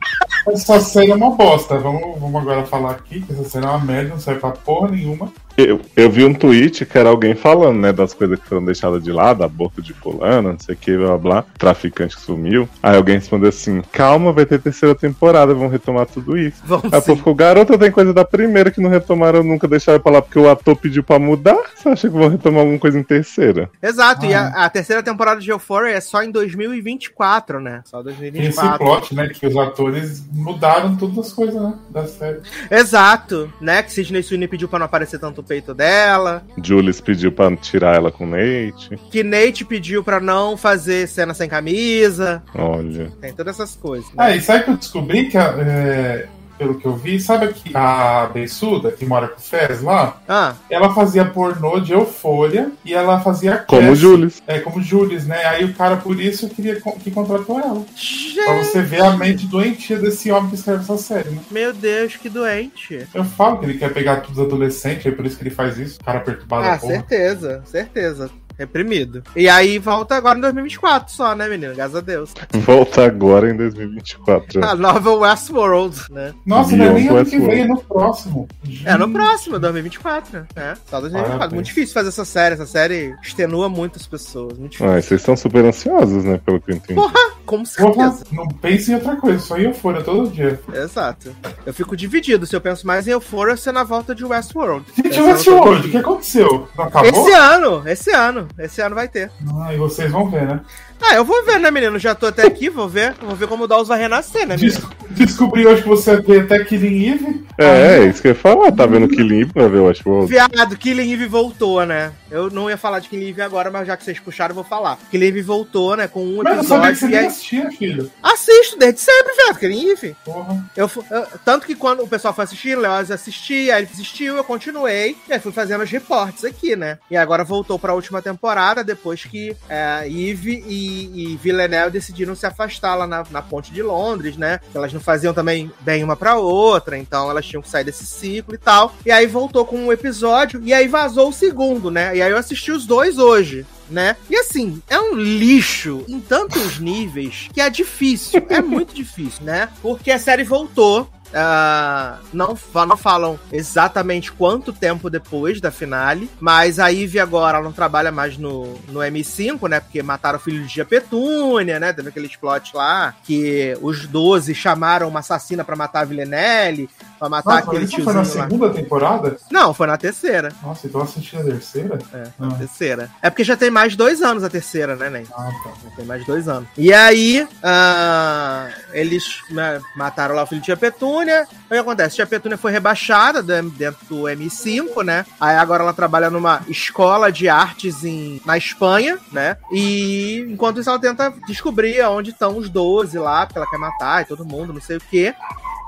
Essa 0.50 0.80
série 0.80 1.12
é 1.12 1.16
uma 1.16 1.32
bosta. 1.32 1.78
Vamos, 1.78 2.18
vamos 2.20 2.42
agora 2.42 2.66
falar 2.66 2.92
aqui 2.92 3.20
que 3.22 3.34
essa 3.34 3.44
série 3.44 3.66
é 3.66 3.70
uma 3.70 3.80
merda, 3.84 4.12
não 4.12 4.20
serve 4.20 4.40
pra 4.40 4.52
porra 4.52 4.88
nenhuma. 4.90 5.30
Eu, 5.58 5.82
eu 5.96 6.10
vi 6.12 6.24
um 6.24 6.34
tweet 6.36 6.86
que 6.86 6.98
era 6.98 7.10
alguém 7.10 7.34
falando, 7.34 7.80
né, 7.80 7.92
das 7.92 8.14
coisas 8.14 8.40
que 8.40 8.46
foram 8.48 8.64
deixadas 8.64 9.04
de 9.04 9.12
lado, 9.12 9.44
aborto 9.44 9.82
de 9.82 9.92
fulano, 9.92 10.52
não 10.52 10.60
sei 10.60 10.76
o 10.76 10.78
que, 10.78 10.96
blá 10.96 11.08
blá, 11.08 11.18
blá, 11.18 11.46
traficante 11.58 12.16
que 12.16 12.22
sumiu. 12.22 12.70
Aí 12.84 12.96
alguém 12.96 13.16
respondeu 13.16 13.50
assim: 13.50 13.82
calma, 13.92 14.32
vai 14.32 14.46
ter 14.46 14.60
terceira 14.62 14.94
temporada, 14.94 15.54
vão 15.56 15.68
retomar 15.68 16.06
tudo 16.06 16.38
isso. 16.38 16.62
Vamos 16.64 16.86
Aí 16.94 17.00
o 17.00 17.02
povo 17.02 17.06
sim. 17.14 17.16
ficou, 17.18 17.34
garota, 17.36 17.78
tem 17.78 17.92
coisa 17.92 18.14
da 18.14 18.24
primeira 18.24 18.70
que 18.70 18.80
não 18.80 18.90
retomaram, 18.90 19.42
nunca 19.44 19.68
deixaram 19.68 20.00
pra 20.00 20.12
lá 20.12 20.22
porque 20.22 20.38
o 20.38 20.50
ator 20.50 20.76
pediu 20.76 21.04
pra 21.04 21.18
mudar. 21.18 21.58
Você 21.76 21.90
acha 21.90 22.08
que 22.08 22.16
vão 22.16 22.30
retomar 22.30 22.60
alguma 22.62 22.78
coisa 22.80 23.00
em 23.00 23.04
terceira? 23.04 23.70
Exato. 23.82 24.26
E 24.28 24.34
Ah. 24.36 24.52
a, 24.56 24.66
a 24.66 24.70
terceira 24.70 25.02
temporada 25.02 25.42
de 25.42 25.50
Euphoria 25.50 25.94
é 25.96 26.02
só 26.02 26.22
em 26.22 26.30
2024, 26.32 27.60
né? 27.60 27.82
Só 27.86 28.04
Tem 28.04 28.12
esse 28.14 28.22
2024. 28.22 28.78
plot, 28.78 29.16
né? 29.16 29.30
Que 29.30 29.48
os 29.48 29.58
atores 29.58 30.24
mudaram 30.32 30.96
todas 30.96 31.18
as 31.18 31.34
coisas, 31.34 31.60
né? 31.62 31.74
Da 31.90 32.06
série. 32.06 32.42
Exato. 32.70 33.52
Né? 33.60 33.82
Que 33.84 33.92
Sidney 33.92 34.22
Sweeney 34.24 34.48
pediu 34.48 34.68
pra 34.68 34.80
não 34.80 34.86
aparecer 34.86 35.20
tanto 35.20 35.42
peito 35.48 35.74
dela. 35.74 36.44
Julius 36.64 37.00
pediu 37.02 37.32
pra 37.32 37.56
tirar 37.56 37.96
ela 37.96 38.12
com 38.12 38.26
Nate. 38.26 38.98
Que 39.10 39.24
Nate 39.24 39.64
pediu 39.66 40.04
pra 40.04 40.20
não 40.20 40.58
fazer 40.58 41.08
cena 41.08 41.34
sem 41.34 41.48
camisa. 41.50 42.44
Olha. 42.54 43.12
Tem 43.22 43.34
todas 43.34 43.56
essas 43.56 43.76
coisas. 43.76 44.08
né? 44.10 44.16
Ah, 44.18 44.36
e 44.36 44.42
sabe 44.42 44.66
que 44.66 44.70
eu 44.72 44.78
descobri 44.78 45.30
que, 45.30 45.38
a- 45.38 45.56
é, 45.60 46.28
pelo 46.58 46.76
que 46.76 46.86
eu 46.86 46.96
vi, 46.96 47.20
sabe 47.20 47.54
que 47.54 47.72
a 47.76 48.30
Beissuda, 48.34 48.92
que 48.92 49.06
mora 49.06 49.28
com 49.28 49.40
o 49.40 49.42
Fez 49.42 49.82
lá, 49.82 50.18
Ah, 50.28 50.54
ela 50.70 50.94
fazia 50.94 51.26
pornô 51.26 51.80
de 51.80 51.94
Eufória 51.94 52.72
e 52.84 52.94
ela 52.94 53.20
fazia 53.20 53.58
Como 53.58 53.82
Cassie. 53.82 53.96
Julius. 53.96 54.42
É, 54.48 54.60
como 54.60 54.82
Julius, 54.82 55.26
né? 55.26 55.46
Aí 55.46 55.64
o 55.66 55.74
cara, 55.74 55.98
por 55.98 56.20
isso, 56.20 56.50
queria 56.50 56.80
que 57.04 57.12
contratou 57.12 57.60
ela. 57.60 57.84
Pra 57.84 58.54
gente, 58.56 58.66
você 58.66 58.82
ver 58.82 59.02
a 59.02 59.12
mente 59.16 59.46
doentia 59.48 59.98
desse 60.00 60.32
homem 60.32 60.50
que 60.50 60.56
escreve 60.56 60.80
essa 60.82 60.98
série, 60.98 61.30
né? 61.30 61.40
meu 61.52 61.74
Deus, 61.74 62.16
que 62.16 62.30
doente. 62.30 63.08
Eu 63.14 63.24
falo 63.24 63.60
que 63.60 63.66
ele 63.66 63.78
quer 63.78 63.94
pegar 63.94 64.18
todos 64.18 64.38
os 64.38 64.46
adolescentes, 64.46 65.06
é 65.06 65.12
por 65.12 65.26
isso 65.26 65.38
que 65.38 65.44
ele 65.44 65.50
faz 65.56 65.78
isso. 65.78 66.00
Cara 66.04 66.20
perturbado 66.20 66.68
Ah, 66.68 66.80
certeza, 66.80 67.62
certeza. 67.66 68.30
Reprimido. 68.58 69.24
E 69.36 69.48
aí 69.48 69.78
volta 69.80 70.16
agora 70.16 70.38
em 70.38 70.42
2024 70.42 71.14
só, 71.14 71.36
né, 71.36 71.48
menino? 71.48 71.76
Graças 71.76 71.96
a 71.96 72.02
Deus. 72.02 72.34
Volta 72.54 73.06
agora 73.06 73.50
em 73.50 73.56
2024. 73.56 74.64
A 74.64 74.76
nova 74.76 75.12
Westworld, 75.12 75.98
né? 76.10 76.34
Nossa, 76.46 76.76
não 76.76 76.86
é 76.86 76.94
nem 76.94 77.08
ano 77.08 77.26
que 77.26 77.40
vem, 77.40 77.62
é 77.62 77.68
no 77.68 77.82
próximo. 77.82 78.48
É 78.84 78.98
no 78.98 79.10
próximo, 79.12 79.60
2024. 79.60 80.48
É, 80.56 80.74
só 80.86 81.00
2024. 81.00 81.38
Parabéns. 81.38 81.54
Muito 81.54 81.66
difícil 81.66 81.94
fazer 81.94 82.10
essa 82.10 82.26
série. 82.26 82.54
Essa 82.56 82.66
série 82.66 83.16
extenua 83.22 83.70
muitas 83.70 84.08
pessoas. 84.08 84.58
Muito 84.58 84.72
difícil. 84.72 84.92
Ah, 84.92 85.02
vocês 85.02 85.22
estão 85.22 85.38
super 85.38 85.66
ansiosos, 85.66 86.24
né? 86.24 86.40
Pelo 86.44 86.60
que 86.60 86.72
eu 86.72 86.76
entendi. 86.76 86.96
Porra, 86.96 87.32
com 87.46 87.64
Porra, 87.64 88.12
certeza. 88.12 88.26
não 88.32 88.48
pense 88.48 88.92
em 88.92 88.96
outra 88.96 89.16
coisa, 89.16 89.40
só 89.40 89.58
em 89.58 89.66
Euphoria 89.66 90.02
todo 90.02 90.30
dia. 90.30 90.60
Exato. 90.74 91.36
Eu 91.66 91.74
fico 91.74 91.96
dividido. 91.96 92.46
Se 92.46 92.56
eu 92.56 92.62
penso 92.62 92.86
mais 92.86 93.08
em 93.08 93.12
Euphoria, 93.12 93.56
ser 93.58 93.72
na 93.72 93.84
volta 93.84 94.16
de 94.16 94.26
Westworld. 94.26 94.86
Gente, 94.96 95.18
é 95.18 95.22
Westworld, 95.22 95.88
o 95.88 95.92
que 95.92 95.98
aconteceu? 95.98 96.68
Não 96.78 96.86
acabou? 96.86 97.10
Esse 97.10 97.32
ano, 97.34 97.84
esse 97.88 98.12
ano, 98.12 98.47
esse 98.58 98.82
ano 98.82 98.96
vai 98.96 99.08
ter. 99.08 99.32
Ah, 99.56 99.74
e 99.74 99.78
vocês 99.78 100.12
vão 100.12 100.30
ver, 100.30 100.48
né? 100.48 100.62
Ah, 101.02 101.16
eu 101.16 101.24
vou 101.24 101.44
ver, 101.46 101.60
né, 101.60 101.70
menino? 101.72 101.98
Já 102.00 102.14
tô 102.16 102.28
até 102.28 102.46
aqui, 102.48 102.70
vou 102.70 102.88
ver. 102.90 103.14
Vou 103.22 103.36
ver 103.36 103.48
como 103.48 103.64
o 103.64 103.68
Dawes 103.68 103.88
vai 103.88 104.00
renascer, 104.00 104.46
né, 104.48 104.56
menino? 104.58 104.90
Des 105.10 105.28
descobri 105.28 105.66
hoje 105.66 105.82
que 105.84 105.88
você 105.88 106.20
vê 106.22 106.40
até 106.42 106.64
Killing 106.64 107.10
Eve. 107.14 107.46
É, 107.58 107.98
é 108.00 108.06
isso 108.06 108.22
que 108.22 108.28
eu 108.28 108.32
ia 108.32 108.36
falar. 108.36 108.72
Tá 108.72 108.86
vendo 108.86 109.08
Killing 109.08 109.42
Eve 109.42 109.54
pra 109.54 109.68
ver 109.68 109.78
o 109.80 109.86
Westworld? 109.86 110.30
Viado, 110.30 110.78
Killing 110.78 111.12
Eve 111.14 111.28
voltou, 111.28 111.86
né? 111.86 112.12
Eu 112.30 112.50
não 112.50 112.70
ia 112.70 112.78
falar 112.78 113.00
de 113.00 113.10
Killing 113.10 113.30
Eve 113.30 113.42
agora, 113.42 113.72
mas 113.72 113.88
já 113.88 113.96
que 113.98 114.04
vocês 114.04 114.20
puxaram, 114.20 114.52
eu 114.52 114.56
vou 114.56 114.64
falar. 114.64 114.98
Killing 115.10 115.28
Eve 115.28 115.42
voltou, 115.42 115.96
né? 115.96 116.08
Com 116.08 116.24
um 116.24 116.42
Mas 116.44 116.58
eu 116.58 116.64
sabia 116.64 116.92
que 116.92 116.96
você 116.98 117.06
episódio. 117.06 117.08
E 117.08 117.10
nem 117.12 117.20
aí... 117.20 117.26
assistia, 117.28 117.72
filho. 117.72 118.12
Assisto 118.22 118.78
desde 118.78 119.00
sempre, 119.00 119.34
viado, 119.36 119.60
Killing 119.60 119.90
Eve. 119.92 120.16
Porra. 120.26 120.64
Eu, 120.76 120.90
eu- 121.12 121.28
tanto 121.46 121.66
que 121.66 121.76
quando 121.76 122.04
o 122.04 122.08
pessoal 122.08 122.34
foi 122.34 122.44
assistir, 122.44 122.78
o 122.78 122.82
Leoz 122.82 123.10
assistia, 123.12 123.76
aí 123.76 123.84
ele 123.84 123.90
assistiu, 123.94 124.36
eu 124.36 124.44
continuei, 124.44 125.16
e 125.28 125.34
aí 125.34 125.40
fui 125.40 125.52
fazendo 125.52 125.84
os 125.84 125.90
reportes 125.90 126.44
aqui, 126.44 126.76
né? 126.76 126.98
E 127.10 127.18
agora 127.18 127.44
voltou 127.44 127.80
pra 127.80 127.94
última 127.94 128.22
temporada, 128.22 128.84
depois 128.84 129.24
que 129.24 129.56
é, 129.70 130.04
Eve 130.08 130.64
e, 130.68 130.87
e 130.88 131.38
Villeneuve 131.38 131.92
decidiram 131.92 132.36
se 132.36 132.46
afastar 132.46 132.96
lá 132.96 133.08
na, 133.08 133.24
na 133.30 133.42
ponte 133.42 133.72
de 133.72 133.82
Londres, 133.82 134.38
né? 134.38 134.60
Elas 134.74 134.94
não 134.94 135.00
faziam 135.00 135.34
também 135.34 135.72
bem 135.82 136.04
uma 136.04 136.16
pra 136.16 136.36
outra, 136.36 136.98
então 136.98 137.30
elas 137.30 137.46
tinham 137.46 137.62
que 137.62 137.70
sair 137.70 137.84
desse 137.84 138.06
ciclo 138.06 138.56
e 138.56 138.58
tal. 138.58 138.94
E 139.06 139.12
aí 139.12 139.28
voltou 139.28 139.66
com 139.66 139.78
um 139.78 139.92
episódio, 139.92 140.62
e 140.64 140.74
aí 140.74 140.88
vazou 140.88 141.30
o 141.30 141.34
segundo, 141.34 141.92
né? 141.92 142.16
E 142.16 142.22
aí 142.22 142.32
eu 142.32 142.38
assisti 142.38 142.72
os 142.72 142.86
dois 142.86 143.18
hoje 143.18 143.66
né? 143.90 144.16
E 144.30 144.36
assim, 144.36 144.82
é 144.90 145.00
um 145.00 145.16
lixo 145.16 146.04
em 146.08 146.20
tantos 146.20 146.80
níveis 146.80 147.50
que 147.54 147.62
é 147.62 147.70
difícil, 147.70 148.46
é 148.50 148.62
muito 148.62 148.94
difícil, 148.94 149.44
né? 149.44 149.70
Porque 149.82 150.12
a 150.12 150.20
série 150.20 150.44
voltou. 150.44 151.10
Ah, 151.34 152.20
não, 152.34 152.58
não 152.88 152.98
falam 152.98 153.40
exatamente 153.52 154.32
quanto 154.32 154.72
tempo 154.72 155.10
depois 155.10 155.60
da 155.60 155.72
finale, 155.72 156.30
mas 156.40 156.80
a 156.80 156.88
Ivy 156.88 157.20
agora 157.20 157.62
não 157.62 157.72
trabalha 157.72 158.12
mais 158.12 158.38
no, 158.38 158.74
no 158.88 159.00
M5, 159.00 159.68
né? 159.70 159.80
Porque 159.80 160.02
mataram 160.02 160.38
o 160.38 160.42
filho 160.42 160.64
de 160.64 160.74
Gia 160.74 160.86
Petúnia, 160.86 161.80
né? 161.80 161.94
Teve 161.94 162.10
aquele 162.10 162.28
plot 162.38 162.76
lá 162.76 163.16
que 163.24 163.78
os 163.82 164.06
12 164.08 164.54
chamaram 164.54 165.08
uma 165.08 165.20
assassina 165.20 165.64
pra 165.64 165.76
matar 165.76 166.02
a 166.02 166.06
Villenelle, 166.06 166.90
pra 167.18 167.30
matar 167.30 167.56
Nossa, 167.56 167.68
aquele 167.68 167.86
isso 167.86 168.02
foi 168.04 168.14
na 168.14 168.22
tiozinho 168.22 168.38
lá. 168.44 168.50
segunda 168.50 168.70
temporada? 168.70 169.38
Não, 169.52 169.74
foi 169.74 169.88
na 169.88 169.98
terceira. 169.98 170.52
Nossa, 170.64 170.88
então 170.88 171.02
assisti 171.02 171.36
a 171.38 171.44
terceira? 171.44 171.98
É, 172.14 172.24
Ah. 172.40 172.46
na 172.46 172.56
terceira. 172.56 173.10
É 173.22 173.30
porque 173.30 173.44
já 173.44 173.56
tem 173.58 173.70
mais 173.72 173.96
dois 173.96 174.22
anos 174.22 174.44
a 174.44 174.50
terceira, 174.50 174.96
né, 174.96 175.10
Nen? 175.10 175.24
Ah, 175.34 175.50
tá. 175.64 175.72
Já 175.84 175.96
Tem 175.96 176.06
mais 176.06 176.26
dois 176.26 176.48
anos. 176.48 176.68
E 176.78 176.94
aí, 176.94 177.48
ah, 177.64 178.68
eles 178.94 179.42
né, 179.50 179.82
mataram 179.96 180.36
lá 180.36 180.44
o 180.44 180.48
filho 180.48 180.62
de 180.62 180.66
Tia 180.66 180.78
Petúnia. 180.78 181.48
O 181.66 181.70
que 181.70 181.76
acontece? 181.76 182.16
Tia 182.16 182.28
Petúnia 182.28 182.58
foi 182.58 182.72
rebaixada 182.72 183.42
do- 183.44 183.70
dentro 183.72 184.06
do 184.08 184.24
M5, 184.28 185.04
né? 185.04 185.26
Aí 185.40 185.56
agora 185.58 185.84
ela 185.84 185.94
trabalha 185.94 186.30
numa 186.30 186.62
escola 186.68 187.32
de 187.32 187.48
artes 187.50 188.04
em, 188.04 188.42
na 188.46 188.58
Espanha, 188.58 189.18
né? 189.32 189.58
E 189.72 190.46
enquanto 190.50 190.80
isso 190.80 190.90
ela 190.90 191.00
tenta 191.00 191.34
descobrir 191.48 192.02
onde 192.08 192.32
estão 192.32 192.58
os 192.58 192.70
12 192.70 193.18
lá, 193.18 193.46
porque 193.46 193.58
ela 193.60 193.70
quer 193.70 193.78
matar 193.78 194.22
e 194.22 194.26
todo 194.26 194.46
mundo, 194.46 194.74
não 194.74 194.82
sei 194.82 194.98
o 194.98 195.02
quê. 195.02 195.34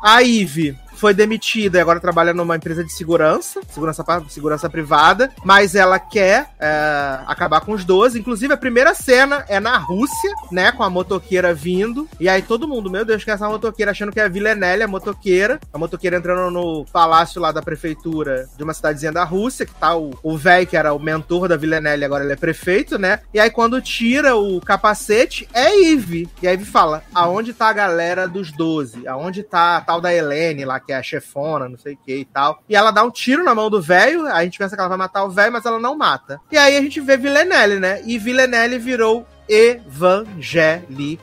A 0.03 0.19
Ivy 0.21 0.77
foi 0.99 1.13
demitida 1.13 1.77
e 1.77 1.81
agora 1.81 1.99
trabalha 1.99 2.33
numa 2.33 2.55
empresa 2.55 2.83
de 2.83 2.91
segurança, 2.91 3.61
segurança, 3.69 4.05
segurança 4.29 4.69
privada, 4.69 5.31
mas 5.43 5.75
ela 5.75 5.99
quer 5.99 6.51
é, 6.59 7.19
acabar 7.25 7.61
com 7.61 7.73
os 7.73 7.83
12. 7.83 8.19
Inclusive, 8.19 8.53
a 8.53 8.57
primeira 8.57 8.93
cena 8.93 9.45
é 9.47 9.59
na 9.59 9.77
Rússia, 9.77 10.31
né? 10.51 10.71
Com 10.71 10.83
a 10.83 10.89
motoqueira 10.89 11.53
vindo. 11.53 12.07
E 12.19 12.29
aí 12.29 12.41
todo 12.41 12.67
mundo, 12.67 12.89
meu 12.89 13.05
Deus, 13.05 13.23
que 13.23 13.31
é 13.31 13.33
essa 13.33 13.47
motoqueira, 13.47 13.91
achando 13.91 14.11
que 14.11 14.19
é 14.19 14.25
a 14.25 14.29
Villenelle, 14.29 14.83
a 14.83 14.87
motoqueira. 14.87 15.59
A 15.73 15.77
motoqueira 15.77 16.17
entrando 16.17 16.51
no 16.51 16.85
palácio 16.91 17.41
lá 17.41 17.51
da 17.51 17.61
prefeitura 17.61 18.47
de 18.57 18.63
uma 18.63 18.73
cidadezinha 18.73 19.11
da 19.11 19.23
Rússia, 19.23 19.65
que 19.65 19.73
tá 19.73 19.95
o 19.95 20.09
o 20.23 20.37
velho, 20.37 20.67
que 20.67 20.77
era 20.77 20.93
o 20.93 20.99
mentor 20.99 21.47
da 21.47 21.57
Villenelle, 21.57 22.05
agora 22.05 22.23
ele 22.23 22.33
é 22.33 22.37
prefeito, 22.37 22.97
né? 22.97 23.19
E 23.33 23.39
aí 23.39 23.49
quando 23.49 23.81
tira 23.81 24.35
o 24.35 24.59
capacete, 24.61 25.47
é 25.53 25.91
Eve. 25.91 26.29
E 26.41 26.47
a 26.47 26.53
Eve 26.53 26.65
fala: 26.65 27.03
aonde 27.13 27.53
tá 27.53 27.69
a 27.69 27.73
galera 27.73 28.27
dos 28.27 28.51
12? 28.51 29.07
Aonde 29.07 29.43
tá 29.43 29.77
a 29.77 29.81
tal 29.81 30.01
da 30.01 30.13
Helene 30.13 30.65
lá, 30.65 30.79
que 30.89 30.93
é 30.93 30.97
a 30.97 31.03
chefona, 31.03 31.69
não 31.69 31.77
sei 31.77 31.93
o 31.93 31.97
que 31.97 32.15
e 32.15 32.25
tal. 32.25 32.63
E 32.67 32.75
ela 32.75 32.89
dá 32.89 33.03
um 33.03 33.11
tiro 33.11 33.43
na 33.43 33.53
mão 33.53 33.69
do 33.69 33.79
velho, 33.79 34.25
a 34.25 34.43
gente 34.43 34.57
pensa 34.57 34.75
que 34.75 34.81
ela 34.81 34.89
vai 34.89 34.97
matar 34.97 35.23
o 35.23 35.29
velho, 35.29 35.53
mas 35.53 35.63
ela 35.63 35.79
não 35.79 35.95
mata. 35.95 36.41
E 36.51 36.57
aí 36.57 36.75
a 36.75 36.81
gente 36.81 36.99
vê 36.99 37.15
Villenelle, 37.15 37.79
né? 37.79 38.01
E 38.05 38.17
Villenelle 38.17 38.79
virou 38.79 39.23
evangélica. 39.49 41.17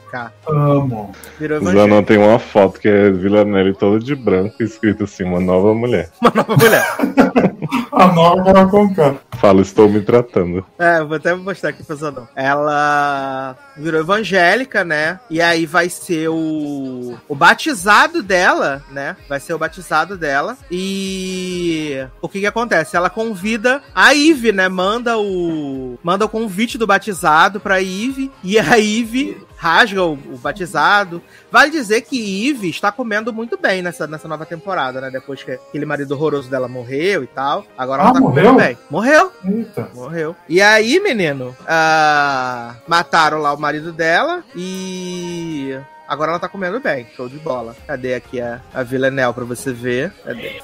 Amo. 0.49 1.13
Virou 1.39 1.61
Zanon 1.61 1.71
evangélica. 1.81 2.03
tem 2.03 2.19
uma 2.19 2.39
foto 2.41 2.81
que 2.81 2.89
é 2.89 3.11
Villanelle 3.11 3.75
toda 3.75 4.01
de 4.01 4.15
branco, 4.15 4.63
escrito 4.63 5.05
assim, 5.05 5.25
uma 5.25 5.41
nova 5.41 5.73
mulher. 5.75 6.11
Uma 6.21 6.33
nova 6.35 6.57
mulher. 6.57 6.85
A 7.93 8.07
nova 8.13 8.67
Conká. 8.67 9.15
Fala, 9.39 9.63
estou 9.63 9.89
me 9.89 10.01
tratando. 10.01 10.65
É, 10.79 11.03
vou 11.03 11.17
até 11.17 11.35
mostrar 11.35 11.71
aqui 11.71 11.83
pra 11.83 11.97
não. 12.11 12.29
Ela 12.35 13.57
virou 13.77 14.01
evangélica, 14.01 14.85
né? 14.85 15.19
E 15.31 15.41
aí 15.41 15.67
vai 15.67 15.89
ser 15.89 16.29
o, 16.29 17.17
o 17.29 17.35
batizado 17.35 18.23
dela, 18.23 18.83
né? 18.91 19.17
Vai 19.29 19.41
ser 19.41 19.55
o 19.55 19.59
batizado 19.59 20.17
dela. 20.17 20.57
E 20.71 22.07
o 22.21 22.29
que 22.29 22.41
que 22.41 22.47
acontece? 22.47 22.97
Ela 22.97 23.11
convida 23.11 23.83
a 23.95 24.15
Ive, 24.15 24.53
né? 24.53 24.69
Manda 24.69 25.19
o 25.19 25.99
manda 26.03 26.25
o 26.25 26.29
convite 26.29 26.79
do 26.79 26.87
batizado 26.87 27.61
pra 27.61 27.81
Ive 27.81 28.16
e 28.43 28.59
a 28.59 28.79
Ive 28.79 29.45
rasga 29.57 30.03
o, 30.05 30.13
o 30.13 30.37
batizado. 30.39 31.23
Vale 31.51 31.71
dizer 31.71 32.03
que 32.03 32.49
Eve 32.51 32.69
está 32.69 32.93
comendo 32.93 33.33
muito 33.33 33.57
bem 33.57 33.81
nessa, 33.83 34.07
nessa 34.07 34.29
nova 34.29 34.45
temporada, 34.45 35.01
né? 35.01 35.11
Depois 35.11 35.43
que 35.43 35.53
aquele 35.53 35.87
marido 35.87 36.13
horroroso 36.13 36.51
dela 36.51 36.69
morreu 36.69 37.23
e 37.25 37.27
tal. 37.27 37.65
Agora 37.77 38.03
ela 38.03 38.11
Ah, 38.11 38.15
tá 38.15 38.21
morreu? 38.21 38.45
comendo 38.45 38.65
bem. 38.65 38.79
Morreu. 38.91 39.33
Eita. 39.45 39.91
Morreu. 39.95 40.37
E 40.49 40.61
aí, 40.61 41.01
menino, 41.01 41.57
ah, 41.67 42.75
mataram 42.87 43.39
lá 43.41 43.53
o 43.55 43.59
marido 43.59 43.93
dela 43.93 44.45
e. 44.55 45.79
Agora 46.09 46.31
ela 46.31 46.39
tá 46.39 46.49
comendo 46.49 46.79
bem, 46.79 47.05
show 47.17 47.29
de 47.29 47.37
bola. 47.39 47.75
Cadê 47.87 48.15
aqui 48.15 48.41
a, 48.41 48.61
a 48.73 48.83
Villanelle 48.85 49.33
pra 49.35 49.45
você 49.45 49.73
ver? 49.73 50.13
Cadê? 50.25 50.61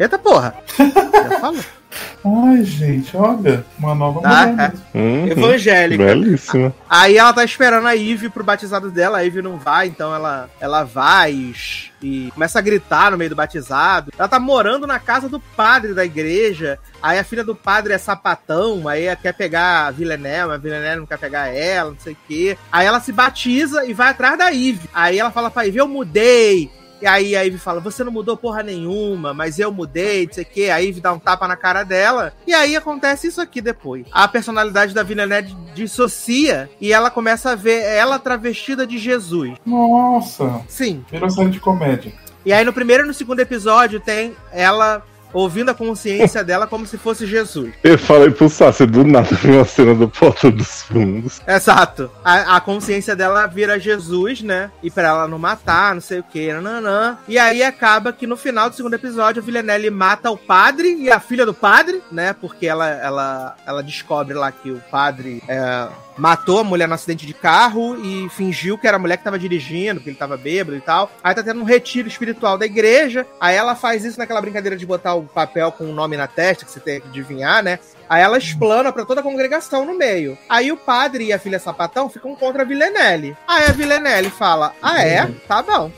Eita 0.00 0.18
porra! 0.18 0.54
Já. 0.78 1.52
Ai, 2.24 2.62
gente, 2.62 3.16
olha. 3.16 3.64
Uma 3.78 3.94
nova 3.96 4.20
Tá, 4.20 4.46
mulher. 4.46 4.72
é. 4.94 4.98
Uhum. 4.98 5.26
Evangélica. 5.26 6.04
Belíssima. 6.04 6.72
Aí 6.88 7.16
ela 7.18 7.32
tá 7.32 7.42
esperando 7.44 7.86
a 7.88 7.96
Eve 7.96 8.28
pro 8.30 8.44
batizado 8.44 8.90
dela, 8.92 9.18
a 9.18 9.26
Eve 9.26 9.42
não 9.42 9.56
vai, 9.56 9.88
então 9.88 10.14
ela, 10.14 10.48
ela 10.60 10.84
vai 10.84 11.32
e, 11.32 11.54
e 12.00 12.30
começa 12.32 12.58
a 12.58 12.62
gritar 12.62 13.10
no 13.10 13.18
meio 13.18 13.30
do 13.30 13.34
batizado. 13.36 14.12
Ela 14.16 14.28
tá 14.28 14.38
morando 14.38 14.86
na 14.86 15.00
casa 15.00 15.28
do 15.28 15.40
padre 15.40 15.92
da 15.92 16.04
igreja, 16.04 16.78
aí 17.02 17.18
a 17.18 17.24
filha 17.24 17.42
do 17.42 17.56
padre 17.56 17.92
é 17.92 17.98
sapatão, 17.98 18.86
aí 18.86 19.04
ela 19.06 19.16
quer 19.16 19.32
pegar 19.32 19.86
a 19.86 19.90
Villanelle, 19.90 20.46
mas 20.48 20.54
a 20.54 20.58
Villanelle 20.62 21.00
não 21.00 21.06
quer 21.06 21.18
pegar 21.18 21.48
ela, 21.48 21.90
não 21.90 21.98
sei 21.98 22.12
o 22.12 22.16
quê. 22.28 22.56
Aí 22.70 22.86
ela 22.86 23.00
se 23.00 23.10
batiza 23.12 23.84
e 23.84 23.92
vai 23.92 24.10
atrás 24.10 24.38
da 24.38 24.52
Eve. 24.52 24.88
Aí 24.94 25.18
ela 25.18 25.32
fala 25.32 25.50
pra 25.50 25.66
Eve, 25.66 25.78
eu 25.80 25.88
mudei, 25.88 26.70
e 27.00 27.06
aí 27.06 27.34
a 27.34 27.42
Ivy 27.42 27.58
fala, 27.58 27.80
você 27.80 28.04
não 28.04 28.12
mudou 28.12 28.36
porra 28.36 28.62
nenhuma, 28.62 29.32
mas 29.32 29.58
eu 29.58 29.72
mudei, 29.72 30.26
não 30.26 30.32
sei 30.34 30.44
o 30.44 30.46
quê. 30.46 30.70
A 30.70 30.78
Ivy 30.78 31.00
dá 31.00 31.12
um 31.12 31.18
tapa 31.18 31.48
na 31.48 31.56
cara 31.56 31.82
dela. 31.82 32.32
E 32.46 32.52
aí 32.52 32.76
acontece 32.76 33.26
isso 33.26 33.40
aqui 33.40 33.60
depois. 33.60 34.06
A 34.12 34.28
personalidade 34.28 34.94
da 34.94 35.02
Villanelle 35.02 35.54
dissocia 35.74 36.70
e 36.80 36.92
ela 36.92 37.10
começa 37.10 37.50
a 37.50 37.54
ver 37.54 37.82
ela 37.82 38.18
travestida 38.18 38.86
de 38.86 38.98
Jesus. 38.98 39.52
Nossa. 39.64 40.62
Sim. 40.68 41.04
Virou 41.10 41.30
série 41.30 41.50
de 41.50 41.60
comédia. 41.60 42.12
E 42.44 42.52
aí 42.52 42.64
no 42.64 42.72
primeiro 42.72 43.04
e 43.04 43.06
no 43.06 43.14
segundo 43.14 43.40
episódio 43.40 44.00
tem 44.00 44.34
ela 44.52 45.02
ouvindo 45.32 45.70
a 45.70 45.74
consciência 45.74 46.42
dela 46.44 46.66
como 46.66 46.86
se 46.86 46.98
fosse 46.98 47.26
Jesus. 47.26 47.72
Eu 47.82 47.98
falei 47.98 48.30
pro 48.30 48.48
Sassi, 48.48 48.86
do 48.86 49.04
nada 49.04 49.28
vi 49.36 49.50
uma 49.50 49.64
cena 49.64 49.94
do 49.94 50.08
Porta 50.08 50.50
dos 50.50 50.82
Fundos. 50.82 51.40
Exato. 51.46 52.10
A, 52.24 52.56
a 52.56 52.60
consciência 52.60 53.14
dela 53.14 53.46
vira 53.46 53.78
Jesus, 53.78 54.42
né? 54.42 54.70
E 54.82 54.90
pra 54.90 55.08
ela 55.08 55.28
não 55.28 55.38
matar, 55.38 55.94
não 55.94 56.00
sei 56.00 56.20
o 56.20 56.24
que, 56.24 56.52
nananã. 56.52 57.18
E 57.28 57.38
aí 57.38 57.62
acaba 57.62 58.12
que 58.12 58.26
no 58.26 58.36
final 58.36 58.68
do 58.70 58.76
segundo 58.76 58.94
episódio, 58.94 59.42
a 59.42 59.44
Villanelle 59.44 59.90
mata 59.90 60.30
o 60.30 60.36
padre 60.36 60.96
e 61.00 61.10
a 61.10 61.20
filha 61.20 61.46
do 61.46 61.54
padre, 61.54 62.02
né? 62.10 62.32
Porque 62.32 62.66
ela, 62.66 62.88
ela, 62.88 63.56
ela 63.66 63.82
descobre 63.82 64.34
lá 64.34 64.50
que 64.50 64.70
o 64.70 64.82
padre 64.90 65.42
é, 65.48 65.88
matou 66.20 66.58
a 66.58 66.64
mulher 66.64 66.86
no 66.86 66.94
acidente 66.94 67.26
de 67.26 67.32
carro 67.32 67.96
e 68.04 68.28
fingiu 68.28 68.76
que 68.76 68.86
era 68.86 68.96
a 68.96 69.00
mulher 69.00 69.16
que 69.16 69.24
tava 69.24 69.38
dirigindo, 69.38 70.00
que 70.00 70.10
ele 70.10 70.16
tava 70.16 70.36
bêbado 70.36 70.76
e 70.76 70.80
tal. 70.80 71.10
Aí 71.24 71.34
tá 71.34 71.42
tendo 71.42 71.60
um 71.60 71.64
retiro 71.64 72.06
espiritual 72.06 72.58
da 72.58 72.66
igreja. 72.66 73.26
Aí 73.40 73.56
ela 73.56 73.74
faz 73.74 74.04
isso 74.04 74.18
naquela 74.18 74.40
brincadeira 74.40 74.76
de 74.76 74.84
botar 74.84 75.14
o 75.14 75.22
papel 75.22 75.72
com 75.72 75.84
o 75.84 75.94
nome 75.94 76.18
na 76.18 76.26
testa, 76.26 76.66
que 76.66 76.70
você 76.70 76.78
tem 76.78 77.00
que 77.00 77.08
adivinhar, 77.08 77.62
né? 77.62 77.78
Aí 78.06 78.22
ela 78.22 78.36
explana 78.36 78.92
pra 78.92 79.06
toda 79.06 79.20
a 79.20 79.24
congregação 79.24 79.86
no 79.86 79.96
meio. 79.96 80.36
Aí 80.46 80.70
o 80.70 80.76
padre 80.76 81.24
e 81.24 81.32
a 81.32 81.38
filha 81.38 81.58
sapatão 81.58 82.10
ficam 82.10 82.36
contra 82.36 82.62
a 82.62 82.66
Villenelle. 82.66 83.34
Aí 83.48 83.64
a 83.64 83.72
Villenelle 83.72 84.30
fala: 84.30 84.74
Ah, 84.82 85.02
é? 85.02 85.26
Tá 85.48 85.62
bom. 85.62 85.90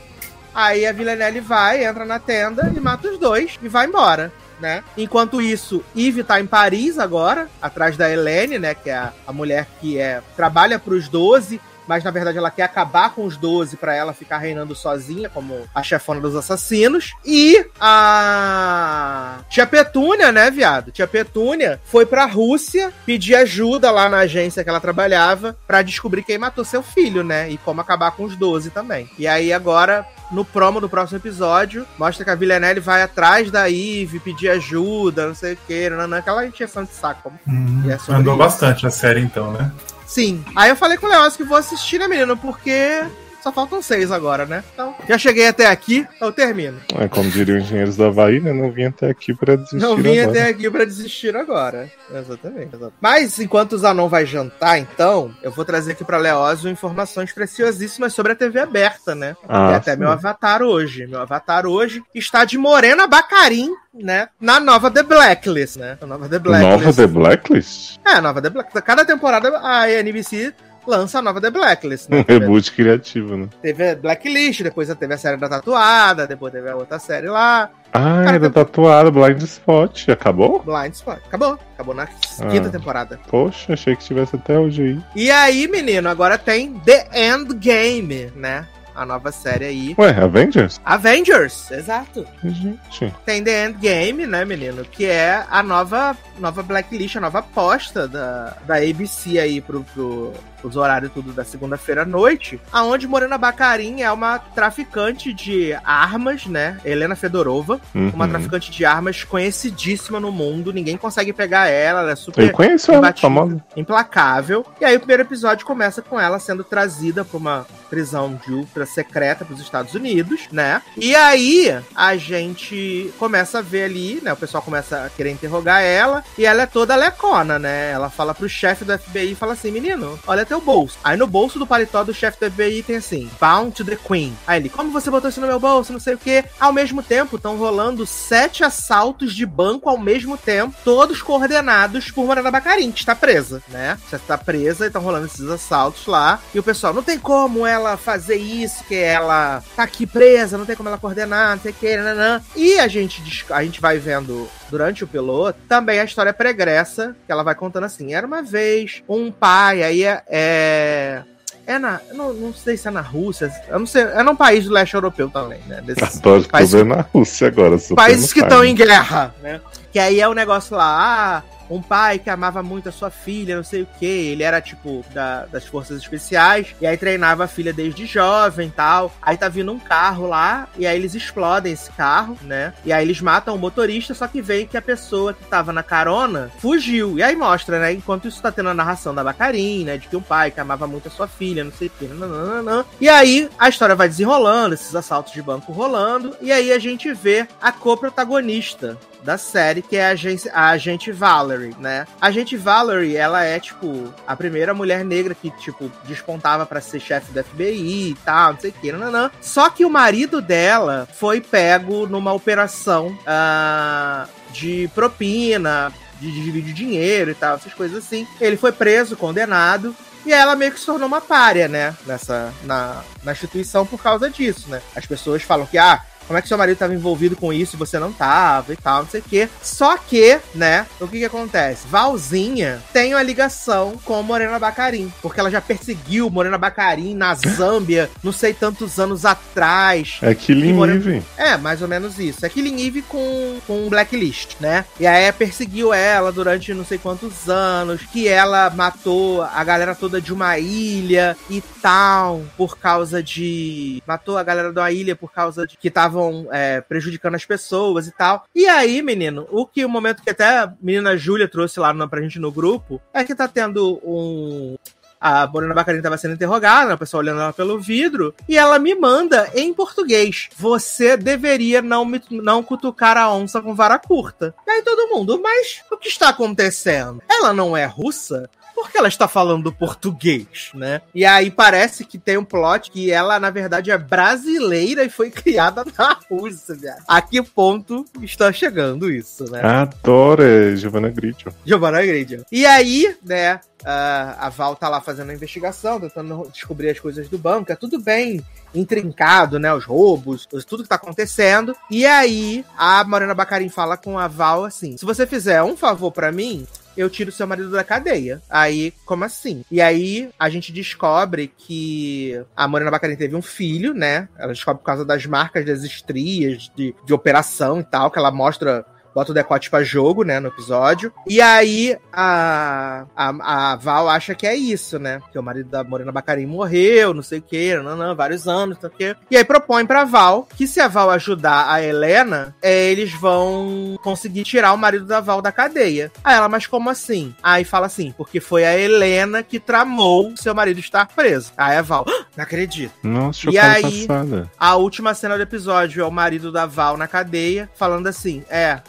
Aí 0.55 0.85
a 0.85 0.93
Villenelle 0.93 1.41
vai, 1.41 1.83
entra 1.83 2.05
na 2.05 2.19
tenda 2.19 2.71
e 2.73 2.79
mata 2.79 3.09
os 3.09 3.17
dois 3.17 3.59
e 3.61 3.67
vai 3.67 3.87
embora. 3.87 4.31
Né? 4.63 4.81
Enquanto 4.95 5.41
isso, 5.41 5.83
Eve 5.93 6.23
tá 6.23 6.39
em 6.39 6.47
Paris 6.47 6.97
agora, 6.97 7.49
atrás 7.61 7.97
da 7.97 8.09
Helene, 8.09 8.57
né? 8.57 8.73
Que 8.73 8.89
é 8.89 8.95
a, 8.95 9.13
a 9.27 9.33
mulher 9.33 9.67
que 9.81 9.99
é 9.99 10.21
trabalha 10.37 10.79
pros 10.79 11.09
12 11.09 11.59
mas 11.87 12.03
na 12.03 12.11
verdade 12.11 12.37
ela 12.37 12.51
quer 12.51 12.63
acabar 12.63 13.13
com 13.13 13.25
os 13.25 13.37
12 13.37 13.77
para 13.77 13.93
ela 13.93 14.13
ficar 14.13 14.37
reinando 14.37 14.75
sozinha 14.75 15.29
como 15.29 15.67
a 15.73 15.83
chefona 15.83 16.21
dos 16.21 16.35
assassinos. 16.35 17.13
E 17.25 17.65
a 17.79 19.39
Tia 19.49 19.67
Petúnia, 19.67 20.31
né, 20.31 20.49
viado? 20.49 20.91
Tia 20.91 21.07
Petúnia 21.07 21.79
foi 21.83 22.05
pra 22.05 22.25
Rússia 22.25 22.93
pedir 23.05 23.35
ajuda 23.35 23.91
lá 23.91 24.07
na 24.07 24.19
agência 24.19 24.63
que 24.63 24.69
ela 24.69 24.79
trabalhava 24.79 25.57
para 25.67 25.81
descobrir 25.81 26.23
quem 26.23 26.37
matou 26.37 26.63
seu 26.63 26.81
filho, 26.81 27.23
né? 27.23 27.49
E 27.49 27.57
como 27.57 27.81
acabar 27.81 28.11
com 28.11 28.23
os 28.23 28.35
12 28.35 28.69
também. 28.69 29.09
E 29.19 29.27
aí 29.27 29.51
agora 29.51 30.05
no 30.31 30.43
promo 30.43 30.79
do 30.81 30.89
próximo 30.89 31.17
episódio, 31.17 31.85
mostra 31.97 32.23
que 32.25 32.31
a 32.31 32.35
Villanelle 32.35 32.79
vai 32.79 33.01
atrás 33.01 33.51
da 33.51 33.69
Eve, 33.69 34.19
pedir 34.19 34.49
ajuda, 34.49 35.27
não 35.27 35.35
sei 35.35 35.53
o 35.53 35.57
que, 35.67 35.89
não, 35.89 36.17
aquela 36.17 36.45
encheção 36.45 36.83
de 36.83 36.93
saco. 36.93 37.31
E 37.47 37.89
é 37.91 37.97
Andou 38.15 38.33
isso. 38.33 38.43
bastante 38.43 38.87
a 38.87 38.89
série 38.89 39.21
então, 39.21 39.51
né? 39.51 39.71
Sim. 40.05 40.43
Aí 40.55 40.69
eu 40.69 40.75
falei 40.75 40.97
com 40.97 41.07
o 41.07 41.09
Leoz 41.09 41.35
que 41.35 41.43
vou 41.43 41.57
assistir, 41.57 41.99
né, 41.99 42.07
menino? 42.07 42.37
Porque 42.37 43.03
só 43.43 43.51
faltam 43.51 43.81
seis 43.81 44.09
agora, 44.09 44.45
né? 44.45 44.63
Então, 44.73 44.95
já 45.07 45.17
cheguei 45.17 45.47
até 45.47 45.67
aqui, 45.67 46.07
eu 46.21 46.31
termino. 46.31 46.79
É, 46.97 47.09
como 47.09 47.29
diriam 47.29 47.57
os 47.57 47.65
engenheiros 47.65 47.97
do 47.97 48.05
Havaí, 48.05 48.39
né? 48.39 48.53
Não 48.53 48.71
vim 48.71 48.85
até 48.85 49.09
aqui 49.09 49.33
pra 49.33 49.57
desistir 49.57 49.77
Não 49.79 49.97
vim 49.97 50.17
agora. 50.17 50.39
até 50.39 50.49
aqui 50.49 50.71
pra 50.71 50.85
desistir 50.85 51.35
agora. 51.35 51.91
Exatamente, 52.09 52.69
exatamente. 52.69 52.93
Mas 53.01 53.37
enquanto 53.39 53.73
o 53.73 53.77
Zanon 53.77 54.07
vai 54.07 54.25
jantar, 54.25 54.79
então, 54.79 55.35
eu 55.43 55.51
vou 55.51 55.65
trazer 55.65 55.91
aqui 55.91 56.05
pra 56.05 56.17
Leózio 56.17 56.71
informações 56.71 57.33
preciosíssimas 57.33 58.13
sobre 58.13 58.31
a 58.31 58.35
TV 58.35 58.61
aberta, 58.61 59.13
né? 59.13 59.35
Ah, 59.47 59.71
e 59.71 59.75
até 59.75 59.93
sim. 59.93 59.99
meu 59.99 60.09
avatar 60.09 60.61
hoje. 60.61 61.05
Meu 61.05 61.21
avatar 61.21 61.65
hoje 61.65 62.01
está 62.15 62.45
de 62.45 62.57
Morena 62.57 63.07
Bacarim, 63.07 63.71
né? 63.93 64.29
Na 64.39 64.59
nova 64.61 64.89
The 64.89 65.03
Blacklist, 65.03 65.75
né? 65.75 65.97
A 66.01 66.05
nova 66.05 66.29
The 66.29 66.39
Blacklist. 66.39 66.71
Nova 66.71 66.93
The 66.93 67.07
Blacklist? 67.07 67.99
É, 68.05 68.11
a 68.11 68.21
nova 68.21 68.41
The 68.41 68.49
Blacklist. 68.49 68.85
Cada 68.85 69.03
temporada 69.03 69.59
a 69.61 69.89
NBC 69.91 70.53
lança 70.85 71.19
a 71.19 71.21
nova 71.21 71.39
The 71.41 71.49
Blacklist, 71.51 72.09
Um 72.11 72.15
né? 72.17 72.25
reboot 72.29 72.71
criativo, 72.71 73.37
né? 73.37 73.47
Teve 73.61 73.89
a 73.91 73.95
Blacklist, 73.95 74.61
depois 74.63 74.93
teve 74.95 75.13
a 75.13 75.17
série 75.17 75.37
da 75.37 75.49
tatuada, 75.49 76.27
depois 76.27 76.51
teve 76.53 76.69
a 76.69 76.75
outra 76.75 76.99
série 76.99 77.27
lá. 77.27 77.69
Ah, 77.91 78.21
Cara, 78.23 78.29
era 78.31 78.39
tem- 78.39 78.51
tatuado, 78.51 79.11
Blind 79.11 79.41
Spot. 79.43 80.09
Acabou? 80.09 80.63
Blind 80.63 80.93
Spot. 80.93 81.19
Acabou. 81.27 81.59
Acabou 81.75 81.93
na 81.95 82.03
Ah. 82.03 82.47
quinta 82.47 82.69
temporada. 82.69 83.19
Poxa, 83.29 83.73
achei 83.73 83.95
que 83.95 84.03
tivesse 84.03 84.35
até 84.35 84.57
hoje 84.57 84.81
aí. 84.81 85.01
E 85.15 85.29
aí, 85.31 85.67
menino, 85.67 86.09
agora 86.09 86.37
tem 86.37 86.73
The 86.79 87.07
Endgame, 87.13 88.31
né? 88.35 88.65
A 88.95 89.05
nova 89.07 89.31
série 89.31 89.65
aí. 89.65 89.95
Ué, 89.97 90.11
Avengers? 90.11 90.79
Avengers, 90.85 91.71
exato. 91.71 92.27
Gente. 92.43 93.11
Tem 93.25 93.43
The 93.43 93.65
Endgame, 93.65 94.27
né, 94.27 94.45
menino? 94.45 94.85
Que 94.85 95.05
é 95.07 95.43
a 95.49 95.63
nova, 95.63 96.15
nova 96.37 96.61
Blacklist, 96.61 97.15
a 97.15 97.21
nova 97.21 97.39
aposta 97.39 98.07
da, 98.07 98.55
da 98.67 98.75
ABC 98.75 99.39
aí 99.39 99.61
pro, 99.61 99.83
pro, 99.95 100.31
os 100.63 100.75
horários 100.75 101.11
tudo 101.13 101.31
da 101.33 101.43
segunda-feira 101.43 102.03
à 102.03 102.05
noite. 102.05 102.59
Aonde 102.71 103.07
Morena 103.07 103.37
Bacarin 103.37 104.01
é 104.01 104.11
uma 104.11 104.39
traficante 104.39 105.33
de 105.33 105.73
armas, 105.83 106.45
né? 106.45 106.79
Helena 106.85 107.15
Fedorova. 107.15 107.79
Uma 107.93 108.25
Uhum. 108.25 108.29
traficante 108.31 108.71
de 108.71 108.85
armas 108.85 109.23
conhecidíssima 109.23 110.19
no 110.19 110.31
mundo. 110.31 110.73
Ninguém 110.73 110.97
consegue 110.97 111.33
pegar 111.33 111.67
ela, 111.67 112.01
ela 112.01 112.11
é 112.11 112.15
super 112.15 112.45
Eu 112.45 112.51
conheço 112.51 112.91
ela, 112.91 113.13
famosa. 113.13 113.63
implacável. 113.75 114.65
E 114.79 114.85
aí 114.85 114.95
o 114.95 114.99
primeiro 114.99 115.23
episódio 115.23 115.65
começa 115.65 116.01
com 116.01 116.19
ela 116.19 116.39
sendo 116.39 116.63
trazida 116.63 117.23
pra 117.23 117.37
uma 117.37 117.65
prisão 117.89 118.39
de 118.45 118.51
ultra 118.53 118.85
secreta 118.85 119.45
pros 119.45 119.59
Estados 119.59 119.93
Unidos, 119.93 120.47
né? 120.51 120.81
E 120.97 121.15
aí 121.15 121.75
a 121.95 122.15
gente 122.17 123.13
começa 123.19 123.59
a 123.59 123.61
ver 123.61 123.83
ali, 123.85 124.19
né? 124.23 124.33
O 124.33 124.37
pessoal 124.37 124.63
começa 124.63 125.05
a 125.05 125.09
querer 125.09 125.31
interrogar 125.31 125.81
ela 125.81 126.23
e 126.37 126.45
ela 126.45 126.63
é 126.63 126.65
toda 126.65 126.95
lecona, 126.95 127.59
né? 127.59 127.91
Ela 127.91 128.09
fala 128.09 128.33
pro 128.33 128.49
chefe 128.49 128.83
do 128.83 128.97
FBI 128.97 129.31
e 129.31 129.35
fala 129.35 129.53
assim: 129.53 129.71
"Menino, 129.71 130.19
olha 130.25 130.45
teu 130.53 130.61
bolso". 130.61 130.97
Aí 131.03 131.17
no 131.17 131.27
bolso 131.27 131.57
do 131.57 131.67
paletó 131.67 132.03
do 132.03 132.13
chefe 132.13 132.39
do 132.39 132.51
FBI 132.51 132.83
tem 132.83 132.97
assim: 132.97 133.29
"Bound 133.39 133.71
to 133.71 133.83
the 133.83 133.95
Queen". 133.95 134.37
Aí 134.45 134.59
ele: 134.59 134.69
"Como 134.69 134.91
você 134.91 135.09
botou 135.09 135.29
isso 135.29 135.41
no 135.41 135.47
meu 135.47 135.59
bolso? 135.59 135.93
Não 135.93 135.99
sei 135.99 136.13
o 136.13 136.17
quê". 136.17 136.45
Ao 136.59 136.71
mesmo 136.71 137.01
tempo, 137.01 137.35
estão 137.35 137.57
rolando 137.57 138.05
sete 138.05 138.63
assaltos 138.63 139.33
de 139.33 139.45
banco 139.45 139.89
ao 139.89 139.97
mesmo 139.97 140.37
tempo, 140.37 140.75
todos 140.83 141.21
coordenados 141.21 142.11
por 142.11 142.25
Morena 142.25 142.51
Bacarin, 142.51 142.91
que 142.91 142.99
está 142.99 143.15
presa, 143.15 143.61
né? 143.69 143.97
Já 144.09 144.17
está 144.17 144.37
presa 144.37 144.85
e 144.85 144.87
estão 144.87 145.01
rolando 145.01 145.25
esses 145.25 145.47
assaltos 145.49 146.05
lá. 146.07 146.39
E 146.53 146.59
o 146.59 146.63
pessoal, 146.63 146.93
não 146.93 147.03
tem 147.03 147.17
como 147.17 147.65
ela 147.65 147.97
fazer 147.97 148.35
isso, 148.35 148.83
que 148.83 148.95
ela 148.95 149.63
tá 149.75 149.83
aqui 149.83 150.05
presa, 150.05 150.57
não 150.57 150.65
tem 150.65 150.75
como 150.75 150.89
ela 150.89 150.97
coordenar, 150.97 151.55
não 151.55 151.61
sei 151.61 151.71
o 151.71 151.75
que, 151.75 151.97
nanã. 151.97 152.41
E 152.55 152.79
a 152.79 152.87
gente, 152.87 153.45
a 153.49 153.63
gente 153.63 153.81
vai 153.81 153.97
vendo 153.97 154.47
durante 154.73 155.03
o 155.03 155.07
piloto 155.07 155.59
também 155.69 155.99
a 155.99 156.03
história 156.03 156.33
pregressa, 156.33 157.15
que 157.27 157.31
ela 157.31 157.43
vai 157.43 157.53
contando 157.53 157.83
assim: 157.83 158.13
era 158.15 158.25
uma 158.25 158.41
vez 158.41 159.03
um 159.07 159.31
pai, 159.31 159.83
aí 159.83 160.03
é. 160.03 160.23
é... 160.27 161.21
É 161.65 161.79
na. 161.79 162.01
Não, 162.11 162.33
não 162.33 162.53
sei 162.53 162.75
se 162.75 162.89
é 162.89 162.91
na 162.91 162.99
Rússia. 162.99 163.49
Eu 163.69 163.79
não 163.79 163.85
sei. 163.85 164.01
É 164.01 164.21
num 164.21 164.35
país 164.35 164.65
do 164.65 164.73
leste 164.73 164.95
europeu 164.95 165.29
também, 165.29 165.61
né? 165.65 165.79
Desses 165.81 166.17
Adoro 166.17 166.43
tô 166.43 166.49
países- 166.49 166.73
vendo 166.73 166.93
na 166.93 167.05
Rússia 167.13 167.47
agora. 167.47 167.77
países 167.95 168.27
tô 168.27 168.33
que 168.33 168.39
estão 168.41 168.65
em 168.65 168.75
guerra, 168.75 169.33
né? 169.41 169.61
Que 169.89 169.97
aí 169.97 170.19
é 170.19 170.27
o 170.27 170.33
negócio 170.33 170.75
lá, 170.75 171.37
ah, 171.37 171.62
um 171.75 171.81
pai 171.81 172.19
que 172.19 172.29
amava 172.29 172.61
muito 172.63 172.89
a 172.89 172.91
sua 172.91 173.09
filha, 173.09 173.55
não 173.55 173.63
sei 173.63 173.83
o 173.83 173.87
que. 173.99 174.05
Ele 174.05 174.43
era, 174.43 174.61
tipo, 174.61 175.03
da- 175.13 175.45
das 175.45 175.65
forças 175.65 175.97
especiais, 176.01 176.67
e 176.79 176.85
aí 176.87 176.97
treinava 176.97 177.43
a 177.45 177.47
filha 177.47 177.73
desde 177.73 178.05
jovem 178.05 178.69
tal. 178.69 179.11
Aí 179.21 179.37
tá 179.37 179.47
vindo 179.49 179.71
um 179.71 179.79
carro 179.79 180.27
lá, 180.27 180.67
e 180.77 180.85
aí 180.85 180.95
eles 180.97 181.15
explodem 181.15 181.73
esse 181.73 181.91
carro, 181.91 182.37
né? 182.41 182.73
E 182.85 182.91
aí 182.93 183.03
eles 183.05 183.21
matam 183.21 183.55
o 183.55 183.59
motorista, 183.59 184.13
só 184.13 184.27
que 184.27 184.41
veio 184.41 184.67
que 184.67 184.77
a 184.77 184.81
pessoa 184.81 185.33
que 185.33 185.43
tava 185.45 185.71
na 185.73 185.83
carona 185.83 186.51
fugiu. 186.59 187.17
E 187.17 187.23
aí 187.23 187.35
mostra, 187.35 187.79
né? 187.79 187.93
Enquanto 187.93 188.27
isso 188.27 188.41
tá 188.41 188.51
tendo 188.51 188.69
a 188.69 188.73
narração 188.73 189.13
da 189.13 189.23
Bacarin, 189.23 189.85
né? 189.85 189.97
De 189.97 190.07
que 190.07 190.15
um 190.15 190.21
pai 190.21 190.51
que 190.51 190.59
amava 190.59 190.87
muito 190.87 191.07
a 191.07 191.11
sua 191.11 191.27
filha, 191.27 191.63
não 191.63 191.71
sei 191.71 191.87
o 191.87 191.91
que, 191.91 192.05
nananana. 192.05 192.85
E 192.99 193.09
aí 193.09 193.49
a 193.57 193.69
história 193.69 193.95
vai 193.95 194.07
desenrolando, 194.07 194.73
esses 194.75 194.95
assaltos 194.95 195.33
de 195.33 195.41
banco 195.41 195.71
rolando, 195.71 196.35
e 196.41 196.51
aí 196.51 196.71
a 196.71 196.79
gente 196.79 197.11
vê 197.13 197.47
a 197.61 197.71
co-protagonista 197.71 198.97
da 199.23 199.37
série, 199.37 199.81
que 199.81 199.95
é 199.95 200.07
a 200.07 200.09
agência, 200.09 200.51
a 200.53 200.69
agente 200.69 201.11
Valerie, 201.11 201.75
né? 201.79 202.05
A 202.19 202.27
agente 202.27 202.57
Valerie, 202.57 203.15
ela 203.15 203.43
é, 203.43 203.59
tipo, 203.59 204.13
a 204.27 204.35
primeira 204.35 204.73
mulher 204.73 205.03
negra 205.05 205.33
que, 205.33 205.49
tipo, 205.51 205.91
despontava 206.05 206.65
pra 206.65 206.81
ser 206.81 206.99
chefe 206.99 207.31
do 207.31 207.43
FBI 207.43 208.11
e 208.11 208.17
tal, 208.25 208.53
não 208.53 208.59
sei 208.59 208.69
o 208.69 208.73
que, 208.73 208.91
nananã. 208.91 209.31
Só 209.41 209.69
que 209.69 209.85
o 209.85 209.89
marido 209.89 210.41
dela 210.41 211.07
foi 211.13 211.41
pego 211.41 212.05
numa 212.07 212.33
operação 212.33 213.17
ah, 213.25 214.27
de 214.51 214.89
propina, 214.93 215.91
de 216.19 216.51
de 216.61 216.73
dinheiro 216.73 217.31
e 217.31 217.35
tal, 217.35 217.55
essas 217.55 217.73
coisas 217.73 218.03
assim. 218.03 218.27
Ele 218.39 218.57
foi 218.57 218.71
preso, 218.71 219.17
condenado, 219.17 219.95
e 220.25 220.31
ela 220.31 220.55
meio 220.55 220.71
que 220.71 220.79
se 220.79 220.85
tornou 220.85 221.07
uma 221.07 221.19
párea, 221.19 221.67
né? 221.67 221.95
Nessa, 222.05 222.53
na, 222.63 223.03
na 223.23 223.31
instituição 223.33 223.85
por 223.85 224.01
causa 224.01 224.29
disso, 224.29 224.69
né? 224.69 224.81
As 224.95 225.05
pessoas 225.05 225.43
falam 225.43 225.65
que, 225.65 225.77
ah, 225.77 226.01
como 226.27 226.37
é 226.37 226.41
que 226.41 226.47
seu 226.47 226.57
marido 226.57 226.73
estava 226.73 226.93
envolvido 226.93 227.35
com 227.35 227.51
isso 227.53 227.75
e 227.75 227.79
você 227.79 227.99
não 227.99 228.11
tava 228.11 228.73
e 228.73 228.77
tal, 228.77 229.03
não 229.03 229.09
sei 229.09 229.19
o 229.21 229.23
quê. 229.23 229.49
Só 229.61 229.97
que, 229.97 230.39
né, 230.55 230.85
o 230.99 231.07
que 231.07 231.19
que 231.19 231.25
acontece? 231.25 231.87
Valzinha 231.89 232.81
tem 232.91 233.13
uma 233.13 233.23
ligação 233.23 233.93
com 234.03 234.21
Morena 234.23 234.57
Bacarim, 234.59 235.11
porque 235.21 235.39
ela 235.39 235.51
já 235.51 235.61
perseguiu 235.61 236.29
Morena 236.29 236.57
Bacarim 236.57 237.15
na 237.15 237.33
Zâmbia, 237.35 238.09
não 238.23 238.31
sei 238.31 238.53
tantos 238.53 238.99
anos 238.99 239.25
atrás. 239.25 240.19
É 240.21 240.33
Killing 240.35 240.73
Morena- 240.73 240.93
Eve. 240.99 241.23
É, 241.37 241.57
mais 241.57 241.81
ou 241.81 241.87
menos 241.87 242.19
isso. 242.19 242.45
É 242.45 242.49
Killing 242.49 242.85
Eve 242.85 243.01
com, 243.01 243.59
com 243.65 243.89
Blacklist, 243.89 244.55
né? 244.59 244.85
E 244.99 245.07
aí 245.07 245.31
perseguiu 245.31 245.93
ela 245.93 246.31
durante 246.31 246.73
não 246.73 246.85
sei 246.85 246.97
quantos 246.97 247.49
anos, 247.49 248.01
que 248.11 248.27
ela 248.27 248.69
matou 248.69 249.41
a 249.41 249.63
galera 249.63 249.95
toda 249.95 250.21
de 250.21 250.31
uma 250.31 250.57
ilha 250.59 251.35
e 251.49 251.61
tal, 251.81 252.43
por 252.57 252.77
causa 252.77 253.21
de... 253.23 254.01
Matou 254.05 254.37
a 254.37 254.43
galera 254.43 254.71
de 254.71 254.79
uma 254.79 254.91
ilha 254.91 255.15
por 255.15 255.31
causa 255.31 255.65
de 255.67 255.77
que 255.77 255.87
estavam 255.87 256.22
é, 256.51 256.81
prejudicando 256.81 257.35
as 257.35 257.45
pessoas 257.45 258.07
e 258.07 258.11
tal. 258.11 258.45
E 258.53 258.67
aí, 258.67 259.01
menino, 259.01 259.47
o 259.51 259.65
que 259.65 259.83
o 259.83 259.89
momento 259.89 260.21
que 260.21 260.29
até 260.29 260.59
a 260.59 260.73
menina 260.81 261.17
Júlia 261.17 261.47
trouxe 261.47 261.79
lá 261.79 261.93
no, 261.93 262.07
pra 262.07 262.21
gente 262.21 262.39
no 262.39 262.51
grupo, 262.51 263.01
é 263.13 263.23
que 263.23 263.35
tá 263.35 263.47
tendo 263.47 263.99
um... 264.03 264.75
a 265.19 265.47
Morena 265.47 265.73
Bacarin 265.73 266.01
tava 266.01 266.17
sendo 266.17 266.33
interrogada, 266.33 266.93
a 266.93 266.97
pessoa 266.97 267.21
olhando 267.21 267.41
ela 267.41 267.53
pelo 267.53 267.79
vidro, 267.79 268.33
e 268.47 268.57
ela 268.57 268.77
me 268.79 268.93
manda 268.95 269.49
em 269.53 269.73
português: 269.73 270.49
Você 270.57 271.17
deveria 271.17 271.81
não, 271.81 272.05
me, 272.05 272.21
não 272.29 272.61
cutucar 272.61 273.17
a 273.17 273.33
onça 273.33 273.61
com 273.61 273.75
vara 273.75 273.97
curta. 273.99 274.53
E 274.67 274.71
aí 274.71 274.81
todo 274.81 275.09
mundo, 275.09 275.39
mas 275.41 275.81
o 275.91 275.97
que 275.97 276.07
está 276.07 276.29
acontecendo? 276.29 277.21
Ela 277.29 277.53
não 277.53 277.75
é 277.75 277.85
russa? 277.85 278.49
Por 278.73 278.91
que 278.91 278.97
ela 278.97 279.07
está 279.07 279.27
falando 279.27 279.71
português, 279.71 280.71
né? 280.73 281.01
E 281.13 281.25
aí 281.25 281.49
parece 281.51 282.05
que 282.05 282.17
tem 282.17 282.37
um 282.37 282.43
plot 282.43 282.91
que 282.91 283.11
ela, 283.11 283.39
na 283.39 283.49
verdade, 283.49 283.91
é 283.91 283.97
brasileira 283.97 285.03
e 285.03 285.09
foi 285.09 285.29
criada 285.31 285.85
na 285.97 286.17
Rússia, 286.29 286.75
viado. 286.75 287.03
A 287.07 287.21
que 287.21 287.41
ponto 287.41 288.05
está 288.21 288.51
chegando 288.51 289.11
isso, 289.11 289.49
né? 289.51 289.61
Adoro, 289.61 290.43
é 290.43 290.75
Giovanna 290.75 291.09
Grigio. 291.09 291.53
Giovanna 291.65 292.01
Grigio. 292.01 292.45
E 292.51 292.65
aí, 292.65 293.15
né, 293.23 293.59
Uh, 293.83 294.31
a 294.39 294.49
Val 294.49 294.77
tá 294.77 294.87
lá 294.87 295.01
fazendo 295.01 295.29
a 295.31 295.33
investigação, 295.33 295.99
tentando 295.99 296.49
descobrir 296.53 296.89
as 296.89 296.99
coisas 297.01 297.27
do 297.27 297.37
banco. 297.37 297.69
É 297.69 297.75
tudo 297.75 297.99
bem 297.99 298.41
intrincado, 298.73 299.59
né? 299.59 299.73
Os 299.73 299.83
roubos, 299.83 300.47
tudo 300.65 300.83
que 300.83 300.89
tá 300.89 300.95
acontecendo. 300.95 301.75
E 301.91 302.05
aí, 302.05 302.63
a 302.77 303.03
Morena 303.03 303.35
Bacarin 303.35 303.67
fala 303.67 303.97
com 303.97 304.17
a 304.17 304.27
Val 304.27 304.63
assim: 304.63 304.95
se 304.95 305.03
você 305.03 305.27
fizer 305.27 305.61
um 305.63 305.75
favor 305.75 306.11
para 306.11 306.31
mim, 306.31 306.65
eu 306.95 307.09
tiro 307.09 307.31
seu 307.31 307.47
marido 307.47 307.69
da 307.71 307.83
cadeia. 307.83 308.41
Aí, 308.49 308.93
como 309.05 309.23
assim? 309.23 309.63
E 309.71 309.81
aí, 309.81 310.29
a 310.39 310.49
gente 310.49 310.71
descobre 310.71 311.51
que 311.57 312.41
a 312.55 312.67
Morena 312.67 312.91
Bacarin 312.91 313.15
teve 313.15 313.35
um 313.35 313.41
filho, 313.41 313.93
né? 313.93 314.27
Ela 314.37 314.53
descobre 314.53 314.79
por 314.79 314.85
causa 314.85 315.05
das 315.05 315.25
marcas 315.25 315.65
das 315.65 315.83
estrias, 315.83 316.71
de, 316.75 316.95
de 317.05 317.13
operação 317.13 317.79
e 317.79 317.83
tal, 317.83 318.11
que 318.11 318.19
ela 318.19 318.31
mostra 318.31 318.85
bota 319.13 319.31
o 319.31 319.33
decote 319.35 319.69
pra 319.69 319.83
jogo, 319.83 320.23
né, 320.23 320.39
no 320.39 320.47
episódio. 320.47 321.11
E 321.27 321.41
aí 321.41 321.97
a, 322.11 323.05
a, 323.15 323.71
a 323.73 323.75
Val 323.75 324.09
acha 324.09 324.35
que 324.35 324.47
é 324.47 324.55
isso, 324.55 324.97
né? 324.99 325.19
Que 325.31 325.39
o 325.39 325.43
marido 325.43 325.69
da 325.69 325.83
Morena 325.83 326.11
Bacarin 326.11 326.45
morreu, 326.45 327.13
não 327.13 327.23
sei 327.23 327.39
o 327.39 327.41
que, 327.41 327.75
não, 327.77 327.95
não, 327.95 328.15
vários 328.15 328.47
anos, 328.47 328.75
não 328.75 328.81
sei 328.81 328.89
o 328.89 328.91
que. 328.91 329.15
E 329.29 329.37
aí 329.37 329.43
propõe 329.43 329.85
pra 329.85 330.03
Val 330.03 330.47
que 330.55 330.67
se 330.67 330.79
a 330.79 330.87
Val 330.87 331.09
ajudar 331.11 331.71
a 331.71 331.81
Helena, 331.81 332.55
é, 332.61 332.91
eles 332.91 333.11
vão 333.13 333.97
conseguir 334.03 334.43
tirar 334.43 334.73
o 334.73 334.77
marido 334.77 335.05
da 335.05 335.19
Val 335.19 335.41
da 335.41 335.51
cadeia. 335.51 336.11
Aí 336.23 336.35
ela, 336.35 336.49
mas 336.49 336.67
como 336.67 336.89
assim? 336.89 337.35
Aí 337.41 337.63
fala 337.63 337.85
assim, 337.85 338.13
porque 338.17 338.39
foi 338.39 338.65
a 338.65 338.77
Helena 338.77 339.43
que 339.43 339.59
tramou 339.59 340.33
seu 340.35 340.53
marido 340.55 340.79
estar 340.79 341.05
preso. 341.07 341.51
Aí 341.57 341.77
a 341.77 341.81
Val, 341.81 342.05
ah, 342.07 342.25
não 342.35 342.43
acredito. 342.43 342.93
Nossa, 343.03 343.49
E 343.49 343.57
aí, 343.57 344.07
passada. 344.07 344.49
a 344.57 344.75
última 344.75 345.13
cena 345.13 345.35
do 345.37 345.43
episódio 345.43 346.01
é 346.01 346.05
o 346.05 346.11
marido 346.11 346.51
da 346.51 346.65
Val 346.65 346.97
na 346.97 347.07
cadeia, 347.07 347.69
falando 347.75 348.07
assim: 348.07 348.43
é, 348.49 348.79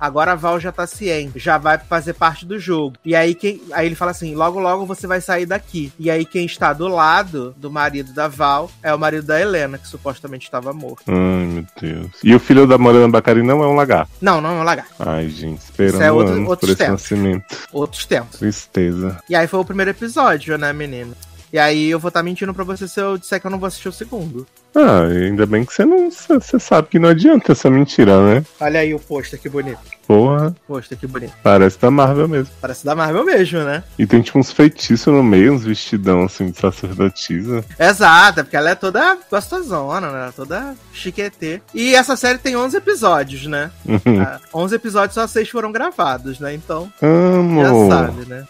Agora 0.00 0.32
a 0.32 0.34
Val 0.34 0.60
já 0.60 0.70
tá 0.70 0.86
ciente, 0.86 1.38
já 1.38 1.58
vai 1.58 1.78
fazer 1.78 2.14
parte 2.14 2.46
do 2.46 2.58
jogo. 2.58 2.96
E 3.04 3.14
aí, 3.14 3.34
quem, 3.34 3.60
aí 3.72 3.86
ele 3.86 3.94
fala 3.94 4.10
assim: 4.10 4.34
logo, 4.34 4.58
logo 4.58 4.86
você 4.86 5.06
vai 5.06 5.20
sair 5.20 5.46
daqui. 5.46 5.92
E 5.98 6.10
aí, 6.10 6.24
quem 6.24 6.46
está 6.46 6.72
do 6.72 6.88
lado 6.88 7.54
do 7.56 7.70
marido 7.70 8.12
da 8.12 8.28
Val 8.28 8.70
é 8.82 8.94
o 8.94 8.98
marido 8.98 9.26
da 9.26 9.40
Helena, 9.40 9.78
que 9.78 9.88
supostamente 9.88 10.44
estava 10.44 10.72
morto. 10.72 11.04
Ai, 11.08 11.46
meu 11.46 11.66
Deus. 11.80 12.10
E 12.22 12.34
o 12.34 12.40
filho 12.40 12.66
da 12.66 12.78
Morena 12.78 13.08
Bacari 13.08 13.42
não 13.42 13.62
é 13.62 13.66
um 13.66 13.74
lagarto? 13.74 14.12
Não, 14.20 14.40
não 14.40 14.50
é 14.50 14.60
um 14.60 14.64
lagarto. 14.64 14.94
Ai, 14.98 15.28
gente, 15.28 15.60
esperando 15.60 16.02
é 16.02 16.12
outro, 16.12 16.34
anos 16.34 16.58
por 16.58 16.68
esse 16.68 16.76
tempos. 16.76 16.92
nascimento. 16.92 17.56
Outros 17.72 18.06
tempos. 18.06 18.38
Tristeza. 18.38 19.18
E 19.28 19.34
aí 19.34 19.46
foi 19.46 19.60
o 19.60 19.64
primeiro 19.64 19.90
episódio, 19.90 20.56
né, 20.56 20.72
menino? 20.72 21.14
E 21.52 21.58
aí 21.58 21.88
eu 21.88 21.98
vou 21.98 22.08
estar 22.08 22.20
tá 22.20 22.24
mentindo 22.24 22.52
pra 22.52 22.64
você 22.64 22.86
se 22.86 23.00
eu 23.00 23.16
disser 23.16 23.40
que 23.40 23.46
eu 23.46 23.50
não 23.50 23.58
vou 23.58 23.66
assistir 23.66 23.88
o 23.88 23.92
segundo. 23.92 24.46
Ah, 24.74 25.02
ainda 25.02 25.46
bem 25.46 25.64
que 25.64 25.72
você 25.72 25.84
não. 25.84 26.10
Você 26.10 26.58
sabe 26.58 26.88
que 26.88 26.98
não 26.98 27.08
adianta 27.08 27.52
essa 27.52 27.70
mentira, 27.70 28.22
né? 28.22 28.44
Olha 28.60 28.80
aí 28.80 28.94
o 28.94 28.98
pôster, 28.98 29.40
que 29.40 29.48
bonito. 29.48 29.97
Porra. 30.08 30.56
Pôster, 30.66 30.96
que 30.96 31.06
bonito. 31.06 31.34
Parece 31.42 31.78
da 31.78 31.90
Marvel 31.90 32.26
mesmo. 32.26 32.50
Parece 32.62 32.82
da 32.82 32.94
Marvel 32.94 33.26
mesmo, 33.26 33.62
né? 33.62 33.84
E 33.98 34.06
tem 34.06 34.22
tipo 34.22 34.38
uns 34.38 34.50
feitiços 34.50 35.12
no 35.12 35.22
meio, 35.22 35.52
uns 35.52 35.64
vestidão 35.64 36.24
assim 36.24 36.50
de 36.50 36.58
sacerdotisa. 36.58 37.62
Exato, 37.78 38.42
porque 38.42 38.56
ela 38.56 38.70
é 38.70 38.74
toda 38.74 39.18
gostosona, 39.30 40.10
né? 40.10 40.32
Toda 40.34 40.74
chiquetê. 40.94 41.60
E 41.74 41.94
essa 41.94 42.16
série 42.16 42.38
tem 42.38 42.56
11 42.56 42.78
episódios, 42.78 43.46
né? 43.46 43.70
Uhum. 43.84 44.22
Ah, 44.22 44.40
11 44.54 44.74
episódios, 44.76 45.14
só 45.14 45.26
6 45.26 45.50
foram 45.50 45.70
gravados, 45.70 46.40
né? 46.40 46.54
Então. 46.54 46.90
Amo. 47.02 47.62
Já 47.62 47.96
sabe, 47.96 48.24
né? 48.24 48.46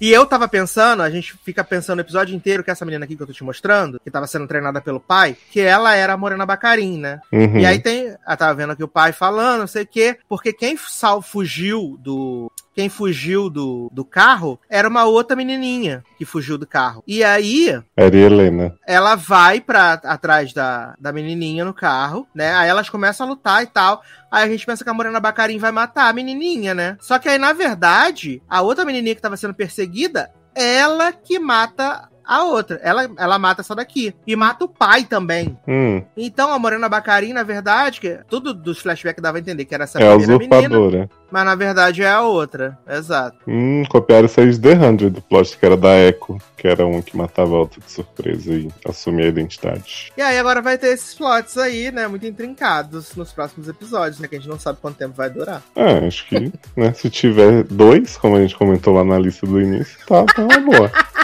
e 0.00 0.12
eu 0.12 0.24
tava 0.26 0.48
pensando, 0.48 1.02
a 1.02 1.10
gente 1.10 1.34
fica 1.44 1.64
pensando 1.64 1.98
o 1.98 2.02
episódio 2.02 2.34
inteiro 2.34 2.62
que 2.62 2.70
essa 2.70 2.84
menina 2.84 3.04
aqui 3.04 3.16
que 3.16 3.22
eu 3.22 3.26
tô 3.26 3.32
te 3.32 3.44
mostrando, 3.44 4.00
que 4.00 4.10
tava 4.10 4.26
sendo 4.26 4.46
treinada 4.46 4.80
pelo 4.80 5.00
pai, 5.00 5.36
que 5.50 5.60
ela 5.60 5.94
era 5.94 6.12
a 6.12 6.16
Morena 6.16 6.46
Bacarim, 6.46 6.98
né? 6.98 7.20
Uhum. 7.32 7.58
E 7.58 7.66
aí 7.66 7.80
tem. 7.80 8.14
Ela 8.26 8.36
tava 8.36 8.54
vendo 8.54 8.72
aqui 8.72 8.84
o 8.84 8.88
pai 8.88 9.12
falando, 9.12 9.60
não 9.60 9.66
sei 9.66 9.82
o 9.82 9.86
quê, 9.86 10.18
porque 10.28 10.51
quem 10.52 10.76
sal 10.76 11.22
fugiu 11.22 11.96
do 12.00 12.50
quem 12.74 12.88
fugiu 12.88 13.50
do, 13.50 13.90
do 13.92 14.04
carro 14.04 14.58
era 14.68 14.88
uma 14.88 15.04
outra 15.04 15.36
menininha 15.36 16.02
que 16.16 16.24
fugiu 16.24 16.56
do 16.56 16.66
carro. 16.66 17.02
E 17.06 17.22
aí. 17.22 17.82
Era 17.96 18.16
Helena. 18.16 18.74
Ela 18.86 19.14
vai 19.14 19.60
para 19.60 19.92
atrás 19.92 20.52
da, 20.52 20.94
da 20.98 21.12
menininha 21.12 21.64
no 21.64 21.74
carro, 21.74 22.26
né? 22.34 22.54
Aí 22.54 22.68
elas 22.68 22.88
começam 22.88 23.26
a 23.26 23.30
lutar 23.30 23.62
e 23.62 23.66
tal. 23.66 24.02
Aí 24.30 24.44
a 24.44 24.48
gente 24.48 24.64
pensa 24.64 24.82
que 24.82 24.88
a 24.88 24.94
Morena 24.94 25.20
Bacarim 25.20 25.58
vai 25.58 25.70
matar 25.70 26.08
a 26.08 26.12
menininha, 26.12 26.74
né? 26.74 26.96
Só 27.00 27.18
que 27.18 27.28
aí, 27.28 27.36
na 27.36 27.52
verdade, 27.52 28.42
a 28.48 28.62
outra 28.62 28.84
menininha 28.84 29.14
que 29.14 29.20
tava 29.20 29.36
sendo 29.36 29.54
perseguida, 29.54 30.30
ela 30.54 31.12
que 31.12 31.38
mata 31.38 32.08
a 32.32 32.44
outra. 32.44 32.80
Ela, 32.82 33.10
ela 33.16 33.38
mata 33.38 33.60
essa 33.60 33.74
daqui. 33.74 34.14
E 34.26 34.34
mata 34.34 34.64
o 34.64 34.68
pai 34.68 35.04
também. 35.04 35.56
Hum. 35.66 36.02
Então 36.16 36.52
a 36.52 36.58
Morena 36.58 36.88
Bacarin, 36.88 37.32
na 37.32 37.42
verdade, 37.42 38.00
que 38.00 38.18
tudo 38.28 38.54
dos 38.54 38.78
flashbacks 38.80 39.22
dava 39.22 39.38
a 39.38 39.40
entender 39.40 39.64
que 39.64 39.74
era 39.74 39.84
essa 39.84 39.98
é 39.98 40.10
a 40.10 40.16
usurpadora. 40.16 40.68
menina. 40.68 41.10
Mas 41.30 41.44
na 41.46 41.54
verdade 41.54 42.02
é 42.02 42.10
a 42.10 42.20
outra. 42.20 42.78
Exato. 42.86 43.38
Hum, 43.48 43.84
copiaram 43.88 44.26
isso 44.26 44.40
aí 44.40 44.50
de 44.50 44.60
The 44.60 44.74
Hundred, 44.74 45.10
do 45.10 45.22
plot 45.22 45.56
que 45.56 45.64
era 45.64 45.76
da 45.76 45.96
Echo, 45.96 46.38
que 46.56 46.68
era 46.68 46.86
um 46.86 47.00
que 47.00 47.16
matava 47.16 47.56
a 47.56 47.60
outra 47.60 47.80
de 47.80 47.90
surpresa 47.90 48.52
e 48.52 48.68
assumia 48.86 49.24
a 49.24 49.28
identidade. 49.28 50.12
E 50.16 50.20
aí 50.20 50.38
agora 50.38 50.60
vai 50.60 50.76
ter 50.76 50.88
esses 50.88 51.14
plots 51.14 51.56
aí, 51.56 51.90
né, 51.90 52.06
muito 52.06 52.26
intrincados 52.26 53.14
nos 53.16 53.32
próximos 53.32 53.66
episódios, 53.66 54.20
né, 54.20 54.28
que 54.28 54.36
a 54.36 54.38
gente 54.38 54.48
não 54.48 54.58
sabe 54.58 54.78
quanto 54.80 54.96
tempo 54.96 55.14
vai 55.14 55.30
durar. 55.30 55.62
É, 55.74 56.06
acho 56.06 56.28
que, 56.28 56.52
né, 56.76 56.92
se 56.92 57.08
tiver 57.08 57.64
dois, 57.64 58.16
como 58.18 58.36
a 58.36 58.40
gente 58.42 58.54
comentou 58.54 58.94
lá 58.94 59.02
na 59.02 59.18
lista 59.18 59.46
do 59.46 59.60
início, 59.60 59.98
tá, 60.06 60.24
tá 60.26 60.42
uma 60.42 60.60
boa. 60.60 60.92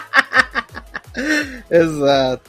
Exato. 1.71 2.41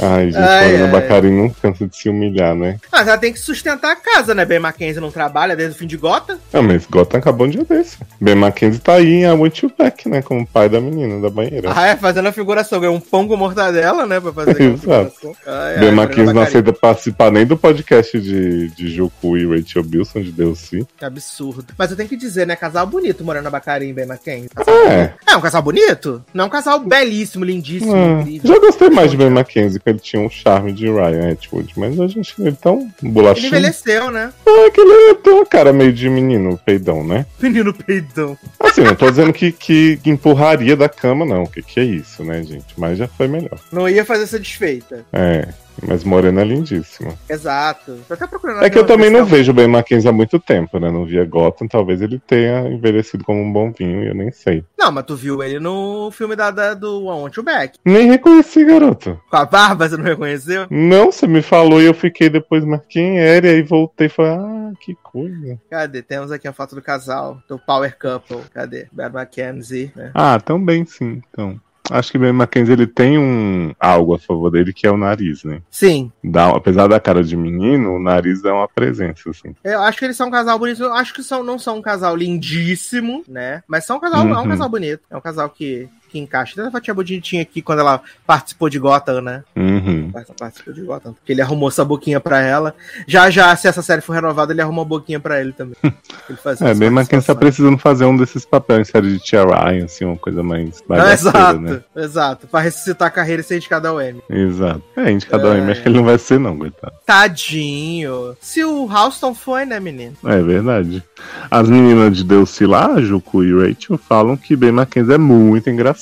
Ai, 0.00 0.26
gente, 0.26 0.36
ai, 0.36 0.72
Morena 0.72 0.86
Bacari 0.88 1.30
não 1.30 1.50
cansa 1.50 1.86
de 1.86 1.96
se 1.96 2.08
humilhar, 2.08 2.54
né? 2.54 2.78
Mas 2.90 3.08
ela 3.08 3.18
tem 3.18 3.32
que 3.32 3.38
sustentar 3.38 3.92
a 3.92 3.96
casa, 3.96 4.34
né? 4.34 4.44
Ben 4.44 4.58
Mackenzie 4.58 5.00
não 5.00 5.10
trabalha 5.10 5.56
desde 5.56 5.74
o 5.74 5.78
fim 5.78 5.86
de 5.86 5.96
Gotham. 5.96 6.38
Ah, 6.52 6.62
mas 6.62 6.86
Gotham 6.86 7.18
acabou 7.18 7.46
um 7.46 7.50
dia 7.50 7.64
desse. 7.64 7.98
Ben 8.20 8.34
Mackenzie 8.34 8.80
tá 8.80 8.94
aí 8.94 9.14
em 9.14 9.26
A 9.26 9.34
Want 9.34 9.62
You 9.62 9.72
Back, 9.76 10.08
né? 10.08 10.22
Como 10.22 10.46
pai 10.46 10.68
da 10.68 10.80
menina, 10.80 11.20
da 11.20 11.30
banheira. 11.30 11.72
Ah, 11.74 11.88
é, 11.88 11.96
fazendo 11.96 12.28
a 12.28 12.32
figuração. 12.32 12.80
Ganhou 12.80 12.96
um 12.96 13.00
pão 13.00 13.26
com 13.26 13.36
mortadela, 13.36 14.06
né? 14.06 14.20
Pra 14.20 14.32
fazer 14.32 14.54
figuração. 14.78 15.34
Ai, 15.46 15.78
ben 15.78 15.92
Mackenzie 15.92 16.34
não 16.34 16.42
aceita 16.42 16.72
participar 16.72 17.30
nem 17.30 17.46
do 17.46 17.56
podcast 17.56 18.20
de, 18.20 18.68
de 18.68 18.88
Juku 18.88 19.36
e 19.36 19.46
Rachel 19.46 19.82
Bilson 19.82 20.20
de 20.20 20.32
Deus 20.32 20.58
sim. 20.58 20.86
Que 20.96 21.04
absurdo. 21.04 21.72
Mas 21.76 21.90
eu 21.90 21.96
tenho 21.96 22.08
que 22.08 22.16
dizer, 22.16 22.46
né? 22.46 22.56
Casal 22.56 22.86
bonito, 22.86 23.24
Morena 23.24 23.50
Bacari 23.50 23.88
e 23.88 23.92
Ben 23.92 24.06
Mackenzie. 24.06 24.50
É. 24.88 25.12
É 25.26 25.36
um 25.36 25.40
casal 25.40 25.62
bonito. 25.62 26.22
Não 26.32 26.44
é 26.44 26.46
um 26.46 26.50
casal 26.50 26.80
belíssimo, 26.80 27.44
lindíssimo, 27.44 27.94
é. 27.94 28.07
Incrível. 28.10 28.54
Já 28.54 28.58
gostei 28.58 28.90
mais 28.90 29.10
de 29.10 29.16
Ben 29.16 29.30
Mackenzie, 29.30 29.80
que 29.80 29.88
ele 29.88 29.98
tinha 29.98 30.22
um 30.22 30.30
charme 30.30 30.72
de 30.72 30.86
Ryan 30.86 31.32
Atwood, 31.32 31.72
mas 31.76 31.98
a 32.00 32.06
gente 32.06 32.34
ele 32.38 32.56
tão 32.56 32.90
bolachinho. 33.02 33.48
Ele 33.48 33.56
envelheceu, 33.56 34.10
né? 34.10 34.32
É 34.46 34.70
que 34.70 34.80
ele 34.80 35.14
tem 35.16 35.32
uma 35.32 35.46
cara 35.46 35.72
meio 35.72 35.92
de 35.92 36.08
menino 36.08 36.58
peidão, 36.64 37.04
né? 37.04 37.26
Menino 37.40 37.72
peidão. 37.72 38.36
Assim, 38.60 38.82
não 38.82 38.94
tô 38.94 39.10
dizendo 39.10 39.32
que, 39.32 39.52
que 39.52 39.98
empurraria 40.06 40.76
da 40.76 40.88
cama, 40.88 41.24
não. 41.24 41.44
O 41.44 41.48
que, 41.48 41.62
que 41.62 41.80
é 41.80 41.84
isso, 41.84 42.24
né, 42.24 42.42
gente? 42.42 42.66
Mas 42.76 42.98
já 42.98 43.08
foi 43.08 43.28
melhor. 43.28 43.58
Não 43.72 43.88
ia 43.88 44.04
fazer 44.04 44.24
essa 44.24 44.38
desfeita. 44.38 45.04
É. 45.12 45.48
Mas 45.86 46.04
Morena 46.04 46.42
é 46.42 46.44
lindíssima. 46.44 47.14
Exato. 47.28 47.98
Tô 48.06 48.14
até 48.14 48.26
procurando. 48.26 48.64
É 48.64 48.70
que 48.70 48.78
eu 48.78 48.86
também 48.86 49.10
não 49.10 49.24
vejo 49.24 49.52
Ben 49.52 49.68
Mackenzie 49.68 50.08
há 50.08 50.12
muito 50.12 50.38
tempo, 50.38 50.78
né? 50.78 50.90
Não 50.90 51.04
via 51.04 51.24
Gotham. 51.24 51.68
Talvez 51.68 52.00
ele 52.00 52.18
tenha 52.18 52.68
envelhecido 52.68 53.24
como 53.24 53.40
um 53.40 53.52
bom 53.52 53.72
vinho, 53.72 54.04
eu 54.04 54.14
nem 54.14 54.30
sei. 54.30 54.64
Não, 54.78 54.90
mas 54.90 55.04
tu 55.04 55.16
viu 55.16 55.42
ele 55.42 55.60
no 55.60 56.10
filme 56.10 56.34
da, 56.34 56.50
da 56.50 56.74
do 56.74 57.04
One 57.04 57.22
Want 57.22 57.38
Back. 57.42 57.78
Nem 57.84 58.08
reconheci, 58.08 58.64
garoto. 58.64 59.20
Com 59.30 59.36
a 59.36 59.44
barba, 59.44 59.88
você 59.88 59.96
não 59.96 60.04
reconheceu? 60.04 60.66
Não, 60.70 61.12
você 61.12 61.26
me 61.26 61.42
falou 61.42 61.80
e 61.80 61.86
eu 61.86 61.94
fiquei 61.94 62.28
depois, 62.28 62.64
mas 62.64 62.80
quem 62.88 63.18
era? 63.18 63.46
E 63.46 63.50
aí 63.50 63.62
voltei 63.62 64.06
e 64.06 64.10
falei, 64.10 64.32
ah, 64.32 64.72
que 64.80 64.96
coisa. 65.02 65.58
Cadê? 65.70 66.02
Temos 66.02 66.30
aqui 66.30 66.48
a 66.48 66.52
foto 66.52 66.74
do 66.74 66.82
casal, 66.82 67.38
do 67.48 67.58
Power 67.58 67.96
Couple. 67.98 68.42
Cadê? 68.52 68.88
Ben 68.92 69.10
Mackenzie. 69.10 69.92
Né? 69.94 70.10
Ah, 70.14 70.40
também 70.40 70.84
sim, 70.84 71.22
então. 71.30 71.60
Acho 71.90 72.12
que 72.12 72.18
Ben 72.18 72.32
Mackenzie 72.32 72.72
ele 72.72 72.86
tem 72.86 73.18
um 73.18 73.72
algo 73.78 74.14
a 74.14 74.18
favor 74.18 74.50
dele 74.50 74.72
que 74.72 74.86
é 74.86 74.90
o 74.90 74.96
nariz, 74.96 75.44
né? 75.44 75.62
Sim. 75.70 76.12
Dá, 76.22 76.48
apesar 76.50 76.86
da 76.86 77.00
cara 77.00 77.22
de 77.22 77.36
menino, 77.36 77.94
o 77.94 78.00
nariz 78.00 78.44
é 78.44 78.52
uma 78.52 78.68
presença, 78.68 79.30
assim. 79.30 79.54
Eu 79.64 79.82
acho 79.82 79.98
que 79.98 80.04
eles 80.04 80.16
são 80.16 80.28
um 80.28 80.30
casal 80.30 80.58
bonito. 80.58 80.82
Eu 80.82 80.94
acho 80.94 81.14
que 81.14 81.22
são, 81.22 81.42
não 81.42 81.58
são 81.58 81.78
um 81.78 81.82
casal 81.82 82.16
lindíssimo, 82.16 83.24
né? 83.28 83.62
Mas 83.66 83.84
são 83.84 83.96
um 83.96 84.00
casal, 84.00 84.24
uhum. 84.24 84.34
é 84.34 84.38
um 84.38 84.48
casal 84.48 84.68
bonito. 84.68 85.02
É 85.10 85.16
um 85.16 85.20
casal 85.20 85.48
que 85.50 85.88
que 86.08 86.18
encaixa. 86.18 86.54
Tem 86.54 86.64
uma 86.64 86.70
fotinha 86.70 86.94
bonitinha 86.94 87.42
aqui 87.42 87.60
quando 87.62 87.80
ela 87.80 88.00
participou 88.26 88.68
de 88.68 88.78
Gotham, 88.78 89.20
né? 89.20 89.44
Uhum. 89.56 90.10
Participou 90.38 90.72
de 90.74 90.82
Gotham. 90.82 91.12
Porque 91.12 91.32
ele 91.32 91.42
arrumou 91.42 91.68
essa 91.68 91.84
boquinha 91.84 92.18
pra 92.20 92.40
ela. 92.40 92.74
Já 93.06 93.30
já, 93.30 93.54
se 93.56 93.68
essa 93.68 93.82
série 93.82 94.00
for 94.02 94.12
renovada, 94.14 94.52
ele 94.52 94.60
arruma 94.62 94.78
uma 94.82 94.84
boquinha 94.84 95.20
pra 95.20 95.40
ele 95.40 95.52
também. 95.52 95.76
Ele 96.28 96.38
É, 96.60 96.74
bem, 96.74 96.90
mas 96.90 97.08
quem 97.08 97.16
participação. 97.18 97.36
precisando 97.36 97.78
fazer 97.78 98.04
um 98.04 98.16
desses 98.16 98.44
papéis 98.44 98.80
em 98.88 98.90
série 98.92 99.12
de 99.12 99.18
Tia 99.18 99.44
Ryan, 99.44 99.84
assim, 99.86 100.04
uma 100.04 100.16
coisa 100.16 100.42
mais 100.42 100.80
Ah, 100.80 100.84
bagaceira, 100.88 101.38
exato, 101.38 101.60
né? 101.60 101.80
exato. 101.96 102.46
Pra 102.46 102.60
ressuscitar 102.60 103.08
a 103.08 103.10
carreira 103.10 103.40
e 103.40 103.44
ser 103.44 103.56
indicado 103.56 103.88
ao 103.88 104.00
Emmy. 104.00 104.22
Exato. 104.28 104.82
É, 104.96 105.10
indicado 105.10 105.46
ao 105.46 105.54
É. 105.54 105.58
Emmy, 105.58 105.72
acho 105.72 105.82
que 105.82 105.88
ele 105.88 105.96
não 105.96 106.04
vai 106.04 106.18
ser, 106.18 106.38
não, 106.38 106.56
coitado. 106.58 106.92
Tadinho. 107.06 108.36
Se 108.40 108.62
o 108.64 108.84
Houston 108.92 109.34
foi, 109.34 109.64
né, 109.64 109.80
menino? 109.80 110.14
É 110.24 110.40
verdade. 110.42 111.02
As 111.50 111.68
meninas 111.68 112.16
de 112.16 112.24
Delcy 112.24 112.66
lá, 112.66 113.00
Juku 113.00 113.42
e 113.44 113.52
Rachel, 113.54 113.98
falam 113.98 114.36
que 114.36 114.54
Ben 114.54 114.72
Mackenzie 114.72 115.14
é 115.14 115.18
muito 115.18 115.68
engraçado. 115.70 115.97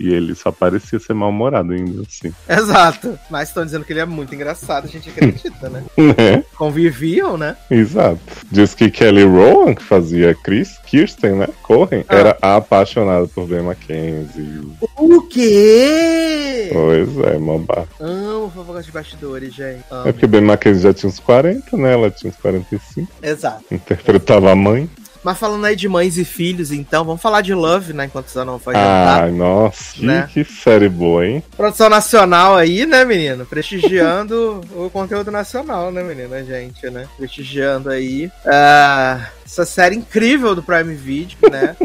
E 0.00 0.08
ele 0.12 0.34
só 0.34 0.50
parecia 0.52 0.98
ser 0.98 1.14
mal-humorado 1.14 1.72
ainda, 1.72 2.02
assim. 2.02 2.32
Exato. 2.48 3.18
Mas 3.30 3.48
estão 3.48 3.64
dizendo 3.64 3.84
que 3.84 3.92
ele 3.92 4.00
é 4.00 4.04
muito 4.06 4.34
engraçado, 4.34 4.84
a 4.84 4.88
gente 4.88 5.08
acredita, 5.10 5.68
né? 5.68 5.82
Né? 5.96 6.44
Conviviam, 6.56 7.36
né? 7.36 7.56
Exato. 7.70 8.18
Diz 8.50 8.74
que 8.74 8.90
Kelly 8.90 9.24
Rowan, 9.24 9.74
que 9.74 9.82
fazia 9.82 10.34
Chris 10.34 10.78
Kirsten, 10.86 11.32
né? 11.36 11.48
Corren, 11.62 12.04
Ah. 12.08 12.14
era 12.16 12.38
apaixonada 12.40 13.26
por 13.28 13.46
Ben 13.46 13.62
Mackenzie. 13.62 14.60
O 14.96 15.22
quê? 15.22 16.70
Pois 16.72 17.18
é, 17.26 17.38
mamba. 17.38 17.86
Amo 18.00 18.50
fofoca 18.54 18.82
de 18.82 18.90
bastidores, 18.92 19.54
gente. 19.54 19.80
É 19.90 19.94
Amo. 19.94 20.02
porque 20.04 20.26
Ben 20.26 20.40
Mackenzie 20.40 20.82
já 20.82 20.94
tinha 20.94 21.08
uns 21.10 21.18
40, 21.20 21.76
né? 21.76 21.92
Ela 21.92 22.10
tinha 22.10 22.30
uns 22.30 22.36
45. 22.36 23.10
Exato. 23.22 23.64
Interpretava 23.70 24.52
a 24.52 24.56
mãe. 24.56 24.88
Mas 25.26 25.38
falando 25.40 25.64
aí 25.64 25.74
de 25.74 25.88
mães 25.88 26.16
e 26.18 26.24
filhos, 26.24 26.70
então, 26.70 27.04
vamos 27.04 27.20
falar 27.20 27.40
de 27.40 27.52
Love, 27.52 27.92
né? 27.92 28.04
Enquanto 28.04 28.28
você 28.28 28.44
não 28.44 28.60
foi 28.60 28.74
jantar. 28.74 29.24
Ai, 29.24 29.32
nossa, 29.32 29.94
que, 29.94 30.06
Né? 30.06 30.30
que 30.32 30.44
série 30.44 30.88
boa, 30.88 31.26
hein? 31.26 31.42
Produção 31.56 31.88
nacional 31.88 32.54
aí, 32.54 32.86
né, 32.86 33.04
menino? 33.04 33.44
Prestigiando 33.44 34.60
o 34.76 34.88
conteúdo 34.88 35.32
nacional, 35.32 35.90
né, 35.90 36.00
menino? 36.04 36.32
A 36.32 36.44
gente, 36.44 36.88
né? 36.90 37.08
Prestigiando 37.16 37.90
aí. 37.90 38.30
ah, 38.46 39.26
essa 39.46 39.64
série 39.64 39.94
incrível 39.96 40.54
do 40.54 40.62
Prime 40.62 40.94
Video, 40.94 41.36
né? 41.50 41.76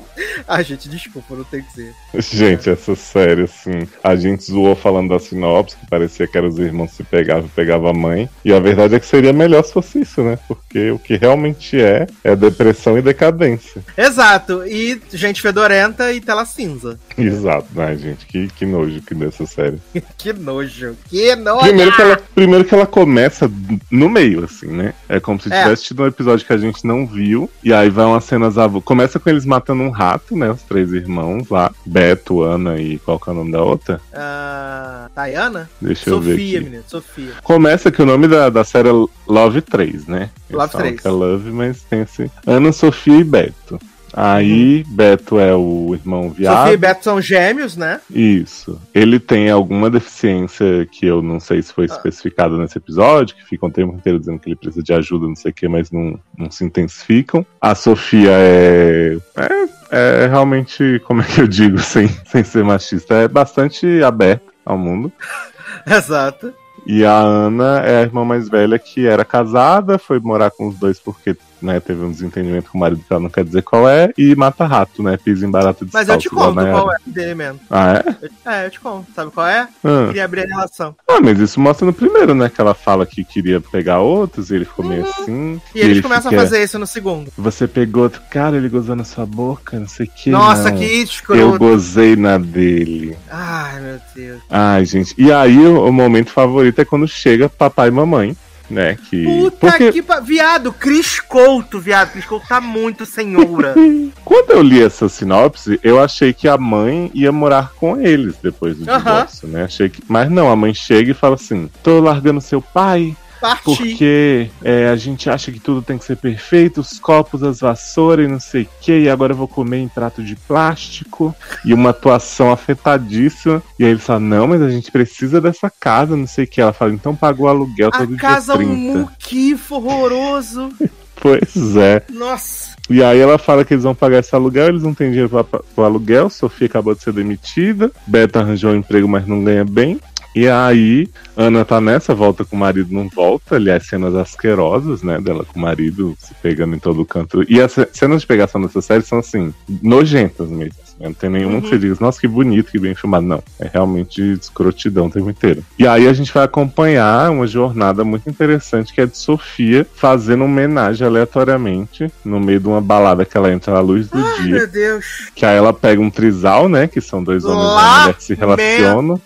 Ai, 0.47 0.63
gente, 0.65 0.89
desculpa, 0.89 1.35
não 1.35 1.43
tem 1.43 1.61
que 1.61 1.69
dizer. 1.69 1.93
Gente, 2.15 2.69
essa 2.69 2.95
série, 2.95 3.43
assim, 3.43 3.87
a 4.03 4.15
gente 4.15 4.43
zoou 4.45 4.75
falando 4.75 5.09
da 5.09 5.19
sinopse, 5.19 5.77
que 5.77 5.87
parecia 5.87 6.25
que 6.27 6.37
eram 6.37 6.47
os 6.49 6.57
irmãos 6.59 6.89
que 6.91 6.97
se 6.97 7.03
pegavam 7.03 7.45
e 7.45 7.49
pegavam 7.49 7.89
a 7.89 7.93
mãe. 7.93 8.29
E 8.43 8.51
a 8.51 8.59
verdade 8.59 8.95
é 8.95 8.99
que 8.99 9.05
seria 9.05 9.31
melhor 9.31 9.63
se 9.63 9.73
fosse 9.73 10.01
isso, 10.01 10.21
né? 10.23 10.37
Porque 10.47 10.89
o 10.91 10.97
que 10.99 11.15
realmente 11.17 11.79
é, 11.79 12.07
é 12.23 12.35
depressão 12.35 12.97
e 12.97 13.01
decadência. 13.01 13.83
Exato. 13.95 14.63
E 14.65 14.99
gente 15.13 15.41
fedorenta 15.41 16.11
e 16.11 16.19
tela 16.19 16.45
cinza. 16.45 16.99
Exato, 17.17 17.67
né, 17.75 17.95
gente? 17.95 18.25
Que, 18.25 18.47
que 18.49 18.65
nojo 18.65 19.01
que 19.01 19.13
dessa 19.13 19.45
série. 19.45 19.77
Que 20.17 20.33
nojo. 20.33 20.95
Que 21.09 21.35
nojo. 21.35 21.61
Primeiro 21.61 21.95
que, 21.95 22.01
ela, 22.01 22.21
primeiro 22.35 22.65
que 22.65 22.73
ela 22.75 22.85
começa 22.85 23.51
no 23.89 24.09
meio, 24.09 24.43
assim, 24.43 24.67
né? 24.67 24.93
É 25.07 25.19
como 25.19 25.39
se 25.39 25.51
É. 25.51 25.61
tivesse 25.63 25.83
tido 25.83 26.03
um 26.03 26.07
episódio 26.07 26.45
que 26.45 26.53
a 26.53 26.57
gente 26.57 26.85
não 26.85 27.05
viu. 27.05 27.49
E 27.63 27.71
aí 27.71 27.89
vai 27.89 28.05
umas 28.05 28.23
cenas 28.23 28.57
avô. 28.57 28.81
Começa 28.81 29.19
com 29.19 29.29
eles 29.29 29.45
matando 29.45 29.83
um 29.83 29.91
rato, 29.91 30.35
né? 30.35 30.49
Os 30.49 30.63
três 30.63 30.91
irmãos 30.91 31.47
lá. 31.49 31.71
Beto, 31.85 32.41
Ana 32.41 32.79
e 32.79 32.97
qual 32.99 33.19
que 33.19 33.29
é 33.29 33.33
o 33.33 33.35
nome 33.35 33.51
da 33.51 33.61
outra? 33.61 34.01
Ah, 34.13 35.09
Tayana? 35.13 35.69
Deixa 35.79 36.09
eu 36.09 36.19
ver 36.19 36.31
Sofia, 36.31 36.57
aqui. 36.59 36.65
menino. 36.65 36.83
Sofia. 36.87 37.31
Começa 37.43 37.91
que 37.91 38.01
o 38.01 38.05
nome 38.05 38.27
da, 38.27 38.49
da 38.49 38.63
série 38.63 38.89
é 38.89 38.93
Love 39.27 39.61
3, 39.61 40.07
né? 40.07 40.29
Love 40.49 40.71
falam 40.71 40.87
3. 40.87 41.01
Que 41.01 41.07
é 41.07 41.11
Love, 41.11 41.51
mas 41.51 41.81
tem 41.83 42.01
esse. 42.01 42.31
Ana, 42.47 42.71
Sofia 42.71 43.17
e 43.17 43.23
Beto. 43.23 43.79
Aí, 44.13 44.83
Beto 44.87 45.39
é 45.39 45.55
o 45.55 45.93
irmão 45.93 46.29
viado. 46.29 46.57
Sofia 46.57 46.73
e 46.73 46.77
Beto 46.77 47.03
são 47.03 47.21
gêmeos, 47.21 47.77
né? 47.77 47.99
Isso. 48.09 48.79
Ele 48.93 49.19
tem 49.19 49.49
alguma 49.49 49.89
deficiência 49.89 50.85
que 50.91 51.05
eu 51.05 51.21
não 51.21 51.39
sei 51.39 51.61
se 51.61 51.71
foi 51.73 51.85
Ah. 51.89 51.93
especificada 51.95 52.57
nesse 52.57 52.77
episódio, 52.77 53.35
que 53.35 53.45
ficam 53.45 53.69
o 53.69 53.71
tempo 53.71 53.93
inteiro 53.93 54.19
dizendo 54.19 54.39
que 54.39 54.49
ele 54.49 54.55
precisa 54.55 54.83
de 54.83 54.93
ajuda, 54.93 55.27
não 55.27 55.35
sei 55.35 55.51
o 55.51 55.53
que, 55.53 55.67
mas 55.67 55.91
não, 55.91 56.19
não 56.37 56.51
se 56.51 56.63
intensificam. 56.63 57.45
A 57.59 57.73
Sofia 57.75 58.31
é. 58.31 59.17
É, 59.37 60.23
é 60.23 60.27
realmente, 60.27 61.01
como 61.05 61.21
é 61.21 61.25
que 61.25 61.41
eu 61.41 61.47
digo, 61.47 61.77
sem, 61.81 62.07
sem 62.25 62.43
ser 62.43 62.63
machista, 62.63 63.15
é 63.15 63.27
bastante 63.27 64.03
aberta 64.03 64.51
ao 64.65 64.77
mundo. 64.77 65.11
Exato. 65.87 66.53
E 66.85 67.05
a 67.05 67.15
Ana 67.17 67.79
é 67.81 67.97
a 67.99 68.01
irmã 68.01 68.25
mais 68.25 68.49
velha 68.49 68.79
que 68.79 69.05
era 69.05 69.23
casada, 69.23 69.99
foi 69.99 70.19
morar 70.19 70.49
com 70.49 70.67
os 70.67 70.77
dois 70.79 70.99
porque 70.99 71.35
né, 71.61 71.79
teve 71.79 72.03
um 72.03 72.11
desentendimento 72.11 72.69
com 72.71 72.77
o 72.77 72.81
marido 72.81 73.01
que 73.05 73.11
ela 73.11 73.21
não 73.21 73.29
quer 73.29 73.43
dizer 73.43 73.61
qual 73.61 73.87
é, 73.89 74.11
e 74.17 74.35
mata 74.35 74.65
rato, 74.65 75.01
né? 75.03 75.17
Pisa 75.17 75.45
em 75.45 75.51
barata 75.51 75.85
de 75.85 75.91
Mas 75.93 76.07
eu 76.09 76.17
te 76.17 76.29
conto 76.29 76.53
qual 76.55 76.91
é 76.91 76.95
o 77.07 77.11
dele 77.11 77.35
mesmo. 77.35 77.59
Ah, 77.69 77.93
é? 77.95 78.15
Eu- 78.21 78.51
É, 78.51 78.65
eu 78.65 78.69
te 78.71 78.79
conto. 78.79 79.07
Sabe 79.15 79.31
qual 79.31 79.45
é? 79.47 79.67
Ah. 79.83 80.05
Queria 80.07 80.25
abrir 80.25 80.41
a 80.41 80.45
relação. 80.47 80.95
Ah, 81.07 81.19
mas 81.21 81.39
isso 81.39 81.59
mostra 81.59 81.85
no 81.85 81.93
primeiro, 81.93 82.33
né? 82.33 82.49
Que 82.49 82.59
ela 82.59 82.73
fala 82.73 83.05
que 83.05 83.23
queria 83.23 83.59
pegar 83.61 83.99
outros 83.99 84.49
e 84.49 84.55
ele 84.55 84.65
ficou 84.65 84.85
meio 84.85 85.05
assim. 85.05 85.31
Uhum. 85.31 85.61
E 85.75 85.79
eles 85.79 85.91
ele 85.91 86.01
começam 86.01 86.29
fica, 86.31 86.41
a 86.41 86.45
fazer 86.45 86.63
isso 86.63 86.79
no 86.79 86.87
segundo. 86.87 87.31
Você 87.37 87.67
pegou 87.67 88.03
outro 88.03 88.21
cara, 88.29 88.57
ele 88.57 88.69
gozou 88.69 88.95
na 88.95 89.03
sua 89.03 89.25
boca, 89.25 89.79
não 89.79 89.87
sei 89.87 90.05
o 90.07 90.09
que. 90.09 90.29
Nossa, 90.29 90.69
não. 90.71 90.77
que 90.77 90.83
Eu 90.85 91.03
escroto. 91.03 91.57
gozei 91.59 92.15
na 92.15 92.37
dele. 92.37 93.17
Ai, 93.29 93.79
meu 93.81 93.99
Deus. 94.15 94.41
Ai, 94.49 94.85
gente. 94.85 95.13
E 95.17 95.31
aí, 95.31 95.57
o, 95.59 95.85
o 95.87 95.93
momento 95.93 96.29
favorito 96.31 96.79
é 96.79 96.85
quando 96.85 97.07
chega 97.07 97.47
papai 97.49 97.87
e 97.89 97.91
mamãe, 97.91 98.35
né? 98.71 98.97
Que. 99.09 99.23
Puta 99.23 99.57
Porque 99.67 99.91
que 99.91 100.01
pa... 100.01 100.19
Viado, 100.19 100.71
Cris 100.71 101.19
Couto, 101.19 101.79
viado. 101.79 102.11
Cris 102.11 102.25
Couto 102.25 102.47
tá 102.47 102.61
muito 102.61 103.05
senhora. 103.05 103.75
quando 104.25 104.51
eu 104.51 104.61
li 104.61 104.81
essa 104.81 105.07
sinopse, 105.09 105.79
eu 105.83 105.99
achei 105.99 106.33
que 106.33 106.47
a 106.47 106.57
mãe 106.57 107.11
ia 107.13 107.31
morar 107.31 107.73
com 107.75 107.99
eles 107.99 108.35
depois 108.41 108.77
do 108.77 108.89
Aham. 108.89 108.97
divórcio, 108.99 109.47
né? 109.47 109.63
Achei 109.63 109.89
que... 109.89 110.01
Mas 110.07 110.29
não, 110.29 110.49
a 110.51 110.55
mãe 110.55 110.73
chega 110.73 111.11
e 111.11 111.15
fala 111.15 111.35
assim: 111.35 111.69
tô 111.83 111.99
largando 111.99 112.41
seu 112.41 112.61
pai, 112.61 113.15
Parti. 113.41 113.63
Porque 113.63 114.49
é, 114.63 114.89
a 114.89 114.95
gente 114.95 115.27
acha 115.29 115.51
que 115.51 115.59
tudo 115.59 115.81
tem 115.81 115.97
que 115.97 116.05
ser 116.05 116.15
perfeito, 116.15 116.79
os 116.79 116.99
copos, 116.99 117.41
as 117.41 117.59
vassouras 117.59 118.25
e 118.25 118.31
não 118.31 118.39
sei 118.39 118.63
o 118.63 118.69
que, 118.79 118.99
e 118.99 119.09
agora 119.09 119.33
eu 119.33 119.37
vou 119.37 119.47
comer 119.47 119.79
em 119.79 119.87
prato 119.87 120.23
de 120.23 120.35
plástico, 120.35 121.35
e 121.65 121.73
uma 121.73 121.89
atuação 121.89 122.51
afetadíssima. 122.51 123.63
E 123.79 123.83
aí 123.83 123.91
ele 123.91 123.99
fala, 123.99 124.19
não, 124.19 124.47
mas 124.47 124.61
a 124.61 124.69
gente 124.69 124.91
precisa 124.91 125.41
dessa 125.41 125.71
casa, 125.71 126.15
não 126.15 126.27
sei 126.27 126.45
o 126.45 126.47
que. 126.47 126.61
Ela 126.61 126.71
fala, 126.71 126.93
então 126.93 127.15
pagou 127.15 127.47
o 127.47 127.49
aluguel 127.49 127.89
todo 127.89 128.13
A 128.13 128.17
casa 128.17 128.53
é 128.53 128.57
dia 128.57 128.67
um 128.67 128.69
30. 128.69 128.99
muquifo 128.99 129.75
horroroso. 129.75 130.71
Pois 131.21 131.75
é. 131.75 132.01
Nossa. 132.11 132.75
E 132.89 133.03
aí 133.03 133.19
ela 133.19 133.37
fala 133.37 133.63
que 133.63 133.75
eles 133.75 133.83
vão 133.83 133.93
pagar 133.93 134.19
esse 134.19 134.35
aluguel, 134.35 134.69
eles 134.69 134.81
não 134.81 134.91
têm 134.91 135.09
dinheiro 135.09 135.29
pra, 135.29 135.43
pro 135.43 135.83
aluguel, 135.83 136.31
Sofia 136.31 136.65
acabou 136.65 136.95
de 136.95 137.03
ser 137.03 137.13
demitida, 137.13 137.91
Beto 138.07 138.39
arranjou 138.39 138.71
um 138.71 138.77
emprego, 138.77 139.07
mas 139.07 139.27
não 139.27 139.43
ganha 139.43 139.63
bem. 139.63 139.99
E 140.33 140.47
aí, 140.47 141.09
Ana 141.35 141.65
tá 141.65 141.81
nessa, 141.81 142.15
volta 142.15 142.45
com 142.45 142.55
o 142.55 142.59
marido, 142.59 142.93
não 142.93 143.09
volta. 143.09 143.55
Aliás, 143.55 143.85
cenas 143.85 144.15
asquerosas, 144.15 145.03
né? 145.03 145.19
Dela 145.19 145.43
com 145.43 145.59
o 145.59 145.61
marido 145.61 146.15
se 146.19 146.33
pegando 146.35 146.73
em 146.75 146.79
todo 146.79 147.05
canto. 147.05 147.43
E 147.49 147.59
as 147.61 147.73
ce- 147.73 147.89
cenas 147.91 148.21
de 148.21 148.27
pegação 148.27 148.61
dessa 148.61 148.81
série 148.81 149.03
são, 149.03 149.19
assim, 149.19 149.53
nojentas 149.83 150.49
mesmo. 150.49 150.73
Não 151.01 151.13
tem 151.13 151.29
nenhuma 151.29 151.55
Uhum. 151.55 151.61
que 151.61 151.69
você 151.69 151.77
diga, 151.77 151.95
nossa, 151.99 152.19
que 152.19 152.27
bonito, 152.27 152.71
que 152.71 152.79
bem 152.79 152.93
filmado. 152.95 153.25
Não, 153.25 153.43
é 153.59 153.69
realmente 153.73 154.21
escrotidão 154.33 155.07
o 155.07 155.11
tempo 155.11 155.29
inteiro. 155.29 155.63
E 155.77 155.87
aí 155.87 156.07
a 156.07 156.13
gente 156.13 156.33
vai 156.33 156.43
acompanhar 156.43 157.29
uma 157.31 157.45
jornada 157.47 158.03
muito 158.03 158.29
interessante 158.29 158.93
que 158.93 159.01
é 159.01 159.05
de 159.05 159.17
Sofia 159.17 159.85
fazendo 159.95 160.43
homenagem 160.43 161.05
aleatoriamente 161.05 162.11
no 162.23 162.39
meio 162.39 162.59
de 162.59 162.67
uma 162.67 162.81
balada 162.81 163.25
que 163.25 163.35
ela 163.37 163.51
entra 163.51 163.75
à 163.77 163.79
luz 163.81 164.07
do 164.09 164.17
Ai, 164.17 164.41
dia. 164.43 164.55
meu 164.55 164.67
Deus. 164.67 165.05
Que 165.35 165.45
aí 165.45 165.57
ela 165.57 165.73
pega 165.73 166.01
um 166.01 166.09
trisal, 166.09 166.69
né? 166.69 166.87
Que 166.87 167.01
são 167.01 167.23
dois 167.23 167.43
homens 167.43 167.61
e 167.61 167.65
uma 167.73 167.99
mulher 168.01 168.13
que 168.15 168.23
se 168.23 168.33
relacionam. 168.35 169.21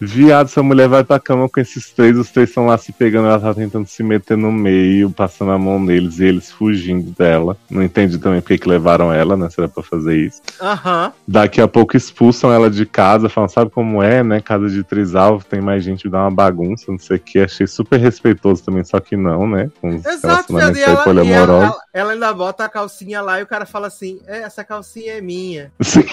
Viado, 0.00 0.46
essa 0.46 0.62
mulher 0.62 0.88
vai 0.88 1.04
pra 1.04 1.18
cama 1.20 1.48
com 1.48 1.60
esses 1.60 1.90
três, 1.90 2.16
os 2.16 2.30
três 2.30 2.48
estão 2.48 2.66
lá 2.66 2.78
se 2.78 2.92
pegando, 2.92 3.28
ela 3.28 3.38
tá 3.40 3.54
tentando 3.54 3.86
se 3.86 4.02
meter 4.02 4.36
no 4.36 4.50
meio, 4.52 5.10
passando 5.10 5.50
a 5.52 5.58
mão 5.58 5.78
neles 5.80 6.18
e 6.18 6.24
eles 6.24 6.50
fugindo 6.50 7.10
dela. 7.16 7.56
Não 7.70 7.82
entendi 7.82 8.18
também 8.18 8.40
porque 8.40 8.58
que 8.58 8.68
levaram 8.68 9.12
ela, 9.12 9.36
né? 9.36 9.48
Se 9.50 9.60
era 9.60 9.68
pra 9.68 9.82
fazer 9.82 10.16
isso. 10.16 10.29
Aham. 10.60 11.12
Daqui 11.26 11.60
a 11.60 11.68
pouco 11.68 11.96
expulsam 11.96 12.52
ela 12.52 12.70
de 12.70 12.84
casa, 12.86 13.28
falam, 13.28 13.48
sabe 13.48 13.70
como 13.70 14.02
é, 14.02 14.22
né? 14.22 14.40
Casa 14.40 14.68
de 14.68 14.82
trisal, 14.84 15.40
tem 15.40 15.60
mais 15.60 15.82
gente, 15.82 16.08
dá 16.08 16.22
uma 16.22 16.30
bagunça, 16.30 16.90
não 16.90 16.98
sei 16.98 17.16
o 17.16 17.20
que. 17.20 17.38
Achei 17.40 17.66
super 17.66 17.98
respeitoso 17.98 18.62
também, 18.64 18.84
só 18.84 19.00
que 19.00 19.16
não, 19.16 19.46
né? 19.48 19.70
Com 19.80 19.88
Exato, 19.94 20.26
relacionamentos 20.52 20.78
E 20.80 20.82
ela, 20.84 21.00
e 21.00 21.04
poliamorosos. 21.04 21.64
ela, 21.64 21.82
ela 21.92 22.12
ainda 22.12 22.32
bota 22.32 22.64
a 22.64 22.68
calcinha 22.68 23.20
lá 23.20 23.40
e 23.40 23.42
o 23.42 23.46
cara 23.46 23.66
fala 23.66 23.86
assim: 23.86 24.20
é, 24.26 24.38
essa 24.42 24.62
calcinha 24.64 25.14
é 25.14 25.20
minha. 25.20 25.72
Sim. 25.82 26.04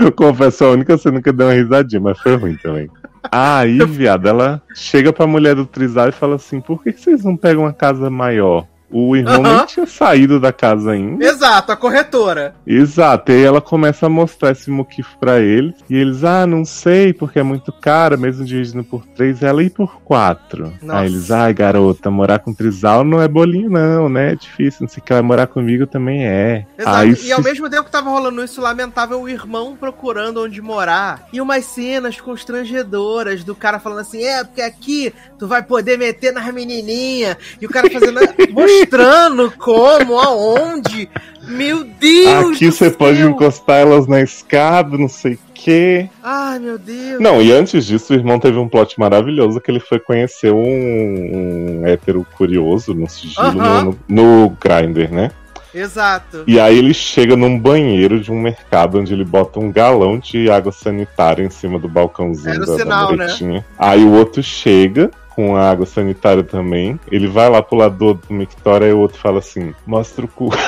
Eu 0.00 0.12
confesso, 0.12 0.64
a 0.64 0.70
única 0.70 0.96
cena 0.98 1.22
que 1.22 1.28
eu 1.30 1.32
dei 1.32 1.46
uma 1.46 1.54
risadinha, 1.54 2.00
mas 2.00 2.18
foi 2.18 2.36
ruim 2.36 2.56
também. 2.56 2.88
Aí, 3.32 3.78
viado, 3.86 4.28
ela 4.28 4.62
chega 4.74 5.12
pra 5.12 5.26
mulher 5.26 5.54
do 5.54 5.66
Trisal 5.66 6.08
e 6.08 6.12
fala 6.12 6.36
assim: 6.36 6.60
por 6.60 6.82
que 6.82 6.92
vocês 6.92 7.24
não 7.24 7.36
pegam 7.36 7.64
uma 7.64 7.72
casa 7.72 8.10
maior? 8.10 8.66
O 8.90 9.14
irmão 9.14 9.42
nem 9.42 9.66
tinha 9.66 9.86
saído 9.86 10.40
da 10.40 10.52
casa 10.52 10.92
ainda. 10.92 11.24
Exato, 11.24 11.70
a 11.72 11.76
corretora. 11.76 12.54
Exato, 12.66 13.30
e 13.30 13.34
aí 13.34 13.44
ela 13.44 13.60
começa 13.60 14.06
a 14.06 14.08
mostrar 14.08 14.52
esse 14.52 14.70
moquifo 14.70 15.16
pra 15.18 15.40
eles. 15.40 15.74
E 15.90 15.96
eles, 15.96 16.24
ah, 16.24 16.46
não 16.46 16.64
sei, 16.64 17.12
porque 17.12 17.38
é 17.38 17.42
muito 17.42 17.70
caro, 17.72 18.18
mesmo 18.18 18.44
dividindo 18.44 18.82
por 18.82 19.04
três, 19.04 19.42
ela 19.42 19.62
ir 19.62 19.70
por 19.70 20.00
quatro. 20.00 20.72
Nossa. 20.80 21.00
Aí 21.00 21.06
eles, 21.06 21.30
ai, 21.30 21.52
garota, 21.52 22.10
morar 22.10 22.38
com 22.38 22.54
trisal 22.54 23.04
não 23.04 23.20
é 23.20 23.28
bolinho, 23.28 23.68
não, 23.70 24.08
né? 24.08 24.32
É 24.32 24.36
difícil, 24.36 24.82
não 24.82 24.88
sei 24.88 25.02
o 25.02 25.04
que, 25.04 25.12
vai 25.12 25.22
morar 25.22 25.46
comigo 25.46 25.86
também 25.86 26.26
é. 26.26 26.64
Exato. 26.78 26.96
Aí 26.96 27.10
e 27.10 27.16
se- 27.16 27.32
ao 27.32 27.42
mesmo 27.42 27.68
tempo 27.68 27.84
que 27.84 27.90
tava 27.92 28.08
rolando 28.08 28.42
isso, 28.42 28.60
lamentável, 28.60 29.20
o 29.20 29.28
irmão 29.28 29.76
procurando 29.78 30.42
onde 30.42 30.62
morar. 30.62 31.26
E 31.32 31.40
umas 31.40 31.64
cenas 31.66 32.20
constrangedoras 32.20 33.44
do 33.44 33.54
cara 33.54 33.78
falando 33.78 34.00
assim: 34.00 34.22
é, 34.24 34.44
porque 34.44 34.60
aqui 34.62 35.12
tu 35.38 35.46
vai 35.46 35.62
poder 35.62 35.98
meter 35.98 36.32
nas 36.32 36.52
menininhas. 36.52 37.36
E 37.60 37.66
o 37.66 37.68
cara 37.68 37.88
fazendo. 37.90 38.18
mostrando 38.80 39.52
como, 39.58 40.18
aonde. 40.18 41.08
Meu 41.42 41.82
Deus! 41.82 42.56
Aqui 42.56 42.70
você 42.70 42.90
pode 42.90 43.22
encostar 43.22 43.78
elas 43.80 44.06
na 44.06 44.20
escada, 44.20 44.98
não 44.98 45.08
sei 45.08 45.34
o 45.34 45.38
quê. 45.54 46.10
Ai, 46.22 46.58
meu 46.58 46.78
Deus. 46.78 47.20
Não, 47.20 47.40
e 47.40 47.50
antes 47.52 47.86
disso, 47.86 48.12
o 48.12 48.16
irmão 48.16 48.38
teve 48.38 48.58
um 48.58 48.68
plot 48.68 48.98
maravilhoso 49.00 49.60
que 49.60 49.70
ele 49.70 49.80
foi 49.80 49.98
conhecer 49.98 50.52
um, 50.52 50.58
um 50.58 51.86
hétero 51.86 52.26
curioso 52.36 52.92
no 52.92 53.08
sigilo, 53.08 53.60
Aham. 53.60 53.84
no, 53.84 53.98
no 54.08 54.56
Grindr, 54.60 55.10
né? 55.10 55.30
Exato. 55.74 56.44
E 56.46 56.58
aí 56.58 56.78
ele 56.78 56.92
chega 56.92 57.36
num 57.36 57.58
banheiro 57.58 58.20
de 58.20 58.32
um 58.32 58.40
mercado 58.40 58.98
onde 58.98 59.12
ele 59.12 59.24
bota 59.24 59.60
um 59.60 59.70
galão 59.70 60.18
de 60.18 60.50
água 60.50 60.72
sanitária 60.72 61.44
em 61.44 61.50
cima 61.50 61.78
do 61.78 61.88
balcãozinho 61.88 62.56
Era 62.56 62.66
da, 62.66 62.72
da 62.72 62.78
sinal, 62.78 63.10
né? 63.10 63.24
muretinha. 63.24 63.64
Aí 63.78 64.02
o 64.02 64.12
outro 64.12 64.42
chega 64.42 65.10
com 65.38 65.54
a 65.54 65.70
água 65.70 65.86
sanitária 65.86 66.42
também. 66.42 66.98
Ele 67.12 67.28
vai 67.28 67.48
lá 67.48 67.62
pro 67.62 67.78
lado 67.78 67.96
do, 67.96 68.14
do 68.14 68.34
Mictória 68.34 68.86
e 68.86 68.92
o 68.92 68.98
outro 68.98 69.20
fala 69.20 69.38
assim: 69.38 69.72
mostra 69.86 70.24
o 70.24 70.28
cu. 70.28 70.48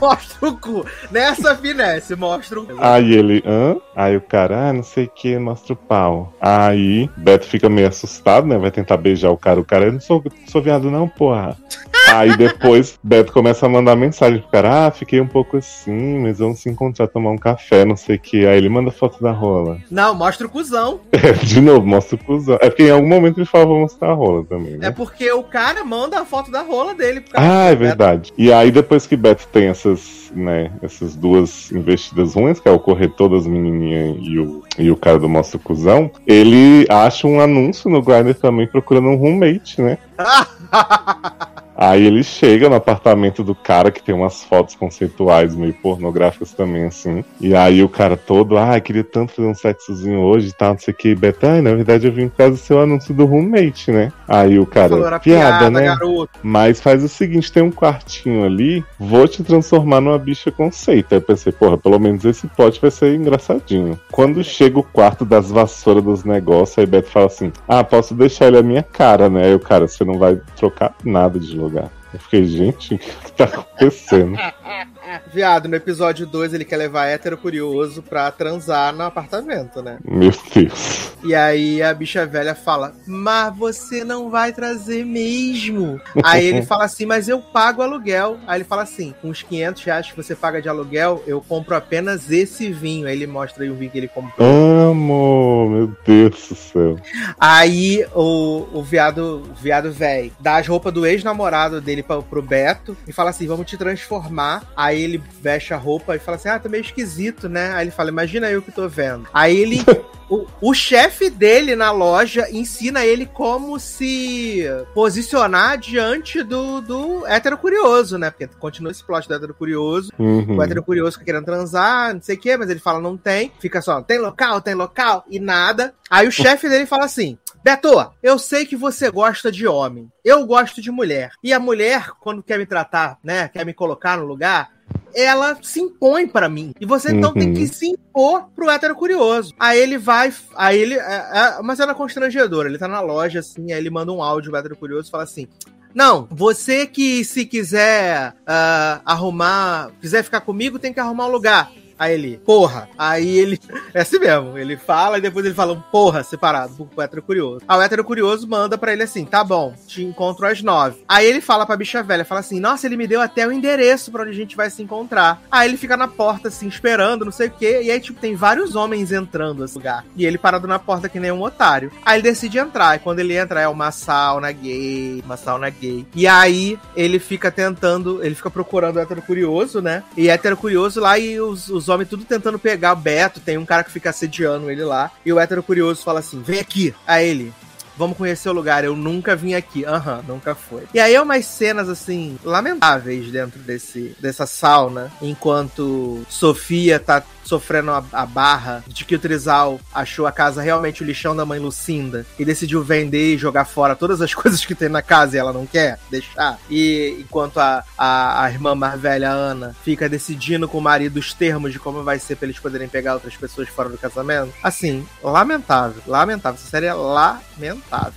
Mostra 0.00 0.48
o 0.48 0.56
cu. 0.56 0.86
Nessa 1.10 1.56
finesse, 1.56 2.14
mostra 2.14 2.60
o 2.60 2.66
cu. 2.66 2.76
Aí 2.78 3.14
ele, 3.14 3.42
hã? 3.44 3.76
Aí 3.96 4.16
o 4.16 4.20
cara, 4.20 4.68
ah, 4.68 4.72
não 4.72 4.84
sei 4.84 5.06
o 5.06 5.08
que, 5.08 5.36
mostra 5.36 5.72
o 5.72 5.76
pau. 5.76 6.32
Aí 6.40 7.10
Beto 7.16 7.46
fica 7.46 7.68
meio 7.68 7.88
assustado, 7.88 8.46
né? 8.46 8.56
Vai 8.58 8.70
tentar 8.70 8.96
beijar 8.96 9.30
o 9.30 9.36
cara. 9.36 9.58
O 9.58 9.64
cara, 9.64 9.86
eu 9.86 9.92
não 9.92 10.00
sou, 10.00 10.22
sou 10.46 10.62
viado, 10.62 10.88
não, 10.88 11.08
porra. 11.08 11.56
Aí 12.14 12.36
depois 12.36 12.98
Beto 13.02 13.32
começa 13.32 13.66
a 13.66 13.68
mandar 13.68 13.96
mensagem 13.96 14.40
pro 14.40 14.50
cara, 14.50 14.86
ah, 14.86 14.90
fiquei 14.90 15.20
um 15.20 15.26
pouco 15.26 15.56
assim, 15.56 16.18
mas 16.20 16.38
vamos 16.38 16.60
se 16.60 16.68
encontrar, 16.68 17.08
tomar 17.08 17.30
um 17.30 17.38
café, 17.38 17.84
não 17.84 17.96
sei 17.96 18.16
o 18.16 18.18
que. 18.18 18.46
Aí 18.46 18.56
ele 18.56 18.68
manda 18.68 18.90
foto 18.90 19.22
da 19.22 19.32
rola. 19.32 19.78
Não, 19.90 20.14
mostra 20.14 20.46
o 20.46 20.50
cuzão. 20.50 21.00
De 21.42 21.60
novo, 21.60 21.86
mostra 21.86 22.16
o 22.16 22.24
cuzão. 22.24 22.58
É 22.60 22.68
porque 22.68 22.84
em 22.84 22.90
algum 22.90 23.08
momento 23.08 23.38
ele 23.38 23.46
fala, 23.46 23.66
vou 23.66 23.80
mostrar 23.80 24.10
a 24.10 24.14
rola 24.14 24.44
também, 24.44 24.76
né? 24.76 24.88
É 24.88 24.90
porque 24.90 25.30
o 25.32 25.42
cara 25.42 25.84
manda 25.84 26.20
a 26.20 26.24
foto 26.24 26.50
da 26.50 26.62
rola 26.62 26.94
dele. 26.94 27.20
pro 27.20 27.32
cara. 27.32 27.46
Ah, 27.46 27.70
é 27.70 27.74
verdade. 27.74 28.32
E 28.36 28.52
aí, 28.52 28.70
depois 28.70 29.06
que 29.06 29.16
Beto 29.16 29.46
tem 29.48 29.68
essas, 29.68 30.30
né, 30.34 30.70
essas 30.82 31.14
duas 31.14 31.70
investidas 31.72 32.34
ruins, 32.34 32.60
que 32.60 32.68
é 32.68 32.72
o 32.72 32.78
corretor 32.78 33.28
das 33.28 33.46
menininhas 33.46 34.16
e 34.20 34.38
o, 34.38 34.62
e 34.78 34.90
o 34.90 34.96
cara 34.96 35.18
do 35.18 35.28
Mostra 35.28 35.56
o 35.58 35.60
Cusão, 35.60 36.10
ele 36.26 36.86
acha 36.88 37.26
um 37.26 37.40
anúncio 37.40 37.90
no 37.90 38.02
Grindr 38.02 38.34
também 38.34 38.66
procurando 38.66 39.08
um 39.08 39.16
roommate, 39.16 39.80
né? 39.80 39.98
Aí 41.78 42.04
ele 42.04 42.24
chega 42.24 42.68
no 42.68 42.74
apartamento 42.74 43.44
do 43.44 43.54
cara 43.54 43.92
que 43.92 44.02
tem 44.02 44.12
umas 44.12 44.42
fotos 44.42 44.74
conceituais 44.74 45.54
meio 45.54 45.72
pornográficas 45.74 46.52
também, 46.52 46.86
assim. 46.86 47.24
E 47.40 47.54
aí 47.54 47.84
o 47.84 47.88
cara 47.88 48.16
todo, 48.16 48.58
ah, 48.58 48.80
queria 48.80 49.04
tanto 49.04 49.32
fazer 49.32 49.46
um 49.46 49.54
sexozinho 49.54 50.18
hoje 50.18 50.48
e 50.48 50.52
tal, 50.52 50.72
não 50.72 50.80
sei 50.80 50.92
o 50.92 50.96
que. 50.96 51.14
Beto, 51.14 51.46
ah, 51.46 51.62
na 51.62 51.72
verdade 51.72 52.08
eu 52.08 52.12
vim 52.12 52.28
por 52.28 52.38
causa 52.38 52.54
do 52.54 52.58
seu 52.58 52.80
anúncio 52.80 53.14
do 53.14 53.24
roommate, 53.24 53.92
né? 53.92 54.12
Aí 54.26 54.58
o 54.58 54.66
cara, 54.66 54.92
era 54.96 55.20
piada, 55.20 55.70
né? 55.70 55.82
garoto. 55.82 56.30
Mas 56.42 56.80
faz 56.80 57.04
o 57.04 57.08
seguinte, 57.08 57.52
tem 57.52 57.62
um 57.62 57.70
quartinho 57.70 58.44
ali, 58.44 58.84
vou 58.98 59.28
te 59.28 59.44
transformar 59.44 60.00
numa 60.00 60.18
bicha 60.18 60.50
conceito. 60.50 61.12
Aí 61.12 61.18
eu 61.18 61.22
pensei, 61.22 61.52
porra, 61.52 61.78
pelo 61.78 62.00
menos 62.00 62.24
esse 62.24 62.48
plot 62.48 62.80
vai 62.80 62.90
ser 62.90 63.14
engraçadinho. 63.14 63.96
Quando 64.10 64.42
chega 64.42 64.80
o 64.80 64.82
quarto 64.82 65.24
das 65.24 65.48
vassouras 65.48 66.02
dos 66.02 66.24
negócios, 66.24 66.76
aí 66.76 66.86
Beto 66.86 67.08
fala 67.08 67.26
assim, 67.26 67.52
ah, 67.68 67.84
posso 67.84 68.16
deixar 68.16 68.48
ele 68.48 68.58
a 68.58 68.62
minha 68.64 68.82
cara, 68.82 69.30
né? 69.30 69.44
Aí 69.44 69.54
o 69.54 69.60
cara, 69.60 69.86
você 69.86 70.04
não 70.04 70.18
vai 70.18 70.40
trocar 70.56 70.92
nada 71.04 71.38
de 71.38 71.56
lugar. 71.68 71.90
Eu 72.12 72.20
fiquei, 72.20 72.44
gente, 72.44 72.94
o 72.96 72.98
que 72.98 73.32
tá 73.32 73.44
acontecendo? 73.44 74.36
Viado, 75.32 75.68
no 75.68 75.76
episódio 75.76 76.26
2 76.26 76.54
ele 76.54 76.64
quer 76.64 76.76
levar 76.76 77.06
hétero 77.06 77.36
curioso 77.36 78.02
pra 78.02 78.30
transar 78.30 78.94
no 78.94 79.04
apartamento, 79.04 79.82
né? 79.82 79.98
Meu 80.04 80.32
Deus. 80.54 81.12
E 81.24 81.34
aí 81.34 81.82
a 81.82 81.92
bicha 81.92 82.24
velha 82.26 82.54
fala: 82.54 82.94
Mas 83.06 83.56
você 83.56 84.04
não 84.04 84.30
vai 84.30 84.52
trazer 84.52 85.04
mesmo. 85.04 86.00
Aí 86.22 86.46
ele 86.46 86.62
fala 86.62 86.84
assim: 86.84 87.06
Mas 87.06 87.28
eu 87.28 87.40
pago 87.40 87.82
aluguel. 87.82 88.38
Aí 88.46 88.58
ele 88.58 88.64
fala 88.64 88.82
assim: 88.82 89.14
Com 89.20 89.30
os 89.30 89.42
500 89.42 89.82
reais 89.82 90.10
que 90.10 90.16
você 90.16 90.34
paga 90.34 90.62
de 90.62 90.68
aluguel, 90.68 91.22
eu 91.26 91.40
compro 91.40 91.74
apenas 91.74 92.30
esse 92.30 92.70
vinho. 92.72 93.06
Aí 93.06 93.14
ele 93.14 93.26
mostra 93.26 93.64
aí 93.64 93.70
o 93.70 93.74
vinho 93.74 93.90
que 93.90 93.98
ele 93.98 94.08
comprou. 94.08 94.46
Amo, 94.48 95.68
meu 95.68 95.96
Deus 96.04 96.48
do 96.48 96.54
céu. 96.54 96.96
Aí 97.38 98.06
o, 98.14 98.66
o 98.72 98.82
viado, 98.82 99.42
viado 99.60 99.92
velho 99.92 100.32
dá 100.40 100.56
as 100.56 100.66
roupas 100.66 100.92
do 100.92 101.06
ex-namorado 101.06 101.80
dele 101.80 102.02
pra, 102.02 102.22
pro 102.22 102.42
Beto 102.42 102.96
e 103.06 103.12
fala 103.12 103.30
assim: 103.30 103.46
vamos 103.46 103.66
te 103.66 103.76
transformar. 103.76 104.62
Aí 104.76 104.97
ele 105.02 105.22
veste 105.40 105.74
a 105.74 105.76
roupa 105.76 106.16
e 106.16 106.18
fala 106.18 106.36
assim: 106.36 106.48
ah, 106.48 106.58
tá 106.58 106.68
meio 106.68 106.82
esquisito, 106.82 107.48
né? 107.48 107.72
Aí 107.74 107.84
ele 107.84 107.90
fala: 107.90 108.10
imagina 108.10 108.50
eu 108.50 108.62
que 108.62 108.72
tô 108.72 108.88
vendo. 108.88 109.28
Aí 109.32 109.56
ele. 109.56 109.78
O, 110.30 110.46
o 110.60 110.74
chefe 110.74 111.30
dele 111.30 111.74
na 111.74 111.90
loja 111.90 112.46
ensina 112.50 113.02
ele 113.02 113.24
como 113.24 113.78
se 113.80 114.62
posicionar 114.92 115.78
diante 115.78 116.42
do, 116.42 116.82
do 116.82 117.26
hétero 117.26 117.56
curioso, 117.56 118.18
né? 118.18 118.30
Porque 118.30 118.46
continua 118.46 118.92
esse 118.92 119.02
plot 119.02 119.26
do 119.26 119.32
hétero 119.32 119.54
curioso. 119.54 120.12
Uhum. 120.18 120.58
O 120.58 120.62
hétero 120.62 120.82
curioso 120.82 121.12
fica 121.12 121.24
querendo 121.24 121.46
transar, 121.46 122.12
não 122.12 122.20
sei 122.20 122.36
o 122.36 122.38
quê, 122.38 122.58
mas 122.58 122.68
ele 122.68 122.78
fala 122.78 123.00
não 123.00 123.16
tem. 123.16 123.50
Fica 123.58 123.80
só, 123.80 124.02
tem 124.02 124.18
local, 124.18 124.60
tem 124.60 124.74
local, 124.74 125.24
e 125.30 125.40
nada. 125.40 125.94
Aí 126.10 126.28
o 126.28 126.32
chefe 126.32 126.68
dele 126.68 126.84
fala 126.84 127.06
assim: 127.06 127.38
Beto, 127.62 128.12
eu 128.22 128.38
sei 128.38 128.64
que 128.64 128.76
você 128.76 129.10
gosta 129.10 129.50
de 129.50 129.66
homem. 129.66 130.10
Eu 130.24 130.46
gosto 130.46 130.80
de 130.80 130.90
mulher. 130.90 131.32
E 131.42 131.52
a 131.52 131.60
mulher, 131.60 132.12
quando 132.20 132.42
quer 132.42 132.58
me 132.58 132.66
tratar, 132.66 133.18
né, 133.22 133.48
quer 133.48 133.66
me 133.66 133.74
colocar 133.74 134.16
no 134.16 134.24
lugar, 134.24 134.70
ela 135.14 135.58
se 135.62 135.80
impõe 135.80 136.26
pra 136.26 136.48
mim. 136.48 136.72
E 136.80 136.86
você 136.86 137.12
então 137.12 137.32
tem 137.32 137.48
Uhum. 137.48 137.54
que 137.54 137.66
se 137.68 137.86
impor 137.86 138.48
pro 138.54 138.70
hétero 138.70 138.94
curioso. 138.94 139.52
Aí 139.58 139.78
ele 139.78 139.98
vai. 139.98 140.32
Aí 140.54 140.78
ele. 140.78 140.94
É, 140.94 141.28
é 141.32 141.58
uma 141.60 141.74
cena 141.76 141.94
constrangedora. 141.94 142.68
Ele 142.68 142.78
tá 142.78 142.88
na 142.88 143.00
loja, 143.00 143.40
assim, 143.40 143.72
aí 143.72 143.78
ele 143.78 143.90
manda 143.90 144.12
um 144.12 144.22
áudio 144.22 144.50
pro 144.50 144.58
hétero 144.60 144.76
curioso 144.76 145.08
e 145.08 145.10
fala 145.10 145.24
assim. 145.24 145.46
Não, 145.94 146.28
você 146.30 146.86
que 146.86 147.24
se 147.24 147.46
quiser 147.46 148.34
ah, 148.46 149.00
arrumar, 149.04 149.90
quiser 150.00 150.22
ficar 150.22 150.40
comigo, 150.42 150.78
tem 150.78 150.92
que 150.92 151.00
arrumar 151.00 151.26
um 151.26 151.30
lugar. 151.32 151.70
Aí 151.98 152.14
ele, 152.14 152.40
porra. 152.44 152.88
Aí 152.96 153.28
ele. 153.38 153.58
É 153.94 154.02
assim 154.02 154.18
mesmo. 154.18 154.56
Ele 154.58 154.76
fala 154.76 155.18
e 155.18 155.20
depois 155.20 155.44
ele 155.46 155.54
fala 155.54 155.72
um 155.72 155.80
porra 155.80 156.22
separado 156.22 156.84
pro 156.94 157.02
hétero 157.02 157.22
curioso. 157.22 157.62
Aí 157.66 157.78
o 157.78 157.82
hétero 157.82 158.04
curioso 158.04 158.46
manda 158.46 158.76
pra 158.76 158.92
ele 158.92 159.02
assim: 159.02 159.24
tá 159.24 159.42
bom, 159.42 159.74
te 159.86 160.04
encontro 160.04 160.46
às 160.46 160.62
nove. 160.62 161.02
Aí 161.08 161.26
ele 161.26 161.40
fala 161.40 161.64
pra 161.64 161.76
bicha 161.76 162.02
velha, 162.02 162.24
fala 162.24 162.40
assim: 162.40 162.60
nossa, 162.60 162.86
ele 162.86 162.96
me 162.96 163.06
deu 163.06 163.20
até 163.20 163.46
o 163.46 163.52
endereço 163.52 164.12
pra 164.12 164.22
onde 164.22 164.32
a 164.32 164.34
gente 164.34 164.56
vai 164.56 164.68
se 164.68 164.82
encontrar. 164.82 165.42
Aí 165.50 165.68
ele 165.68 165.78
fica 165.78 165.96
na 165.96 166.06
porta, 166.06 166.48
assim, 166.48 166.68
esperando, 166.68 167.24
não 167.24 167.32
sei 167.32 167.48
o 167.48 167.50
quê. 167.50 167.80
E 167.82 167.90
aí, 167.90 167.98
tipo, 167.98 168.20
tem 168.20 168.34
vários 168.34 168.76
homens 168.76 169.10
entrando 169.10 169.62
nesse 169.62 169.74
lugar. 169.74 170.04
E 170.14 170.26
ele 170.26 170.38
parado 170.38 170.68
na 170.68 170.78
porta 170.78 171.08
que 171.08 171.18
nem 171.18 171.32
um 171.32 171.42
otário. 171.42 171.90
Aí 172.04 172.16
ele 172.16 172.22
decide 172.22 172.58
entrar. 172.58 172.96
E 172.96 172.98
quando 172.98 173.20
ele 173.20 173.36
entra, 173.36 173.60
é 173.60 173.68
uma 173.68 173.90
sauna 173.90 174.52
gay, 174.52 175.22
uma 175.24 175.36
sauna 175.36 175.70
gay. 175.70 176.06
E 176.14 176.26
aí 176.26 176.78
ele 176.94 177.18
fica 177.18 177.50
tentando, 177.50 178.22
ele 178.22 178.34
fica 178.34 178.50
procurando 178.50 178.96
o 178.96 179.00
hétero 179.00 179.22
curioso, 179.22 179.80
né? 179.80 180.02
E 180.16 180.28
hétero 180.28 180.56
curioso 180.56 181.00
lá 181.00 181.18
e 181.18 181.40
os, 181.40 181.68
os 181.68 181.87
homens 181.88 182.08
tudo 182.08 182.24
tentando 182.24 182.58
pegar 182.58 182.92
o 182.92 182.96
Beto. 182.96 183.40
Tem 183.40 183.58
um 183.58 183.66
cara 183.66 183.84
que 183.84 183.90
fica 183.90 184.10
assediando 184.10 184.70
ele 184.70 184.84
lá. 184.84 185.10
E 185.24 185.32
o 185.32 185.38
hétero 185.38 185.62
curioso 185.62 186.02
fala 186.02 186.20
assim: 186.20 186.42
vem 186.42 186.60
aqui. 186.60 186.94
Aí 187.06 187.28
ele. 187.28 187.52
Vamos 187.96 188.16
conhecer 188.16 188.48
o 188.48 188.52
lugar, 188.52 188.84
eu 188.84 188.94
nunca 188.94 189.34
vim 189.34 189.54
aqui. 189.54 189.84
Aham, 189.84 190.22
nunca 190.28 190.54
foi. 190.54 190.84
E 190.94 191.00
aí 191.00 191.16
é 191.16 191.20
umas 191.20 191.44
cenas, 191.46 191.88
assim, 191.88 192.38
lamentáveis 192.44 193.28
dentro 193.32 193.58
desse, 193.58 194.14
dessa 194.20 194.46
sauna, 194.46 195.10
enquanto 195.20 196.24
Sofia 196.28 197.00
tá 197.00 197.24
sofrendo 197.48 197.90
a, 197.90 198.04
a 198.12 198.26
barra 198.26 198.84
de 198.86 199.04
que 199.04 199.14
o 199.14 199.18
Trizal 199.18 199.80
achou 199.94 200.26
a 200.26 200.32
casa 200.32 200.60
realmente 200.60 201.02
o 201.02 201.06
lixão 201.06 201.34
da 201.34 201.46
mãe 201.46 201.58
Lucinda 201.58 202.26
e 202.38 202.44
decidiu 202.44 202.82
vender 202.84 203.34
e 203.34 203.38
jogar 203.38 203.64
fora 203.64 203.96
todas 203.96 204.20
as 204.20 204.34
coisas 204.34 204.64
que 204.64 204.74
tem 204.74 204.88
na 204.88 205.00
casa 205.00 205.36
e 205.36 205.38
ela 205.38 205.52
não 205.52 205.66
quer 205.66 205.98
deixar. 206.10 206.58
E 206.68 207.16
enquanto 207.20 207.58
a, 207.58 207.82
a, 207.96 208.44
a 208.44 208.50
irmã 208.50 208.74
mais 208.74 209.00
velha, 209.00 209.30
Ana, 209.30 209.74
fica 209.82 210.08
decidindo 210.08 210.68
com 210.68 210.78
o 210.78 210.82
marido 210.82 211.16
os 211.16 211.32
termos 211.32 211.72
de 211.72 211.78
como 211.78 212.04
vai 212.04 212.18
ser 212.18 212.36
pra 212.36 212.46
eles 212.46 212.58
poderem 212.58 212.88
pegar 212.88 213.14
outras 213.14 213.36
pessoas 213.36 213.68
fora 213.68 213.88
do 213.88 213.96
casamento. 213.96 214.52
Assim, 214.62 215.06
lamentável, 215.22 216.02
lamentável. 216.06 216.58
Essa 216.60 216.68
série 216.68 216.86
é 216.86 216.92
lamentável. 216.92 218.12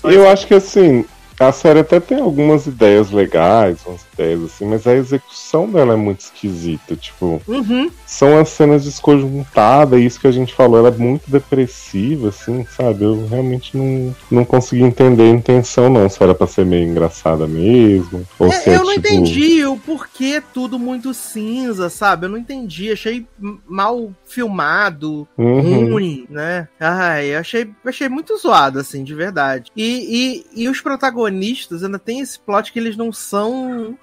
Só 0.00 0.10
Eu 0.10 0.22
isso. 0.22 0.32
acho 0.32 0.46
que 0.46 0.54
assim, 0.54 1.04
A 1.38 1.50
série 1.52 1.80
até 1.80 1.98
tem 2.00 2.20
algumas 2.20 2.66
ideias 2.66 3.10
legais, 3.10 3.78
umas 3.86 4.02
ideias 4.14 4.42
assim, 4.44 4.64
mas 4.66 4.86
a 4.86 4.94
execução 4.94 5.68
dela 5.68 5.94
é 5.94 5.96
muito 5.96 6.20
esquisita. 6.20 6.94
Tipo, 6.96 7.42
Uhum. 7.48 7.90
são 8.06 8.38
as 8.38 8.48
cenas 8.50 8.84
desconjuntadas, 8.84 9.98
e 10.00 10.06
isso 10.06 10.20
que 10.20 10.26
a 10.26 10.32
gente 10.32 10.54
falou, 10.54 10.78
ela 10.78 10.88
é 10.88 10.92
muito 10.98 11.30
depressiva, 11.30 12.28
assim, 12.28 12.64
sabe? 12.76 13.04
Eu 13.04 13.26
realmente 13.26 13.76
não, 13.76 14.14
não 14.30 14.44
consegui 14.44 14.82
entender 14.84 15.24
a 15.24 15.28
intenção, 15.30 15.90
não. 15.90 16.08
Se 16.08 16.22
era 16.22 16.34
pra 16.34 16.46
ser 16.46 16.64
meio 16.64 16.88
engraçada 16.88 17.46
mesmo. 17.46 18.26
Ou 18.38 18.50
se 18.52 18.70
É, 18.70 18.74
é, 18.74 18.76
eu 18.76 18.84
não 18.84 18.94
tipo. 18.94 19.06
entendi 19.08 19.64
o 19.64 19.76
porquê 19.76 20.42
tudo 20.52 20.78
muito 20.78 21.12
cinza, 21.12 21.88
sabe? 21.90 22.26
Eu 22.26 22.30
não 22.30 22.38
entendi. 22.38 22.92
Achei 22.92 23.26
mal 23.66 24.12
filmado, 24.26 25.26
Uhum. 25.36 25.92
ruim, 25.92 26.26
né? 26.28 26.68
Ai, 26.78 27.34
eu 27.34 27.38
achei, 27.40 27.68
achei 27.84 28.08
muito 28.08 28.36
zoado, 28.38 28.78
assim, 28.78 29.02
de 29.02 29.14
verdade. 29.14 29.70
E, 29.76 30.44
e, 30.54 30.62
e 30.64 30.68
os 30.68 30.80
protagonistas 30.80 31.23
ainda 31.26 31.98
tem 31.98 32.20
esse 32.20 32.38
plot 32.38 32.72
que 32.72 32.78
eles 32.78 32.96
não 32.96 33.12
são. 33.12 33.96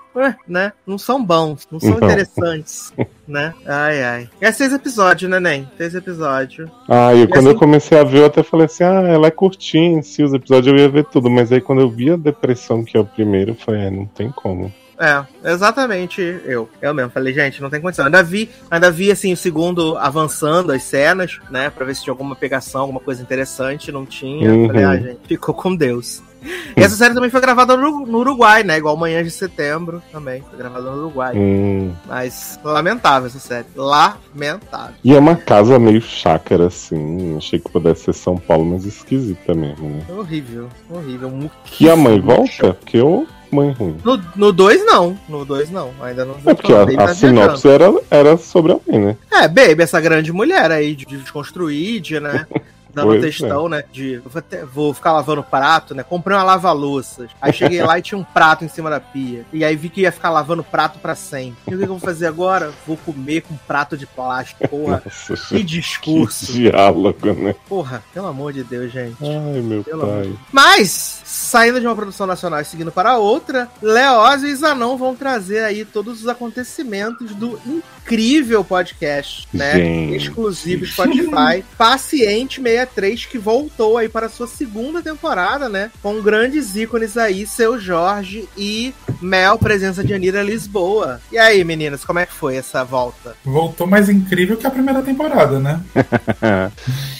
Né? 0.45 0.73
Não 0.85 0.97
são 0.97 1.23
bons, 1.23 1.65
não 1.71 1.79
são 1.79 1.91
Não. 1.91 1.97
interessantes, 2.09 2.91
né? 3.25 3.53
Ai, 3.65 4.03
ai. 4.03 4.29
É 4.41 4.51
seis 4.51 4.73
episódios, 4.73 5.31
né, 5.31 5.39
Nen? 5.39 5.65
Seis 5.77 5.95
episódios. 5.95 6.69
Ah, 6.89 7.13
e 7.15 7.25
quando 7.27 7.47
assim- 7.47 7.49
eu 7.49 7.55
comecei 7.55 7.97
a 7.97 8.03
ver, 8.03 8.17
eu 8.19 8.25
até 8.25 8.43
falei 8.43 8.65
assim: 8.65 8.83
ah, 8.83 9.03
ela 9.07 9.27
é 9.27 9.31
curtinha 9.31 9.99
em 9.99 10.01
si, 10.01 10.21
os 10.21 10.33
episódios 10.33 10.67
eu 10.67 10.77
ia 10.77 10.89
ver 10.89 11.05
tudo. 11.05 11.29
Mas 11.29 11.49
aí 11.51 11.61
quando 11.61 11.79
eu 11.81 11.89
vi 11.89 12.11
a 12.11 12.17
depressão, 12.17 12.83
que 12.83 12.97
é 12.97 12.99
o 12.99 13.05
primeiro, 13.05 13.51
eu 13.51 13.55
falei: 13.55 13.81
é, 13.83 13.89
não 13.89 14.05
tem 14.05 14.29
como. 14.31 14.73
É, 14.99 15.25
exatamente 15.51 16.21
eu. 16.45 16.69
Eu 16.81 16.93
mesmo. 16.93 17.09
Falei, 17.09 17.33
gente, 17.33 17.59
não 17.61 17.69
tem 17.71 17.79
condição. 17.81 18.05
Ainda 18.05 18.21
vi, 18.21 18.49
ainda 18.69 18.91
vi 18.91 19.11
assim, 19.11 19.31
o 19.33 19.37
segundo 19.37 19.97
avançando 19.97 20.71
as 20.73 20.83
cenas, 20.83 21.39
né? 21.49 21.69
Pra 21.69 21.85
ver 21.85 21.95
se 21.95 22.03
tinha 22.03 22.11
alguma 22.11 22.35
pegação, 22.35 22.81
alguma 22.81 22.99
coisa 22.99 23.21
interessante. 23.21 23.91
Não 23.93 24.05
tinha. 24.05 24.51
Uhum. 24.51 24.67
Falei, 24.67 24.83
ah, 24.83 24.97
gente, 24.97 25.19
ficou 25.25 25.55
com 25.55 25.73
Deus. 25.75 26.21
E 26.41 26.81
essa 26.81 26.95
série 26.95 27.13
também 27.13 27.29
foi 27.29 27.41
gravada 27.41 27.77
no, 27.77 28.17
Uruguai, 28.17 28.63
né? 28.63 28.77
Igual 28.77 28.97
Manhã 28.97 29.23
de 29.23 29.31
Setembro 29.31 30.01
também. 30.11 30.43
Foi 30.49 30.57
gravada 30.57 30.89
no 30.89 30.97
Uruguai. 30.97 31.35
Hum. 31.35 31.91
Mas 32.07 32.59
lamentável 32.63 33.27
essa 33.27 33.39
série. 33.39 33.67
Lamentável. 33.75 34.95
E 35.03 35.13
é 35.13 35.19
uma 35.19 35.35
casa 35.35 35.77
meio 35.77 36.01
chácara, 36.01 36.67
assim. 36.67 37.37
Achei 37.37 37.59
que 37.59 37.71
pudesse 37.71 38.05
ser 38.05 38.13
São 38.13 38.37
Paulo, 38.37 38.65
mas 38.65 38.85
esquisita 38.85 39.53
mesmo, 39.53 39.89
né? 39.89 40.05
Horrível, 40.09 40.67
horrível. 40.89 41.51
E 41.79 41.89
a 41.89 41.95
mãe 41.95 42.19
volta? 42.19 42.73
Porque 42.73 42.97
eu. 42.97 43.27
Mãe 43.51 43.71
ruim. 43.71 43.97
No 44.33 44.53
2 44.53 44.85
não. 44.85 45.17
No 45.27 45.43
2 45.43 45.69
não. 45.71 45.91
Ainda 46.01 46.23
não. 46.23 46.35
É 46.45 46.53
porque 46.53 46.71
a, 46.71 46.83
a 46.83 47.07
tá 47.07 47.13
sinopse 47.13 47.67
era, 47.67 47.93
era 48.09 48.37
sobre 48.37 48.71
a 48.71 48.79
mãe, 48.87 48.97
né? 48.97 49.17
É, 49.29 49.47
Baby, 49.47 49.83
essa 49.83 49.99
grande 49.99 50.31
mulher 50.31 50.71
aí 50.71 50.95
de, 50.95 51.05
de 51.05 51.17
desconstruir, 51.17 51.99
de, 51.99 52.19
né? 52.19 52.47
Dando 52.93 53.15
é. 53.15 53.19
textão, 53.19 53.69
né? 53.69 53.83
De 53.91 54.17
vou, 54.17 54.31
até- 54.39 54.65
vou 54.65 54.93
ficar 54.93 55.11
lavando 55.13 55.43
prato, 55.43 55.93
né? 55.95 56.03
Comprei 56.03 56.35
uma 56.37 56.43
lava-louças. 56.43 57.29
Aí 57.41 57.53
cheguei 57.53 57.81
lá 57.83 57.97
e 57.97 58.01
tinha 58.01 58.17
um 58.17 58.23
prato 58.23 58.63
em 58.65 58.67
cima 58.69 58.89
da 58.89 58.99
pia. 58.99 59.45
E 59.53 59.63
aí 59.63 59.75
vi 59.75 59.89
que 59.89 60.01
ia 60.01 60.11
ficar 60.11 60.29
lavando 60.29 60.63
prato 60.63 60.99
pra 60.99 61.15
sempre. 61.15 61.57
E 61.67 61.75
o 61.75 61.77
que, 61.77 61.85
que 61.85 61.91
eu 61.91 61.97
vou 61.97 61.99
fazer 61.99 62.27
agora? 62.27 62.71
Vou 62.85 62.97
comer 62.97 63.41
com 63.41 63.53
um 63.53 63.57
prato 63.67 63.97
de 63.97 64.05
plástico. 64.05 64.67
Porra, 64.67 65.01
Nossa, 65.05 65.35
que 65.47 65.57
que 65.57 65.63
discurso. 65.63 66.51
diálogo, 66.51 67.33
né? 67.33 67.55
Porra, 67.67 68.03
pelo 68.13 68.27
amor 68.27 68.53
de 68.53 68.63
Deus, 68.63 68.91
gente. 68.91 69.17
Ai, 69.21 69.61
meu 69.61 69.83
Pelo 69.83 70.05
pai. 70.07 70.33
Mas, 70.51 71.21
saindo 71.23 71.79
de 71.79 71.85
uma 71.87 71.95
produção 71.95 72.25
nacional 72.27 72.59
e 72.61 72.65
seguindo 72.65 72.91
para 72.91 73.17
outra, 73.17 73.69
Leózio 73.81 74.47
e 74.49 74.55
Zanon 74.55 74.97
vão 74.97 75.15
trazer 75.15 75.63
aí 75.63 75.85
todos 75.85 76.21
os 76.21 76.27
acontecimentos 76.27 77.33
do 77.35 77.59
incrível 77.65 78.63
podcast, 78.63 79.47
né? 79.53 79.73
Gente. 79.75 80.15
Exclusivo 80.15 80.85
Spotify. 80.85 81.63
Paciente 81.77 82.59
63, 82.81 83.25
que 83.25 83.37
voltou 83.37 83.97
aí 83.97 84.09
para 84.09 84.25
a 84.25 84.29
sua 84.29 84.47
segunda 84.47 85.01
temporada, 85.01 85.69
né? 85.69 85.91
Com 86.01 86.21
grandes 86.21 86.75
ícones 86.75 87.17
aí, 87.17 87.45
seu 87.45 87.79
Jorge 87.79 88.47
e 88.57 88.93
Mel, 89.21 89.57
presença 89.57 90.03
de 90.03 90.13
Anira 90.13 90.41
Lisboa. 90.41 91.21
E 91.31 91.37
aí, 91.37 91.63
meninas, 91.63 92.03
como 92.03 92.19
é 92.19 92.25
que 92.25 92.33
foi 92.33 92.55
essa 92.55 92.83
volta? 92.83 93.35
Voltou 93.43 93.87
mais 93.87 94.09
incrível 94.09 94.57
que 94.57 94.67
a 94.67 94.71
primeira 94.71 95.01
temporada, 95.01 95.59
né? 95.59 95.79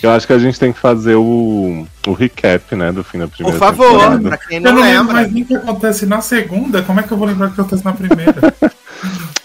Eu 0.01 0.11
acho 0.11 0.25
que 0.25 0.33
a 0.33 0.39
gente 0.39 0.59
tem 0.59 0.73
que 0.73 0.79
fazer 0.79 1.15
o, 1.15 1.85
o 2.07 2.13
recap, 2.13 2.75
né, 2.75 2.91
do 2.91 3.03
fim 3.03 3.19
da 3.19 3.27
Por 3.27 3.35
primeira 3.35 3.59
favor, 3.59 3.91
temporada. 3.91 4.29
pra 4.29 4.37
quem 4.37 4.57
Eu 4.57 4.63
não 4.63 4.71
não 4.73 4.81
lembro 4.81 4.97
lembra. 4.99 5.13
mais 5.13 5.31
nem 5.31 5.43
o 5.43 5.45
que 5.45 5.55
acontece 5.55 6.05
na 6.05 6.21
segunda. 6.21 6.81
Como 6.81 6.99
é 6.99 7.03
que 7.03 7.11
eu 7.11 7.17
vou 7.17 7.27
lembrar 7.27 7.47
o 7.47 7.51
que 7.53 7.61
acontece 7.61 7.85
na 7.85 7.93
primeira? 7.93 8.53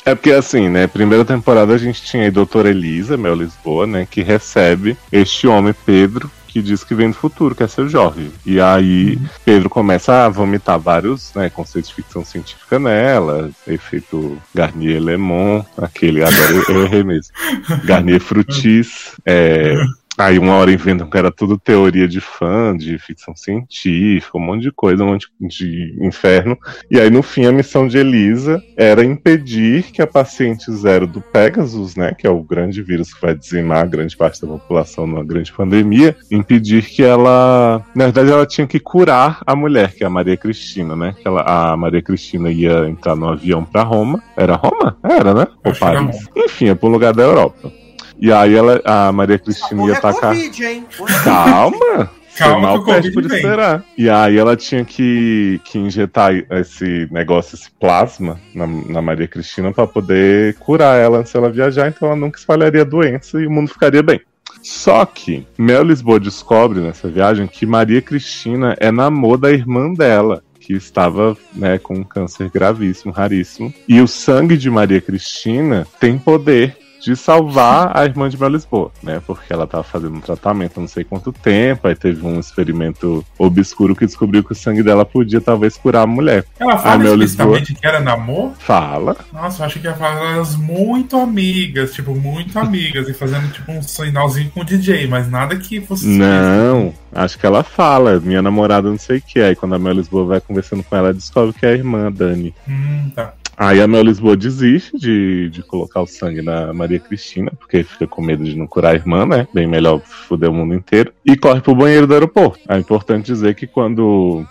É 0.04 0.14
porque 0.14 0.30
assim, 0.30 0.68
né, 0.68 0.86
primeira 0.86 1.24
temporada 1.24 1.74
a 1.74 1.78
gente 1.78 2.00
tinha 2.02 2.22
aí 2.22 2.30
Doutora 2.30 2.68
Elisa, 2.70 3.16
Mel 3.16 3.34
Lisboa, 3.34 3.88
né, 3.88 4.06
que 4.08 4.22
recebe 4.22 4.96
este 5.10 5.48
homem, 5.48 5.74
Pedro, 5.84 6.30
que 6.46 6.62
diz 6.62 6.84
que 6.84 6.94
vem 6.94 7.10
do 7.10 7.16
futuro, 7.16 7.56
que 7.56 7.64
é 7.64 7.66
seu 7.66 7.88
Jorge. 7.88 8.30
E 8.44 8.60
aí 8.60 9.18
Pedro 9.44 9.68
começa 9.68 10.24
a 10.24 10.28
vomitar 10.28 10.78
vários, 10.78 11.32
né, 11.34 11.50
conceitos 11.50 11.90
de 11.90 11.96
ficção 11.96 12.24
científica 12.24 12.78
nela, 12.78 13.50
efeito 13.66 14.38
Garnier 14.54 15.02
Lemon, 15.02 15.64
aquele, 15.76 16.22
agora 16.22 16.52
eu, 16.52 16.64
eu 16.76 16.84
errei 16.84 17.02
mesmo. 17.02 17.32
Garnier 17.84 18.20
Frutis, 18.20 19.12
é... 19.24 19.74
Aí 20.18 20.38
uma 20.38 20.54
hora 20.54 20.72
inventam 20.72 21.08
que 21.08 21.18
era 21.18 21.30
tudo 21.30 21.58
teoria 21.58 22.08
de 22.08 22.20
fã, 22.20 22.76
de 22.76 22.98
ficção 22.98 23.36
científica, 23.36 24.38
um 24.38 24.40
monte 24.40 24.62
de 24.62 24.72
coisa, 24.72 25.04
um 25.04 25.08
monte 25.08 25.28
de 25.38 25.94
inferno. 26.00 26.56
E 26.90 26.98
aí, 26.98 27.10
no 27.10 27.22
fim, 27.22 27.44
a 27.44 27.52
missão 27.52 27.86
de 27.86 27.98
Elisa 27.98 28.62
era 28.76 29.04
impedir 29.04 29.84
que 29.84 30.00
a 30.00 30.06
paciente 30.06 30.72
zero 30.72 31.06
do 31.06 31.20
Pegasus, 31.20 31.96
né, 31.96 32.14
que 32.14 32.26
é 32.26 32.30
o 32.30 32.42
grande 32.42 32.82
vírus 32.82 33.12
que 33.12 33.20
vai 33.20 33.34
dizimar 33.34 33.88
grande 33.88 34.16
parte 34.16 34.40
da 34.40 34.48
população 34.48 35.06
numa 35.06 35.24
grande 35.24 35.52
pandemia, 35.52 36.16
impedir 36.30 36.84
que 36.86 37.02
ela. 37.02 37.84
Na 37.94 38.04
verdade, 38.04 38.30
ela 38.30 38.46
tinha 38.46 38.66
que 38.66 38.80
curar 38.80 39.40
a 39.46 39.54
mulher, 39.54 39.92
que 39.92 40.02
é 40.02 40.06
a 40.06 40.10
Maria 40.10 40.36
Cristina, 40.36 40.96
né? 40.96 41.14
Que 41.20 41.28
ela, 41.28 41.42
a 41.42 41.76
Maria 41.76 42.00
Cristina 42.02 42.50
ia 42.50 42.88
entrar 42.88 43.14
no 43.14 43.28
avião 43.28 43.64
pra 43.64 43.82
Roma. 43.82 44.22
Era 44.36 44.54
Roma? 44.54 44.96
Era, 45.02 45.34
né? 45.34 45.46
Ou 45.64 45.74
Paris. 45.74 46.28
Enfim, 46.34 46.68
é 46.68 46.74
pro 46.74 46.88
lugar 46.88 47.12
da 47.12 47.22
Europa. 47.22 47.70
E 48.18 48.32
aí 48.32 48.54
ela, 48.54 48.80
a 48.84 49.12
Maria 49.12 49.38
Cristina 49.38 49.86
ia 49.86 49.94
é. 49.94 50.00
Covid, 50.00 50.64
hein? 50.64 50.86
Calma! 51.24 52.10
Calma 52.36 52.60
mal 52.60 52.74
que 52.74 52.82
o 52.82 52.84
Covid 52.84 53.02
teste 53.02 53.14
por 53.14 53.28
vem. 53.28 53.38
esperar. 53.38 53.84
E 53.96 54.10
aí 54.10 54.36
ela 54.36 54.56
tinha 54.56 54.84
que, 54.84 55.58
que 55.64 55.78
injetar 55.78 56.34
esse 56.50 57.08
negócio, 57.10 57.56
esse 57.56 57.70
plasma 57.70 58.38
na, 58.54 58.66
na 58.66 59.02
Maria 59.02 59.26
Cristina 59.26 59.72
pra 59.72 59.86
poder 59.86 60.54
curar 60.56 60.98
ela 60.98 61.18
antes 61.18 61.32
dela 61.32 61.50
viajar, 61.50 61.88
então 61.88 62.08
ela 62.08 62.16
nunca 62.16 62.38
espalharia 62.38 62.82
a 62.82 62.84
doença 62.84 63.40
e 63.40 63.46
o 63.46 63.50
mundo 63.50 63.68
ficaria 63.68 64.02
bem. 64.02 64.20
Só 64.62 65.04
que 65.06 65.46
Mel 65.56 65.82
Lisboa 65.82 66.20
descobre 66.20 66.80
nessa 66.80 67.08
viagem 67.08 67.46
que 67.46 67.64
Maria 67.64 68.02
Cristina 68.02 68.76
é 68.80 68.90
namor 68.90 69.38
da 69.38 69.50
irmã 69.50 69.92
dela. 69.92 70.42
Que 70.58 70.72
estava 70.72 71.36
né, 71.54 71.78
com 71.78 71.94
um 71.94 72.02
câncer 72.02 72.50
gravíssimo, 72.50 73.12
raríssimo. 73.12 73.72
E 73.86 74.00
o 74.00 74.08
sangue 74.08 74.56
de 74.56 74.68
Maria 74.68 75.00
Cristina 75.00 75.86
tem 76.00 76.18
poder 76.18 76.76
de 77.06 77.14
salvar 77.14 77.96
a 77.96 78.04
irmã 78.04 78.28
de 78.28 78.36
Mel 78.36 78.48
Lisboa, 78.48 78.90
né? 79.00 79.22
Porque 79.24 79.52
ela 79.52 79.64
tava 79.64 79.84
fazendo 79.84 80.16
um 80.16 80.20
tratamento 80.20 80.78
há 80.78 80.80
não 80.80 80.88
sei 80.88 81.04
quanto 81.04 81.32
tempo, 81.32 81.86
aí 81.86 81.94
teve 81.94 82.26
um 82.26 82.40
experimento 82.40 83.24
obscuro 83.38 83.94
que 83.94 84.04
descobriu 84.04 84.42
que 84.42 84.50
o 84.50 84.56
sangue 84.56 84.82
dela 84.82 85.04
podia 85.04 85.40
talvez 85.40 85.76
curar 85.76 86.02
a 86.02 86.06
mulher. 86.06 86.44
Ela 86.58 86.76
fala 86.76 86.98
meu 86.98 87.12
explicitamente 87.12 87.74
que 87.74 87.86
era 87.86 88.00
namoro? 88.00 88.54
Fala. 88.58 89.16
Nossa, 89.32 89.62
eu 89.62 89.66
achei 89.66 89.80
que 89.80 89.86
ia 89.86 89.94
falar 89.94 90.34
elas 90.34 90.56
muito 90.56 91.16
amigas, 91.16 91.94
tipo, 91.94 92.12
muito 92.12 92.58
amigas, 92.58 93.08
e 93.08 93.14
fazendo 93.14 93.52
tipo 93.52 93.70
um 93.70 93.80
sinalzinho 93.80 94.50
com 94.50 94.62
o 94.62 94.64
DJ, 94.64 95.06
mas 95.06 95.30
nada 95.30 95.56
que 95.56 95.80
fosse. 95.80 96.08
Não, 96.08 96.92
acho 97.14 97.38
que 97.38 97.46
ela 97.46 97.62
fala, 97.62 98.18
minha 98.18 98.42
namorada 98.42 98.90
não 98.90 98.98
sei 98.98 99.18
o 99.18 99.22
que. 99.22 99.38
Aí 99.38 99.54
quando 99.54 99.76
a 99.76 99.78
Mel 99.78 99.92
Lisboa 99.92 100.24
vai 100.24 100.40
conversando 100.40 100.82
com 100.82 100.96
ela, 100.96 101.14
descobre 101.14 101.52
que 101.52 101.64
é 101.64 101.68
a 101.68 101.72
irmã, 101.72 102.10
Dani. 102.10 102.52
Hum, 102.68 103.12
tá. 103.14 103.32
Aí 103.56 103.80
a 103.80 103.88
Mel 103.88 104.02
Lisboa 104.02 104.36
desiste 104.36 104.98
de, 104.98 105.48
de 105.48 105.62
colocar 105.62 106.02
o 106.02 106.06
sangue 106.06 106.42
na 106.42 106.74
Maria 106.74 107.00
Cristina, 107.00 107.50
porque 107.58 107.82
fica 107.82 108.06
com 108.06 108.20
medo 108.20 108.44
de 108.44 108.56
não 108.56 108.66
curar 108.66 108.92
a 108.92 108.94
irmã, 108.94 109.24
né? 109.24 109.48
Bem 109.54 109.66
melhor 109.66 110.00
foder 110.00 110.50
o 110.50 110.52
mundo 110.52 110.74
inteiro. 110.74 111.12
E 111.24 111.36
corre 111.36 111.62
pro 111.62 111.74
banheiro 111.74 112.06
do 112.06 112.12
aeroporto. 112.12 112.60
É 112.68 112.76
importante 112.78 113.26
dizer 113.26 113.54
que 113.54 113.66
quando 113.66 114.46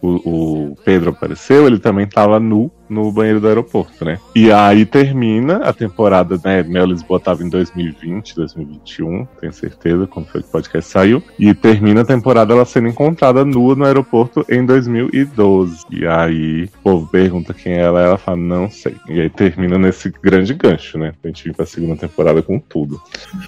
o, 0.00 0.70
o 0.72 0.76
Pedro 0.84 1.10
apareceu, 1.10 1.66
ele 1.66 1.78
também 1.78 2.06
tava 2.06 2.38
nu 2.38 2.70
no 2.88 3.10
banheiro 3.10 3.40
do 3.40 3.48
aeroporto, 3.48 4.04
né? 4.04 4.18
E 4.34 4.52
aí 4.52 4.84
termina 4.84 5.56
a 5.58 5.72
temporada, 5.72 6.40
né? 6.44 6.62
Mel 6.62 6.86
Lisboa 6.86 7.20
tava 7.20 7.42
em 7.42 7.48
2020, 7.48 8.36
2021, 8.36 9.26
tenho 9.40 9.52
certeza, 9.52 10.06
quando 10.06 10.26
foi 10.26 10.42
que 10.42 10.48
o 10.48 10.52
podcast 10.52 10.90
saiu. 10.90 11.22
E 11.38 11.54
termina 11.54 12.02
a 12.02 12.04
temporada 12.04 12.52
ela 12.52 12.64
sendo 12.64 12.88
encontrada 12.88 13.44
nua 13.44 13.74
no 13.74 13.84
aeroporto 13.84 14.44
em 14.48 14.64
2012. 14.64 15.84
E 15.90 16.06
aí 16.06 16.64
o 16.64 16.82
povo 16.82 17.06
pergunta 17.06 17.54
quem 17.54 17.74
ela 17.74 18.02
é, 18.02 18.06
ela 18.06 18.18
fala, 18.18 18.36
não 18.36 18.70
sei. 18.70 18.96
E 19.08 19.20
aí 19.20 19.30
termina 19.30 19.78
nesse 19.78 20.12
grande 20.22 20.54
gancho, 20.54 20.98
né? 20.98 21.12
Pra 21.20 21.30
gente 21.30 21.44
vir 21.44 21.54
pra 21.54 21.66
segunda 21.66 21.96
temporada 21.96 22.42
com 22.42 22.58
tudo. 22.58 23.00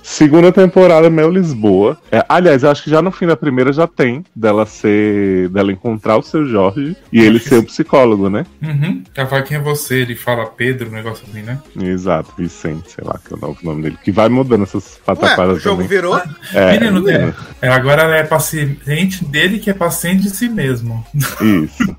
Segunda 0.02 0.52
temporada, 0.52 1.10
Mel 1.10 1.30
Lisboa. 1.30 1.98
É, 2.10 2.24
aliás, 2.28 2.62
eu 2.62 2.70
acho 2.70 2.84
que 2.84 2.90
já 2.90 3.02
no 3.02 3.10
fim 3.10 3.26
da 3.26 3.36
primeira 3.36 3.72
já 3.72 3.86
tem 3.86 4.24
dela 4.34 4.66
ser. 4.66 5.48
dela 5.48 5.72
encontrar 5.72 6.16
o 6.16 6.22
seu 6.22 6.46
Jorge 6.46 6.96
e 7.12 7.20
ele 7.20 7.38
ser 7.38 7.58
o 7.58 7.64
psicólogo, 7.64 8.28
né? 8.28 8.44
Uhum. 8.62 9.02
Ela 9.14 9.25
fala 9.26 9.42
quem 9.42 9.56
é 9.56 9.60
você, 9.60 9.96
ele 10.00 10.14
fala 10.14 10.46
Pedro, 10.46 10.88
um 10.88 10.92
negócio 10.92 11.24
assim, 11.28 11.42
né? 11.42 11.58
Exato, 11.80 12.32
Vicente, 12.36 12.90
sei 12.92 13.04
lá 13.04 13.18
que 13.24 13.32
é 13.32 13.36
o 13.36 13.40
novo 13.40 13.58
nome 13.62 13.82
dele. 13.82 13.98
Que 14.02 14.10
vai 14.10 14.28
mudando 14.28 14.62
essas 14.64 14.94
Ué, 14.96 15.00
pataquadas 15.04 15.56
o 15.56 15.60
jogo 15.60 15.82
também. 15.82 15.88
virou? 15.88 16.20
É, 16.52 16.78
Menino, 16.78 17.02
menino, 17.02 17.34
É, 17.60 17.68
agora 17.68 18.02
ela 18.02 18.16
é 18.16 18.22
paciente 18.24 19.24
dele 19.24 19.58
que 19.58 19.70
é 19.70 19.74
paciente 19.74 20.22
de 20.22 20.30
si 20.30 20.48
mesmo. 20.48 21.04
Isso. 21.40 21.96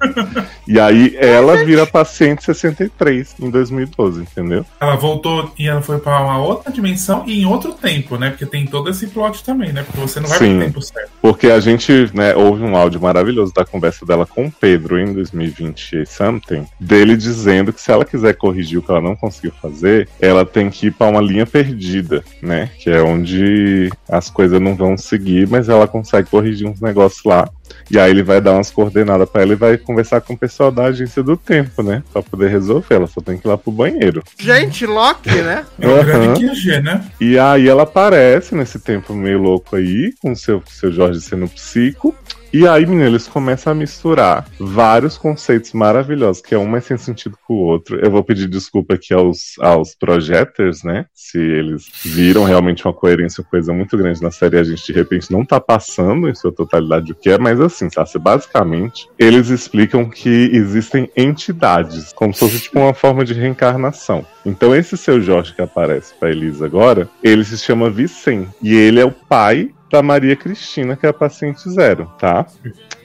E 0.67 0.79
aí 0.79 1.15
ela 1.19 1.63
vira 1.63 1.85
paciente 1.85 2.43
63 2.43 3.35
em 3.39 3.49
2012, 3.49 4.21
entendeu? 4.21 4.65
Ela 4.79 4.95
voltou 4.95 5.51
e 5.57 5.67
ela 5.67 5.81
foi 5.81 5.97
pra 5.99 6.21
uma 6.21 6.37
outra 6.39 6.71
dimensão 6.71 7.23
e 7.25 7.41
em 7.41 7.45
outro 7.45 7.73
tempo, 7.73 8.17
né? 8.17 8.29
Porque 8.29 8.45
tem 8.45 8.65
todo 8.65 8.89
esse 8.89 9.07
plot 9.07 9.43
também, 9.43 9.71
né? 9.71 9.83
Porque 9.83 9.99
você 9.99 10.19
não 10.19 10.27
vai 10.27 10.37
Sim. 10.37 10.57
pro 10.57 10.65
tempo 10.65 10.81
certo. 10.81 11.09
Porque 11.21 11.47
a 11.47 11.59
gente, 11.59 12.09
né, 12.13 12.35
houve 12.35 12.63
um 12.63 12.75
áudio 12.75 13.01
maravilhoso 13.01 13.53
da 13.53 13.65
conversa 13.65 14.05
dela 14.05 14.25
com 14.25 14.45
o 14.47 14.51
Pedro 14.51 14.99
em 14.99 15.13
2020 15.13 16.01
e 16.01 16.05
something, 16.05 16.65
dele 16.79 17.16
dizendo 17.17 17.73
que 17.73 17.81
se 17.81 17.91
ela 17.91 18.05
quiser 18.05 18.35
corrigir 18.35 18.79
o 18.79 18.81
que 18.81 18.91
ela 18.91 19.01
não 19.01 19.15
conseguiu 19.15 19.51
fazer, 19.61 20.07
ela 20.19 20.45
tem 20.45 20.69
que 20.69 20.87
ir 20.87 20.91
pra 20.91 21.07
uma 21.07 21.21
linha 21.21 21.45
perdida, 21.45 22.23
né? 22.41 22.69
Que 22.79 22.89
é 22.89 23.01
onde 23.01 23.89
as 24.07 24.29
coisas 24.29 24.61
não 24.61 24.75
vão 24.75 24.97
seguir, 24.97 25.47
mas 25.47 25.69
ela 25.69 25.87
consegue 25.87 26.29
corrigir 26.29 26.67
uns 26.67 26.81
negócios 26.81 27.23
lá. 27.23 27.49
E 27.89 27.99
aí 27.99 28.11
ele 28.11 28.23
vai 28.23 28.41
dar 28.41 28.53
umas 28.53 28.71
coordenadas 28.71 29.29
pra 29.29 29.41
ela 29.41 29.53
e 29.53 29.55
vai 29.55 29.77
conversar 29.77 30.21
com 30.21 30.33
o 30.33 30.37
pessoal 30.37 30.71
da 30.71 30.85
agência 30.85 31.23
do 31.23 31.37
tempo, 31.37 31.81
né? 31.81 32.03
Pra 32.11 32.21
poder 32.21 32.49
resolver. 32.49 32.95
Ela 32.95 33.07
só 33.07 33.21
tem 33.21 33.37
que 33.37 33.47
ir 33.47 33.49
lá 33.49 33.57
pro 33.57 33.71
banheiro. 33.71 34.23
Gente, 34.37 34.85
Loki, 34.85 35.29
né? 35.29 35.65
É 35.79 35.87
o 35.87 35.91
Aham. 35.91 36.03
grande 36.03 36.47
QG, 36.47 36.81
né? 36.81 37.05
E 37.19 37.37
aí 37.39 37.67
ela 37.67 37.83
aparece 37.83 38.55
nesse 38.55 38.79
tempo 38.79 39.13
meio 39.13 39.39
louco 39.39 39.75
aí, 39.75 40.13
com 40.21 40.35
seu, 40.35 40.61
seu 40.67 40.91
Jorge 40.91 41.21
sendo 41.21 41.47
psico. 41.47 42.15
E 42.53 42.65
aí, 42.65 42.85
menino, 42.85 43.07
eles 43.07 43.27
começam 43.27 43.71
a 43.71 43.75
misturar 43.75 44.47
vários 44.57 45.17
conceitos 45.17 45.73
maravilhosos, 45.73 46.41
que 46.41 46.55
é 46.55 46.57
um 46.57 46.65
mais 46.65 46.85
sem 46.85 46.97
sentido 46.97 47.35
que 47.35 47.51
o 47.51 47.57
outro. 47.57 47.99
Eu 47.99 48.09
vou 48.09 48.23
pedir 48.23 48.47
desculpa 48.47 48.93
aqui 48.93 49.13
aos, 49.13 49.55
aos 49.59 49.93
projectors, 49.93 50.81
né? 50.81 51.05
Se 51.13 51.37
eles 51.37 51.85
viram 52.05 52.45
realmente 52.45 52.85
uma 52.87 52.93
coerência, 52.93 53.41
uma 53.41 53.49
coisa 53.49 53.73
muito 53.73 53.97
grande 53.97 54.21
na 54.21 54.31
série, 54.31 54.55
e 54.55 54.59
a 54.59 54.63
gente 54.63 54.85
de 54.85 54.93
repente 54.93 55.29
não 55.29 55.43
tá 55.43 55.59
passando 55.59 56.29
em 56.29 56.35
sua 56.35 56.51
totalidade 56.51 57.11
o 57.11 57.15
que 57.15 57.29
é, 57.29 57.37
mas 57.37 57.56
assim, 57.59 57.89
tá? 57.89 58.03
Basicamente, 58.19 59.09
eles 59.17 59.49
explicam 59.49 60.09
que 60.09 60.49
existem 60.53 61.09
entidades, 61.15 62.13
como 62.13 62.33
se 62.33 62.39
fosse 62.39 62.59
tipo 62.61 62.79
uma 62.79 62.93
forma 62.93 63.23
de 63.23 63.33
reencarnação. 63.33 64.25
Então, 64.45 64.75
esse 64.75 64.97
seu 64.97 65.21
Jorge 65.21 65.53
que 65.53 65.61
aparece 65.61 66.13
pra 66.19 66.31
Elisa 66.31 66.65
agora, 66.65 67.09
ele 67.23 67.43
se 67.43 67.57
chama 67.57 67.89
Vicente. 67.89 68.49
E 68.61 68.75
ele 68.75 68.99
é 68.99 69.05
o 69.05 69.11
pai 69.11 69.71
da 69.91 70.01
Maria 70.01 70.35
Cristina, 70.35 70.95
que 70.95 71.05
é 71.05 71.09
a 71.09 71.13
paciente 71.13 71.69
zero, 71.69 72.11
tá? 72.19 72.45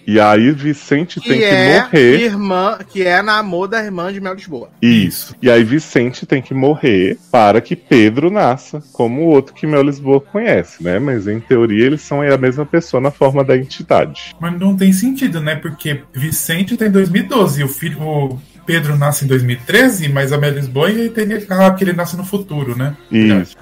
E 0.07 0.19
aí, 0.21 0.51
Vicente 0.51 1.21
tem 1.21 1.33
Que 1.33 1.39
que 1.39 1.45
é 1.45 1.81
morrer. 1.83 2.21
irmã, 2.25 2.79
que 2.89 3.03
é 3.03 3.23
namor 3.23 3.69
da 3.69 3.83
irmã 3.83 4.13
de 4.13 4.21
Mel 4.21 4.35
Lisboa. 4.35 4.71
Isso. 4.81 5.35
E 5.41 5.51
aí, 5.51 5.63
Vicente 5.65 6.27
tem 6.27 6.43
que 6.43 6.53
morrer 6.55 7.19
para 7.31 7.61
que 7.61 7.77
Pedro 7.77 8.31
nasça, 8.31 8.83
como 8.93 9.23
o 9.23 9.27
outro 9.27 9.55
que 9.55 9.67
Mel 9.67 9.83
Lisboa 9.83 10.21
conhece, 10.21 10.83
né? 10.83 10.99
Mas 10.99 11.27
em 11.29 11.41
teoria, 11.41 11.87
eles 11.87 12.03
são 12.03 12.21
a 12.23 12.37
mesma 12.39 12.67
pessoa 12.67 13.01
na 13.01 13.11
forma 13.11 13.45
da 13.45 13.57
entidade. 13.57 14.35
Mas 14.41 14.59
não 14.59 14.77
tem 14.77 14.93
sentido, 14.93 15.41
né? 15.41 15.57
Porque 15.57 16.03
Vicente 16.13 16.77
tá 16.77 16.87
em 16.87 16.91
2012 16.91 17.61
e 17.61 17.65
o 17.65 17.69
filho. 17.69 18.01
O 18.03 18.39
Pedro 18.73 18.97
nasce 18.97 19.27
em 19.27 19.29
2013, 19.29 20.09
mas 20.09 20.33
a 20.33 20.39
Mel 20.39 20.55
Lisboa 20.55 20.89
teria 21.15 21.39
que 21.39 21.45
falar 21.45 21.75
que 21.75 21.85
ele 21.85 21.93
nasce 21.93 22.17
no 22.17 22.25
futuro, 22.25 22.75
né? 22.75 22.97
Isso. 23.11 23.55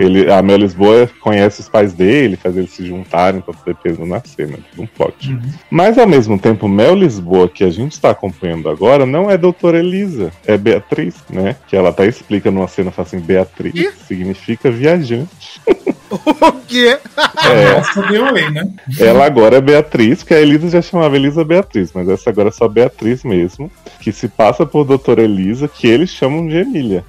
Ele, 0.00 0.28
a 0.28 0.42
Mel 0.42 0.56
Lisboa 0.56 1.08
conhece 1.20 1.60
os 1.60 1.68
pais 1.68 1.92
dele, 1.92 2.34
faz 2.34 2.56
eles 2.56 2.72
se 2.72 2.84
juntarem 2.84 3.40
para 3.40 3.54
poder 3.54 3.76
Pedro 3.80 4.04
nascer, 4.04 4.48
né? 4.48 4.58
Um 4.76 4.84
plot. 4.84 5.30
Uhum. 5.30 5.40
Mas 5.70 5.96
ao 5.98 6.06
mesmo 6.08 6.36
tempo, 6.36 6.66
Mel 6.66 6.96
Lisboa, 6.96 7.48
que 7.48 7.62
a 7.62 7.70
gente 7.70 7.92
está 7.92 8.10
acompanhando 8.10 8.68
agora, 8.68 9.06
não 9.06 9.30
é 9.30 9.38
doutora 9.38 9.78
Elisa, 9.78 10.32
é 10.44 10.58
Beatriz, 10.58 11.14
né? 11.30 11.54
Que 11.68 11.76
ela 11.76 11.90
até 11.90 12.04
explica 12.04 12.50
numa 12.50 12.66
cena, 12.66 12.90
fala 12.90 13.06
assim, 13.06 13.20
Beatriz 13.20 13.72
Ih. 13.72 13.92
significa 14.08 14.68
viajante. 14.68 15.60
O 16.08 16.52
quê? 16.68 16.98
É, 17.44 17.72
Nossa, 17.74 18.02
deu 18.02 18.26
aí, 18.26 18.50
né? 18.52 18.70
ela 19.00 19.26
agora 19.26 19.56
é 19.56 19.60
Beatriz, 19.60 20.22
que 20.22 20.32
a 20.32 20.40
Elisa 20.40 20.68
já 20.68 20.80
chamava 20.80 21.16
Elisa 21.16 21.44
Beatriz, 21.44 21.90
mas 21.92 22.08
essa 22.08 22.30
agora 22.30 22.48
é 22.48 22.52
só 22.52 22.68
Beatriz 22.68 23.24
mesmo, 23.24 23.70
que 24.06 24.12
se 24.12 24.28
passa 24.28 24.64
por 24.64 24.84
doutora 24.84 25.20
Elisa, 25.22 25.66
que 25.66 25.84
eles 25.88 26.10
chamam 26.10 26.46
de 26.46 26.54
Emília. 26.58 27.04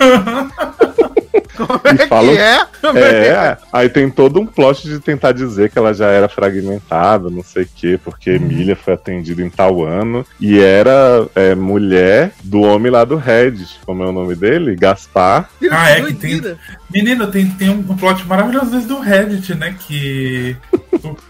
Como 1.56 1.80
E 1.86 2.02
é 2.02 2.06
falam- 2.06 2.34
que 2.34 2.38
é? 2.40 2.60
Como 2.82 2.98
É, 2.98 3.56
aí 3.72 3.88
tem 3.88 4.10
todo 4.10 4.38
um 4.40 4.44
plot 4.46 4.86
de 4.86 5.00
tentar 5.00 5.32
dizer 5.32 5.70
que 5.70 5.78
ela 5.78 5.94
já 5.94 6.08
era 6.08 6.28
fragmentada, 6.28 7.30
não 7.30 7.42
sei 7.42 7.62
o 7.62 7.68
quê, 7.74 7.98
porque 8.02 8.30
Emília 8.30 8.76
foi 8.76 8.92
atendida 8.94 9.40
em 9.42 9.48
tal 9.48 9.82
ano 9.82 10.26
e 10.38 10.58
era 10.60 11.26
é, 11.34 11.54
mulher 11.54 12.32
do 12.44 12.60
homem 12.60 12.90
lá 12.92 13.04
do 13.04 13.16
Reddit, 13.16 13.78
como 13.86 14.02
é 14.02 14.06
o 14.06 14.12
nome 14.12 14.34
dele? 14.34 14.76
Gaspar. 14.76 15.48
Ah, 15.70 15.90
é 15.92 16.02
que 16.02 16.12
tem- 16.14 16.32
Doideira. 16.32 16.58
Menino, 16.92 17.30
tem, 17.30 17.48
tem 17.50 17.68
um 17.68 17.82
plot 17.82 18.26
maravilhoso 18.26 18.70
desde 18.70 18.88
do 18.88 19.00
Reddit, 19.00 19.54
né? 19.54 19.76
Que 19.86 20.56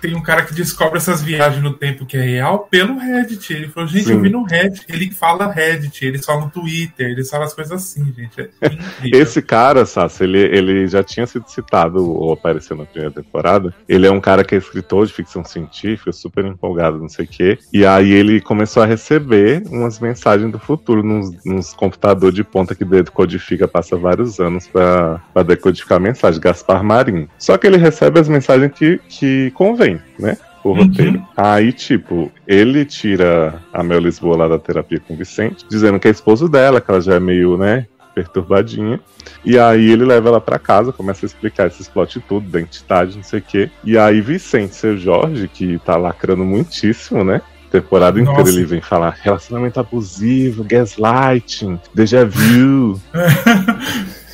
tem 0.00 0.14
um 0.14 0.22
cara 0.22 0.42
que 0.42 0.54
descobre 0.54 0.98
essas 0.98 1.22
viagens 1.22 1.62
no 1.62 1.72
tempo 1.72 2.06
que 2.06 2.16
é 2.16 2.20
real 2.20 2.66
pelo 2.70 2.98
Reddit. 2.98 3.52
Ele 3.52 3.68
falou, 3.68 3.88
gente, 3.88 4.04
Sim. 4.04 4.12
eu 4.12 4.20
vi 4.20 4.30
no 4.30 4.44
Reddit. 4.44 4.84
Ele 4.88 5.10
fala 5.10 5.50
Reddit, 5.50 6.04
eles 6.04 6.24
falam 6.24 6.48
Twitter, 6.48 7.10
eles 7.10 7.28
falam 7.28 7.46
as 7.46 7.54
coisas 7.54 7.72
assim, 7.72 8.12
gente. 8.16 8.50
É 8.60 8.66
incrível. 8.66 9.20
Esse 9.20 9.42
cara, 9.42 9.84
Sassi, 9.84 10.24
ele, 10.24 10.38
ele 10.38 10.86
já 10.86 11.02
tinha 11.02 11.26
sido 11.26 11.48
citado 11.48 12.04
ou 12.04 12.32
apareceu 12.32 12.76
na 12.76 12.84
primeira 12.84 13.14
temporada. 13.14 13.74
Ele 13.88 14.06
é 14.06 14.10
um 14.10 14.20
cara 14.20 14.44
que 14.44 14.54
é 14.54 14.58
escritor 14.58 15.06
de 15.06 15.12
ficção 15.12 15.44
científica, 15.44 16.12
super 16.12 16.44
empolgado, 16.44 16.98
não 16.98 17.08
sei 17.08 17.24
o 17.24 17.28
quê. 17.28 17.58
E 17.72 17.84
aí 17.84 18.12
ele 18.12 18.40
começou 18.40 18.82
a 18.82 18.86
receber 18.86 19.62
umas 19.70 19.98
mensagens 19.98 20.50
do 20.50 20.58
futuro 20.58 21.02
nos, 21.02 21.44
nos 21.44 21.72
computadores 21.72 22.34
de 22.34 22.44
ponta 22.44 22.74
que 22.74 22.84
decodifica, 22.84 23.68
passa 23.68 23.96
vários 23.96 24.38
anos 24.40 24.66
pra, 24.66 25.20
pra 25.32 25.42
decodificar 25.46 25.96
a 25.96 26.00
mensagem, 26.00 26.40
Gaspar 26.40 26.82
Marim. 26.84 27.28
Só 27.38 27.56
que 27.56 27.66
ele 27.66 27.76
recebe 27.78 28.20
as 28.20 28.28
mensagens 28.28 28.72
que, 28.72 29.00
que 29.08 29.50
convém, 29.52 29.98
né? 30.18 30.36
O 30.64 30.70
Uhum. 30.70 30.82
roteiro. 30.84 31.22
Aí, 31.36 31.72
tipo, 31.72 32.30
ele 32.46 32.84
tira 32.84 33.54
a 33.72 33.82
Mel 33.84 34.00
Lisboa 34.00 34.36
lá 34.36 34.48
da 34.48 34.58
terapia 34.58 34.98
com 34.98 35.14
o 35.14 35.16
Vicente, 35.16 35.64
dizendo 35.70 36.00
que 36.00 36.08
é 36.08 36.10
esposo 36.10 36.48
dela, 36.48 36.80
que 36.80 36.90
ela 36.90 37.00
já 37.00 37.14
é 37.14 37.20
meio, 37.20 37.56
né, 37.56 37.86
perturbadinha. 38.12 38.98
E 39.44 39.56
aí 39.58 39.90
ele 39.92 40.04
leva 40.04 40.28
ela 40.28 40.40
pra 40.40 40.58
casa, 40.58 40.92
começa 40.92 41.24
a 41.24 41.28
explicar 41.28 41.68
esses 41.68 41.86
plot 41.86 42.18
tudo, 42.28 42.48
da 42.50 42.60
entidade, 42.60 43.14
não 43.16 43.22
sei 43.22 43.38
o 43.38 43.42
quê. 43.42 43.70
E 43.84 43.96
aí 43.96 44.20
Vicente, 44.20 44.74
seu 44.74 44.96
Jorge, 44.96 45.46
que 45.46 45.78
tá 45.84 45.96
lacrando 45.96 46.44
muitíssimo, 46.44 47.22
né? 47.22 47.40
Temporada 47.70 48.18
inteira 48.18 48.40
Nossa. 48.40 48.50
ele 48.50 48.64
vem 48.64 48.80
falar 48.80 49.16
relacionamento 49.22 49.78
abusivo, 49.78 50.64
gaslighting, 50.64 51.78
déjà 51.94 52.24
vu. 52.24 53.00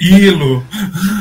Ilo. 0.00 0.62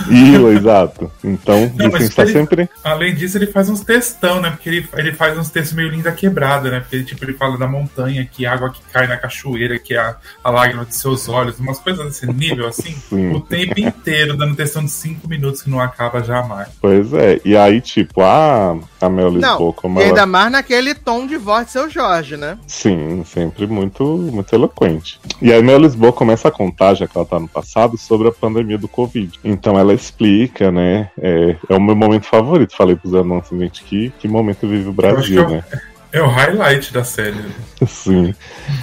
Ilo, 0.09 0.51
exato. 0.51 1.11
Então, 1.23 1.71
Não, 1.75 1.89
mas 1.91 1.93
Vicente 2.03 2.15
tá 2.15 2.23
ele- 2.23 2.31
sempre. 2.33 2.69
Além 2.83 3.13
disso, 3.15 3.37
ele 3.37 3.47
faz 3.47 3.69
uns 3.69 3.81
textão, 3.81 4.41
né? 4.41 4.49
Porque 4.51 4.69
ele, 4.69 4.87
ele 4.95 5.13
faz 5.13 5.37
uns 5.37 5.49
textos 5.49 5.75
meio 5.75 5.89
linda 5.89 6.11
quebrada, 6.11 6.69
né? 6.69 6.79
Porque 6.79 6.95
ele, 6.97 7.05
tipo, 7.05 7.23
ele 7.23 7.33
fala 7.33 7.57
da 7.57 7.67
montanha, 7.67 8.27
que 8.29 8.45
água 8.45 8.71
que 8.71 8.81
cai 8.91 9.07
na 9.07 9.17
cachoeira, 9.17 9.77
que 9.79 9.93
é 9.93 9.99
a, 9.99 10.15
a 10.43 10.49
lágrima 10.49 10.85
de 10.85 10.95
seus 10.95 11.29
olhos, 11.29 11.59
umas 11.59 11.79
coisas 11.79 12.05
desse 12.05 12.25
nível, 12.27 12.67
assim, 12.67 12.93
Sim. 13.09 13.31
o 13.31 13.39
tempo 13.41 13.79
inteiro, 13.79 14.35
dando 14.35 14.55
textão 14.55 14.83
de 14.83 14.91
cinco 14.91 15.27
minutos 15.27 15.61
que 15.61 15.69
não 15.69 15.79
acaba 15.79 16.23
jamais. 16.23 16.67
Pois 16.81 17.13
é. 17.13 17.39
E 17.45 17.55
aí, 17.55 17.79
tipo, 17.79 18.21
a, 18.21 18.77
a 18.99 19.09
Mel 19.09 19.29
Lisboa, 19.29 19.57
Não, 19.59 19.71
como 19.73 19.99
e 19.99 20.01
ela. 20.03 20.09
ainda 20.11 20.25
mais 20.25 20.51
naquele 20.51 20.93
tom 20.93 21.25
de 21.27 21.37
voz 21.37 21.67
de 21.67 21.71
seu 21.73 21.89
Jorge, 21.89 22.37
né? 22.37 22.57
Sim, 22.67 23.23
sempre 23.25 23.67
muito, 23.67 24.03
muito 24.03 24.53
eloquente. 24.53 25.19
E 25.41 25.51
aí 25.53 25.61
Mel 25.61 25.77
Lisboa 25.79 26.11
começa 26.11 26.47
a 26.47 26.51
contar, 26.51 26.95
já 26.95 27.07
que 27.07 27.17
ela 27.17 27.25
tá 27.25 27.39
no 27.39 27.47
passado, 27.47 27.97
sobre 27.97 28.27
a 28.27 28.31
pandemia 28.31 28.72
do 28.77 28.87
Covid. 28.87 29.39
Então 29.43 29.77
ela 29.77 29.93
explica, 29.93 30.71
né? 30.71 31.09
É, 31.19 31.55
é 31.69 31.75
o 31.75 31.81
meu 31.81 31.95
momento 31.95 32.25
favorito. 32.25 32.75
Falei 32.75 32.95
pros 32.95 33.13
anões, 33.13 33.47
gente, 33.51 33.83
que, 33.83 34.11
que 34.19 34.27
momento 34.27 34.67
vive 34.67 34.89
o 34.89 34.93
Brasil, 34.93 35.43
é 35.43 35.47
né? 35.47 35.63
É 36.11 36.21
o 36.21 36.27
highlight 36.27 36.93
da 36.93 37.03
série. 37.03 37.43
Sim. 37.87 38.35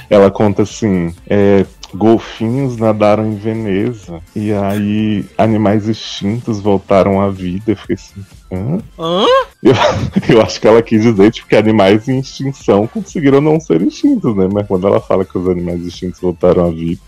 Ela 0.08 0.30
conta 0.30 0.62
assim: 0.62 1.14
é, 1.28 1.64
golfinhos 1.94 2.76
nadaram 2.76 3.26
em 3.26 3.36
Veneza. 3.36 4.20
E 4.34 4.52
aí 4.52 5.24
animais 5.36 5.88
extintos 5.88 6.60
voltaram 6.60 7.20
à 7.20 7.30
vida. 7.30 7.72
Eu 7.72 7.76
fiquei 7.76 7.94
assim. 7.94 8.24
Hã? 8.52 8.78
Hã? 8.98 9.24
Eu, 9.62 9.74
eu 10.34 10.42
acho 10.42 10.60
que 10.60 10.66
ela 10.66 10.82
quis 10.82 11.02
dizer 11.02 11.30
tipo, 11.30 11.48
que 11.48 11.56
animais 11.56 12.08
em 12.08 12.18
extinção 12.18 12.86
conseguiram 12.86 13.40
não 13.40 13.60
ser 13.60 13.82
extintos, 13.82 14.34
né? 14.36 14.48
Mas 14.52 14.66
quando 14.66 14.86
ela 14.86 15.00
fala 15.00 15.24
que 15.24 15.36
os 15.36 15.48
animais 15.48 15.84
extintos 15.86 16.20
voltaram 16.20 16.66
à 16.66 16.70
vida. 16.70 17.00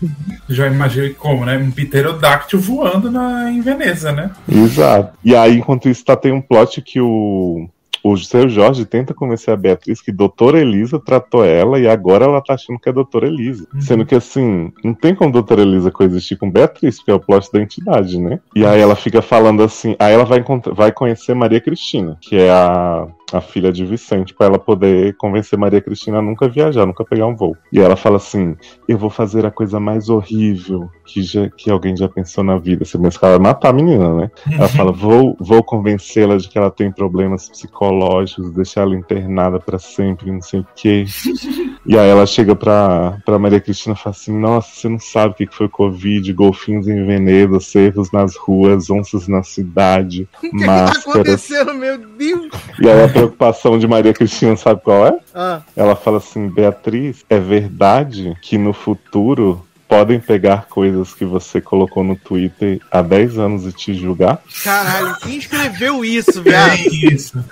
Já 0.47 0.67
imaginei 0.67 1.13
como, 1.13 1.45
né? 1.45 1.57
Um 1.57 1.71
pterodáctilo 1.71 2.61
voando 2.61 3.11
na, 3.11 3.51
em 3.51 3.61
Veneza, 3.61 4.11
né? 4.11 4.31
Exato. 4.47 5.17
E 5.23 5.35
aí, 5.35 5.57
enquanto 5.57 5.89
isso, 5.89 6.05
tá, 6.05 6.15
tem 6.15 6.31
um 6.31 6.41
plot 6.41 6.81
que 6.81 7.01
o. 7.01 7.67
O 8.03 8.17
seu 8.17 8.49
Jorge 8.49 8.85
tenta 8.85 9.13
convencer 9.13 9.53
a 9.53 9.57
Beatriz 9.57 10.01
que 10.01 10.11
doutora 10.11 10.59
Elisa 10.59 10.99
tratou 10.99 11.45
ela 11.45 11.79
e 11.79 11.87
agora 11.87 12.25
ela 12.25 12.41
tá 12.41 12.53
achando 12.53 12.77
que 12.77 12.89
é 12.89 12.91
doutora 12.91 13.27
Elisa. 13.27 13.65
Uhum. 13.73 13.81
Sendo 13.81 14.05
que 14.05 14.13
assim, 14.13 14.73
não 14.83 14.93
tem 14.93 15.15
como 15.15 15.31
doutora 15.31 15.61
Elisa 15.61 15.89
coexistir 15.89 16.37
com 16.37 16.51
Beatriz, 16.51 16.97
porque 16.97 17.11
é 17.11 17.13
o 17.13 17.19
plot 17.19 17.49
da 17.51 17.61
entidade, 17.61 18.19
né? 18.19 18.39
E 18.53 18.65
aí 18.65 18.81
ela 18.81 18.95
fica 18.95 19.21
falando 19.21 19.63
assim, 19.63 19.95
aí 19.97 20.13
ela 20.13 20.25
vai, 20.25 20.43
vai 20.73 20.91
conhecer 20.91 21.33
Maria 21.33 21.61
Cristina, 21.61 22.17
que 22.19 22.35
é 22.35 22.49
a, 22.51 23.07
a 23.37 23.41
filha 23.41 23.71
de 23.71 23.85
Vicente, 23.85 24.33
para 24.33 24.47
ela 24.47 24.59
poder 24.59 25.15
convencer 25.15 25.57
Maria 25.57 25.81
Cristina 25.81 26.19
a 26.19 26.21
nunca 26.21 26.47
viajar, 26.47 26.85
nunca 26.85 27.03
pegar 27.03 27.27
um 27.27 27.35
voo. 27.35 27.55
E 27.71 27.79
ela 27.79 27.95
fala 27.95 28.17
assim: 28.17 28.55
Eu 28.87 28.97
vou 28.97 29.09
fazer 29.09 29.45
a 29.45 29.51
coisa 29.51 29.79
mais 29.79 30.09
horrível 30.09 30.89
que, 31.05 31.21
já, 31.21 31.49
que 31.49 31.69
alguém 31.69 31.95
já 31.95 32.07
pensou 32.07 32.43
na 32.43 32.57
vida. 32.57 32.85
Você 32.85 32.97
pensa 32.97 33.19
que 33.19 33.25
ela 33.25 33.37
vai 33.37 33.47
matar 33.47 33.69
a 33.69 33.73
menina, 33.73 34.13
né? 34.13 34.31
Ela 34.51 34.67
fala: 34.69 34.91
Vou, 34.93 35.35
vou 35.39 35.63
convencê-la 35.63 36.37
de 36.37 36.47
que 36.47 36.57
ela 36.57 36.71
tem 36.71 36.91
problemas 36.91 37.49
psicológicos, 37.49 38.53
deixar 38.53 38.81
ela 38.81 38.95
internada 38.95 39.59
para 39.59 39.79
sempre, 39.79 40.31
não 40.31 40.41
sei 40.41 40.61
o 40.61 40.67
quê. 40.75 41.05
E 41.85 41.97
aí 41.97 42.07
ela 42.07 42.25
chega 42.25 42.55
pra, 42.55 43.17
pra 43.25 43.37
Maria 43.37 43.59
Cristina 43.59 43.93
e 43.93 43.97
fala 43.97 44.15
assim: 44.15 44.31
Nossa, 44.31 44.69
você 44.73 44.87
não 44.87 44.99
sabe 44.99 45.33
o 45.33 45.35
que 45.35 45.47
foi 45.53 45.67
Covid, 45.67 46.31
golfinhos 46.31 46.87
em 46.87 47.05
veneno, 47.05 47.59
cervos 47.59 48.09
nas 48.09 48.37
ruas, 48.37 48.89
onças 48.89 49.27
na 49.27 49.43
cidade, 49.43 50.27
O 50.37 50.39
que, 50.39 50.49
que 50.49 50.65
tá 50.65 50.91
acontecendo, 50.91 51.73
meu 51.73 51.97
Deus? 51.97 52.49
E 52.79 52.89
aí 52.89 53.03
a 53.03 53.09
preocupação 53.27 53.77
de 53.79 53.87
Maria 53.87 54.13
Cristina, 54.13 54.55
sabe 54.55 54.81
qual 54.81 55.07
é? 55.07 55.17
Ah, 55.33 55.61
Ela 55.75 55.95
fala 55.95 56.17
assim: 56.17 56.47
Beatriz, 56.49 57.23
é 57.29 57.39
verdade 57.39 58.35
que 58.41 58.57
no 58.57 58.73
futuro 58.73 59.65
podem 59.87 60.19
pegar 60.19 60.65
coisas 60.67 61.13
que 61.13 61.23
você 61.23 61.61
colocou 61.61 62.03
no 62.03 62.15
Twitter 62.15 62.79
há 62.91 63.01
10 63.01 63.37
anos 63.37 63.65
e 63.67 63.71
te 63.71 63.93
julgar? 63.93 64.41
caralho, 64.63 65.15
quem 65.21 65.37
escreveu 65.37 66.03
isso, 66.03 66.41
viado? 66.41 66.71
É 66.71 66.87
isso. 67.13 67.43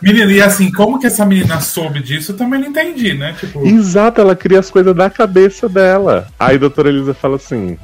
Menina, 0.00 0.32
e 0.32 0.40
assim, 0.40 0.72
como 0.72 0.98
que 0.98 1.06
essa 1.06 1.26
menina 1.26 1.60
soube 1.60 2.00
disso, 2.00 2.32
eu 2.32 2.36
também 2.36 2.60
não 2.60 2.68
entendi, 2.68 3.12
né? 3.12 3.34
Tipo, 3.38 3.66
Exato, 3.66 4.20
ela 4.22 4.34
cria 4.34 4.58
as 4.60 4.70
coisas 4.70 4.94
da 4.94 5.10
cabeça 5.10 5.68
dela. 5.68 6.28
Aí 6.38 6.56
a 6.56 6.60
doutora 6.60 6.88
Elisa 6.88 7.12
fala 7.12 7.36
assim: 7.36 7.76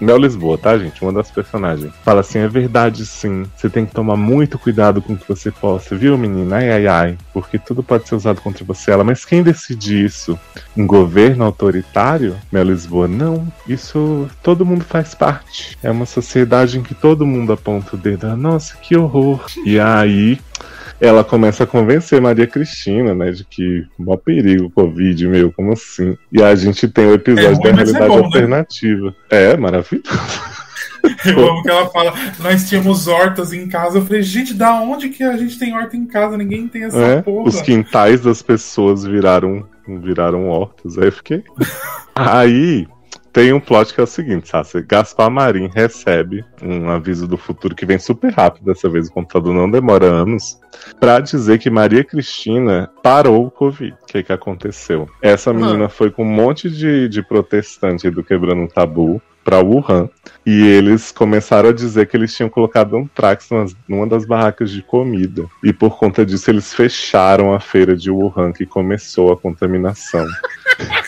Mel 0.00 0.18
Lisboa, 0.18 0.58
tá, 0.58 0.76
gente? 0.78 1.02
Uma 1.02 1.12
das 1.12 1.30
personagens. 1.30 1.92
Fala 2.04 2.20
assim: 2.20 2.38
é 2.38 2.48
verdade, 2.48 3.06
sim. 3.06 3.44
Você 3.56 3.68
tem 3.68 3.86
que 3.86 3.92
tomar 3.92 4.16
muito 4.16 4.58
cuidado 4.58 5.00
com 5.00 5.14
o 5.14 5.16
que 5.16 5.28
você 5.28 5.50
posta, 5.50 5.96
viu, 5.96 6.16
menina? 6.18 6.56
Ai, 6.56 6.70
ai, 6.70 6.86
ai. 6.86 7.18
Porque 7.32 7.58
tudo 7.58 7.82
pode 7.82 8.08
ser 8.08 8.14
usado 8.14 8.40
contra 8.40 8.64
você. 8.64 8.90
Ela, 8.90 9.04
mas 9.04 9.24
quem 9.24 9.42
decide 9.42 10.04
isso? 10.04 10.38
Um 10.76 10.86
governo 10.86 11.44
autoritário? 11.44 12.36
Mel 12.52 12.64
Lisboa, 12.64 13.08
não. 13.08 13.46
Isso 13.66 14.28
todo 14.42 14.66
mundo 14.66 14.84
faz 14.84 15.14
parte. 15.14 15.76
É 15.82 15.90
uma 15.90 16.06
sociedade 16.06 16.78
em 16.78 16.82
que 16.82 16.94
todo 16.94 17.26
mundo 17.26 17.52
aponta 17.52 17.96
o 17.96 17.98
dedo. 17.98 18.26
Ah, 18.26 18.36
Nossa, 18.36 18.76
que 18.76 18.96
horror. 18.96 19.44
E 19.64 19.78
aí 19.80 20.38
ela 21.00 21.22
começa 21.24 21.64
a 21.64 21.66
convencer 21.66 22.20
Maria 22.20 22.46
Cristina, 22.46 23.14
né, 23.14 23.30
de 23.30 23.44
que 23.44 23.84
mó 23.98 24.16
perigo 24.16 24.66
o 24.66 24.70
Covid, 24.70 25.28
meu, 25.28 25.52
como 25.52 25.72
assim? 25.72 26.16
E 26.32 26.42
a 26.42 26.54
gente 26.54 26.88
tem 26.88 27.06
o 27.06 27.14
episódio 27.14 27.48
É 27.48 27.52
ruim, 27.52 27.62
da 27.62 27.72
mas 27.72 27.88
é 27.94 27.98
realidade 27.98 28.08
bom, 28.08 28.18
né? 28.18 28.24
alternativa. 28.26 29.14
É, 29.30 29.56
maravilhoso. 29.56 30.08
eu 31.26 31.50
amo 31.50 31.62
que 31.62 31.70
ela 31.70 31.88
fala, 31.90 32.12
nós 32.40 32.68
tínhamos 32.68 33.06
hortas 33.06 33.52
em 33.52 33.68
casa. 33.68 33.98
Eu 33.98 34.06
falei, 34.06 34.22
gente, 34.22 34.54
da 34.54 34.72
onde 34.80 35.08
que 35.10 35.22
a 35.22 35.36
gente 35.36 35.58
tem 35.58 35.74
horta 35.74 35.96
em 35.96 36.06
casa? 36.06 36.36
Ninguém 36.36 36.66
tem 36.66 36.84
essa 36.84 36.98
É, 36.98 37.22
porra. 37.22 37.48
os 37.48 37.60
quintais 37.60 38.20
das 38.22 38.42
pessoas 38.42 39.04
viraram, 39.04 39.64
viraram 40.02 40.48
hortas. 40.48 40.98
Aí 40.98 41.04
eu 41.06 41.12
fiquei. 41.12 41.44
Aí 42.14 42.86
tem 43.36 43.52
um 43.52 43.60
plot 43.60 43.92
que 43.92 44.00
é 44.00 44.02
o 44.02 44.06
seguinte, 44.06 44.48
Sassi. 44.48 44.80
Gaspar 44.80 45.30
Marim 45.30 45.68
recebe 45.68 46.42
um 46.62 46.88
aviso 46.88 47.28
do 47.28 47.36
futuro 47.36 47.74
que 47.74 47.84
vem 47.84 47.98
super 47.98 48.32
rápido, 48.32 48.64
dessa 48.64 48.88
vez 48.88 49.08
o 49.08 49.12
computador 49.12 49.52
não 49.52 49.70
demora 49.70 50.06
anos, 50.06 50.58
pra 50.98 51.20
dizer 51.20 51.58
que 51.58 51.68
Maria 51.68 52.02
Cristina 52.02 52.90
parou 53.02 53.44
o 53.44 53.50
Covid. 53.50 53.92
O 53.92 54.06
que, 54.06 54.22
que 54.22 54.32
aconteceu? 54.32 55.06
Essa 55.20 55.52
menina 55.52 55.90
foi 55.90 56.10
com 56.10 56.22
um 56.22 56.30
monte 56.30 56.70
de, 56.70 57.10
de 57.10 57.22
protestante 57.22 58.08
do 58.08 58.24
Quebrando 58.24 58.62
um 58.62 58.66
Tabu 58.68 59.20
pra 59.44 59.60
Wuhan. 59.60 60.08
E 60.44 60.66
eles 60.66 61.12
começaram 61.12 61.68
a 61.68 61.72
dizer 61.72 62.06
que 62.06 62.16
eles 62.16 62.34
tinham 62.34 62.48
colocado 62.48 62.96
um 62.96 63.06
Trax 63.06 63.50
nas- 63.50 63.76
numa 63.86 64.06
das 64.06 64.24
barracas 64.24 64.70
de 64.70 64.80
comida. 64.82 65.44
E 65.62 65.72
por 65.74 65.98
conta 65.98 66.24
disso, 66.24 66.50
eles 66.50 66.72
fecharam 66.72 67.52
a 67.54 67.60
feira 67.60 67.94
de 67.94 68.10
Wuhan, 68.10 68.50
que 68.52 68.64
começou 68.64 69.30
a 69.30 69.36
contaminação. 69.36 70.24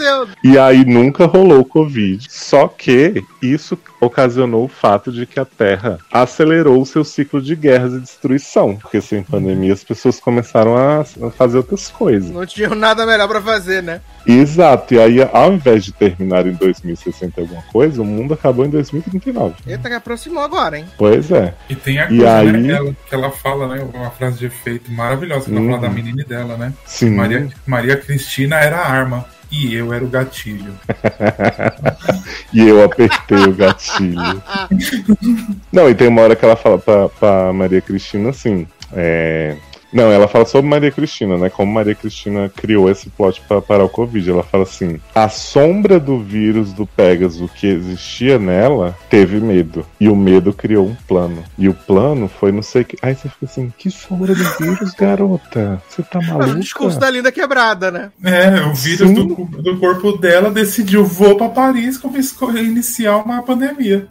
Céu! 0.00 0.26
E 0.42 0.58
aí 0.58 0.84
nunca 0.84 1.26
rolou 1.26 1.64
Covid. 1.64 2.26
Só 2.30 2.66
que 2.68 3.22
isso 3.42 3.78
ocasionou 4.00 4.64
o 4.64 4.68
fato 4.68 5.12
de 5.12 5.26
que 5.26 5.38
a 5.38 5.44
Terra 5.44 5.98
acelerou 6.10 6.80
o 6.80 6.86
seu 6.86 7.04
ciclo 7.04 7.40
de 7.40 7.54
guerras 7.54 7.92
e 7.92 8.00
destruição. 8.00 8.76
Porque 8.76 9.00
sem 9.00 9.22
pandemia 9.22 9.72
as 9.72 9.84
pessoas 9.84 10.18
começaram 10.18 10.74
a 10.76 11.04
fazer 11.32 11.58
outras 11.58 11.88
coisas. 11.88 12.30
Não 12.30 12.46
tinha 12.46 12.70
nada 12.70 13.04
melhor 13.04 13.28
pra 13.28 13.42
fazer, 13.42 13.82
né? 13.82 14.00
Exato. 14.26 14.94
E 14.94 15.00
aí, 15.00 15.28
ao 15.32 15.52
invés 15.52 15.84
de 15.84 15.92
terminar 15.92 16.46
em 16.46 16.52
2060 16.54 17.40
e 17.40 17.42
alguma 17.42 17.62
coisa, 17.72 18.00
o 18.00 18.04
mundo 18.04 18.34
acabou 18.34 18.64
em 18.64 18.70
2039. 18.70 19.54
Eita, 19.66 19.88
que 19.88 19.94
aproximou 19.94 20.42
agora, 20.42 20.78
hein? 20.78 20.86
Pois 20.96 21.30
é. 21.30 21.54
E 21.68 21.74
tem 21.74 21.98
a 21.98 22.06
coisa, 22.08 22.36
aí- 22.38 22.52
né, 22.52 22.72
ela- 22.74 22.96
que 23.08 23.14
ela 23.14 23.30
fala, 23.30 23.68
né? 23.74 23.86
Uma 23.94 24.10
frase 24.10 24.38
de 24.38 24.46
efeito 24.46 24.90
maravilhosa, 24.92 25.44
que 25.46 25.50
ela 25.52 25.60
fala 25.60 25.74
Uhum. 25.76 25.80
da 25.80 25.88
menina 25.90 26.22
e 26.22 26.24
dela, 26.24 26.56
né? 26.56 26.72
Sim. 26.86 27.10
Maria, 27.10 27.48
Maria 27.66 27.96
Cristina 27.96 28.56
era 28.56 28.76
a 28.78 28.88
arma. 28.90 29.24
E 29.50 29.74
eu 29.74 29.92
era 29.92 30.04
o 30.04 30.08
gatilho. 30.08 30.74
E 32.52 32.66
eu 32.66 32.82
apertei 32.82 33.44
o 33.44 33.54
gatilho. 33.54 34.42
Não, 35.72 35.88
e 35.88 35.94
tem 35.94 36.08
uma 36.08 36.22
hora 36.22 36.34
que 36.34 36.44
ela 36.44 36.56
fala 36.56 36.78
pra, 36.78 37.08
pra 37.08 37.52
Maria 37.52 37.80
Cristina 37.80 38.30
assim. 38.30 38.66
É... 38.92 39.56
Não, 39.92 40.10
ela 40.10 40.28
fala 40.28 40.44
sobre 40.44 40.70
Maria 40.70 40.90
Cristina, 40.90 41.36
né? 41.36 41.50
Como 41.50 41.72
Maria 41.72 41.94
Cristina 41.94 42.48
criou 42.48 42.90
esse 42.90 43.10
plot 43.10 43.40
pra 43.46 43.60
parar 43.60 43.84
o 43.84 43.88
Covid. 43.88 44.30
Ela 44.30 44.42
fala 44.42 44.64
assim: 44.64 45.00
a 45.14 45.28
sombra 45.28 45.98
do 45.98 46.18
vírus 46.18 46.72
do 46.72 46.86
Pegasus 46.86 47.50
que 47.52 47.66
existia 47.66 48.38
nela 48.38 48.96
teve 49.08 49.40
medo. 49.40 49.84
E 50.00 50.08
o 50.08 50.16
medo 50.16 50.52
criou 50.52 50.86
um 50.86 50.94
plano. 51.08 51.42
E 51.58 51.68
o 51.68 51.74
plano 51.74 52.28
foi 52.28 52.52
não 52.52 52.62
sei 52.62 52.82
o 52.82 52.84
que. 52.84 52.96
Aí 53.02 53.14
você 53.14 53.28
fica 53.28 53.46
assim: 53.46 53.72
que 53.76 53.90
sombra 53.90 54.34
do 54.34 54.44
vírus, 54.58 54.92
garota? 54.94 55.82
Você 55.88 56.02
tá 56.02 56.18
O 56.18 56.24
maluca? 56.24 56.60
discurso 56.60 56.98
da 56.98 57.10
linda 57.10 57.32
quebrada, 57.32 57.90
né? 57.90 58.10
É, 58.24 58.60
o 58.62 58.74
vírus 58.74 59.10
do, 59.12 59.24
do 59.24 59.78
corpo 59.78 60.16
dela 60.18 60.50
decidiu, 60.50 61.04
vou 61.04 61.36
pra 61.36 61.48
Paris 61.48 61.98
começou 61.98 62.50
a 62.50 62.60
iniciar 62.60 63.16
uma 63.18 63.42
pandemia. 63.42 64.08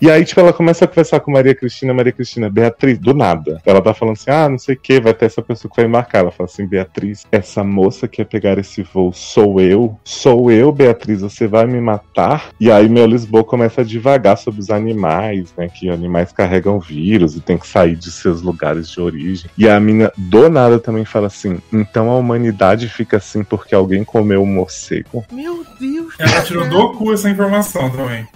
E 0.00 0.10
aí, 0.10 0.24
tipo, 0.24 0.40
ela 0.40 0.52
começa 0.52 0.84
a 0.84 0.88
conversar 0.88 1.20
com 1.20 1.30
Maria 1.30 1.54
Cristina, 1.54 1.92
Maria 1.94 2.12
Cristina, 2.12 2.48
Beatriz, 2.50 2.98
do 2.98 3.14
nada. 3.14 3.60
Ela 3.64 3.80
tá 3.82 3.92
falando 3.94 4.16
assim, 4.16 4.30
ah, 4.30 4.48
não 4.48 4.58
sei 4.58 4.74
o 4.74 4.78
que, 4.78 5.00
vai 5.00 5.09
ter 5.14 5.26
essa 5.26 5.42
pessoa 5.42 5.70
que 5.70 5.76
vai 5.76 5.86
embarcar. 5.86 6.22
Ela 6.22 6.30
fala 6.30 6.48
assim, 6.48 6.66
Beatriz, 6.66 7.26
essa 7.30 7.64
moça 7.64 8.06
que 8.06 8.20
quer 8.20 8.24
pegar 8.24 8.58
esse 8.58 8.82
voo 8.82 9.12
sou 9.12 9.60
eu? 9.60 9.98
Sou 10.04 10.50
eu, 10.50 10.70
Beatriz, 10.70 11.20
você 11.20 11.46
vai 11.46 11.66
me 11.66 11.80
matar? 11.80 12.50
E 12.60 12.70
aí, 12.70 12.88
meu 12.88 13.06
Lisboa 13.06 13.44
começa 13.44 13.80
a 13.80 13.84
divagar 13.84 14.36
sobre 14.36 14.60
os 14.60 14.70
animais, 14.70 15.52
né, 15.56 15.68
que 15.68 15.88
animais 15.88 16.32
carregam 16.32 16.78
vírus 16.78 17.36
e 17.36 17.40
tem 17.40 17.56
que 17.56 17.66
sair 17.66 17.96
de 17.96 18.10
seus 18.10 18.42
lugares 18.42 18.88
de 18.88 19.00
origem. 19.00 19.50
E 19.56 19.68
a 19.68 19.78
mina, 19.80 20.12
do 20.16 20.48
nada, 20.48 20.78
também 20.78 21.04
fala 21.04 21.28
assim, 21.28 21.58
então 21.72 22.10
a 22.10 22.16
humanidade 22.16 22.88
fica 22.88 23.16
assim 23.16 23.42
porque 23.42 23.74
alguém 23.74 24.04
comeu 24.04 24.42
um 24.42 24.46
morcego? 24.46 25.24
Meu 25.32 25.64
Deus! 25.78 26.14
Ela 26.18 26.42
tirou 26.42 26.68
do 26.68 26.92
cu 26.92 27.12
essa 27.12 27.30
informação 27.30 27.88
também. 27.90 28.26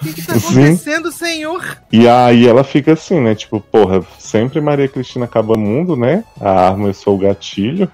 O 0.00 0.04
que, 0.04 0.14
que 0.14 0.22
tá 0.26 0.34
Sim. 0.34 0.64
acontecendo, 0.64 1.12
senhor? 1.12 1.78
E 1.92 2.08
aí 2.08 2.46
ela 2.46 2.64
fica 2.64 2.92
assim, 2.92 3.20
né? 3.20 3.34
Tipo, 3.34 3.60
porra, 3.60 4.02
sempre 4.18 4.60
Maria 4.60 4.88
Cristina 4.88 5.24
acaba 5.24 5.54
o 5.54 5.58
mundo, 5.58 5.96
né? 5.96 6.24
A 6.40 6.68
arma 6.68 6.88
eu 6.88 6.94
sou 6.94 7.14
o 7.14 7.18
gatilho. 7.18 7.90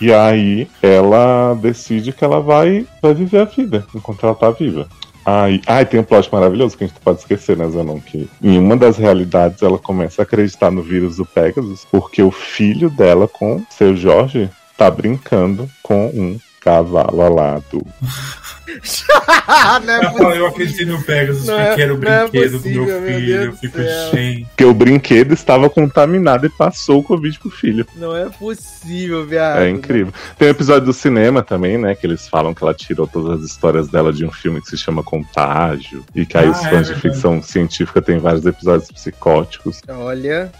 e 0.00 0.12
aí 0.12 0.68
ela 0.82 1.54
decide 1.54 2.12
que 2.12 2.24
ela 2.24 2.40
vai, 2.40 2.86
vai 3.00 3.14
viver 3.14 3.40
a 3.40 3.44
vida 3.44 3.86
enquanto 3.94 4.24
ela 4.26 4.34
tá 4.34 4.50
viva. 4.50 4.88
Aí, 5.24 5.62
ai, 5.66 5.86
tem 5.86 5.98
um 6.00 6.04
plot 6.04 6.28
maravilhoso 6.30 6.76
que 6.76 6.84
a 6.84 6.86
gente 6.86 6.96
não 6.96 7.02
pode 7.02 7.20
esquecer, 7.20 7.56
né, 7.56 7.66
Zanon? 7.70 7.98
Que 7.98 8.28
em 8.42 8.58
uma 8.58 8.76
das 8.76 8.98
realidades 8.98 9.62
ela 9.62 9.78
começa 9.78 10.20
a 10.20 10.24
acreditar 10.24 10.70
no 10.70 10.82
vírus 10.82 11.16
do 11.16 11.24
Pegasus, 11.24 11.86
porque 11.90 12.22
o 12.22 12.30
filho 12.30 12.90
dela 12.90 13.26
com 13.26 13.64
seu 13.70 13.96
Jorge 13.96 14.50
tá 14.76 14.90
brincando 14.90 15.70
com 15.82 16.06
um 16.08 16.38
cavalo 16.64 17.20
alado. 17.20 17.86
não 19.84 19.94
é 19.94 20.12
fala, 20.12 20.34
eu 20.36 20.46
acreditei 20.46 20.86
no 20.86 21.02
Pegasus, 21.02 21.46
Não 21.46 21.58
é- 21.60 21.66
porque 21.68 21.82
era 21.82 21.94
o 21.94 21.98
não 21.98 22.10
é 22.12 22.20
brinquedo 22.28 22.50
do 22.52 22.58
possível, 22.58 22.84
meu 22.86 23.00
meu 23.00 23.12
filho. 23.12 23.26
Deus 23.26 23.44
Eu 23.44 23.50
do 23.52 23.56
fico, 23.58 23.78
gente. 23.78 24.44
Porque 24.46 24.64
o 24.64 24.74
brinquedo 24.74 25.32
estava 25.34 25.70
contaminado 25.70 26.46
e 26.46 26.48
passou 26.50 27.00
o 27.00 27.02
Covid 27.02 27.38
pro 27.38 27.50
filho. 27.50 27.86
Não 27.96 28.16
é 28.16 28.28
possível, 28.30 29.24
viado. 29.26 29.58
É 29.60 29.70
incrível. 29.70 30.12
Tem 30.38 30.48
um 30.48 30.50
episódio 30.50 30.86
do 30.86 30.92
cinema 30.92 31.42
também, 31.42 31.78
né? 31.78 31.94
Que 31.94 32.06
eles 32.06 32.26
falam 32.28 32.54
que 32.54 32.62
ela 32.64 32.74
tirou 32.74 33.06
todas 33.06 33.40
as 33.42 33.50
histórias 33.50 33.88
dela 33.88 34.12
de 34.12 34.24
um 34.24 34.32
filme 34.32 34.60
que 34.60 34.68
se 34.68 34.76
chama 34.78 35.02
Contágio. 35.02 36.04
E 36.14 36.24
que 36.26 36.36
aí 36.36 36.46
Ah, 36.46 36.50
os 36.50 36.58
é 36.64 36.70
fãs 36.70 36.86
de 36.86 36.94
verdade. 36.94 37.00
ficção 37.00 37.42
científica 37.42 38.00
têm 38.02 38.18
vários 38.18 38.44
episódios 38.46 38.90
psicóticos. 38.90 39.80
Olha. 39.88 40.50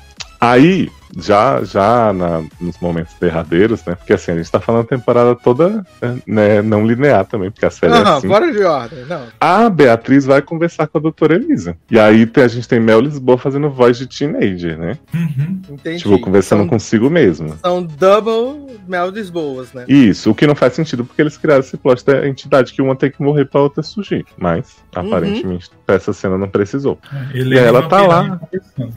Aí, 0.40 0.90
já, 1.18 1.62
já 1.64 2.12
na- 2.12 2.42
nos 2.60 2.78
momentos 2.80 3.14
derradeiros, 3.20 3.84
né? 3.84 3.94
Porque 3.94 4.12
assim, 4.12 4.32
a 4.32 4.36
gente 4.36 4.50
tá 4.50 4.60
falando 4.60 4.82
a 4.82 4.88
temporada 4.88 5.34
toda 5.34 5.84
né, 6.26 6.62
não 6.62 6.86
linear 6.86 7.24
também, 7.24 7.50
porque 7.50 7.66
a 7.66 7.70
série 7.70 7.92
é 7.92 7.96
Aham, 7.98 8.16
assim. 8.18 8.28
fora 8.28 8.52
de 8.52 8.62
ordem. 8.62 9.04
Não. 9.06 9.22
A 9.40 9.68
Beatriz 9.70 10.24
vai 10.24 10.42
conversar 10.42 10.86
com 10.86 10.98
a 10.98 11.00
doutora 11.00 11.34
Elisa. 11.34 11.76
E 11.90 11.98
aí 11.98 12.30
a 12.36 12.48
gente 12.48 12.68
tem 12.68 12.80
Mel 12.80 13.00
Lisboa 13.00 13.38
fazendo 13.38 13.70
voz 13.70 13.96
de 13.98 14.06
teenager, 14.06 14.78
né? 14.78 14.98
Uhum. 15.14 15.60
Entendi. 15.70 15.98
Tipo, 16.02 16.20
conversando 16.20 16.60
são, 16.60 16.68
consigo 16.68 17.08
mesmo. 17.10 17.56
São 17.62 17.82
double 17.82 18.78
Mel 18.88 19.10
Lisboas, 19.10 19.72
né? 19.72 19.84
Isso, 19.88 20.30
o 20.30 20.34
que 20.34 20.46
não 20.46 20.54
faz 20.54 20.72
sentido 20.74 21.04
porque 21.04 21.20
eles 21.22 21.36
criaram 21.36 21.60
esse 21.60 21.76
plot 21.76 22.04
da 22.04 22.26
entidade 22.28 22.72
que 22.72 22.82
uma 22.82 22.96
tem 22.96 23.10
que 23.10 23.22
morrer 23.22 23.44
pra 23.46 23.60
outra 23.60 23.82
surgir. 23.82 24.24
Mas, 24.38 24.76
Uhum. 24.96 25.06
aparentemente, 25.08 25.70
essa 25.88 26.12
cena 26.12 26.38
não 26.38 26.48
precisou. 26.48 26.98
Ele 27.32 27.54
E 27.56 27.58
ela 27.58 27.80
não 27.82 27.88
tá 27.88 28.02
lá. 28.06 28.40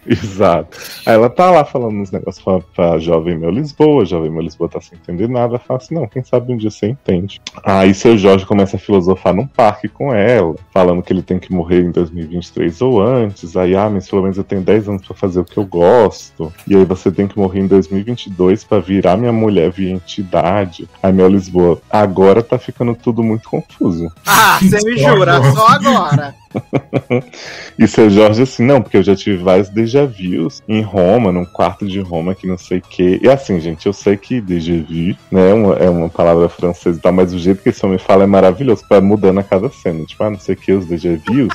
Exato. 0.06 0.78
Aí 1.06 1.14
ela 1.14 1.30
tá 1.30 1.50
lá 1.52 1.66
falando 1.66 2.07
uns 2.08 2.12
negócios 2.12 2.44
pra, 2.44 2.60
pra 2.60 3.00
jovem 3.00 3.38
Mel 3.38 3.52
Lisboa, 3.52 4.06
jovem 4.06 4.32
Mel 4.32 4.42
Lisboa 4.42 4.70
tá 4.70 4.82
sem 4.82 4.98
entender 4.98 5.28
nada. 5.28 5.60
Fala 5.60 5.80
assim: 5.80 5.96
não, 5.96 6.08
quem 6.08 6.24
sabe 6.24 6.52
um 6.52 6.58
dia 6.58 6.72
você 6.72 6.88
entende. 6.88 7.40
Aí 7.64 7.94
seu 7.94 8.18
Jorge 8.18 8.46
começa 8.46 8.78
a 8.78 8.80
filosofar 8.80 9.34
num 9.34 9.48
parque 9.48 9.88
com 9.88 10.14
ela, 10.14 10.56
falando 10.72 11.04
que 11.04 11.12
ele 11.12 11.22
tem 11.22 11.40
que 11.40 11.54
morrer 11.54 11.82
em 11.82 11.92
2023 11.92 12.82
ou 12.82 13.02
antes. 13.02 13.56
Aí, 13.56 13.76
ah, 13.76 13.90
mas 13.90 14.10
pelo 14.10 14.24
menos 14.24 14.38
eu 14.38 14.44
tenho 14.44 14.62
10 14.62 14.90
anos 14.90 15.06
pra 15.06 15.16
fazer 15.16 15.40
o 15.40 15.46
que 15.46 15.58
eu 15.58 15.66
gosto. 15.66 16.52
E 16.68 16.76
aí 16.76 16.86
você 16.86 17.12
tem 17.12 17.28
que 17.28 17.38
morrer 17.38 17.60
em 17.60 17.68
2022 17.68 18.64
pra 18.64 18.80
virar 18.80 19.18
minha 19.18 19.34
mulher 19.34 19.72
via 19.72 19.92
entidade. 19.92 20.88
Aí 21.02 21.12
Mel 21.12 21.30
Lisboa, 21.30 21.82
agora 21.90 22.42
tá 22.42 22.58
ficando 22.58 22.96
tudo 22.96 23.24
muito 23.24 23.50
confuso. 23.50 24.12
Ah, 24.26 24.60
você 24.62 24.78
me 24.84 24.98
jura, 24.98 25.42
só 25.52 25.68
agora. 25.68 26.36
E 27.80 27.88
seu 27.88 28.10
Jorge, 28.10 28.42
assim, 28.42 28.66
não, 28.66 28.82
porque 28.82 28.98
eu 28.98 29.04
já 29.04 29.16
tive 29.16 29.38
vários 29.38 29.70
déjà 29.70 30.06
vus 30.06 30.64
em 30.68 30.82
Roma, 30.82 31.32
num 31.32 31.46
quarto 31.46 31.88
de 31.88 32.00
Roma, 32.00 32.34
que 32.34 32.48
não 32.48 32.58
sei 32.58 32.80
o 32.80 32.82
quê. 32.82 33.20
E 33.22 33.30
assim, 33.30 33.60
gente, 33.60 33.86
eu 33.86 33.94
sei 33.94 34.18
que 34.18 34.42
déjà 34.42 34.74
vu, 34.74 35.16
né, 35.32 35.52
é 35.52 35.54
uma, 35.54 35.76
é 35.76 35.90
uma 35.90 36.10
palavra 36.10 36.50
francesa 36.50 36.98
e 36.98 37.02
tal, 37.02 37.14
mas 37.14 37.34
o 37.34 37.40
jeito 37.40 37.62
que 37.62 37.70
esse 37.70 37.86
homem 37.86 38.00
fala 38.00 38.24
é 38.24 38.28
maravilhoso, 38.28 38.84
vai 38.90 39.00
mudando 39.00 39.40
a 39.40 39.44
cada 39.44 39.70
cena. 39.70 40.04
Tipo, 40.06 40.24
ah, 40.24 40.32
não 40.32 40.40
sei 40.40 40.56
o 40.56 40.58
que, 40.58 40.72
os 40.72 40.86
déjà 40.86 41.10
vus, 41.28 41.54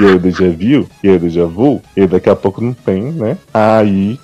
e 0.00 0.04
aí 0.04 0.14
o 0.14 0.18
déjà 0.18 0.48
vu, 0.48 0.88
e 1.04 1.08
aí 1.08 1.16
o 1.16 1.20
déjà 1.20 1.44
vu, 1.44 1.82
e 1.94 2.06
daqui 2.06 2.30
a 2.30 2.36
pouco 2.36 2.62
não 2.62 2.72
tem, 2.72 3.02
né? 3.02 3.36
Aí. 3.52 4.18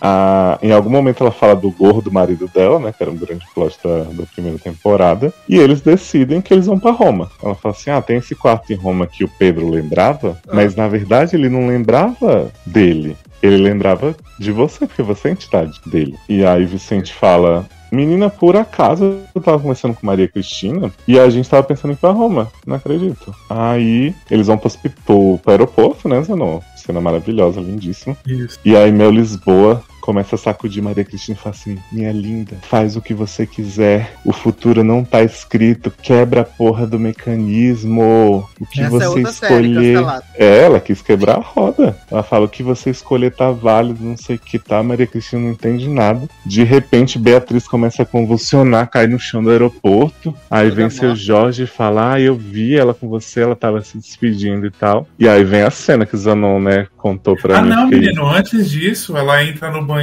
A- 0.00 0.58
em 0.62 0.72
algum 0.72 0.90
momento 0.90 1.22
ela 1.22 1.30
fala 1.30 1.54
do 1.56 1.70
gorro 1.70 2.00
do 2.02 2.12
marido 2.12 2.48
dela, 2.52 2.78
né? 2.78 2.92
Que 2.96 3.02
era 3.02 3.10
um 3.12 3.16
grande 3.16 3.44
plot 3.54 3.78
da, 3.82 4.04
da 4.04 4.22
primeira 4.34 4.58
temporada. 4.58 5.32
E 5.48 5.56
eles 5.58 5.80
decidem 5.80 6.40
que 6.40 6.52
eles 6.52 6.66
vão 6.66 6.78
pra 6.78 6.90
Roma. 6.90 7.30
Ela 7.42 7.54
fala 7.54 7.74
assim: 7.74 7.90
ah, 7.90 8.00
tem 8.02 8.16
esse 8.18 8.34
quarto 8.34 8.72
em 8.72 8.76
Roma 8.76 9.06
que 9.06 9.24
o 9.24 9.28
Pedro 9.38 9.68
lembrava, 9.70 10.38
Ah. 10.48 10.54
mas 10.54 10.74
na 10.76 10.88
verdade 10.88 11.36
ele 11.36 11.48
não 11.48 11.66
lembrava 11.66 12.50
dele. 12.64 13.16
Ele 13.42 13.58
lembrava 13.58 14.16
de 14.38 14.50
você, 14.50 14.86
porque 14.86 15.02
você 15.02 15.28
é 15.28 15.30
a 15.30 15.34
entidade 15.34 15.80
dele. 15.86 16.14
E 16.28 16.44
aí 16.44 16.64
Vicente 16.64 17.12
fala. 17.12 17.66
Menina, 17.92 18.28
por 18.28 18.56
acaso 18.56 19.20
eu 19.32 19.40
tava 19.40 19.60
conversando 19.60 19.94
com 19.94 20.04
Maria 20.04 20.26
Cristina 20.26 20.90
e 21.06 21.20
a 21.20 21.30
gente 21.30 21.48
tava 21.48 21.62
pensando 21.62 21.92
em 21.92 21.94
ir 21.94 21.98
pra 21.98 22.10
Roma. 22.10 22.50
Não 22.66 22.74
acredito. 22.74 23.32
Aí 23.48 24.12
eles 24.28 24.48
vão 24.48 24.58
pro, 24.58 24.66
hospi- 24.66 24.88
pro, 25.06 25.38
pro 25.38 25.52
aeroporto, 25.52 26.08
né, 26.08 26.20
Zanon? 26.20 26.58
Cena 26.86 27.00
maravilhosa, 27.00 27.60
lindíssima. 27.60 28.16
Isso. 28.24 28.60
E 28.64 28.76
aí 28.76 28.92
Mel 28.92 29.10
Lisboa 29.10 29.82
começa 30.06 30.36
a 30.36 30.38
sacudir 30.38 30.80
Maria 30.80 31.04
Cristina 31.04 31.36
e 31.36 31.42
fala 31.42 31.54
assim: 31.56 31.76
Minha 31.90 32.12
linda, 32.12 32.56
faz 32.62 32.96
o 32.96 33.02
que 33.02 33.12
você 33.12 33.44
quiser. 33.44 34.12
O 34.24 34.32
futuro 34.32 34.84
não 34.84 35.04
tá 35.04 35.22
escrito. 35.24 35.90
Quebra 36.00 36.42
a 36.42 36.44
porra 36.44 36.86
do 36.86 36.96
mecanismo. 36.98 38.46
O 38.60 38.66
que 38.66 38.80
Essa 38.80 38.96
é 38.96 39.08
você 39.08 39.26
série 39.32 39.68
escolher. 39.70 40.22
É, 40.36 40.62
ela 40.62 40.78
quis 40.80 41.02
quebrar 41.02 41.36
a 41.38 41.40
roda. 41.40 41.96
Ela 42.10 42.22
fala: 42.22 42.46
o 42.46 42.48
que 42.48 42.62
você 42.62 42.90
escolher 42.90 43.32
tá 43.34 43.50
válido, 43.50 44.02
não 44.04 44.16
sei 44.16 44.36
o 44.36 44.38
que 44.38 44.58
tá. 44.58 44.80
Maria 44.82 45.06
Cristina 45.06 45.42
não 45.42 45.50
entende 45.50 45.88
nada. 45.88 46.28
De 46.44 46.62
repente, 46.62 47.18
Beatriz 47.18 47.66
começa 47.66 48.02
a 48.02 48.06
convulsionar, 48.06 48.88
cai 48.88 49.06
no 49.08 49.18
chão 49.18 49.42
do 49.42 49.50
aeroporto. 49.50 50.32
Aí 50.50 50.68
Toda 50.68 50.76
vem 50.76 50.90
seu 50.90 51.08
morta. 51.08 51.20
Jorge 51.22 51.62
e 51.64 51.66
fala: 51.66 52.12
Ah, 52.14 52.20
eu 52.20 52.36
vi 52.36 52.76
ela 52.76 52.94
com 52.94 53.08
você, 53.08 53.40
ela 53.40 53.56
tava 53.56 53.82
se 53.82 53.98
despedindo 53.98 54.66
e 54.66 54.70
tal. 54.70 55.06
E 55.18 55.28
aí 55.28 55.42
vem 55.42 55.62
a 55.62 55.70
cena 55.70 56.06
que 56.06 56.14
o 56.14 56.18
Zanon, 56.18 56.60
né, 56.60 56.86
contou 56.96 57.36
pra 57.36 57.58
Ah, 57.58 57.62
mim. 57.62 57.68
não, 57.70 57.88
que- 57.88 57.96
menino. 57.96 58.26
Antes 58.28 58.70
disso, 58.70 59.16
ela 59.16 59.42
entra 59.44 59.70
no 59.70 59.82
banheiro, 59.82 59.95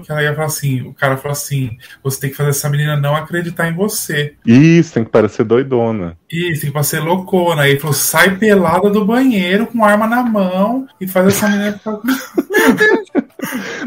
que 0.00 0.10
ela 0.10 0.22
ia 0.22 0.34
falar 0.34 0.46
assim: 0.46 0.82
o 0.82 0.94
cara 0.94 1.16
fala 1.16 1.32
assim: 1.32 1.76
você 2.02 2.20
tem 2.20 2.30
que 2.30 2.36
fazer 2.36 2.50
essa 2.50 2.68
menina 2.68 2.96
não 2.96 3.14
acreditar 3.14 3.68
em 3.68 3.74
você. 3.74 4.34
Isso, 4.44 4.94
tem 4.94 5.04
que 5.04 5.10
parecer 5.10 5.44
doidona. 5.44 6.16
Isso, 6.30 6.62
tem 6.62 6.72
que 6.72 6.84
ser 6.84 7.00
loucona. 7.00 7.62
Aí 7.62 7.72
ele 7.72 7.80
falou: 7.80 7.94
sai 7.94 8.36
pelada 8.36 8.90
do 8.90 9.04
banheiro 9.04 9.66
com 9.66 9.84
arma 9.84 10.06
na 10.06 10.22
mão 10.22 10.86
e 11.00 11.06
faz 11.06 11.28
essa 11.28 11.48
menina 11.48 11.72
ficar. 11.72 11.92
Não, 11.92 12.76
Ela 13.14 13.25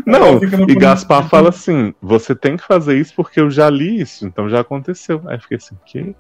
no 0.06 0.70
e. 0.70 0.76
Gaspar 0.76 1.28
fala 1.30 1.50
assim: 1.50 1.94
você 2.02 2.34
tem 2.36 2.58
que 2.58 2.64
fazer 2.66 2.98
isso 2.98 3.14
porque 3.16 3.40
eu 3.40 3.50
já 3.50 3.70
li 3.70 4.02
isso, 4.02 4.26
então 4.26 4.50
já 4.50 4.60
aconteceu. 4.62 5.22
Aí 5.26 5.38
eu 5.38 5.42
fiquei 5.42 5.58
assim, 5.58 5.76
que? 5.86 6.16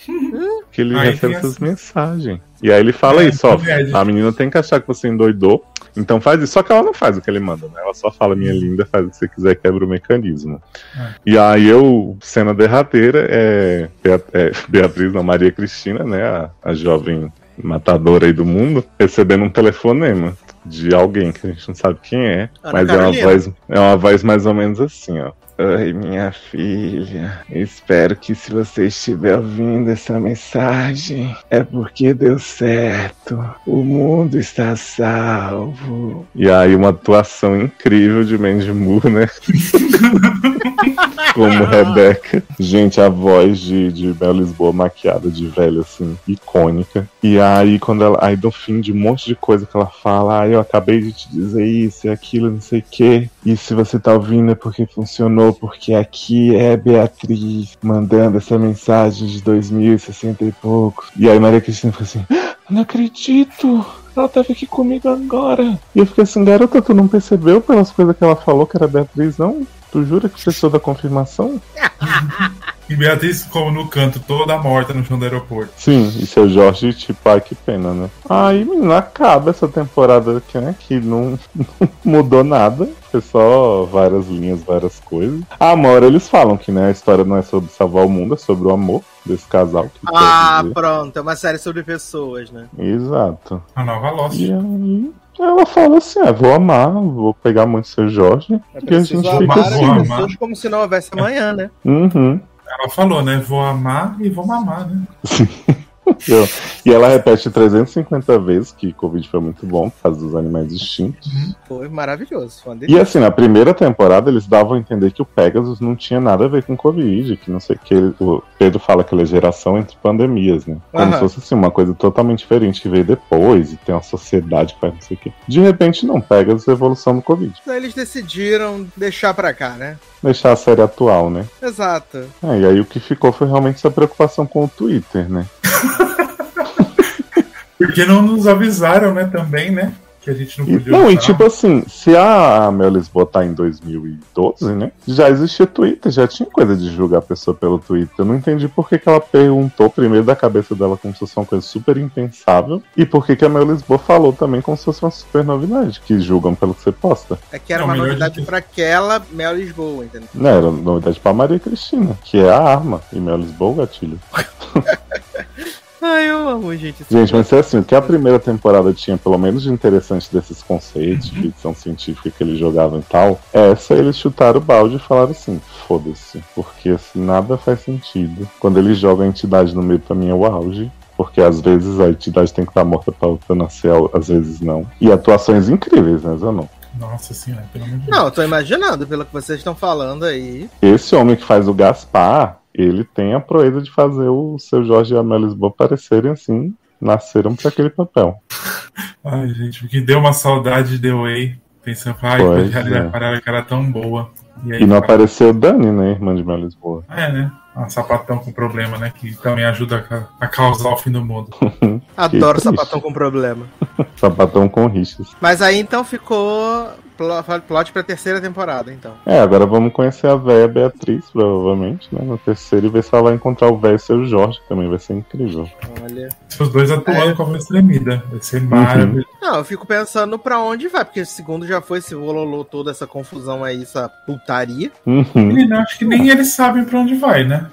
Que 0.72 0.82
ele 0.82 0.98
Aí 0.98 1.11
recebe 1.11 1.34
essas 1.36 1.52
essa- 1.56 1.66
mensagens. 1.66 2.40
E 2.61 2.72
aí 2.72 2.80
ele 2.80 2.91
fala 2.91 3.24
É, 3.24 3.30
isso, 3.30 3.48
ó, 3.48 3.57
a 3.98 4.03
menina 4.06 4.34
tem 4.34 4.49
que 4.49 4.57
achar 4.57 4.82
que 4.82 4.88
você 4.88 5.07
endoidou, 5.07 5.64
então 5.95 6.20
faz 6.20 6.41
isso. 6.44 6.52
Só 6.53 6.61
que 6.61 6.72
ela 6.74 6.84
não 6.84 6.94
faz 6.94 7.18
o 7.18 7.22
que 7.22 7.30
ele 7.30 7.40
manda, 7.40 7.68
né? 7.68 7.76
Ela 7.82 7.94
só 7.94 8.11
fala, 8.11 8.36
minha 8.36 8.52
linda, 8.52 8.86
faz 8.86 9.06
o 9.06 9.10
que 9.10 9.16
você 9.16 9.28
quiser, 9.30 9.56
quebra 9.56 9.86
o 9.86 9.88
mecanismo. 9.88 10.61
É. 10.98 11.07
E 11.26 11.38
aí 11.38 11.68
eu, 11.68 12.18
cena 12.22 12.53
derradeira, 12.53 13.26
é, 13.30 13.90
é 14.34 14.52
Beatriz, 14.68 15.14
não, 15.14 15.24
Maria 15.24 15.52
Cristina, 15.53 16.03
né? 16.03 16.22
A, 16.22 16.49
a 16.61 16.74
jovem 16.74 17.32
matadora 17.64 18.26
aí 18.26 18.34
do 18.34 18.45
mundo, 18.45 18.84
recebendo 18.99 19.44
um 19.44 19.49
telefonema 19.49 20.36
de 20.65 20.94
alguém 20.94 21.31
que 21.31 21.48
a 21.48 21.49
gente 21.52 21.68
não 21.68 21.76
sabe 21.76 21.99
quem 22.02 22.26
é, 22.26 22.49
Ana 22.64 22.73
mas 22.73 22.90
é 22.90 22.98
uma, 22.98 23.11
voz, 23.11 23.49
é 23.69 23.80
uma 23.80 23.98
voz 23.98 24.23
mais 24.23 24.45
ou 24.45 24.53
menos 24.53 24.80
assim, 24.80 25.19
ó. 25.19 25.31
Oi, 25.61 25.91
minha 25.91 26.31
filha. 26.31 27.41
Espero 27.49 28.15
que 28.15 28.34
se 28.34 28.49
você 28.49 28.86
estiver 28.86 29.36
ouvindo 29.36 29.90
essa 29.90 30.18
mensagem, 30.18 31.36
é 31.49 31.61
porque 31.61 32.14
deu 32.14 32.40
certo. 32.40 33.38
O 33.68 33.84
mundo 33.84 34.40
está 34.40 34.73
salvo. 34.77 36.26
E 36.34 36.49
aí, 36.49 36.73
uma 36.73 36.91
atuação 36.91 37.60
incrível 37.60 38.23
de 38.23 38.38
Mandy 38.38 38.72
Moore, 38.72 39.10
né? 39.10 39.27
Como 41.40 41.64
Rebeca. 41.64 42.44
Gente, 42.60 42.99
a 42.99 43.07
voz 43.07 43.60
de, 43.60 43.91
de 43.94 44.11
Bel 44.11 44.34
Lisboa 44.34 44.74
maquiada 44.74 45.30
de 45.30 45.48
velho, 45.48 45.82
assim, 45.82 46.18
icônica. 46.28 47.07
E 47.24 47.40
aí, 47.40 47.80
quando 47.80 48.03
ela. 48.03 48.18
Aí, 48.22 48.38
no 48.41 48.52
fim 48.52 48.82
de 48.82 48.91
um 48.91 48.98
monte 48.98 49.26
de 49.26 49.36
coisa 49.36 49.66
que 49.66 49.76
ela 49.76 49.86
fala, 49.86 50.41
ah, 50.41 50.48
eu 50.48 50.60
acabei 50.60 50.99
de 50.99 51.14
te 51.14 51.30
dizer 51.30 51.66
isso 51.66 52.07
e 52.07 52.10
aquilo, 52.10 52.52
não 52.52 52.61
sei 52.61 52.80
o 52.80 52.84
quê. 52.90 53.30
E 53.45 53.56
se 53.56 53.74
você 53.74 53.98
tá 53.98 54.14
ouvindo 54.14 54.52
é 54.52 54.56
porque 54.56 54.86
funcionou, 54.86 55.53
porque 55.53 55.94
aqui 55.94 56.53
é 56.56 56.76
Beatriz 56.76 57.78
mandando 57.82 58.38
essa 58.38 58.57
mensagem 58.57 59.28
de 59.28 59.41
2060 59.41 60.44
e 60.44 60.52
pouco. 60.52 61.06
E 61.18 61.30
aí, 61.30 61.40
Maria 61.40 61.61
Cristina 61.61 61.94
fica 61.94 62.03
assim: 62.03 62.26
"Ah, 62.30 62.56
não 62.70 62.82
acredito! 62.82 63.86
Ela 64.16 64.28
tava 64.28 64.52
aqui 64.52 64.66
comigo 64.66 65.07
agora. 65.07 65.80
E 65.95 65.99
eu 65.99 66.06
fiquei 66.06 66.24
assim, 66.26 66.44
garota, 66.44 66.82
tu 66.82 66.94
não 66.94 67.07
percebeu 67.07 67.61
pelas 67.61 67.91
coisas 67.91 68.18
que 68.18 68.24
ela 68.24 68.36
falou 68.36 68.66
que 68.66 68.76
era 68.76 68.88
Beatriz, 68.88 69.38
não? 69.38 69.66
Tu 69.91 70.06
jura 70.06 70.30
que 70.30 70.41
precisou 70.41 70.70
da 70.70 70.80
confirmação? 70.80 71.61
E 72.90 72.95
Beatriz 72.95 73.44
como 73.44 73.72
no 73.72 73.88
canto, 73.88 74.20
toda 74.20 74.57
morta 74.57 74.94
no 74.94 75.06
chão 75.06 75.20
do 75.20 75.24
aeroporto. 75.24 75.72
Sim, 75.78 76.07
e 76.07 76.26
seu 76.26 76.49
Jorge, 76.49 76.91
tipo, 76.94 77.20
ai 77.30 77.40
que 77.40 77.53
pena, 77.53 77.94
né? 77.94 78.10
Aí, 78.28 78.66
menina, 78.66 78.98
acaba 78.98 79.52
essa 79.52 79.68
temporada 79.68 80.38
aqui, 80.38 80.57
né? 80.57 80.76
Que 80.80 80.99
não, 80.99 81.38
não 81.80 81.90
mudou 82.03 82.44
nada. 82.44 82.90
Foi 83.11 83.22
só 83.22 83.84
várias 83.84 84.28
linhas, 84.28 84.64
várias 84.64 84.99
coisas. 84.99 85.41
A 85.60 85.72
Amor, 85.72 86.03
eles 86.03 86.28
falam 86.28 86.57
que, 86.57 86.72
né, 86.72 86.88
a 86.88 86.91
história 86.91 87.24
não 87.24 87.38
é 87.38 87.41
sobre 87.41 87.72
salvar 87.72 88.06
o 88.06 88.10
mundo, 88.10 88.34
é 88.34 88.38
sobre 88.38 88.68
o 88.68 88.72
amor 88.72 89.02
desse 89.26 89.45
casal. 89.48 89.86
Que 89.86 89.99
Ah, 90.14 90.64
pronto. 90.74 91.18
É 91.18 91.22
uma 91.22 91.36
série 91.36 91.57
sobre 91.57 91.84
pessoas, 91.84 92.52
né? 92.52 92.66
Exato. 92.78 93.61
A 93.76 93.84
nova 93.84 94.10
Lost. 94.11 94.40
E 94.40 94.52
aí, 94.52 95.11
ela 95.40 95.66
fala 95.66 95.98
assim: 95.98 96.20
ah, 96.20 96.32
vou 96.32 96.53
amar, 96.53 96.91
vou 96.91 97.34
pegar 97.34 97.66
muito 97.66 97.88
seu 97.88 98.10
Jorge. 98.10 98.60
É 98.76 98.80
E 98.91 98.95
a 98.95 98.99
gente 98.99 99.18
fica 99.24 99.38
amar 99.38 99.60
assim. 99.60 100.02
pessoas 100.02 100.36
como 100.36 100.56
se 100.56 100.68
não 100.70 100.82
houvesse 100.82 101.10
amanhã, 101.14 101.53
né? 101.53 101.72
Uhum. 101.86 102.40
Ela 102.70 102.90
falou, 102.90 103.22
né? 103.24 103.38
Vou 103.46 103.62
amar 103.62 104.16
e 104.20 104.30
vou 104.30 104.46
mamar, 104.46 104.88
né? 104.88 105.02
Eu- 106.28 106.48
E 106.86 106.91
ela 106.91 107.08
repete 107.08 107.50
350 107.50 108.40
vezes 108.40 108.72
que 108.72 108.91
Covid 108.94 109.28
foi 109.30 109.40
muito 109.40 109.66
bom 109.66 109.90
por 109.90 110.02
causa 110.02 110.20
dos 110.20 110.36
animais 110.36 110.72
extintos. 110.72 111.30
Foi 111.68 111.88
maravilhoso. 111.88 112.62
Foi 112.64 112.78
E 112.88 113.00
assim, 113.00 113.20
na 113.20 113.30
primeira 113.30 113.74
temporada 113.74 114.30
eles 114.30 114.48
davam 114.48 114.74
a 114.74 114.80
entender 114.80 115.12
que 115.12 115.22
o 115.22 115.26
Pegasus 115.26 115.80
não 115.80 115.96
tinha 115.96 116.20
nada 116.20 116.46
a 116.46 116.48
ver 116.48 116.64
com 116.64 116.76
Covid, 116.76 117.38
que 117.38 117.52
não 117.52 117.60
sei 117.60 117.76
o 117.76 117.80
que. 117.80 117.96
O 118.20 118.41
Pedro 118.58 118.80
fala 118.80 119.04
que 119.04 119.14
ele 119.14 119.22
é 119.22 119.26
geração 119.26 119.78
entre 119.78 119.96
pandemias, 120.02 120.66
né? 120.66 120.78
Como 120.91 121.04
Aham. 121.04 121.14
se 121.14 121.20
fosse 121.20 121.40
assim, 121.40 121.56
uma 121.56 121.70
coisa 121.72 121.94
totalmente 121.94 122.40
diferente 122.40 122.82
que 122.82 122.90
veio 122.90 123.04
depois 123.06 123.72
e 123.74 123.78
tem 123.78 123.94
uma 123.94 124.02
sociedade 124.02 124.74
que 124.74 124.80
faz 124.82 124.94
não 124.94 125.02
sei 125.02 125.16
o 125.16 125.20
que. 125.20 125.34
De 125.48 125.60
repente, 125.60 126.06
não, 126.06 126.20
Pegasus 126.20 126.68
é 126.68 126.72
a 126.72 126.74
evolução 126.74 127.16
do 127.16 127.22
Covid. 127.22 127.54
Então 127.62 127.76
eles 127.76 127.94
decidiram 127.94 128.88
deixar 128.98 129.34
pra 129.34 129.54
cá, 129.54 129.72
né? 129.72 129.98
Deixar 130.22 130.52
a 130.52 130.56
série 130.56 130.82
atual, 130.82 131.30
né? 131.30 131.46
Exato. 131.62 132.26
É, 132.44 132.60
e 132.60 132.66
aí 132.66 132.80
o 132.80 132.86
que 132.86 133.00
ficou 133.00 133.32
foi 133.32 133.48
realmente 133.48 133.78
essa 133.78 133.90
preocupação 133.90 134.46
com 134.46 134.66
o 134.66 134.68
Twitter, 134.68 135.30
né? 135.30 135.46
Porque 137.78 138.06
não 138.06 138.22
nos 138.22 138.46
avisaram, 138.46 139.14
né? 139.14 139.30
Também, 139.32 139.72
né? 139.72 139.94
Que 140.22 140.30
a 140.30 140.34
gente 140.34 140.60
não 140.60 140.68
E, 140.68 140.74
podia 140.80 140.91
não, 140.91 141.00
usar. 141.06 141.12
e 141.12 141.18
tipo 141.18 141.44
assim, 141.46 141.84
se 141.88 142.16
a 142.16 142.70
Mel 142.72 142.90
Lisboa 142.90 143.26
tá 143.26 143.46
em 143.46 143.54
2012, 143.54 144.74
né? 144.76 144.91
Já 145.08 145.30
existia 145.30 145.66
Twitter, 145.66 146.12
já 146.12 146.28
tinha 146.28 146.48
coisa 146.50 146.76
de 146.76 146.94
julgar 146.94 147.20
a 147.20 147.22
pessoa 147.22 147.56
pelo 147.56 147.80
Twitter. 147.80 148.14
Eu 148.18 148.26
não 148.26 148.36
entendi 148.36 148.68
por 148.68 148.88
que, 148.90 148.98
que 149.00 149.08
ela 149.08 149.22
perguntou 149.22 149.90
primeiro 149.90 150.26
da 150.26 150.36
cabeça 150.36 150.76
dela 150.76 150.98
como 150.98 151.14
se 151.14 151.20
fosse 151.22 151.38
uma 151.38 151.46
coisa 151.46 151.66
super 151.66 151.98
impensável. 151.98 152.82
E 152.98 153.06
por 153.06 153.26
que, 153.26 153.36
que 153.36 153.46
a 153.46 153.50
Mel 153.50 153.64
Lisboa 153.72 153.98
falou 154.00 154.34
também 154.34 154.62
como 154.62 154.76
se 154.78 154.86
fosse 154.86 155.02
uma 155.04 155.12
super 155.12 155.44
novidade, 155.44 156.02
que 156.02 156.20
julgam 156.20 156.54
pelo 156.54 156.74
que 156.74 156.84
você 156.84 156.91
posta. 156.91 157.40
É 157.52 157.58
que 157.60 157.72
era 157.74 157.82
Não, 157.86 157.94
uma 157.94 157.96
novidade 157.98 158.36
de- 158.40 158.46
pra 158.46 158.58
aquela 158.58 159.22
Mel 159.32 159.56
Lisboa, 159.56 160.04
entendeu? 160.06 160.28
Não, 160.34 160.50
era 160.50 160.70
novidade 160.72 161.20
pra 161.20 161.32
Maria 161.34 161.60
Cristina, 161.60 162.18
que 162.24 162.38
é 162.40 162.50
a 162.50 162.60
arma. 162.62 163.02
E 163.14 163.20
Mel 163.20 163.38
Lisboa, 163.38 163.72
o 163.72 163.76
gatilho. 163.76 164.20
Ai, 166.01 166.30
eu 166.30 166.47
amo, 166.47 166.76
gente. 166.76 167.05
Gente, 167.09 167.34
mas 167.34 167.51
é 167.51 167.59
assim, 167.59 167.80
o 167.80 167.84
que 167.84 167.93
a 167.93 168.01
primeira 168.01 168.39
temporada 168.39 168.93
tinha, 168.93 169.17
pelo 169.17 169.38
menos 169.38 169.63
de 169.63 169.69
interessante 169.69 170.30
desses 170.31 170.63
conceitos 170.63 171.30
de 171.30 171.41
ficção 171.41 171.73
científica 171.76 172.31
que 172.31 172.43
eles 172.43 172.57
jogavam 172.57 172.99
e 172.99 173.03
tal, 173.03 173.39
essa 173.51 173.93
eles 173.93 174.17
chutaram 174.17 174.59
o 174.59 174.63
balde 174.63 174.95
e 174.95 174.99
falaram 174.99 175.31
assim, 175.31 175.59
foda-se, 175.88 176.41
porque 176.55 176.89
assim, 176.89 177.23
nada 177.23 177.57
faz 177.57 177.81
sentido. 177.81 178.47
Quando 178.59 178.80
eles 178.80 178.97
jogam 178.97 179.26
a 179.26 179.30
entidade 179.30 179.76
no 179.76 179.84
meio, 179.84 179.99
pra 179.99 180.15
mim 180.15 180.30
é 180.30 180.34
o 180.34 180.45
auge. 180.45 180.91
Porque 181.17 181.41
às 181.41 181.59
vezes 181.59 181.99
a 181.99 182.07
entidade 182.07 182.53
tem 182.53 182.63
que 182.63 182.71
estar 182.71 182.85
morta 182.85 183.11
pra 183.11 183.27
outra 183.27 183.53
nascer, 183.53 183.91
às 184.13 184.30
vezes 184.30 184.61
não. 184.61 184.88
E 185.01 185.11
atuações 185.11 185.67
incríveis, 185.67 186.23
né, 186.23 186.38
Zanon? 186.38 186.65
Nossa 186.99 187.34
senhora, 187.34 187.65
pelo 187.71 187.85
amor 187.85 187.97
de 187.99 188.05
Deus. 188.05 188.17
Não, 188.17 188.26
eu 188.26 188.31
tô 188.31 188.43
imaginando 188.43 189.07
pelo 189.07 189.26
que 189.26 189.34
vocês 189.34 189.59
estão 189.59 189.76
falando 189.76 190.26
aí. 190.26 190.69
Esse 190.81 191.15
homem 191.15 191.35
que 191.35 191.45
faz 191.45 191.67
o 191.67 191.73
Gaspar, 191.73 192.59
ele 192.73 193.03
tem 193.03 193.34
a 193.34 193.39
proeza 193.39 193.81
de 193.81 193.91
fazer 193.91 194.27
o 194.27 194.57
seu 194.59 194.84
Jorge 194.84 195.13
e 195.13 195.17
a 195.17 195.21
Lisboa 195.21 195.71
parecerem 195.71 196.31
assim, 196.31 196.73
nasceram 196.99 197.55
pra 197.55 197.69
aquele 197.69 197.89
papel. 197.89 198.41
Ai, 199.23 199.49
gente, 199.49 199.81
porque 199.81 200.01
deu 200.01 200.19
uma 200.19 200.34
saudade 200.34 200.97
de 200.97 200.99
The 200.99 201.13
Way. 201.13 201.59
Pensando, 201.84 202.17
ai, 202.21 202.39
Pois 202.39 202.76
a 202.76 202.80
é. 202.80 203.03
parada 203.09 203.41
que 203.41 203.49
era 203.49 203.63
tão 203.63 203.89
boa. 203.89 204.30
E 204.65 204.73
aí, 204.73 204.84
E 204.84 204.85
não 204.85 204.97
apareceu 204.97 205.53
Dani, 205.53 205.91
né, 205.91 206.11
irmã 206.11 206.35
de 206.35 206.43
Mel 206.43 206.57
Lisboa? 206.57 207.03
É, 207.09 207.31
né? 207.31 207.51
Um 207.80 207.89
sapatão 207.89 208.38
com 208.39 208.51
problema, 208.51 208.97
né? 208.97 209.11
Que 209.15 209.35
também 209.35 209.64
ajuda 209.65 210.06
a, 210.39 210.45
a 210.45 210.47
causar 210.47 210.89
o 210.89 210.97
fim 210.97 211.11
do 211.11 211.23
mundo. 211.23 211.49
Adoro 212.18 212.60
sapatão 212.60 212.99
com 212.99 213.14
problema. 213.14 213.65
Sapatão 214.15 214.68
com 214.68 214.88
rixas. 214.88 215.27
Mas 215.39 215.61
aí 215.61 215.80
então 215.80 216.03
ficou 216.03 216.89
plo- 217.18 217.61
plot 217.68 217.91
pra 217.93 218.03
terceira 218.03 218.41
temporada, 218.41 218.91
então. 218.93 219.14
É, 219.26 219.39
agora 219.39 219.65
vamos 219.65 219.93
conhecer 219.93 220.27
a 220.27 220.35
véia 220.35 220.68
Beatriz, 220.68 221.30
provavelmente, 221.31 222.07
né? 222.14 222.22
No 222.23 222.38
terceiro, 222.38 222.88
e 222.88 222.89
ver 222.89 223.03
se 223.03 223.14
ela 223.14 223.23
vai 223.23 223.34
encontrar 223.34 223.69
o 223.69 223.77
velho 223.77 223.99
seu 223.99 224.26
Jorge, 224.26 224.60
que 224.61 224.68
também 224.69 224.89
vai 224.89 224.99
ser 224.99 225.14
incrível. 225.14 225.69
Olha. 226.01 226.30
Se 226.49 226.61
os 226.64 226.69
dois 226.69 226.91
atuando 226.91 227.30
É. 227.31 227.34
com 227.34 227.43
a 227.43 227.45
voz 227.45 227.65
tremida. 227.65 228.23
Vai 228.30 228.41
ser 228.41 228.61
maravilhoso. 228.61 229.27
Não, 229.41 229.56
eu 229.57 229.64
fico 229.65 229.85
pensando 229.88 230.38
pra 230.38 230.60
onde 230.60 230.88
vai, 230.89 231.06
porque 231.06 231.22
o 231.22 231.26
segundo 231.26 231.65
já 231.65 231.81
foi 231.81 231.99
esse 231.99 232.14
rololô, 232.14 232.64
toda 232.65 232.91
essa 232.91 233.07
confusão 233.07 233.64
aí, 233.64 233.81
essa 233.84 234.10
putaria. 234.10 234.91
Uhum. 235.06 235.26
Menina, 235.35 235.80
acho 235.81 235.97
que 235.97 236.06
nem 236.06 236.30
eles 236.30 236.49
sabem 236.53 236.84
pra 236.84 236.99
onde 236.99 237.15
vai, 237.15 237.43
né? 237.45 237.69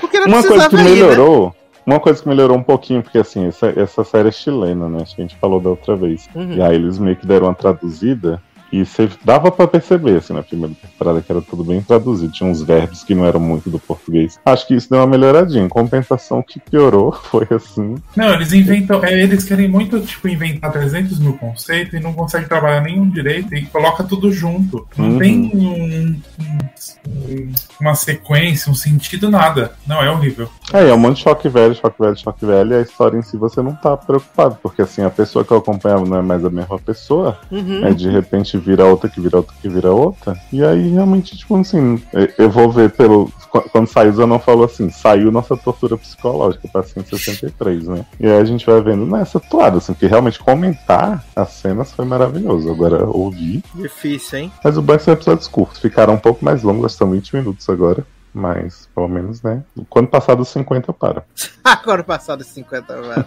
Porque 0.00 0.18
não 0.20 0.26
Uma 0.26 0.42
coisa 0.42 0.68
que 0.68 0.76
ir, 0.76 0.78
né? 0.78 0.84
melhorou. 0.84 1.54
Uma 1.86 2.00
coisa 2.00 2.22
que 2.22 2.28
melhorou 2.28 2.56
um 2.56 2.62
pouquinho, 2.62 3.02
porque 3.02 3.18
assim, 3.18 3.46
essa, 3.46 3.68
essa 3.68 4.04
série 4.04 4.28
é 4.28 4.32
chilena, 4.32 4.88
né? 4.88 4.98
Acho 5.02 5.16
que 5.16 5.22
a 5.22 5.24
gente 5.24 5.36
falou 5.36 5.58
da 5.58 5.70
outra 5.70 5.96
vez. 5.96 6.28
Uhum. 6.34 6.52
E 6.52 6.60
aí 6.62 6.74
eles 6.74 6.98
meio 6.98 7.16
que 7.16 7.26
deram 7.26 7.46
uma 7.46 7.54
traduzida. 7.54 8.42
E 8.70 8.84
você 8.84 9.08
dava 9.24 9.50
pra 9.50 9.66
perceber, 9.66 10.16
assim, 10.18 10.32
na 10.34 10.42
primeira 10.42 10.74
temporada, 10.74 11.22
que 11.22 11.32
era 11.32 11.40
tudo 11.40 11.64
bem 11.64 11.80
traduzido. 11.80 12.32
Tinha 12.32 12.50
uns 12.50 12.62
verbos 12.62 13.02
que 13.02 13.14
não 13.14 13.24
eram 13.24 13.40
muito 13.40 13.70
do 13.70 13.78
português. 13.78 14.38
Acho 14.44 14.66
que 14.66 14.74
isso 14.74 14.90
deu 14.90 15.00
uma 15.00 15.06
melhoradinha. 15.06 15.64
Em 15.64 15.68
compensação, 15.68 16.40
o 16.40 16.42
que 16.42 16.60
piorou 16.60 17.12
foi 17.30 17.46
assim. 17.50 17.94
Não, 18.16 18.34
eles 18.34 18.52
inventam. 18.52 19.02
É, 19.04 19.22
eles 19.22 19.44
querem 19.44 19.68
muito, 19.68 19.98
tipo, 20.00 20.28
inventar 20.28 20.70
300 20.72 21.18
mil 21.18 21.32
conceitos 21.34 21.94
e 21.94 22.00
não 22.00 22.12
conseguem 22.12 22.46
trabalhar 22.48 22.80
nenhum 22.82 23.08
direito 23.08 23.54
e 23.54 23.64
coloca 23.66 24.04
tudo 24.04 24.30
junto. 24.30 24.86
Não 24.96 25.10
Uhum. 25.12 25.18
tem 25.18 25.50
um- 25.54 26.20
um- 26.38 27.52
uma 27.80 27.94
sequência, 27.94 28.70
um 28.70 28.74
sentido, 28.74 29.30
nada. 29.30 29.72
Não, 29.86 30.02
é 30.02 30.10
horrível. 30.10 30.48
É, 30.72 30.88
é 30.88 30.94
um 30.94 30.98
monte 30.98 31.16
de 31.16 31.22
choque 31.22 31.48
velho, 31.48 31.74
choque 31.74 32.00
velho, 32.00 32.16
choque 32.18 32.44
velho, 32.44 32.72
e 32.72 32.74
a 32.76 32.80
história 32.82 33.16
em 33.16 33.22
si 33.22 33.36
você 33.36 33.62
não 33.62 33.74
tá 33.74 33.96
preocupado, 33.96 34.58
porque 34.62 34.82
assim, 34.82 35.02
a 35.02 35.10
pessoa 35.10 35.44
que 35.44 35.50
eu 35.50 35.56
acompanhava 35.58 36.04
não 36.04 36.18
é 36.18 36.22
mais 36.22 36.44
a 36.44 36.50
mesma 36.50 36.78
pessoa, 36.78 37.38
Uhum. 37.50 37.80
aí 37.84 37.94
de 37.94 38.08
repente 38.10 38.57
vira 38.58 38.84
outra, 38.84 39.08
que 39.08 39.20
vira 39.20 39.36
outra, 39.38 39.54
que 39.60 39.68
vira 39.68 39.90
outra, 39.92 40.36
e 40.52 40.62
aí 40.64 40.88
realmente, 40.88 41.36
tipo 41.36 41.56
assim, 41.56 42.00
eu- 42.12 42.28
eu 42.38 42.50
vou 42.50 42.70
ver 42.70 42.90
pelo. 42.90 43.30
qu- 43.50 43.68
Quando 43.70 43.86
saiu, 43.88 44.12
o 44.12 44.26
não 44.26 44.38
falou 44.38 44.64
assim, 44.64 44.90
saiu 44.90 45.30
nossa 45.32 45.56
tortura 45.56 45.96
psicológica 45.96 46.68
pra 46.70 46.82
163, 46.82 47.86
né? 47.88 48.04
E 48.20 48.26
aí 48.26 48.38
a 48.40 48.44
gente 48.44 48.66
vai 48.66 48.80
vendo 48.82 49.06
nessa 49.06 49.40
toada, 49.40 49.78
assim, 49.78 49.94
que 49.94 50.06
realmente 50.06 50.38
comentar 50.38 51.24
as 51.34 51.50
cenas 51.52 51.92
foi 51.92 52.04
maravilhoso. 52.04 52.70
Agora 52.70 53.04
ouvir. 53.06 53.62
Difícil, 53.74 54.38
hein? 54.38 54.52
Mas 54.62 54.76
o 54.76 54.82
é 54.92 54.98
que 54.98 55.04
são 55.04 55.14
episódios 55.14 55.48
curtos, 55.48 55.78
ficaram 55.80 56.14
um 56.14 56.18
pouco 56.18 56.44
mais 56.44 56.62
longos, 56.62 56.94
são 56.94 57.10
20 57.10 57.34
minutos 57.34 57.68
agora. 57.68 58.04
Mas, 58.32 58.88
pelo 58.94 59.08
menos, 59.08 59.42
né? 59.42 59.62
Quando 59.88 60.08
passar 60.08 60.34
dos 60.34 60.48
50, 60.48 60.92
para. 60.92 61.24
Agora 61.64 62.04
passado 62.04 62.42
os 62.42 62.46
50, 62.48 63.02
velho. 63.02 63.24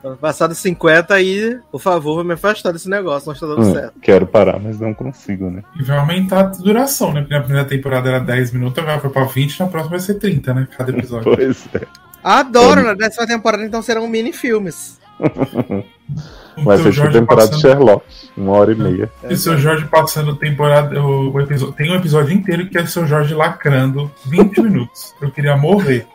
Quando 0.00 0.16
passado 0.16 0.50
os 0.52 0.58
50 0.58 1.14
aí, 1.14 1.58
por 1.70 1.80
favor, 1.80 2.16
vai 2.16 2.24
me 2.24 2.32
afastar 2.32 2.72
desse 2.72 2.88
negócio, 2.88 3.26
não 3.26 3.34
está 3.34 3.46
dando 3.46 3.60
Hum, 3.62 3.72
certo. 3.72 4.00
quero 4.00 4.26
parar, 4.26 4.58
mas 4.58 4.80
não 4.80 4.94
consigo, 4.94 5.50
né? 5.50 5.62
E 5.78 5.82
vai 5.84 5.98
aumentar 5.98 6.40
a 6.40 6.42
duração, 6.44 7.12
né? 7.12 7.20
Porque 7.20 7.34
na 7.34 7.42
primeira 7.42 7.68
temporada 7.68 8.08
era 8.08 8.20
10 8.20 8.52
minutos, 8.52 8.78
agora 8.82 9.00
foi 9.00 9.10
pra 9.10 9.24
20, 9.24 9.60
na 9.60 9.66
próxima 9.68 9.90
vai 9.90 10.00
ser 10.00 10.14
30, 10.14 10.54
né? 10.54 10.68
Cada 10.76 10.90
episódio. 10.90 11.32
Pois 11.36 11.68
é. 11.74 11.86
Adoro, 12.24 12.82
na 12.82 12.94
décima 12.94 13.26
temporada 13.26 13.64
então 13.64 13.82
serão 13.82 14.06
mini-filmes. 14.08 15.00
O 16.56 16.62
Vai 16.64 16.76
ser 16.76 16.82
tipo 16.84 16.94
Jorge 16.96 17.12
temporada 17.18 17.48
de 17.48 17.52
passando- 17.54 17.70
Sherlock. 17.72 18.04
Uma 18.34 18.52
hora 18.52 18.72
e 18.72 18.74
meia. 18.74 19.10
E 19.28 19.34
o 19.34 19.36
seu 19.36 19.58
Jorge 19.58 19.84
passando 19.86 20.34
temporada. 20.36 20.98
O, 21.02 21.32
o 21.32 21.40
episódio, 21.40 21.74
tem 21.74 21.92
um 21.92 21.96
episódio 21.96 22.32
inteiro 22.34 22.66
que 22.66 22.78
é 22.78 22.80
o 22.82 22.86
seu 22.86 23.06
Jorge 23.06 23.34
lacrando 23.34 24.10
20 24.24 24.56
minutos. 24.62 25.14
Eu 25.20 25.30
queria 25.30 25.54
morrer. 25.56 26.06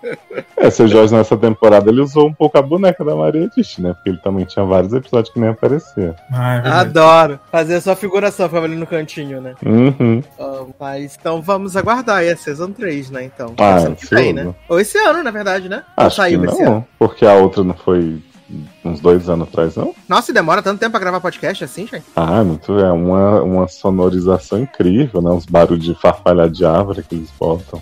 É, 0.55 0.69
seu 0.71 0.87
Jorge 0.87 1.13
nessa 1.13 1.37
temporada 1.37 1.91
ele 1.91 2.01
usou 2.01 2.27
um 2.27 2.33
pouco 2.33 2.57
a 2.57 2.61
boneca 2.61 3.05
da 3.05 3.15
Maria 3.15 3.47
Tish, 3.49 3.77
né? 3.77 3.93
Porque 3.93 4.09
ele 4.09 4.17
também 4.19 4.45
tinha 4.45 4.65
vários 4.65 4.93
episódios 4.93 5.31
que 5.31 5.39
nem 5.39 5.49
aparecia. 5.49 6.15
Ah, 6.33 6.55
é 6.55 6.61
verdade. 6.61 6.89
Adoro. 6.89 7.39
Fazer 7.51 7.81
só 7.81 7.95
figuração, 7.95 8.47
ficava 8.47 8.65
ali 8.65 8.75
no 8.75 8.87
cantinho, 8.87 9.39
né? 9.39 9.53
Uhum. 9.63 10.23
Mas 10.79 11.15
então 11.19 11.41
vamos 11.41 11.75
aguardar 11.77 12.17
aí 12.17 12.31
a 12.31 12.35
Season 12.37 12.71
3, 12.71 13.11
né? 13.11 13.23
Então. 13.25 13.53
Ah, 13.59 13.77
Esse 13.77 13.85
ano 13.85 13.95
que 13.95 14.05
vem, 14.15 14.33
né? 14.33 14.55
Ou 14.67 14.79
esse 14.79 14.97
ano, 14.97 15.21
na 15.23 15.31
verdade, 15.31 15.69
né? 15.69 15.83
Ou 15.97 16.05
Acho 16.05 16.15
que 16.15 16.21
saiu 16.21 16.45
esse 16.45 16.61
ano. 16.63 16.71
não, 16.71 16.85
porque 16.97 17.25
a 17.25 17.33
outra 17.33 17.63
não 17.63 17.75
foi 17.75 18.21
uns 18.83 18.99
dois 18.99 19.29
anos 19.29 19.47
atrás, 19.47 19.75
não? 19.75 19.93
Nossa, 20.07 20.31
e 20.31 20.33
demora 20.33 20.61
tanto 20.61 20.79
tempo 20.79 20.91
pra 20.91 20.99
gravar 20.99 21.19
podcast 21.19 21.63
assim, 21.63 21.85
gente? 21.87 22.05
Ah, 22.15 22.43
muito 22.43 22.77
é 22.79 22.91
uma, 22.91 23.41
uma 23.41 23.67
sonorização 23.67 24.59
incrível, 24.59 25.21
né? 25.21 25.29
Uns 25.29 25.45
barulhos 25.45 25.85
de 25.85 25.95
farfalhar 25.95 26.49
de 26.49 26.65
árvore 26.65 27.03
que 27.03 27.15
eles 27.15 27.31
botam. 27.39 27.81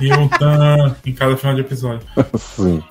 E 0.00 0.12
um 0.12 0.28
tan 0.28 0.94
em 1.04 1.12
cada 1.12 1.36
final 1.36 1.54
de 1.54 1.60
episódio. 1.62 2.06
Sim. 2.38 2.82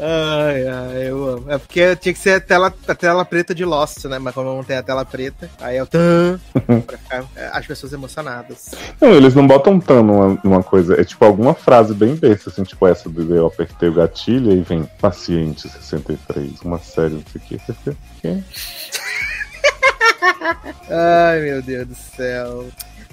Ai, 0.00 0.66
ai, 0.68 1.10
eu 1.10 1.26
amo. 1.28 1.50
É 1.50 1.58
porque 1.58 1.96
tinha 1.96 2.12
que 2.12 2.18
ser 2.20 2.34
a 2.34 2.40
tela, 2.40 2.72
a 2.86 2.94
tela 2.94 3.24
preta 3.24 3.52
de 3.52 3.64
Lost, 3.64 4.04
né? 4.04 4.18
Mas 4.18 4.32
como 4.32 4.54
não 4.54 4.62
tem 4.62 4.76
a 4.76 4.82
tela 4.82 5.04
preta, 5.04 5.50
aí 5.60 5.76
é 5.76 5.82
o 5.82 5.86
tan 5.86 6.38
pra 6.86 6.98
ficar 6.98 7.24
é, 7.34 7.50
as 7.52 7.66
pessoas 7.66 7.92
emocionadas. 7.92 8.70
Não, 9.00 9.10
eles 9.12 9.34
não 9.34 9.46
botam 9.46 9.80
tan 9.80 10.02
numa, 10.02 10.38
numa 10.44 10.62
coisa. 10.62 11.00
É 11.00 11.04
tipo 11.04 11.24
alguma 11.24 11.52
frase 11.52 11.94
bem 11.94 12.14
besta, 12.14 12.48
assim, 12.48 12.62
tipo 12.62 12.86
essa 12.86 13.08
do 13.08 13.34
eu 13.34 13.46
apertei 13.46 13.88
o 13.88 13.94
gatilho 13.94 14.52
e 14.52 14.60
vem 14.60 14.84
paciente 15.00 15.68
63, 15.68 16.62
uma 16.62 16.78
série, 16.78 17.14
não 17.14 17.22
sei 17.32 17.40
o 17.40 17.44
que. 17.44 17.58
"Quê?" 18.22 18.38
Ai, 20.90 21.40
meu 21.40 21.60
Deus 21.62 21.88
do 21.88 21.94
céu. 21.94 22.66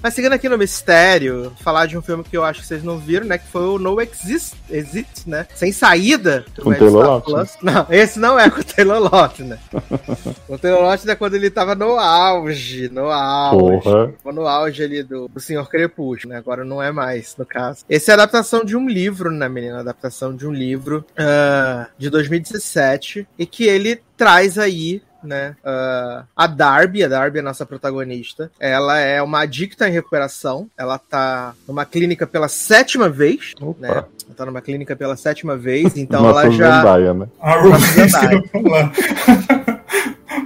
Mas 0.06 0.14
seguindo 0.14 0.34
aqui 0.34 0.48
no 0.48 0.56
mistério, 0.56 1.52
falar 1.58 1.86
de 1.86 1.98
um 1.98 2.00
filme 2.00 2.22
que 2.22 2.36
eu 2.36 2.44
acho 2.44 2.60
que 2.60 2.66
vocês 2.68 2.84
não 2.84 2.96
viram, 2.96 3.26
né? 3.26 3.38
Que 3.38 3.48
foi 3.48 3.62
o 3.62 3.76
No 3.76 4.00
Exist, 4.00 4.54
Exit, 4.70 5.28
né? 5.28 5.48
Sem 5.52 5.72
saída. 5.72 6.44
Com 6.62 6.72
Taylor. 6.72 7.04
Lautner. 7.04 7.48
Não, 7.60 7.86
esse 7.90 8.16
não 8.16 8.38
é 8.38 8.48
com 8.48 8.60
o 8.60 8.64
Taylor 8.64 9.00
Lautner. 9.00 9.58
o 10.48 10.56
Taylor 10.56 10.82
Lautner 10.82 11.14
é 11.14 11.16
quando 11.16 11.34
ele 11.34 11.50
tava 11.50 11.74
no 11.74 11.98
auge, 11.98 12.88
no 12.88 13.10
auge. 13.10 13.82
Porra. 13.82 14.14
No 14.32 14.46
auge 14.46 14.84
ali 14.84 15.02
do, 15.02 15.26
do 15.26 15.40
Senhor 15.40 15.68
Crepúsculo, 15.68 16.32
né? 16.32 16.38
Agora 16.38 16.64
não 16.64 16.80
é 16.80 16.92
mais, 16.92 17.34
no 17.36 17.44
caso. 17.44 17.84
Esse 17.90 18.08
é 18.08 18.14
a 18.14 18.14
adaptação 18.14 18.64
de 18.64 18.76
um 18.76 18.88
livro, 18.88 19.32
né, 19.32 19.48
menina? 19.48 19.80
Adaptação 19.80 20.36
de 20.36 20.46
um 20.46 20.52
livro 20.52 21.04
ah, 21.18 21.88
de 21.98 22.08
2017 22.10 23.26
e 23.36 23.44
que 23.44 23.64
ele 23.64 24.00
traz 24.16 24.56
aí 24.56 25.02
né? 25.22 25.56
ah, 25.64 26.24
a 26.34 26.46
Darby, 26.46 27.04
a 27.04 27.08
Darby 27.08 27.38
é 27.38 27.40
a 27.40 27.44
nossa 27.44 27.66
protagonista. 27.66 28.50
Ela 28.58 28.98
é 28.98 29.22
uma 29.22 29.40
adicta 29.40 29.88
em 29.88 29.92
recuperação. 29.92 30.68
Ela 30.76 30.98
tá 30.98 31.54
numa 31.66 31.84
clínica 31.84 32.26
pela 32.26 32.48
sétima 32.48 33.08
vez, 33.08 33.52
Opa. 33.60 33.80
né? 33.80 33.88
Ela 33.88 34.08
tá 34.36 34.46
numa 34.46 34.60
clínica 34.60 34.96
pela 34.96 35.16
sétima 35.16 35.56
vez, 35.56 35.96
então 35.96 36.22
Nossa 36.22 36.42
ela 36.42 36.50
já 36.50 36.76
Zendaya, 36.78 37.14
né? 37.14 37.28
A. 37.40 37.56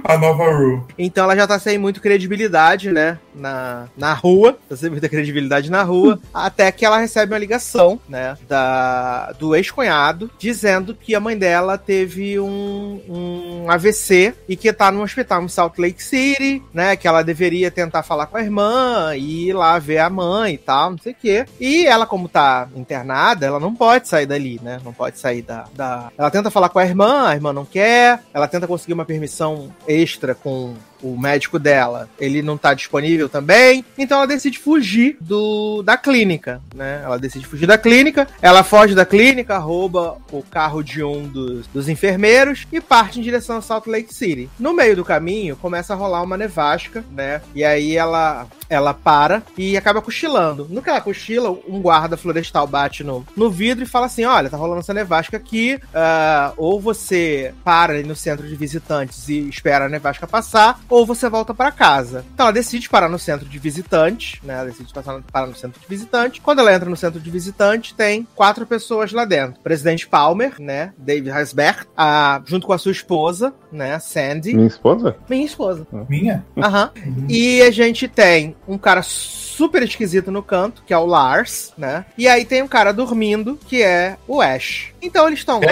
A 0.03 0.17
nova 0.17 0.51
Ru. 0.51 0.85
Então 0.97 1.23
ela 1.23 1.35
já 1.35 1.47
tá 1.47 1.59
sem 1.59 1.77
muito 1.77 2.01
credibilidade, 2.01 2.91
né? 2.91 3.17
Na, 3.33 3.87
na 3.97 4.13
rua, 4.13 4.57
você 4.69 4.89
muita 4.89 5.09
credibilidade 5.09 5.69
na 5.71 5.83
rua, 5.83 6.19
até 6.33 6.71
que 6.71 6.85
ela 6.85 6.97
recebe 6.97 7.33
uma 7.33 7.39
ligação, 7.39 7.99
né, 8.07 8.37
da, 8.47 9.31
do 9.33 9.55
ex-cunhado, 9.55 10.29
dizendo 10.37 10.95
que 10.95 11.15
a 11.15 11.19
mãe 11.19 11.37
dela 11.37 11.77
teve 11.77 12.39
um, 12.39 13.01
um 13.09 13.71
AVC 13.71 14.33
e 14.47 14.55
que 14.55 14.71
tá 14.73 14.91
no 14.91 15.01
hospital 15.01 15.43
em 15.43 15.47
Salt 15.47 15.77
Lake 15.77 16.03
City, 16.03 16.61
né, 16.73 16.95
que 16.95 17.07
ela 17.07 17.23
deveria 17.23 17.71
tentar 17.71 18.03
falar 18.03 18.25
com 18.25 18.37
a 18.37 18.41
irmã 18.41 19.15
e 19.15 19.49
ir 19.49 19.53
lá 19.53 19.77
ver 19.79 19.99
a 19.99 20.09
mãe 20.09 20.55
e 20.55 20.57
tal, 20.57 20.91
não 20.91 20.97
sei 20.97 21.13
o 21.13 21.15
quê. 21.15 21.45
E 21.59 21.85
ela, 21.85 22.05
como 22.05 22.27
tá 22.27 22.67
internada, 22.75 23.45
ela 23.45 23.59
não 23.59 23.73
pode 23.73 24.07
sair 24.07 24.25
dali, 24.25 24.59
né, 24.61 24.79
não 24.83 24.93
pode 24.93 25.19
sair 25.19 25.41
da, 25.41 25.65
da... 25.73 26.11
Ela 26.17 26.31
tenta 26.31 26.51
falar 26.51 26.69
com 26.69 26.79
a 26.79 26.85
irmã, 26.85 27.27
a 27.27 27.35
irmã 27.35 27.53
não 27.53 27.65
quer, 27.65 28.21
ela 28.33 28.47
tenta 28.47 28.67
conseguir 28.67 28.93
uma 28.93 29.05
permissão 29.05 29.73
extra 29.87 30.35
com 30.35 30.73
o 31.01 31.17
médico 31.19 31.59
dela, 31.59 32.09
ele 32.19 32.41
não 32.41 32.57
tá 32.57 32.73
disponível 32.73 33.29
também, 33.29 33.83
então 33.97 34.17
ela 34.17 34.27
decide 34.27 34.59
fugir 34.59 35.17
do 35.19 35.81
da 35.83 35.97
clínica, 35.97 36.61
né? 36.73 37.01
Ela 37.03 37.17
decide 37.17 37.45
fugir 37.45 37.65
da 37.65 37.77
clínica, 37.77 38.27
ela 38.41 38.63
foge 38.63 38.95
da 38.95 39.05
clínica, 39.05 39.57
rouba 39.57 40.17
o 40.31 40.41
carro 40.43 40.83
de 40.83 41.03
um 41.03 41.27
dos, 41.27 41.67
dos 41.67 41.89
enfermeiros 41.89 42.67
e 42.71 42.79
parte 42.79 43.19
em 43.19 43.23
direção 43.23 43.57
a 43.57 43.61
Salt 43.61 43.87
Lake 43.87 44.13
City. 44.13 44.49
No 44.59 44.73
meio 44.73 44.95
do 44.95 45.05
caminho, 45.05 45.55
começa 45.55 45.93
a 45.93 45.95
rolar 45.95 46.21
uma 46.21 46.37
nevasca, 46.37 47.03
né? 47.11 47.41
E 47.55 47.63
aí 47.63 47.95
ela 47.95 48.47
ela 48.71 48.93
para 48.93 49.43
e 49.57 49.75
acaba 49.75 50.01
cochilando. 50.01 50.65
No 50.69 50.81
que 50.81 50.89
ela 50.89 51.01
cochila, 51.01 51.51
um 51.67 51.81
guarda 51.81 52.15
florestal 52.15 52.65
bate 52.65 53.03
no, 53.03 53.27
no 53.35 53.49
vidro 53.49 53.83
e 53.83 53.87
fala 53.87 54.05
assim: 54.05 54.23
Olha, 54.23 54.49
tá 54.49 54.55
rolando 54.55 54.79
essa 54.79 54.93
nevasca 54.93 55.35
aqui. 55.35 55.75
Uh, 55.75 56.53
ou 56.55 56.79
você 56.79 57.53
para 57.65 57.93
ali 57.93 58.03
no 58.03 58.15
centro 58.15 58.47
de 58.47 58.55
visitantes 58.55 59.27
e 59.27 59.49
espera 59.49 59.85
a 59.85 59.89
nevasca 59.89 60.25
passar, 60.25 60.79
ou 60.91 61.05
você 61.05 61.29
volta 61.29 61.53
para 61.53 61.71
casa. 61.71 62.25
Então 62.33 62.45
ela 62.45 62.53
decide 62.53 62.89
parar 62.89 63.09
no 63.09 63.17
centro 63.17 63.47
de 63.47 63.57
visitantes, 63.57 64.39
né? 64.43 64.55
Ela 64.55 64.65
decide 64.65 64.93
passar, 64.93 65.21
parar 65.31 65.47
no 65.47 65.55
centro 65.55 65.79
de 65.79 65.87
visitantes. 65.87 66.41
Quando 66.43 66.59
ela 66.59 66.73
entra 66.73 66.89
no 66.89 66.97
centro 66.97 67.19
de 67.19 67.31
visitantes, 67.31 67.93
tem 67.93 68.27
quatro 68.35 68.65
pessoas 68.65 69.11
lá 69.13 69.25
dentro: 69.25 69.59
o 69.59 69.63
presidente 69.63 70.07
Palmer, 70.07 70.55
né? 70.59 70.93
David 70.97 71.31
Hasbert, 71.31 71.87
a, 71.95 72.41
junto 72.45 72.67
com 72.67 72.73
a 72.73 72.77
sua 72.77 72.91
esposa, 72.91 73.53
né? 73.71 73.97
Sandy. 73.99 74.53
Minha 74.53 74.67
esposa? 74.67 75.15
Minha 75.29 75.45
esposa. 75.45 75.87
Minha? 76.09 76.45
Aham. 76.57 76.91
Uhum. 76.97 77.25
E 77.29 77.61
a 77.61 77.71
gente 77.71 78.07
tem 78.07 78.55
um 78.67 78.77
cara 78.77 79.01
super 79.01 79.81
esquisito 79.83 80.31
no 80.31 80.43
canto, 80.43 80.83
que 80.85 80.93
é 80.93 80.97
o 80.97 81.05
Lars, 81.05 81.73
né? 81.77 82.05
E 82.17 82.27
aí 82.27 82.43
tem 82.43 82.61
um 82.61 82.67
cara 82.67 82.91
dormindo, 82.91 83.57
que 83.67 83.81
é 83.81 84.17
o 84.27 84.41
Ash. 84.41 84.91
Então 85.01 85.27
eles 85.27 85.39
estão 85.39 85.59
lá. 85.59 85.67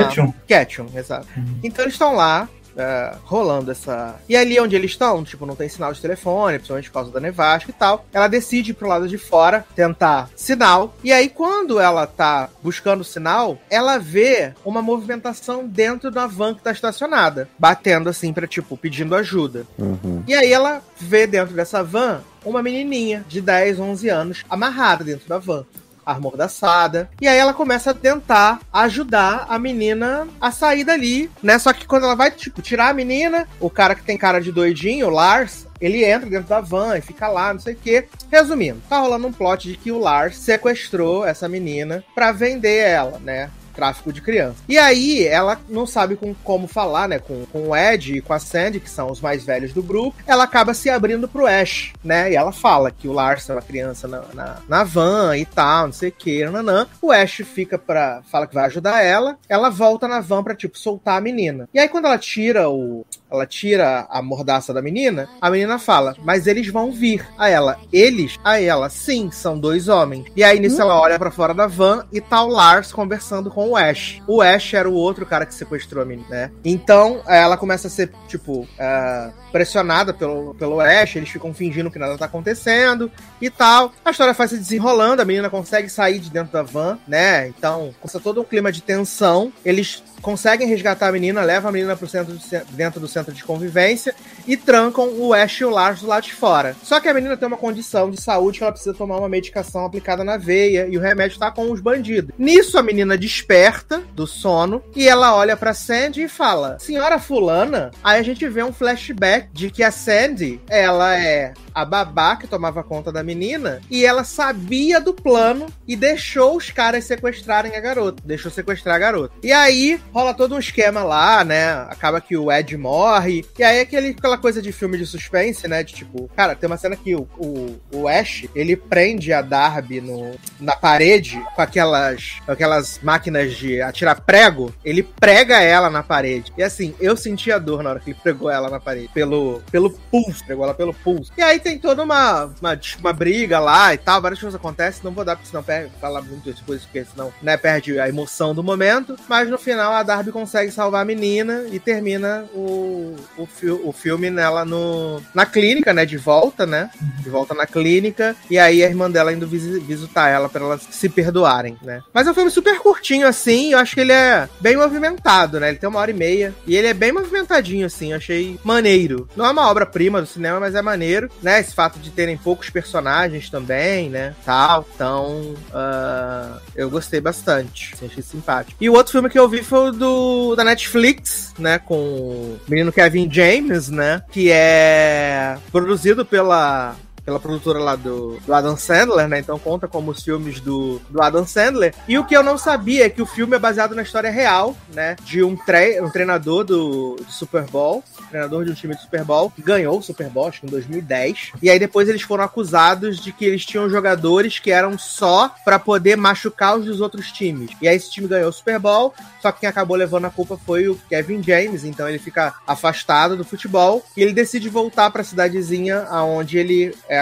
Ketchum, 0.47 0.85
exato. 0.95 1.27
Uhum. 1.35 1.59
Então 1.63 1.83
eles 1.83 1.95
estão 1.95 2.15
lá, 2.15 2.47
Uh, 2.79 3.17
rolando 3.23 3.71
essa. 3.71 4.15
E 4.29 4.37
ali 4.37 4.57
onde 4.57 4.73
eles 4.73 4.91
estão, 4.91 5.21
tipo, 5.23 5.45
não 5.45 5.55
tem 5.55 5.67
sinal 5.67 5.91
de 5.91 5.99
telefone, 5.99 6.57
principalmente 6.57 6.89
por 6.89 6.93
causa 6.93 7.11
da 7.11 7.19
nevasca 7.19 7.69
e 7.69 7.73
tal. 7.73 8.05
Ela 8.13 8.29
decide 8.29 8.71
ir 8.71 8.73
pro 8.73 8.87
lado 8.87 9.05
de 9.05 9.17
fora 9.17 9.65
tentar 9.75 10.29
sinal. 10.33 10.95
E 11.03 11.11
aí, 11.11 11.27
quando 11.27 11.77
ela 11.77 12.07
tá 12.07 12.49
buscando 12.63 13.03
sinal, 13.03 13.57
ela 13.69 13.97
vê 13.97 14.53
uma 14.63 14.81
movimentação 14.81 15.67
dentro 15.67 16.09
da 16.09 16.25
van 16.25 16.55
que 16.55 16.63
tá 16.63 16.71
estacionada, 16.71 17.49
batendo 17.59 18.07
assim 18.07 18.31
para 18.31 18.47
tipo, 18.47 18.77
pedindo 18.77 19.13
ajuda. 19.13 19.65
Uhum. 19.77 20.23
E 20.25 20.33
aí 20.33 20.51
ela 20.51 20.81
vê 20.97 21.27
dentro 21.27 21.53
dessa 21.53 21.83
van 21.83 22.21
uma 22.45 22.63
menininha 22.63 23.25
de 23.27 23.41
10, 23.41 23.79
11 23.79 24.09
anos 24.09 24.45
amarrada 24.49 25.03
dentro 25.03 25.27
da 25.27 25.37
van 25.37 25.65
amordaçada. 26.11 27.09
E 27.21 27.27
aí 27.27 27.37
ela 27.37 27.53
começa 27.53 27.91
a 27.91 27.93
tentar 27.93 28.59
ajudar 28.71 29.45
a 29.49 29.57
menina 29.59 30.27
a 30.39 30.51
sair 30.51 30.83
dali, 30.83 31.29
né? 31.41 31.57
Só 31.59 31.73
que 31.73 31.87
quando 31.87 32.03
ela 32.03 32.15
vai, 32.15 32.31
tipo, 32.31 32.61
tirar 32.61 32.89
a 32.89 32.93
menina, 32.93 33.47
o 33.59 33.69
cara 33.69 33.95
que 33.95 34.03
tem 34.03 34.17
cara 34.17 34.39
de 34.39 34.51
doidinho, 34.51 35.07
o 35.07 35.11
Lars, 35.11 35.67
ele 35.79 36.03
entra 36.03 36.29
dentro 36.29 36.47
da 36.47 36.61
van 36.61 36.97
e 36.97 37.01
fica 37.01 37.27
lá, 37.27 37.53
não 37.53 37.59
sei 37.59 37.73
o 37.73 37.77
quê. 37.77 38.07
Resumindo, 38.31 38.81
tá 38.89 38.99
rolando 38.99 39.27
um 39.27 39.33
plot 39.33 39.69
de 39.69 39.77
que 39.77 39.91
o 39.91 39.99
Lars 39.99 40.37
sequestrou 40.37 41.25
essa 41.25 41.47
menina 41.47 42.03
para 42.13 42.31
vender 42.31 42.79
ela, 42.79 43.19
né? 43.19 43.49
Tráfico 43.69 44.11
de 44.11 44.21
criança. 44.21 44.57
E 44.67 44.77
aí 44.77 45.25
ela 45.25 45.59
não 45.69 45.85
sabe 45.85 46.15
com, 46.15 46.33
como 46.43 46.67
falar, 46.67 47.07
né, 47.07 47.19
com, 47.19 47.45
com 47.45 47.69
o 47.69 47.75
Ed 47.75 48.17
e 48.17 48.21
com 48.21 48.33
a 48.33 48.39
Sandy, 48.39 48.79
que 48.79 48.89
são 48.89 49.11
os 49.11 49.21
mais 49.21 49.43
velhos 49.43 49.73
do 49.73 49.83
grupo, 49.83 50.17
ela 50.25 50.43
acaba 50.43 50.73
se 50.73 50.89
abrindo 50.89 51.27
pro 51.27 51.47
Ash, 51.47 51.93
né, 52.03 52.31
e 52.31 52.35
ela 52.35 52.51
fala 52.51 52.91
que 52.91 53.07
o 53.07 53.13
Lars 53.13 53.49
é 53.49 53.53
uma 53.53 53.61
criança 53.61 54.07
na, 54.07 54.23
na, 54.33 54.57
na 54.67 54.83
van 54.83 55.37
e 55.37 55.45
tal, 55.45 55.87
não 55.87 55.93
sei 55.93 56.09
o 56.09 56.13
que, 56.13 56.45
nanã. 56.45 56.87
O 57.01 57.11
Ash 57.11 57.41
fica 57.45 57.77
pra, 57.77 58.21
fala 58.29 58.47
que 58.47 58.55
vai 58.55 58.65
ajudar 58.65 59.03
ela, 59.03 59.37
ela 59.47 59.69
volta 59.69 60.07
na 60.07 60.19
van 60.19 60.43
pra, 60.43 60.55
tipo, 60.55 60.77
soltar 60.77 61.17
a 61.17 61.21
menina. 61.21 61.67
E 61.73 61.79
aí 61.79 61.87
quando 61.87 62.05
ela 62.05 62.17
tira 62.17 62.69
o, 62.69 63.05
ela 63.31 63.45
tira 63.45 64.07
a 64.09 64.21
mordaça 64.21 64.73
da 64.73 64.81
menina, 64.81 65.29
a 65.39 65.49
menina 65.49 65.77
fala, 65.77 66.15
mas 66.23 66.47
eles 66.47 66.67
vão 66.67 66.91
vir. 66.91 67.27
A 67.37 67.49
ela, 67.49 67.77
eles? 67.91 68.37
A 68.43 68.59
ela, 68.59 68.89
sim, 68.89 69.29
são 69.31 69.59
dois 69.59 69.87
homens. 69.87 70.25
E 70.35 70.43
aí 70.43 70.59
nisso 70.59 70.81
ela 70.81 70.99
olha 70.99 71.19
para 71.19 71.31
fora 71.31 71.53
da 71.53 71.67
van 71.67 72.05
e 72.11 72.19
tá 72.19 72.43
o 72.43 72.49
Lars 72.49 72.91
conversando 72.91 73.49
com 73.49 73.68
o 73.69 73.77
Ash. 73.77 74.21
O 74.27 74.41
Ash 74.41 74.73
era 74.73 74.89
o 74.89 74.93
outro 74.93 75.25
cara 75.25 75.45
que 75.45 75.53
sequestrou 75.53 76.01
a 76.01 76.05
menina, 76.05 76.29
né? 76.29 76.51
Então 76.63 77.21
ela 77.27 77.57
começa 77.57 77.87
a 77.87 77.91
ser, 77.91 78.11
tipo, 78.27 78.61
uh, 78.61 79.33
pressionada 79.51 80.13
pelo, 80.13 80.53
pelo 80.55 80.79
Ash, 80.79 81.15
eles 81.15 81.29
ficam 81.29 81.53
fingindo 81.53 81.91
que 81.91 81.99
nada 81.99 82.17
tá 82.17 82.25
acontecendo 82.25 83.11
e 83.41 83.49
tal. 83.49 83.91
A 84.03 84.11
história 84.11 84.33
vai 84.33 84.47
se 84.47 84.57
desenrolando, 84.57 85.21
a 85.21 85.25
menina 85.25 85.49
consegue 85.49 85.89
sair 85.89 86.19
de 86.19 86.29
dentro 86.29 86.53
da 86.53 86.63
van, 86.63 86.97
né? 87.07 87.47
Então, 87.47 87.93
começa 87.99 88.19
todo 88.19 88.41
um 88.41 88.43
clima 88.43 88.71
de 88.71 88.81
tensão. 88.81 89.51
Eles 89.63 90.03
conseguem 90.21 90.67
resgatar 90.67 91.07
a 91.07 91.11
menina, 91.11 91.41
levam 91.41 91.69
a 91.69 91.71
menina 91.71 91.95
pro 91.95 92.07
centro 92.07 92.35
de, 92.35 92.61
dentro 92.71 92.99
do 92.99 93.07
centro 93.07 93.33
de 93.33 93.43
convivência 93.43 94.13
e 94.47 94.55
trancam 94.57 95.09
o 95.17 95.33
Ash 95.33 95.59
e 95.59 95.65
o 95.65 95.69
Lars 95.69 96.01
do 96.01 96.07
lado 96.07 96.23
de 96.23 96.33
fora. 96.33 96.75
Só 96.83 96.99
que 96.99 97.07
a 97.07 97.13
menina 97.13 97.37
tem 97.37 97.47
uma 97.47 97.57
condição 97.57 98.09
de 98.09 98.21
saúde 98.21 98.57
que 98.57 98.63
ela 98.63 98.71
precisa 98.71 98.93
tomar 98.93 99.17
uma 99.17 99.29
medicação 99.29 99.85
aplicada 99.85 100.23
na 100.23 100.37
veia 100.37 100.87
e 100.89 100.97
o 100.97 101.01
remédio 101.01 101.39
tá 101.39 101.51
com 101.51 101.71
os 101.71 101.79
bandidos. 101.79 102.33
Nisso 102.37 102.77
a 102.77 102.83
menina 102.83 103.17
desperta 103.17 104.01
do 104.13 104.27
sono 104.27 104.83
e 104.95 105.07
ela 105.07 105.35
olha 105.35 105.55
para 105.55 105.73
Sandy 105.73 106.23
e 106.23 106.29
fala: 106.29 106.77
"Senhora 106.79 107.19
fulana". 107.19 107.91
Aí 108.03 108.19
a 108.19 108.23
gente 108.23 108.47
vê 108.47 108.63
um 108.63 108.73
flashback 108.73 109.49
de 109.53 109.69
que 109.69 109.83
a 109.83 109.91
Sandy, 109.91 110.59
ela 110.69 111.17
é 111.17 111.53
a 111.73 111.85
babá 111.85 112.35
que 112.35 112.47
tomava 112.47 112.83
conta 112.83 113.11
da 113.11 113.23
menina 113.23 113.81
e 113.89 114.05
ela 114.05 114.23
sabia 114.23 114.99
do 114.99 115.13
plano 115.13 115.67
e 115.87 115.95
deixou 115.95 116.55
os 116.55 116.69
caras 116.71 117.05
sequestrarem 117.05 117.75
a 117.75 117.79
garota. 117.79 118.21
Deixou 118.25 118.51
sequestrar 118.51 118.95
a 118.95 118.99
garota. 118.99 119.33
E 119.43 119.51
aí 119.51 119.99
rola 120.13 120.33
todo 120.33 120.55
um 120.55 120.59
esquema 120.59 121.03
lá, 121.03 121.43
né? 121.43 121.71
Acaba 121.89 122.21
que 122.21 122.37
o 122.37 122.51
Ed 122.51 122.75
morre. 122.77 123.45
E 123.57 123.63
aí 123.63 123.81
aquele, 123.81 124.09
aquela 124.09 124.37
coisa 124.37 124.61
de 124.61 124.71
filme 124.71 124.97
de 124.97 125.05
suspense, 125.05 125.67
né? 125.67 125.83
De 125.83 125.93
tipo, 125.93 126.29
cara, 126.35 126.55
tem 126.55 126.67
uma 126.67 126.77
cena 126.77 126.95
que 126.95 127.15
o, 127.15 127.27
o, 127.37 127.79
o 127.91 128.07
Ash 128.07 128.45
ele 128.55 128.75
prende 128.75 129.33
a 129.33 129.41
Darby 129.41 130.01
no, 130.01 130.35
na 130.59 130.75
parede 130.75 131.41
com 131.55 131.61
aquelas, 131.61 132.39
com 132.45 132.51
aquelas 132.51 132.99
máquinas 133.01 133.55
de 133.55 133.81
atirar 133.81 134.21
prego. 134.21 134.73
Ele 134.83 135.03
prega 135.03 135.61
ela 135.61 135.89
na 135.89 136.03
parede. 136.03 136.53
E 136.57 136.63
assim, 136.63 136.93
eu 136.99 137.15
senti 137.15 137.51
a 137.51 137.59
dor 137.59 137.83
na 137.83 137.91
hora 137.91 137.99
que 137.99 138.11
ele 138.11 138.19
pregou 138.21 138.49
ela 138.49 138.69
na 138.69 138.79
parede. 138.79 139.09
Pelo, 139.13 139.61
pelo 139.71 139.89
pulso. 139.89 140.45
Pregou 140.45 140.63
ela 140.63 140.73
pelo 140.73 140.93
pulso. 140.93 141.31
E 141.37 141.41
aí 141.41 141.59
tem 141.59 141.68
toda 141.77 142.03
uma, 142.03 142.45
uma, 142.61 142.79
uma 142.99 143.13
briga 143.13 143.59
lá 143.59 143.93
e 143.93 143.97
tal, 143.97 144.21
várias 144.21 144.39
coisas 144.39 144.59
acontecem. 144.59 145.01
Não 145.03 145.11
vou 145.11 145.23
dar, 145.23 145.35
porque 145.35 145.49
senão 145.49 145.63
perde, 145.63 145.91
falar 145.99 146.21
muito 146.21 146.51
de 146.51 146.61
coisas, 146.63 146.85
porque 146.85 147.05
senão 147.05 147.33
né, 147.41 147.57
perde 147.57 147.99
a 147.99 148.07
emoção 148.07 148.55
do 148.55 148.63
momento. 148.63 149.15
Mas 149.27 149.49
no 149.49 149.57
final 149.57 149.93
a 149.93 150.03
Darby 150.03 150.31
consegue 150.31 150.71
salvar 150.71 151.01
a 151.01 151.05
menina 151.05 151.65
e 151.71 151.79
termina 151.79 152.45
o, 152.53 153.15
o, 153.37 153.45
fi 153.45 153.69
o 153.69 153.91
filme 153.91 154.29
nela 154.29 154.65
no, 154.65 155.21
na 155.33 155.45
clínica, 155.45 155.93
né? 155.93 156.05
De 156.05 156.17
volta, 156.17 156.65
né? 156.65 156.89
De 157.21 157.29
volta 157.29 157.53
na 157.53 157.65
clínica. 157.65 158.35
E 158.49 158.57
aí 158.57 158.83
a 158.83 158.87
irmã 158.87 159.09
dela 159.09 159.33
indo 159.33 159.47
vis 159.47 159.63
visitar 159.83 160.29
ela 160.29 160.49
para 160.49 160.63
elas 160.63 160.87
se 160.89 161.09
perdoarem, 161.09 161.77
né? 161.81 162.01
Mas 162.13 162.27
é 162.27 162.31
um 162.31 162.33
filme 162.33 162.51
super 162.51 162.79
curtinho, 162.79 163.27
assim. 163.27 163.73
Eu 163.73 163.79
acho 163.79 163.95
que 163.95 164.01
ele 164.01 164.11
é 164.11 164.47
bem 164.59 164.77
movimentado, 164.77 165.59
né? 165.59 165.69
Ele 165.69 165.77
tem 165.77 165.89
uma 165.89 165.99
hora 165.99 166.11
e 166.11 166.13
meia. 166.13 166.53
E 166.65 166.75
ele 166.75 166.87
é 166.87 166.93
bem 166.93 167.11
movimentadinho, 167.11 167.85
assim. 167.85 168.11
Eu 168.11 168.17
achei 168.17 168.59
maneiro. 168.63 169.27
Não 169.35 169.45
é 169.45 169.51
uma 169.51 169.69
obra-prima 169.69 170.21
do 170.21 170.27
cinema, 170.27 170.59
mas 170.59 170.75
é 170.75 170.81
maneiro, 170.81 171.29
né? 171.41 171.48
Esse 171.57 171.73
fato 171.73 171.97
de 171.97 172.11
terem 172.11 172.37
poucos 172.37 172.69
personagens 172.69 173.49
também, 173.49 174.09
né? 174.09 174.35
Tal. 174.45 174.85
Então, 174.93 175.55
uh, 175.69 176.59
eu 176.75 176.89
gostei 176.89 177.19
bastante. 177.19 177.95
Achei 178.03 178.21
simpático. 178.21 178.77
E 178.79 178.89
o 178.89 178.93
outro 178.93 179.13
filme 179.13 179.29
que 179.29 179.39
eu 179.39 179.49
vi 179.49 179.63
foi 179.63 179.89
o 179.89 179.91
do, 179.91 180.55
da 180.55 180.63
Netflix, 180.63 181.53
né? 181.57 181.79
Com 181.79 181.95
o 181.95 182.59
menino 182.67 182.91
Kevin 182.91 183.31
James, 183.31 183.89
né? 183.89 184.21
Que 184.29 184.51
é 184.51 185.57
produzido 185.71 186.25
pela 186.25 186.95
pela 187.29 187.39
produtora 187.39 187.77
lá 187.77 187.95
do, 187.95 188.39
do, 188.43 188.51
Adam 188.51 188.75
Sandler, 188.75 189.27
né? 189.27 189.37
Então 189.37 189.59
conta 189.59 189.87
como 189.87 190.09
os 190.09 190.23
filmes 190.23 190.59
do, 190.59 190.99
do 191.11 191.21
Adam 191.21 191.45
Sandler. 191.45 191.93
E 192.07 192.17
o 192.17 192.25
que 192.25 192.35
eu 192.35 192.41
não 192.41 192.57
sabia 192.57 193.05
é 193.05 193.09
que 193.09 193.21
o 193.21 193.25
filme 193.25 193.55
é 193.55 193.59
baseado 193.59 193.93
na 193.93 194.01
história 194.01 194.31
real, 194.31 194.75
né? 194.95 195.15
De 195.23 195.43
um, 195.43 195.55
tre 195.55 196.01
um 196.01 196.09
treinador 196.09 196.63
do, 196.63 197.17
do 197.17 197.31
Super 197.31 197.65
Bowl, 197.65 198.03
treinador 198.31 198.65
de 198.65 198.71
um 198.71 198.73
time 198.73 198.95
de 198.95 199.01
Super 199.01 199.23
Bowl, 199.23 199.51
que 199.51 199.61
ganhou 199.61 199.99
o 199.99 200.01
Super 200.01 200.27
Bowl, 200.27 200.47
acho 200.47 200.61
que 200.61 200.65
em 200.65 200.71
2010. 200.71 201.51
E 201.61 201.69
aí 201.69 201.77
depois 201.77 202.09
eles 202.09 202.23
foram 202.23 202.43
acusados 202.43 203.19
de 203.19 203.31
que 203.31 203.45
eles 203.45 203.63
tinham 203.63 203.87
jogadores 203.87 204.57
que 204.57 204.71
eram 204.71 204.97
só 204.97 205.53
para 205.63 205.77
poder 205.77 206.15
machucar 206.17 206.77
os 206.77 206.85
dos 206.85 206.99
outros 206.99 207.31
times. 207.31 207.69
E 207.79 207.87
aí 207.87 207.95
esse 207.95 208.09
time 208.09 208.27
ganhou 208.27 208.49
o 208.49 208.53
Super 208.53 208.79
Bowl, 208.79 209.13
só 209.39 209.51
que 209.51 209.61
quem 209.61 209.69
acabou 209.69 209.95
levando 209.95 210.25
a 210.25 210.31
culpa 210.31 210.57
foi 210.57 210.87
o 210.87 210.99
Kevin 211.07 211.43
James, 211.43 211.83
então 211.83 212.09
ele 212.09 212.17
fica 212.17 212.55
afastado 212.65 213.37
do 213.37 213.45
futebol 213.45 214.03
e 214.17 214.23
ele 214.23 214.33
decide 214.33 214.67
voltar 214.67 215.11
para 215.11 215.21
a 215.21 215.25
cidadezinha 215.25 216.07
aonde 216.09 216.57
ele 216.57 216.95
é 217.07 217.18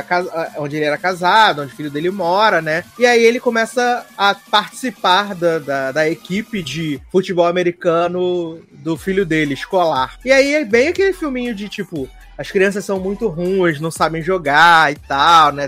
onde 0.57 0.75
ele 0.75 0.85
era 0.85 0.97
casado, 0.97 1.61
onde 1.61 1.73
o 1.73 1.75
filho 1.75 1.91
dele 1.91 2.09
mora, 2.09 2.61
né? 2.61 2.83
E 2.97 3.05
aí 3.05 3.23
ele 3.23 3.39
começa 3.39 4.05
a 4.17 4.35
participar 4.35 5.35
da, 5.35 5.59
da, 5.59 5.91
da 5.91 6.09
equipe 6.09 6.61
de 6.61 6.99
futebol 7.11 7.45
americano 7.45 8.59
do 8.71 8.97
filho 8.97 9.25
dele, 9.25 9.53
escolar. 9.53 10.17
E 10.23 10.31
aí 10.31 10.55
é 10.55 10.65
bem 10.65 10.87
aquele 10.87 11.13
filminho 11.13 11.53
de 11.53 11.69
tipo, 11.69 12.09
as 12.37 12.51
crianças 12.51 12.85
são 12.85 12.99
muito 12.99 13.27
ruins, 13.27 13.79
não 13.79 13.89
sabem 13.89 14.21
jogar 14.21 14.91
e 14.91 14.95
tal, 14.95 15.51
né? 15.51 15.67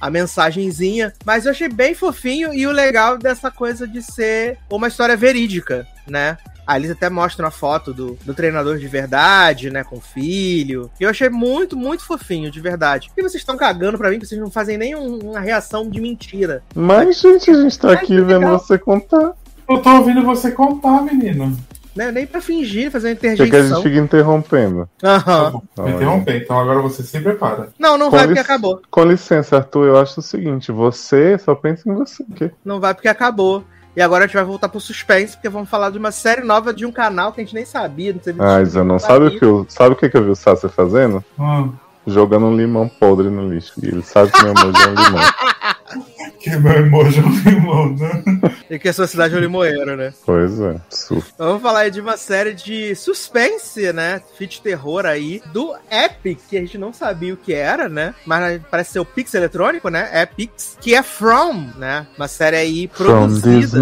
A 0.00 0.10
mensagenzinha. 0.10 1.12
Mas 1.24 1.46
eu 1.46 1.52
achei 1.52 1.68
bem 1.68 1.94
fofinho 1.94 2.52
e 2.52 2.66
o 2.66 2.70
legal 2.70 3.16
dessa 3.16 3.50
coisa 3.50 3.88
de 3.88 4.02
ser 4.02 4.58
uma 4.70 4.88
história 4.88 5.16
verídica, 5.16 5.86
né? 6.06 6.36
A 6.66 6.74
Alice 6.74 6.92
até 6.92 7.10
mostra 7.10 7.44
uma 7.44 7.50
foto 7.50 7.92
do, 7.92 8.16
do 8.24 8.34
treinador 8.34 8.78
de 8.78 8.86
verdade, 8.86 9.70
né? 9.70 9.82
Com 9.82 9.96
o 9.96 10.00
filho. 10.00 10.90
E 11.00 11.04
eu 11.04 11.10
achei 11.10 11.28
muito, 11.28 11.76
muito 11.76 12.04
fofinho, 12.04 12.50
de 12.50 12.60
verdade. 12.60 13.10
E 13.16 13.22
vocês 13.22 13.40
estão 13.42 13.56
cagando 13.56 13.98
pra 13.98 14.10
mim, 14.10 14.18
que 14.18 14.26
vocês 14.26 14.40
não 14.40 14.50
fazem 14.50 14.78
nenhuma 14.78 15.40
reação 15.40 15.88
de 15.88 16.00
mentira. 16.00 16.62
Mas, 16.74 17.20
gente, 17.20 17.50
a 17.50 17.54
gente 17.54 17.78
tá 17.78 17.92
aqui 17.92 18.14
vendo 18.20 18.26
legal. 18.40 18.58
você 18.58 18.78
contar. 18.78 19.32
Eu 19.68 19.78
tô 19.78 19.90
ouvindo 19.90 20.22
você 20.22 20.50
contar, 20.50 21.02
menino. 21.02 21.56
Né? 21.94 22.10
Nem 22.10 22.26
pra 22.26 22.40
fingir, 22.40 22.90
fazer 22.90 23.08
uma 23.10 23.14
Por 23.16 23.20
que 23.20 23.26
que 23.26 23.26
a 23.26 23.36
gente 23.36 23.48
interjeição. 23.48 23.82
fica 23.82 23.98
interrompendo? 23.98 24.88
Tá 24.98 25.16
Aham. 25.16 25.50
bom, 25.50 25.62
vou 25.76 25.88
interromper, 25.90 26.42
então 26.42 26.58
agora 26.58 26.80
você 26.80 27.02
se 27.02 27.20
prepara. 27.20 27.68
Não, 27.78 27.98
não 27.98 28.08
Com 28.10 28.16
vai 28.16 28.26
porque 28.26 28.40
acabou. 28.40 28.80
Com 28.90 29.04
licença, 29.04 29.56
Arthur, 29.56 29.88
eu 29.88 29.98
acho 29.98 30.20
o 30.20 30.22
seguinte: 30.22 30.72
você 30.72 31.36
só 31.38 31.54
pensa 31.54 31.90
em 31.90 31.94
você. 31.94 32.22
o 32.22 32.32
quê? 32.34 32.50
Não 32.64 32.80
vai 32.80 32.94
porque 32.94 33.08
acabou. 33.08 33.62
E 33.94 34.00
agora 34.00 34.24
a 34.24 34.26
gente 34.26 34.34
vai 34.36 34.44
voltar 34.44 34.68
pro 34.70 34.80
suspense, 34.80 35.34
porque 35.36 35.48
vamos 35.48 35.68
falar 35.68 35.90
de 35.90 35.98
uma 35.98 36.10
série 36.10 36.42
nova 36.42 36.72
de 36.72 36.86
um 36.86 36.92
canal 36.92 37.32
que 37.32 37.40
a 37.40 37.44
gente 37.44 37.54
nem 37.54 37.64
sabia. 37.66 38.12
Não 38.14 38.22
sei 38.22 38.34
Ah, 38.38 38.64
Zé, 38.64 38.82
não 38.82 38.98
sabe 38.98 39.26
o 39.26 39.38
que 39.38 39.44
eu. 39.44 39.66
Sabe 39.68 39.94
o 39.94 39.96
que, 39.96 40.08
que 40.08 40.16
eu 40.16 40.24
vi 40.24 40.30
o 40.30 40.36
Sassi 40.36 40.68
fazendo? 40.68 41.22
Hum, 41.38 41.72
Jogando 42.06 42.46
um 42.46 42.56
limão 42.56 42.88
podre 42.88 43.28
no 43.28 43.48
lixo. 43.48 43.74
E 43.82 43.86
ele 43.88 44.02
sabe 44.02 44.32
que 44.32 44.42
meu 44.42 44.52
emoji 44.54 44.82
é 44.82 44.88
um 44.88 44.94
limão. 44.94 45.20
que 46.38 46.50
meu 46.56 46.72
emoji 46.72 47.20
é 47.20 47.22
um 47.22 47.50
limão, 47.50 47.96
né? 47.96 48.22
E 48.70 48.78
que 48.78 48.88
a 48.88 48.92
sua 48.92 49.06
cidade 49.06 49.34
é 49.34 49.36
o 49.38 49.40
limoeiro, 49.40 49.96
né? 49.96 50.12
Pois 50.24 50.60
é. 50.60 50.76
Surto. 50.90 51.26
Então 51.34 51.46
Vamos 51.48 51.62
falar 51.62 51.80
aí 51.80 51.90
de 51.90 52.00
uma 52.00 52.16
série 52.16 52.54
de 52.54 52.94
suspense, 52.94 53.92
né? 53.92 54.20
Fit 54.36 54.60
terror 54.62 55.04
aí, 55.06 55.42
do 55.52 55.74
Epic, 55.90 56.38
que 56.48 56.56
a 56.56 56.60
gente 56.60 56.78
não 56.78 56.92
sabia 56.92 57.34
o 57.34 57.36
que 57.36 57.52
era, 57.52 57.88
né? 57.88 58.14
Mas 58.26 58.60
parece 58.70 58.92
ser 58.92 59.00
o 59.00 59.04
Pix 59.04 59.34
eletrônico, 59.34 59.88
né? 59.88 60.08
Epix, 60.22 60.76
que 60.80 60.94
é 60.94 61.02
From, 61.02 61.68
né? 61.76 62.06
Uma 62.16 62.28
série 62.28 62.56
aí 62.56 62.88
produzida 62.88 63.78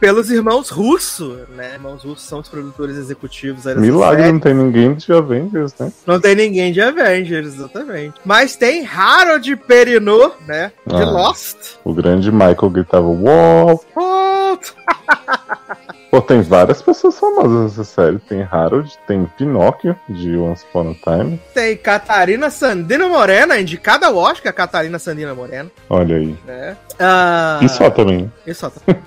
pelos 0.00 0.30
irmãos 0.30 0.68
Russo, 0.70 1.38
né? 1.56 1.72
Irmãos 1.74 2.02
Russo 2.04 2.26
são 2.26 2.40
os 2.40 2.48
produtores 2.48 2.96
executivos 2.96 3.66
aí 3.66 3.76
Milagre, 3.76 4.22
série. 4.22 4.32
não 4.32 4.40
tem 4.40 4.54
ninguém 4.54 4.94
de 4.94 5.12
Avengers, 5.12 5.74
né? 5.78 5.92
Não 6.06 6.20
tem 6.20 6.34
ninguém 6.34 6.72
de 6.72 6.80
Avengers, 6.80 7.54
exatamente. 7.54 8.14
Mas 8.24 8.56
tem 8.56 8.86
Harold 8.86 9.56
Perrineau, 9.56 10.36
né? 10.46 10.72
De 10.86 10.94
Ah. 10.94 11.10
Lost. 11.10 11.51
O 11.84 11.92
grande 11.92 12.30
Michael 12.30 12.70
gritava 12.70 13.06
Uou! 13.06 13.84
What? 13.94 14.74
Pô, 16.12 16.20
tem 16.20 16.42
várias 16.42 16.82
pessoas 16.82 17.18
famosas 17.18 17.70
nessa 17.78 17.84
série. 17.84 18.18
Tem 18.18 18.42
Harold, 18.42 18.92
tem 19.06 19.24
Pinóquio, 19.38 19.96
de 20.06 20.36
Once 20.36 20.62
Upon 20.68 20.90
a 20.90 21.16
Time. 21.16 21.40
Tem 21.54 21.74
Catarina 21.74 22.50
Sandina 22.50 23.08
Morena, 23.08 23.58
indicada 23.58 24.08
ao 24.08 24.16
Oscar, 24.16 24.52
Catarina 24.52 24.98
Sandina 24.98 25.34
Morena, 25.34 25.70
Olha 25.88 26.16
aí. 26.16 26.36
né? 26.44 26.76
Ah, 27.00 27.58
E 27.62 27.68
só 27.70 27.88
também. 27.88 28.30
E 28.46 28.52
só, 28.52 28.68
tá. 28.68 28.80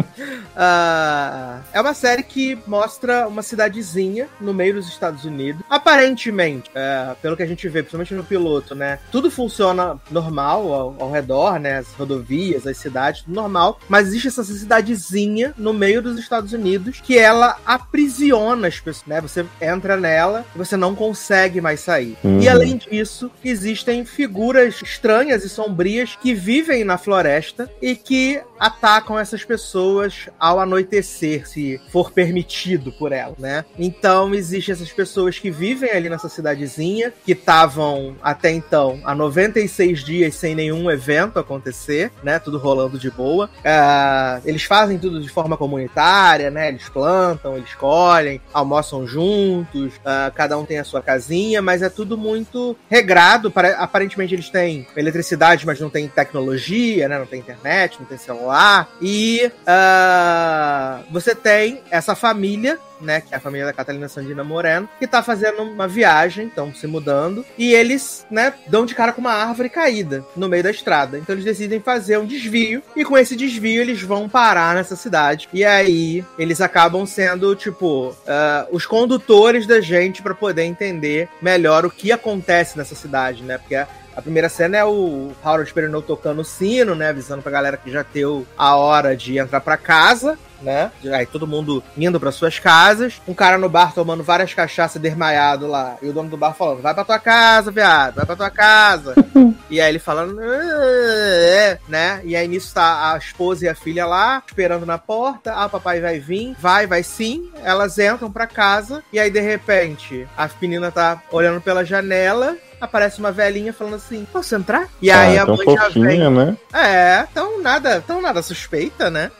Ah, 0.58 1.60
é 1.74 1.82
uma 1.82 1.94
série 1.94 2.24
que 2.24 2.58
mostra 2.66 3.28
uma 3.28 3.42
cidadezinha 3.42 4.30
no 4.40 4.54
meio 4.54 4.76
dos 4.76 4.88
Estados 4.88 5.26
Unidos. 5.26 5.62
Aparentemente, 5.70 6.72
é, 6.74 7.14
pelo 7.22 7.36
que 7.36 7.44
a 7.44 7.46
gente 7.46 7.68
vê, 7.68 7.82
principalmente 7.84 8.14
no 8.14 8.24
piloto, 8.24 8.74
né? 8.74 9.00
Tudo 9.12 9.30
funciona 9.30 10.00
normal 10.10 10.74
ao, 10.74 10.96
ao 10.98 11.12
redor, 11.12 11.60
né? 11.60 11.80
As 11.80 11.88
rodovias, 11.96 12.66
as 12.66 12.78
cidades, 12.78 13.24
tudo 13.24 13.36
normal. 13.36 13.82
Mas 13.90 14.08
existe 14.08 14.30
essa 14.30 14.46
cidadezinha 14.46 15.54
no 15.58 15.74
meio 15.74 16.02
dos 16.02 16.18
Estados 16.18 16.54
Unidos 16.54 16.95
que 17.02 17.18
ela 17.18 17.58
aprisiona 17.66 18.68
as 18.68 18.80
pessoas, 18.80 19.08
né? 19.08 19.22
Você 19.22 19.46
entra 19.62 19.98
nela 19.98 20.46
e 20.56 20.58
você 20.58 20.78
não 20.78 20.96
consegue 20.96 21.62
mais 21.62 21.80
sair. 21.80 22.18
Uhum. 22.24 22.40
E 22.40 22.48
além 22.48 22.78
disso, 22.78 23.32
existem 23.44 24.06
figuras 24.06 24.82
estranhas 24.82 25.44
e 25.44 25.50
sombrias 25.50 26.18
que 26.22 26.34
vivem 26.34 26.84
na 26.84 26.98
floresta 26.98 27.70
e 27.82 27.96
que 27.96 28.42
atacam 28.60 29.20
essas 29.20 29.44
pessoas 29.44 30.30
ao 30.40 30.60
anoitecer, 30.60 31.48
se 31.48 31.80
for 31.90 32.12
permitido 32.12 32.92
por 32.92 33.12
ela, 33.12 33.36
né? 33.38 33.66
Então 33.78 34.34
existem 34.34 34.74
essas 34.74 34.92
pessoas 34.92 35.38
que 35.38 35.52
vivem 35.52 35.92
ali 35.92 36.10
nessa 36.10 36.30
cidadezinha, 36.30 37.14
que 37.26 37.34
estavam 37.34 38.16
até 38.22 38.52
então 38.52 39.00
há 39.04 39.14
96 39.14 40.04
dias 40.04 40.36
sem 40.36 40.56
nenhum 40.56 40.90
evento 40.90 41.40
acontecer, 41.40 42.12
né? 42.24 42.40
Tudo 42.40 42.58
rolando 42.58 42.98
de 42.98 43.10
boa. 43.10 43.50
Ah, 43.64 44.40
eles 44.46 44.64
fazem 44.64 44.98
tudo 44.98 45.22
de 45.22 45.30
forma 45.30 45.58
comunitária, 45.58 46.50
né? 46.50 46.70
Eles 46.70 46.85
plantam, 46.90 47.58
eles 47.58 47.74
colhem, 47.76 48.42
almoçam 48.54 49.06
juntos, 49.08 49.94
ah, 50.06 50.32
cada 50.34 50.58
um 50.58 50.66
tem 50.66 50.80
a 50.80 50.84
sua 50.84 51.02
casinha, 51.02 51.62
mas 51.62 51.82
é 51.82 51.90
tudo 51.90 52.18
muito 52.18 52.76
regrado. 52.90 53.50
Pare- 53.52 53.76
Aparentemente 53.78 54.34
eles 54.34 54.50
têm 54.50 54.88
eletricidade, 54.96 55.66
mas 55.66 55.80
não 55.80 55.90
tem 55.90 56.08
tecnologia, 56.08 57.08
né? 57.08 57.18
Não 57.20 57.26
tem 57.26 57.40
internet, 57.40 57.98
não 58.00 58.06
tem 58.06 58.18
celular. 58.18 58.90
E 59.02 59.52
ah, 59.66 61.00
você 61.12 61.34
tem 61.36 61.82
essa 61.90 62.16
família 62.16 62.80
né, 63.06 63.22
que 63.22 63.34
é 63.34 63.38
a 63.38 63.40
família 63.40 63.66
da 63.66 63.74
Catalina 63.74 64.10
Sandina 64.10 64.44
Moreno, 64.44 64.90
que 65.00 65.08
tá 65.08 65.24
fazendo 65.24 65.62
uma 65.62 65.88
viagem, 65.88 66.48
estão 66.48 66.74
se 66.74 66.88
mudando, 66.88 67.46
e 67.58 67.74
eles, 67.74 68.26
né, 68.30 68.54
dão 68.68 68.86
de 68.86 68.96
cara 68.96 69.14
com 69.14 69.22
uma 69.22 69.34
árvore 69.34 69.70
caída 69.70 70.26
no 70.36 70.50
meio 70.50 70.64
da 70.64 70.72
estrada. 70.72 71.18
Então 71.18 71.34
eles 71.34 71.46
decidem 71.46 71.80
fazer 71.80 72.18
um 72.18 72.26
desvio, 72.26 72.82
e 72.96 73.06
com 73.06 73.18
esse 73.18 73.36
desvio 73.36 73.82
eles 73.82 74.02
vão 74.02 74.28
parar 74.28 74.76
nessa 74.76 74.96
cidade. 74.96 75.48
E 75.54 75.64
aí 75.64 76.26
eles 76.38 76.60
acabam 76.60 77.06
sendo, 77.06 77.56
tipo, 77.56 78.16
ah, 78.28 78.68
os 78.72 78.86
condutores 78.86 79.68
da 79.68 79.80
gente 79.80 80.22
para 80.22 80.34
poder 80.34 80.64
entender 80.64 81.30
melhor 81.42 81.86
o 81.86 81.92
que 81.92 82.12
acontece 82.12 82.78
nessa 82.78 82.96
cidade, 82.96 83.44
né? 83.44 83.58
Porque 83.58 83.76
a 84.16 84.22
primeira 84.22 84.50
cena 84.50 84.78
é 84.78 84.86
o 84.86 85.32
Harold 85.44 85.74
Perrineau 85.74 86.02
tocando 86.02 86.42
o 86.42 86.46
sino, 86.46 86.96
né? 86.96 87.10
Avisando 87.10 87.42
pra 87.42 87.52
galera 87.52 87.78
que 87.78 87.92
já 87.92 88.04
deu 88.14 88.46
a 88.58 88.76
hora 88.76 89.16
de 89.16 89.38
entrar 89.38 89.60
pra 89.62 89.78
casa, 89.78 90.38
né? 90.62 90.92
Aí 91.14 91.26
todo 91.26 91.46
mundo 91.46 91.84
indo 91.98 92.20
para 92.20 92.32
suas 92.32 92.58
casas. 92.58 93.22
Um 93.28 93.34
cara 93.34 93.58
no 93.58 93.68
bar 93.70 93.94
tomando 93.94 94.24
várias 94.24 94.54
cachaças 94.54 95.02
desmaiado 95.02 95.68
lá. 95.68 95.98
E 96.02 96.08
o 96.08 96.14
dono 96.14 96.30
do 96.30 96.38
bar 96.38 96.54
falando: 96.54 96.82
vai 96.82 96.94
pra 96.94 97.04
tua 97.04 97.20
casa, 97.20 97.72
viado, 97.72 98.16
vai 98.16 98.26
pra 98.26 98.36
tua 98.36 98.50
casa. 98.50 99.14
e 99.70 99.82
aí 99.82 99.90
ele 99.90 100.00
falando, 100.00 100.40
"É", 100.42 101.78
né? 101.88 102.22
E 102.24 102.36
aí 102.36 102.48
nisso 102.48 102.74
tá 102.74 103.14
a 103.14 103.18
esposa 103.18 103.66
e 103.66 103.70
a 103.70 103.76
filha 103.76 104.06
lá, 104.06 104.42
esperando 104.48 104.86
na 104.86 104.98
porta. 104.98 105.54
Ah, 105.54 105.68
papai 105.68 106.00
vai 106.00 106.20
vir. 106.20 106.56
Vai, 106.60 106.88
vai 106.88 107.04
sim. 107.04 107.52
Elas 107.64 107.98
entram 108.00 108.32
pra 108.32 108.48
casa. 108.48 109.04
E 109.12 109.20
aí, 109.20 109.30
de 109.30 109.40
repente, 109.40 110.28
a 110.38 110.50
menina 110.62 110.92
tá 110.92 111.22
olhando 111.32 111.60
pela 111.62 111.84
janela. 111.84 112.56
Aparece 112.80 113.20
uma 113.20 113.32
velhinha 113.32 113.74
falando 113.74 113.96
assim: 113.96 114.26
Posso 114.32 114.56
entrar? 114.56 114.90
E 115.02 115.10
aí 115.10 115.38
ah, 115.38 115.44
a 115.44 115.46
tão 115.46 115.56
mãe 115.58 115.66
já 115.66 115.90
vem. 115.90 116.04
fofinha, 116.04 116.30
né? 116.30 116.58
É, 116.74 117.26
tão 117.34 117.62
nada, 117.62 118.02
tão 118.06 118.22
nada 118.22 118.42
suspeita, 118.42 119.10
né? 119.10 119.32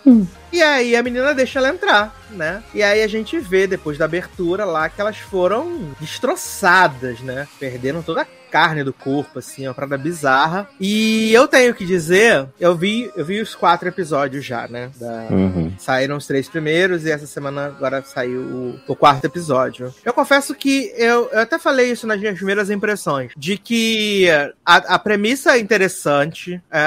E 0.52 0.62
aí 0.62 0.96
a 0.96 1.04
menina 1.04 1.34
deixa 1.34 1.60
ela 1.60 1.70
entrar, 1.70 2.16
né? 2.30 2.64
E 2.74 2.82
aí 2.82 3.04
a 3.04 3.08
gente 3.08 3.38
vê 3.40 3.68
depois 3.68 3.98
da 3.98 4.06
abertura 4.06 4.66
lá 4.66 4.90
que 4.90 5.02
elas 5.02 5.18
foram 5.18 5.94
destroçadas, 6.00 7.20
né? 7.22 7.48
Perderam 7.60 8.02
toda 8.02 8.22
a 8.22 8.28
carne 8.56 8.86
do 8.86 8.94
corpo, 8.94 9.40
assim, 9.40 9.68
uma 9.68 9.74
parada 9.74 9.98
bizarra. 9.98 10.70
E 10.80 11.34
eu 11.34 11.46
tenho 11.46 11.74
que 11.74 11.86
dizer, 11.86 12.48
eu 12.58 12.74
vi, 12.74 13.12
eu 13.14 13.26
vi 13.26 13.42
os 13.42 13.54
quatro 13.54 13.86
episódios 13.90 14.46
já, 14.46 14.66
né? 14.66 14.92
Da, 14.96 15.26
Uhum. 15.30 15.74
Saíram 15.78 16.18
os 16.18 16.28
três 16.28 16.48
primeiros 16.48 17.04
e 17.04 17.12
essa 17.12 17.26
semana 17.26 17.66
agora 17.66 18.02
saiu 18.04 18.42
o, 18.42 18.80
o 18.88 18.96
quarto 18.96 19.26
episódio. 19.26 19.94
Eu 20.06 20.14
confesso 20.14 20.54
que 20.56 20.94
eu, 20.96 21.30
eu 21.32 21.40
até 21.40 21.58
falei 21.60 21.92
isso 21.92 22.06
nas 22.08 22.20
minhas 22.20 22.36
primeiras 22.36 22.70
impressões, 22.70 23.32
de 23.36 23.58
que 23.58 24.30
a, 24.66 24.76
a 24.76 25.00
premissa 25.00 25.58
é 25.58 25.60
interessante, 25.60 26.62
é, 26.72 26.78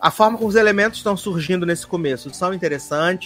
a 0.00 0.10
forma 0.10 0.36
como 0.36 0.48
os 0.48 0.54
elementos 0.54 0.98
estão 0.98 1.16
surgindo 1.16 1.66
nesse 1.66 1.86
começo 1.86 2.32
são 2.32 2.52
interessantes, 2.52 2.65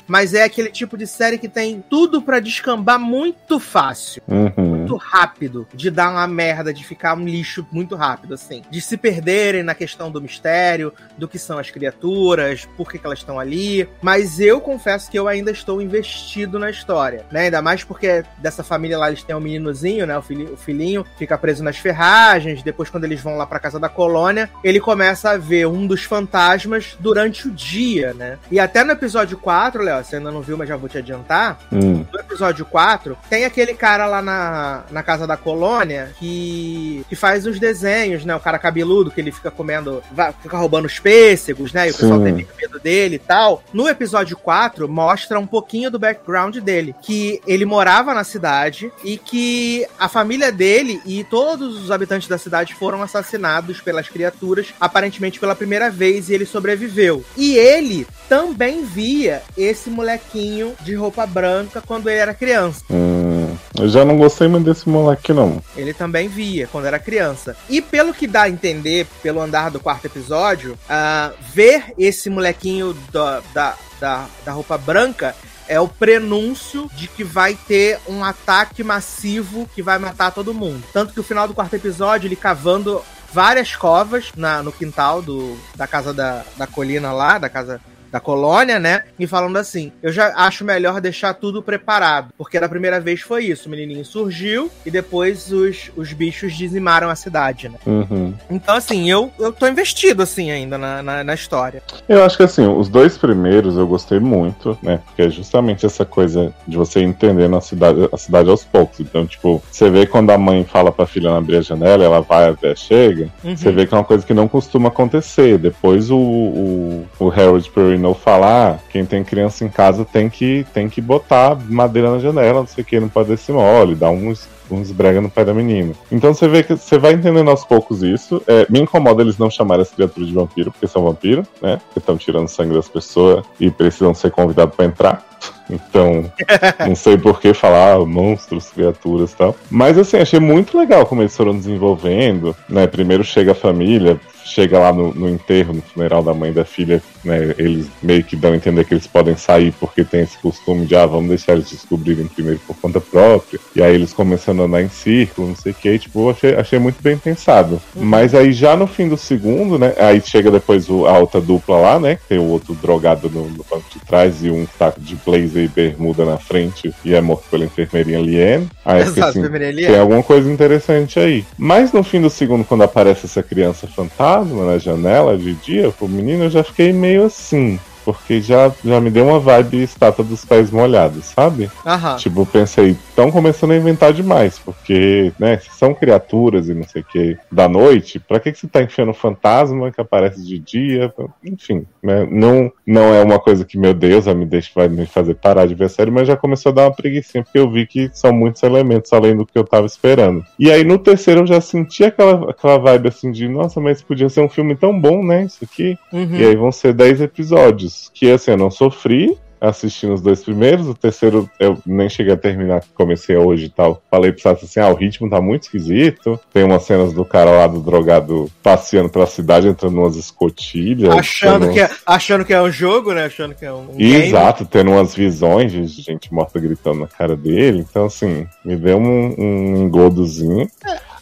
mas 0.06 0.34
é 0.34 0.44
aquele 0.44 0.70
tipo 0.70 0.96
de 0.96 1.06
série 1.06 1.38
que 1.38 1.48
tem 1.48 1.82
tudo 1.88 2.20
pra 2.22 2.40
descambar 2.40 2.98
muito 2.98 3.58
fácil 3.58 4.22
Uhum. 4.28 4.79
Muito 4.80 4.96
rápido, 4.96 5.66
de 5.74 5.90
dar 5.90 6.10
uma 6.10 6.26
merda, 6.26 6.72
de 6.72 6.84
ficar 6.84 7.14
um 7.16 7.24
lixo 7.24 7.66
muito 7.70 7.94
rápido, 7.94 8.34
assim. 8.34 8.62
De 8.70 8.80
se 8.80 8.96
perderem 8.96 9.62
na 9.62 9.74
questão 9.74 10.10
do 10.10 10.20
mistério, 10.20 10.92
do 11.16 11.28
que 11.28 11.38
são 11.38 11.58
as 11.58 11.70
criaturas, 11.70 12.66
por 12.76 12.90
que, 12.90 12.98
que 12.98 13.06
elas 13.06 13.18
estão 13.20 13.38
ali. 13.38 13.88
Mas 14.02 14.40
eu 14.40 14.60
confesso 14.60 15.10
que 15.10 15.18
eu 15.18 15.28
ainda 15.28 15.50
estou 15.50 15.80
investido 15.82 16.58
na 16.58 16.70
história, 16.70 17.24
né? 17.30 17.42
Ainda 17.42 17.62
mais 17.62 17.84
porque 17.84 18.24
dessa 18.38 18.62
família 18.62 18.98
lá 18.98 19.08
eles 19.08 19.22
têm 19.22 19.34
um 19.36 19.40
meninozinho, 19.40 20.06
né? 20.06 20.16
O, 20.16 20.22
filho, 20.22 20.54
o 20.54 20.56
filhinho 20.56 21.04
fica 21.18 21.36
preso 21.38 21.62
nas 21.62 21.76
ferragens. 21.76 22.62
Depois, 22.62 22.88
quando 22.90 23.04
eles 23.04 23.20
vão 23.20 23.36
lá 23.36 23.46
pra 23.46 23.58
casa 23.58 23.78
da 23.78 23.88
colônia, 23.88 24.50
ele 24.64 24.80
começa 24.80 25.30
a 25.30 25.36
ver 25.38 25.66
um 25.66 25.86
dos 25.86 26.04
fantasmas 26.04 26.96
durante 26.98 27.48
o 27.48 27.50
dia, 27.50 28.12
né? 28.14 28.38
E 28.50 28.58
até 28.60 28.84
no 28.84 28.92
episódio 28.92 29.36
4, 29.38 29.82
Léo, 29.82 30.04
você 30.04 30.16
ainda 30.16 30.30
não 30.30 30.40
viu, 30.40 30.56
mas 30.56 30.68
já 30.68 30.76
vou 30.76 30.88
te 30.88 30.98
adiantar 30.98 31.58
Hum. 31.72 32.04
no 32.12 32.20
episódio 32.20 32.64
4, 32.64 33.16
tem 33.28 33.44
aquele 33.44 33.74
cara 33.74 34.06
lá 34.06 34.20
na, 34.22 34.69
na, 34.70 34.84
na 34.90 35.02
casa 35.02 35.26
da 35.26 35.36
colônia 35.36 36.12
que, 36.18 37.04
que 37.08 37.16
faz 37.16 37.46
os 37.46 37.58
desenhos, 37.58 38.24
né? 38.24 38.34
O 38.34 38.40
cara 38.40 38.58
cabeludo 38.58 39.10
que 39.10 39.20
ele 39.20 39.32
fica 39.32 39.50
comendo, 39.50 40.02
vai, 40.12 40.32
fica 40.40 40.56
roubando 40.56 40.86
os 40.86 40.98
pêssegos, 40.98 41.72
né? 41.72 41.88
E 41.88 41.90
o 41.90 41.94
pessoal 41.94 42.18
Sim. 42.18 42.24
tem 42.24 42.48
medo 42.60 42.78
dele 42.78 43.16
e 43.16 43.18
tal. 43.18 43.62
No 43.72 43.88
episódio 43.88 44.36
4, 44.36 44.88
mostra 44.88 45.38
um 45.38 45.46
pouquinho 45.46 45.90
do 45.90 45.98
background 45.98 46.56
dele. 46.58 46.94
Que 47.02 47.40
ele 47.46 47.64
morava 47.64 48.14
na 48.14 48.24
cidade 48.24 48.92
e 49.04 49.18
que 49.18 49.86
a 49.98 50.08
família 50.08 50.52
dele 50.52 51.00
e 51.04 51.24
todos 51.24 51.82
os 51.82 51.90
habitantes 51.90 52.28
da 52.28 52.38
cidade 52.38 52.74
foram 52.74 53.02
assassinados 53.02 53.80
pelas 53.80 54.08
criaturas, 54.08 54.72
aparentemente 54.80 55.40
pela 55.40 55.54
primeira 55.54 55.90
vez, 55.90 56.28
e 56.28 56.34
ele 56.34 56.46
sobreviveu. 56.46 57.24
E 57.36 57.56
ele 57.56 58.06
também 58.30 58.84
via 58.84 59.42
esse 59.58 59.90
molequinho 59.90 60.76
de 60.82 60.94
roupa 60.94 61.26
branca 61.26 61.82
quando 61.84 62.08
ele 62.08 62.20
era 62.20 62.32
criança. 62.32 62.84
Hum, 62.88 63.56
eu 63.76 63.88
já 63.88 64.04
não 64.04 64.16
gostei 64.16 64.46
muito 64.46 64.66
desse 64.66 64.88
moleque, 64.88 65.32
não. 65.32 65.60
Ele 65.76 65.92
também 65.92 66.28
via 66.28 66.68
quando 66.68 66.84
era 66.84 66.96
criança. 67.00 67.56
E 67.68 67.82
pelo 67.82 68.14
que 68.14 68.28
dá 68.28 68.42
a 68.42 68.48
entender, 68.48 69.08
pelo 69.20 69.40
andar 69.40 69.72
do 69.72 69.80
quarto 69.80 70.04
episódio, 70.04 70.78
ah, 70.88 71.32
ver 71.52 71.92
esse 71.98 72.30
molequinho 72.30 72.96
da, 73.12 73.42
da, 73.52 73.74
da, 73.98 74.26
da 74.44 74.52
roupa 74.52 74.78
branca 74.78 75.34
é 75.66 75.80
o 75.80 75.88
prenúncio 75.88 76.88
de 76.94 77.08
que 77.08 77.24
vai 77.24 77.58
ter 77.66 77.98
um 78.08 78.22
ataque 78.22 78.84
massivo 78.84 79.68
que 79.74 79.82
vai 79.82 79.98
matar 79.98 80.30
todo 80.30 80.54
mundo. 80.54 80.84
Tanto 80.92 81.12
que 81.12 81.20
o 81.20 81.24
final 81.24 81.48
do 81.48 81.54
quarto 81.54 81.74
episódio, 81.74 82.28
ele 82.28 82.36
cavando 82.36 83.02
várias 83.32 83.74
covas 83.74 84.30
na, 84.36 84.62
no 84.62 84.72
quintal 84.72 85.20
do, 85.22 85.58
da 85.74 85.86
casa 85.86 86.12
da, 86.12 86.44
da 86.56 86.66
colina 86.66 87.12
lá, 87.12 87.38
da 87.38 87.48
casa 87.48 87.80
da 88.10 88.20
colônia, 88.20 88.78
né? 88.78 89.04
E 89.18 89.26
falando 89.26 89.56
assim: 89.56 89.92
eu 90.02 90.12
já 90.12 90.32
acho 90.36 90.64
melhor 90.64 91.00
deixar 91.00 91.34
tudo 91.34 91.62
preparado. 91.62 92.32
Porque 92.36 92.58
da 92.60 92.68
primeira 92.68 93.00
vez 93.00 93.20
foi 93.20 93.44
isso: 93.46 93.68
o 93.68 93.70
menininho 93.70 94.04
surgiu 94.04 94.70
e 94.84 94.90
depois 94.90 95.50
os, 95.52 95.90
os 95.96 96.12
bichos 96.12 96.54
dizimaram 96.54 97.08
a 97.08 97.14
cidade, 97.14 97.68
né? 97.68 97.78
Uhum. 97.86 98.34
Então, 98.50 98.74
assim, 98.74 99.10
eu, 99.10 99.30
eu 99.38 99.52
tô 99.52 99.66
investido, 99.66 100.22
assim, 100.22 100.50
ainda 100.50 100.76
na, 100.78 101.02
na, 101.02 101.24
na 101.24 101.34
história. 101.34 101.82
Eu 102.08 102.24
acho 102.24 102.36
que 102.36 102.42
assim, 102.42 102.66
os 102.66 102.88
dois 102.88 103.16
primeiros 103.16 103.76
eu 103.76 103.86
gostei 103.86 104.18
muito, 104.20 104.76
né? 104.82 105.00
Porque 105.06 105.22
é 105.22 105.30
justamente 105.30 105.86
essa 105.86 106.04
coisa 106.04 106.52
de 106.66 106.76
você 106.76 107.00
entender 107.00 107.48
na 107.48 107.60
cidade, 107.60 108.08
a 108.12 108.16
cidade 108.16 108.48
aos 108.50 108.64
poucos. 108.64 109.00
Então, 109.00 109.26
tipo, 109.26 109.62
você 109.70 109.90
vê 109.90 110.06
quando 110.06 110.30
a 110.30 110.38
mãe 110.38 110.64
fala 110.64 110.90
pra 110.92 111.06
filha 111.06 111.30
não 111.30 111.36
abrir 111.36 111.56
a 111.56 111.62
janela, 111.62 112.04
ela 112.04 112.20
vai 112.20 112.48
até 112.48 112.74
chega, 112.74 113.28
Uhum. 113.44 113.56
você 113.56 113.70
vê 113.72 113.86
que 113.86 113.94
é 113.94 113.96
uma 113.96 114.04
coisa 114.04 114.24
que 114.26 114.34
não 114.34 114.46
costuma 114.48 114.88
acontecer. 114.88 115.58
Depois 115.58 116.10
o, 116.10 116.16
o, 116.18 117.06
o 117.18 117.30
Harold 117.30 117.68
Perrineau 118.00 118.14
falar, 118.14 118.80
quem 118.88 119.04
tem 119.04 119.22
criança 119.22 119.64
em 119.64 119.68
casa 119.68 120.04
tem 120.04 120.30
que, 120.30 120.66
tem 120.72 120.88
que 120.88 121.00
botar 121.00 121.56
madeira 121.68 122.10
na 122.10 122.18
janela, 122.18 122.60
não 122.60 122.66
sei 122.66 122.82
o 122.82 122.86
que, 122.86 122.98
não 122.98 123.08
pode 123.08 123.28
descer 123.28 123.52
mole, 123.52 123.94
dar 123.94 124.10
uns 124.10 124.48
uns 124.70 124.92
brega 124.92 125.20
no 125.20 125.28
pé 125.28 125.44
da 125.44 125.52
menina. 125.52 125.92
Então 126.12 126.32
você 126.32 126.46
vê 126.46 126.62
que 126.62 126.76
você 126.76 126.96
vai 126.96 127.12
entendendo 127.12 127.50
aos 127.50 127.64
poucos 127.64 128.04
isso. 128.04 128.40
É, 128.46 128.66
me 128.70 128.78
incomoda 128.78 129.20
eles 129.20 129.36
não 129.36 129.50
chamarem 129.50 129.82
as 129.82 129.90
criaturas 129.90 130.28
de 130.28 130.34
vampiro, 130.34 130.70
porque 130.70 130.86
são 130.86 131.02
vampiro, 131.02 131.42
né? 131.60 131.80
Que 131.92 131.98
estão 131.98 132.16
tirando 132.16 132.46
sangue 132.46 132.74
das 132.74 132.88
pessoas 132.88 133.44
e 133.58 133.68
precisam 133.68 134.14
ser 134.14 134.30
convidados 134.30 134.76
pra 134.76 134.84
entrar. 134.84 135.26
Então, 135.70 136.30
não 136.86 136.94
sei 136.94 137.16
por 137.16 137.40
que 137.40 137.54
falar 137.54 137.98
monstros, 138.06 138.70
criaturas 138.70 139.32
e 139.32 139.36
tal. 139.36 139.56
Mas 139.70 139.98
assim, 139.98 140.18
achei 140.18 140.40
muito 140.40 140.78
legal 140.78 141.06
como 141.06 141.22
eles 141.22 141.36
foram 141.36 141.56
desenvolvendo, 141.56 142.56
né? 142.68 142.86
Primeiro 142.86 143.24
chega 143.24 143.52
a 143.52 143.54
família, 143.54 144.20
chega 144.44 144.78
lá 144.78 144.92
no, 144.92 145.14
no 145.14 145.28
enterro, 145.28 145.72
no 145.72 145.82
funeral 145.82 146.22
da 146.22 146.34
mãe 146.34 146.50
e 146.50 146.54
da 146.54 146.64
filha, 146.64 147.02
né? 147.24 147.54
Eles 147.56 147.86
meio 148.02 148.24
que 148.24 148.36
dão 148.36 148.52
a 148.52 148.56
entender 148.56 148.84
que 148.84 148.94
eles 148.94 149.06
podem 149.06 149.36
sair 149.36 149.72
porque 149.78 150.04
tem 150.04 150.22
esse 150.22 150.36
costume 150.38 150.86
de, 150.86 150.96
ah, 150.96 151.06
vamos 151.06 151.28
deixar 151.28 151.52
eles 151.52 151.70
descobrirem 151.70 152.26
primeiro 152.26 152.60
por 152.66 152.76
conta 152.76 153.00
própria. 153.00 153.60
E 153.74 153.82
aí 153.82 153.94
eles 153.94 154.12
começando 154.12 154.62
a 154.62 154.64
andar 154.64 154.82
em 154.82 154.88
círculo, 154.88 155.48
não 155.48 155.56
sei 155.56 155.72
o 155.72 155.74
que, 155.74 155.98
tipo, 155.98 156.30
achei, 156.30 156.54
achei 156.54 156.78
muito 156.78 157.02
bem 157.02 157.16
pensado. 157.16 157.80
Mas 157.94 158.34
aí 158.34 158.52
já 158.52 158.76
no 158.76 158.86
fim 158.86 159.08
do 159.08 159.16
segundo, 159.16 159.78
né? 159.78 159.94
Aí 159.98 160.20
chega 160.20 160.50
depois 160.50 160.88
o, 160.88 161.06
a 161.06 161.18
outra 161.18 161.40
dupla 161.40 161.78
lá, 161.78 162.00
né? 162.00 162.16
Que 162.16 162.28
tem 162.28 162.38
o 162.38 162.48
outro 162.48 162.74
drogado 162.74 163.30
no, 163.30 163.44
no 163.48 163.64
banco 163.70 163.84
de 163.92 164.00
trás 164.00 164.44
e 164.44 164.50
um 164.50 164.66
taco 164.78 165.00
de 165.00 165.16
blazer 165.16 165.59
e 165.60 165.68
bermuda 165.68 166.24
na 166.24 166.38
frente 166.38 166.92
e 167.04 167.14
é 167.14 167.20
morto 167.20 167.44
pela 167.50 167.64
enfermeirinha 167.64 168.20
Liane. 168.20 168.68
Aí 168.84 169.04
fiquei 169.04 169.22
Exato, 169.22 169.30
assim, 169.30 169.40
primeiro 169.40 169.64
ele 169.64 169.86
tem 169.86 169.98
alguma 169.98 170.22
coisa 170.22 170.50
interessante 170.50 171.18
aí. 171.18 171.44
Mas 171.56 171.92
no 171.92 172.02
fim 172.02 172.20
do 172.20 172.30
segundo, 172.30 172.64
quando 172.64 172.82
aparece 172.82 173.26
essa 173.26 173.42
criança 173.42 173.86
fantasma 173.86 174.64
na 174.64 174.78
janela 174.78 175.36
de 175.36 175.54
dia, 175.54 175.92
o 176.00 176.08
menino, 176.08 176.44
eu 176.44 176.50
já 176.50 176.64
fiquei 176.64 176.92
meio 176.92 177.24
assim. 177.24 177.78
Porque 178.12 178.40
já, 178.40 178.72
já 178.84 179.00
me 179.00 179.10
deu 179.10 179.26
uma 179.26 179.38
vibe 179.38 179.82
estátua 179.82 180.24
dos 180.24 180.44
pés 180.44 180.70
molhados, 180.70 181.26
sabe? 181.26 181.70
Aham. 181.86 182.16
Tipo, 182.16 182.46
pensei, 182.46 182.96
estão 183.08 183.30
começando 183.30 183.72
a 183.72 183.76
inventar 183.76 184.12
demais, 184.12 184.58
porque, 184.58 185.32
né, 185.38 185.58
se 185.58 185.70
são 185.70 185.94
criaturas 185.94 186.68
e 186.68 186.74
não 186.74 186.84
sei 186.84 187.02
o 187.02 187.04
que 187.04 187.38
da 187.50 187.68
noite, 187.68 188.18
pra 188.18 188.40
que, 188.40 188.52
que 188.52 188.58
você 188.58 188.68
tá 188.68 188.82
enfiando 188.82 189.12
fantasma 189.12 189.90
que 189.90 190.00
aparece 190.00 190.44
de 190.44 190.58
dia? 190.58 191.12
Enfim, 191.44 191.86
né, 192.02 192.26
não, 192.30 192.72
não 192.86 193.14
é 193.14 193.22
uma 193.22 193.38
coisa 193.38 193.64
que, 193.64 193.78
meu 193.78 193.94
Deus, 193.94 194.24
vai 194.24 194.34
me, 194.34 194.46
deixa, 194.46 194.70
vai 194.74 194.88
me 194.88 195.06
fazer 195.06 195.34
parar 195.34 195.66
de 195.66 195.74
ver 195.74 195.86
a 195.86 195.88
série, 195.88 196.10
mas 196.10 196.28
já 196.28 196.36
começou 196.36 196.70
a 196.70 196.74
dar 196.74 196.82
uma 196.84 196.94
preguiça, 196.94 197.42
porque 197.42 197.58
eu 197.58 197.70
vi 197.70 197.86
que 197.86 198.10
são 198.12 198.32
muitos 198.32 198.62
elementos 198.62 199.12
além 199.12 199.36
do 199.36 199.46
que 199.46 199.58
eu 199.58 199.64
tava 199.64 199.86
esperando. 199.86 200.44
E 200.58 200.70
aí 200.70 200.84
no 200.84 200.98
terceiro 200.98 201.40
eu 201.40 201.46
já 201.46 201.60
senti 201.60 202.04
aquela, 202.04 202.50
aquela 202.50 202.78
vibe 202.78 203.08
assim 203.08 203.30
de, 203.30 203.48
nossa, 203.48 203.80
mas 203.80 204.02
podia 204.02 204.28
ser 204.28 204.40
um 204.40 204.48
filme 204.48 204.74
tão 204.74 204.98
bom, 204.98 205.24
né, 205.24 205.44
isso 205.44 205.64
aqui. 205.64 205.98
Uhum. 206.12 206.36
E 206.36 206.44
aí 206.44 206.56
vão 206.56 206.72
ser 206.72 206.92
10 206.92 207.20
episódios. 207.20 207.99
Que 208.08 208.30
assim, 208.30 208.52
eu 208.52 208.56
não 208.56 208.70
sofri 208.70 209.36
assistindo 209.60 210.14
os 210.14 210.22
dois 210.22 210.42
primeiros. 210.42 210.88
O 210.88 210.94
terceiro 210.94 211.48
eu 211.60 211.78
nem 211.84 212.08
cheguei 212.08 212.32
a 212.32 212.36
terminar, 212.36 212.82
comecei 212.94 213.36
hoje 213.36 213.66
e 213.66 213.68
tal. 213.68 214.02
Falei 214.10 214.32
pro 214.32 214.40
Sato 214.40 214.64
assim: 214.64 214.80
ah, 214.80 214.88
o 214.88 214.94
ritmo 214.94 215.28
tá 215.28 215.40
muito 215.40 215.64
esquisito. 215.64 216.40
Tem 216.52 216.64
umas 216.64 216.84
cenas 216.84 217.12
do 217.12 217.24
cara 217.24 217.50
lá 217.50 217.66
do 217.66 217.80
drogado 217.80 218.50
passeando 218.62 219.10
pela 219.10 219.26
cidade, 219.26 219.68
entrando 219.68 219.94
numas 219.94 220.16
escotilhas. 220.16 221.14
Achando 221.14 221.60
tendo 221.66 221.74
que, 221.74 221.80
é, 221.80 221.90
achando 222.06 222.44
que 222.44 222.54
é 222.54 222.62
um 222.62 222.70
jogo, 222.70 223.12
né? 223.12 223.26
Achando 223.26 223.54
que 223.54 223.64
é 223.64 223.72
um. 223.72 223.90
um 223.90 223.96
game. 223.96 224.26
Exato, 224.26 224.64
tendo 224.64 224.90
umas 224.90 225.14
visões 225.14 225.70
de 225.72 225.86
gente 225.86 226.32
morta 226.32 226.58
gritando 226.58 227.00
na 227.00 227.06
cara 227.06 227.36
dele. 227.36 227.84
Então, 227.88 228.06
assim, 228.06 228.46
me 228.64 228.76
deu 228.76 228.96
um, 228.96 229.34
um 229.38 229.76
engodozinho. 229.84 230.68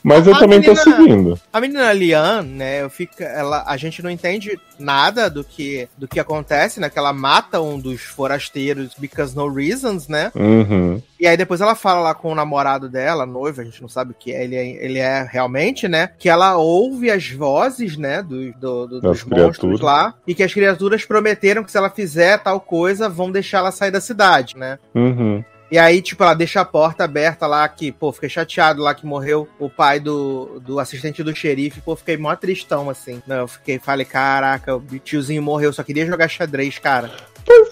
Mas 0.03 0.27
eu 0.27 0.35
a 0.35 0.39
também 0.39 0.61
tô 0.63 0.73
menina- 0.75 0.97
seguindo. 0.97 1.41
A 1.53 1.61
menina 1.61 1.93
Lian, 1.93 2.43
né, 2.43 2.83
eu 2.83 2.91
fico, 2.91 3.15
ela, 3.23 3.65
a 3.67 3.77
gente 3.77 4.03
não 4.03 4.11
entende 4.11 4.59
nada 4.79 5.29
do 5.29 5.43
que, 5.43 5.89
do 5.99 6.07
que 6.07 6.21
acontece, 6.21 6.79
né, 6.79 6.89
que 6.89 6.99
ela 6.99 7.13
mata 7.13 7.61
um 7.61 7.79
dos 7.79 8.03
forasteiros 8.03 8.93
because 8.99 9.35
no 9.37 9.49
reasons, 9.53 10.07
né, 10.07 10.31
Uhum. 10.37 11.03
e 11.19 11.27
aí 11.27 11.37
depois 11.37 11.61
ela 11.61 11.75
fala 11.75 12.01
lá 12.01 12.15
com 12.15 12.31
o 12.31 12.35
namorado 12.35 12.89
dela, 12.89 13.27
noivo, 13.27 13.61
a 13.61 13.65
gente 13.65 13.83
não 13.83 13.89
sabe 13.89 14.13
o 14.13 14.15
que 14.17 14.33
é, 14.33 14.45
ele, 14.45 14.55
é, 14.57 14.85
ele 14.85 14.99
é 14.99 15.29
realmente, 15.29 15.89
né, 15.89 16.11
que 16.19 16.29
ela 16.29 16.57
ouve 16.57 17.11
as 17.11 17.29
vozes, 17.31 17.97
né, 17.97 18.23
do, 18.23 18.53
do- 18.53 18.87
do- 18.87 19.01
dos 19.01 19.25
monstros 19.25 19.27
criaturas. 19.57 19.81
lá, 19.81 20.15
e 20.27 20.35
que 20.35 20.43
as 20.45 20.53
criaturas 20.55 21.05
prometeram 21.05 21.65
que 21.65 21.73
se 21.73 21.77
ela 21.77 21.91
fizer 21.91 22.39
tal 22.39 22.61
coisa, 22.61 23.09
vão 23.09 23.31
deixar 23.33 23.59
ela 23.59 23.73
sair 23.73 23.91
da 23.91 24.01
cidade, 24.01 24.57
né. 24.57 24.79
Uhum. 24.95 25.43
E 25.71 25.79
aí, 25.79 26.01
tipo, 26.01 26.23
ela 26.23 26.33
deixa 26.33 26.63
a 26.63 26.65
porta 26.65 27.05
aberta 27.05 27.47
lá, 27.47 27.69
que, 27.69 27.93
pô, 27.93 28.11
fiquei 28.11 28.29
chateado 28.29 28.83
lá 28.83 28.95
que 28.95 29.05
morreu 29.05 29.47
o 29.59 29.69
pai 29.69 30.01
do, 30.01 30.59
do 30.61 30.81
assistente 30.81 31.23
do 31.23 31.37
xerife, 31.37 31.83
pô, 31.83 31.95
fiquei 31.95 32.17
mó 32.17 32.35
tristão, 32.35 32.89
assim. 32.89 33.23
Não, 33.27 33.37
eu 33.37 33.49
fiquei, 33.49 33.79
falei, 33.79 34.07
caraca, 34.07 34.77
o 34.77 34.99
tiozinho 34.99 35.43
morreu, 35.43 35.73
só 35.73 35.83
queria 35.83 36.07
jogar 36.07 36.29
xadrez, 36.29 36.79
cara. 36.79 37.11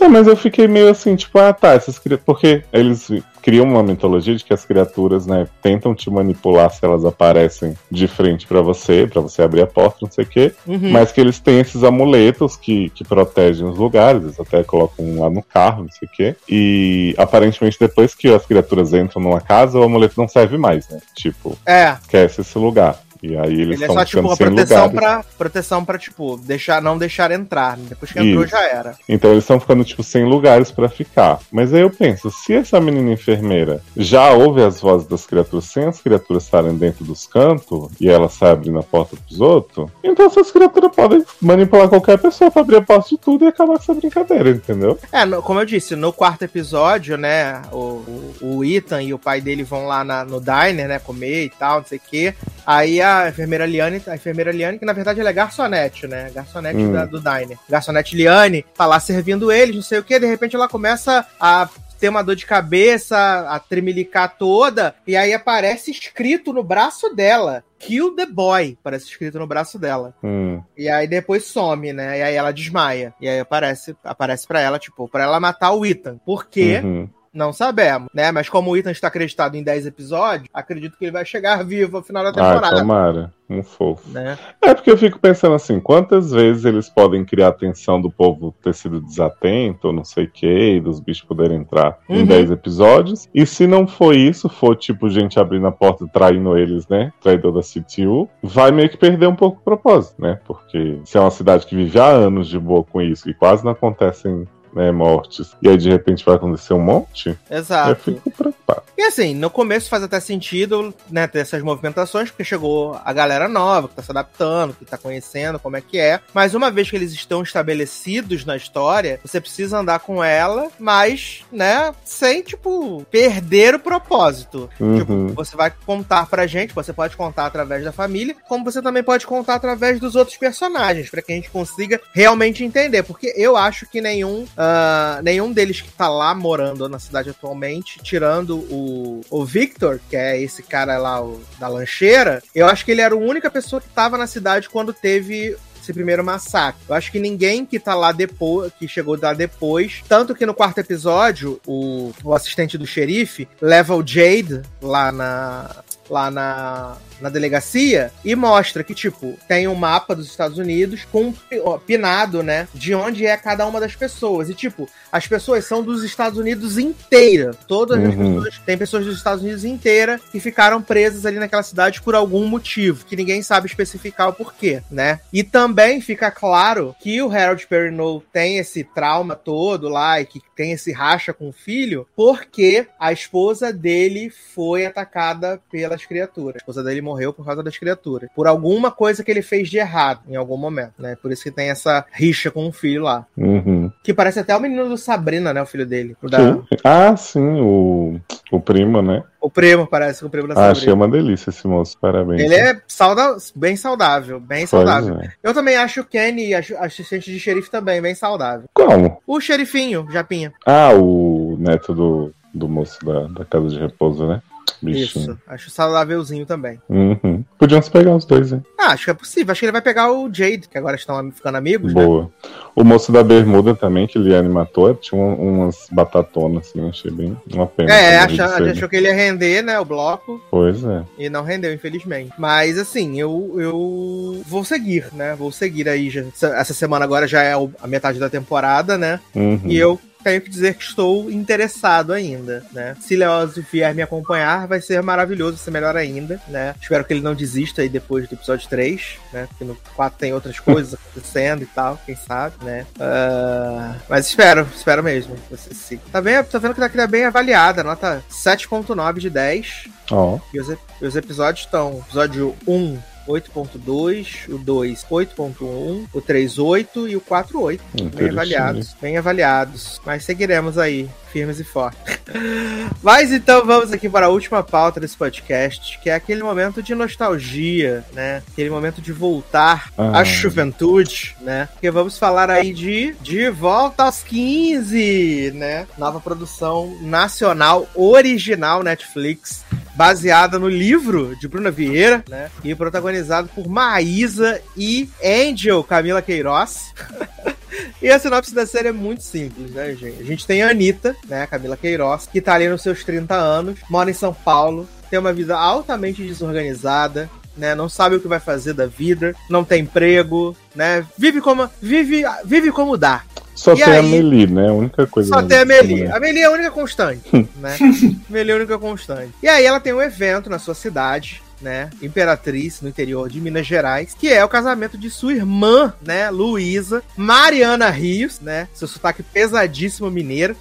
É, 0.00 0.08
mas 0.08 0.26
eu 0.26 0.36
fiquei 0.36 0.66
meio 0.68 0.88
assim, 0.88 1.16
tipo, 1.16 1.38
ah 1.38 1.52
tá, 1.52 1.72
essas 1.72 1.98
criaturas. 1.98 2.24
Porque 2.24 2.62
eles 2.72 3.10
criam 3.42 3.64
uma 3.64 3.82
mitologia 3.82 4.34
de 4.34 4.44
que 4.44 4.52
as 4.52 4.64
criaturas, 4.64 5.24
né, 5.24 5.46
tentam 5.62 5.94
te 5.94 6.10
manipular 6.10 6.68
se 6.70 6.84
elas 6.84 7.04
aparecem 7.04 7.76
de 7.88 8.08
frente 8.08 8.44
pra 8.44 8.60
você, 8.60 9.06
pra 9.06 9.20
você 9.20 9.40
abrir 9.40 9.62
a 9.62 9.66
porta, 9.68 9.98
não 10.02 10.10
sei 10.10 10.24
o 10.24 10.26
quê. 10.26 10.52
Uhum. 10.66 10.90
Mas 10.90 11.12
que 11.12 11.20
eles 11.20 11.38
têm 11.38 11.60
esses 11.60 11.84
amuletos 11.84 12.56
que, 12.56 12.90
que 12.90 13.04
protegem 13.04 13.64
os 13.64 13.78
lugares, 13.78 14.22
eles 14.22 14.40
até 14.40 14.64
colocam 14.64 15.04
um 15.04 15.20
lá 15.20 15.30
no 15.30 15.42
carro, 15.42 15.84
não 15.84 15.90
sei 15.92 16.08
o 16.08 16.10
quê. 16.10 16.36
E 16.48 17.14
aparentemente, 17.16 17.78
depois 17.78 18.14
que 18.14 18.34
as 18.34 18.44
criaturas 18.44 18.92
entram 18.92 19.22
numa 19.22 19.40
casa, 19.40 19.78
o 19.78 19.82
amuleto 19.84 20.14
não 20.18 20.26
serve 20.26 20.58
mais, 20.58 20.88
né? 20.88 20.98
Tipo, 21.14 21.56
É, 21.64 21.96
esquece 22.02 22.40
esse 22.40 22.58
lugar. 22.58 23.05
E 23.22 23.36
aí 23.36 23.52
eles 23.60 23.80
ele 23.80 23.84
é 23.84 23.86
estão 23.86 23.94
só, 23.96 24.04
tipo, 24.04 24.20
uma 24.22 24.36
sem 24.36 24.46
proteção 24.46 24.90
pra, 24.90 25.24
proteção 25.38 25.84
pra, 25.84 25.98
tipo, 25.98 26.36
deixar, 26.38 26.80
não 26.82 26.96
deixar 26.98 27.30
entrar. 27.30 27.76
Depois 27.76 28.12
que 28.12 28.18
entrou, 28.18 28.42
Isso. 28.44 28.50
já 28.52 28.62
era. 28.64 28.94
Então 29.08 29.30
eles 29.30 29.44
estão 29.44 29.58
ficando, 29.60 29.84
tipo, 29.84 30.02
sem 30.02 30.24
lugares 30.24 30.70
pra 30.70 30.88
ficar. 30.88 31.38
Mas 31.50 31.72
aí 31.74 31.80
eu 31.82 31.90
penso, 31.90 32.30
se 32.30 32.54
essa 32.54 32.80
menina 32.80 33.12
enfermeira 33.12 33.80
já 33.96 34.30
ouve 34.30 34.62
as 34.62 34.80
vozes 34.80 35.06
das 35.06 35.26
criaturas 35.26 35.64
sem 35.66 35.84
as 35.84 36.00
criaturas 36.00 36.44
estarem 36.44 36.74
dentro 36.76 37.04
dos 37.04 37.26
cantos 37.26 37.90
e 38.00 38.08
ela 38.08 38.28
sai 38.28 38.50
abrindo 38.52 38.78
a 38.78 38.82
porta 38.82 39.16
pros 39.16 39.40
outros, 39.40 39.90
então 40.02 40.26
essas 40.26 40.50
criaturas 40.50 40.94
podem 40.94 41.24
manipular 41.40 41.88
qualquer 41.88 42.18
pessoa 42.18 42.50
pra 42.50 42.62
abrir 42.62 42.76
a 42.76 42.82
porta 42.82 43.08
de 43.10 43.18
tudo 43.18 43.44
e 43.44 43.48
acabar 43.48 43.74
com 43.74 43.82
essa 43.82 43.94
brincadeira, 43.94 44.50
entendeu? 44.50 44.98
É, 45.12 45.24
no- 45.24 45.42
como 45.42 45.60
eu 45.60 45.64
disse, 45.66 45.94
no 45.96 46.12
quarto 46.12 46.42
episódio, 46.42 47.16
né, 47.16 47.62
o, 47.72 47.76
o, 47.76 48.34
o 48.40 48.64
Ethan 48.64 49.02
e 49.02 49.14
o 49.14 49.18
pai 49.18 49.40
dele 49.40 49.62
vão 49.62 49.86
lá 49.86 50.02
na- 50.04 50.24
no 50.24 50.40
diner, 50.40 50.88
né, 50.88 50.98
comer 50.98 51.44
e 51.44 51.50
tal, 51.50 51.78
não 51.80 51.86
sei 51.86 51.98
o 51.98 52.00
quê. 52.08 52.34
Aí 52.66 53.00
a 53.06 53.28
enfermeira 53.28 53.64
Liane, 53.66 54.02
a 54.06 54.14
enfermeira 54.14 54.50
Liane, 54.52 54.78
que 54.78 54.84
na 54.84 54.92
verdade 54.92 55.20
ela 55.20 55.30
é 55.30 55.32
garçonete, 55.32 56.06
né, 56.06 56.30
garçonete 56.34 56.76
Hum. 56.78 56.92
da- 56.92 57.04
do 57.06 57.20
diner. 57.20 57.58
Garçonete 57.68 58.16
Liane 58.16 58.64
tá 58.74 58.86
lá 58.86 58.98
servindo 59.00 59.50
eles, 59.52 59.74
não 59.76 59.82
sei 59.82 59.98
o 59.98 60.04
quê, 60.04 60.18
de 60.18 60.26
repente 60.26 60.54
ela 60.56 60.68
começa 60.68 61.26
a 61.40 61.68
ter 61.98 62.10
uma 62.10 62.22
dor 62.22 62.36
de 62.36 62.44
cabeça, 62.44 63.16
a 63.48 63.58
tremelicar 63.58 64.36
toda, 64.36 64.94
e 65.06 65.16
aí 65.16 65.32
aparece 65.32 65.90
escrito 65.90 66.52
no 66.52 66.62
braço 66.62 67.14
dela. 67.14 67.64
Kill 67.78 68.14
the 68.14 68.26
boy, 68.26 68.76
parece 68.82 69.06
escrito 69.06 69.38
no 69.38 69.46
braço 69.46 69.78
dela. 69.78 70.14
Hum. 70.22 70.60
E 70.76 70.88
aí 70.90 71.06
depois 71.08 71.44
some, 71.44 71.92
né? 71.94 72.18
E 72.18 72.22
aí 72.22 72.34
ela 72.34 72.52
desmaia. 72.52 73.14
E 73.20 73.26
aí 73.28 73.38
aparece, 73.40 73.96
aparece 74.04 74.46
para 74.46 74.60
ela, 74.60 74.78
tipo, 74.78 75.08
para 75.08 75.24
ela 75.24 75.40
matar 75.40 75.72
o 75.72 75.86
Ethan. 75.86 76.18
Porque 76.24 76.80
Uhum. 76.84 77.08
Não 77.36 77.52
sabemos, 77.52 78.08
né? 78.14 78.32
Mas 78.32 78.48
como 78.48 78.70
o 78.70 78.76
Ethan 78.76 78.90
está 78.90 79.08
acreditado 79.08 79.54
em 79.56 79.62
10 79.62 79.86
episódios, 79.86 80.48
acredito 80.52 80.96
que 80.98 81.04
ele 81.04 81.12
vai 81.12 81.24
chegar 81.24 81.64
vivo 81.64 81.98
ao 81.98 82.02
final 82.02 82.22
da 82.24 82.30
Ah, 82.30 82.32
temporada, 82.32 82.76
tomara. 82.78 83.36
Um 83.48 83.62
fofo. 83.62 84.10
né? 84.10 84.36
É 84.60 84.74
porque 84.74 84.90
eu 84.90 84.98
fico 84.98 85.20
pensando 85.20 85.54
assim, 85.54 85.78
quantas 85.78 86.32
vezes 86.32 86.64
eles 86.64 86.88
podem 86.88 87.24
criar 87.24 87.46
a 87.46 87.50
atenção 87.50 88.00
do 88.02 88.10
povo 88.10 88.52
ter 88.60 88.74
sido 88.74 89.00
desatento, 89.00 89.86
ou 89.86 89.92
não 89.92 90.02
sei 90.04 90.24
o 90.24 90.28
que, 90.30 90.72
e 90.76 90.80
dos 90.80 90.98
bichos 90.98 91.22
poderem 91.28 91.58
entrar 91.58 91.96
Uhum. 92.08 92.22
em 92.22 92.26
10 92.26 92.50
episódios. 92.50 93.28
E 93.32 93.46
se 93.46 93.64
não 93.68 93.86
for 93.86 94.16
isso, 94.16 94.48
for 94.48 94.74
tipo 94.74 95.08
gente 95.08 95.38
abrindo 95.38 95.66
a 95.68 95.70
porta 95.70 96.04
e 96.04 96.08
traindo 96.08 96.58
eles, 96.58 96.88
né? 96.88 97.12
Traidor 97.20 97.52
da 97.52 97.60
CTU, 97.62 98.28
vai 98.42 98.72
meio 98.72 98.88
que 98.88 98.96
perder 98.96 99.28
um 99.28 99.36
pouco 99.36 99.58
o 99.60 99.64
propósito, 99.64 100.20
né? 100.20 100.40
Porque 100.44 100.98
se 101.04 101.16
é 101.16 101.20
uma 101.20 101.30
cidade 101.30 101.66
que 101.66 101.76
vive 101.76 102.00
há 102.00 102.06
anos 102.08 102.48
de 102.48 102.58
boa 102.58 102.82
com 102.82 103.00
isso, 103.00 103.30
e 103.30 103.34
quase 103.34 103.64
não 103.64 103.70
acontecem 103.70 104.44
né, 104.76 104.92
mortes, 104.92 105.56
e 105.62 105.68
aí 105.68 105.76
de 105.76 105.88
repente 105.88 106.24
vai 106.24 106.36
acontecer 106.36 106.74
um 106.74 106.80
monte, 106.80 107.36
eu 107.50 107.58
Exato. 107.58 107.96
fico 108.02 108.30
preocupado. 108.30 108.82
E 108.96 109.02
assim, 109.02 109.34
no 109.34 109.48
começo 109.50 109.88
faz 109.88 110.02
até 110.02 110.20
sentido, 110.20 110.94
né, 111.10 111.26
ter 111.26 111.40
essas 111.40 111.62
movimentações, 111.62 112.30
porque 112.30 112.44
chegou 112.44 112.98
a 113.04 113.12
galera 113.12 113.48
nova, 113.48 113.88
que 113.88 113.94
tá 113.94 114.02
se 114.02 114.10
adaptando, 114.10 114.74
que 114.74 114.84
tá 114.84 114.96
conhecendo 114.98 115.58
como 115.58 115.76
é 115.76 115.80
que 115.80 115.98
é. 115.98 116.20
Mas 116.34 116.54
uma 116.54 116.70
vez 116.70 116.88
que 116.90 116.96
eles 116.96 117.12
estão 117.12 117.42
estabelecidos 117.42 118.44
na 118.44 118.56
história, 118.56 119.18
você 119.24 119.40
precisa 119.40 119.78
andar 119.78 120.00
com 120.00 120.22
ela, 120.22 120.68
mas, 120.78 121.42
né, 121.50 121.94
sem, 122.04 122.42
tipo, 122.42 123.04
perder 123.10 123.74
o 123.74 123.78
propósito. 123.80 124.68
Tipo, 124.76 125.12
Uhum. 125.12 125.26
você 125.28 125.56
vai 125.56 125.72
contar 125.84 126.26
pra 126.26 126.46
gente, 126.46 126.74
você 126.74 126.92
pode 126.92 127.16
contar 127.16 127.46
através 127.46 127.84
da 127.84 127.92
família, 127.92 128.36
como 128.48 128.64
você 128.64 128.82
também 128.82 129.02
pode 129.02 129.26
contar 129.26 129.54
através 129.54 129.98
dos 130.00 130.16
outros 130.16 130.36
personagens, 130.36 131.08
pra 131.10 131.22
que 131.22 131.32
a 131.32 131.36
gente 131.36 131.50
consiga 131.50 132.00
realmente 132.14 132.64
entender. 132.64 133.02
Porque 133.02 133.32
eu 133.36 133.56
acho 133.56 133.86
que 133.88 134.00
nenhum, 134.00 134.46
ah, 134.68 135.20
nenhum 135.22 135.52
deles 135.52 135.80
que 135.80 135.90
tá 135.92 136.08
lá 136.08 136.34
morando 136.34 136.88
na 136.88 136.98
cidade 136.98 137.30
atualmente, 137.30 138.00
tirando 138.02 138.58
o, 138.58 139.20
o 139.30 139.44
Victor, 139.44 140.00
que 140.10 140.16
é 140.16 140.40
esse 140.40 140.62
cara 140.62 140.98
lá 140.98 141.22
o, 141.22 141.40
da 141.58 141.68
lancheira, 141.68 142.42
eu 142.52 142.66
acho 142.66 142.84
que 142.84 142.90
ele 142.90 143.00
era 143.00 143.14
a 143.14 143.18
única 143.18 143.48
pessoa 143.48 143.80
que 143.80 143.88
tava 143.88 144.18
na 144.18 144.26
cidade 144.26 144.68
quando 144.68 144.92
teve 144.92 145.56
esse 145.80 145.92
primeiro 145.92 146.24
massacre. 146.24 146.80
Eu 146.88 146.96
acho 146.96 147.12
que 147.12 147.20
ninguém 147.20 147.64
que 147.64 147.78
tá 147.78 147.94
lá 147.94 148.10
depois, 148.10 148.72
que 148.76 148.88
chegou 148.88 149.16
lá 149.20 149.32
depois, 149.32 150.02
tanto 150.08 150.34
que 150.34 150.44
no 150.44 150.54
quarto 150.54 150.78
episódio, 150.78 151.60
o, 151.64 152.12
o 152.24 152.34
assistente 152.34 152.76
do 152.76 152.86
xerife 152.86 153.48
leva 153.60 153.94
o 153.94 154.04
Jade 154.04 154.62
lá 154.82 155.12
na 155.12 155.84
lá 156.08 156.30
na, 156.30 156.96
na 157.20 157.28
delegacia 157.28 158.12
e 158.24 158.34
mostra 158.34 158.84
que, 158.84 158.94
tipo, 158.94 159.38
tem 159.48 159.66
um 159.68 159.74
mapa 159.74 160.14
dos 160.14 160.26
Estados 160.26 160.58
Unidos 160.58 161.04
com 161.10 161.32
ó, 161.62 161.78
pinado, 161.78 162.42
né, 162.42 162.68
de 162.74 162.94
onde 162.94 163.26
é 163.26 163.36
cada 163.36 163.66
uma 163.66 163.80
das 163.80 163.94
pessoas. 163.96 164.48
E, 164.50 164.54
tipo, 164.54 164.88
as 165.10 165.26
pessoas 165.26 165.64
são 165.64 165.82
dos 165.82 166.02
Estados 166.02 166.38
Unidos 166.38 166.78
inteira. 166.78 167.52
Todas 167.66 167.98
as 168.02 168.14
Uhum. 168.14 168.34
pessoas, 168.36 168.58
tem 168.64 168.78
pessoas 168.78 169.04
dos 169.04 169.16
Estados 169.16 169.42
Unidos 169.42 169.64
inteira 169.64 170.20
que 170.30 170.40
ficaram 170.40 170.80
presas 170.82 171.26
ali 171.26 171.38
naquela 171.38 171.62
cidade 171.62 172.00
por 172.02 172.14
algum 172.14 172.46
motivo, 172.46 173.04
que 173.04 173.16
ninguém 173.16 173.42
sabe 173.42 173.66
especificar 173.66 174.28
o 174.28 174.32
porquê, 174.32 174.82
né? 174.90 175.20
E 175.32 175.42
também 175.42 176.00
fica 176.00 176.30
claro 176.30 176.94
que 177.00 177.20
o 177.22 177.30
Harold 177.30 177.66
Perrineau 177.66 178.22
tem 178.32 178.58
esse 178.58 178.84
trauma 178.84 179.34
todo 179.34 179.88
lá 179.88 180.20
e 180.20 180.26
que 180.26 180.40
tem 180.54 180.72
esse 180.72 180.92
racha 180.92 181.32
com 181.32 181.48
o 181.48 181.52
filho, 181.52 182.06
porque 182.16 182.86
a 182.98 183.12
esposa 183.12 183.72
dele 183.72 184.30
foi 184.54 184.86
atacada 184.86 185.60
pelas 185.70 186.04
criaturas. 186.04 186.56
A 186.56 186.58
esposa 186.58 186.82
dele 186.82 187.00
morreu 187.06 187.32
por 187.32 187.44
causa 187.46 187.62
das 187.62 187.78
criaturas. 187.78 188.28
Por 188.34 188.46
alguma 188.46 188.90
coisa 188.90 189.22
que 189.24 189.30
ele 189.30 189.42
fez 189.42 189.70
de 189.70 189.78
errado 189.78 190.20
em 190.28 190.36
algum 190.36 190.56
momento, 190.56 190.94
né? 191.00 191.16
Por 191.22 191.30
isso 191.32 191.42
que 191.44 191.50
tem 191.50 191.70
essa 191.70 192.04
rixa 192.12 192.50
com 192.50 192.66
o 192.66 192.72
filho 192.72 193.02
lá. 193.04 193.24
Uhum. 193.36 193.90
Que 194.02 194.12
parece 194.12 194.40
até 194.40 194.54
o 194.56 194.60
menino 194.60 194.88
do 194.88 194.98
Sabrina, 194.98 195.54
né? 195.54 195.62
O 195.62 195.66
filho 195.66 195.86
dele. 195.86 196.16
O, 196.22 196.28
da- 196.28 196.38
Sim. 196.54 196.62
Ah, 196.84 197.16
sim, 197.16 197.60
o, 197.60 198.20
o 198.50 198.60
primo, 198.60 199.00
né? 199.00 199.22
o 199.40 199.48
primo, 199.50 199.86
parece 199.86 200.24
o 200.24 200.28
primo 200.30 200.48
da 200.48 200.54
Ah, 200.54 200.70
achei 200.72 200.86
Sabrina. 200.90 200.94
uma 200.96 201.08
delícia 201.08 201.50
esse 201.50 201.66
moço, 201.68 201.96
parabéns. 202.00 202.42
Ele 202.42 202.54
é 202.56 202.80
sauda 202.88 203.36
bem 203.54 203.76
saudável, 203.76 204.40
bem 204.40 204.66
Pois 204.66 204.70
saudável. 204.70 205.20
é. 205.20 205.32
Eu 205.40 205.54
também 205.54 205.76
acho 205.76 206.00
o 206.00 206.04
Kenny, 206.04 206.52
assistente 206.52 207.30
de 207.30 207.38
xerife, 207.38 207.70
também 207.70 208.02
bem 208.02 208.14
saudável. 208.14 208.68
Como? 208.74 209.20
O 209.24 209.40
xerifinho, 209.40 210.04
Japinha. 210.10 210.52
Ah, 210.66 210.90
o 210.94 211.56
neto 211.60 211.94
do, 211.94 212.32
do 212.52 212.68
moço 212.68 212.98
da, 213.04 213.28
da 213.28 213.44
casa 213.44 213.68
de 213.68 213.78
repouso, 213.78 214.26
né? 214.26 214.42
Isso. 214.82 215.38
Acho 215.46 215.70
saudávelzinho 215.70 216.44
também. 216.44 216.80
Uhum. 216.88 217.44
Podiam 217.58 217.80
se 217.80 217.90
pegar 217.90 218.14
os 218.14 218.24
dois, 218.24 218.52
hein? 218.52 218.62
Ah, 218.78 218.92
acho 218.92 219.04
que 219.04 219.10
é 219.10 219.14
possível. 219.14 219.52
Acho 219.52 219.60
que 219.60 219.64
ele 219.66 219.72
vai 219.72 219.80
pegar 219.82 220.12
o 220.12 220.32
Jade, 220.32 220.68
que 220.70 220.76
agora 220.76 220.96
estão 220.96 221.30
ficando 221.32 221.56
amigos, 221.56 221.94
né? 221.94 222.04
Boa. 222.04 222.30
O 222.74 222.84
moço 222.84 223.10
da 223.10 223.22
bermuda 223.24 223.74
também, 223.74 224.06
que 224.06 224.18
ele 224.18 224.48
matou, 224.48 224.94
tinha 224.94 225.20
um- 225.20 225.62
umas 225.62 225.86
batatonas, 225.90 226.68
assim, 226.68 226.88
achei 226.88 227.10
bem 227.10 227.36
uma 227.52 227.66
pena. 227.66 227.92
É, 227.92 228.18
achou, 228.18 228.36
saiu. 228.48 228.70
achou 228.70 228.88
que 228.88 228.96
ele 228.96 229.06
ia 229.08 229.14
render, 229.14 229.62
né, 229.62 229.78
o 229.80 229.84
bloco, 229.84 230.40
Pois 230.50 230.84
é. 230.84 231.02
e 231.18 231.28
não 231.30 231.42
rendeu, 231.42 231.72
infelizmente. 231.72 232.32
Mas, 232.38 232.78
assim, 232.78 233.18
eu, 233.18 233.54
eu 233.58 234.42
vou 234.46 234.62
seguir, 234.64 235.06
né? 235.12 235.34
Vou 235.36 235.50
seguir 235.50 235.88
aí. 235.88 236.10
Já, 236.10 236.22
essa 236.58 236.74
semana 236.74 237.04
agora 237.04 237.26
já 237.26 237.42
é 237.42 237.54
a 237.54 237.86
metade 237.86 238.18
da 238.18 238.28
temporada, 238.28 238.98
né? 238.98 239.20
Uhum. 239.34 239.60
E 239.64 239.76
eu 239.76 239.98
tenho 240.26 240.40
que 240.42 240.50
dizer 240.50 240.74
que 240.74 240.82
estou 240.82 241.30
interessado 241.30 242.12
ainda, 242.12 242.64
né? 242.72 242.96
Se 243.00 243.14
Leoz 243.14 243.54
vier 243.70 243.94
me 243.94 244.02
acompanhar, 244.02 244.66
vai 244.66 244.80
ser 244.80 245.00
maravilhoso, 245.02 245.52
vai 245.56 245.64
ser 245.64 245.70
melhor 245.70 245.96
ainda, 245.96 246.40
né? 246.48 246.74
Espero 246.82 247.04
que 247.04 247.12
ele 247.12 247.20
não 247.20 247.32
desista 247.34 247.82
aí 247.82 247.88
depois 247.88 248.28
do 248.28 248.34
episódio 248.34 248.68
3, 248.68 249.18
né? 249.32 249.46
Porque 249.48 249.64
no 249.64 249.76
4 249.94 250.18
tem 250.18 250.32
outras 250.34 250.58
coisas 250.58 250.94
acontecendo 250.98 251.62
e 251.62 251.66
tal, 251.66 251.96
quem 252.04 252.16
sabe, 252.16 252.56
né? 252.64 252.84
Ah, 252.98 253.94
mas 254.08 254.26
espero, 254.28 254.66
espero 254.74 255.02
mesmo. 255.02 255.36
você 255.50 255.72
siga. 255.72 256.02
Tá, 256.10 256.20
bem, 256.20 256.42
tá 256.42 256.58
vendo 256.58 256.74
que 256.74 256.80
tá, 256.80 256.88
que 256.88 256.96
tá 256.96 257.06
bem 257.06 257.24
avaliada, 257.24 257.84
nota 257.84 258.22
7.9 258.30 259.18
de 259.20 259.30
10. 259.30 259.84
Ó, 260.10 260.38
E 260.52 260.60
os, 260.60 260.68
ep- 260.68 260.80
os 261.02 261.14
episódios 261.16 261.64
estão: 261.64 261.98
episódio 262.06 262.56
1, 262.66 262.98
8.2, 263.28 264.48
o 264.48 264.58
2, 264.58 265.04
8.1, 265.10 266.06
o 266.12 266.20
3, 266.20 266.58
8 266.58 267.08
e 267.08 267.16
o 267.16 267.20
4, 267.20 267.60
8. 267.60 267.82
Bem 268.14 268.28
avaliados, 268.30 268.96
bem 269.00 269.16
avaliados. 269.16 270.00
Mas 270.04 270.24
seguiremos 270.24 270.78
aí, 270.78 271.08
firmes 271.32 271.58
e 271.60 271.64
fortes. 271.64 272.00
Mas 273.02 273.32
então 273.32 273.64
vamos 273.64 273.92
aqui 273.92 274.08
para 274.08 274.26
a 274.26 274.30
última 274.30 274.62
pauta 274.62 274.98
desse 275.00 275.16
podcast, 275.16 275.98
que 276.02 276.10
é 276.10 276.14
aquele 276.14 276.42
momento 276.42 276.82
de 276.82 276.94
nostalgia, 276.94 278.04
né? 278.12 278.42
Aquele 278.52 278.70
momento 278.70 279.00
de 279.00 279.12
voltar 279.12 279.90
Ah. 279.96 280.20
à 280.20 280.24
juventude, 280.24 281.36
né? 281.40 281.68
Porque 281.72 281.90
vamos 281.90 282.18
falar 282.18 282.50
aí 282.50 282.72
de 282.72 283.14
De 283.20 283.48
Volta 283.50 284.04
aos 284.04 284.22
15, 284.22 285.52
né? 285.54 285.86
Nova 285.98 286.20
produção 286.20 286.96
nacional, 287.00 287.88
original 287.94 288.82
Netflix, 288.82 289.64
baseada 289.94 290.58
no 290.58 290.68
livro 290.68 291.34
de 291.36 291.48
Bruna 291.48 291.70
Vieira, 291.70 292.24
né? 292.28 292.50
E 292.62 292.74
protagonizado 293.16 293.48
por 293.54 293.68
Maísa 293.68 294.60
e 294.76 295.08
Angel 295.24 295.82
Camila 295.84 296.20
Queiroz. 296.22 296.92
E 298.00 298.08
a 298.08 298.18
sinopse 298.18 298.54
da 298.54 298.64
série 298.64 298.88
é 298.88 298.92
muito 298.92 299.22
simples, 299.22 299.70
né, 299.72 299.94
gente? 299.94 300.20
A 300.22 300.24
gente 300.24 300.46
tem 300.46 300.62
a 300.62 300.70
Anitta, 300.70 301.14
né, 301.28 301.42
a 301.42 301.46
Camila 301.46 301.76
Queiroz, 301.76 302.26
que 302.26 302.40
tá 302.40 302.54
ali 302.54 302.68
nos 302.68 302.80
seus 302.80 303.04
30 303.04 303.34
anos, 303.34 303.78
mora 303.90 304.10
em 304.10 304.14
São 304.14 304.32
Paulo, 304.32 304.88
tem 305.10 305.18
uma 305.18 305.32
vida 305.32 305.54
altamente 305.56 306.22
desorganizada, 306.22 307.28
né, 307.54 307.74
não 307.74 307.86
sabe 307.88 308.16
o 308.16 308.20
que 308.20 308.28
vai 308.28 308.40
fazer 308.40 308.72
da 308.72 308.86
vida, 308.86 309.34
não 309.50 309.62
tem 309.62 309.82
emprego, 309.82 310.56
né, 310.74 311.04
vive 311.18 311.40
como 311.42 311.68
vive, 311.82 312.22
vive 312.46 312.70
como 312.72 312.96
dá. 312.96 313.24
Só 313.54 313.74
E 313.74 313.76
tem 313.76 313.84
a 313.84 314.00
aí- 314.00 314.10
Meli, 314.10 314.46
né? 314.46 314.68
A 314.68 314.72
única 314.72 315.06
coisa. 315.06 315.28
Só 315.30 315.42
tem 315.42 315.58
a 315.58 315.64
Meli. 315.64 316.04
né? 316.04 316.14
A 316.14 316.20
Meli 316.20 316.40
é 316.40 316.44
a 316.44 316.50
única 316.50 316.70
constante, 316.70 317.30
né? 317.56 317.76
a 317.78 318.32
Meli 318.32 318.50
é 318.50 318.54
a 318.54 318.56
única 318.56 318.78
constante. 318.78 319.32
E 319.42 319.48
aí 319.48 319.64
ela 319.66 319.80
tem 319.80 319.92
um 319.92 320.00
evento 320.02 320.48
na 320.48 320.58
sua 320.58 320.74
cidade, 320.74 321.42
né? 321.60 321.90
Imperatriz, 322.02 322.80
no 322.80 322.88
interior 322.88 323.28
de 323.28 323.40
Minas 323.40 323.66
Gerais, 323.66 324.14
que 324.18 324.28
é 324.28 324.44
o 324.44 324.48
casamento 324.48 324.96
de 324.96 325.10
sua 325.10 325.32
irmã, 325.32 325.94
né? 326.00 326.30
Luísa, 326.30 327.02
Mariana 327.16 327.90
Rios, 327.90 328.40
né? 328.40 328.68
Seu 328.74 328.88
sotaque 328.88 329.22
pesadíssimo 329.22 330.10
mineiro. 330.10 330.56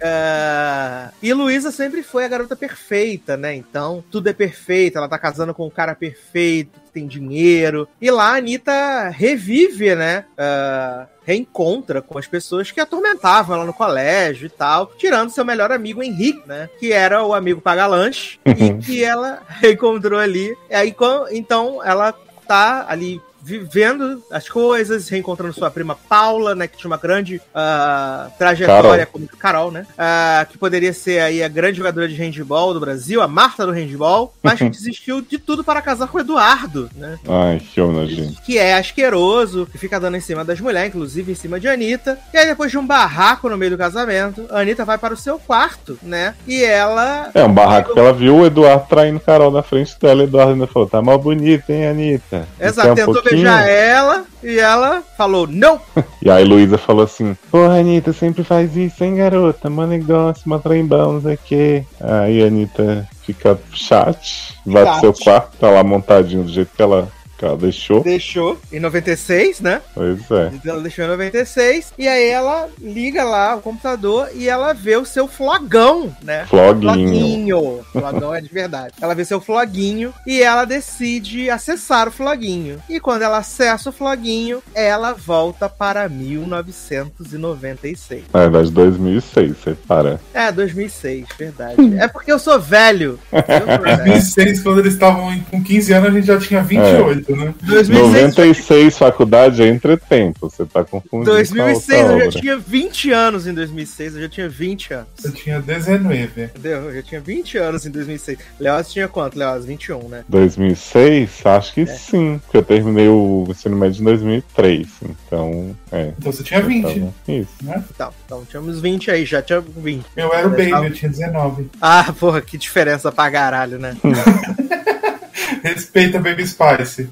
É, 0.00 1.08
E 1.22 1.32
Luísa 1.32 1.70
sempre 1.70 2.02
foi 2.02 2.24
a 2.24 2.28
garota 2.28 2.54
perfeita, 2.54 3.36
né? 3.36 3.54
Então, 3.54 4.04
tudo 4.10 4.28
é 4.28 4.32
perfeito. 4.32 4.98
Ela 4.98 5.08
tá 5.08 5.18
casando 5.18 5.54
com 5.54 5.66
um 5.66 5.70
cara 5.70 5.94
perfeito, 5.94 6.80
que 6.84 6.92
tem 6.92 7.06
dinheiro. 7.06 7.88
E 8.00 8.10
lá 8.10 8.32
a 8.32 8.36
Anitta 8.36 9.08
revive, 9.08 9.94
né? 9.94 10.24
É, 10.36 11.06
Reencontra 11.24 12.02
com 12.02 12.18
as 12.18 12.26
pessoas 12.26 12.70
que 12.70 12.80
atormentavam 12.80 13.56
ela 13.56 13.64
no 13.64 13.72
colégio 13.72 14.46
e 14.46 14.50
tal, 14.50 14.92
tirando 14.98 15.30
seu 15.30 15.44
melhor 15.44 15.72
amigo 15.72 16.02
Henrique, 16.02 16.46
né? 16.46 16.68
Que 16.78 16.92
era 16.92 17.24
o 17.24 17.34
amigo 17.34 17.60
Pagalanche, 17.60 18.38
e 18.44 18.74
que 18.74 19.02
ela 19.02 19.42
reencontrou 19.60 20.18
ali. 20.18 20.56
E 20.68 20.74
aí, 20.74 20.94
então, 21.30 21.82
ela 21.84 22.14
tá 22.46 22.84
ali 22.88 23.20
vivendo 23.44 24.22
as 24.30 24.48
coisas, 24.48 25.08
reencontrando 25.08 25.52
sua 25.52 25.70
prima 25.70 25.94
Paula, 26.08 26.54
né? 26.54 26.66
Que 26.66 26.78
tinha 26.78 26.90
uma 26.90 26.96
grande 26.96 27.36
uh, 27.36 28.30
trajetória 28.38 29.04
Carol. 29.04 29.12
como 29.12 29.28
Carol, 29.28 29.70
né? 29.70 29.86
Uh, 29.92 30.50
que 30.50 30.56
poderia 30.56 30.92
ser 30.92 31.20
aí 31.20 31.42
a 31.42 31.48
grande 31.48 31.76
jogadora 31.76 32.08
de 32.08 32.14
handball 32.14 32.72
do 32.72 32.80
Brasil, 32.80 33.20
a 33.20 33.28
Marta 33.28 33.66
do 33.66 33.72
handball, 33.72 34.32
mas 34.42 34.58
que 34.58 34.68
desistiu 34.70 35.20
de 35.20 35.38
tudo 35.38 35.62
para 35.62 35.82
casar 35.82 36.08
com 36.08 36.16
o 36.16 36.20
Eduardo, 36.20 36.88
né? 36.96 37.18
Ai, 37.28 37.60
que 37.60 37.80
nojento. 37.80 38.40
Que 38.42 38.58
é 38.58 38.74
asqueroso, 38.74 39.66
que 39.70 39.76
fica 39.76 40.00
dando 40.00 40.16
em 40.16 40.20
cima 40.20 40.44
das 40.44 40.60
mulheres, 40.60 40.88
inclusive 40.88 41.32
em 41.32 41.34
cima 41.34 41.60
de 41.60 41.68
Anitta. 41.68 42.18
E 42.32 42.38
aí, 42.38 42.46
depois 42.46 42.70
de 42.70 42.78
um 42.78 42.86
barraco 42.86 43.48
no 43.48 43.58
meio 43.58 43.72
do 43.72 43.78
casamento, 43.78 44.46
a 44.50 44.60
Anitta 44.60 44.84
vai 44.84 44.96
para 44.96 45.12
o 45.12 45.16
seu 45.16 45.38
quarto, 45.38 45.98
né? 46.02 46.34
E 46.46 46.64
ela. 46.64 47.30
É 47.34 47.44
um 47.44 47.52
barraco 47.52 47.92
que 47.92 47.98
ela 47.98 48.12
viu 48.12 48.38
o 48.38 48.46
Eduardo 48.46 48.86
traindo 48.88 49.20
Carol 49.20 49.50
na 49.50 49.62
frente 49.62 49.98
dela. 50.00 50.22
O 50.22 50.24
Eduardo 50.24 50.52
ainda 50.52 50.66
falou: 50.66 50.88
tá 50.88 51.02
mal 51.02 51.18
bonita, 51.18 51.72
hein, 51.72 51.88
Anitta? 51.88 52.48
Exato, 52.58 52.90
um 52.90 52.94
tentou 52.94 53.14
pouquinho? 53.14 53.33
Beijar 53.34 53.68
ela 53.68 54.24
e 54.42 54.58
ela 54.58 55.02
falou: 55.16 55.46
não! 55.46 55.80
E 56.22 56.30
aí 56.30 56.42
Luísa 56.42 56.78
falou 56.78 57.04
assim: 57.04 57.36
Porra, 57.50 57.78
Anitta 57.80 58.12
sempre 58.12 58.42
faz 58.42 58.76
isso, 58.76 59.04
hein, 59.04 59.16
garota? 59.16 59.68
Mó 59.68 59.86
negócio, 59.86 60.48
mó 60.48 60.58
trembão, 60.58 61.14
não 61.14 61.20
sei 61.20 61.34
o 61.34 61.38
quê. 61.44 61.84
Aí 62.00 62.42
a 62.42 62.46
Anitta 62.46 63.06
fica 63.22 63.58
chat, 63.72 64.58
vai 64.64 64.84
pro 64.84 65.00
seu 65.00 65.12
quarto, 65.12 65.56
tá 65.58 65.68
lá 65.70 65.82
montadinho 65.82 66.44
do 66.44 66.50
jeito 66.50 66.70
que 66.74 66.82
ela, 66.82 67.08
ela 67.46 67.56
deixou. 67.56 68.02
Deixou 68.02 68.58
em 68.72 68.80
96, 68.80 69.60
né? 69.60 69.80
Pois 69.94 70.28
é. 70.30 70.50
Ela 70.64 70.80
deixou 70.80 71.04
em 71.04 71.08
96. 71.08 71.92
E 71.98 72.08
aí 72.08 72.28
ela 72.28 72.68
liga 72.80 73.22
lá 73.24 73.56
o 73.56 73.60
computador 73.60 74.30
e 74.34 74.48
ela 74.48 74.72
vê 74.72 74.96
o 74.96 75.04
seu 75.04 75.28
flogão, 75.28 76.16
né? 76.22 76.46
Floguinho. 76.46 76.82
Floguinho. 76.82 77.84
Flogão 77.92 78.34
é 78.34 78.40
de 78.40 78.48
verdade. 78.48 78.94
Ela 79.00 79.14
vê 79.14 79.24
seu 79.24 79.40
floguinho 79.40 80.12
e 80.26 80.42
ela 80.42 80.64
decide 80.64 81.48
acessar 81.50 82.08
o 82.08 82.12
floguinho. 82.12 82.80
E 82.88 82.98
quando 83.00 83.22
ela 83.22 83.38
acessa 83.38 83.90
o 83.90 83.92
floguinho, 83.92 84.62
ela 84.74 85.12
volta 85.12 85.68
para 85.68 86.08
1996. 86.08 88.24
Na 88.32 88.40
verdade, 88.40 88.70
2006, 88.70 89.56
você 89.56 89.74
para. 89.86 90.18
É, 90.32 90.50
2006, 90.52 91.26
verdade. 91.38 91.76
É 91.98 92.08
porque 92.08 92.32
eu 92.32 92.38
sou 92.38 92.58
velho. 92.60 93.18
Eu 93.32 93.40
sou 93.40 93.66
velho. 93.84 94.04
2006, 94.04 94.62
quando 94.62 94.78
eles 94.80 94.92
estavam 94.94 95.38
com 95.50 95.62
15 95.62 95.92
anos, 95.92 96.08
a 96.08 96.12
gente 96.12 96.26
já 96.26 96.38
tinha 96.38 96.62
28, 96.62 97.33
né? 97.36 97.54
2006, 97.62 98.12
96, 98.36 98.98
faculdade 98.98 99.62
é 99.62 99.68
entretempo, 99.68 100.48
você 100.50 100.64
tá 100.64 100.84
confundindo. 100.84 101.30
2006 101.32 101.86
com 101.86 101.94
a 101.94 102.12
outra 102.12 102.24
eu 102.26 102.30
já 102.32 102.40
tinha 102.40 102.58
20 102.58 103.10
anos 103.12 103.46
em 103.46 103.54
2006, 103.54 104.14
eu 104.16 104.22
já 104.22 104.28
tinha 104.28 104.48
20 104.48 104.94
anos. 104.94 105.08
Eu 105.24 105.32
tinha 105.32 105.60
19. 105.60 106.14
Entendeu? 106.44 106.78
Eu 106.84 106.94
já 106.96 107.02
tinha 107.02 107.20
20 107.20 107.58
anos 107.58 107.86
em 107.86 107.90
2006. 107.90 108.38
Leoz 108.60 108.92
tinha 108.92 109.08
quanto, 109.08 109.38
Leoz? 109.38 109.64
21, 109.64 110.08
né? 110.08 110.24
2006? 110.28 111.44
Acho 111.46 111.70
É. 111.70 111.74
que 111.74 111.86
sim, 111.86 112.40
porque 112.44 112.56
eu 112.58 112.62
terminei 112.62 113.08
o 113.08 113.46
ensino 113.48 113.76
médio 113.76 114.00
em 114.00 114.04
2003, 114.04 114.86
então, 115.02 115.74
é. 115.92 116.12
Então 116.18 116.32
você 116.32 116.42
tinha 116.42 116.60
20. 116.60 116.82
Tava- 117.00 117.12
Isso. 117.28 117.48
Então, 117.94 118.12
então 118.24 118.44
tínhamos 118.48 118.80
20 118.80 119.10
aí, 119.10 119.24
já 119.24 119.40
tinha 119.42 119.60
20. 119.60 120.04
Eu 120.16 120.32
era 120.32 120.46
o 120.46 120.50
baby, 120.50 120.70
eu 120.70 120.92
tinha 120.92 121.10
19. 121.10 121.70
Ah, 121.80 122.12
porra, 122.18 122.40
que 122.40 122.56
diferença 122.58 123.10
pra 123.12 123.30
caralho, 123.30 123.78
né? 123.78 123.96
Respeita 125.62 126.18
Baby 126.18 126.46
Spice. 126.46 127.08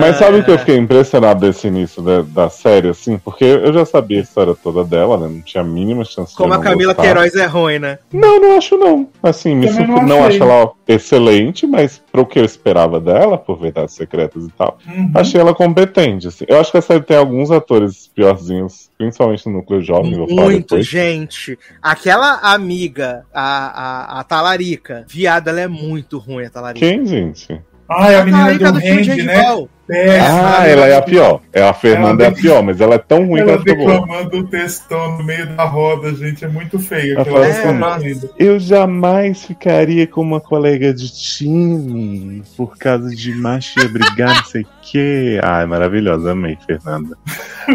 Mas 0.00 0.16
sabe 0.16 0.38
o 0.38 0.44
que 0.44 0.50
eu 0.50 0.58
fiquei 0.58 0.76
impressionado 0.76 1.40
desse 1.46 1.66
início 1.68 2.02
da, 2.02 2.22
da 2.22 2.50
série, 2.50 2.88
assim? 2.88 3.18
Porque 3.18 3.44
eu 3.44 3.72
já 3.72 3.84
sabia 3.84 4.18
a 4.18 4.22
história 4.22 4.54
toda 4.60 4.82
dela, 4.84 5.16
né? 5.18 5.28
Não 5.28 5.40
tinha 5.40 5.62
a 5.62 5.66
mínima 5.66 6.04
chance 6.04 6.32
de 6.32 6.36
Como 6.36 6.52
eu 6.54 6.58
a 6.58 6.62
Camila 6.62 6.94
gostar. 6.94 7.02
Queiroz 7.02 7.34
é 7.34 7.46
ruim, 7.46 7.78
né? 7.78 7.98
Não, 8.12 8.40
não 8.40 8.56
acho 8.56 8.76
não. 8.76 9.08
Assim, 9.22 9.54
me 9.54 9.66
Também 9.68 9.86
surpre- 9.86 10.02
não 10.02 10.08
não, 10.18 10.26
acho 10.26 10.42
ela 10.42 10.70
excelente, 10.88 11.66
mas 11.66 12.00
pro 12.16 12.26
que 12.26 12.38
eu 12.38 12.44
esperava 12.44 12.98
dela, 12.98 13.36
por 13.36 13.58
Verdades 13.58 13.94
Secretas 13.94 14.44
e 14.44 14.50
tal, 14.52 14.78
Uhum. 14.86 15.10
achei 15.14 15.38
ela 15.38 15.54
competente. 15.54 16.28
Assim. 16.28 16.46
Eu 16.48 16.58
acho 16.58 16.70
que 16.72 16.78
a 16.78 16.82
série 16.82 17.02
tem 17.02 17.16
alguns 17.16 17.50
atores 17.50 18.08
piorzinhos, 18.08 18.90
principalmente 18.96 19.46
no 19.46 19.58
núcleo 19.58 19.82
jovem, 19.82 20.16
Muito, 20.28 20.80
gente. 20.80 21.58
Aquela 21.82 22.38
amiga, 22.54 23.24
a, 23.34 24.16
a, 24.16 24.20
a 24.20 24.24
Talarica, 24.24 25.04
viada, 25.06 25.50
ela 25.50 25.60
é 25.60 25.68
muito 25.68 26.18
ruim, 26.18 26.46
a 26.46 26.50
Talarica. 26.50 26.86
Quem, 26.86 27.04
gente? 27.04 27.60
Ah, 27.88 28.10
é 28.10 28.18
a 28.18 28.24
menina 28.24 28.72
do, 28.72 28.80
de 28.80 28.88
Randy, 28.88 29.22
né? 29.22 29.34
handball. 29.36 29.68
É, 29.88 30.18
ah, 30.20 30.66
ela 30.66 30.86
é 30.86 30.96
a 30.96 31.02
pior. 31.02 31.40
É 31.52 31.62
a 31.62 31.72
Fernanda 31.72 32.24
é 32.24 32.26
a 32.26 32.30
Ela- 32.30 32.36
pior, 32.36 32.62
mas 32.62 32.80
ela 32.80 32.96
é 32.96 32.98
tão 32.98 33.18
ruim 33.26 33.36
que 33.36 33.40
Ela 33.42 33.52
ela 33.52 33.62
ficou 33.62 33.76
boa. 33.86 33.92
declamando 34.00 34.38
o 34.38 34.46
textão 34.48 35.16
no 35.18 35.24
meio 35.24 35.46
da 35.54 35.64
roda, 35.64 36.12
gente. 36.14 36.44
É 36.44 36.48
muito 36.48 36.78
feio 36.78 37.18
Ela 37.18 37.46
assim. 37.46 38.20
Eu 38.38 38.58
jamais 38.58 39.44
ficaria 39.44 40.06
com 40.06 40.20
uma 40.20 40.40
colega 40.40 40.92
de 40.92 41.08
time 41.12 42.42
por 42.56 42.76
causa 42.76 43.08
de 43.14 43.32
macho 43.34 43.78
ia 43.80 43.88
brigar, 43.88 44.34
não 44.36 44.44
sei 44.44 44.62
o 44.62 44.66
quê. 44.82 45.40
Ai, 45.42 45.66
maravilhosa, 45.66 46.32
amei, 46.32 46.58
Fernanda. 46.66 47.16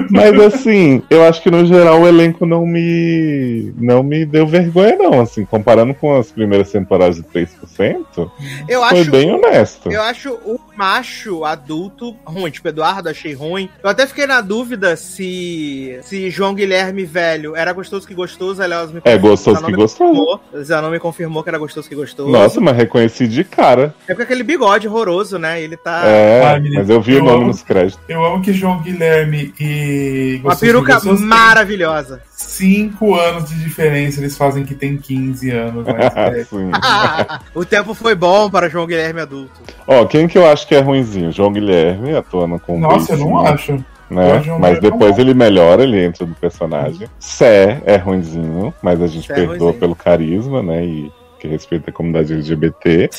Mas 0.09 0.39
assim, 0.39 1.01
eu 1.09 1.23
acho 1.25 1.41
que 1.41 1.51
no 1.51 1.65
geral 1.65 2.01
o 2.01 2.07
elenco 2.07 2.45
não 2.45 2.65
me 2.65 3.73
não 3.77 4.01
me 4.03 4.25
deu 4.25 4.45
vergonha, 4.47 4.95
não. 4.97 5.19
Assim, 5.21 5.45
comparando 5.45 5.93
com 5.93 6.17
as 6.17 6.31
primeiras 6.31 6.71
temporadas 6.71 7.15
de 7.17 7.23
3%, 7.23 8.29
Eu 8.67 8.81
foi 8.88 8.99
acho, 9.01 9.11
bem 9.11 9.31
honesto. 9.31 9.91
eu 9.91 10.01
acho 10.01 10.31
o 10.45 10.59
macho 10.77 11.43
adulto 11.43 12.01
ruim. 12.26 12.52
Tipo, 12.52 12.68
Eduardo 12.69 13.10
achei 13.10 13.34
ruim. 13.34 13.69
Eu 13.84 13.90
até 13.90 14.06
fiquei 14.07 14.26
na 14.26 14.41
dúvida 14.41 14.95
se 14.95 15.99
se 16.03 16.30
João 16.30 16.53
Guilherme 16.53 17.06
velho 17.06 17.56
era 17.56 17.72
gostoso 17.73 18.07
que 18.07 18.14
gostoso. 18.14 18.61
Aliás, 18.61 18.91
me 18.91 19.02
É 19.06 19.18
gostoso 19.18 19.64
que 19.64 19.72
me 19.72 19.78
gostou. 19.78 20.07
confirmou. 20.07 20.64
Zanon 20.64 20.90
me 20.90 20.99
confirmou 20.99 21.44
que 21.44 21.49
era 21.49 21.57
gostoso 21.57 21.88
que 21.88 21.95
gostoso. 21.95 22.30
Nossa, 22.32 22.60
mas 22.60 22.76
reconheci 22.76 23.28
de 23.28 23.44
cara. 23.44 23.94
É 24.07 24.14
porque 24.14 24.23
aquele 24.23 24.44
bigode 24.44 24.88
horroroso, 24.88 25.38
né? 25.38 25.61
Ele 25.61 25.78
tá. 25.78 26.03
É, 26.06 26.60
menino, 26.60 26.76
mas 26.76 26.90
eu 26.90 27.02
vi 27.02 27.14
o 27.15 27.18
eu 27.19 27.23
nome 27.23 27.38
amo. 27.38 27.48
nos 27.48 27.61
créditos. 27.64 27.99
Eu 28.07 28.26
amo 28.26 28.41
que 28.41 28.53
João 28.53 28.82
Guilherme 28.82 29.53
e. 29.60 30.40
Uma 30.44 30.52
Gostoso 30.52 30.60
peruca 30.72 30.94
Gostoso 30.95 31.23
maravilhosa. 31.26 32.22
Cinco 32.41 33.15
anos 33.15 33.49
de 33.49 33.55
diferença, 33.63 34.19
eles 34.19 34.38
fazem 34.38 34.63
que 34.63 34.76
tem 34.76 34.97
15 34.97 35.49
anos. 35.51 35.85
É. 35.88 36.43
Sim. 36.45 36.72
o 37.55 37.63
tempo 37.65 37.93
foi 37.93 38.15
bom 38.15 38.49
para 38.49 38.69
João 38.69 38.88
Guilherme 38.88 39.22
adulto. 39.22 39.61
Ó, 39.88 40.05
quem 40.05 40.27
que 40.27 40.38
eu 40.38 40.45
acho 40.45 40.68
que 40.68 40.76
é 40.76 40.80
ruimzinho? 40.80 41.31
João 41.31 41.51
Guilherme, 41.51 42.15
atuando 42.15 42.59
com 42.59 42.80
Nossa, 42.80 43.13
eu 43.13 43.18
não 43.19 43.39
acho. 43.39 43.73
né? 44.09 44.38
É 44.38 44.59
Mas 44.59 44.80
melhor 44.80 44.81
depois 44.81 45.18
ele 45.18 45.34
melhora, 45.34 45.84
ele 45.84 46.03
entra 46.03 46.26
no 46.26 46.35
personagem. 46.35 47.07
Sé 47.19 47.81
é 47.85 47.95
ruimzinho, 47.95 48.73
mas 48.81 49.01
a 49.01 49.07
gente 49.07 49.27
Sé 49.27 49.34
é 49.34 49.35
perdoa 49.35 49.57
ruinzinho. 49.57 49.73
pelo 49.80 49.95
carisma, 49.95 50.61
né? 50.61 50.84
E 50.84 51.11
que 51.39 51.47
respeita 51.47 51.89
a 51.89 51.93
comunidade 51.93 52.34
LGBT. 52.34 53.09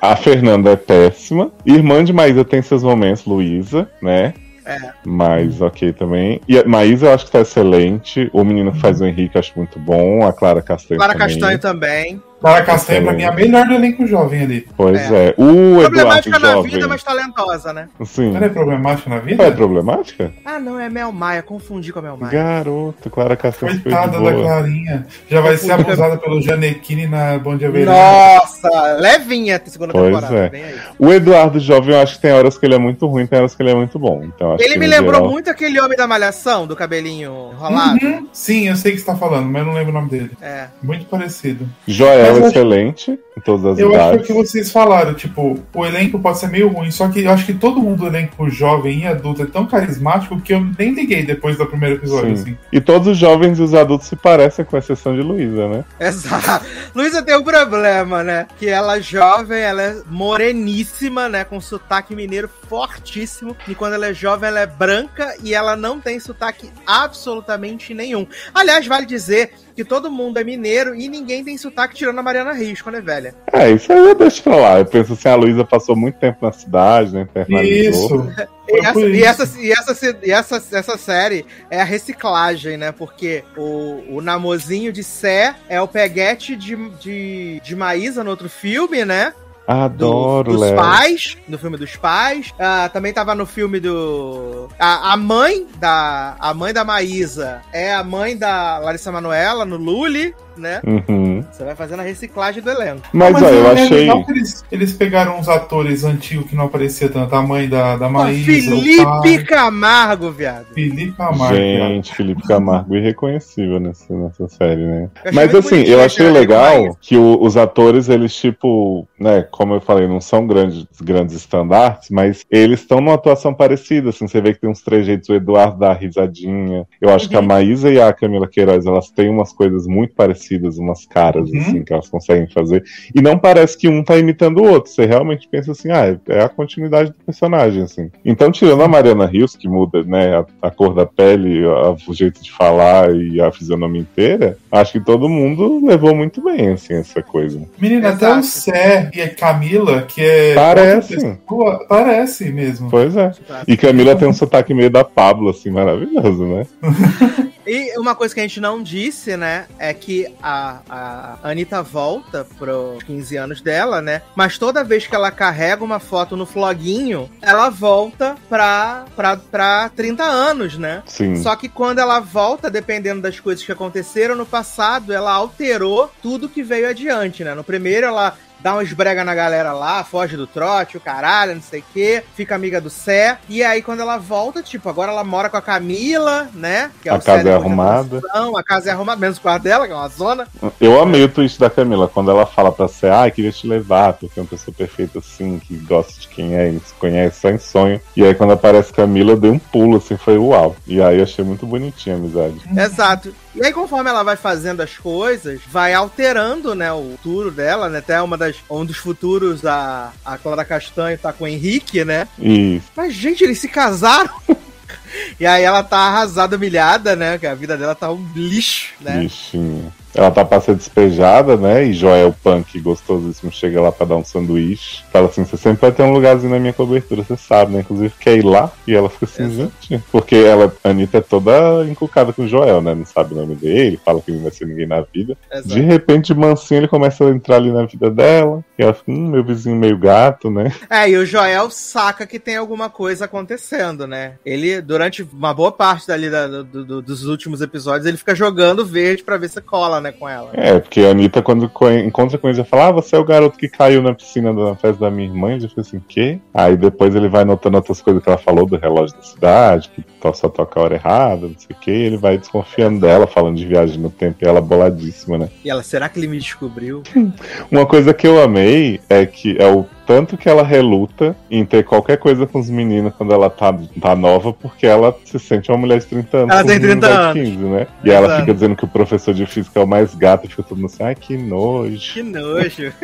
A 0.00 0.16
Fernanda 0.16 0.70
é 0.70 0.76
péssima. 0.76 1.50
Irmã 1.66 2.02
de 2.02 2.12
Maísa 2.12 2.44
tem 2.44 2.62
seus 2.62 2.82
momentos, 2.82 3.26
Luísa, 3.26 3.90
né? 4.00 4.32
É. 4.70 4.92
Mas 5.04 5.60
ok 5.60 5.92
também. 5.92 6.40
E 6.46 6.58
a 6.58 6.64
Maísa 6.64 7.06
eu 7.06 7.14
acho 7.14 7.26
que 7.26 7.32
tá 7.32 7.40
excelente. 7.40 8.30
O 8.32 8.44
menino 8.44 8.72
que 8.72 8.78
faz 8.78 9.00
o 9.00 9.06
Henrique 9.06 9.34
eu 9.34 9.40
acho 9.40 9.52
muito 9.56 9.78
bom. 9.78 10.24
A 10.26 10.32
Clara 10.32 10.62
Castanho 10.62 10.98
Clara 10.98 11.14
também. 11.14 11.28
Castanho 11.28 11.58
também. 11.58 12.22
Clara 12.40 12.64
Castanha, 12.64 13.02
pra 13.02 13.12
mim, 13.12 13.22
é 13.22 13.26
a 13.26 13.32
melhor 13.32 13.66
do 13.66 13.74
elenco 13.74 14.06
jovem 14.06 14.42
ali. 14.42 14.66
Pois 14.76 14.98
É. 15.10 15.28
é. 15.28 15.34
O 15.36 15.50
Eduardo 15.50 15.80
Problemática 15.90 16.38
na 16.38 16.52
Jovem. 16.52 16.70
vida, 16.72 16.88
mas 16.88 17.02
talentosa, 17.02 17.72
né? 17.72 17.88
Sim. 18.04 18.34
Ela 18.34 18.46
é 18.46 18.48
problemática 18.48 19.10
na 19.10 19.18
vida? 19.18 19.36
Qual 19.36 19.48
é 19.48 19.50
problemática? 19.50 20.32
Ah, 20.44 20.58
não, 20.58 20.78
é 20.80 20.88
Mel 20.88 21.12
Maia. 21.12 21.42
Confundi 21.42 21.92
com 21.92 21.98
a 21.98 22.02
Mel 22.02 22.16
Maia. 22.16 22.32
Garoto, 22.32 23.10
Clara 23.10 23.36
de 23.36 23.42
Coitada 23.82 24.20
da. 24.20 24.32
Clarinha. 24.32 25.06
Já 25.28 25.40
vai 25.40 25.56
ser 25.56 25.72
abusada 25.72 26.16
pelo 26.16 26.40
Janequine 26.40 27.06
na 27.06 27.38
Bom 27.38 27.56
Dia 27.56 27.70
Verão. 27.70 27.92
Nossa, 27.92 28.68
levinha 28.98 29.56
a 29.64 29.70
segunda 29.70 29.92
Pois 29.92 30.06
temporada. 30.14 30.56
é. 30.56 30.74
O 30.98 31.12
Eduardo 31.12 31.60
Jovem, 31.60 31.94
eu 31.94 32.00
acho 32.02 32.16
que 32.16 32.22
tem 32.22 32.32
horas 32.32 32.56
que 32.56 32.64
ele 32.66 32.74
é 32.74 32.78
muito 32.78 33.06
ruim, 33.06 33.26
tem 33.26 33.38
horas 33.38 33.54
que 33.54 33.62
ele 33.62 33.70
é 33.70 33.74
muito 33.74 33.98
bom. 33.98 34.22
Então, 34.24 34.54
acho 34.54 34.62
Ele 34.64 34.74
que 34.74 34.78
me 34.78 34.86
lembrou 34.86 35.14
geral- 35.14 35.30
muito 35.30 35.50
aquele 35.50 35.80
homem 35.80 35.96
da 35.96 36.06
malhação, 36.06 36.66
do 36.66 36.74
cabelinho 36.76 37.50
enrolado. 37.52 37.98
Uhum. 38.04 38.26
Sim, 38.32 38.68
eu 38.68 38.76
sei 38.76 38.92
o 38.92 38.94
que 38.94 39.00
você 39.00 39.06
tá 39.06 39.16
falando, 39.16 39.46
mas 39.48 39.60
eu 39.62 39.66
não 39.66 39.74
lembro 39.74 39.90
o 39.90 39.94
nome 39.94 40.08
dele. 40.10 40.30
É. 40.40 40.66
Muito 40.82 41.04
parecido. 41.06 41.68
Joel, 41.86 42.29
Eu 42.38 42.46
acho- 42.46 42.46
excelente, 42.56 43.18
em 43.36 43.40
todas 43.40 43.66
as 43.66 43.78
Eu 43.78 43.88
acho 43.88 43.96
que 43.96 44.00
é 44.00 44.04
o 44.04 44.12
idades. 44.12 44.26
que 44.26 44.32
vocês 44.32 44.70
falaram, 44.72 45.14
tipo, 45.14 45.58
o 45.74 45.86
elenco 45.86 46.18
pode 46.18 46.38
ser 46.38 46.48
meio 46.48 46.68
ruim, 46.68 46.90
só 46.90 47.08
que 47.08 47.22
eu 47.24 47.30
acho 47.30 47.44
que 47.46 47.54
todo 47.54 47.80
mundo 47.80 48.00
do 48.00 48.06
elenco 48.06 48.48
jovem 48.50 49.00
e 49.00 49.06
adulto 49.06 49.42
é 49.42 49.46
tão 49.46 49.66
carismático 49.66 50.40
que 50.40 50.52
eu 50.54 50.64
nem 50.78 50.92
liguei 50.94 51.22
depois 51.24 51.56
do 51.56 51.66
primeiro 51.66 51.96
episódio, 51.96 52.36
Sim. 52.36 52.42
assim. 52.42 52.56
E 52.72 52.80
todos 52.80 53.08
os 53.08 53.18
jovens 53.18 53.58
e 53.58 53.62
os 53.62 53.74
adultos 53.74 54.06
se 54.08 54.16
parecem, 54.16 54.64
com 54.64 54.76
exceção 54.76 55.14
de 55.14 55.22
Luísa, 55.22 55.68
né? 55.68 55.84
Exato. 55.98 56.64
Luísa 56.94 57.22
tem 57.22 57.36
um 57.36 57.42
problema, 57.42 58.22
né? 58.22 58.46
Que 58.58 58.68
ela 58.68 58.96
é 58.98 59.00
jovem, 59.02 59.60
ela 59.60 59.82
é 59.82 59.96
moreníssima, 60.08 61.28
né? 61.28 61.44
Com 61.44 61.60
sotaque 61.60 62.14
mineiro 62.14 62.48
fortíssimo. 62.68 63.56
E 63.68 63.74
quando 63.74 63.94
ela 63.94 64.06
é 64.08 64.14
jovem, 64.14 64.48
ela 64.48 64.60
é 64.60 64.66
branca 64.66 65.34
e 65.42 65.54
ela 65.54 65.76
não 65.76 66.00
tem 66.00 66.18
sotaque 66.18 66.70
absolutamente 66.86 67.92
nenhum. 67.94 68.26
Aliás, 68.54 68.86
vale 68.86 69.06
dizer 69.06 69.52
que 69.74 69.84
todo 69.84 70.10
mundo 70.10 70.38
é 70.38 70.44
mineiro 70.44 70.94
e 70.94 71.08
ninguém 71.08 71.44
tem 71.44 71.56
sotaque 71.56 71.94
tirando 71.94 72.18
a 72.18 72.22
Mariana 72.22 72.52
Rios 72.52 72.82
quando 72.82 72.96
é 72.96 73.00
velha. 73.00 73.34
É, 73.52 73.70
isso 73.70 73.92
aí 73.92 73.98
eu 73.98 74.14
deixo 74.14 74.42
pra 74.42 74.56
lá. 74.56 74.78
Eu 74.78 74.86
penso 74.86 75.12
assim, 75.12 75.28
a 75.28 75.34
Luísa 75.34 75.64
passou 75.64 75.96
muito 75.96 76.18
tempo 76.18 76.38
na 76.44 76.52
cidade, 76.52 77.12
né? 77.12 77.22
Internalizou. 77.22 78.26
Isso. 78.26 78.50
E 78.68 78.78
essa, 78.78 79.00
e, 79.00 79.22
essa, 79.22 79.60
e, 79.60 79.72
essa, 79.72 80.18
e 80.22 80.30
essa, 80.30 80.76
essa 80.76 80.96
série 80.96 81.44
é 81.68 81.80
a 81.80 81.84
reciclagem, 81.84 82.76
né? 82.76 82.92
Porque 82.92 83.42
o, 83.56 84.16
o 84.16 84.20
namozinho 84.20 84.92
de 84.92 85.02
Sé 85.02 85.54
é 85.68 85.80
o 85.80 85.88
peguete 85.88 86.54
de, 86.54 86.76
de, 86.90 87.60
de 87.60 87.76
Maísa 87.76 88.22
no 88.22 88.30
outro 88.30 88.48
filme, 88.48 89.04
né? 89.04 89.32
Adoro, 89.70 90.52
dos 90.52 90.60
Léo. 90.60 90.76
pais, 90.76 91.36
no 91.46 91.56
filme 91.56 91.76
dos 91.76 91.94
pais. 91.94 92.52
Ah, 92.58 92.90
também 92.92 93.12
tava 93.12 93.34
no 93.36 93.46
filme 93.46 93.78
do. 93.78 94.68
A, 94.78 95.12
a 95.12 95.16
mãe 95.16 95.66
da. 95.78 96.34
A 96.40 96.52
mãe 96.52 96.72
da 96.72 96.84
Maísa 96.84 97.62
é 97.72 97.94
a 97.94 98.02
mãe 98.02 98.36
da 98.36 98.78
Larissa 98.78 99.12
Manoela, 99.12 99.64
no 99.64 99.76
Lully, 99.76 100.34
né? 100.60 100.80
Uhum. 100.86 101.42
Você 101.50 101.64
vai 101.64 101.74
fazendo 101.74 102.00
a 102.00 102.02
reciclagem 102.04 102.62
do 102.62 102.70
elenco. 102.70 103.02
Mas, 103.12 103.42
ó, 103.42 103.48
eu 103.48 103.66
é 103.66 103.72
achei. 103.72 104.08
eles, 104.28 104.64
eles 104.70 104.92
pegaram 104.92 105.38
uns 105.38 105.48
atores 105.48 106.04
antigos 106.04 106.46
que 106.48 106.54
não 106.54 106.64
aparecia 106.66 107.08
tanto. 107.08 107.34
A 107.34 107.42
mãe 107.42 107.68
da, 107.68 107.96
da 107.96 108.08
Maísa, 108.08 108.44
Felipe 108.44 109.04
pai, 109.04 109.44
Camargo, 109.44 110.30
viado. 110.30 110.66
Felipe 110.74 111.12
Camargo. 111.16 111.54
Gente, 111.56 112.14
Felipe 112.14 112.42
Camargo 112.42 112.94
irreconhecível 112.96 113.80
nessa, 113.80 114.12
nessa 114.14 114.48
série, 114.48 114.84
né? 114.86 115.08
Eu 115.24 115.32
Mas 115.32 115.54
assim, 115.54 115.82
eu 115.82 116.02
achei 116.02 116.28
legal 116.30 116.82
mais. 116.82 116.96
que 117.00 117.16
o- 117.16 117.38
os 117.40 117.56
atores, 117.56 118.08
eles, 118.08 118.34
tipo, 118.34 119.06
né, 119.18 119.42
como 119.50 119.74
eu 119.74 119.80
falei, 119.80 120.06
não 120.06 120.20
são 120.20 120.46
grandes, 120.46 120.86
grandes 121.02 121.34
estandartes, 121.34 122.10
mas 122.10 122.44
eles 122.50 122.80
estão 122.80 123.00
numa 123.00 123.14
atuação 123.14 123.54
parecida, 123.54 124.10
assim, 124.10 124.26
você 124.26 124.40
vê 124.40 124.52
que 124.52 124.60
tem 124.60 124.70
uns 124.70 124.82
trejeitos, 124.82 125.28
o 125.28 125.34
Eduardo 125.34 125.78
dá 125.78 125.92
risadinha. 125.92 126.86
Eu 127.00 127.10
acho 127.10 127.28
que 127.28 127.36
a 127.36 127.40
Uhum. 127.40 127.46
Maísa 127.46 127.90
e 127.90 128.00
a 128.00 128.12
Camila 128.12 128.46
Queiroz, 128.48 128.84
elas 128.86 129.10
têm 129.10 129.28
umas 129.30 129.52
coisas 129.52 129.86
muito 129.86 130.14
parecidas, 130.14 130.49
umas 130.78 131.06
caras, 131.06 131.50
Uhum. 131.50 131.60
assim, 131.60 131.82
que 131.82 131.92
elas 131.92 132.08
conseguem 132.08 132.46
fazer. 132.48 132.82
E 133.14 133.20
não 133.20 133.38
parece 133.38 133.76
que 133.78 133.88
um 133.88 134.02
tá 134.02 134.16
imitando 134.18 134.58
o 134.62 134.68
outro, 134.70 134.90
você 134.90 135.06
realmente 135.06 135.48
pensa 135.48 135.72
assim, 135.72 135.90
ah, 135.90 136.18
é 136.28 136.40
a 136.42 136.48
continuidade 136.48 137.10
do 137.10 137.16
personagem, 137.24 137.82
assim. 137.82 138.10
Então, 138.24 138.50
tirando 138.50 138.82
a 138.82 138.88
Mariana 138.88 139.26
Rios, 139.26 139.54
que 139.56 139.68
muda, 139.68 140.02
né, 140.02 140.36
a, 140.62 140.68
a 140.68 140.70
cor 140.70 140.94
da 140.94 141.06
pele, 141.06 141.64
a- 141.64 141.94
o 142.08 142.14
jeito 142.14 142.42
de 142.42 142.50
falar 142.52 143.14
e 143.14 143.40
a 143.40 143.50
fisionomia 143.52 144.00
inteira, 144.00 144.56
acho 144.72 144.92
que 144.92 145.00
todo 145.04 145.28
mundo 145.28 145.84
levou 145.86 146.14
muito 146.14 146.42
bem, 146.42 146.68
assim, 146.72 146.94
essa 146.94 147.22
coisa. 147.22 147.60
Menina, 147.78 148.10
até 148.10 148.32
o 148.34 148.42
Sé 148.42 149.10
e 149.14 149.20
a 149.20 149.34
Camila, 149.34 150.02
que 150.02 150.20
é. 150.22 150.54
Parece. 150.54 151.14
pessoa, 151.14 151.86
parece 151.88 152.50
mesmo. 152.52 152.90
Pois 152.90 153.16
é. 153.16 153.32
E 153.66 153.76
Camila 153.76 154.16
tem 154.16 154.28
um 154.28 154.32
sotaque 154.32 154.72
meio 154.74 154.90
da 154.90 155.04
Pablo, 155.04 155.50
assim, 155.50 155.70
maravilhoso, 155.70 156.44
né? 156.44 156.66
E 157.72 157.96
uma 157.96 158.16
coisa 158.16 158.34
que 158.34 158.40
a 158.40 158.42
gente 158.42 158.60
não 158.60 158.82
disse, 158.82 159.36
né, 159.36 159.68
é 159.78 159.94
que 159.94 160.26
a, 160.42 160.80
a 160.90 161.50
Anitta 161.50 161.80
volta 161.84 162.44
pros 162.58 163.00
15 163.04 163.36
anos 163.36 163.60
dela, 163.60 164.02
né? 164.02 164.22
Mas 164.34 164.58
toda 164.58 164.82
vez 164.82 165.06
que 165.06 165.14
ela 165.14 165.30
carrega 165.30 165.84
uma 165.84 166.00
foto 166.00 166.36
no 166.36 166.44
floguinho, 166.44 167.30
ela 167.40 167.70
volta 167.70 168.34
pra, 168.48 169.04
pra, 169.14 169.36
pra 169.36 169.88
30 169.88 170.24
anos, 170.24 170.76
né? 170.76 171.04
Sim. 171.06 171.40
Só 171.40 171.54
que 171.54 171.68
quando 171.68 172.00
ela 172.00 172.18
volta, 172.18 172.68
dependendo 172.68 173.22
das 173.22 173.38
coisas 173.38 173.64
que 173.64 173.70
aconteceram 173.70 174.34
no 174.34 174.44
passado, 174.44 175.12
ela 175.12 175.30
alterou 175.30 176.10
tudo 176.20 176.48
que 176.48 176.64
veio 176.64 176.88
adiante, 176.88 177.44
né? 177.44 177.54
No 177.54 177.62
primeiro, 177.62 178.04
ela 178.04 178.36
dá 178.62 178.74
uma 178.74 178.82
esbrega 178.82 179.24
na 179.24 179.34
galera 179.34 179.72
lá, 179.72 180.04
foge 180.04 180.36
do 180.36 180.46
trote, 180.46 180.96
o 180.96 181.00
caralho, 181.00 181.54
não 181.54 181.62
sei 181.62 181.80
o 181.80 181.84
quê, 181.92 182.22
fica 182.34 182.54
amiga 182.54 182.80
do 182.80 182.90
Sé. 182.90 183.38
E 183.48 183.62
aí, 183.62 183.82
quando 183.82 184.00
ela 184.00 184.18
volta, 184.18 184.62
tipo, 184.62 184.88
agora 184.88 185.12
ela 185.12 185.24
mora 185.24 185.48
com 185.48 185.56
a 185.56 185.62
Camila, 185.62 186.48
né? 186.54 186.90
Que 187.02 187.08
A 187.08 187.20
Sé 187.20 187.26
casa 187.26 187.40
é 187.40 187.44
depois 187.44 187.62
da 187.62 187.68
arrumada. 187.68 188.20
A 188.56 188.62
casa 188.62 188.90
é 188.90 188.92
arrumada, 188.92 189.20
menos 189.20 189.38
o 189.38 189.40
quarto 189.40 189.62
dela, 189.62 189.86
que 189.86 189.92
é 189.92 189.96
uma 189.96 190.08
zona. 190.08 190.46
Eu 190.80 191.00
amei 191.00 191.24
o 191.24 191.28
twist 191.28 191.58
da 191.58 191.70
Camila, 191.70 192.08
quando 192.08 192.30
ela 192.30 192.46
fala 192.46 192.70
pra 192.72 192.88
ser, 192.88 193.12
ah, 193.12 193.30
queria 193.30 193.52
te 193.52 193.66
levar, 193.66 194.14
porque 194.14 194.38
é 194.38 194.42
uma 194.42 194.48
pessoa 194.48 194.74
perfeita 194.76 195.18
assim, 195.18 195.58
que 195.58 195.76
gosta 195.76 196.20
de 196.20 196.28
quem 196.28 196.56
é, 196.56 196.68
e 196.68 196.80
se 196.80 196.94
conhece 196.94 197.40
só 197.40 197.50
em 197.50 197.58
sonho. 197.58 198.00
E 198.16 198.24
aí 198.24 198.34
quando 198.34 198.52
aparece 198.52 198.92
Camila, 198.92 199.32
eu 199.32 199.36
dei 199.36 199.50
um 199.50 199.58
pulo, 199.58 199.96
assim, 199.96 200.16
foi 200.16 200.38
uau. 200.38 200.76
E 200.86 201.00
aí 201.02 201.18
eu 201.18 201.24
achei 201.24 201.44
muito 201.44 201.66
bonitinha 201.66 202.16
a 202.16 202.18
amizade. 202.18 202.60
Exato. 202.76 203.34
E 203.54 203.64
aí, 203.64 203.72
conforme 203.72 204.08
ela 204.08 204.22
vai 204.22 204.36
fazendo 204.36 204.80
as 204.80 204.96
coisas, 204.96 205.60
vai 205.68 205.92
alterando, 205.92 206.74
né, 206.74 206.92
o 206.92 207.10
futuro 207.12 207.50
dela, 207.50 207.88
né? 207.88 207.98
Até 207.98 208.20
uma 208.22 208.36
das, 208.36 208.56
um 208.70 208.84
dos 208.84 208.96
futuros, 208.96 209.64
a, 209.66 210.12
a 210.24 210.38
Clara 210.38 210.64
Castanho 210.64 211.18
tá 211.18 211.32
com 211.32 211.44
o 211.44 211.48
Henrique, 211.48 212.04
né? 212.04 212.28
E 212.38 212.80
Mas, 212.96 213.12
gente, 213.14 213.42
eles 213.42 213.58
se 213.58 213.68
casaram. 213.68 214.32
e 215.38 215.44
aí 215.44 215.64
ela 215.64 215.82
tá 215.82 215.98
arrasada, 215.98 216.56
humilhada, 216.56 217.16
né? 217.16 217.38
Que 217.38 217.46
a 217.46 217.54
vida 217.54 217.76
dela 217.76 217.94
tá 217.94 218.10
um 218.10 218.24
lixo, 218.34 218.94
né? 219.00 219.20
bichinha. 219.20 219.92
Ela 220.14 220.30
tá 220.30 220.44
pra 220.44 220.60
ser 220.60 220.74
despejada, 220.74 221.56
né? 221.56 221.84
E 221.86 221.92
Joel 221.92 222.34
Punk, 222.42 222.78
gostosíssimo, 222.80 223.50
chega 223.52 223.80
lá 223.80 223.92
pra 223.92 224.06
dar 224.06 224.16
um 224.16 224.24
sanduíche. 224.24 225.02
Fala 225.12 225.26
assim: 225.26 225.44
você 225.44 225.56
sempre 225.56 225.80
vai 225.82 225.92
ter 225.92 226.02
um 226.02 226.12
lugarzinho 226.12 226.52
na 226.52 226.58
minha 226.58 226.72
cobertura, 226.72 227.22
você 227.22 227.36
sabe, 227.36 227.72
né? 227.72 227.80
Inclusive, 227.80 228.12
quer 228.18 228.36
ir 228.36 228.44
lá? 228.44 228.70
E 228.86 228.94
ela 228.94 229.08
fica 229.08 229.24
assim, 229.26 229.44
Exato. 229.44 229.72
gente. 229.80 230.04
Porque 230.10 230.34
ela, 230.36 230.72
a 230.82 230.90
Anitta 230.90 231.18
é 231.18 231.20
toda 231.20 231.50
encucada 231.88 232.32
com 232.32 232.42
o 232.42 232.48
Joel, 232.48 232.80
né? 232.82 232.94
Não 232.94 233.06
sabe 233.06 233.34
o 233.34 233.36
nome 233.36 233.54
dele, 233.54 234.00
fala 234.04 234.20
que 234.20 234.32
não 234.32 234.42
vai 234.42 234.50
ser 234.50 234.66
ninguém 234.66 234.86
na 234.86 235.00
vida. 235.00 235.36
Exato. 235.50 235.68
De 235.68 235.80
repente, 235.80 236.34
mansinho, 236.34 236.80
ele 236.80 236.88
começa 236.88 237.24
a 237.24 237.30
entrar 237.30 237.56
ali 237.56 237.70
na 237.70 237.84
vida 237.86 238.10
dela. 238.10 238.64
E 238.78 238.82
ela 238.82 238.94
fica, 238.94 239.10
hum, 239.12 239.28
meu 239.28 239.44
vizinho 239.44 239.76
meio 239.76 239.96
gato, 239.98 240.50
né? 240.50 240.72
É, 240.88 241.08
e 241.08 241.16
o 241.16 241.24
Joel 241.26 241.70
saca 241.70 242.26
que 242.26 242.38
tem 242.38 242.56
alguma 242.56 242.88
coisa 242.90 243.26
acontecendo, 243.26 244.06
né? 244.06 244.34
Ele, 244.44 244.80
durante 244.80 245.22
uma 245.32 245.52
boa 245.54 245.70
parte 245.70 246.06
dali 246.08 246.30
da- 246.30 246.46
do- 246.46 246.84
do- 246.84 247.02
dos 247.02 247.26
últimos 247.26 247.60
episódios, 247.60 248.06
ele 248.06 248.16
fica 248.16 248.34
jogando 248.34 248.84
verde 248.84 249.22
pra 249.22 249.36
ver 249.36 249.48
se 249.50 249.60
cola, 249.60 249.99
né, 250.00 250.12
com 250.12 250.28
ela. 250.28 250.50
É, 250.54 250.78
porque 250.78 251.00
a 251.00 251.10
Anitta, 251.10 251.42
quando 251.42 251.68
co- 251.68 251.90
encontra 251.90 252.38
com 252.38 252.48
ele, 252.48 252.56
já 252.56 252.64
fala: 252.64 252.88
Ah, 252.88 252.92
você 252.92 253.16
é 253.16 253.18
o 253.18 253.24
garoto 253.24 253.58
que 253.58 253.68
caiu 253.68 254.02
na 254.02 254.14
piscina 254.14 254.52
da 254.52 254.74
festa 254.76 255.00
da 255.00 255.10
minha 255.10 255.28
irmã. 255.28 255.54
E 255.56 255.60
já 255.60 255.68
fica 255.68 255.80
assim: 255.80 256.00
quê? 256.08 256.38
Aí 256.52 256.76
depois 256.76 257.14
ele 257.14 257.28
vai 257.28 257.44
notando 257.44 257.76
outras 257.76 258.00
coisas 258.02 258.22
que 258.22 258.28
ela 258.28 258.38
falou 258.38 258.66
do 258.66 258.76
relógio 258.76 259.16
da 259.16 259.22
cidade, 259.22 259.90
que 259.94 260.04
só 260.34 260.48
toca 260.48 260.78
a 260.78 260.82
hora 260.82 260.94
errada, 260.94 261.46
não 261.48 261.54
sei 261.58 261.76
o 261.76 261.80
quê. 261.80 261.90
E 261.90 262.02
ele 262.02 262.16
vai 262.16 262.38
desconfiando 262.38 263.00
dela, 263.00 263.26
falando 263.26 263.56
de 263.56 263.66
viagem 263.66 263.98
no 263.98 264.10
tempo, 264.10 264.38
e 264.42 264.46
ela 264.48 264.60
boladíssima, 264.60 265.38
né? 265.38 265.48
E 265.64 265.70
ela, 265.70 265.82
será 265.82 266.08
que 266.08 266.18
ele 266.18 266.28
me 266.28 266.38
descobriu? 266.38 267.02
Uma 267.70 267.86
coisa 267.86 268.12
que 268.14 268.26
eu 268.26 268.42
amei 268.42 269.00
é 269.08 269.24
que 269.26 269.56
é 269.58 269.66
o 269.66 269.84
tanto 270.10 270.36
que 270.36 270.48
ela 270.48 270.64
reluta 270.64 271.36
em 271.48 271.64
ter 271.64 271.84
qualquer 271.84 272.16
coisa 272.16 272.44
com 272.44 272.58
os 272.58 272.68
meninos 272.68 273.12
quando 273.16 273.32
ela 273.32 273.48
tá, 273.48 273.72
tá 274.00 274.16
nova, 274.16 274.52
porque 274.52 274.84
ela 274.84 275.16
se 275.24 275.38
sente 275.38 275.70
uma 275.70 275.78
mulher 275.78 276.00
de 276.00 276.06
30 276.06 276.36
anos. 276.36 276.50
Ela 276.50 276.62
com 276.62 276.66
tem 276.68 276.76
os 276.78 276.82
meninos 276.82 277.08
30 277.08 277.32
de 277.32 277.40
15, 277.40 277.56
né? 277.58 277.86
E 278.02 278.10
ela 278.10 278.26
Exato. 278.26 278.40
fica 278.40 278.54
dizendo 278.54 278.74
que 278.74 278.84
o 278.84 278.88
professor 278.88 279.32
de 279.32 279.46
física 279.46 279.78
é 279.78 279.84
o 279.84 279.86
mais 279.86 280.12
gato, 280.16 280.46
e 280.46 280.48
fica 280.48 280.64
todo 280.64 280.78
mundo 280.78 280.86
assim, 280.86 281.04
ai 281.04 281.14
que 281.14 281.36
nojo. 281.36 282.12
Que 282.12 282.24
nojo. 282.24 282.92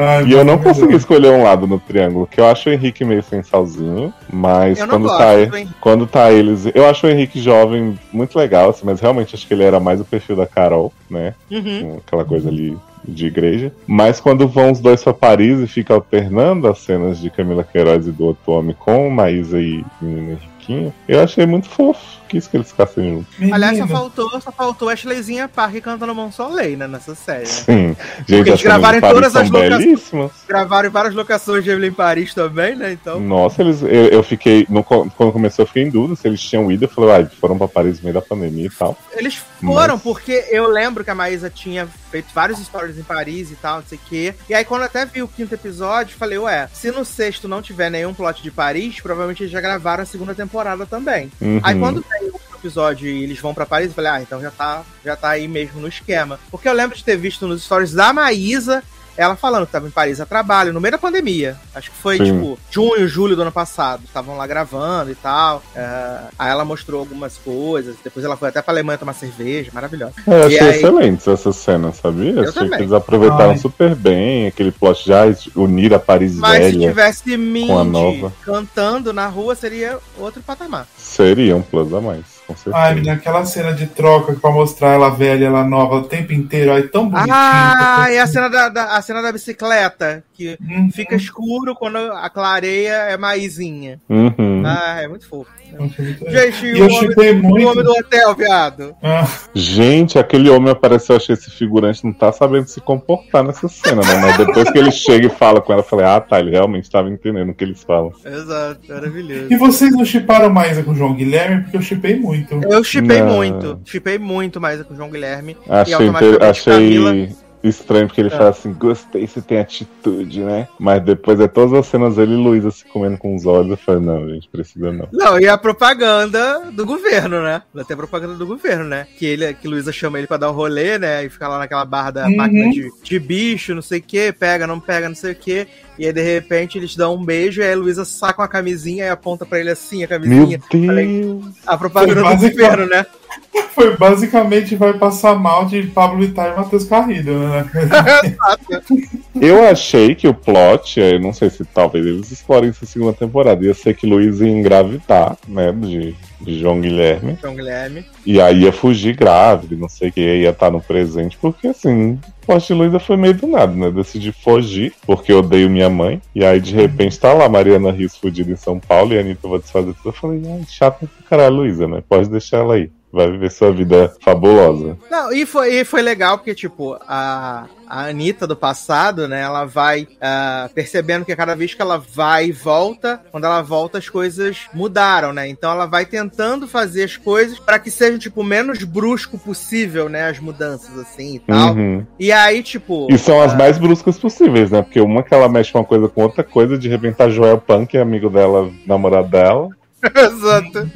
Ai, 0.00 0.26
E 0.26 0.32
eu 0.32 0.44
não 0.44 0.56
consegui 0.58 0.90
Deus. 0.90 1.02
escolher 1.02 1.32
um 1.32 1.42
lado 1.42 1.66
no 1.66 1.80
triângulo, 1.80 2.24
que 2.24 2.40
eu 2.40 2.46
acho 2.46 2.70
o 2.70 2.72
Henrique 2.72 3.04
meio 3.04 3.20
sensalzinho, 3.20 4.14
mas 4.32 4.78
Eu 4.78 4.86
não 4.86 4.94
quando 4.94 5.08
gosto, 5.08 5.18
tá, 5.18 5.58
hein? 5.58 5.68
quando 5.80 6.06
tá 6.06 6.30
eles. 6.30 6.66
Eu 6.72 6.88
acho 6.88 7.08
o 7.08 7.10
Henrique 7.10 7.40
jovem 7.40 7.98
muito 8.12 8.38
legal, 8.38 8.70
assim, 8.70 8.82
mas 8.86 9.00
realmente 9.00 9.34
acho 9.34 9.44
que 9.44 9.52
ele 9.52 9.64
era 9.64 9.80
mais 9.80 10.00
o 10.00 10.04
perfil 10.04 10.36
da 10.36 10.46
Carol, 10.46 10.92
né? 11.10 11.34
Uhum. 11.50 11.96
Aquela 12.06 12.24
coisa 12.24 12.48
ali 12.48 12.78
de 13.08 13.26
igreja. 13.26 13.72
Mas 13.86 14.20
quando 14.20 14.46
vão 14.46 14.70
os 14.70 14.80
dois 14.80 15.02
pra 15.02 15.14
Paris 15.14 15.58
e 15.60 15.66
fica 15.66 15.94
alternando 15.94 16.68
as 16.68 16.78
cenas 16.80 17.18
de 17.18 17.30
Camila 17.30 17.64
Queiroz 17.64 18.06
e 18.06 18.12
do 18.12 18.26
outro 18.26 18.52
homem 18.52 18.76
com 18.78 19.08
Maísa 19.10 19.60
e 19.60 19.84
menino 20.00 20.32
Henriquinho, 20.32 20.92
eu 21.08 21.22
achei 21.22 21.46
muito 21.46 21.68
fofo. 21.68 22.18
Quis 22.28 22.46
que 22.46 22.56
eles 22.56 22.70
ficassem 22.70 23.08
juntos. 23.10 23.52
Aliás, 23.52 23.78
só 23.78 23.86
faltou, 23.86 24.40
só 24.40 24.52
faltou 24.52 24.88
a 24.88 24.92
Ashleyzinha 24.92 25.48
Park 25.48 25.76
cantando 25.80 26.14
Mão 26.14 26.30
Soleil, 26.30 26.76
né, 26.76 26.86
nessa 26.86 27.14
série, 27.14 27.40
né? 27.40 27.46
Sim. 27.46 27.96
Gente, 28.26 28.32
eles 28.48 28.54
as 28.54 28.60
cenas 28.60 28.78
gravaram 28.80 28.98
em 28.98 29.00
todas 29.00 29.36
as 29.36 29.50
locações. 29.50 30.30
Gravaram 30.46 30.88
em 30.88 30.92
várias 30.92 31.14
locações 31.14 31.64
de 31.64 31.70
Evelyn 31.70 31.92
Paris 31.92 32.34
também, 32.34 32.76
né? 32.76 32.92
Então. 32.92 33.18
Nossa, 33.20 33.62
eles, 33.62 33.82
eu, 33.82 33.88
eu 33.88 34.22
fiquei. 34.22 34.66
no- 34.68 34.84
quando 34.84 35.32
começou, 35.32 35.62
eu 35.62 35.66
fiquei 35.66 35.84
em 35.84 35.90
dúvida 35.90 36.16
se 36.16 36.28
eles 36.28 36.40
tinham 36.40 36.70
ido. 36.70 36.84
Eu 36.84 36.88
falei, 36.88 37.22
ah, 37.24 37.30
foram 37.40 37.56
pra 37.56 37.68
Paris 37.68 37.98
no 37.98 38.04
meio 38.04 38.14
da 38.14 38.22
pandemia 38.22 38.66
e 38.66 38.70
tal. 38.70 38.96
Eles 39.12 39.36
foram, 39.60 39.94
Mas- 39.94 40.02
porque 40.02 40.44
eu 40.50 40.68
lembro 40.68 41.02
que 41.04 41.10
a 41.10 41.14
Maísa 41.14 41.48
tinha 41.50 41.88
feito 42.10 42.28
vários 42.34 42.58
stories 42.60 42.98
em 42.98 43.02
Paris 43.02 43.50
e 43.50 43.54
tal, 43.56 43.76
não 43.78 43.84
sei 43.86 43.98
o 43.98 44.00
quê. 44.08 44.34
E 44.48 44.54
aí, 44.54 44.64
quando 44.64 44.82
eu 44.82 44.86
até 44.86 45.04
vi 45.04 45.22
o 45.22 45.28
quinto 45.28 45.54
episódio, 45.54 46.16
falei, 46.16 46.38
ué, 46.38 46.68
se 46.72 46.90
no 46.90 47.04
sexto 47.04 47.46
não 47.48 47.60
tiver 47.60 47.90
nenhum 47.90 48.14
plot 48.14 48.42
de 48.42 48.50
Paris, 48.50 49.00
provavelmente 49.00 49.42
eles 49.42 49.52
já 49.52 49.60
gravaram 49.60 50.02
a 50.02 50.06
segunda 50.06 50.34
temporada 50.34 50.86
também. 50.86 51.30
Uhum. 51.40 51.60
Aí 51.62 51.78
quando 51.78 52.02
tem 52.02 52.17
o 52.22 52.56
episódio 52.56 53.08
e 53.08 53.22
eles 53.22 53.38
vão 53.38 53.54
pra 53.54 53.66
Paris, 53.66 53.88
eu 53.88 53.94
falei, 53.94 54.10
ah, 54.10 54.22
então 54.22 54.40
já 54.40 54.50
tá, 54.50 54.84
já 55.04 55.16
tá 55.16 55.30
aí 55.30 55.46
mesmo 55.46 55.80
no 55.80 55.88
esquema. 55.88 56.38
Porque 56.50 56.68
eu 56.68 56.72
lembro 56.72 56.96
de 56.96 57.04
ter 57.04 57.16
visto 57.16 57.46
nos 57.46 57.62
stories 57.62 57.92
da 57.92 58.12
Maísa 58.12 58.82
ela 59.18 59.36
falando 59.36 59.66
que 59.66 59.72
tava 59.72 59.86
em 59.86 59.90
Paris 59.90 60.20
a 60.20 60.26
trabalho, 60.26 60.72
no 60.72 60.80
meio 60.80 60.92
da 60.92 60.98
pandemia. 60.98 61.56
Acho 61.74 61.90
que 61.90 61.96
foi, 61.96 62.16
Sim. 62.16 62.24
tipo, 62.24 62.58
junho, 62.70 63.06
julho 63.08 63.34
do 63.36 63.42
ano 63.42 63.52
passado. 63.52 64.02
Estavam 64.04 64.36
lá 64.36 64.46
gravando 64.46 65.10
e 65.10 65.14
tal. 65.14 65.62
É, 65.74 66.18
aí 66.38 66.50
ela 66.50 66.64
mostrou 66.64 67.00
algumas 67.00 67.36
coisas. 67.36 67.96
Depois 68.02 68.24
ela 68.24 68.36
foi 68.36 68.48
até 68.48 68.62
pra 68.62 68.72
Alemanha 68.72 68.96
tomar 68.98 69.12
cerveja. 69.14 69.70
Maravilhosa. 69.74 70.14
Eu 70.26 70.46
achei 70.46 70.60
aí- 70.60 70.76
excelentes 70.76 71.26
essas 71.28 71.56
cenas, 71.56 71.96
sabia? 71.96 72.30
Eu 72.30 72.40
achei 72.42 72.52
também. 72.52 72.70
que 72.70 72.82
eles 72.84 72.92
aproveitaram 72.92 73.50
Ai. 73.50 73.58
super 73.58 73.94
bem 73.94 74.46
aquele 74.46 74.70
plot 74.70 75.04
já 75.06 75.22
unir 75.56 75.92
a 75.92 75.98
Paris 75.98 76.36
Mas 76.36 76.64
se 76.66 76.72
velha. 76.72 76.88
tivesse 76.88 77.24
com 77.24 77.34
a 77.78 77.84
Mindy 77.84 77.90
nova. 77.90 78.32
cantando 78.44 79.12
na 79.12 79.26
rua, 79.26 79.54
seria 79.54 79.98
outro 80.18 80.40
patamar. 80.42 80.86
Seria 80.96 81.56
um 81.56 81.62
plus 81.62 81.92
a 81.92 82.00
mais, 82.00 82.24
com 82.46 82.54
certeza. 82.54 82.76
Ai, 82.76 82.94
menina, 82.94 83.14
aquela 83.14 83.44
cena 83.44 83.72
de 83.72 83.86
troca 83.86 84.32
pra 84.34 84.50
mostrar 84.50 84.90
ela 84.94 85.08
velha, 85.10 85.46
ela 85.46 85.64
nova 85.64 85.96
o 85.96 86.02
tempo 86.04 86.32
inteiro, 86.32 86.72
ai, 86.72 86.82
tão 86.82 87.08
bonitinho. 87.08 87.34
Ah, 87.36 88.06
e 88.10 88.18
a 88.18 88.26
cena 88.26 88.48
da, 88.48 88.68
da- 88.68 88.96
a 88.96 89.02
cena 89.08 89.22
da 89.22 89.32
bicicleta, 89.32 90.22
que 90.34 90.56
Uhum. 90.60 90.90
fica 90.92 91.16
escuro 91.16 91.74
quando 91.74 91.96
a 91.96 92.28
clareia 92.30 92.92
é 93.10 93.16
maisinha. 93.16 94.00
Uhum. 94.08 94.62
Ah, 94.64 95.00
é 95.02 95.08
muito 95.08 95.28
fofo. 95.28 95.50
Muito- 95.78 96.30
Gente, 96.30 96.64
E 96.66 96.72
o 96.72 96.76
eu 96.78 96.84
homem, 96.84 96.98
chipei 97.00 97.30
o 97.32 97.42
muito. 97.42 97.68
homem 97.68 97.84
do 97.84 97.90
hotel, 97.90 98.34
viado. 98.34 98.94
Ah, 99.02 99.26
Gente, 99.54 100.18
aquele 100.18 100.48
homem 100.48 100.70
apareceu, 100.70 101.16
achei 101.16 101.34
esse 101.34 101.50
figurante 101.50 102.02
não 102.04 102.12
tá 102.12 102.32
sabendo 102.32 102.66
se 102.68 102.80
comportar 102.80 103.44
nessa 103.44 103.68
cena, 103.68 104.00
né? 104.02 104.14
Mas 104.20 104.36
depois 104.38 104.70
que 104.70 104.78
ele 104.78 104.90
chega 104.90 105.26
e 105.26 105.30
fala 105.30 105.60
com 105.60 105.72
ela, 105.72 105.82
eu 105.82 105.86
falei, 105.86 106.06
ah, 106.06 106.20
tá, 106.20 106.40
ele 106.40 106.52
realmente 106.52 106.84
estava 106.84 107.10
entendendo 107.10 107.50
o 107.50 107.54
que 107.54 107.64
eles 107.64 107.82
falam. 107.82 108.12
Exato, 108.24 108.80
maravilhoso. 108.88 109.48
E 109.52 109.56
vocês 109.58 109.92
não 109.92 110.04
chiparam 110.06 110.48
mais 110.48 110.82
com 110.82 110.92
o 110.92 110.94
João 110.94 111.14
Guilherme? 111.14 111.62
Porque 111.62 111.76
eu 111.76 111.82
chipei 111.82 112.16
muito. 112.18 112.60
Eu 112.64 112.82
chipei 112.82 113.22
muito. 113.22 113.80
Chipei 113.84 114.18
muito 114.18 114.58
mais 114.60 114.80
com 114.82 114.94
o 114.94 114.96
João 114.96 115.10
Guilherme. 115.10 115.56
e 115.66 115.70
Achei, 115.70 115.94
automaticamente 115.94 116.34
inter- 116.36 116.48
achei 116.48 116.72
Camila. 116.72 117.28
Estranho 117.68 118.06
porque 118.06 118.20
ele 118.20 118.28
É. 118.28 118.36
fala 118.36 118.50
assim, 118.50 118.72
gostei, 118.72 119.26
você 119.26 119.40
tem 119.42 119.58
atitude, 119.58 120.42
né? 120.44 120.68
Mas 120.78 121.02
depois 121.02 121.38
é 121.40 121.48
todas 121.48 121.72
as 121.72 121.86
cenas 121.86 122.16
dele 122.16 122.32
e 122.32 122.36
Luísa 122.36 122.70
se 122.70 122.84
comendo 122.86 123.18
com 123.18 123.34
os 123.34 123.46
olhos. 123.46 123.70
Eu 123.72 123.76
falei, 123.76 124.00
não, 124.00 124.28
gente, 124.28 124.48
precisa 124.50 124.92
não. 124.92 125.08
Não, 125.12 125.38
e 125.40 125.46
a 125.48 125.56
propaganda 125.56 126.70
do 126.72 126.84
governo, 126.84 127.42
né? 127.42 127.62
Até 127.76 127.94
a 127.94 127.96
propaganda 127.96 128.34
do 128.34 128.46
governo, 128.46 128.84
né? 128.84 129.06
Que 129.18 129.26
ele, 129.26 129.54
que 129.54 129.68
Luísa 129.68 129.92
chama 129.92 130.18
ele 130.18 130.26
pra 130.26 130.36
dar 130.36 130.50
um 130.50 130.54
rolê, 130.54 130.98
né? 130.98 131.24
E 131.24 131.28
fica 131.28 131.48
lá 131.48 131.58
naquela 131.58 131.84
barra 131.84 132.10
da 132.10 132.26
Uhum. 132.26 132.36
máquina 132.36 132.70
de, 132.70 132.88
de 133.02 133.18
bicho, 133.18 133.74
não 133.74 133.82
sei 133.82 133.98
o 133.98 134.02
que, 134.02 134.32
pega, 134.32 134.66
não 134.66 134.80
pega, 134.80 135.08
não 135.08 135.16
sei 135.16 135.32
o 135.32 135.36
que. 135.36 135.66
E 135.98 136.06
aí, 136.06 136.12
de 136.12 136.22
repente, 136.22 136.78
eles 136.78 136.94
dão 136.94 137.16
um 137.16 137.24
beijo 137.24 137.60
e 137.60 137.64
aí 137.64 137.72
a 137.72 137.76
Luísa 137.76 138.04
saca 138.04 138.42
uma 138.42 138.48
camisinha 138.48 139.06
e 139.06 139.08
aponta 139.08 139.44
pra 139.44 139.58
ele 139.58 139.70
assim, 139.70 140.04
a 140.04 140.08
Meu 140.08 140.20
camisinha. 140.20 140.60
Deus! 140.70 141.44
A 141.66 141.76
propaganda 141.76 142.22
do 142.22 142.50
governo, 142.50 142.86
né? 142.86 143.04
Foi 143.74 143.96
basicamente 143.96 144.74
vai 144.74 144.92
passar 144.94 145.34
mal 145.34 145.64
de 145.66 145.82
Pablo 145.84 146.20
Vittar 146.20 146.52
e 146.52 146.56
Matheus 146.56 146.84
Carrilho, 146.84 147.38
né? 147.38 147.70
Eu 149.40 149.64
achei 149.64 150.14
que 150.14 150.26
o 150.26 150.34
plot, 150.34 150.98
eu 150.98 151.20
não 151.20 151.32
sei 151.32 151.48
se 151.48 151.64
talvez 151.64 152.04
eles 152.04 152.32
explorem 152.32 152.70
essa 152.70 152.84
segunda 152.84 153.12
temporada, 153.12 153.64
ia 153.64 153.74
ser 153.74 153.94
que 153.94 154.06
Luísa 154.06 154.44
ia 154.44 154.50
engravidar, 154.50 155.36
né, 155.46 155.70
de, 155.70 156.16
de 156.40 156.58
João 156.58 156.80
Guilherme. 156.80 157.38
João 157.40 157.54
Guilherme. 157.54 158.04
E 158.26 158.40
aí 158.40 158.62
ia 158.62 158.72
fugir 158.72 159.14
grávida, 159.14 159.76
não 159.76 159.88
sei 159.88 160.08
o 160.08 160.12
que, 160.12 160.20
ia 160.20 160.50
estar 160.50 160.72
no 160.72 160.80
presente, 160.80 161.38
porque 161.40 161.68
assim, 161.68 162.18
plot 162.48 162.66
de 162.66 162.72
Luísa 162.72 162.98
foi 162.98 163.18
meio 163.18 163.34
do 163.34 163.46
nada, 163.46 163.74
né? 163.74 163.90
Decidi 163.90 164.32
fugir, 164.32 164.94
porque 165.06 165.30
eu 165.30 165.40
odeio 165.40 165.68
minha 165.68 165.90
mãe. 165.90 166.22
E 166.34 166.42
aí, 166.42 166.58
de 166.58 166.74
repente, 166.74 167.20
tá 167.20 167.34
lá 167.34 167.46
Mariana 167.46 167.92
Rios 167.92 168.16
fudida 168.16 168.50
em 168.50 168.56
São 168.56 168.80
Paulo 168.80 169.12
e 169.12 169.18
a 169.18 169.20
Anitta 169.20 169.46
vai 169.46 169.58
desfazer 169.58 169.92
tudo. 169.92 170.08
Eu 170.08 170.12
falei, 170.12 170.42
ai, 170.46 170.64
chato 170.66 171.06
pra 171.06 171.28
caralho, 171.28 171.56
Luísa, 171.56 171.86
né? 171.86 172.02
Pode 172.08 172.30
deixar 172.30 172.58
ela 172.58 172.74
aí. 172.76 172.90
Vai 173.12 173.30
viver 173.30 173.50
sua 173.50 173.72
vida 173.72 174.14
fabulosa. 174.20 174.96
Não, 175.10 175.32
e 175.32 175.46
foi, 175.46 175.80
e 175.80 175.84
foi 175.84 176.02
legal 176.02 176.36
porque, 176.36 176.54
tipo, 176.54 176.98
a, 177.08 177.64
a 177.88 178.04
Anitta 178.04 178.46
do 178.46 178.54
passado, 178.54 179.26
né, 179.26 179.40
ela 179.40 179.64
vai 179.64 180.06
ah, 180.20 180.68
percebendo 180.74 181.24
que 181.24 181.34
cada 181.34 181.56
vez 181.56 181.72
que 181.72 181.80
ela 181.80 181.96
vai 181.96 182.46
e 182.46 182.52
volta, 182.52 183.22
quando 183.30 183.44
ela 183.44 183.62
volta 183.62 183.96
as 183.96 184.08
coisas 184.10 184.66
mudaram, 184.74 185.32
né? 185.32 185.48
Então 185.48 185.70
ela 185.70 185.86
vai 185.86 186.04
tentando 186.04 186.68
fazer 186.68 187.04
as 187.04 187.16
coisas 187.16 187.58
para 187.58 187.78
que 187.78 187.90
sejam, 187.90 188.18
tipo, 188.18 188.42
o 188.42 188.44
menos 188.44 188.84
brusco 188.84 189.38
possível, 189.38 190.08
né, 190.08 190.28
as 190.28 190.38
mudanças, 190.38 190.98
assim 190.98 191.36
e 191.36 191.38
tal. 191.38 191.74
Uhum. 191.74 192.06
E 192.18 192.30
aí, 192.30 192.62
tipo... 192.62 193.08
E 193.10 193.16
são 193.16 193.40
as 193.40 193.56
mais 193.56 193.78
bruscas 193.78 194.18
possíveis, 194.18 194.70
né? 194.70 194.82
Porque 194.82 195.00
uma 195.00 195.22
que 195.22 195.32
ela 195.32 195.48
mexe 195.48 195.74
uma 195.74 195.84
coisa 195.84 196.08
com 196.08 196.22
outra 196.22 196.44
coisa, 196.44 196.76
de 196.76 196.88
repente 196.88 197.16
tá 197.16 197.30
Joel 197.30 197.58
Punk, 197.58 197.96
é 197.96 198.00
amigo 198.00 198.28
dela, 198.28 198.70
namorado 198.86 199.28
dela. 199.28 199.70
Exato. 200.14 200.90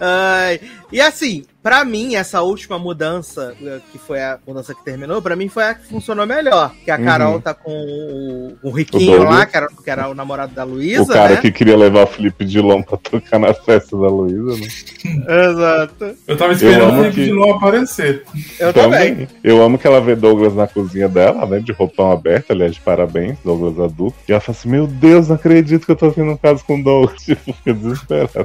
Ai, 0.00 0.60
e 0.94 1.00
assim, 1.00 1.44
pra 1.62 1.84
mim, 1.84 2.14
essa 2.14 2.40
última 2.42 2.78
mudança, 2.78 3.54
eh, 3.62 3.80
que 3.90 3.98
foi 3.98 4.20
a 4.22 4.38
mudança 4.46 4.74
que 4.74 4.84
terminou, 4.84 5.20
pra 5.20 5.34
mim 5.36 5.48
foi 5.48 5.64
a 5.64 5.74
que 5.74 5.86
funcionou 5.88 6.26
melhor. 6.26 6.72
Que 6.84 6.90
a 6.90 6.96
Uhum. 6.96 7.04
Carol 7.04 7.40
tá 7.40 7.52
com 7.52 7.70
o, 7.72 8.56
o 8.62 8.68
O 8.68 8.70
Riquinho 8.70 9.12
Douglas. 9.18 9.34
lá, 9.34 9.46
que 9.46 9.56
era, 9.56 9.66
que 9.68 9.90
era 9.90 10.08
o 10.08 10.14
namorado 10.14 10.54
da 10.54 10.64
o 10.64 10.68
Luísa, 10.70 11.12
cara 11.12 11.34
né? 11.34 11.40
que 11.40 11.50
queria 11.50 11.76
levar 11.76 12.04
o 12.04 12.06
Felipe 12.06 12.44
Dilon 12.44 12.82
pra 12.82 12.96
tocar 12.96 13.38
na 13.38 13.52
festa 13.52 13.96
da 13.98 14.06
Luísa, 14.08 14.56
né? 14.60 14.68
Exato. 15.50 16.16
Eu 16.26 16.36
tava 16.36 16.52
Eu 16.52 16.56
esperando 16.56 16.82
amo 16.84 16.92
o 16.92 17.02
Felipe 17.04 17.14
que- 17.20 17.24
Dilon 17.26 17.54
aparecer. 17.56 18.24
Eu 18.60 18.72
também. 18.72 19.28
Eu 19.42 19.62
amo 19.62 19.78
que 19.78 19.86
ela 19.86 20.00
vê 20.00 20.14
Douglas 20.14 20.54
na 20.54 20.66
cozinha 20.66 21.08
dela, 21.08 21.44
né? 21.46 21.58
De 21.60 21.72
roupão 21.72 22.12
aberto, 22.12 22.52
aliás, 22.52 22.74
de 22.74 22.80
parabéns, 22.80 23.36
Douglas 23.44 23.78
adulto. 23.80 24.16
E 24.28 24.32
ela 24.32 24.40
fala 24.40 24.56
assim: 24.56 24.68
Meu 24.68 24.86
Deus, 24.86 25.28
não 25.28 25.36
acredito 25.36 25.84
que 25.86 25.92
eu 25.92 25.96
tô 25.96 26.10
tendo 26.12 26.30
um 26.30 26.36
caso 26.36 26.64
com 26.64 26.78
o 26.78 26.82
Douglas. 26.84 27.20
Tipo, 27.24 27.52
fica 27.52 27.74
desesperado. 27.74 28.44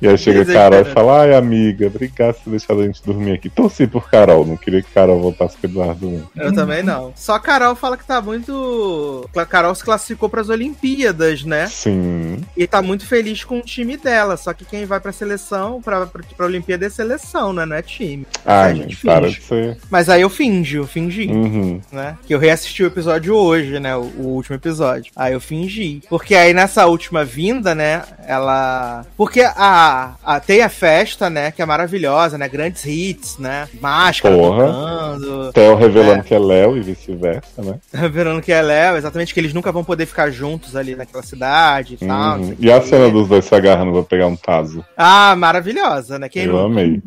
E 0.00 0.08
aí 0.08 0.18
chega 0.18 0.42
a 0.42 0.44
Carol 0.44 0.80
e 0.80 0.84
fala: 0.84 1.22
Ai, 1.22 1.34
amiga, 1.34 1.86
obrigado 1.86 2.34
por 2.34 2.44
ter 2.44 2.50
deixado 2.50 2.80
a 2.80 2.86
gente 2.86 3.02
dormir 3.04 3.32
aqui. 3.32 3.48
Torci 3.48 3.86
por 3.86 4.08
Carol, 4.10 4.46
não 4.46 4.56
queria 4.56 4.82
que 4.82 4.90
Carol 4.90 5.20
voltasse 5.20 5.56
com 5.56 5.66
o 5.66 5.70
Eduardo, 5.70 6.10
não. 6.10 6.44
Eu 6.44 6.54
também 6.54 6.82
não. 6.82 7.12
Só 7.16 7.34
a 7.34 7.40
Carol 7.40 7.74
fala 7.74 7.96
que 7.96 8.06
tá 8.06 8.20
muito. 8.20 9.28
Carol 9.48 9.74
se 9.74 9.84
classificou 9.84 10.28
pras 10.28 10.48
Olimpíadas, 10.48 11.44
né? 11.44 11.66
Sim. 11.66 12.44
E 12.56 12.66
tá 12.66 12.82
muito 12.82 13.06
feliz 13.06 13.44
com 13.44 13.58
o 13.58 13.62
time 13.62 13.96
dela. 13.96 14.36
Só 14.36 14.52
que 14.52 14.64
quem 14.64 14.84
vai 14.84 15.00
pra 15.00 15.12
seleção, 15.12 15.80
pra, 15.80 16.06
pra, 16.06 16.22
pra 16.36 16.46
Olimpíada 16.46 16.86
é 16.86 16.90
seleção, 16.90 17.52
né? 17.52 17.64
Não 17.64 17.76
é 17.76 17.82
time. 17.82 18.26
Ai, 18.44 18.70
a 18.70 18.74
gente 18.74 18.96
para 19.04 19.26
finge. 19.26 19.40
de 19.40 19.46
ser. 19.46 19.78
Mas 19.90 20.08
aí 20.08 20.22
eu 20.22 20.30
fingi, 20.30 20.76
eu 20.76 20.86
fingi. 20.86 21.28
Uhum. 21.28 21.80
né? 21.90 22.16
Que 22.26 22.34
eu 22.34 22.38
reassisti 22.38 22.82
o 22.82 22.86
episódio 22.86 23.34
hoje, 23.34 23.78
né? 23.80 23.96
O, 23.96 24.02
o 24.18 24.26
último 24.28 24.56
episódio. 24.56 25.12
Aí 25.16 25.32
eu 25.32 25.40
fingi. 25.40 26.02
Porque 26.08 26.34
aí 26.34 26.52
nessa 26.52 26.86
última 26.86 27.24
vinda, 27.24 27.74
né? 27.74 28.02
Ela. 28.26 29.04
Porque 29.16 29.40
a, 29.40 29.52
a 29.68 30.40
tem 30.40 30.62
a 30.62 30.68
festa, 30.68 31.28
né? 31.28 31.50
Que 31.50 31.62
é 31.62 31.66
maravilhosa, 31.66 32.38
né? 32.38 32.48
Grandes 32.48 32.84
hits, 32.84 33.38
né? 33.38 33.68
Máscara 33.80 34.34
Porra. 34.34 34.66
tocando. 34.66 35.52
Theo 35.52 35.74
revelando 35.74 36.24
que 36.24 36.34
é 36.34 36.38
Léo 36.38 36.76
e 36.76 36.80
vice-versa, 36.80 37.62
né? 37.62 37.78
Revelando 37.92 38.42
que 38.42 38.52
é 38.52 38.62
Léo, 38.62 38.96
exatamente 38.96 39.34
que 39.34 39.40
eles 39.40 39.52
nunca 39.52 39.72
vão 39.72 39.84
poder 39.84 40.06
ficar 40.06 40.30
juntos 40.30 40.76
ali 40.76 40.94
naquela 40.94 41.22
cidade 41.22 41.94
e 41.94 42.06
tal. 42.06 42.38
Uhum. 42.38 42.50
o 42.50 42.56
E 42.58 42.70
a 42.70 42.80
cena 42.80 43.10
dos 43.10 43.28
dois 43.28 43.44
se 43.44 43.54
agarrando 43.54 43.92
pra 43.92 44.02
pegar 44.02 44.26
um 44.26 44.36
taso. 44.36 44.84
Ah, 44.96 45.34
maravilhosa, 45.36 46.18
né? 46.18 46.28
Quem 46.28 46.44
eu 46.44 46.58
amei. 46.58 47.02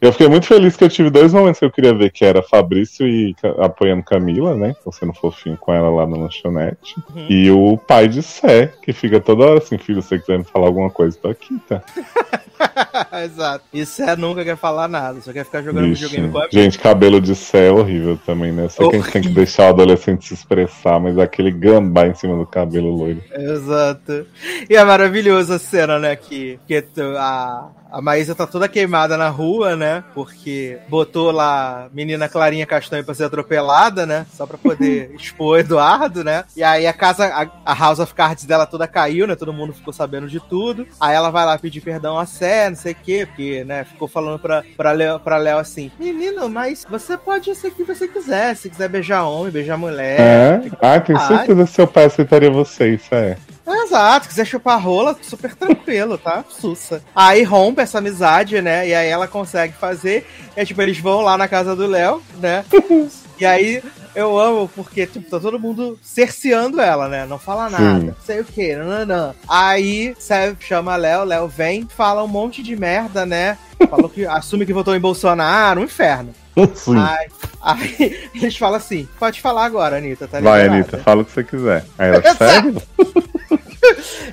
Eu 0.00 0.12
fiquei 0.12 0.28
muito 0.28 0.46
feliz 0.46 0.76
que 0.76 0.84
eu 0.84 0.88
tive 0.88 1.10
dois 1.10 1.32
momentos 1.32 1.58
que 1.58 1.64
eu 1.64 1.70
queria 1.70 1.94
ver, 1.94 2.10
que 2.10 2.24
era 2.24 2.42
Fabrício 2.42 3.06
e 3.06 3.34
apoiando 3.58 4.02
Camila, 4.02 4.54
né? 4.54 4.74
Tô 4.84 4.92
sendo 4.92 5.12
fofinho 5.14 5.56
com 5.56 5.72
ela 5.72 5.90
lá 5.90 6.06
na 6.06 6.16
lanchonete. 6.16 6.94
Uhum. 7.14 7.26
E 7.28 7.50
o 7.50 7.76
pai 7.76 8.08
de 8.08 8.22
Sé, 8.22 8.72
que 8.82 8.92
fica 8.92 9.20
toda 9.20 9.44
hora 9.44 9.58
assim, 9.58 9.78
filho, 9.78 10.02
se 10.02 10.08
você 10.08 10.18
quiser 10.18 10.38
me 10.38 10.44
falar 10.44 10.66
alguma 10.66 10.90
coisa, 10.90 11.18
tô 11.20 11.28
aqui, 11.28 11.58
tá? 11.68 11.82
Exato. 13.24 13.64
E 13.72 13.84
Sé 13.84 14.16
nunca 14.16 14.44
quer 14.44 14.56
falar 14.56 14.88
nada, 14.88 15.20
só 15.20 15.32
quer 15.32 15.44
ficar 15.44 15.62
jogando 15.62 15.88
Vixe. 15.88 16.04
videogame 16.04 16.32
com 16.32 16.38
a 16.38 16.48
Gente, 16.50 16.78
cabelo 16.78 17.20
de 17.20 17.34
Sé 17.34 17.68
é 17.68 17.70
horrível 17.70 18.18
também, 18.24 18.52
né? 18.52 18.64
Eu 18.64 18.70
sei 18.70 18.88
que 18.88 18.96
a 18.96 19.00
gente 19.00 19.12
tem 19.12 19.22
que 19.22 19.28
deixar 19.28 19.66
o 19.66 19.68
adolescente 19.70 20.26
se 20.26 20.34
expressar, 20.34 21.00
mas 21.00 21.18
aquele 21.18 21.50
gambá 21.50 22.06
em 22.06 22.14
cima 22.14 22.36
do 22.36 22.46
cabelo 22.46 22.90
loiro. 22.90 23.22
Exato. 23.32 24.26
E 24.68 24.76
é 24.76 24.84
maravilhosa 24.84 25.56
a 25.56 25.58
cena, 25.58 25.98
né? 25.98 26.16
Que, 26.16 26.58
que 26.66 26.84
a, 27.16 27.68
a 27.94 28.02
Maísa 28.02 28.34
tá 28.34 28.44
toda 28.44 28.68
queimada 28.68 29.16
na 29.16 29.28
rua, 29.28 29.76
né? 29.76 30.02
Porque 30.14 30.78
botou 30.88 31.30
lá 31.30 31.88
menina 31.92 32.28
Clarinha 32.28 32.66
Castanho 32.66 33.04
pra 33.04 33.14
ser 33.14 33.22
atropelada, 33.22 34.04
né? 34.04 34.26
Só 34.32 34.46
pra 34.46 34.58
poder 34.58 35.14
expor 35.16 35.46
o 35.46 35.58
Eduardo, 35.58 36.24
né? 36.24 36.44
E 36.56 36.62
aí 36.64 36.88
a 36.88 36.92
casa, 36.92 37.26
a, 37.26 37.72
a 37.72 37.72
House 37.72 38.00
of 38.00 38.12
Cards 38.12 38.46
dela 38.46 38.66
toda 38.66 38.88
caiu, 38.88 39.28
né? 39.28 39.36
Todo 39.36 39.52
mundo 39.52 39.72
ficou 39.72 39.92
sabendo 39.92 40.26
de 40.26 40.40
tudo. 40.40 40.88
Aí 41.00 41.14
ela 41.14 41.30
vai 41.30 41.46
lá 41.46 41.56
pedir 41.56 41.80
perdão 41.84 42.18
a 42.18 42.26
Sé, 42.26 42.70
não 42.70 42.76
sei 42.76 42.92
o 42.92 42.96
quê, 42.96 43.26
porque, 43.26 43.64
né? 43.64 43.84
Ficou 43.84 44.08
falando 44.08 44.38
pra, 44.38 44.64
pra, 44.76 44.92
Léo, 44.92 45.20
pra 45.20 45.36
Léo 45.36 45.58
assim: 45.58 45.90
Menino, 45.98 46.48
mas 46.48 46.86
você 46.88 47.16
pode 47.16 47.54
ser 47.54 47.68
o 47.68 47.70
que 47.70 47.84
você 47.84 48.08
quiser. 48.08 48.56
Se 48.56 48.70
quiser 48.70 48.88
beijar 48.88 49.24
homem, 49.24 49.52
beijar 49.52 49.76
mulher. 49.76 50.20
É? 50.20 50.62
Ah, 50.80 51.00
tenho 51.00 51.18
Ai. 51.18 51.28
certeza 51.28 51.64
que 51.64 51.70
seu 51.70 51.86
pai 51.86 52.04
aceitaria 52.06 52.50
você, 52.50 52.94
isso 52.94 53.14
é. 53.14 53.36
Exato, 53.66 54.28
quiser 54.28 54.44
chupar 54.44 54.80
rola, 54.80 55.16
super 55.22 55.54
tranquilo, 55.54 56.18
tá? 56.18 56.44
Sussa. 56.48 57.02
Aí 57.14 57.42
rompe 57.42 57.80
essa 57.80 57.98
amizade, 57.98 58.60
né? 58.60 58.88
E 58.88 58.94
aí 58.94 59.08
ela 59.08 59.26
consegue 59.26 59.74
fazer. 59.74 60.26
É 60.54 60.64
tipo, 60.64 60.80
eles 60.82 60.98
vão 60.98 61.20
lá 61.20 61.38
na 61.38 61.48
casa 61.48 61.74
do 61.74 61.86
Léo, 61.86 62.22
né? 62.40 62.64
e 63.38 63.46
aí 63.46 63.82
eu 64.14 64.38
amo 64.38 64.70
porque, 64.74 65.06
tipo, 65.06 65.28
tá 65.28 65.40
todo 65.40 65.58
mundo 65.58 65.98
cerceando 66.02 66.80
ela, 66.80 67.08
né? 67.08 67.26
Não 67.26 67.38
fala 67.38 67.68
nada. 67.68 68.00
Sim. 68.00 68.14
Sei 68.24 68.40
o 68.40 68.44
que, 68.44 68.74
nananã. 68.76 69.34
Aí 69.48 70.14
Sérgio 70.18 70.56
chama 70.60 70.96
Léo, 70.96 71.24
Léo 71.24 71.48
vem, 71.48 71.86
fala 71.88 72.22
um 72.22 72.28
monte 72.28 72.62
de 72.62 72.76
merda, 72.76 73.26
né? 73.26 73.58
Falou 73.88 74.08
que 74.08 74.24
assume 74.26 74.64
que 74.64 74.72
votou 74.72 74.94
em 74.94 75.00
Bolsonaro, 75.00 75.80
um 75.80 75.84
inferno. 75.84 76.32
Sim. 76.74 76.96
Aí, 76.96 77.28
aí 77.60 78.30
eles 78.34 78.56
falam 78.56 78.76
assim: 78.76 79.08
pode 79.18 79.40
falar 79.40 79.64
agora, 79.64 79.96
Anitta, 79.96 80.28
tá 80.28 80.40
Vai, 80.40 80.62
liberada. 80.62 80.74
Anitta, 80.74 80.98
fala 80.98 81.22
o 81.22 81.24
que 81.24 81.32
você 81.32 81.44
quiser. 81.44 81.84
Aí 81.98 82.08
ela, 82.08 82.22
sério? 82.34 82.82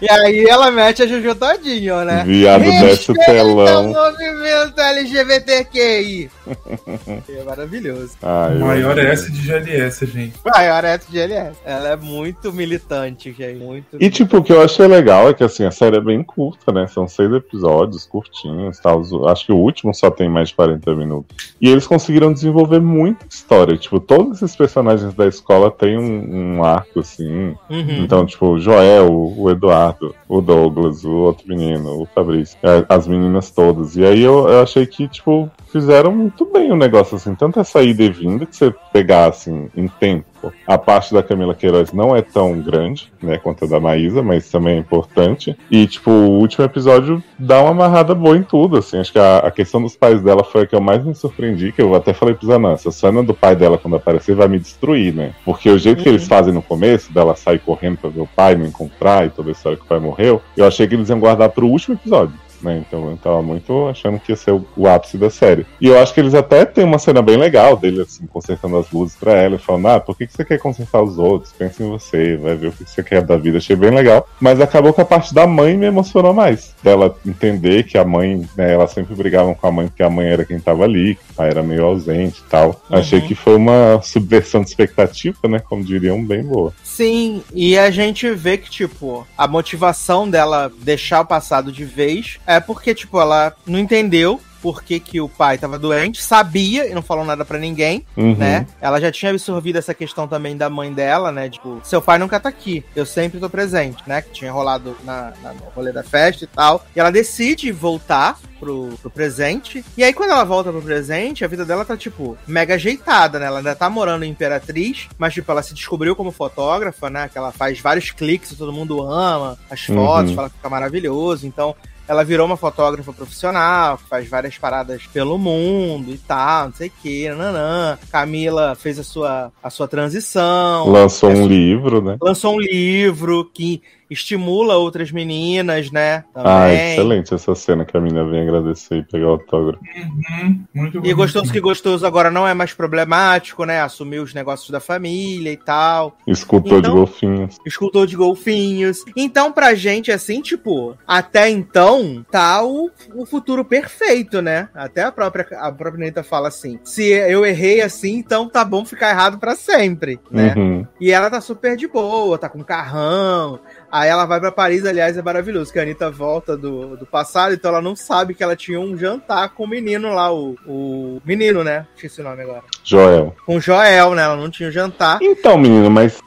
E 0.01 0.09
aí 0.09 0.45
ela 0.47 0.71
mete 0.71 1.03
a 1.03 1.07
Juju 1.07 1.35
todinho, 1.35 2.03
né? 2.03 2.23
Viado 2.25 2.63
desce 2.63 3.11
o 3.11 3.13
Respeita 3.13 3.25
telão. 3.25 3.91
o 3.91 3.93
movimento 3.93 4.79
LGBTQI. 4.79 6.29
é 7.29 7.43
maravilhoso. 7.43 8.11
Ai, 8.21 8.55
Maior 8.55 8.91
amei. 8.91 9.11
S 9.11 9.31
de 9.31 9.41
GLS, 9.41 10.05
gente. 10.05 10.33
Maior 10.45 10.83
é 10.83 10.97
de 10.97 11.19
LS. 11.19 11.57
Ela 11.65 11.89
é 11.89 11.95
muito 11.95 12.51
militante, 12.51 13.31
gente. 13.31 13.59
Muito. 13.59 13.97
E 13.99 14.09
tipo, 14.09 14.37
o 14.37 14.43
que 14.43 14.51
eu 14.51 14.61
achei 14.61 14.87
legal 14.87 15.29
é 15.29 15.33
que 15.33 15.43
assim, 15.43 15.65
a 15.65 15.71
série 15.71 15.97
é 15.97 16.01
bem 16.01 16.23
curta, 16.23 16.71
né? 16.71 16.87
São 16.87 17.07
seis 17.07 17.31
episódios, 17.31 18.05
curtinhos 18.05 18.79
tal. 18.79 19.01
Acho 19.27 19.45
que 19.45 19.51
o 19.51 19.57
último 19.57 19.93
só 19.93 20.09
tem 20.09 20.29
mais 20.29 20.49
de 20.49 20.55
40 20.55 20.95
minutos. 20.95 21.55
E 21.59 21.69
eles 21.69 21.87
conseguiram 21.87 22.33
desenvolver 22.33 22.79
muita 22.79 23.25
história. 23.29 23.77
Tipo, 23.77 23.99
todos 23.99 24.41
esses 24.41 24.55
personagens 24.55 25.13
da 25.13 25.27
escola 25.27 25.71
têm 25.71 25.97
um, 25.97 26.57
um 26.57 26.63
arco, 26.63 26.99
assim. 26.99 27.55
Uhum. 27.69 28.03
Então, 28.03 28.25
tipo, 28.25 28.47
o 28.47 28.59
Joel, 28.59 29.11
o 29.11 29.49
Eduardo, 29.61 30.15
o 30.27 30.41
Douglas, 30.41 31.05
o 31.05 31.11
outro 31.11 31.47
menino, 31.47 32.01
o 32.01 32.05
Fabrício, 32.07 32.57
é, 32.63 32.83
as 32.89 33.07
meninas 33.07 33.51
todas. 33.51 33.95
E 33.95 34.03
aí 34.03 34.21
eu, 34.21 34.47
eu 34.49 34.61
achei 34.61 34.87
que, 34.87 35.07
tipo, 35.07 35.49
fizeram 35.71 36.11
muito 36.11 36.45
bem 36.45 36.71
o 36.71 36.75
negócio, 36.75 37.15
assim. 37.15 37.35
Tanto 37.35 37.59
essa 37.59 37.83
ida 37.83 38.01
e 38.01 38.09
vinda, 38.09 38.45
que 38.45 38.55
você 38.55 38.73
pegar, 38.91 39.27
assim, 39.27 39.69
em 39.75 39.87
tempo. 39.87 40.25
A 40.65 40.77
parte 40.77 41.13
da 41.13 41.21
Camila 41.21 41.53
Queiroz 41.53 41.91
não 41.91 42.15
é 42.15 42.21
tão 42.21 42.59
grande, 42.59 43.11
né, 43.21 43.37
quanto 43.37 43.65
a 43.65 43.67
da 43.67 43.79
Maísa, 43.79 44.21
mas 44.21 44.49
também 44.49 44.75
é 44.75 44.79
importante. 44.79 45.55
E, 45.69 45.85
tipo, 45.87 46.11
o 46.11 46.39
último 46.39 46.65
episódio 46.65 47.23
dá 47.37 47.61
uma 47.61 47.71
amarrada 47.71 48.15
boa 48.15 48.37
em 48.37 48.43
tudo, 48.43 48.77
assim. 48.77 48.97
Acho 48.97 49.11
que 49.11 49.19
a, 49.19 49.39
a 49.39 49.51
questão 49.51 49.81
dos 49.81 49.95
pais 49.95 50.21
dela 50.21 50.43
foi 50.43 50.63
a 50.63 50.67
que 50.67 50.75
eu 50.75 50.81
mais 50.81 51.03
me 51.03 51.13
surpreendi, 51.13 51.71
que 51.71 51.81
eu 51.81 51.93
até 51.95 52.13
falei 52.13 52.35
pro 52.35 52.47
Zanan, 52.47 52.73
essa 52.73 52.91
cena 52.91 53.23
do 53.23 53.33
pai 53.33 53.55
dela 53.55 53.77
quando 53.77 53.95
aparecer 53.95 54.35
vai 54.35 54.47
me 54.47 54.59
destruir, 54.59 55.13
né? 55.13 55.33
Porque 55.45 55.69
o 55.69 55.77
jeito 55.77 56.03
que 56.03 56.09
eles 56.09 56.27
fazem 56.27 56.53
no 56.53 56.61
começo, 56.61 57.13
dela 57.13 57.35
sair 57.35 57.59
correndo 57.59 57.97
pra 57.97 58.09
ver 58.09 58.21
o 58.21 58.27
pai, 58.27 58.55
não 58.55 58.65
encontrar 58.65 59.25
e 59.25 59.29
toda 59.29 59.49
a 59.49 59.51
história 59.51 59.77
que 59.77 59.83
o 59.83 59.87
pai 59.87 59.99
morreu, 59.99 60.41
eu 60.55 60.65
achei 60.65 60.87
que 60.87 60.95
eles 60.95 61.09
iam 61.09 61.19
guardar 61.19 61.49
pro 61.49 61.67
último 61.67 61.95
episódio 61.95 62.33
né? 62.63 62.83
Então 62.87 63.09
eu 63.09 63.17
tava 63.17 63.41
muito 63.41 63.87
achando 63.87 64.19
que 64.19 64.31
ia 64.31 64.35
ser 64.35 64.51
o, 64.51 64.65
o, 64.75 64.87
ápice 64.87 65.17
da 65.17 65.29
série. 65.29 65.65
E 65.79 65.87
eu 65.87 65.99
acho 65.99 66.13
que 66.13 66.19
eles 66.19 66.33
até 66.33 66.65
tem 66.65 66.83
uma 66.83 66.99
cena 66.99 67.21
bem 67.21 67.37
legal 67.37 67.75
dele, 67.77 68.01
assim, 68.01 68.25
consertando 68.27 68.77
as 68.77 68.91
luzes 68.91 69.15
pra 69.15 69.33
ela 69.33 69.55
e 69.55 69.59
falando: 69.59 69.87
Ah, 69.87 69.99
por 69.99 70.17
que, 70.17 70.27
que 70.27 70.33
você 70.33 70.45
quer 70.45 70.59
consertar 70.59 71.01
os 71.01 71.17
outros? 71.17 71.53
Pensa 71.53 71.83
em 71.83 71.89
você, 71.89 72.37
vai 72.37 72.55
ver 72.55 72.67
o 72.67 72.71
que 72.71 72.83
você 72.83 73.03
quer 73.03 73.21
da 73.21 73.37
vida. 73.37 73.57
Achei 73.57 73.75
bem 73.75 73.91
legal. 73.91 74.27
Mas 74.39 74.59
acabou 74.59 74.93
que 74.93 75.01
a 75.01 75.05
parte 75.05 75.33
da 75.33 75.45
mãe 75.47 75.77
me 75.77 75.85
emocionou 75.85 76.33
mais. 76.33 76.75
Dela 76.83 77.15
entender 77.25 77.83
que 77.83 77.97
a 77.97 78.05
mãe, 78.05 78.47
né, 78.57 78.73
ela 78.73 78.87
sempre 78.87 79.15
brigavam 79.15 79.53
com 79.53 79.67
a 79.67 79.71
mãe 79.71 79.87
porque 79.87 80.03
a 80.03 80.09
mãe 80.09 80.27
era 80.27 80.45
quem 80.45 80.59
tava 80.59 80.83
ali, 80.83 81.15
que 81.15 81.31
o 81.31 81.35
pai 81.35 81.49
era 81.49 81.63
meio 81.63 81.85
ausente 81.85 82.41
e 82.45 82.49
tal. 82.49 82.81
Uhum. 82.89 82.97
Achei 82.97 83.21
que 83.21 83.35
foi 83.35 83.55
uma 83.55 84.01
subversão 84.01 84.61
de 84.61 84.69
expectativa, 84.69 85.37
né? 85.47 85.59
Como 85.59 85.83
diriam, 85.83 86.23
bem 86.23 86.43
boa. 86.43 86.73
Sim, 86.83 87.43
e 87.53 87.77
a 87.77 87.89
gente 87.89 88.29
vê 88.31 88.57
que, 88.57 88.69
tipo, 88.69 89.25
a 89.37 89.47
motivação 89.47 90.29
dela 90.29 90.71
deixar 90.81 91.21
o 91.21 91.25
passado 91.25 91.71
de 91.71 91.85
vez 91.85 92.39
é 92.55 92.59
porque, 92.59 92.93
tipo, 92.93 93.19
ela 93.19 93.53
não 93.65 93.79
entendeu 93.79 94.39
por 94.61 94.83
que, 94.83 94.99
que 94.99 95.19
o 95.19 95.27
pai 95.27 95.55
estava 95.55 95.77
doente, 95.77 96.21
sabia 96.21 96.87
e 96.87 96.93
não 96.93 97.01
falou 97.01 97.25
nada 97.25 97.43
para 97.43 97.57
ninguém, 97.57 98.05
uhum. 98.15 98.35
né? 98.35 98.67
Ela 98.79 99.01
já 99.01 99.11
tinha 99.11 99.31
absorvido 99.31 99.77
essa 99.77 99.93
questão 99.93 100.27
também 100.27 100.55
da 100.55 100.69
mãe 100.69 100.93
dela, 100.93 101.31
né? 101.31 101.49
Tipo, 101.49 101.81
seu 101.83 102.01
pai 102.01 102.19
nunca 102.19 102.39
tá 102.39 102.49
aqui, 102.49 102.85
eu 102.95 103.05
sempre 103.05 103.39
tô 103.39 103.49
presente, 103.49 104.03
né? 104.05 104.21
Que 104.21 104.29
tinha 104.31 104.51
rolado 104.51 104.95
na, 105.03 105.33
na, 105.41 105.53
no 105.53 105.63
rolê 105.75 105.91
da 105.91 106.03
festa 106.03 106.43
e 106.43 106.47
tal. 106.47 106.85
E 106.95 106.99
ela 106.99 107.11
decide 107.11 107.71
voltar 107.71 108.37
pro, 108.59 108.89
pro 109.01 109.09
presente. 109.09 109.83
E 109.97 110.03
aí, 110.03 110.13
quando 110.13 110.29
ela 110.29 110.43
volta 110.43 110.71
pro 110.71 110.81
presente, 110.81 111.43
a 111.43 111.47
vida 111.47 111.65
dela 111.65 111.83
tá, 111.83 111.97
tipo, 111.97 112.37
mega 112.45 112.75
ajeitada, 112.75 113.39
né? 113.39 113.47
Ela 113.47 113.57
ainda 113.57 113.75
tá 113.75 113.89
morando 113.89 114.23
em 114.23 114.29
Imperatriz, 114.29 115.09
mas, 115.17 115.33
tipo, 115.33 115.51
ela 115.51 115.63
se 115.63 115.73
descobriu 115.73 116.15
como 116.15 116.31
fotógrafa, 116.31 117.09
né? 117.09 117.27
Que 117.27 117.37
ela 117.37 117.51
faz 117.51 117.79
vários 117.79 118.11
cliques 118.11 118.51
e 118.51 118.55
todo 118.55 118.71
mundo 118.71 119.01
ama 119.01 119.57
as 119.69 119.81
fotos, 119.85 120.29
uhum. 120.29 120.35
fala 120.35 120.49
que 120.49 120.55
fica 120.57 120.69
maravilhoso. 120.69 121.47
Então, 121.47 121.75
ela 122.07 122.23
virou 122.23 122.45
uma 122.45 122.57
fotógrafa 122.57 123.13
profissional, 123.13 123.97
faz 123.97 124.27
várias 124.27 124.57
paradas 124.57 125.03
pelo 125.07 125.37
mundo 125.37 126.11
e 126.11 126.17
tal, 126.17 126.67
não 126.67 126.73
sei 126.73 126.87
o 126.89 126.91
que, 127.01 127.29
nananã. 127.29 127.97
Camila 128.11 128.75
fez 128.75 128.99
a 128.99 129.03
sua, 129.03 129.51
a 129.61 129.69
sua 129.69 129.87
transição. 129.87 130.89
Lançou 130.89 131.29
um 131.29 131.47
livro, 131.47 132.01
né? 132.01 132.17
Lançou 132.21 132.55
um 132.55 132.59
livro 132.59 133.49
que 133.53 133.81
estimula 134.11 134.75
outras 134.75 135.09
meninas, 135.09 135.89
né? 135.89 136.25
Ah, 136.35 136.43
também. 136.43 136.51
Ah, 136.51 136.73
excelente 136.91 137.33
essa 137.33 137.55
cena 137.55 137.85
que 137.85 137.95
a 137.95 138.01
menina 138.01 138.25
vem 138.25 138.41
agradecer 138.41 138.97
e 138.97 139.03
pegar 139.03 139.27
o 139.27 139.31
autógrafo. 139.31 139.81
Uhum, 139.95 140.63
muito 140.73 141.01
e 141.03 141.13
gostoso 141.13 141.51
que 141.51 141.61
gostoso 141.61 142.05
agora 142.05 142.29
não 142.29 142.45
é 142.45 142.53
mais 142.53 142.73
problemático, 142.73 143.63
né? 143.63 143.81
Assumiu 143.81 144.21
os 144.23 144.33
negócios 144.33 144.69
da 144.69 144.81
família 144.81 145.51
e 145.51 145.57
tal. 145.57 146.17
Escultor 146.27 146.79
então, 146.79 146.91
de 146.91 146.97
golfinhos. 146.97 147.57
Escultor 147.65 148.05
de 148.05 148.17
golfinhos. 148.17 149.05
Então, 149.15 149.51
pra 149.51 149.73
gente, 149.73 150.11
assim, 150.11 150.41
tipo, 150.41 150.97
até 151.07 151.49
então, 151.49 152.25
tá 152.29 152.63
o, 152.63 152.91
o 153.15 153.25
futuro 153.25 153.63
perfeito, 153.63 154.41
né? 154.41 154.67
Até 154.75 155.03
a 155.03 155.11
própria, 155.11 155.47
a 155.57 155.71
própria 155.71 156.03
Anitta 156.03 156.21
fala 156.21 156.49
assim: 156.49 156.79
se 156.83 157.03
eu 157.03 157.45
errei 157.45 157.81
assim, 157.81 158.15
então 158.15 158.49
tá 158.49 158.65
bom 158.65 158.83
ficar 158.83 159.11
errado 159.11 159.37
para 159.37 159.55
sempre, 159.55 160.19
né? 160.29 160.53
Uhum. 160.57 160.85
E 160.99 161.11
ela 161.11 161.29
tá 161.29 161.39
super 161.39 161.77
de 161.77 161.87
boa, 161.87 162.37
tá 162.37 162.49
com 162.49 162.61
carrão. 162.61 163.59
Aí 163.91 164.09
ela 164.09 164.25
vai 164.25 164.39
para 164.39 164.51
Paris, 164.51 164.85
aliás, 164.85 165.17
é 165.17 165.21
maravilhoso, 165.21 165.71
que 165.71 165.77
a 165.77 165.81
Anitta 165.81 166.09
volta 166.09 166.55
do, 166.55 166.95
do 166.95 167.05
passado, 167.05 167.53
então 167.53 167.69
ela 167.69 167.81
não 167.81 167.95
sabe 167.95 168.33
que 168.33 168.43
ela 168.43 168.55
tinha 168.55 168.79
um 168.79 168.97
jantar 168.97 169.49
com 169.49 169.65
o 169.65 169.67
menino 169.67 170.13
lá, 170.13 170.33
o, 170.33 170.55
o 170.65 171.21
menino, 171.25 171.63
né? 171.63 171.85
Esqueci 171.95 172.21
o 172.21 172.23
nome 172.23 172.41
agora. 172.41 172.63
Joel. 172.83 173.35
Com 173.45 173.59
Joel, 173.59 174.15
né? 174.15 174.23
Ela 174.23 174.37
não 174.37 174.49
tinha 174.49 174.69
um 174.69 174.71
jantar. 174.71 175.19
Então, 175.21 175.57
menino, 175.57 175.89
mas 175.89 176.19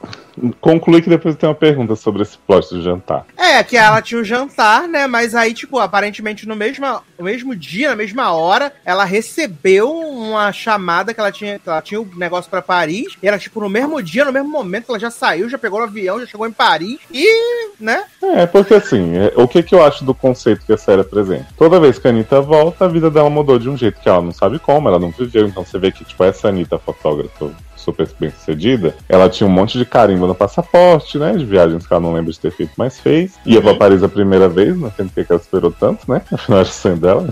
Conclui 0.59 1.01
que 1.01 1.09
depois 1.09 1.35
tem 1.35 1.47
uma 1.47 1.55
pergunta 1.55 1.95
sobre 1.95 2.21
esse 2.21 2.37
plot 2.37 2.73
do 2.73 2.81
jantar. 2.81 3.25
É, 3.37 3.63
que 3.63 3.77
ela 3.77 4.01
tinha 4.01 4.19
um 4.19 4.23
jantar, 4.23 4.87
né? 4.87 5.07
Mas 5.07 5.33
aí, 5.33 5.53
tipo, 5.53 5.79
aparentemente 5.79 6.47
no 6.47 6.55
mesmo, 6.55 6.85
no 7.17 7.25
mesmo 7.25 7.55
dia, 7.55 7.89
na 7.89 7.95
mesma 7.95 8.31
hora, 8.33 8.73
ela 8.83 9.05
recebeu 9.05 9.91
uma 9.91 10.51
chamada 10.51 11.13
que 11.13 11.19
ela 11.19 11.31
tinha. 11.31 11.59
Que 11.59 11.69
ela 11.69 11.81
tinha 11.81 12.01
um 12.01 12.09
negócio 12.15 12.49
para 12.49 12.61
Paris. 12.61 13.15
E 13.21 13.27
era, 13.27 13.39
tipo, 13.39 13.59
no 13.59 13.69
mesmo 13.69 14.01
dia, 14.01 14.25
no 14.25 14.33
mesmo 14.33 14.49
momento, 14.49 14.85
ela 14.89 14.99
já 14.99 15.09
saiu, 15.09 15.49
já 15.49 15.57
pegou 15.57 15.79
o 15.79 15.83
avião, 15.83 16.19
já 16.19 16.25
chegou 16.25 16.47
em 16.47 16.51
Paris 16.51 16.99
e, 17.11 17.71
né? 17.79 18.03
É, 18.21 18.45
porque 18.45 18.73
assim, 18.73 19.15
é, 19.17 19.33
o 19.35 19.47
que, 19.47 19.63
que 19.63 19.73
eu 19.73 19.83
acho 19.83 20.03
do 20.03 20.13
conceito 20.13 20.65
que 20.65 20.73
a 20.73 20.77
série 20.77 21.01
apresenta? 21.01 21.47
Toda 21.57 21.79
vez 21.79 21.97
que 21.97 22.07
a 22.07 22.09
Anitta 22.09 22.41
volta, 22.41 22.85
a 22.85 22.87
vida 22.87 23.09
dela 23.09 23.29
mudou 23.29 23.57
de 23.57 23.69
um 23.69 23.77
jeito 23.77 23.99
que 23.99 24.09
ela 24.09 24.21
não 24.21 24.31
sabe 24.31 24.59
como, 24.59 24.87
ela 24.87 24.99
não 24.99 25.11
viveu. 25.11 25.47
Então 25.47 25.65
você 25.65 25.77
vê 25.77 25.91
que, 25.91 26.03
tipo, 26.03 26.23
essa 26.23 26.49
Anitta 26.49 26.77
fotógrafa 26.77 27.51
super 27.85 28.09
bem 28.19 28.31
sucedida, 28.31 28.95
ela 29.07 29.29
tinha 29.29 29.47
um 29.47 29.51
monte 29.51 29.77
de 29.77 29.85
carimbo 29.85 30.25
no 30.25 30.35
passaporte, 30.35 31.17
né? 31.17 31.33
De 31.33 31.45
viagens 31.45 31.85
que 31.85 31.93
ela 31.93 32.01
não 32.01 32.13
lembra 32.13 32.31
de 32.31 32.39
ter 32.39 32.51
feito, 32.51 32.73
mas 32.75 32.99
fez. 32.99 33.33
Ia 33.45 33.59
uhum. 33.59 33.63
pra 33.63 33.75
Paris 33.75 34.03
a 34.03 34.09
primeira 34.09 34.49
vez, 34.49 34.75
não 34.75 34.91
sei 34.91 35.05
porque 35.05 35.31
ela 35.31 35.39
esperou 35.39 35.71
tanto, 35.71 36.11
né? 36.11 36.21
Afinal 36.31 36.59
era 36.59 36.67
o 36.67 36.71
sonho 36.71 36.97
dela, 36.97 37.27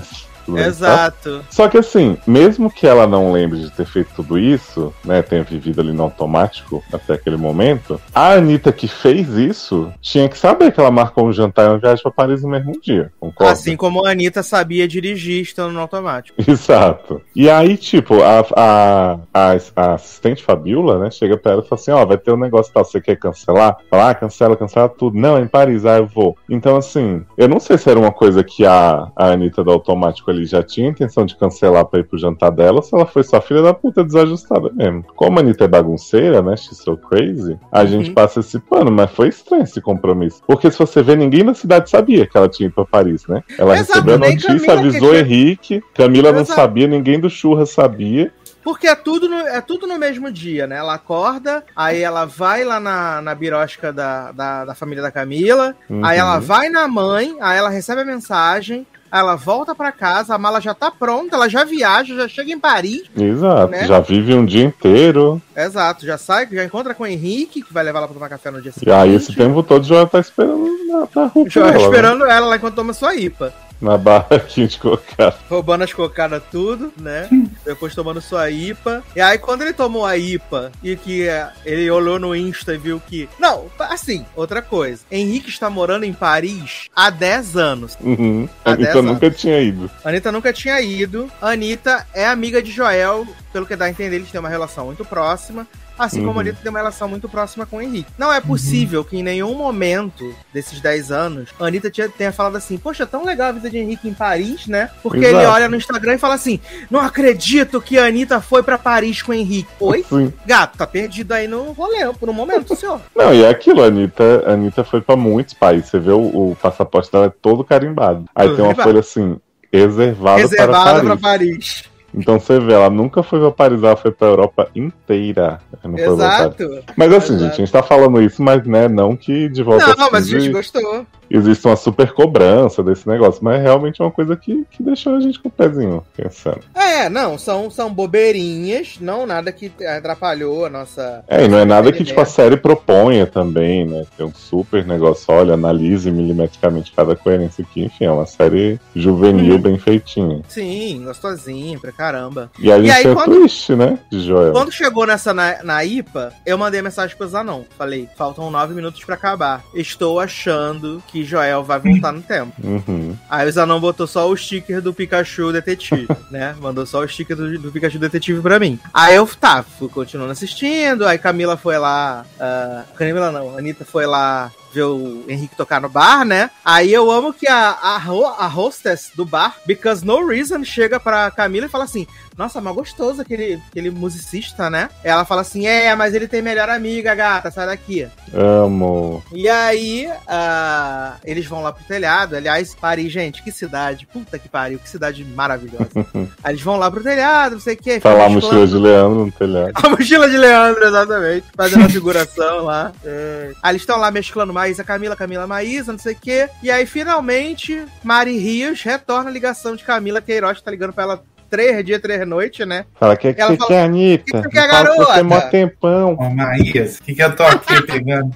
né? 0.48 0.68
Exato. 0.68 1.44
Só 1.50 1.68
que 1.68 1.78
assim, 1.78 2.18
mesmo 2.26 2.70
que 2.70 2.88
ela 2.88 3.08
não 3.08 3.32
lembre 3.32 3.60
de 3.60 3.72
ter 3.72 3.86
feito 3.86 4.10
tudo 4.16 4.38
isso, 4.38 4.94
né, 5.04 5.22
tenha 5.22 5.44
vivido 5.44 5.82
ali 5.82 5.92
no 5.92 6.04
automático 6.04 6.84
até 6.92 7.14
aquele 7.14 7.38
momento, 7.38 8.00
a 8.14 8.34
Anitta 8.34 8.72
que 8.72 8.88
fez 8.88 9.30
isso 9.30 9.92
tinha 10.02 10.28
que 10.28 10.38
saber 10.38 10.72
que 10.72 10.80
ela 10.80 10.92
marcou 10.92 11.28
um 11.28 11.34
jantar 11.34 11.66
e 11.66 11.70
uma 11.70 11.78
viagem 11.78 12.02
para 12.02 12.12
Paris 12.12 12.44
no 12.44 12.50
mesmo 12.50 12.80
dia. 12.82 13.12
Concorda? 13.20 13.54
Assim 13.54 13.76
como 13.76 14.06
a 14.06 14.12
Anitta 14.12 14.44
sabia 14.44 14.88
dirigir 14.88 15.42
estando 15.42 15.74
no 15.74 15.80
automático. 15.80 16.36
Exato. 16.48 17.22
E 17.36 17.50
aí, 17.50 17.78
tipo, 17.78 18.22
a, 18.22 18.46
a, 18.56 19.20
a, 19.34 19.58
a 19.76 19.94
assistente 19.94 20.44
Fabiola, 20.44 21.00
né, 21.00 21.12
chega 21.12 21.38
pra 21.38 21.54
ela 21.54 21.64
e 21.64 21.68
fala 21.68 21.82
assim: 21.82 21.92
Ó, 21.92 22.04
oh, 22.04 22.08
vai 22.08 22.18
ter 22.18 22.32
um 22.32 22.38
negócio 22.38 22.74
tal, 22.74 22.86
você 22.86 23.02
quer 23.02 23.16
cancelar? 23.18 23.78
Fala, 23.90 24.10
ah, 24.10 24.16
cancela, 24.16 24.56
cancela 24.56 24.90
tudo. 24.90 25.18
Não, 25.18 25.38
é 25.38 25.42
em 25.42 25.48
Paris, 25.48 25.86
ah, 25.86 25.98
eu 25.98 26.08
vou. 26.08 26.38
Então, 26.50 26.76
assim, 26.76 27.24
eu 27.38 27.48
não 27.48 27.60
sei 27.60 27.78
se 27.78 27.90
era 27.90 28.00
uma 28.00 28.12
coisa 28.12 28.44
que 28.44 28.66
a, 28.66 29.08
a 29.16 29.28
Anitta 29.28 29.64
do 29.64 29.72
automático 29.72 30.30
ali 30.34 30.46
já 30.46 30.64
tinha 30.64 30.90
intenção 30.90 31.26
de 31.26 31.36
cancelar 31.36 31.86
pra 31.86 32.00
ir 32.00 32.04
pro 32.04 32.18
jantar 32.18 32.52
dela, 32.52 32.82
se 32.82 32.94
ela 32.94 33.06
foi 33.06 33.24
só 33.24 33.40
filha 33.42 33.62
da 33.62 33.74
puta 33.74 34.04
desajustada 34.04 34.70
mesmo. 34.74 35.04
Como 35.16 35.38
a 35.38 35.42
Anitta 35.42 35.66
é 35.66 35.68
bagunceira, 35.68 36.42
né? 36.42 36.56
She's 36.58 36.78
so 36.78 36.98
crazy, 36.98 37.58
a 37.72 37.82
uhum. 37.82 37.88
gente 37.88 38.12
passa 38.12 38.40
esse 38.40 38.60
pano, 38.60 38.92
mas 38.92 39.12
foi 39.12 39.30
estranho 39.30 39.64
esse 39.64 39.82
compromisso. 39.82 40.42
Porque 40.48 40.70
se 40.72 40.80
você 40.80 41.02
vê, 41.02 41.16
ninguém 41.16 41.44
na 41.44 41.54
cidade 41.54 41.90
sabia 41.90 42.26
que 42.26 42.38
ela 42.38 42.50
tinha 42.50 42.68
ido 42.68 42.76
pra 42.76 42.86
Paris, 42.86 43.26
né? 43.28 43.44
Ela 43.58 43.78
Exato, 43.78 43.94
recebeu 43.94 44.16
a 44.16 44.18
notícia, 44.18 44.68
Camila 44.68 44.80
avisou 44.80 45.12
que... 45.12 45.18
Henrique, 45.18 45.84
Camila 45.94 46.30
Exato. 46.30 46.50
não 46.50 46.56
sabia, 46.56 46.88
ninguém 46.88 47.20
do 47.20 47.30
Churra 47.30 47.66
sabia. 47.66 48.32
Porque 48.64 48.88
é 48.88 48.96
tudo, 48.96 49.28
no, 49.28 49.40
é 49.40 49.60
tudo 49.60 49.86
no 49.86 50.00
mesmo 50.00 50.32
dia, 50.32 50.66
né? 50.66 50.78
Ela 50.78 50.94
acorda, 50.94 51.64
aí 51.76 52.02
ela 52.02 52.26
vai 52.26 52.64
lá 52.64 52.80
na, 52.80 53.22
na 53.22 53.36
birosca 53.36 53.92
da, 53.92 54.32
da, 54.32 54.66
da 54.66 54.76
família 54.76 55.04
da 55.04 55.12
Camila, 55.12 55.76
uhum. 55.90 56.04
aí 56.04 56.18
ela 56.18 56.40
vai 56.40 56.70
na 56.70 56.88
mãe, 56.88 57.36
aí 57.42 57.58
ela 57.58 57.70
recebe 57.70 58.02
a 58.02 58.06
mensagem, 58.06 58.88
ela 59.20 59.36
volta 59.36 59.76
para 59.76 59.92
casa, 59.92 60.34
a 60.34 60.38
mala 60.40 60.60
já 60.60 60.74
tá 60.74 60.90
pronta, 60.90 61.36
ela 61.36 61.48
já 61.48 61.64
viaja, 61.64 62.16
já 62.16 62.28
chega 62.28 62.52
em 62.52 62.60
Paris. 62.60 63.04
Exato, 63.16 63.72
né? 63.72 63.86
já 63.86 64.00
vive 64.00 64.34
um 64.34 64.44
dia 64.44 64.64
inteiro. 64.64 65.40
Exato, 65.56 66.04
já 66.04 66.18
sai, 66.18 66.48
já 66.52 66.64
encontra 66.64 66.96
com 66.96 67.04
o 67.04 67.08
Henrique, 67.08 67.62
que 67.62 67.72
vai 67.72 67.84
levar 67.84 68.00
ela 68.00 68.08
pra 68.08 68.16
tomar 68.16 68.30
café 68.30 68.50
no 68.50 68.60
dia 68.60 68.72
seguinte. 68.72 68.90
E 68.90 68.92
aí 68.92 69.14
esse 69.14 69.36
tempo 69.36 69.62
todo 69.62 69.86
já 69.86 70.06
tá 70.08 70.20
esperando 70.20 70.68
na, 70.88 71.08
na 71.16 71.28
rua. 71.28 71.46
Já 71.48 71.68
ela, 71.68 71.78
esperando 71.78 72.26
né? 72.26 72.36
ela 72.36 72.48
lá 72.48 72.56
enquanto 72.56 72.76
toma 72.76 72.92
sua 72.92 73.16
IPA 73.16 73.54
na 73.84 73.98
barraquinha 73.98 74.66
de 74.68 74.80
cocada. 74.80 75.36
Roubando 75.50 75.84
as 75.84 75.94
cocadas 75.94 76.42
tudo, 76.50 76.92
né? 76.98 77.28
Depois 77.66 77.94
tomando 77.94 78.22
sua 78.22 78.50
IPA. 78.50 79.04
E 79.16 79.22
aí, 79.22 79.38
quando 79.38 79.62
ele 79.62 79.74
tomou 79.74 80.06
a 80.06 80.18
IPA 80.18 80.72
e 80.82 80.96
que 80.96 81.28
é, 81.28 81.50
ele 81.66 81.92
olhou 81.92 82.18
no 82.18 82.36
Insta 82.36 82.74
e 82.74 82.78
viu 82.78 83.00
que. 83.00 83.28
Não, 83.38 83.66
assim, 83.80 84.26
outra 84.36 84.62
coisa. 84.62 85.02
Henrique 85.12 85.50
está 85.50 85.70
morando 85.70 86.06
em 86.06 86.14
Paris 86.14 86.88
há 86.96 87.10
10 87.10 87.58
anos. 87.58 87.98
Uhum. 88.00 88.48
A 88.64 88.72
Anitta 88.72 89.02
nunca 89.02 89.30
tinha 89.30 89.60
ido. 89.60 89.92
Anitta 90.04 90.32
nunca 90.32 90.54
tinha 90.54 90.80
ido. 90.82 91.30
Anitta 91.42 92.08
é 92.14 92.26
amiga 92.26 92.62
de 92.62 92.72
Joel 92.72 93.28
pelo 93.54 93.68
que 93.68 93.76
dá 93.76 93.86
a 93.86 93.90
entender, 93.90 94.16
eles 94.16 94.32
têm 94.32 94.40
uma 94.40 94.50
relação 94.50 94.88
muito 94.88 95.06
próxima. 95.06 95.68
Assim 95.98 96.20
como 96.20 96.32
Uhum. 96.34 96.38
a 96.40 96.42
Anitta 96.42 96.60
tem 96.62 96.70
uma 96.70 96.80
relação 96.80 97.08
muito 97.08 97.30
próxima 97.30 97.66
com 97.66 97.78
o 97.78 97.82
Henrique. 97.82 98.12
Não 98.18 98.32
é 98.34 98.42
possível 98.42 99.04
que 99.04 99.18
em 99.18 99.24
nenhum 99.24 99.54
momento 99.54 100.34
desses 100.54 100.80
10 100.82 101.12
anos 101.12 101.50
a 101.60 101.66
Anitta 101.66 101.90
tinha- 101.92 102.10
tenha 102.10 102.32
falado 102.32 102.56
assim: 102.56 102.78
Poxa, 102.78 103.06
tão 103.06 103.24
legal 103.26 103.50
a 103.50 103.52
vida 103.52 103.70
de 103.70 103.78
Henrique 103.78 104.08
em 104.10 104.14
Paris, 104.14 104.66
né? 104.68 104.90
Porque 105.04 105.20
Exato. 105.20 105.36
ele 105.38 105.46
olha 105.46 105.70
no 105.70 105.76
Instagram 105.76 106.16
e 106.16 106.18
fala 106.18 106.34
assim: 106.36 106.60
Não 106.90 107.00
acredito 107.00 107.80
que 107.82 107.98
a 107.98 108.06
Anitta 108.06 108.42
foi 108.42 108.64
pra 108.64 108.78
Paris 108.78 109.22
com 109.22 109.32
o 109.32 109.36
Henrique. 109.36 109.70
Oi? 109.80 110.04
Sim. 110.10 110.34
Gato, 110.46 110.78
tá 110.78 110.88
perdido 110.88 111.32
aí 111.32 111.48
no 111.48 111.72
rolê 111.74 112.12
por 112.20 112.28
um 112.30 112.34
momento, 112.34 112.76
senhor. 112.76 113.00
Não, 113.16 113.34
e 113.34 113.44
é 113.44 113.50
aquilo, 113.50 113.84
a 113.84 113.88
Anitta, 113.88 114.44
a 114.48 114.54
Anitta 114.54 114.84
foi 114.84 115.00
pra 115.02 115.16
muitos 115.16 115.54
países. 115.54 115.90
Você 115.90 116.00
vê 116.00 116.12
o, 116.12 116.52
o 116.52 116.58
passaporte 116.62 117.12
dela 117.12 117.28
é 117.28 117.30
todo 117.42 117.64
carimbado. 117.64 118.26
Aí 118.36 118.54
tem 118.56 118.66
uma 118.66 118.74
folha 118.76 119.00
assim, 119.00 119.38
reservado, 119.72 120.40
Reservada 120.42 120.94
para 121.02 121.04
pra 121.04 121.18
Paris. 121.18 121.84
Então 122.14 122.40
você 122.40 122.60
vê, 122.60 122.74
ela 122.74 122.90
nunca 122.90 123.24
foi 123.24 123.40
pra 123.40 123.52
Paris, 123.52 123.82
ela 123.82 123.96
foi 123.96 124.12
pra 124.12 124.28
Europa 124.28 124.70
inteira. 124.76 125.60
Paris. 125.82 126.00
Exato. 126.00 126.84
Mas 126.96 127.14
assim, 127.14 127.34
Exato. 127.34 127.44
gente, 127.44 127.54
a 127.54 127.66
gente 127.66 127.72
tá 127.72 127.84
falando 127.84 128.22
isso, 128.22 128.42
mas 128.42 128.66
né, 128.66 128.88
não 128.88 129.16
que 129.16 129.50
de 129.50 129.64
volta 129.64 129.96
Não, 129.96 130.12
mas 130.12 130.26
a 130.26 130.30
gente 130.30 130.52
15 130.52 130.52
gostou. 130.52 131.06
Existe 131.36 131.66
uma 131.68 131.76
super 131.76 132.12
cobrança 132.14 132.84
desse 132.84 133.08
negócio, 133.08 133.44
mas 133.44 133.60
é 133.60 133.64
realmente 133.64 134.02
uma 134.02 134.12
coisa 134.12 134.36
que, 134.38 134.66
que 134.72 134.82
deixou 134.84 135.16
a 135.16 135.20
gente 135.20 135.40
com 135.40 135.48
o 135.50 135.52
pezinho 135.52 136.04
pensando. 136.16 136.60
É, 136.76 137.10
não, 137.10 137.38
são, 137.38 137.70
são 137.70 137.92
bobeirinhas, 137.94 138.98
não 139.00 139.26
nada 139.26 139.52
que 139.52 139.72
atrapalhou 139.86 140.66
a 140.66 140.70
nossa. 140.70 141.24
É, 141.28 141.46
e 141.46 141.48
não 141.48 141.58
é 141.60 141.66
nada 141.66 141.92
que 141.92 142.04
tipo, 142.04 142.20
a 142.22 142.26
série 142.26 142.58
proponha 142.58 143.26
também, 143.26 143.86
né? 143.86 144.06
Tem 144.18 144.26
um 144.26 144.34
super 144.34 144.86
negócio, 144.86 145.26
olha, 145.34 145.54
analise 145.54 146.10
milimetricamente 146.12 146.92
cada 146.96 147.16
coerência 147.16 147.64
aqui. 147.64 147.84
Enfim, 147.86 148.06
é 148.06 148.12
uma 148.12 148.26
série 148.26 148.80
juvenil 148.96 149.56
Uhum. 149.56 149.62
bem 149.62 149.78
feitinha. 149.78 150.42
Sim, 150.48 151.04
gostosinho 151.06 151.80
pra 151.80 151.92
caramba. 151.92 152.52
E 152.60 152.72
a 152.72 152.78
gente 152.80 152.92
aí, 152.92 153.04
tem 153.04 153.12
o 153.12 153.16
quando- 153.16 153.36
twist, 153.36 153.76
né? 153.76 154.00
De 154.10 154.20
Joel. 154.22 154.52
Quando 154.54 154.72
chegou 154.72 155.06
nessa 155.06 155.34
na, 155.34 155.64
na 155.64 155.84
IPA, 155.84 156.32
eu 156.46 156.58
mandei 156.58 156.82
mensagem 156.82 157.16
pro 157.18 157.28
Zanon. 157.28 157.64
Falei, 157.78 158.08
faltam 158.16 158.50
nove 158.52 158.74
minutos 158.74 159.04
pra 159.04 159.16
acabar. 159.16 159.64
Estou 159.74 160.20
achando 160.20 161.02
que 161.08 161.23
Joel 161.24 161.64
vai 161.64 161.80
voltar 161.80 162.12
no 162.12 162.22
tempo. 162.22 162.54
Uhum. 162.64 163.16
Aí 163.30 163.48
o 163.48 163.52
Zanon 163.52 163.80
botou 163.80 164.08
só 164.08 164.30
o 164.30 164.36
sticker 164.36 164.82
do 164.82 164.94
Pikachu 164.94 165.52
Detetive, 165.52 166.08
né? 166.32 166.56
Mandou 166.60 166.86
só 166.86 167.00
o 167.00 167.08
sticker 167.08 167.36
do, 167.36 167.60
do 167.60 167.72
Pikachu 167.72 168.00
Detetive 168.00 168.42
pra 168.42 168.60
mim. 168.60 168.80
Aí 168.94 169.16
eu, 169.16 169.28
tá, 169.28 169.64
fui 169.64 169.90
continuando 169.90 170.32
assistindo. 170.32 171.06
Aí 171.06 171.18
Camila 171.18 171.58
foi 171.58 171.78
lá. 171.78 172.26
ah, 172.40 172.84
Camila 172.96 173.32
não, 173.32 173.58
Anitta 173.58 173.86
foi 173.86 174.06
lá 174.06 174.52
ver 174.74 174.84
o 174.84 175.24
Henrique 175.28 175.56
tocar 175.56 175.80
no 175.80 175.90
bar, 175.90 176.26
né? 176.26 176.50
Aí 176.66 176.92
eu 176.92 177.12
amo 177.12 177.34
que 177.34 177.48
a, 177.48 177.70
a, 177.70 177.96
a 177.96 178.48
hostess 178.48 179.12
do 179.16 179.26
bar, 179.26 179.56
Because 179.66 180.06
No 180.06 180.26
Reason, 180.28 180.64
chega 180.64 181.00
pra 181.00 181.32
Camila 181.32 181.68
e 181.68 181.70
fala 181.70 181.84
assim: 181.84 182.08
Nossa, 182.38 182.60
mas 182.60 182.76
gostoso 182.76 183.22
aquele, 183.22 183.62
aquele 183.70 183.90
musicista, 183.90 184.70
né? 184.70 184.90
Ela 185.04 185.26
fala 185.26 185.42
assim: 185.42 185.68
É, 185.68 185.96
mas 185.96 186.14
ele 186.14 186.28
tem 186.28 186.42
melhor 186.42 186.70
amiga, 186.70 187.14
gata, 187.14 187.52
sai 187.52 187.68
daqui. 187.68 188.08
Amo. 188.34 189.24
E 189.32 189.48
aí, 189.48 190.10
ah, 190.28 191.16
eles 191.24 191.46
vão 191.46 191.62
lá 191.62 191.72
pro 191.72 191.84
telhado. 191.84 192.36
Aliás, 192.36 192.74
Paris, 192.76 193.12
gente, 193.12 193.44
que 193.44 193.52
cidade. 193.52 194.08
Puta 194.08 194.40
que 194.40 194.50
pariu, 194.50 194.80
que 194.80 194.90
cidade 194.90 195.24
maravilhosa. 195.24 195.90
aí 196.44 196.54
eles 196.54 196.62
vão 196.62 196.78
lá 196.78 196.90
pro 196.90 197.04
telhado, 197.04 197.54
não 197.54 197.62
sei 197.62 197.76
o 197.76 197.78
que. 197.78 198.00
Tá 198.00 198.14
lá 198.14 198.26
a 198.26 198.30
mochila 198.30 198.68
de 198.68 198.78
Leandro 198.78 199.26
no 199.26 199.32
telhado. 199.32 199.74
A 199.84 199.90
mochila 199.90 200.30
de 200.30 200.38
Leandro, 200.38 200.84
exatamente. 200.84 201.46
Fazendo 201.56 201.86
a 201.86 201.90
figuração 201.90 202.64
lá. 202.64 202.92
É. 203.06 203.52
Aí 203.62 203.72
eles 203.72 203.82
estão 203.82 203.98
lá 203.98 204.10
mesclando 204.10 204.54
Maísa, 204.64 204.84
Camila, 204.84 205.16
Camila, 205.16 205.46
Maísa, 205.46 205.92
não 205.92 206.00
sei 206.00 206.14
o 206.14 206.18
quê. 206.20 206.50
E 206.62 206.72
aí, 206.72 206.86
finalmente, 206.86 207.86
Mari 208.02 208.38
Rios 208.38 208.82
retorna 208.82 209.30
a 209.30 209.34
ligação 209.34 209.76
de 209.76 209.84
Camila 209.84 210.22
Queiroz, 210.22 210.60
que 210.60 210.64
tá 210.64 210.72
ligando 210.72 210.94
pra 210.94 211.04
ela 211.04 211.24
três 211.50 211.86
dias, 211.86 212.02
três 212.02 212.26
noites, 212.26 212.66
né? 212.66 212.86
Fala, 212.98 213.18
que 213.18 213.28
é 213.28 213.34
que 213.34 213.42
Ela 213.42 213.52
você 213.52 213.58
fala, 213.58 213.70
quer, 213.70 213.84
Anitta? 213.84 214.24
"Que 214.24 214.32
que 214.32 214.38
você 214.38 214.50
que 214.50 214.56
Você 214.56 214.60
é 214.60 214.68
garota?" 214.68 215.24
mó 215.24 215.42
tempão. 215.42 216.16
Ô, 216.18 216.30
Maías, 216.30 216.98
o 216.98 217.04
que, 217.04 217.14
que 217.14 217.22
eu 217.22 217.36
tô 217.36 217.44
aqui 217.44 217.82
pegando? 217.84 218.34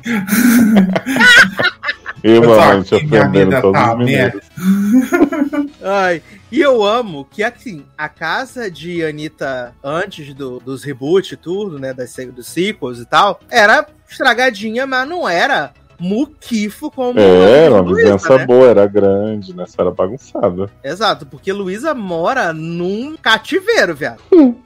Eu, 2.23 2.43
Eu 2.43 2.49
minha 2.49 2.79
ofendendo 2.79 3.61
todos 3.61 3.79
tá 3.81 3.93
os 3.93 3.97
mineiros. 3.99 4.41
Ai, 5.81 6.21
e 6.51 6.59
eu 6.59 6.83
amo 6.83 7.25
que, 7.29 7.43
assim, 7.43 7.85
a 7.97 8.09
casa 8.09 8.69
de 8.69 9.03
Anitta, 9.05 9.73
antes 9.83 10.33
do, 10.33 10.59
dos 10.59 10.83
reboot 10.83 11.33
e 11.33 11.37
tudo, 11.37 11.79
né, 11.79 11.93
das, 11.93 12.13
dos 12.33 12.47
sequels 12.47 12.99
e 12.99 13.05
tal, 13.05 13.39
era 13.49 13.85
estragadinha, 14.09 14.85
mas 14.85 15.07
não 15.07 15.27
era 15.27 15.73
muquifo 15.99 16.91
como 16.91 17.19
É, 17.19 17.69
uma 17.69 17.79
Luísa, 17.81 17.95
vizinhança 17.95 18.37
né? 18.37 18.45
boa, 18.45 18.67
era 18.67 18.85
grande, 18.87 19.55
né? 19.55 19.65
Só 19.67 19.81
era 19.81 19.91
bagunçada. 19.91 20.69
Exato, 20.83 21.25
porque 21.25 21.51
Luísa 21.51 21.93
mora 21.93 22.53
num 22.53 23.15
cativeiro, 23.17 23.95
viado. 23.95 24.19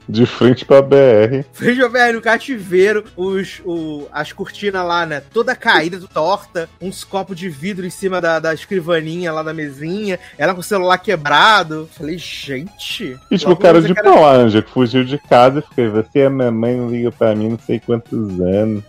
De 0.08 0.26
frente 0.26 0.64
pra 0.64 0.82
BR. 0.82 1.44
Veja, 1.54 1.88
velho, 1.88 2.14
no 2.16 2.20
cativeiro, 2.20 3.04
os, 3.16 3.60
o, 3.64 4.06
as 4.12 4.32
cortinas 4.32 4.86
lá, 4.86 5.06
né? 5.06 5.22
Toda 5.32 5.56
caída, 5.56 6.00
torta, 6.12 6.68
uns 6.80 7.04
copos 7.04 7.36
de 7.36 7.48
vidro 7.48 7.86
em 7.86 7.90
cima 7.90 8.20
da, 8.20 8.38
da 8.38 8.52
escrivaninha 8.54 9.32
lá 9.32 9.42
da 9.42 9.54
mesinha, 9.54 10.18
ela 10.36 10.54
com 10.54 10.60
o 10.60 10.64
celular 10.64 10.98
quebrado. 10.98 11.88
Falei, 11.92 12.18
gente. 12.18 13.18
E 13.30 13.38
tipo, 13.38 13.52
o 13.52 13.56
cara 13.56 13.80
de 13.80 13.94
pau, 13.94 14.24
Anja, 14.26 14.62
que 14.62 14.70
fugiu 14.70 15.04
de 15.04 15.18
casa 15.18 15.60
e 15.60 15.62
ficou, 15.62 16.02
você 16.02 16.20
é 16.20 16.28
mamãe, 16.28 16.76
não 16.76 16.90
liga 16.90 17.10
pra 17.10 17.34
mim 17.34 17.50
não 17.50 17.58
sei 17.58 17.80
quantos 17.80 18.40
anos. 18.40 18.82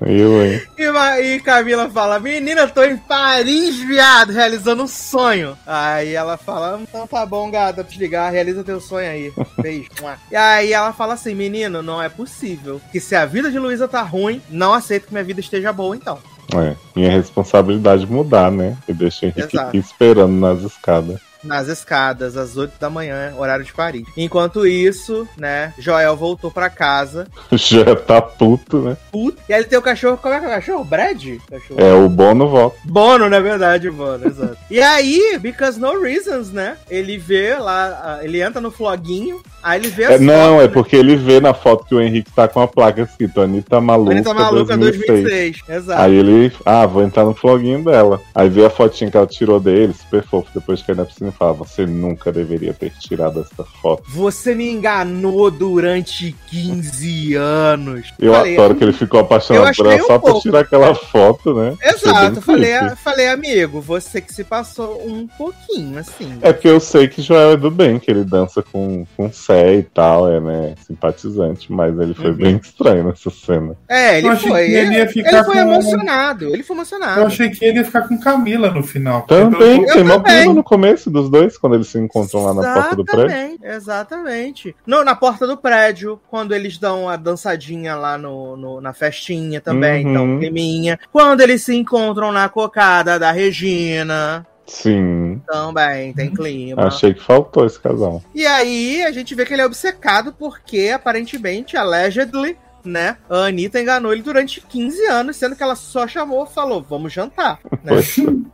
Eu, 0.00 0.44
hein? 0.44 0.62
E, 0.76 1.34
e 1.34 1.40
Camila 1.40 1.88
fala: 1.88 2.18
Menina, 2.20 2.68
tô 2.68 2.82
em 2.82 2.96
Paris, 2.96 3.76
viado, 3.78 4.32
realizando 4.32 4.82
um 4.82 4.86
sonho. 4.86 5.56
Aí 5.66 6.14
ela 6.14 6.36
fala: 6.36 6.80
Então 6.82 7.06
tá 7.06 7.24
bom, 7.24 7.50
gata, 7.50 7.82
te 7.82 7.98
ligar, 7.98 8.32
realiza 8.32 8.64
teu 8.64 8.80
sonho 8.80 9.08
aí. 9.08 9.32
Beijo. 9.60 9.88
E 10.30 10.36
aí 10.36 10.72
ela 10.72 10.92
fala 10.92 11.14
assim: 11.14 11.34
Menino, 11.34 11.82
não 11.82 12.02
é 12.02 12.08
possível. 12.08 12.80
Que 12.92 13.00
se 13.00 13.14
a 13.14 13.24
vida 13.24 13.50
de 13.50 13.58
Luísa 13.58 13.88
tá 13.88 14.02
ruim, 14.02 14.42
não 14.50 14.72
aceito 14.72 15.06
que 15.06 15.12
minha 15.12 15.24
vida 15.24 15.40
esteja 15.40 15.72
boa, 15.72 15.96
então. 15.96 16.18
É, 16.54 16.76
minha 16.94 17.10
responsabilidade 17.10 18.06
mudar, 18.06 18.52
né? 18.52 18.76
E 18.86 18.92
deixa 18.92 19.26
o 19.26 19.28
Henrique 19.28 19.56
Exato. 19.56 19.68
aqui 19.68 19.78
esperando 19.78 20.32
nas 20.32 20.62
escadas. 20.62 21.20
Nas 21.46 21.68
escadas, 21.68 22.36
às 22.36 22.56
8 22.56 22.72
da 22.80 22.90
manhã, 22.90 23.32
horário 23.38 23.64
de 23.64 23.72
Paris. 23.72 24.04
Enquanto 24.16 24.66
isso, 24.66 25.26
né, 25.36 25.72
Joel 25.78 26.16
voltou 26.16 26.50
pra 26.50 26.68
casa. 26.68 27.26
Já 27.52 27.94
tá 27.96 28.20
puto, 28.20 28.78
né? 28.78 28.96
Puto. 29.12 29.38
E 29.48 29.52
aí 29.52 29.60
ele 29.60 29.68
tem 29.68 29.78
o 29.78 29.82
cachorro. 29.82 30.16
Como 30.18 30.34
é 30.34 30.38
que 30.40 30.44
é 30.44 30.48
o 30.48 30.52
cachorro? 30.52 30.84
Brad? 30.84 31.24
Cachorro. 31.50 31.80
É, 31.80 31.92
o 31.94 32.08
Bono 32.08 32.48
volta. 32.48 32.76
Bono, 32.84 33.28
na 33.28 33.40
verdade, 33.40 33.90
Bono, 33.90 34.26
exato. 34.26 34.56
e 34.70 34.80
aí, 34.80 35.38
because 35.40 35.78
no 35.80 36.00
reasons, 36.00 36.50
né? 36.52 36.76
Ele 36.90 37.16
vê 37.18 37.54
lá, 37.56 38.20
ele 38.22 38.40
entra 38.40 38.60
no 38.60 38.70
floguinho, 38.70 39.40
aí 39.62 39.80
ele 39.80 39.88
vê 39.88 40.04
É, 40.04 40.18
não, 40.18 40.34
fotos, 40.34 40.64
é 40.64 40.66
né? 40.66 40.68
porque 40.68 40.96
ele 40.96 41.16
vê 41.16 41.40
na 41.40 41.54
foto 41.54 41.84
que 41.86 41.94
o 41.94 42.00
Henrique 42.00 42.30
tá 42.32 42.48
com 42.48 42.60
a 42.60 42.68
placa 42.68 43.02
escrito 43.02 43.40
Anitta 43.40 43.80
Maluca, 43.80 44.22
tá 44.22 44.34
maluca 44.34 44.76
2006. 44.76 45.22
2006, 45.22 45.62
exato. 45.68 46.02
Aí 46.02 46.14
ele, 46.14 46.52
ah, 46.64 46.86
vou 46.86 47.02
entrar 47.02 47.24
no 47.24 47.34
floguinho 47.34 47.84
dela. 47.84 48.20
Aí 48.34 48.48
vê 48.48 48.64
a 48.64 48.70
fotinha 48.70 49.10
que 49.10 49.16
ela 49.16 49.26
tirou 49.26 49.60
dele, 49.60 49.92
super 49.94 50.22
fofo. 50.24 50.48
Depois 50.54 50.82
que 50.82 50.90
ele 50.90 50.98
na 51.00 51.06
piscina 51.06 51.32
e 51.36 51.38
fala: 51.38 51.52
Você 51.52 51.86
nunca 51.86 52.32
deveria 52.32 52.72
ter 52.72 52.90
tirado 52.98 53.40
essa 53.40 53.64
foto. 53.82 54.02
Você 54.08 54.54
me 54.54 54.68
enganou 54.70 55.50
durante 55.50 56.34
15 56.48 57.34
anos. 57.34 58.12
Eu 58.18 58.32
Falei, 58.32 58.54
adoro 58.56 58.74
que 58.74 58.84
ele 58.84 58.92
ficou 58.92 59.20
apaixonado 59.20 59.74
por 59.76 59.86
ela 59.86 59.94
achei 59.94 60.06
só 60.06 60.16
um 60.16 60.20
pra 60.20 60.30
pouco. 60.30 60.40
tirar 60.40 60.60
aquela 60.60 60.94
foto, 60.94 61.54
né? 61.54 61.74
Exato, 61.82 62.40
falei, 62.40 62.76
creepy. 62.78 62.96
falei, 62.96 63.28
amigo, 63.28 63.80
você 63.80 64.20
que 64.20 64.32
se 64.32 64.44
passou 64.44 65.02
um 65.06 65.26
pouquinho, 65.26 65.98
assim. 65.98 66.38
É 66.42 66.52
porque 66.52 66.68
eu 66.68 66.80
sei 66.80 67.08
que 67.08 67.22
Joel 67.22 67.52
é 67.52 67.56
do 67.56 67.70
bem, 67.70 67.98
que 67.98 68.10
ele 68.10 68.24
dança 68.24 68.62
com, 68.62 69.06
com 69.16 69.30
Sé 69.32 69.76
e 69.76 69.82
tal, 69.82 70.30
é, 70.30 70.40
né, 70.40 70.74
simpatizante, 70.86 71.70
mas 71.72 71.98
ele 71.98 72.14
foi 72.14 72.30
Uhum. 72.30 72.36
bem 72.36 72.56
estranho 72.62 73.04
nessa 73.04 73.30
cena. 73.30 73.76
É, 73.88 74.18
ele 74.18 74.34
foi. 74.36 74.62
ele 74.70 74.94
ia 74.94 75.02
Ele, 75.02 75.08
ficar 75.08 75.32
ele 75.32 75.44
foi 75.44 75.54
com- 75.54 75.60
emocionado. 75.60 76.44
Ele 76.46 76.62
foi 76.62 76.76
emocionado. 76.76 77.20
Eu 77.20 77.26
achei 77.26 77.50
que 77.50 77.64
ele 77.64 77.78
ia 77.78 77.84
ficar 77.84 78.02
com 78.08 78.18
Camila 78.18 78.70
no 78.70 78.82
final. 78.82 79.22
Também, 79.22 79.84
tem 79.86 80.02
uma 80.02 80.20
prima 80.20 80.52
no 80.54 80.62
começo 80.64 81.10
dos 81.20 81.30
dois, 81.30 81.58
quando 81.58 81.74
eles 81.74 81.88
se 81.88 81.98
encontram 81.98 82.44
lá 82.44 82.54
na 82.54 82.74
porta 82.74 82.96
do 82.96 83.04
prédio. 83.04 83.26
Exatamente, 83.62 83.64
Exatamente. 83.64 84.76
Não, 84.86 85.02
na 85.04 85.14
porta 85.14 85.46
do 85.46 85.56
prédio, 85.56 86.20
quando 86.28 86.54
eles 86.54 86.78
dão 86.78 87.08
a 87.08 87.16
dançadinha 87.16 87.96
lá 87.96 88.16
no, 88.18 88.56
no- 88.56 88.80
na 88.80 88.92
festinha 88.92 89.60
também, 89.60 90.04
Uhum. 90.04 90.10
então, 90.12 90.38
climinha. 90.38 90.98
Quando 91.12 91.40
eles 91.40 91.62
se 91.62 91.74
encontram 91.74 92.30
na 92.32 92.48
cocada 92.48 93.18
da 93.18 93.30
Regina, 93.32 94.46
Sim, 94.66 95.40
também 95.46 96.12
tem 96.12 96.30
clima. 96.32 96.86
achei 96.86 97.14
que 97.14 97.22
faltou 97.22 97.64
esse 97.66 97.78
casal. 97.80 98.22
E 98.34 98.44
aí 98.46 99.02
a 99.04 99.12
gente 99.12 99.34
vê 99.34 99.44
que 99.46 99.52
ele 99.52 99.62
é 99.62 99.66
obcecado 99.66 100.34
porque, 100.38 100.90
aparentemente, 100.94 101.76
allegedly, 101.76 102.56
né? 102.86 103.16
A 103.28 103.46
Anitta 103.46 103.80
enganou 103.80 104.12
ele 104.12 104.22
durante 104.22 104.60
15 104.60 105.04
anos, 105.06 105.36
sendo 105.36 105.56
que 105.56 105.62
ela 105.62 105.74
só 105.76 106.06
chamou, 106.06 106.46
falou, 106.46 106.84
vamos 106.88 107.12
jantar. 107.12 107.58
Né? 107.84 108.00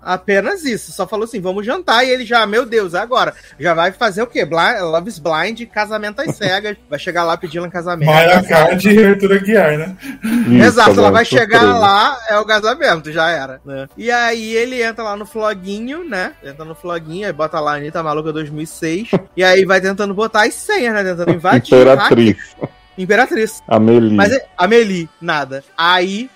Apenas 0.01 0.65
isso, 0.65 0.93
só 0.93 1.07
falou 1.07 1.25
assim, 1.25 1.41
vamos 1.41 1.65
jantar. 1.65 2.05
E 2.05 2.11
ele 2.11 2.25
já, 2.25 2.45
meu 2.47 2.67
Deus, 2.67 2.95
agora, 2.95 3.35
já 3.59 3.73
vai 3.75 3.93
fazer 3.93 4.23
o 4.23 4.27
quê? 4.27 4.45
Blind, 4.45 4.81
Love 4.81 5.09
is 5.09 5.19
Blind, 5.19 5.63
casamento 5.67 6.21
às 6.21 6.37
cegas. 6.37 6.77
Vai 6.91 6.99
chegar 6.99 7.25
lá 7.25 7.37
pedindo 7.37 7.65
um 7.67 7.71
casamento. 7.71 8.09
Mara 8.11 8.43
Card 8.43 8.91
e 8.91 9.05
Arthur 9.05 9.33
Aguiar, 9.35 9.79
né? 9.79 9.97
Isso, 10.49 10.65
Exato, 10.65 10.99
ela 10.99 11.11
vai 11.11 11.25
chegar 11.25 11.63
lá, 11.79 12.19
é 12.29 12.39
o 12.39 12.45
casamento, 12.45 13.13
já 13.13 13.29
era. 13.31 13.61
Né? 13.65 13.89
E 13.97 14.11
aí 14.11 14.55
ele 14.55 14.83
entra 14.83 15.05
lá 15.05 15.17
no 15.17 15.25
floguinho, 15.27 16.05
né? 16.09 16.33
Entra 16.43 16.65
no 16.65 16.75
floguinho, 16.75 17.27
aí 17.27 17.33
bota 17.33 17.61
lá 17.61 17.75
Anitta 17.77 18.03
Maluca 18.03 18.33
2006. 18.33 19.11
e 19.37 19.45
aí 19.45 19.65
vai 19.65 19.81
tentando 19.81 20.13
botar 20.15 20.43
as 20.47 20.55
senhas, 20.55 20.95
né? 20.95 21.05
Tentando 21.05 21.33
invadir. 21.33 21.75
Imperatriz. 21.75 22.37
hack- 22.61 22.71
Imperatriz. 22.97 23.63
Amelie. 23.67 24.17
Mas 24.17 24.33
é, 24.33 24.47
Amelie, 24.57 25.09
nada. 25.21 25.65
Aí, 25.77 26.31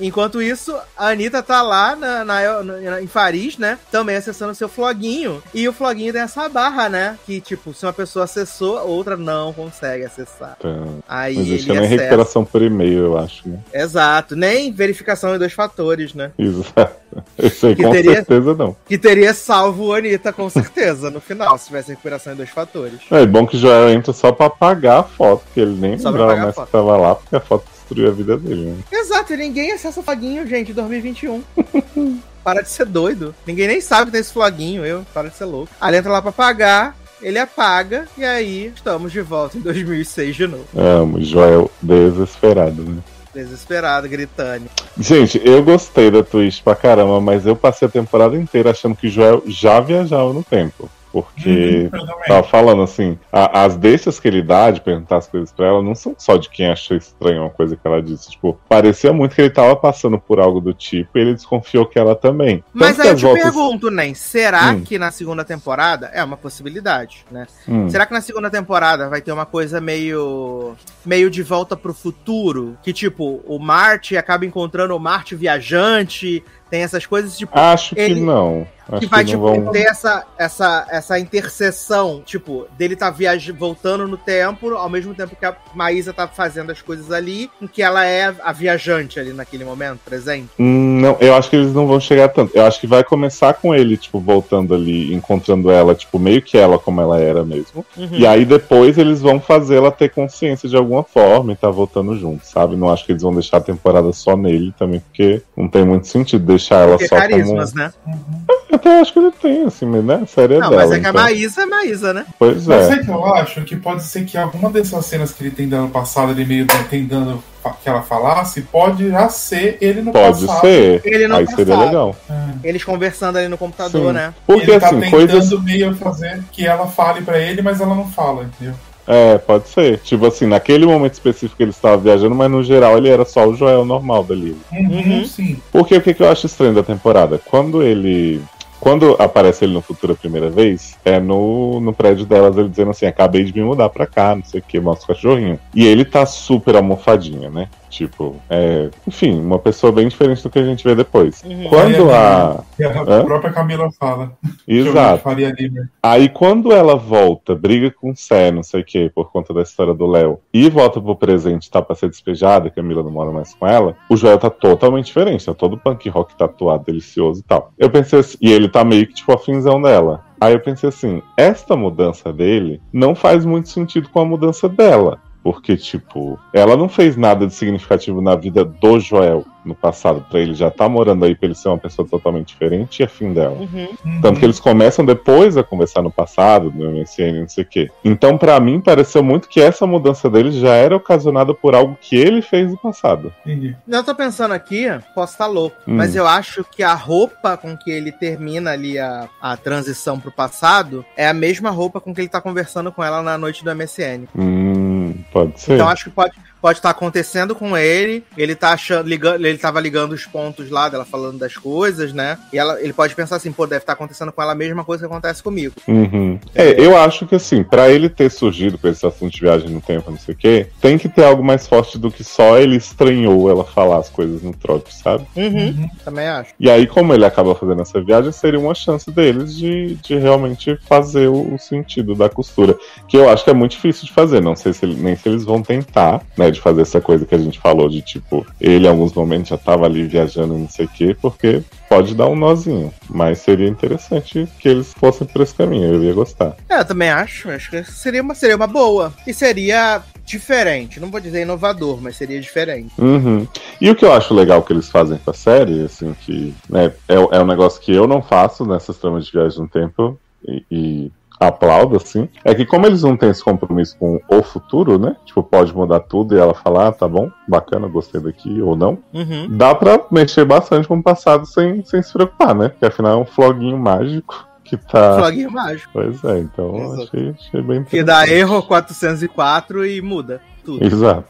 Enquanto 0.00 0.40
isso, 0.40 0.74
a 0.96 1.08
Anitta 1.08 1.42
tá 1.42 1.60
lá 1.62 1.94
na, 1.96 2.24
na- 2.24 2.62
na- 2.62 3.02
em 3.02 3.06
Paris, 3.08 3.58
né? 3.58 3.76
Também 3.90 4.14
acessando 4.16 4.54
seu 4.54 4.68
floguinho. 4.68 5.42
E 5.52 5.68
o 5.68 5.72
floguinho 5.72 6.12
tem 6.12 6.22
essa 6.22 6.48
barra, 6.48 6.88
né? 6.88 7.18
Que, 7.26 7.40
tipo, 7.40 7.74
se 7.74 7.84
uma 7.84 7.92
pessoa 7.92 8.24
acessou, 8.24 8.78
outra 8.88 9.16
não 9.16 9.52
consegue 9.52 10.04
acessar. 10.04 10.56
Tá. 10.60 10.68
Aí 11.08 11.36
existe 11.38 11.68
ele 11.70 11.80
nem 11.80 11.86
acessa. 11.88 12.02
recuperação 12.02 12.44
por 12.44 12.62
e-mail, 12.62 12.98
eu 13.06 13.18
acho, 13.18 13.48
né? 13.48 13.58
Exato. 13.74 14.36
Nem 14.36 14.72
verificação 14.72 15.34
em 15.34 15.38
dois 15.38 15.52
fatores, 15.52 16.14
né? 16.14 16.30
Exato. 16.38 16.96
Isso 17.42 17.66
aí 17.66 17.74
Que 17.76 17.82
com 17.82 17.90
teria- 17.90 18.14
certeza 18.14 18.54
não. 18.54 18.76
Que 18.86 18.96
teria 18.96 19.34
salvo 19.34 19.92
a 19.92 19.98
Anitta, 19.98 20.32
com 20.32 20.48
certeza, 20.48 21.10
no 21.10 21.20
final, 21.20 21.58
se 21.58 21.66
tivesse 21.66 21.90
recuperação 21.90 22.32
em 22.32 22.36
dois 22.36 22.50
fatores. 22.50 23.00
É 23.10 23.26
bom 23.26 23.46
que 23.46 23.58
Joel 23.58 23.90
entra 23.90 24.12
só 24.12 24.30
pra 24.32 24.46
apagar 24.46 25.00
a 25.00 25.02
foto, 25.02 25.42
que 25.52 25.60
ele 25.60 25.74
nem 25.78 25.98
Só 25.98 26.10
lembrava 26.10 26.36
mais 26.36 26.54
que 26.54 26.66
tava 26.66 26.96
lá, 26.96 27.14
porque 27.16 27.36
a 27.36 27.40
foto 27.40 27.64
destruiu 27.88 28.08
a 28.08 28.12
vida 28.12 28.36
dele, 28.36 28.66
né? 28.66 28.76
Exato, 28.92 29.32
e 29.32 29.36
ninguém 29.36 29.72
acessa 29.72 30.00
o 30.00 30.02
floguinho, 30.02 30.46
gente, 30.46 30.70
em 30.70 30.74
2021. 30.74 31.42
para 32.44 32.62
de 32.62 32.68
ser 32.68 32.86
doido. 32.86 33.34
Ninguém 33.46 33.68
nem 33.68 33.80
sabe 33.80 34.06
que 34.06 34.12
tem 34.12 34.20
esse 34.20 34.32
floguinho, 34.32 34.84
eu. 34.84 35.04
Para 35.12 35.28
de 35.28 35.36
ser 35.36 35.44
louco. 35.44 35.72
Aí 35.80 35.90
ele 35.90 35.98
entra 35.98 36.12
lá 36.12 36.22
pra 36.22 36.32
pagar, 36.32 36.96
ele 37.20 37.38
apaga, 37.38 38.06
e 38.16 38.24
aí 38.24 38.72
estamos 38.74 39.12
de 39.12 39.20
volta 39.20 39.58
em 39.58 39.60
2006 39.60 40.36
de 40.36 40.46
novo. 40.46 40.66
Amo, 40.76 41.20
Joel 41.22 41.70
desesperado, 41.82 42.82
né? 42.82 43.02
Desesperado, 43.34 44.08
gritando. 44.08 44.64
Gente, 44.98 45.40
eu 45.44 45.62
gostei 45.62 46.10
da 46.10 46.22
twist 46.22 46.62
pra 46.62 46.74
caramba, 46.74 47.20
mas 47.20 47.46
eu 47.46 47.54
passei 47.54 47.86
a 47.86 47.90
temporada 47.90 48.36
inteira 48.36 48.70
achando 48.70 48.96
que 48.96 49.08
Joel 49.08 49.42
já 49.46 49.78
viajava 49.80 50.32
no 50.32 50.42
tempo. 50.42 50.90
Porque 51.22 51.90
Uhum, 51.92 52.06
tava 52.26 52.42
falando 52.42 52.82
assim, 52.82 53.18
a- 53.32 53.62
as 53.64 53.76
deixas 53.76 54.18
que 54.20 54.28
ele 54.28 54.42
dá 54.42 54.70
de 54.70 54.80
perguntar 54.80 55.16
as 55.18 55.26
coisas 55.26 55.52
pra 55.52 55.66
ela 55.66 55.82
não 55.82 55.94
são 55.94 56.14
só 56.18 56.36
de 56.36 56.48
quem 56.48 56.68
achou 56.68 56.96
estranho 56.96 57.42
uma 57.42 57.50
coisa 57.50 57.76
que 57.76 57.86
ela 57.86 58.02
disse. 58.02 58.30
Tipo, 58.30 58.58
parecia 58.68 59.12
muito 59.12 59.34
que 59.34 59.40
ele 59.42 59.50
tava 59.50 59.74
passando 59.76 60.18
por 60.18 60.40
algo 60.40 60.60
do 60.60 60.72
tipo 60.74 61.16
e 61.16 61.20
ele 61.20 61.34
desconfiou 61.34 61.86
que 61.86 61.98
ela 61.98 62.14
também. 62.14 62.62
Mas 62.72 62.96
Tanto 62.96 63.00
aí 63.02 63.06
que 63.08 63.12
eu 63.12 63.16
te 63.16 63.22
voltas- 63.22 63.42
pergunto, 63.42 63.90
Nen, 63.90 64.14
será 64.14 64.72
Hum. 64.72 64.80
que 64.82 64.98
na 64.98 65.10
segunda 65.10 65.44
temporada 65.44 66.10
é 66.12 66.22
uma 66.22 66.36
possibilidade, 66.36 67.24
né? 67.30 67.46
Hum. 67.68 67.88
Será 67.88 68.04
que 68.06 68.12
na 68.12 68.20
segunda 68.20 68.50
temporada 68.50 69.08
vai 69.08 69.20
ter 69.20 69.32
uma 69.32 69.46
coisa 69.46 69.80
meio. 69.80 70.74
meio 71.06 71.30
de 71.30 71.42
volta 71.42 71.76
pro 71.76 71.94
futuro? 71.94 72.76
Que, 72.82 72.92
tipo, 72.92 73.42
o 73.46 73.58
Marte 73.58 74.16
acaba 74.16 74.44
encontrando 74.44 74.94
o 74.94 75.00
Marte 75.00 75.34
viajante, 75.34 76.42
tem 76.70 76.82
essas 76.82 77.06
coisas, 77.06 77.36
tipo. 77.36 77.56
Acho 77.58 77.94
que 77.94 78.00
ele- 78.00 78.20
não. 78.20 78.66
Acho 78.88 79.00
que 79.00 79.06
que, 79.06 79.10
vai, 79.10 79.22
não 79.24 79.30
tipo, 79.30 79.42
vão. 79.42 79.72
ter 79.72 79.86
essa, 79.86 80.24
essa, 80.38 80.86
essa 80.90 81.18
interseção, 81.18 82.22
tipo, 82.24 82.66
dele 82.76 82.96
tá 82.96 83.10
viaj 83.10 83.50
voltando 83.50 84.06
no 84.06 84.16
tempo, 84.16 84.74
ao 84.74 84.88
mesmo 84.88 85.14
tempo 85.14 85.36
que 85.36 85.44
a 85.44 85.56
Maísa 85.74 86.12
tá 86.12 86.26
fazendo 86.26 86.70
as 86.70 86.80
coisas 86.80 87.10
ali, 87.10 87.50
em 87.60 87.66
que 87.66 87.82
ela 87.82 88.04
é 88.06 88.34
a 88.42 88.52
viajante 88.52 89.20
ali 89.20 89.32
naquele 89.32 89.64
momento, 89.64 90.00
presente. 90.04 90.48
Hum, 90.58 91.00
Não, 91.00 91.16
eu 91.20 91.34
acho 91.34 91.50
que 91.50 91.56
eles 91.56 91.72
não 91.72 91.86
vão 91.86 92.00
chegar 92.00 92.28
tanto. 92.28 92.56
Eu 92.56 92.64
acho 92.64 92.80
que 92.80 92.86
vai 92.86 93.04
começar 93.04 93.54
com 93.54 93.74
ele, 93.74 93.96
tipo, 93.96 94.20
voltando 94.20 94.74
ali, 94.74 95.12
encontrando 95.12 95.70
ela, 95.70 95.94
tipo, 95.94 96.18
meio 96.18 96.42
que 96.42 96.56
ela 96.56 96.78
como 96.78 97.00
ela 97.00 97.18
era 97.18 97.44
mesmo. 97.44 97.84
Uhum. 97.96 98.08
E 98.12 98.26
aí 98.26 98.44
depois 98.44 98.96
eles 98.98 99.20
vão 99.20 99.40
fazê-la 99.40 99.90
ter 99.90 100.10
consciência 100.10 100.68
de 100.68 100.76
alguma 100.76 101.02
forma 101.02 101.52
e 101.52 101.56
tá 101.56 101.70
voltando 101.70 102.16
junto, 102.16 102.46
sabe? 102.46 102.76
Não 102.76 102.90
acho 102.90 103.04
que 103.04 103.12
eles 103.12 103.22
vão 103.22 103.32
deixar 103.32 103.58
a 103.58 103.60
temporada 103.60 104.12
só 104.12 104.36
nele 104.36 104.72
também, 104.78 105.00
porque 105.00 105.42
não 105.56 105.68
tem 105.68 105.84
muito 105.84 106.06
sentido 106.06 106.44
deixar 106.44 106.82
ela 106.82 106.92
Porque 106.92 107.08
só 107.08 107.16
carismas, 107.16 107.72
né? 107.74 107.92
como. 108.04 108.68
Até 108.78 109.00
acho 109.00 109.12
que 109.12 109.18
ele 109.18 109.30
tem, 109.32 109.64
assim, 109.64 109.86
né? 109.86 110.20
A 110.22 110.26
série 110.26 110.54
é 110.54 110.58
Não, 110.58 110.70
dela. 110.70 110.82
mas 110.82 110.92
é 110.92 111.00
que 111.00 111.06
a 111.06 111.10
então. 111.10 111.22
Maísa 111.22 111.62
é 111.62 111.66
Maísa, 111.66 112.14
né? 112.14 112.26
Pois 112.38 112.66
Mas 112.66 112.82
é. 112.84 112.88
sabe 112.88 113.00
o 113.00 113.04
que 113.04 113.10
eu 113.10 113.34
acho? 113.34 113.64
Que 113.64 113.76
pode 113.76 114.02
ser 114.04 114.24
que 114.24 114.36
alguma 114.38 114.70
dessas 114.70 115.04
cenas 115.06 115.32
que 115.32 115.42
ele 115.44 115.50
tem 115.50 115.68
dando 115.68 115.90
passado, 115.90 116.32
ele 116.32 116.44
meio 116.44 116.66
tentando 116.88 117.42
que 117.82 117.88
ela 117.88 118.00
falasse, 118.00 118.62
pode 118.62 119.10
já 119.10 119.28
ser 119.28 119.76
ele 119.80 120.00
no 120.00 120.10
Pode 120.12 120.46
passado. 120.46 120.60
ser. 120.62 121.02
Ele 121.04 121.28
não 121.28 121.36
Aí 121.36 121.46
seria 121.48 121.66
passado. 121.66 121.84
legal. 121.86 122.16
Eles 122.64 122.82
conversando 122.82 123.36
ali 123.36 123.48
no 123.48 123.58
computador, 123.58 124.06
Sim. 124.08 124.12
né? 124.12 124.32
Porque 124.46 124.70
ele 124.70 124.80
tá 124.80 124.86
assim, 124.86 125.00
tentando 125.00 125.10
coisas. 125.28 125.62
meio 125.64 125.94
fazer 125.96 126.42
que 126.50 126.66
ela 126.66 126.86
fale 126.86 127.20
pra 127.20 127.38
ele, 127.38 127.60
mas 127.60 127.80
ela 127.80 127.94
não 127.94 128.06
fala, 128.08 128.44
entendeu? 128.44 128.74
É, 129.06 129.38
pode 129.38 129.68
ser. 129.68 129.98
Tipo 129.98 130.26
assim, 130.26 130.46
naquele 130.46 130.86
momento 130.86 131.14
específico 131.14 131.62
ele 131.62 131.70
estava 131.70 131.96
viajando, 131.96 132.34
mas 132.34 132.50
no 132.50 132.62
geral 132.62 132.96
ele 132.96 133.08
era 133.08 133.24
só 133.24 133.46
o 133.46 133.54
Joel 133.54 133.84
normal 133.84 134.22
dali. 134.24 134.56
Uhum, 134.72 134.88
Uhum. 135.18 135.24
Sim. 135.24 135.56
Porque 135.72 135.96
o 135.96 136.00
que, 136.00 136.14
que 136.14 136.22
eu 136.22 136.30
acho 136.30 136.46
estranho 136.46 136.74
da 136.74 136.82
temporada? 136.82 137.40
Quando 137.44 137.82
ele. 137.82 138.40
Quando 138.80 139.16
aparece 139.18 139.64
ele 139.64 139.74
no 139.74 139.82
futuro 139.82 140.12
a 140.12 140.16
primeira 140.16 140.48
vez, 140.48 140.96
é 141.04 141.18
no, 141.18 141.80
no 141.80 141.92
prédio 141.92 142.24
delas, 142.24 142.56
ele 142.56 142.68
dizendo 142.68 142.90
assim: 142.90 143.06
acabei 143.06 143.44
de 143.44 143.52
me 143.52 143.64
mudar 143.64 143.88
pra 143.88 144.06
cá, 144.06 144.36
não 144.36 144.44
sei 144.44 144.60
o 144.60 144.62
que, 144.62 144.78
mostra 144.78 145.04
o 145.04 145.16
cachorrinho. 145.16 145.58
E 145.74 145.84
ele 145.86 146.04
tá 146.04 146.24
super 146.24 146.76
almofadinha, 146.76 147.50
né? 147.50 147.68
Tipo, 147.88 148.36
é, 148.50 148.90
enfim, 149.06 149.40
uma 149.40 149.58
pessoa 149.58 149.92
bem 149.92 150.08
diferente 150.08 150.42
do 150.42 150.50
que 150.50 150.58
a 150.58 150.64
gente 150.64 150.84
vê 150.84 150.94
depois. 150.94 151.42
Uhum. 151.44 151.68
Quando 151.68 152.10
a. 152.10 152.64
A 152.78 153.02
Hã? 153.06 153.24
própria 153.24 153.52
Camila 153.52 153.90
fala. 153.98 154.32
Exato. 154.68 155.28
Limer. 155.30 155.88
Aí 156.02 156.28
quando 156.28 156.72
ela 156.72 156.94
volta, 156.94 157.54
briga 157.54 157.90
com 157.90 158.10
o 158.10 158.16
Sé, 158.16 158.50
não 158.50 158.62
sei 158.62 158.82
o 158.82 158.84
que, 158.84 159.10
por 159.10 159.32
conta 159.32 159.52
da 159.52 159.62
história 159.62 159.94
do 159.94 160.06
Léo, 160.06 160.38
e 160.52 160.68
volta 160.70 161.00
pro 161.00 161.16
presente, 161.16 161.70
tá 161.70 161.82
pra 161.82 161.96
ser 161.96 162.08
despejada, 162.08 162.70
que 162.70 162.78
a 162.78 162.82
Mila 162.82 163.02
não 163.02 163.10
mora 163.10 163.30
mais 163.30 163.54
com 163.54 163.66
ela, 163.66 163.96
o 164.08 164.16
Joel 164.16 164.38
tá 164.38 164.50
totalmente 164.50 165.06
diferente, 165.06 165.44
tá 165.44 165.54
todo 165.54 165.78
punk 165.78 166.08
rock 166.08 166.36
tatuado, 166.36 166.84
delicioso 166.84 167.40
e 167.40 167.44
tal. 167.44 167.72
Eu 167.78 167.90
pensei 167.90 168.20
assim, 168.20 168.38
e 168.40 168.52
ele 168.52 168.68
tá 168.68 168.84
meio 168.84 169.06
que 169.06 169.14
tipo 169.14 169.32
afinzão 169.32 169.80
dela. 169.80 170.24
Aí 170.40 170.52
eu 170.52 170.60
pensei 170.60 170.88
assim, 170.88 171.20
esta 171.36 171.76
mudança 171.76 172.32
dele 172.32 172.80
não 172.92 173.14
faz 173.14 173.44
muito 173.44 173.68
sentido 173.68 174.08
com 174.08 174.20
a 174.20 174.24
mudança 174.24 174.68
dela. 174.68 175.20
Porque, 175.42 175.76
tipo, 175.76 176.38
ela 176.52 176.76
não 176.76 176.88
fez 176.88 177.16
nada 177.16 177.46
de 177.46 177.54
significativo 177.54 178.20
na 178.20 178.34
vida 178.34 178.64
do 178.64 179.00
Joel 179.00 179.44
no 179.64 179.74
passado, 179.74 180.24
pra 180.30 180.40
ele 180.40 180.54
já 180.54 180.70
tá 180.70 180.88
morando 180.88 181.24
aí, 181.26 181.34
pra 181.34 181.46
ele 181.46 181.54
ser 181.54 181.68
uma 181.68 181.76
pessoa 181.76 182.06
totalmente 182.08 182.48
diferente 182.48 183.00
e 183.00 183.02
afim 183.04 183.32
dela. 183.34 183.54
Uhum. 183.56 183.88
Uhum. 184.04 184.20
Tanto 184.22 184.38
que 184.40 184.46
eles 184.46 184.58
começam 184.58 185.04
depois 185.04 185.56
a 185.58 185.62
conversar 185.62 186.00
no 186.00 186.10
passado, 186.10 186.72
no 186.74 186.90
MSN, 186.90 187.40
não 187.40 187.48
sei 187.48 187.64
o 187.64 187.66
quê. 187.66 187.90
Então, 188.02 188.38
pra 188.38 188.58
mim, 188.60 188.80
pareceu 188.80 189.22
muito 189.22 189.48
que 189.48 189.60
essa 189.60 189.86
mudança 189.86 190.30
dele 190.30 190.52
já 190.52 190.72
era 190.74 190.96
ocasionada 190.96 191.52
por 191.52 191.74
algo 191.74 191.98
que 192.00 192.16
ele 192.16 192.40
fez 192.40 192.70
no 192.70 192.78
passado. 192.78 193.32
Entendi. 193.44 193.76
Eu 193.86 194.02
tô 194.04 194.14
pensando 194.14 194.54
aqui, 194.54 194.86
posso 195.14 195.32
estar 195.32 195.46
louco, 195.46 195.76
Hum. 195.86 195.96
mas 195.96 196.16
eu 196.16 196.26
acho 196.26 196.64
que 196.64 196.82
a 196.82 196.94
roupa 196.94 197.56
com 197.56 197.76
que 197.76 197.90
ele 197.90 198.10
termina 198.12 198.70
ali 198.70 198.98
a, 198.98 199.28
a 199.40 199.56
transição 199.56 200.18
pro 200.18 200.32
passado 200.32 201.04
é 201.16 201.28
a 201.28 201.34
mesma 201.34 201.68
roupa 201.70 202.00
com 202.00 202.14
que 202.14 202.22
ele 202.22 202.28
tá 202.28 202.40
conversando 202.40 202.90
com 202.90 203.04
ela 203.04 203.22
na 203.22 203.36
noite 203.36 203.62
do 203.64 203.74
MSN. 203.74 204.26
Hum, 204.36 204.87
pode 205.24 205.60
ser. 205.60 205.74
Então 205.74 205.88
acho 205.88 206.04
que 206.04 206.10
pode 206.10 206.36
pode 206.60 206.78
estar 206.78 206.90
acontecendo 206.90 207.54
com 207.54 207.76
ele, 207.76 208.24
ele 208.36 208.54
tá 208.54 208.70
achando, 208.72 209.08
ligando, 209.08 209.44
ele 209.44 209.58
tava 209.58 209.80
ligando 209.80 210.12
os 210.12 210.24
pontos 210.26 210.70
lá 210.70 210.88
dela 210.88 211.04
falando 211.04 211.38
das 211.38 211.56
coisas, 211.56 212.12
né? 212.12 212.38
E 212.52 212.58
ela, 212.58 212.80
ele 212.82 212.92
pode 212.92 213.14
pensar 213.14 213.36
assim, 213.36 213.52
pô, 213.52 213.66
deve 213.66 213.82
estar 213.82 213.92
acontecendo 213.92 214.32
com 214.32 214.42
ela 214.42 214.52
a 214.52 214.56
mesma 214.56 214.84
coisa 214.84 215.06
que 215.06 215.12
acontece 215.12 215.42
comigo. 215.42 215.74
Uhum. 215.86 216.38
É, 216.54 216.80
eu 216.80 216.96
acho 216.96 217.26
que 217.26 217.34
assim, 217.34 217.62
pra 217.62 217.88
ele 217.88 218.08
ter 218.08 218.30
surgido 218.30 218.78
com 218.78 218.88
esse 218.88 219.06
assunto 219.06 219.32
de 219.32 219.40
viagem 219.40 219.68
no 219.70 219.80
tempo, 219.80 220.10
não 220.10 220.18
sei 220.18 220.34
o 220.34 220.36
quê, 220.38 220.66
tem 220.80 220.98
que 220.98 221.08
ter 221.08 221.24
algo 221.24 221.42
mais 221.44 221.66
forte 221.66 221.98
do 221.98 222.10
que 222.10 222.24
só 222.24 222.58
ele 222.58 222.76
estranhou 222.76 223.48
ela 223.50 223.64
falar 223.64 223.98
as 223.98 224.08
coisas 224.08 224.42
no 224.42 224.52
trote, 224.54 224.94
sabe? 224.94 225.26
Uhum. 225.36 225.88
Também 226.04 226.26
acho. 226.26 226.52
E 226.58 226.70
aí, 226.70 226.86
como 226.86 227.14
ele 227.14 227.24
acaba 227.24 227.54
fazendo 227.54 227.82
essa 227.82 228.00
viagem, 228.00 228.32
seria 228.32 228.58
uma 228.58 228.74
chance 228.74 229.10
deles 229.10 229.56
de, 229.56 229.94
de 229.96 230.16
realmente 230.16 230.78
fazer 230.88 231.28
o, 231.28 231.54
o 231.54 231.58
sentido 231.58 232.14
da 232.14 232.28
costura. 232.28 232.76
Que 233.06 233.16
eu 233.16 233.28
acho 233.28 233.44
que 233.44 233.50
é 233.50 233.54
muito 233.54 233.72
difícil 233.72 234.06
de 234.06 234.12
fazer. 234.12 234.40
Não 234.40 234.56
sei 234.56 234.72
se 234.72 234.84
ele- 234.84 235.00
nem 235.00 235.16
se 235.16 235.28
eles 235.28 235.44
vão 235.44 235.62
tentar, 235.62 236.22
né? 236.36 236.47
De 236.50 236.60
fazer 236.60 236.82
essa 236.82 237.00
coisa 237.00 237.26
que 237.26 237.34
a 237.34 237.38
gente 237.38 237.58
falou 237.58 237.88
de 237.88 238.02
tipo, 238.02 238.46
ele 238.60 238.86
em 238.86 238.90
alguns 238.90 239.12
momentos 239.12 239.48
já 239.48 239.58
tava 239.58 239.84
ali 239.84 240.06
viajando 240.06 240.54
e 240.54 240.58
não 240.58 240.68
sei 240.68 240.86
o 240.86 240.88
quê, 240.88 241.16
porque 241.20 241.62
pode 241.88 242.14
dar 242.14 242.28
um 242.28 242.36
nozinho. 242.36 242.92
Mas 243.08 243.38
seria 243.38 243.68
interessante 243.68 244.48
que 244.58 244.68
eles 244.68 244.92
fossem 244.94 245.26
por 245.26 245.42
esse 245.42 245.54
caminho. 245.54 245.94
Eu 245.94 246.04
ia 246.04 246.12
gostar. 246.12 246.56
É, 246.68 246.80
eu 246.80 246.84
também 246.84 247.10
acho. 247.10 247.50
Acho 247.50 247.70
que 247.70 247.84
seria 247.84 248.22
uma, 248.22 248.34
seria 248.34 248.56
uma 248.56 248.66
boa. 248.66 249.12
E 249.26 249.32
seria 249.32 250.02
diferente. 250.24 251.00
Não 251.00 251.10
vou 251.10 251.20
dizer 251.20 251.42
inovador, 251.42 252.00
mas 252.00 252.16
seria 252.16 252.40
diferente. 252.40 252.92
Uhum. 252.98 253.46
E 253.80 253.90
o 253.90 253.94
que 253.94 254.04
eu 254.04 254.12
acho 254.12 254.34
legal 254.34 254.62
que 254.62 254.72
eles 254.72 254.88
fazem 254.88 255.18
com 255.18 255.30
a 255.30 255.34
série, 255.34 255.84
assim, 255.84 256.14
que 256.20 256.54
né, 256.68 256.92
é, 257.08 257.14
é 257.14 257.40
um 257.40 257.46
negócio 257.46 257.80
que 257.80 257.92
eu 257.92 258.06
não 258.06 258.22
faço 258.22 258.66
nessas 258.66 258.98
tramas 258.98 259.26
de 259.26 259.32
viagem 259.32 259.60
no 259.60 259.68
tempo, 259.68 260.18
e, 260.46 260.64
e 260.70 261.12
aplaudo, 261.38 261.96
assim, 261.96 262.28
é 262.44 262.54
que 262.54 262.66
como 262.66 262.86
eles 262.86 263.02
não 263.02 263.16
têm 263.16 263.30
esse 263.30 263.42
compromisso 263.42 263.96
com 263.98 264.20
o 264.28 264.42
futuro, 264.42 264.98
né? 264.98 265.16
Tipo, 265.24 265.42
pode 265.42 265.74
mudar 265.74 266.00
tudo 266.00 266.34
e 266.34 266.38
ela 266.38 266.54
falar, 266.54 266.88
ah, 266.88 266.92
tá 266.92 267.06
bom, 267.06 267.30
bacana, 267.46 267.88
gostei 267.88 268.20
daqui, 268.20 268.60
ou 268.60 268.76
não. 268.76 268.98
Uhum. 269.12 269.56
Dá 269.56 269.74
pra 269.74 270.00
mexer 270.10 270.44
bastante 270.44 270.88
com 270.88 270.98
o 270.98 271.02
passado 271.02 271.46
sem, 271.46 271.84
sem 271.84 272.02
se 272.02 272.12
preocupar, 272.12 272.54
né? 272.54 272.68
Porque 272.68 272.86
afinal 272.86 273.18
é 273.18 273.22
um 273.22 273.26
floguinho 273.26 273.78
mágico 273.78 274.46
que 274.64 274.76
tá. 274.76 275.16
Floguinho 275.18 275.50
mágico. 275.50 275.90
Pois 275.92 276.22
é, 276.24 276.38
então 276.40 276.76
Exato. 276.76 277.02
achei, 277.02 277.30
achei 277.30 277.62
bem 277.62 277.84
Que 277.84 278.02
dá 278.02 278.28
erro 278.28 278.62
404 278.62 279.86
e 279.86 280.02
muda 280.02 280.40
tudo. 280.68 280.84
Exato. 280.84 281.24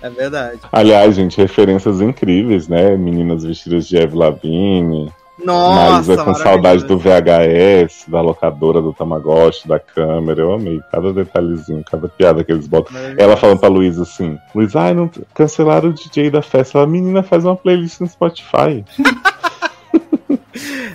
É 0.00 0.08
verdade. 0.08 0.60
Aliás, 0.72 1.14
gente, 1.14 1.36
referências 1.36 2.00
incríveis, 2.00 2.66
né? 2.66 2.96
Meninas 2.96 3.44
vestidas 3.44 3.86
de 3.86 3.98
Eve 3.98 4.16
Lavigne, 4.16 5.12
Nossa, 5.44 5.92
Marisa 5.92 6.24
com 6.24 6.34
saudade 6.34 6.84
do 6.84 6.98
VHS, 6.98 8.04
da 8.08 8.20
locadora, 8.20 8.80
do 8.80 8.92
Tamagotchi, 8.92 9.66
da 9.66 9.78
câmera. 9.78 10.40
Eu 10.40 10.52
amei 10.52 10.80
cada 10.90 11.12
detalhezinho, 11.12 11.84
cada 11.84 12.08
piada 12.08 12.44
que 12.44 12.52
eles 12.52 12.66
botam. 12.66 12.94
Ela 13.18 13.36
falando 13.36 13.58
pra 13.58 13.68
Luísa 13.68 14.02
assim: 14.02 14.38
Luísa, 14.54 14.80
ai, 14.80 14.94
não 14.94 15.10
cancelaram 15.34 15.90
o 15.90 15.92
DJ 15.92 16.30
da 16.30 16.42
festa. 16.42 16.78
Ela, 16.78 16.86
menina, 16.86 17.22
faz 17.22 17.44
uma 17.44 17.56
playlist 17.56 18.00
no 18.00 18.08
Spotify. 18.08 18.84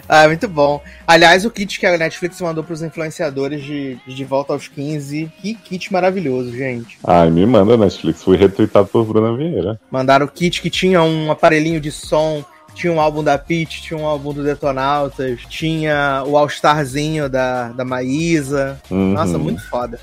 Ah, 0.09 0.27
muito 0.27 0.47
bom. 0.47 0.81
Aliás, 1.05 1.43
o 1.45 1.51
kit 1.51 1.79
que 1.79 1.85
a 1.85 1.97
Netflix 1.97 2.39
mandou 2.39 2.63
pros 2.63 2.81
influenciadores 2.81 3.61
de, 3.61 3.97
de 4.07 4.23
Volta 4.23 4.53
aos 4.53 4.67
15. 4.67 5.31
Que 5.41 5.53
kit 5.53 5.91
maravilhoso, 5.91 6.55
gente. 6.55 6.97
ai, 7.03 7.29
me 7.29 7.45
manda, 7.45 7.75
Netflix. 7.75 8.23
Fui 8.23 8.37
retweetado 8.37 8.87
por 8.87 9.05
Bruna 9.05 9.35
Vieira. 9.35 9.79
Mandaram 9.91 10.25
o 10.25 10.29
kit 10.29 10.61
que 10.61 10.69
tinha 10.69 11.03
um 11.03 11.29
aparelhinho 11.29 11.81
de 11.81 11.91
som, 11.91 12.43
tinha 12.77 12.93
um 12.93 13.01
álbum 13.01 13.23
da 13.23 13.37
Peach, 13.37 13.81
tinha 13.81 13.99
um 13.99 14.05
álbum 14.05 14.31
do 14.33 14.43
Detonautas, 14.43 15.41
tinha 15.49 16.23
o 16.25 16.37
All-Starzinho 16.37 17.27
da, 17.29 17.69
da 17.69 17.83
Maísa. 17.83 18.79
Uhum. 18.89 19.13
Nossa, 19.13 19.37
muito 19.37 19.61
foda. 19.69 19.99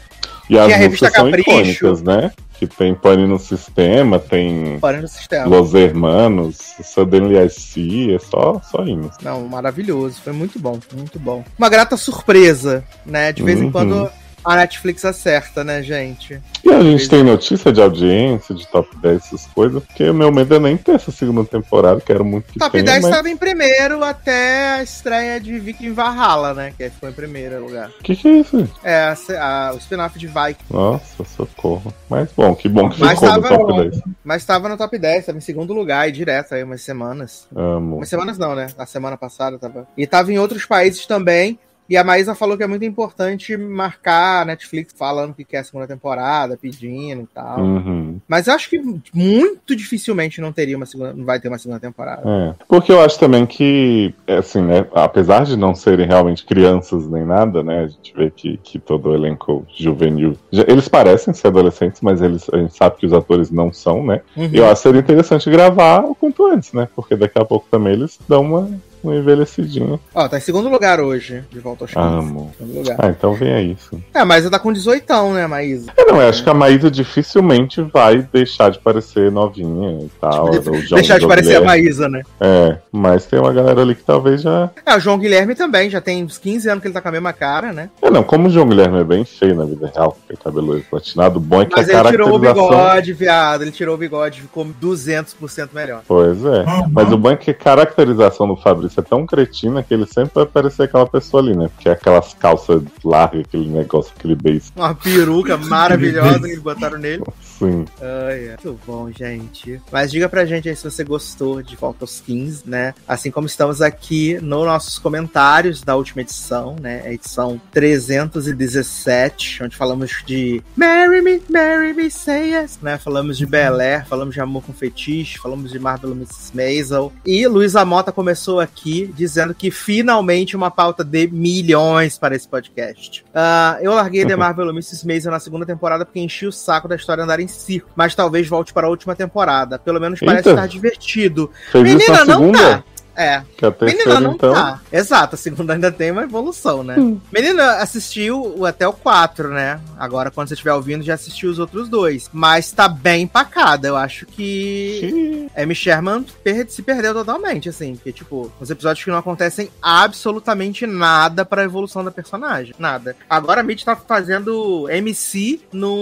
E 0.50 0.58
as 0.58 0.72
a 0.72 0.76
revista 0.76 1.10
são 1.10 1.24
Capricho. 1.26 1.50
icônicas, 1.50 2.02
né? 2.02 2.32
Que 2.58 2.66
tem 2.66 2.94
Pane 2.94 3.26
no 3.26 3.38
Sistema, 3.38 4.18
tem 4.18 4.78
Fora 4.78 5.00
no 5.00 5.08
sistema. 5.08 5.46
Los 5.46 5.74
Hermanos, 5.74 6.56
Suddenly 6.84 7.36
I 7.36 7.48
See, 7.50 8.14
é 8.14 8.18
só, 8.18 8.60
só 8.70 8.84
hinos. 8.84 9.16
Não, 9.22 9.46
maravilhoso. 9.48 10.20
Foi 10.22 10.32
muito 10.32 10.58
bom, 10.58 10.78
muito 10.94 11.18
bom. 11.18 11.42
Uma 11.58 11.68
grata 11.68 11.96
surpresa, 11.96 12.84
né? 13.04 13.32
De 13.32 13.42
vez 13.42 13.60
em 13.60 13.64
Uhum. 13.64 13.72
quando 13.72 14.10
a 14.44 14.56
Netflix 14.56 15.04
acerta, 15.04 15.64
né, 15.64 15.82
gente? 15.82 16.40
E 16.64 16.70
a 16.70 16.80
gente 16.82 17.08
tem 17.08 17.22
notícia 17.22 17.72
de 17.72 17.80
audiência, 17.80 18.54
de 18.54 18.66
top 18.68 18.88
10, 18.98 19.16
essas 19.26 19.46
coisas, 19.46 19.82
porque 19.82 20.08
o 20.08 20.14
meu 20.14 20.30
medo 20.32 20.54
é 20.54 20.58
nem 20.58 20.76
ter 20.76 20.92
essa 20.96 21.10
segunda 21.12 21.44
temporada, 21.44 22.00
quero 22.00 22.24
muito 22.24 22.52
que 22.52 22.58
Top 22.58 22.72
tenha, 22.72 22.84
10 22.84 23.02
mas 23.02 23.10
estava 23.10 23.28
em 23.30 23.36
primeiro 23.36 24.02
até 24.04 24.74
a 24.74 24.82
estreia 24.82 25.40
de 25.40 25.58
Viking 25.58 25.92
Valhalla, 25.92 26.52
né? 26.54 26.72
Que 26.76 26.90
ficou 26.90 27.08
em 27.08 27.12
primeiro 27.12 27.64
lugar. 27.64 27.88
o 27.88 28.02
que, 28.02 28.16
que 28.16 28.28
é 28.28 28.32
isso? 28.40 28.68
É, 28.82 29.14
a, 29.38 29.68
a- 29.68 29.74
o 29.74 29.78
spin-off 29.78 30.18
de 30.18 30.26
Viking. 30.26 30.64
Nossa, 30.70 31.24
socorro. 31.24 31.92
Mas 32.08 32.28
bom, 32.36 32.54
que 32.54 32.68
bom 32.68 32.88
que 32.88 33.00
Mas 33.00 33.18
ficou 33.18 33.34
no 33.36 33.42
top 33.48 33.72
10. 33.90 34.02
Mas 34.24 34.42
estava 34.42 34.68
no 34.68 34.76
top 34.76 34.98
10, 34.98 35.18
estava 35.20 35.38
em 35.38 35.40
segundo 35.40 35.72
lugar 35.72 36.08
e 36.08 36.12
direto 36.12 36.54
aí 36.54 36.62
umas 36.62 36.82
semanas. 36.82 37.46
Amo. 37.54 37.96
Umas 37.96 38.08
semanas 38.08 38.38
não, 38.38 38.54
né? 38.54 38.66
A 38.78 38.86
semana 38.86 39.16
passada 39.16 39.58
tava. 39.58 39.86
E 39.96 40.06
tava 40.06 40.32
em 40.32 40.38
outros 40.38 40.64
países 40.66 41.06
também. 41.06 41.58
E 41.88 41.96
a 41.98 42.04
Maísa 42.04 42.34
falou 42.34 42.56
que 42.56 42.62
é 42.62 42.66
muito 42.66 42.84
importante 42.84 43.56
marcar 43.56 44.42
a 44.42 44.44
Netflix 44.46 44.94
falando 44.96 45.34
que 45.34 45.44
quer 45.44 45.58
a 45.58 45.64
segunda 45.64 45.86
temporada, 45.86 46.56
pedindo 46.56 47.22
e 47.22 47.26
tal. 47.26 47.60
Uhum. 47.60 48.18
Mas 48.26 48.46
eu 48.46 48.54
acho 48.54 48.70
que 48.70 48.80
muito 49.12 49.76
dificilmente 49.76 50.40
não 50.40 50.50
teria 50.52 50.76
uma 50.76 50.86
segunda, 50.86 51.12
não 51.12 51.24
vai 51.26 51.38
ter 51.38 51.48
uma 51.48 51.58
segunda 51.58 51.78
temporada. 51.80 52.22
É. 52.24 52.54
Porque 52.66 52.90
eu 52.90 53.00
acho 53.02 53.18
também 53.18 53.44
que, 53.44 54.14
é 54.26 54.36
assim, 54.38 54.62
né, 54.62 54.86
apesar 54.94 55.44
de 55.44 55.56
não 55.56 55.74
serem 55.74 56.06
realmente 56.06 56.44
crianças 56.46 57.06
nem 57.06 57.24
nada, 57.24 57.62
né, 57.62 57.80
a 57.84 57.88
gente 57.88 58.14
vê 58.16 58.30
que, 58.30 58.56
que 58.58 58.78
todo 58.78 59.10
o 59.10 59.14
elenco 59.14 59.66
juvenil, 59.76 60.38
já- 60.50 60.64
eles 60.66 60.88
parecem 60.88 61.34
ser 61.34 61.48
adolescentes, 61.48 62.00
mas 62.00 62.22
eles, 62.22 62.46
a 62.52 62.56
gente 62.56 62.74
sabe 62.74 62.96
que 62.96 63.06
os 63.06 63.12
atores 63.12 63.50
não 63.50 63.70
são, 63.72 64.04
né, 64.04 64.22
Uhum. 64.36 64.48
e 64.52 64.56
eu 64.56 64.64
acho 64.64 64.76
que 64.76 64.88
seria 64.88 65.00
interessante 65.00 65.50
gravar 65.50 66.00
o 66.04 66.14
quanto 66.14 66.46
antes, 66.46 66.72
né, 66.72 66.88
porque 66.96 67.14
daqui 67.14 67.38
a 67.38 67.44
pouco 67.44 67.66
também 67.70 67.92
eles 67.92 68.18
dão 68.28 68.42
uma, 68.42 68.70
uma 69.08 69.16
envelhecidinha. 69.16 69.98
Ó, 70.14 70.28
tá 70.28 70.38
em 70.38 70.40
segundo 70.40 70.68
lugar 70.68 71.00
hoje, 71.00 71.42
de 71.50 71.58
volta 71.58 71.84
aos 71.84 71.92
15. 71.92 72.06
Amo. 72.06 72.52
Segundo 72.58 72.76
lugar. 72.78 72.96
Ah, 72.98 73.08
então 73.08 73.34
vem 73.34 73.52
aí 73.52 73.72
isso. 73.72 74.00
É, 74.12 74.20
a 74.20 74.24
Maísa 74.24 74.50
tá 74.50 74.58
com 74.58 74.72
18, 74.72 75.32
né, 75.32 75.46
Maísa? 75.46 75.92
É, 75.96 76.04
não, 76.04 76.20
eu 76.20 76.28
acho 76.28 76.42
que 76.42 76.50
a 76.50 76.54
Maísa 76.54 76.90
dificilmente 76.90 77.80
vai 77.82 78.26
deixar 78.32 78.70
de 78.70 78.78
parecer 78.78 79.30
novinha 79.30 80.04
e 80.04 80.10
tal. 80.20 80.50
Tipo, 80.50 80.70
Deixar 80.94 81.18
de 81.18 81.26
parecer 81.26 81.56
a 81.56 81.60
Guilherme. 81.60 81.66
Maísa, 81.66 82.08
né? 82.08 82.22
É, 82.40 82.78
mas 82.92 83.26
tem 83.26 83.38
uma 83.38 83.52
galera 83.52 83.82
ali 83.82 83.94
que 83.94 84.02
talvez 84.02 84.42
já. 84.42 84.70
É, 84.84 84.96
o 84.96 85.00
João 85.00 85.18
Guilherme 85.18 85.54
também, 85.54 85.90
já 85.90 86.00
tem 86.00 86.24
uns 86.24 86.38
15 86.38 86.68
anos 86.68 86.82
que 86.82 86.88
ele 86.88 86.94
tá 86.94 87.00
com 87.00 87.08
a 87.08 87.12
mesma 87.12 87.32
cara, 87.32 87.72
né? 87.72 87.90
É, 88.02 88.10
não, 88.10 88.22
como 88.22 88.48
o 88.48 88.50
João 88.50 88.68
Guilherme 88.68 89.00
é 89.00 89.04
bem 89.04 89.24
feio 89.24 89.54
na 89.54 89.64
vida 89.64 89.90
real, 89.94 90.16
porque 90.26 90.42
cabelo 90.42 90.80
platinado, 90.90 91.38
o 91.38 91.40
bom 91.40 91.62
é 91.62 91.66
que 91.66 91.76
Mas 91.76 91.88
a 91.88 92.00
ele 92.00 92.10
tirou 92.10 92.28
o 92.28 92.40
caracterização. 92.40 92.70
bigode, 92.70 93.12
viado. 93.12 93.62
Ele 93.62 93.70
tirou 93.70 93.94
o 93.94 93.98
bigode, 93.98 94.40
ficou 94.40 94.66
200% 94.82 95.68
melhor. 95.72 96.02
Pois 96.06 96.44
é. 96.44 96.62
Uhum. 96.62 96.90
Mas 96.92 97.12
o 97.12 97.18
bom 97.18 97.30
é 97.30 97.36
que 97.36 97.50
a 97.50 97.54
caracterização 97.54 98.46
do 98.46 98.56
Fabrício 98.56 98.93
é 99.00 99.02
tão 99.02 99.26
cretina 99.26 99.82
que 99.82 99.92
ele 99.94 100.06
sempre 100.06 100.32
vai 100.34 100.46
parecer 100.46 100.84
aquela 100.84 101.06
pessoa 101.06 101.42
ali, 101.42 101.56
né? 101.56 101.68
Porque 101.74 101.88
é 101.88 101.92
aquelas 101.92 102.34
calças 102.34 102.82
largas, 103.04 103.40
aquele 103.40 103.68
negócio, 103.68 104.12
aquele 104.16 104.34
beijo. 104.34 104.66
Uma 104.76 104.94
peruca 104.94 105.56
maravilhosa 105.68 106.40
que 106.40 106.46
eles 106.46 106.62
botaram 106.62 106.98
nele. 106.98 107.22
Sim. 107.70 107.84
Ai, 108.00 108.48
é. 108.48 108.56
Muito 108.62 108.80
bom, 108.86 109.10
gente. 109.10 109.80
Mas 109.90 110.10
diga 110.10 110.28
pra 110.28 110.44
gente 110.44 110.68
aí 110.68 110.76
se 110.76 110.84
você 110.84 111.04
gostou 111.04 111.62
de 111.62 111.76
Volta 111.76 112.04
aos 112.04 112.20
15, 112.20 112.62
né? 112.66 112.94
Assim 113.06 113.30
como 113.30 113.46
estamos 113.46 113.80
aqui 113.82 114.38
nos 114.40 114.64
nossos 114.64 114.98
comentários 114.98 115.82
da 115.82 115.96
última 115.96 116.22
edição, 116.22 116.76
né? 116.80 117.02
A 117.04 117.12
edição 117.12 117.60
317, 117.72 119.62
onde 119.64 119.76
falamos 119.76 120.22
de 120.26 120.62
Marry 120.76 121.22
Me, 121.22 121.42
Marry 121.48 121.92
Me, 121.92 122.10
Say 122.10 122.54
Yes, 122.54 122.78
né? 122.80 122.98
Falamos 122.98 123.36
de 123.38 123.46
Bel 123.46 123.80
Air, 123.80 124.06
falamos 124.06 124.34
de 124.34 124.40
Amor 124.40 124.62
com 124.62 124.72
Fetiche, 124.72 125.38
falamos 125.38 125.70
de 125.70 125.78
Marvel 125.78 126.12
Mrs. 126.12 126.54
Maisel. 126.54 127.12
E 127.24 127.46
Luísa 127.46 127.84
Mota 127.84 128.12
começou 128.12 128.60
aqui 128.60 129.12
dizendo 129.14 129.54
que 129.54 129.70
finalmente 129.70 130.56
uma 130.56 130.70
pauta 130.70 131.04
de 131.04 131.26
milhões 131.26 132.18
para 132.18 132.34
esse 132.34 132.48
podcast. 132.48 133.24
Ah, 133.34 133.78
eu 133.80 133.92
larguei 133.94 134.24
The 134.24 134.36
Marvel 134.36 134.70
Mrs. 134.70 135.06
Maisel 135.06 135.32
na 135.32 135.40
segunda 135.40 135.66
temporada 135.66 136.04
porque 136.04 136.20
enchi 136.20 136.46
o 136.46 136.52
saco 136.52 136.88
da 136.88 136.96
história 136.96 137.24
andar 137.24 137.40
em 137.40 137.48
circo, 137.54 137.90
mas 137.94 138.14
talvez 138.14 138.48
volte 138.48 138.72
para 138.72 138.86
a 138.86 138.90
última 138.90 139.14
temporada. 139.14 139.78
Pelo 139.78 140.00
menos 140.00 140.20
parece 140.20 140.48
Eita. 140.48 140.50
estar 140.50 140.66
divertido. 140.66 141.50
Fez 141.70 141.84
Menina, 141.84 142.18
na 142.18 142.24
não 142.24 142.38
segunda? 142.38 142.58
tá. 142.58 142.84
É, 143.16 143.42
Que 143.56 143.64
a 143.66 143.70
terceira, 143.70 144.04
Menina, 144.04 144.20
não 144.28 144.34
então. 144.34 144.52
tá. 144.54 144.80
Exato, 144.92 145.34
a 145.34 145.38
segunda 145.38 145.72
ainda 145.74 145.90
tem 145.92 146.10
uma 146.10 146.22
evolução, 146.22 146.82
né? 146.82 146.96
Menina, 147.32 147.76
assistiu 147.76 148.64
até 148.66 148.86
o 148.86 148.92
4, 148.92 149.48
né? 149.50 149.80
Agora, 149.98 150.30
quando 150.30 150.48
você 150.48 150.54
estiver 150.54 150.72
ouvindo, 150.74 151.02
já 151.04 151.14
assistiu 151.14 151.50
os 151.50 151.58
outros 151.58 151.88
dois. 151.88 152.28
Mas 152.32 152.72
tá 152.72 152.88
bem 152.88 153.22
empacada. 153.22 153.86
Eu 153.88 153.96
acho 153.96 154.26
que 154.26 155.48
Amy 155.56 155.74
Sherman 155.74 156.24
per- 156.42 156.68
se 156.70 156.82
perdeu 156.82 157.12
totalmente, 157.14 157.68
assim. 157.68 157.94
Porque, 157.96 158.12
tipo, 158.12 158.50
os 158.60 158.70
episódios 158.70 159.04
que 159.04 159.10
não 159.10 159.18
acontecem 159.18 159.70
absolutamente 159.80 160.86
nada 160.86 161.44
pra 161.44 161.64
evolução 161.64 162.04
da 162.04 162.10
personagem. 162.10 162.74
Nada. 162.78 163.16
Agora 163.28 163.60
a 163.60 163.64
Mitch 163.64 163.84
tá 163.84 163.94
fazendo 163.96 164.88
MC 164.90 165.60
num 165.72 165.94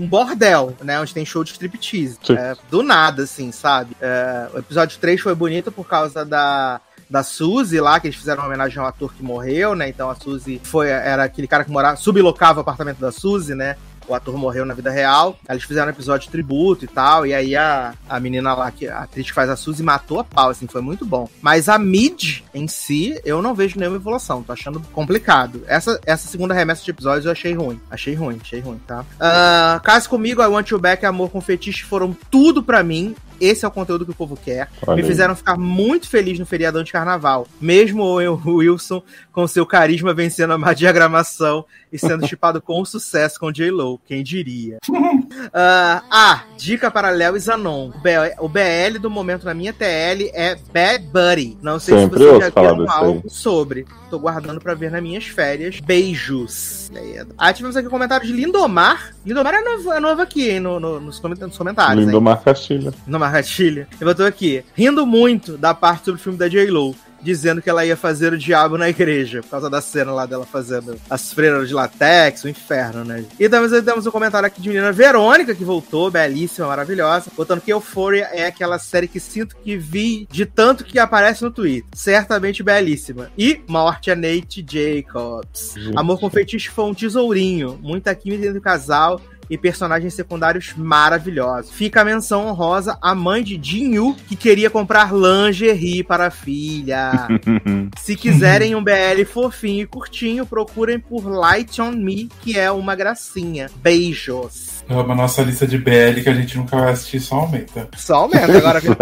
um 0.00 0.06
bordel, 0.06 0.76
né? 0.82 1.00
Onde 1.00 1.14
tem 1.14 1.24
show 1.24 1.42
de 1.44 1.52
striptease. 1.52 2.18
É, 2.30 2.54
do 2.70 2.82
nada, 2.82 3.22
assim, 3.24 3.50
sabe? 3.52 3.96
É, 4.00 4.48
o 4.54 4.58
episódio 4.58 4.98
3 4.98 5.20
foi 5.20 5.34
bonito 5.34 5.70
por 5.72 5.86
causa 5.86 6.09
da. 6.10 6.80
Da 7.08 7.24
Suzy 7.24 7.80
lá, 7.80 7.98
que 7.98 8.06
eles 8.06 8.16
fizeram 8.16 8.40
uma 8.40 8.46
homenagem 8.46 8.78
ao 8.78 8.86
ator 8.86 9.12
que 9.12 9.20
morreu, 9.20 9.74
né? 9.74 9.88
Então 9.88 10.08
a 10.08 10.14
Suzy 10.14 10.60
foi, 10.62 10.90
era 10.90 11.24
aquele 11.24 11.48
cara 11.48 11.64
que 11.64 11.70
morava, 11.72 11.96
sublocava 11.96 12.60
o 12.60 12.62
apartamento 12.62 13.00
da 13.00 13.10
Suzy, 13.10 13.52
né? 13.52 13.74
o 14.10 14.14
ator 14.14 14.36
morreu 14.36 14.66
na 14.66 14.74
vida 14.74 14.90
real. 14.90 15.38
Eles 15.48 15.62
fizeram 15.62 15.86
um 15.86 15.90
episódio 15.90 16.26
de 16.26 16.32
tributo 16.32 16.84
e 16.84 16.88
tal. 16.88 17.24
E 17.24 17.32
aí 17.32 17.54
a, 17.56 17.94
a 18.08 18.18
menina 18.18 18.52
lá, 18.54 18.70
que 18.70 18.88
a 18.88 19.00
atriz 19.00 19.26
que 19.26 19.32
faz 19.32 19.48
a 19.48 19.56
Suzy, 19.56 19.82
matou 19.82 20.18
a 20.18 20.24
pau, 20.24 20.50
assim, 20.50 20.66
foi 20.66 20.80
muito 20.80 21.06
bom. 21.06 21.28
Mas 21.40 21.68
a 21.68 21.78
Mid 21.78 22.40
em 22.52 22.66
si, 22.66 23.20
eu 23.24 23.40
não 23.40 23.54
vejo 23.54 23.78
nenhuma 23.78 23.96
evolução. 23.96 24.42
Tô 24.42 24.52
achando 24.52 24.80
complicado. 24.92 25.62
Essa, 25.66 26.00
essa 26.04 26.28
segunda 26.28 26.54
remessa 26.54 26.84
de 26.84 26.90
episódios 26.90 27.24
eu 27.24 27.32
achei 27.32 27.54
ruim. 27.54 27.80
Achei 27.90 28.14
ruim, 28.14 28.38
achei 28.42 28.60
ruim, 28.60 28.80
tá? 28.86 29.04
Ah, 29.18 29.80
Case 29.84 30.08
comigo, 30.08 30.42
I 30.42 30.46
Want 30.46 30.70
You 30.70 30.78
Back, 30.78 31.06
Amor 31.06 31.30
com 31.30 31.40
Fetiche 31.40 31.84
foram 31.84 32.16
tudo 32.30 32.62
pra 32.62 32.82
mim. 32.82 33.14
Esse 33.40 33.64
é 33.64 33.68
o 33.68 33.70
conteúdo 33.70 34.04
que 34.04 34.10
o 34.10 34.14
povo 34.14 34.36
quer. 34.36 34.68
olha 34.86 34.96
Me 34.96 35.02
aí. 35.02 35.08
fizeram 35.08 35.34
ficar 35.34 35.56
muito 35.56 36.08
feliz 36.08 36.38
no 36.38 36.46
feriadão 36.46 36.82
de 36.82 36.92
carnaval. 36.92 37.46
Mesmo 37.60 38.04
o 38.20 38.56
Wilson 38.56 39.02
com 39.32 39.46
seu 39.46 39.64
carisma 39.66 40.12
vencendo 40.14 40.52
a 40.52 40.58
má 40.58 40.72
diagramação 40.74 41.64
e 41.92 41.98
sendo 41.98 42.26
chipado 42.26 42.60
com 42.60 42.84
sucesso 42.84 43.38
com 43.38 43.50
J-Lo, 43.52 44.00
quem 44.06 44.22
diria. 44.22 44.78
Ah, 45.52 46.02
ah, 46.10 46.42
dica 46.56 46.90
para 46.90 47.08
Léo 47.10 47.36
e 47.36 47.40
Zanon. 47.40 47.88
O 47.90 47.98
B- 48.00 48.34
O 48.40 48.48
BL 48.48 48.98
do 49.00 49.08
momento 49.08 49.44
na 49.44 49.54
minha 49.54 49.72
TL 49.72 50.30
é 50.34 50.54
Bad 50.72 51.06
Buddy. 51.06 51.56
Não 51.62 51.78
sei 51.78 51.96
Sempre 51.98 52.18
se 52.18 52.24
vocês 52.26 52.44
já 52.44 52.50
falar 52.52 52.72
viram 52.72 52.90
aí. 52.90 52.98
algo 52.98 53.30
sobre. 53.30 53.86
Tô 54.10 54.18
guardando 54.18 54.60
pra 54.60 54.74
ver 54.74 54.90
nas 54.90 55.02
minhas 55.02 55.24
férias. 55.26 55.80
Beijos. 55.80 56.90
Ah, 57.38 57.52
tivemos 57.52 57.76
aqui 57.76 57.86
um 57.86 57.90
comentário 57.90 58.26
de 58.26 58.32
Lindomar. 58.32 59.14
Lindomar 59.24 59.54
é 59.54 59.62
novo, 59.62 59.92
é 59.92 60.00
novo 60.00 60.20
aqui, 60.20 60.50
hein, 60.50 60.60
no- 60.60 60.78
no- 60.80 61.00
nos, 61.00 61.18
comentários. 61.18 61.98
hein? 62.00 62.06
Lindo 62.06 62.20
Marcastilha. 62.20 62.92
na 63.06 63.18
Marratilha. 63.18 63.88
Eu 64.00 64.06
botou 64.06 64.26
aqui, 64.26 64.62
rindo 64.74 65.06
muito 65.06 65.56
da 65.56 65.72
parte 65.74 66.04
sobre 66.06 66.20
o 66.20 66.22
filme 66.22 66.38
da 66.38 66.48
J-Lo. 66.48 66.94
Dizendo 67.22 67.62
que 67.62 67.70
ela 67.70 67.84
ia 67.84 67.96
fazer 67.96 68.32
o 68.32 68.38
diabo 68.38 68.78
na 68.78 68.88
igreja, 68.88 69.42
por 69.42 69.50
causa 69.50 69.70
da 69.70 69.80
cena 69.80 70.12
lá 70.12 70.26
dela 70.26 70.46
fazendo 70.46 70.96
as 71.08 71.32
freiras 71.32 71.68
de 71.68 71.74
latex, 71.74 72.44
o 72.44 72.48
inferno, 72.48 73.04
né? 73.04 73.24
E 73.38 73.48
também 73.48 73.82
temos 73.82 74.06
um 74.06 74.10
comentário 74.10 74.46
aqui 74.46 74.60
de 74.60 74.68
menina 74.68 74.92
Verônica, 74.92 75.54
que 75.54 75.64
voltou, 75.64 76.10
belíssima, 76.10 76.66
maravilhosa, 76.66 77.30
botando 77.36 77.60
que 77.60 77.72
Euphoria 77.72 78.28
é 78.32 78.46
aquela 78.46 78.78
série 78.78 79.08
que 79.08 79.20
sinto 79.20 79.56
que 79.56 79.76
vi 79.76 80.26
de 80.30 80.46
tanto 80.46 80.84
que 80.84 80.98
aparece 80.98 81.42
no 81.42 81.50
Twitter. 81.50 81.88
Certamente 81.94 82.62
belíssima. 82.62 83.30
E 83.36 83.60
Morte 83.68 84.10
a 84.10 84.16
Nate 84.16 84.64
Jacobs. 84.68 85.74
Gente. 85.76 85.96
Amor 85.96 86.18
com 86.18 86.30
Feitiço 86.30 86.70
foi 86.72 86.84
um 86.84 86.94
tesourinho. 86.94 87.78
Muita 87.82 88.14
química 88.14 88.46
entre 88.46 88.58
o 88.58 88.62
casal 88.62 89.20
e 89.50 89.58
personagens 89.58 90.14
secundários 90.14 90.72
maravilhosos. 90.76 91.72
Fica 91.72 92.00
a 92.00 92.04
menção 92.04 92.46
honrosa 92.46 92.96
à 93.02 93.14
mãe 93.14 93.42
de 93.42 93.58
Jinyu, 93.60 94.14
que 94.28 94.36
queria 94.36 94.70
comprar 94.70 95.12
lingerie 95.12 96.04
para 96.04 96.28
a 96.28 96.30
filha. 96.30 97.26
Se 98.00 98.14
quiserem 98.14 98.76
um 98.76 98.84
BL 98.84 99.24
fofinho 99.26 99.82
e 99.82 99.86
curtinho, 99.86 100.46
procurem 100.46 101.00
por 101.00 101.26
Light 101.26 101.82
on 101.82 101.90
Me, 101.92 102.28
que 102.40 102.56
é 102.56 102.70
uma 102.70 102.94
gracinha. 102.94 103.68
Beijos. 103.82 104.79
A 104.90 105.14
nossa 105.14 105.42
lista 105.42 105.66
de 105.66 105.78
BL 105.78 106.20
que 106.22 106.28
a 106.28 106.34
gente 106.34 106.58
nunca 106.58 106.76
vai 106.76 106.92
assistir 106.92 107.20
só 107.20 107.36
aumenta. 107.36 107.88
Só 107.96 108.16
aumenta 108.16 108.58
agora, 108.58 108.80
vindo, 108.80 108.96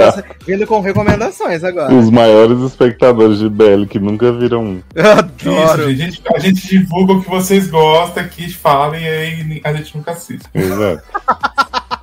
vindo 0.46 0.66
com 0.66 0.80
recomendações 0.80 1.64
agora. 1.64 1.94
Os 1.94 2.10
maiores 2.10 2.60
espectadores 2.60 3.38
de 3.38 3.48
BL 3.48 3.86
que 3.88 3.98
nunca 3.98 4.30
viram 4.32 4.64
um. 4.64 4.82
Eu 4.94 5.10
adoro. 5.10 5.90
Isso, 5.90 5.96
gente, 5.96 6.22
a 6.34 6.38
gente 6.38 6.66
divulga 6.66 7.14
o 7.14 7.22
que 7.22 7.30
vocês 7.30 7.68
gostam, 7.68 8.28
que 8.28 8.52
falem 8.52 9.02
e 9.02 9.08
aí 9.08 9.60
a 9.64 9.72
gente 9.72 9.96
nunca 9.96 10.12
assiste. 10.12 10.44
Exato. 10.54 11.02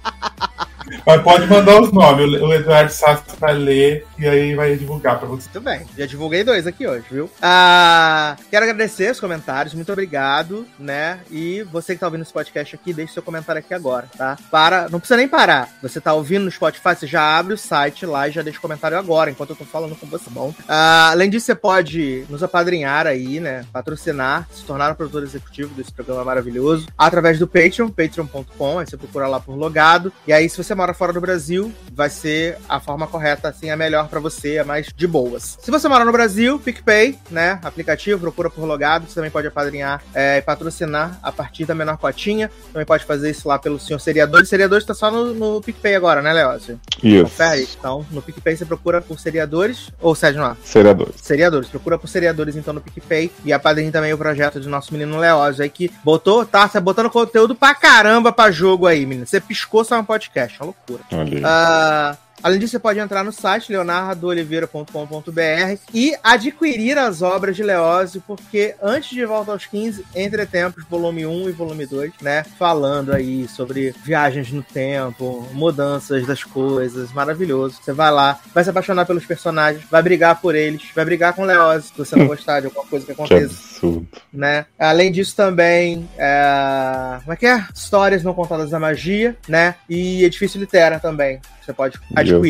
Mas 1.05 1.21
pode 1.21 1.45
mandar 1.47 1.79
os 1.79 1.91
nomes, 1.91 2.41
o 2.41 2.51
Eduardo 2.51 2.91
Sassi 2.91 3.23
vai 3.39 3.53
ler 3.53 4.07
e 4.17 4.27
aí 4.27 4.55
vai 4.55 4.75
divulgar 4.75 5.19
pra 5.19 5.27
você. 5.27 5.47
Muito 5.53 5.61
bem, 5.61 5.85
já 5.95 6.05
divulguei 6.07 6.43
dois 6.43 6.65
aqui 6.65 6.87
hoje, 6.87 7.05
viu? 7.11 7.29
Ah, 7.39 8.35
quero 8.49 8.65
agradecer 8.65 9.11
os 9.11 9.19
comentários, 9.19 9.75
muito 9.75 9.91
obrigado, 9.91 10.65
né? 10.79 11.19
E 11.29 11.61
você 11.71 11.93
que 11.93 11.99
tá 11.99 12.07
ouvindo 12.07 12.23
esse 12.23 12.33
podcast 12.33 12.75
aqui, 12.75 12.91
deixe 12.91 13.13
seu 13.13 13.21
comentário 13.21 13.59
aqui 13.59 13.73
agora, 13.73 14.07
tá? 14.17 14.35
Para, 14.49 14.89
não 14.89 14.99
precisa 14.99 15.17
nem 15.17 15.27
parar. 15.27 15.69
Você 15.83 16.01
tá 16.01 16.11
ouvindo 16.11 16.45
no 16.45 16.51
Spotify, 16.51 16.95
você 16.95 17.05
já 17.05 17.37
abre 17.37 17.53
o 17.53 17.57
site 17.57 18.03
lá 18.05 18.27
e 18.27 18.31
já 18.31 18.41
deixa 18.41 18.57
o 18.57 18.61
comentário 18.61 18.97
agora, 18.97 19.29
enquanto 19.29 19.51
eu 19.51 19.55
tô 19.55 19.65
falando 19.65 19.95
com 19.95 20.07
você, 20.07 20.27
bom? 20.31 20.53
Ah, 20.67 21.11
além 21.11 21.29
disso, 21.29 21.45
você 21.45 21.55
pode 21.55 22.25
nos 22.29 22.41
apadrinhar 22.41 23.05
aí, 23.05 23.39
né? 23.39 23.63
Patrocinar, 23.71 24.47
se 24.51 24.63
tornar 24.63 24.91
um 24.91 24.95
produtor 24.95 25.21
executivo 25.21 25.75
desse 25.75 25.91
programa 25.91 26.23
maravilhoso, 26.23 26.87
através 26.97 27.37
do 27.37 27.47
Patreon, 27.47 27.89
patreon.com, 27.89 28.79
aí 28.79 28.87
você 28.87 28.97
procura 28.97 29.27
lá 29.27 29.39
por 29.39 29.55
logado. 29.55 30.11
E 30.25 30.33
aí, 30.33 30.49
se 30.49 30.57
você 30.57 30.73
mora 30.73 30.94
fora 30.95 31.13
do 31.13 31.21
Brasil, 31.21 31.71
vai 31.93 32.09
ser 32.09 32.57
a 32.67 32.79
forma 32.79 33.07
correta, 33.07 33.49
assim, 33.49 33.69
a 33.69 33.77
melhor 33.77 34.07
pra 34.07 34.19
você, 34.19 34.57
a 34.57 34.63
mais 34.63 34.87
de 34.95 35.07
boas. 35.07 35.57
Se 35.61 35.69
você 35.69 35.87
mora 35.87 36.05
no 36.05 36.11
Brasil, 36.11 36.59
PicPay, 36.59 37.19
né? 37.29 37.59
Aplicativo, 37.63 38.19
procura 38.19 38.49
por 38.49 38.65
logado. 38.65 39.07
Você 39.07 39.15
também 39.15 39.31
pode 39.31 39.47
apadrinhar 39.47 40.01
é, 40.13 40.37
e 40.37 40.41
patrocinar 40.41 41.19
a 41.21 41.31
partir 41.31 41.65
da 41.65 41.75
menor 41.75 41.97
cotinha. 41.97 42.49
Também 42.71 42.85
pode 42.85 43.05
fazer 43.05 43.29
isso 43.29 43.47
lá 43.47 43.59
pelo 43.59 43.79
senhor 43.79 43.99
Seriadores. 43.99 44.49
Seriadores 44.49 44.85
tá 44.85 44.93
só 44.93 45.11
no, 45.11 45.33
no 45.33 45.61
PicPay 45.61 45.95
agora, 45.95 46.21
né, 46.21 46.33
Leócio? 46.33 46.79
Isso. 47.03 47.23
Confere? 47.23 47.67
Então, 47.77 48.05
no 48.11 48.21
PicPay 48.21 48.55
você 48.55 48.65
procura 48.65 49.01
por 49.01 49.19
Seriadores, 49.19 49.89
ou 49.99 50.15
Sérgio 50.15 50.41
não, 50.41 50.55
Seriadores. 50.63 51.15
seriadores. 51.21 51.69
Procura 51.69 51.97
por 51.97 52.07
seriadores, 52.07 52.55
então, 52.55 52.73
no 52.73 52.81
PicPay. 52.81 53.31
E 53.43 53.53
apadrinhe 53.53 53.91
também 53.91 54.13
o 54.13 54.17
projeto 54.17 54.59
do 54.59 54.69
nosso 54.69 54.91
menino 54.93 55.17
Leózio 55.17 55.63
aí, 55.63 55.69
que 55.69 55.91
botou, 56.03 56.45
tá, 56.45 56.67
tá 56.67 56.79
botando 56.79 57.09
conteúdo 57.09 57.55
pra 57.55 57.73
caramba 57.75 58.31
pra 58.31 58.51
jogo 58.51 58.87
aí, 58.87 59.05
menino. 59.05 59.25
Você 59.25 59.39
piscou, 59.39 59.83
sai 59.83 59.99
um 59.99 60.05
podcast, 60.05 60.57
é 60.59 60.63
uma 60.63 60.65
loucura. 60.67 61.03
Olha 61.11 61.37
aí. 61.37 61.41
Ah, 61.43 62.17
além 62.41 62.59
disso, 62.59 62.71
você 62.71 62.79
pode 62.79 62.99
entrar 62.99 63.23
no 63.23 63.31
site 63.31 63.71
leonardooliveira.com.br 63.71 65.79
e 65.93 66.15
adquirir 66.23 66.97
as 66.97 67.21
obras 67.21 67.55
de 67.55 67.63
Leózio, 67.63 68.23
porque 68.25 68.75
antes 68.81 69.09
de 69.09 69.25
Volta 69.25 69.51
aos 69.51 69.65
15, 69.65 70.05
Entre 70.15 70.45
Tempos, 70.45 70.83
volume 70.89 71.25
1 71.25 71.49
e 71.49 71.51
volume 71.51 71.85
2, 71.85 72.13
né? 72.21 72.45
Falando 72.57 73.13
aí 73.13 73.47
sobre 73.47 73.93
viagens 74.03 74.51
no 74.51 74.63
tempo, 74.63 75.47
mudanças 75.51 76.25
das 76.25 76.43
coisas, 76.43 77.11
maravilhoso. 77.11 77.79
Você 77.81 77.93
vai 77.93 78.11
lá, 78.11 78.39
vai 78.53 78.63
se 78.63 78.69
apaixonar 78.69 79.05
pelos 79.05 79.25
personagens, 79.25 79.83
vai 79.89 80.01
brigar 80.01 80.39
por 80.39 80.55
eles, 80.55 80.83
vai 80.93 81.05
brigar 81.05 81.33
com 81.33 81.45
Leózio, 81.45 81.89
se 81.89 81.97
você 81.97 82.15
não 82.15 82.27
gostar 82.27 82.59
de 82.59 82.67
alguma 82.67 82.85
coisa 82.85 83.05
que 83.05 83.13
Que 83.13 83.21
aconteça 83.21 83.53
absurdo. 83.53 84.07
né? 84.31 84.65
Além 84.77 85.11
disso 85.11 85.35
também, 85.35 86.07
é... 86.17 87.19
como 87.21 87.33
é 87.33 87.35
que 87.35 87.45
é? 87.45 87.65
Histórias 87.73 88.23
não 88.23 88.33
contadas 88.33 88.69
da 88.69 88.79
magia, 88.79 89.35
né? 89.47 89.75
E 89.89 90.23
Edifício 90.23 90.59
Litera 90.59 90.99
também. 90.99 91.39
Você 91.65 91.73
pode 91.73 91.97
adquirir, 91.97 92.19
Meu 92.31 92.41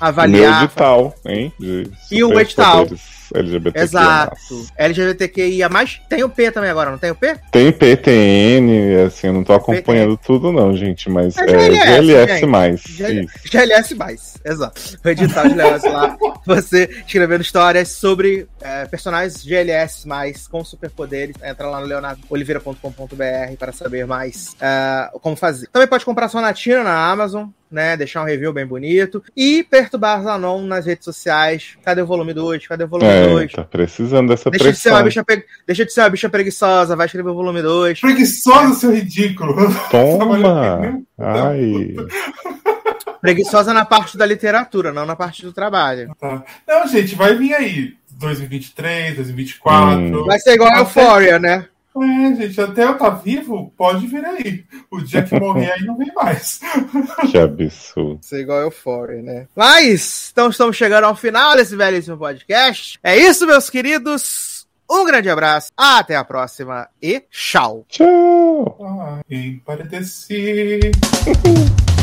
avaliar. 0.00 0.64
edital, 0.64 1.14
hein? 1.24 1.52
de 1.58 1.90
E 2.10 2.22
o 2.22 2.38
edital. 2.38 2.86
LGBTQIA+. 3.34 3.82
Exato. 3.82 4.66
LGBTQIA+, 4.76 5.68
tem 6.08 6.22
o 6.22 6.28
P 6.28 6.50
também 6.50 6.70
agora, 6.70 6.90
não 6.90 6.98
tem 6.98 7.10
o 7.10 7.14
P? 7.14 7.36
Tem 7.50 7.72
PTN, 7.72 9.04
assim, 9.06 9.28
eu 9.28 9.32
não 9.32 9.44
tô 9.44 9.52
acompanhando 9.52 10.16
tudo 10.16 10.52
não, 10.52 10.76
gente, 10.76 11.08
mas 11.10 11.36
É 11.36 11.42
é, 11.42 11.58
GLS, 11.58 11.86
GLS, 11.86 12.32
gente. 12.32 12.46
mais. 12.46 12.80
GL... 12.82 13.26
GLS+, 13.50 14.40
exato. 14.44 14.98
O 15.04 15.08
edital 15.08 15.48
de 15.48 15.54
Leózio 15.54 15.92
lá, 15.92 16.16
você 16.46 16.88
escrevendo 17.06 17.40
histórias 17.40 17.88
sobre 17.88 18.46
é, 18.60 18.84
personagens 18.86 19.44
GLS+, 19.44 20.06
com 20.50 20.64
superpoderes. 20.64 21.36
Entra 21.42 21.68
lá 21.68 21.80
no 21.80 21.86
leonardoliveira.com.br 21.86 23.56
para 23.58 23.72
saber 23.72 24.06
mais 24.06 24.56
é, 24.60 25.10
como 25.20 25.36
fazer. 25.36 25.68
Também 25.68 25.88
pode 25.88 26.04
comprar 26.04 26.28
Sonatina 26.28 26.82
na 26.82 27.10
Amazon, 27.10 27.48
né? 27.70 27.96
Deixar 27.96 28.22
um 28.22 28.26
review 28.26 28.52
bem 28.52 28.66
bonito. 28.66 29.22
E 29.36 29.62
perturbar 29.64 30.22
Zanon 30.22 30.62
nas 30.62 30.86
redes 30.86 31.04
sociais. 31.04 31.76
Cadê 31.84 32.02
o 32.02 32.06
volume 32.06 32.32
2? 32.34 32.66
Cadê 32.66 32.84
o 32.84 32.88
volume 32.88 33.08
É, 33.10 33.28
2? 33.28 33.52
tá 33.52 33.64
precisando 33.64 34.28
dessa 34.28 34.50
Deixa 34.50 34.72
de, 34.72 34.78
ser 34.78 34.90
uma 34.90 35.02
pressão. 35.02 35.22
bicha 35.22 35.24
pre- 35.24 35.44
Deixa 35.66 35.84
de 35.84 35.92
ser 35.92 36.00
uma 36.02 36.10
bicha 36.10 36.28
preguiçosa, 36.28 36.96
vai 36.96 37.06
escrever 37.06 37.30
o 37.30 37.34
volume 37.34 37.62
2. 37.62 38.00
Preguiçoso, 38.00 38.74
seu 38.74 38.92
ridículo. 38.94 39.54
Toma! 39.90 41.02
Ai, 41.18 41.94
Preguiçosa 43.20 43.72
na 43.72 43.84
parte 43.84 44.16
da 44.16 44.24
literatura, 44.26 44.92
não 44.92 45.04
na 45.06 45.16
parte 45.16 45.42
do 45.42 45.52
trabalho. 45.52 46.14
Tá. 46.20 46.44
Não, 46.66 46.86
gente, 46.86 47.14
vai 47.14 47.34
vir 47.36 47.54
aí. 47.54 47.94
2023, 48.18 49.16
2024. 49.16 49.98
Hum. 50.00 50.24
Vai 50.24 50.38
ser 50.38 50.54
igual 50.54 50.72
a 50.72 50.78
Euphoria, 50.78 51.38
né? 51.38 51.66
É, 52.02 52.34
gente, 52.34 52.60
até 52.60 52.84
eu 52.84 52.92
estar 52.92 53.10
vivo, 53.10 53.72
pode 53.76 54.06
vir 54.06 54.24
aí. 54.24 54.64
O 54.90 55.00
dia 55.00 55.22
que 55.22 55.38
morrer 55.38 55.72
aí 55.72 55.84
não 55.84 55.96
vem 55.96 56.12
mais. 56.14 56.60
que 57.30 57.38
absurdo. 57.38 58.18
Ser 58.22 58.40
igual 58.40 58.58
a 58.58 58.62
Euphoria, 58.62 59.22
né? 59.22 59.46
Mas, 59.54 60.30
então 60.32 60.50
estamos 60.50 60.76
chegando 60.76 61.04
ao 61.04 61.16
final 61.16 61.56
desse 61.56 61.76
belíssimo 61.76 62.16
podcast. 62.16 62.98
É 63.02 63.16
isso, 63.16 63.46
meus 63.46 63.70
queridos. 63.70 64.66
Um 64.88 65.04
grande 65.04 65.28
abraço, 65.28 65.68
até 65.76 66.14
a 66.14 66.24
próxima 66.24 66.88
e 67.02 67.20
tchau. 67.30 67.84
Tchau! 67.88 68.78
Ah. 68.80 69.20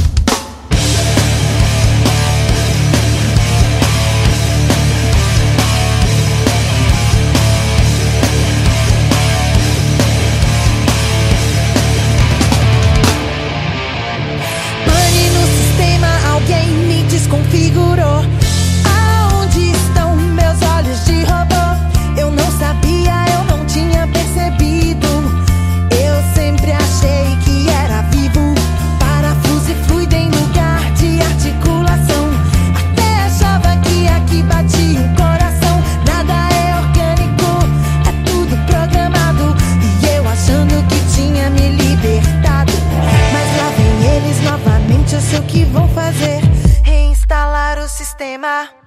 fazer, 46.04 46.42
reinstalar 46.84 47.80
o 47.80 47.88
sistema. 47.88 48.83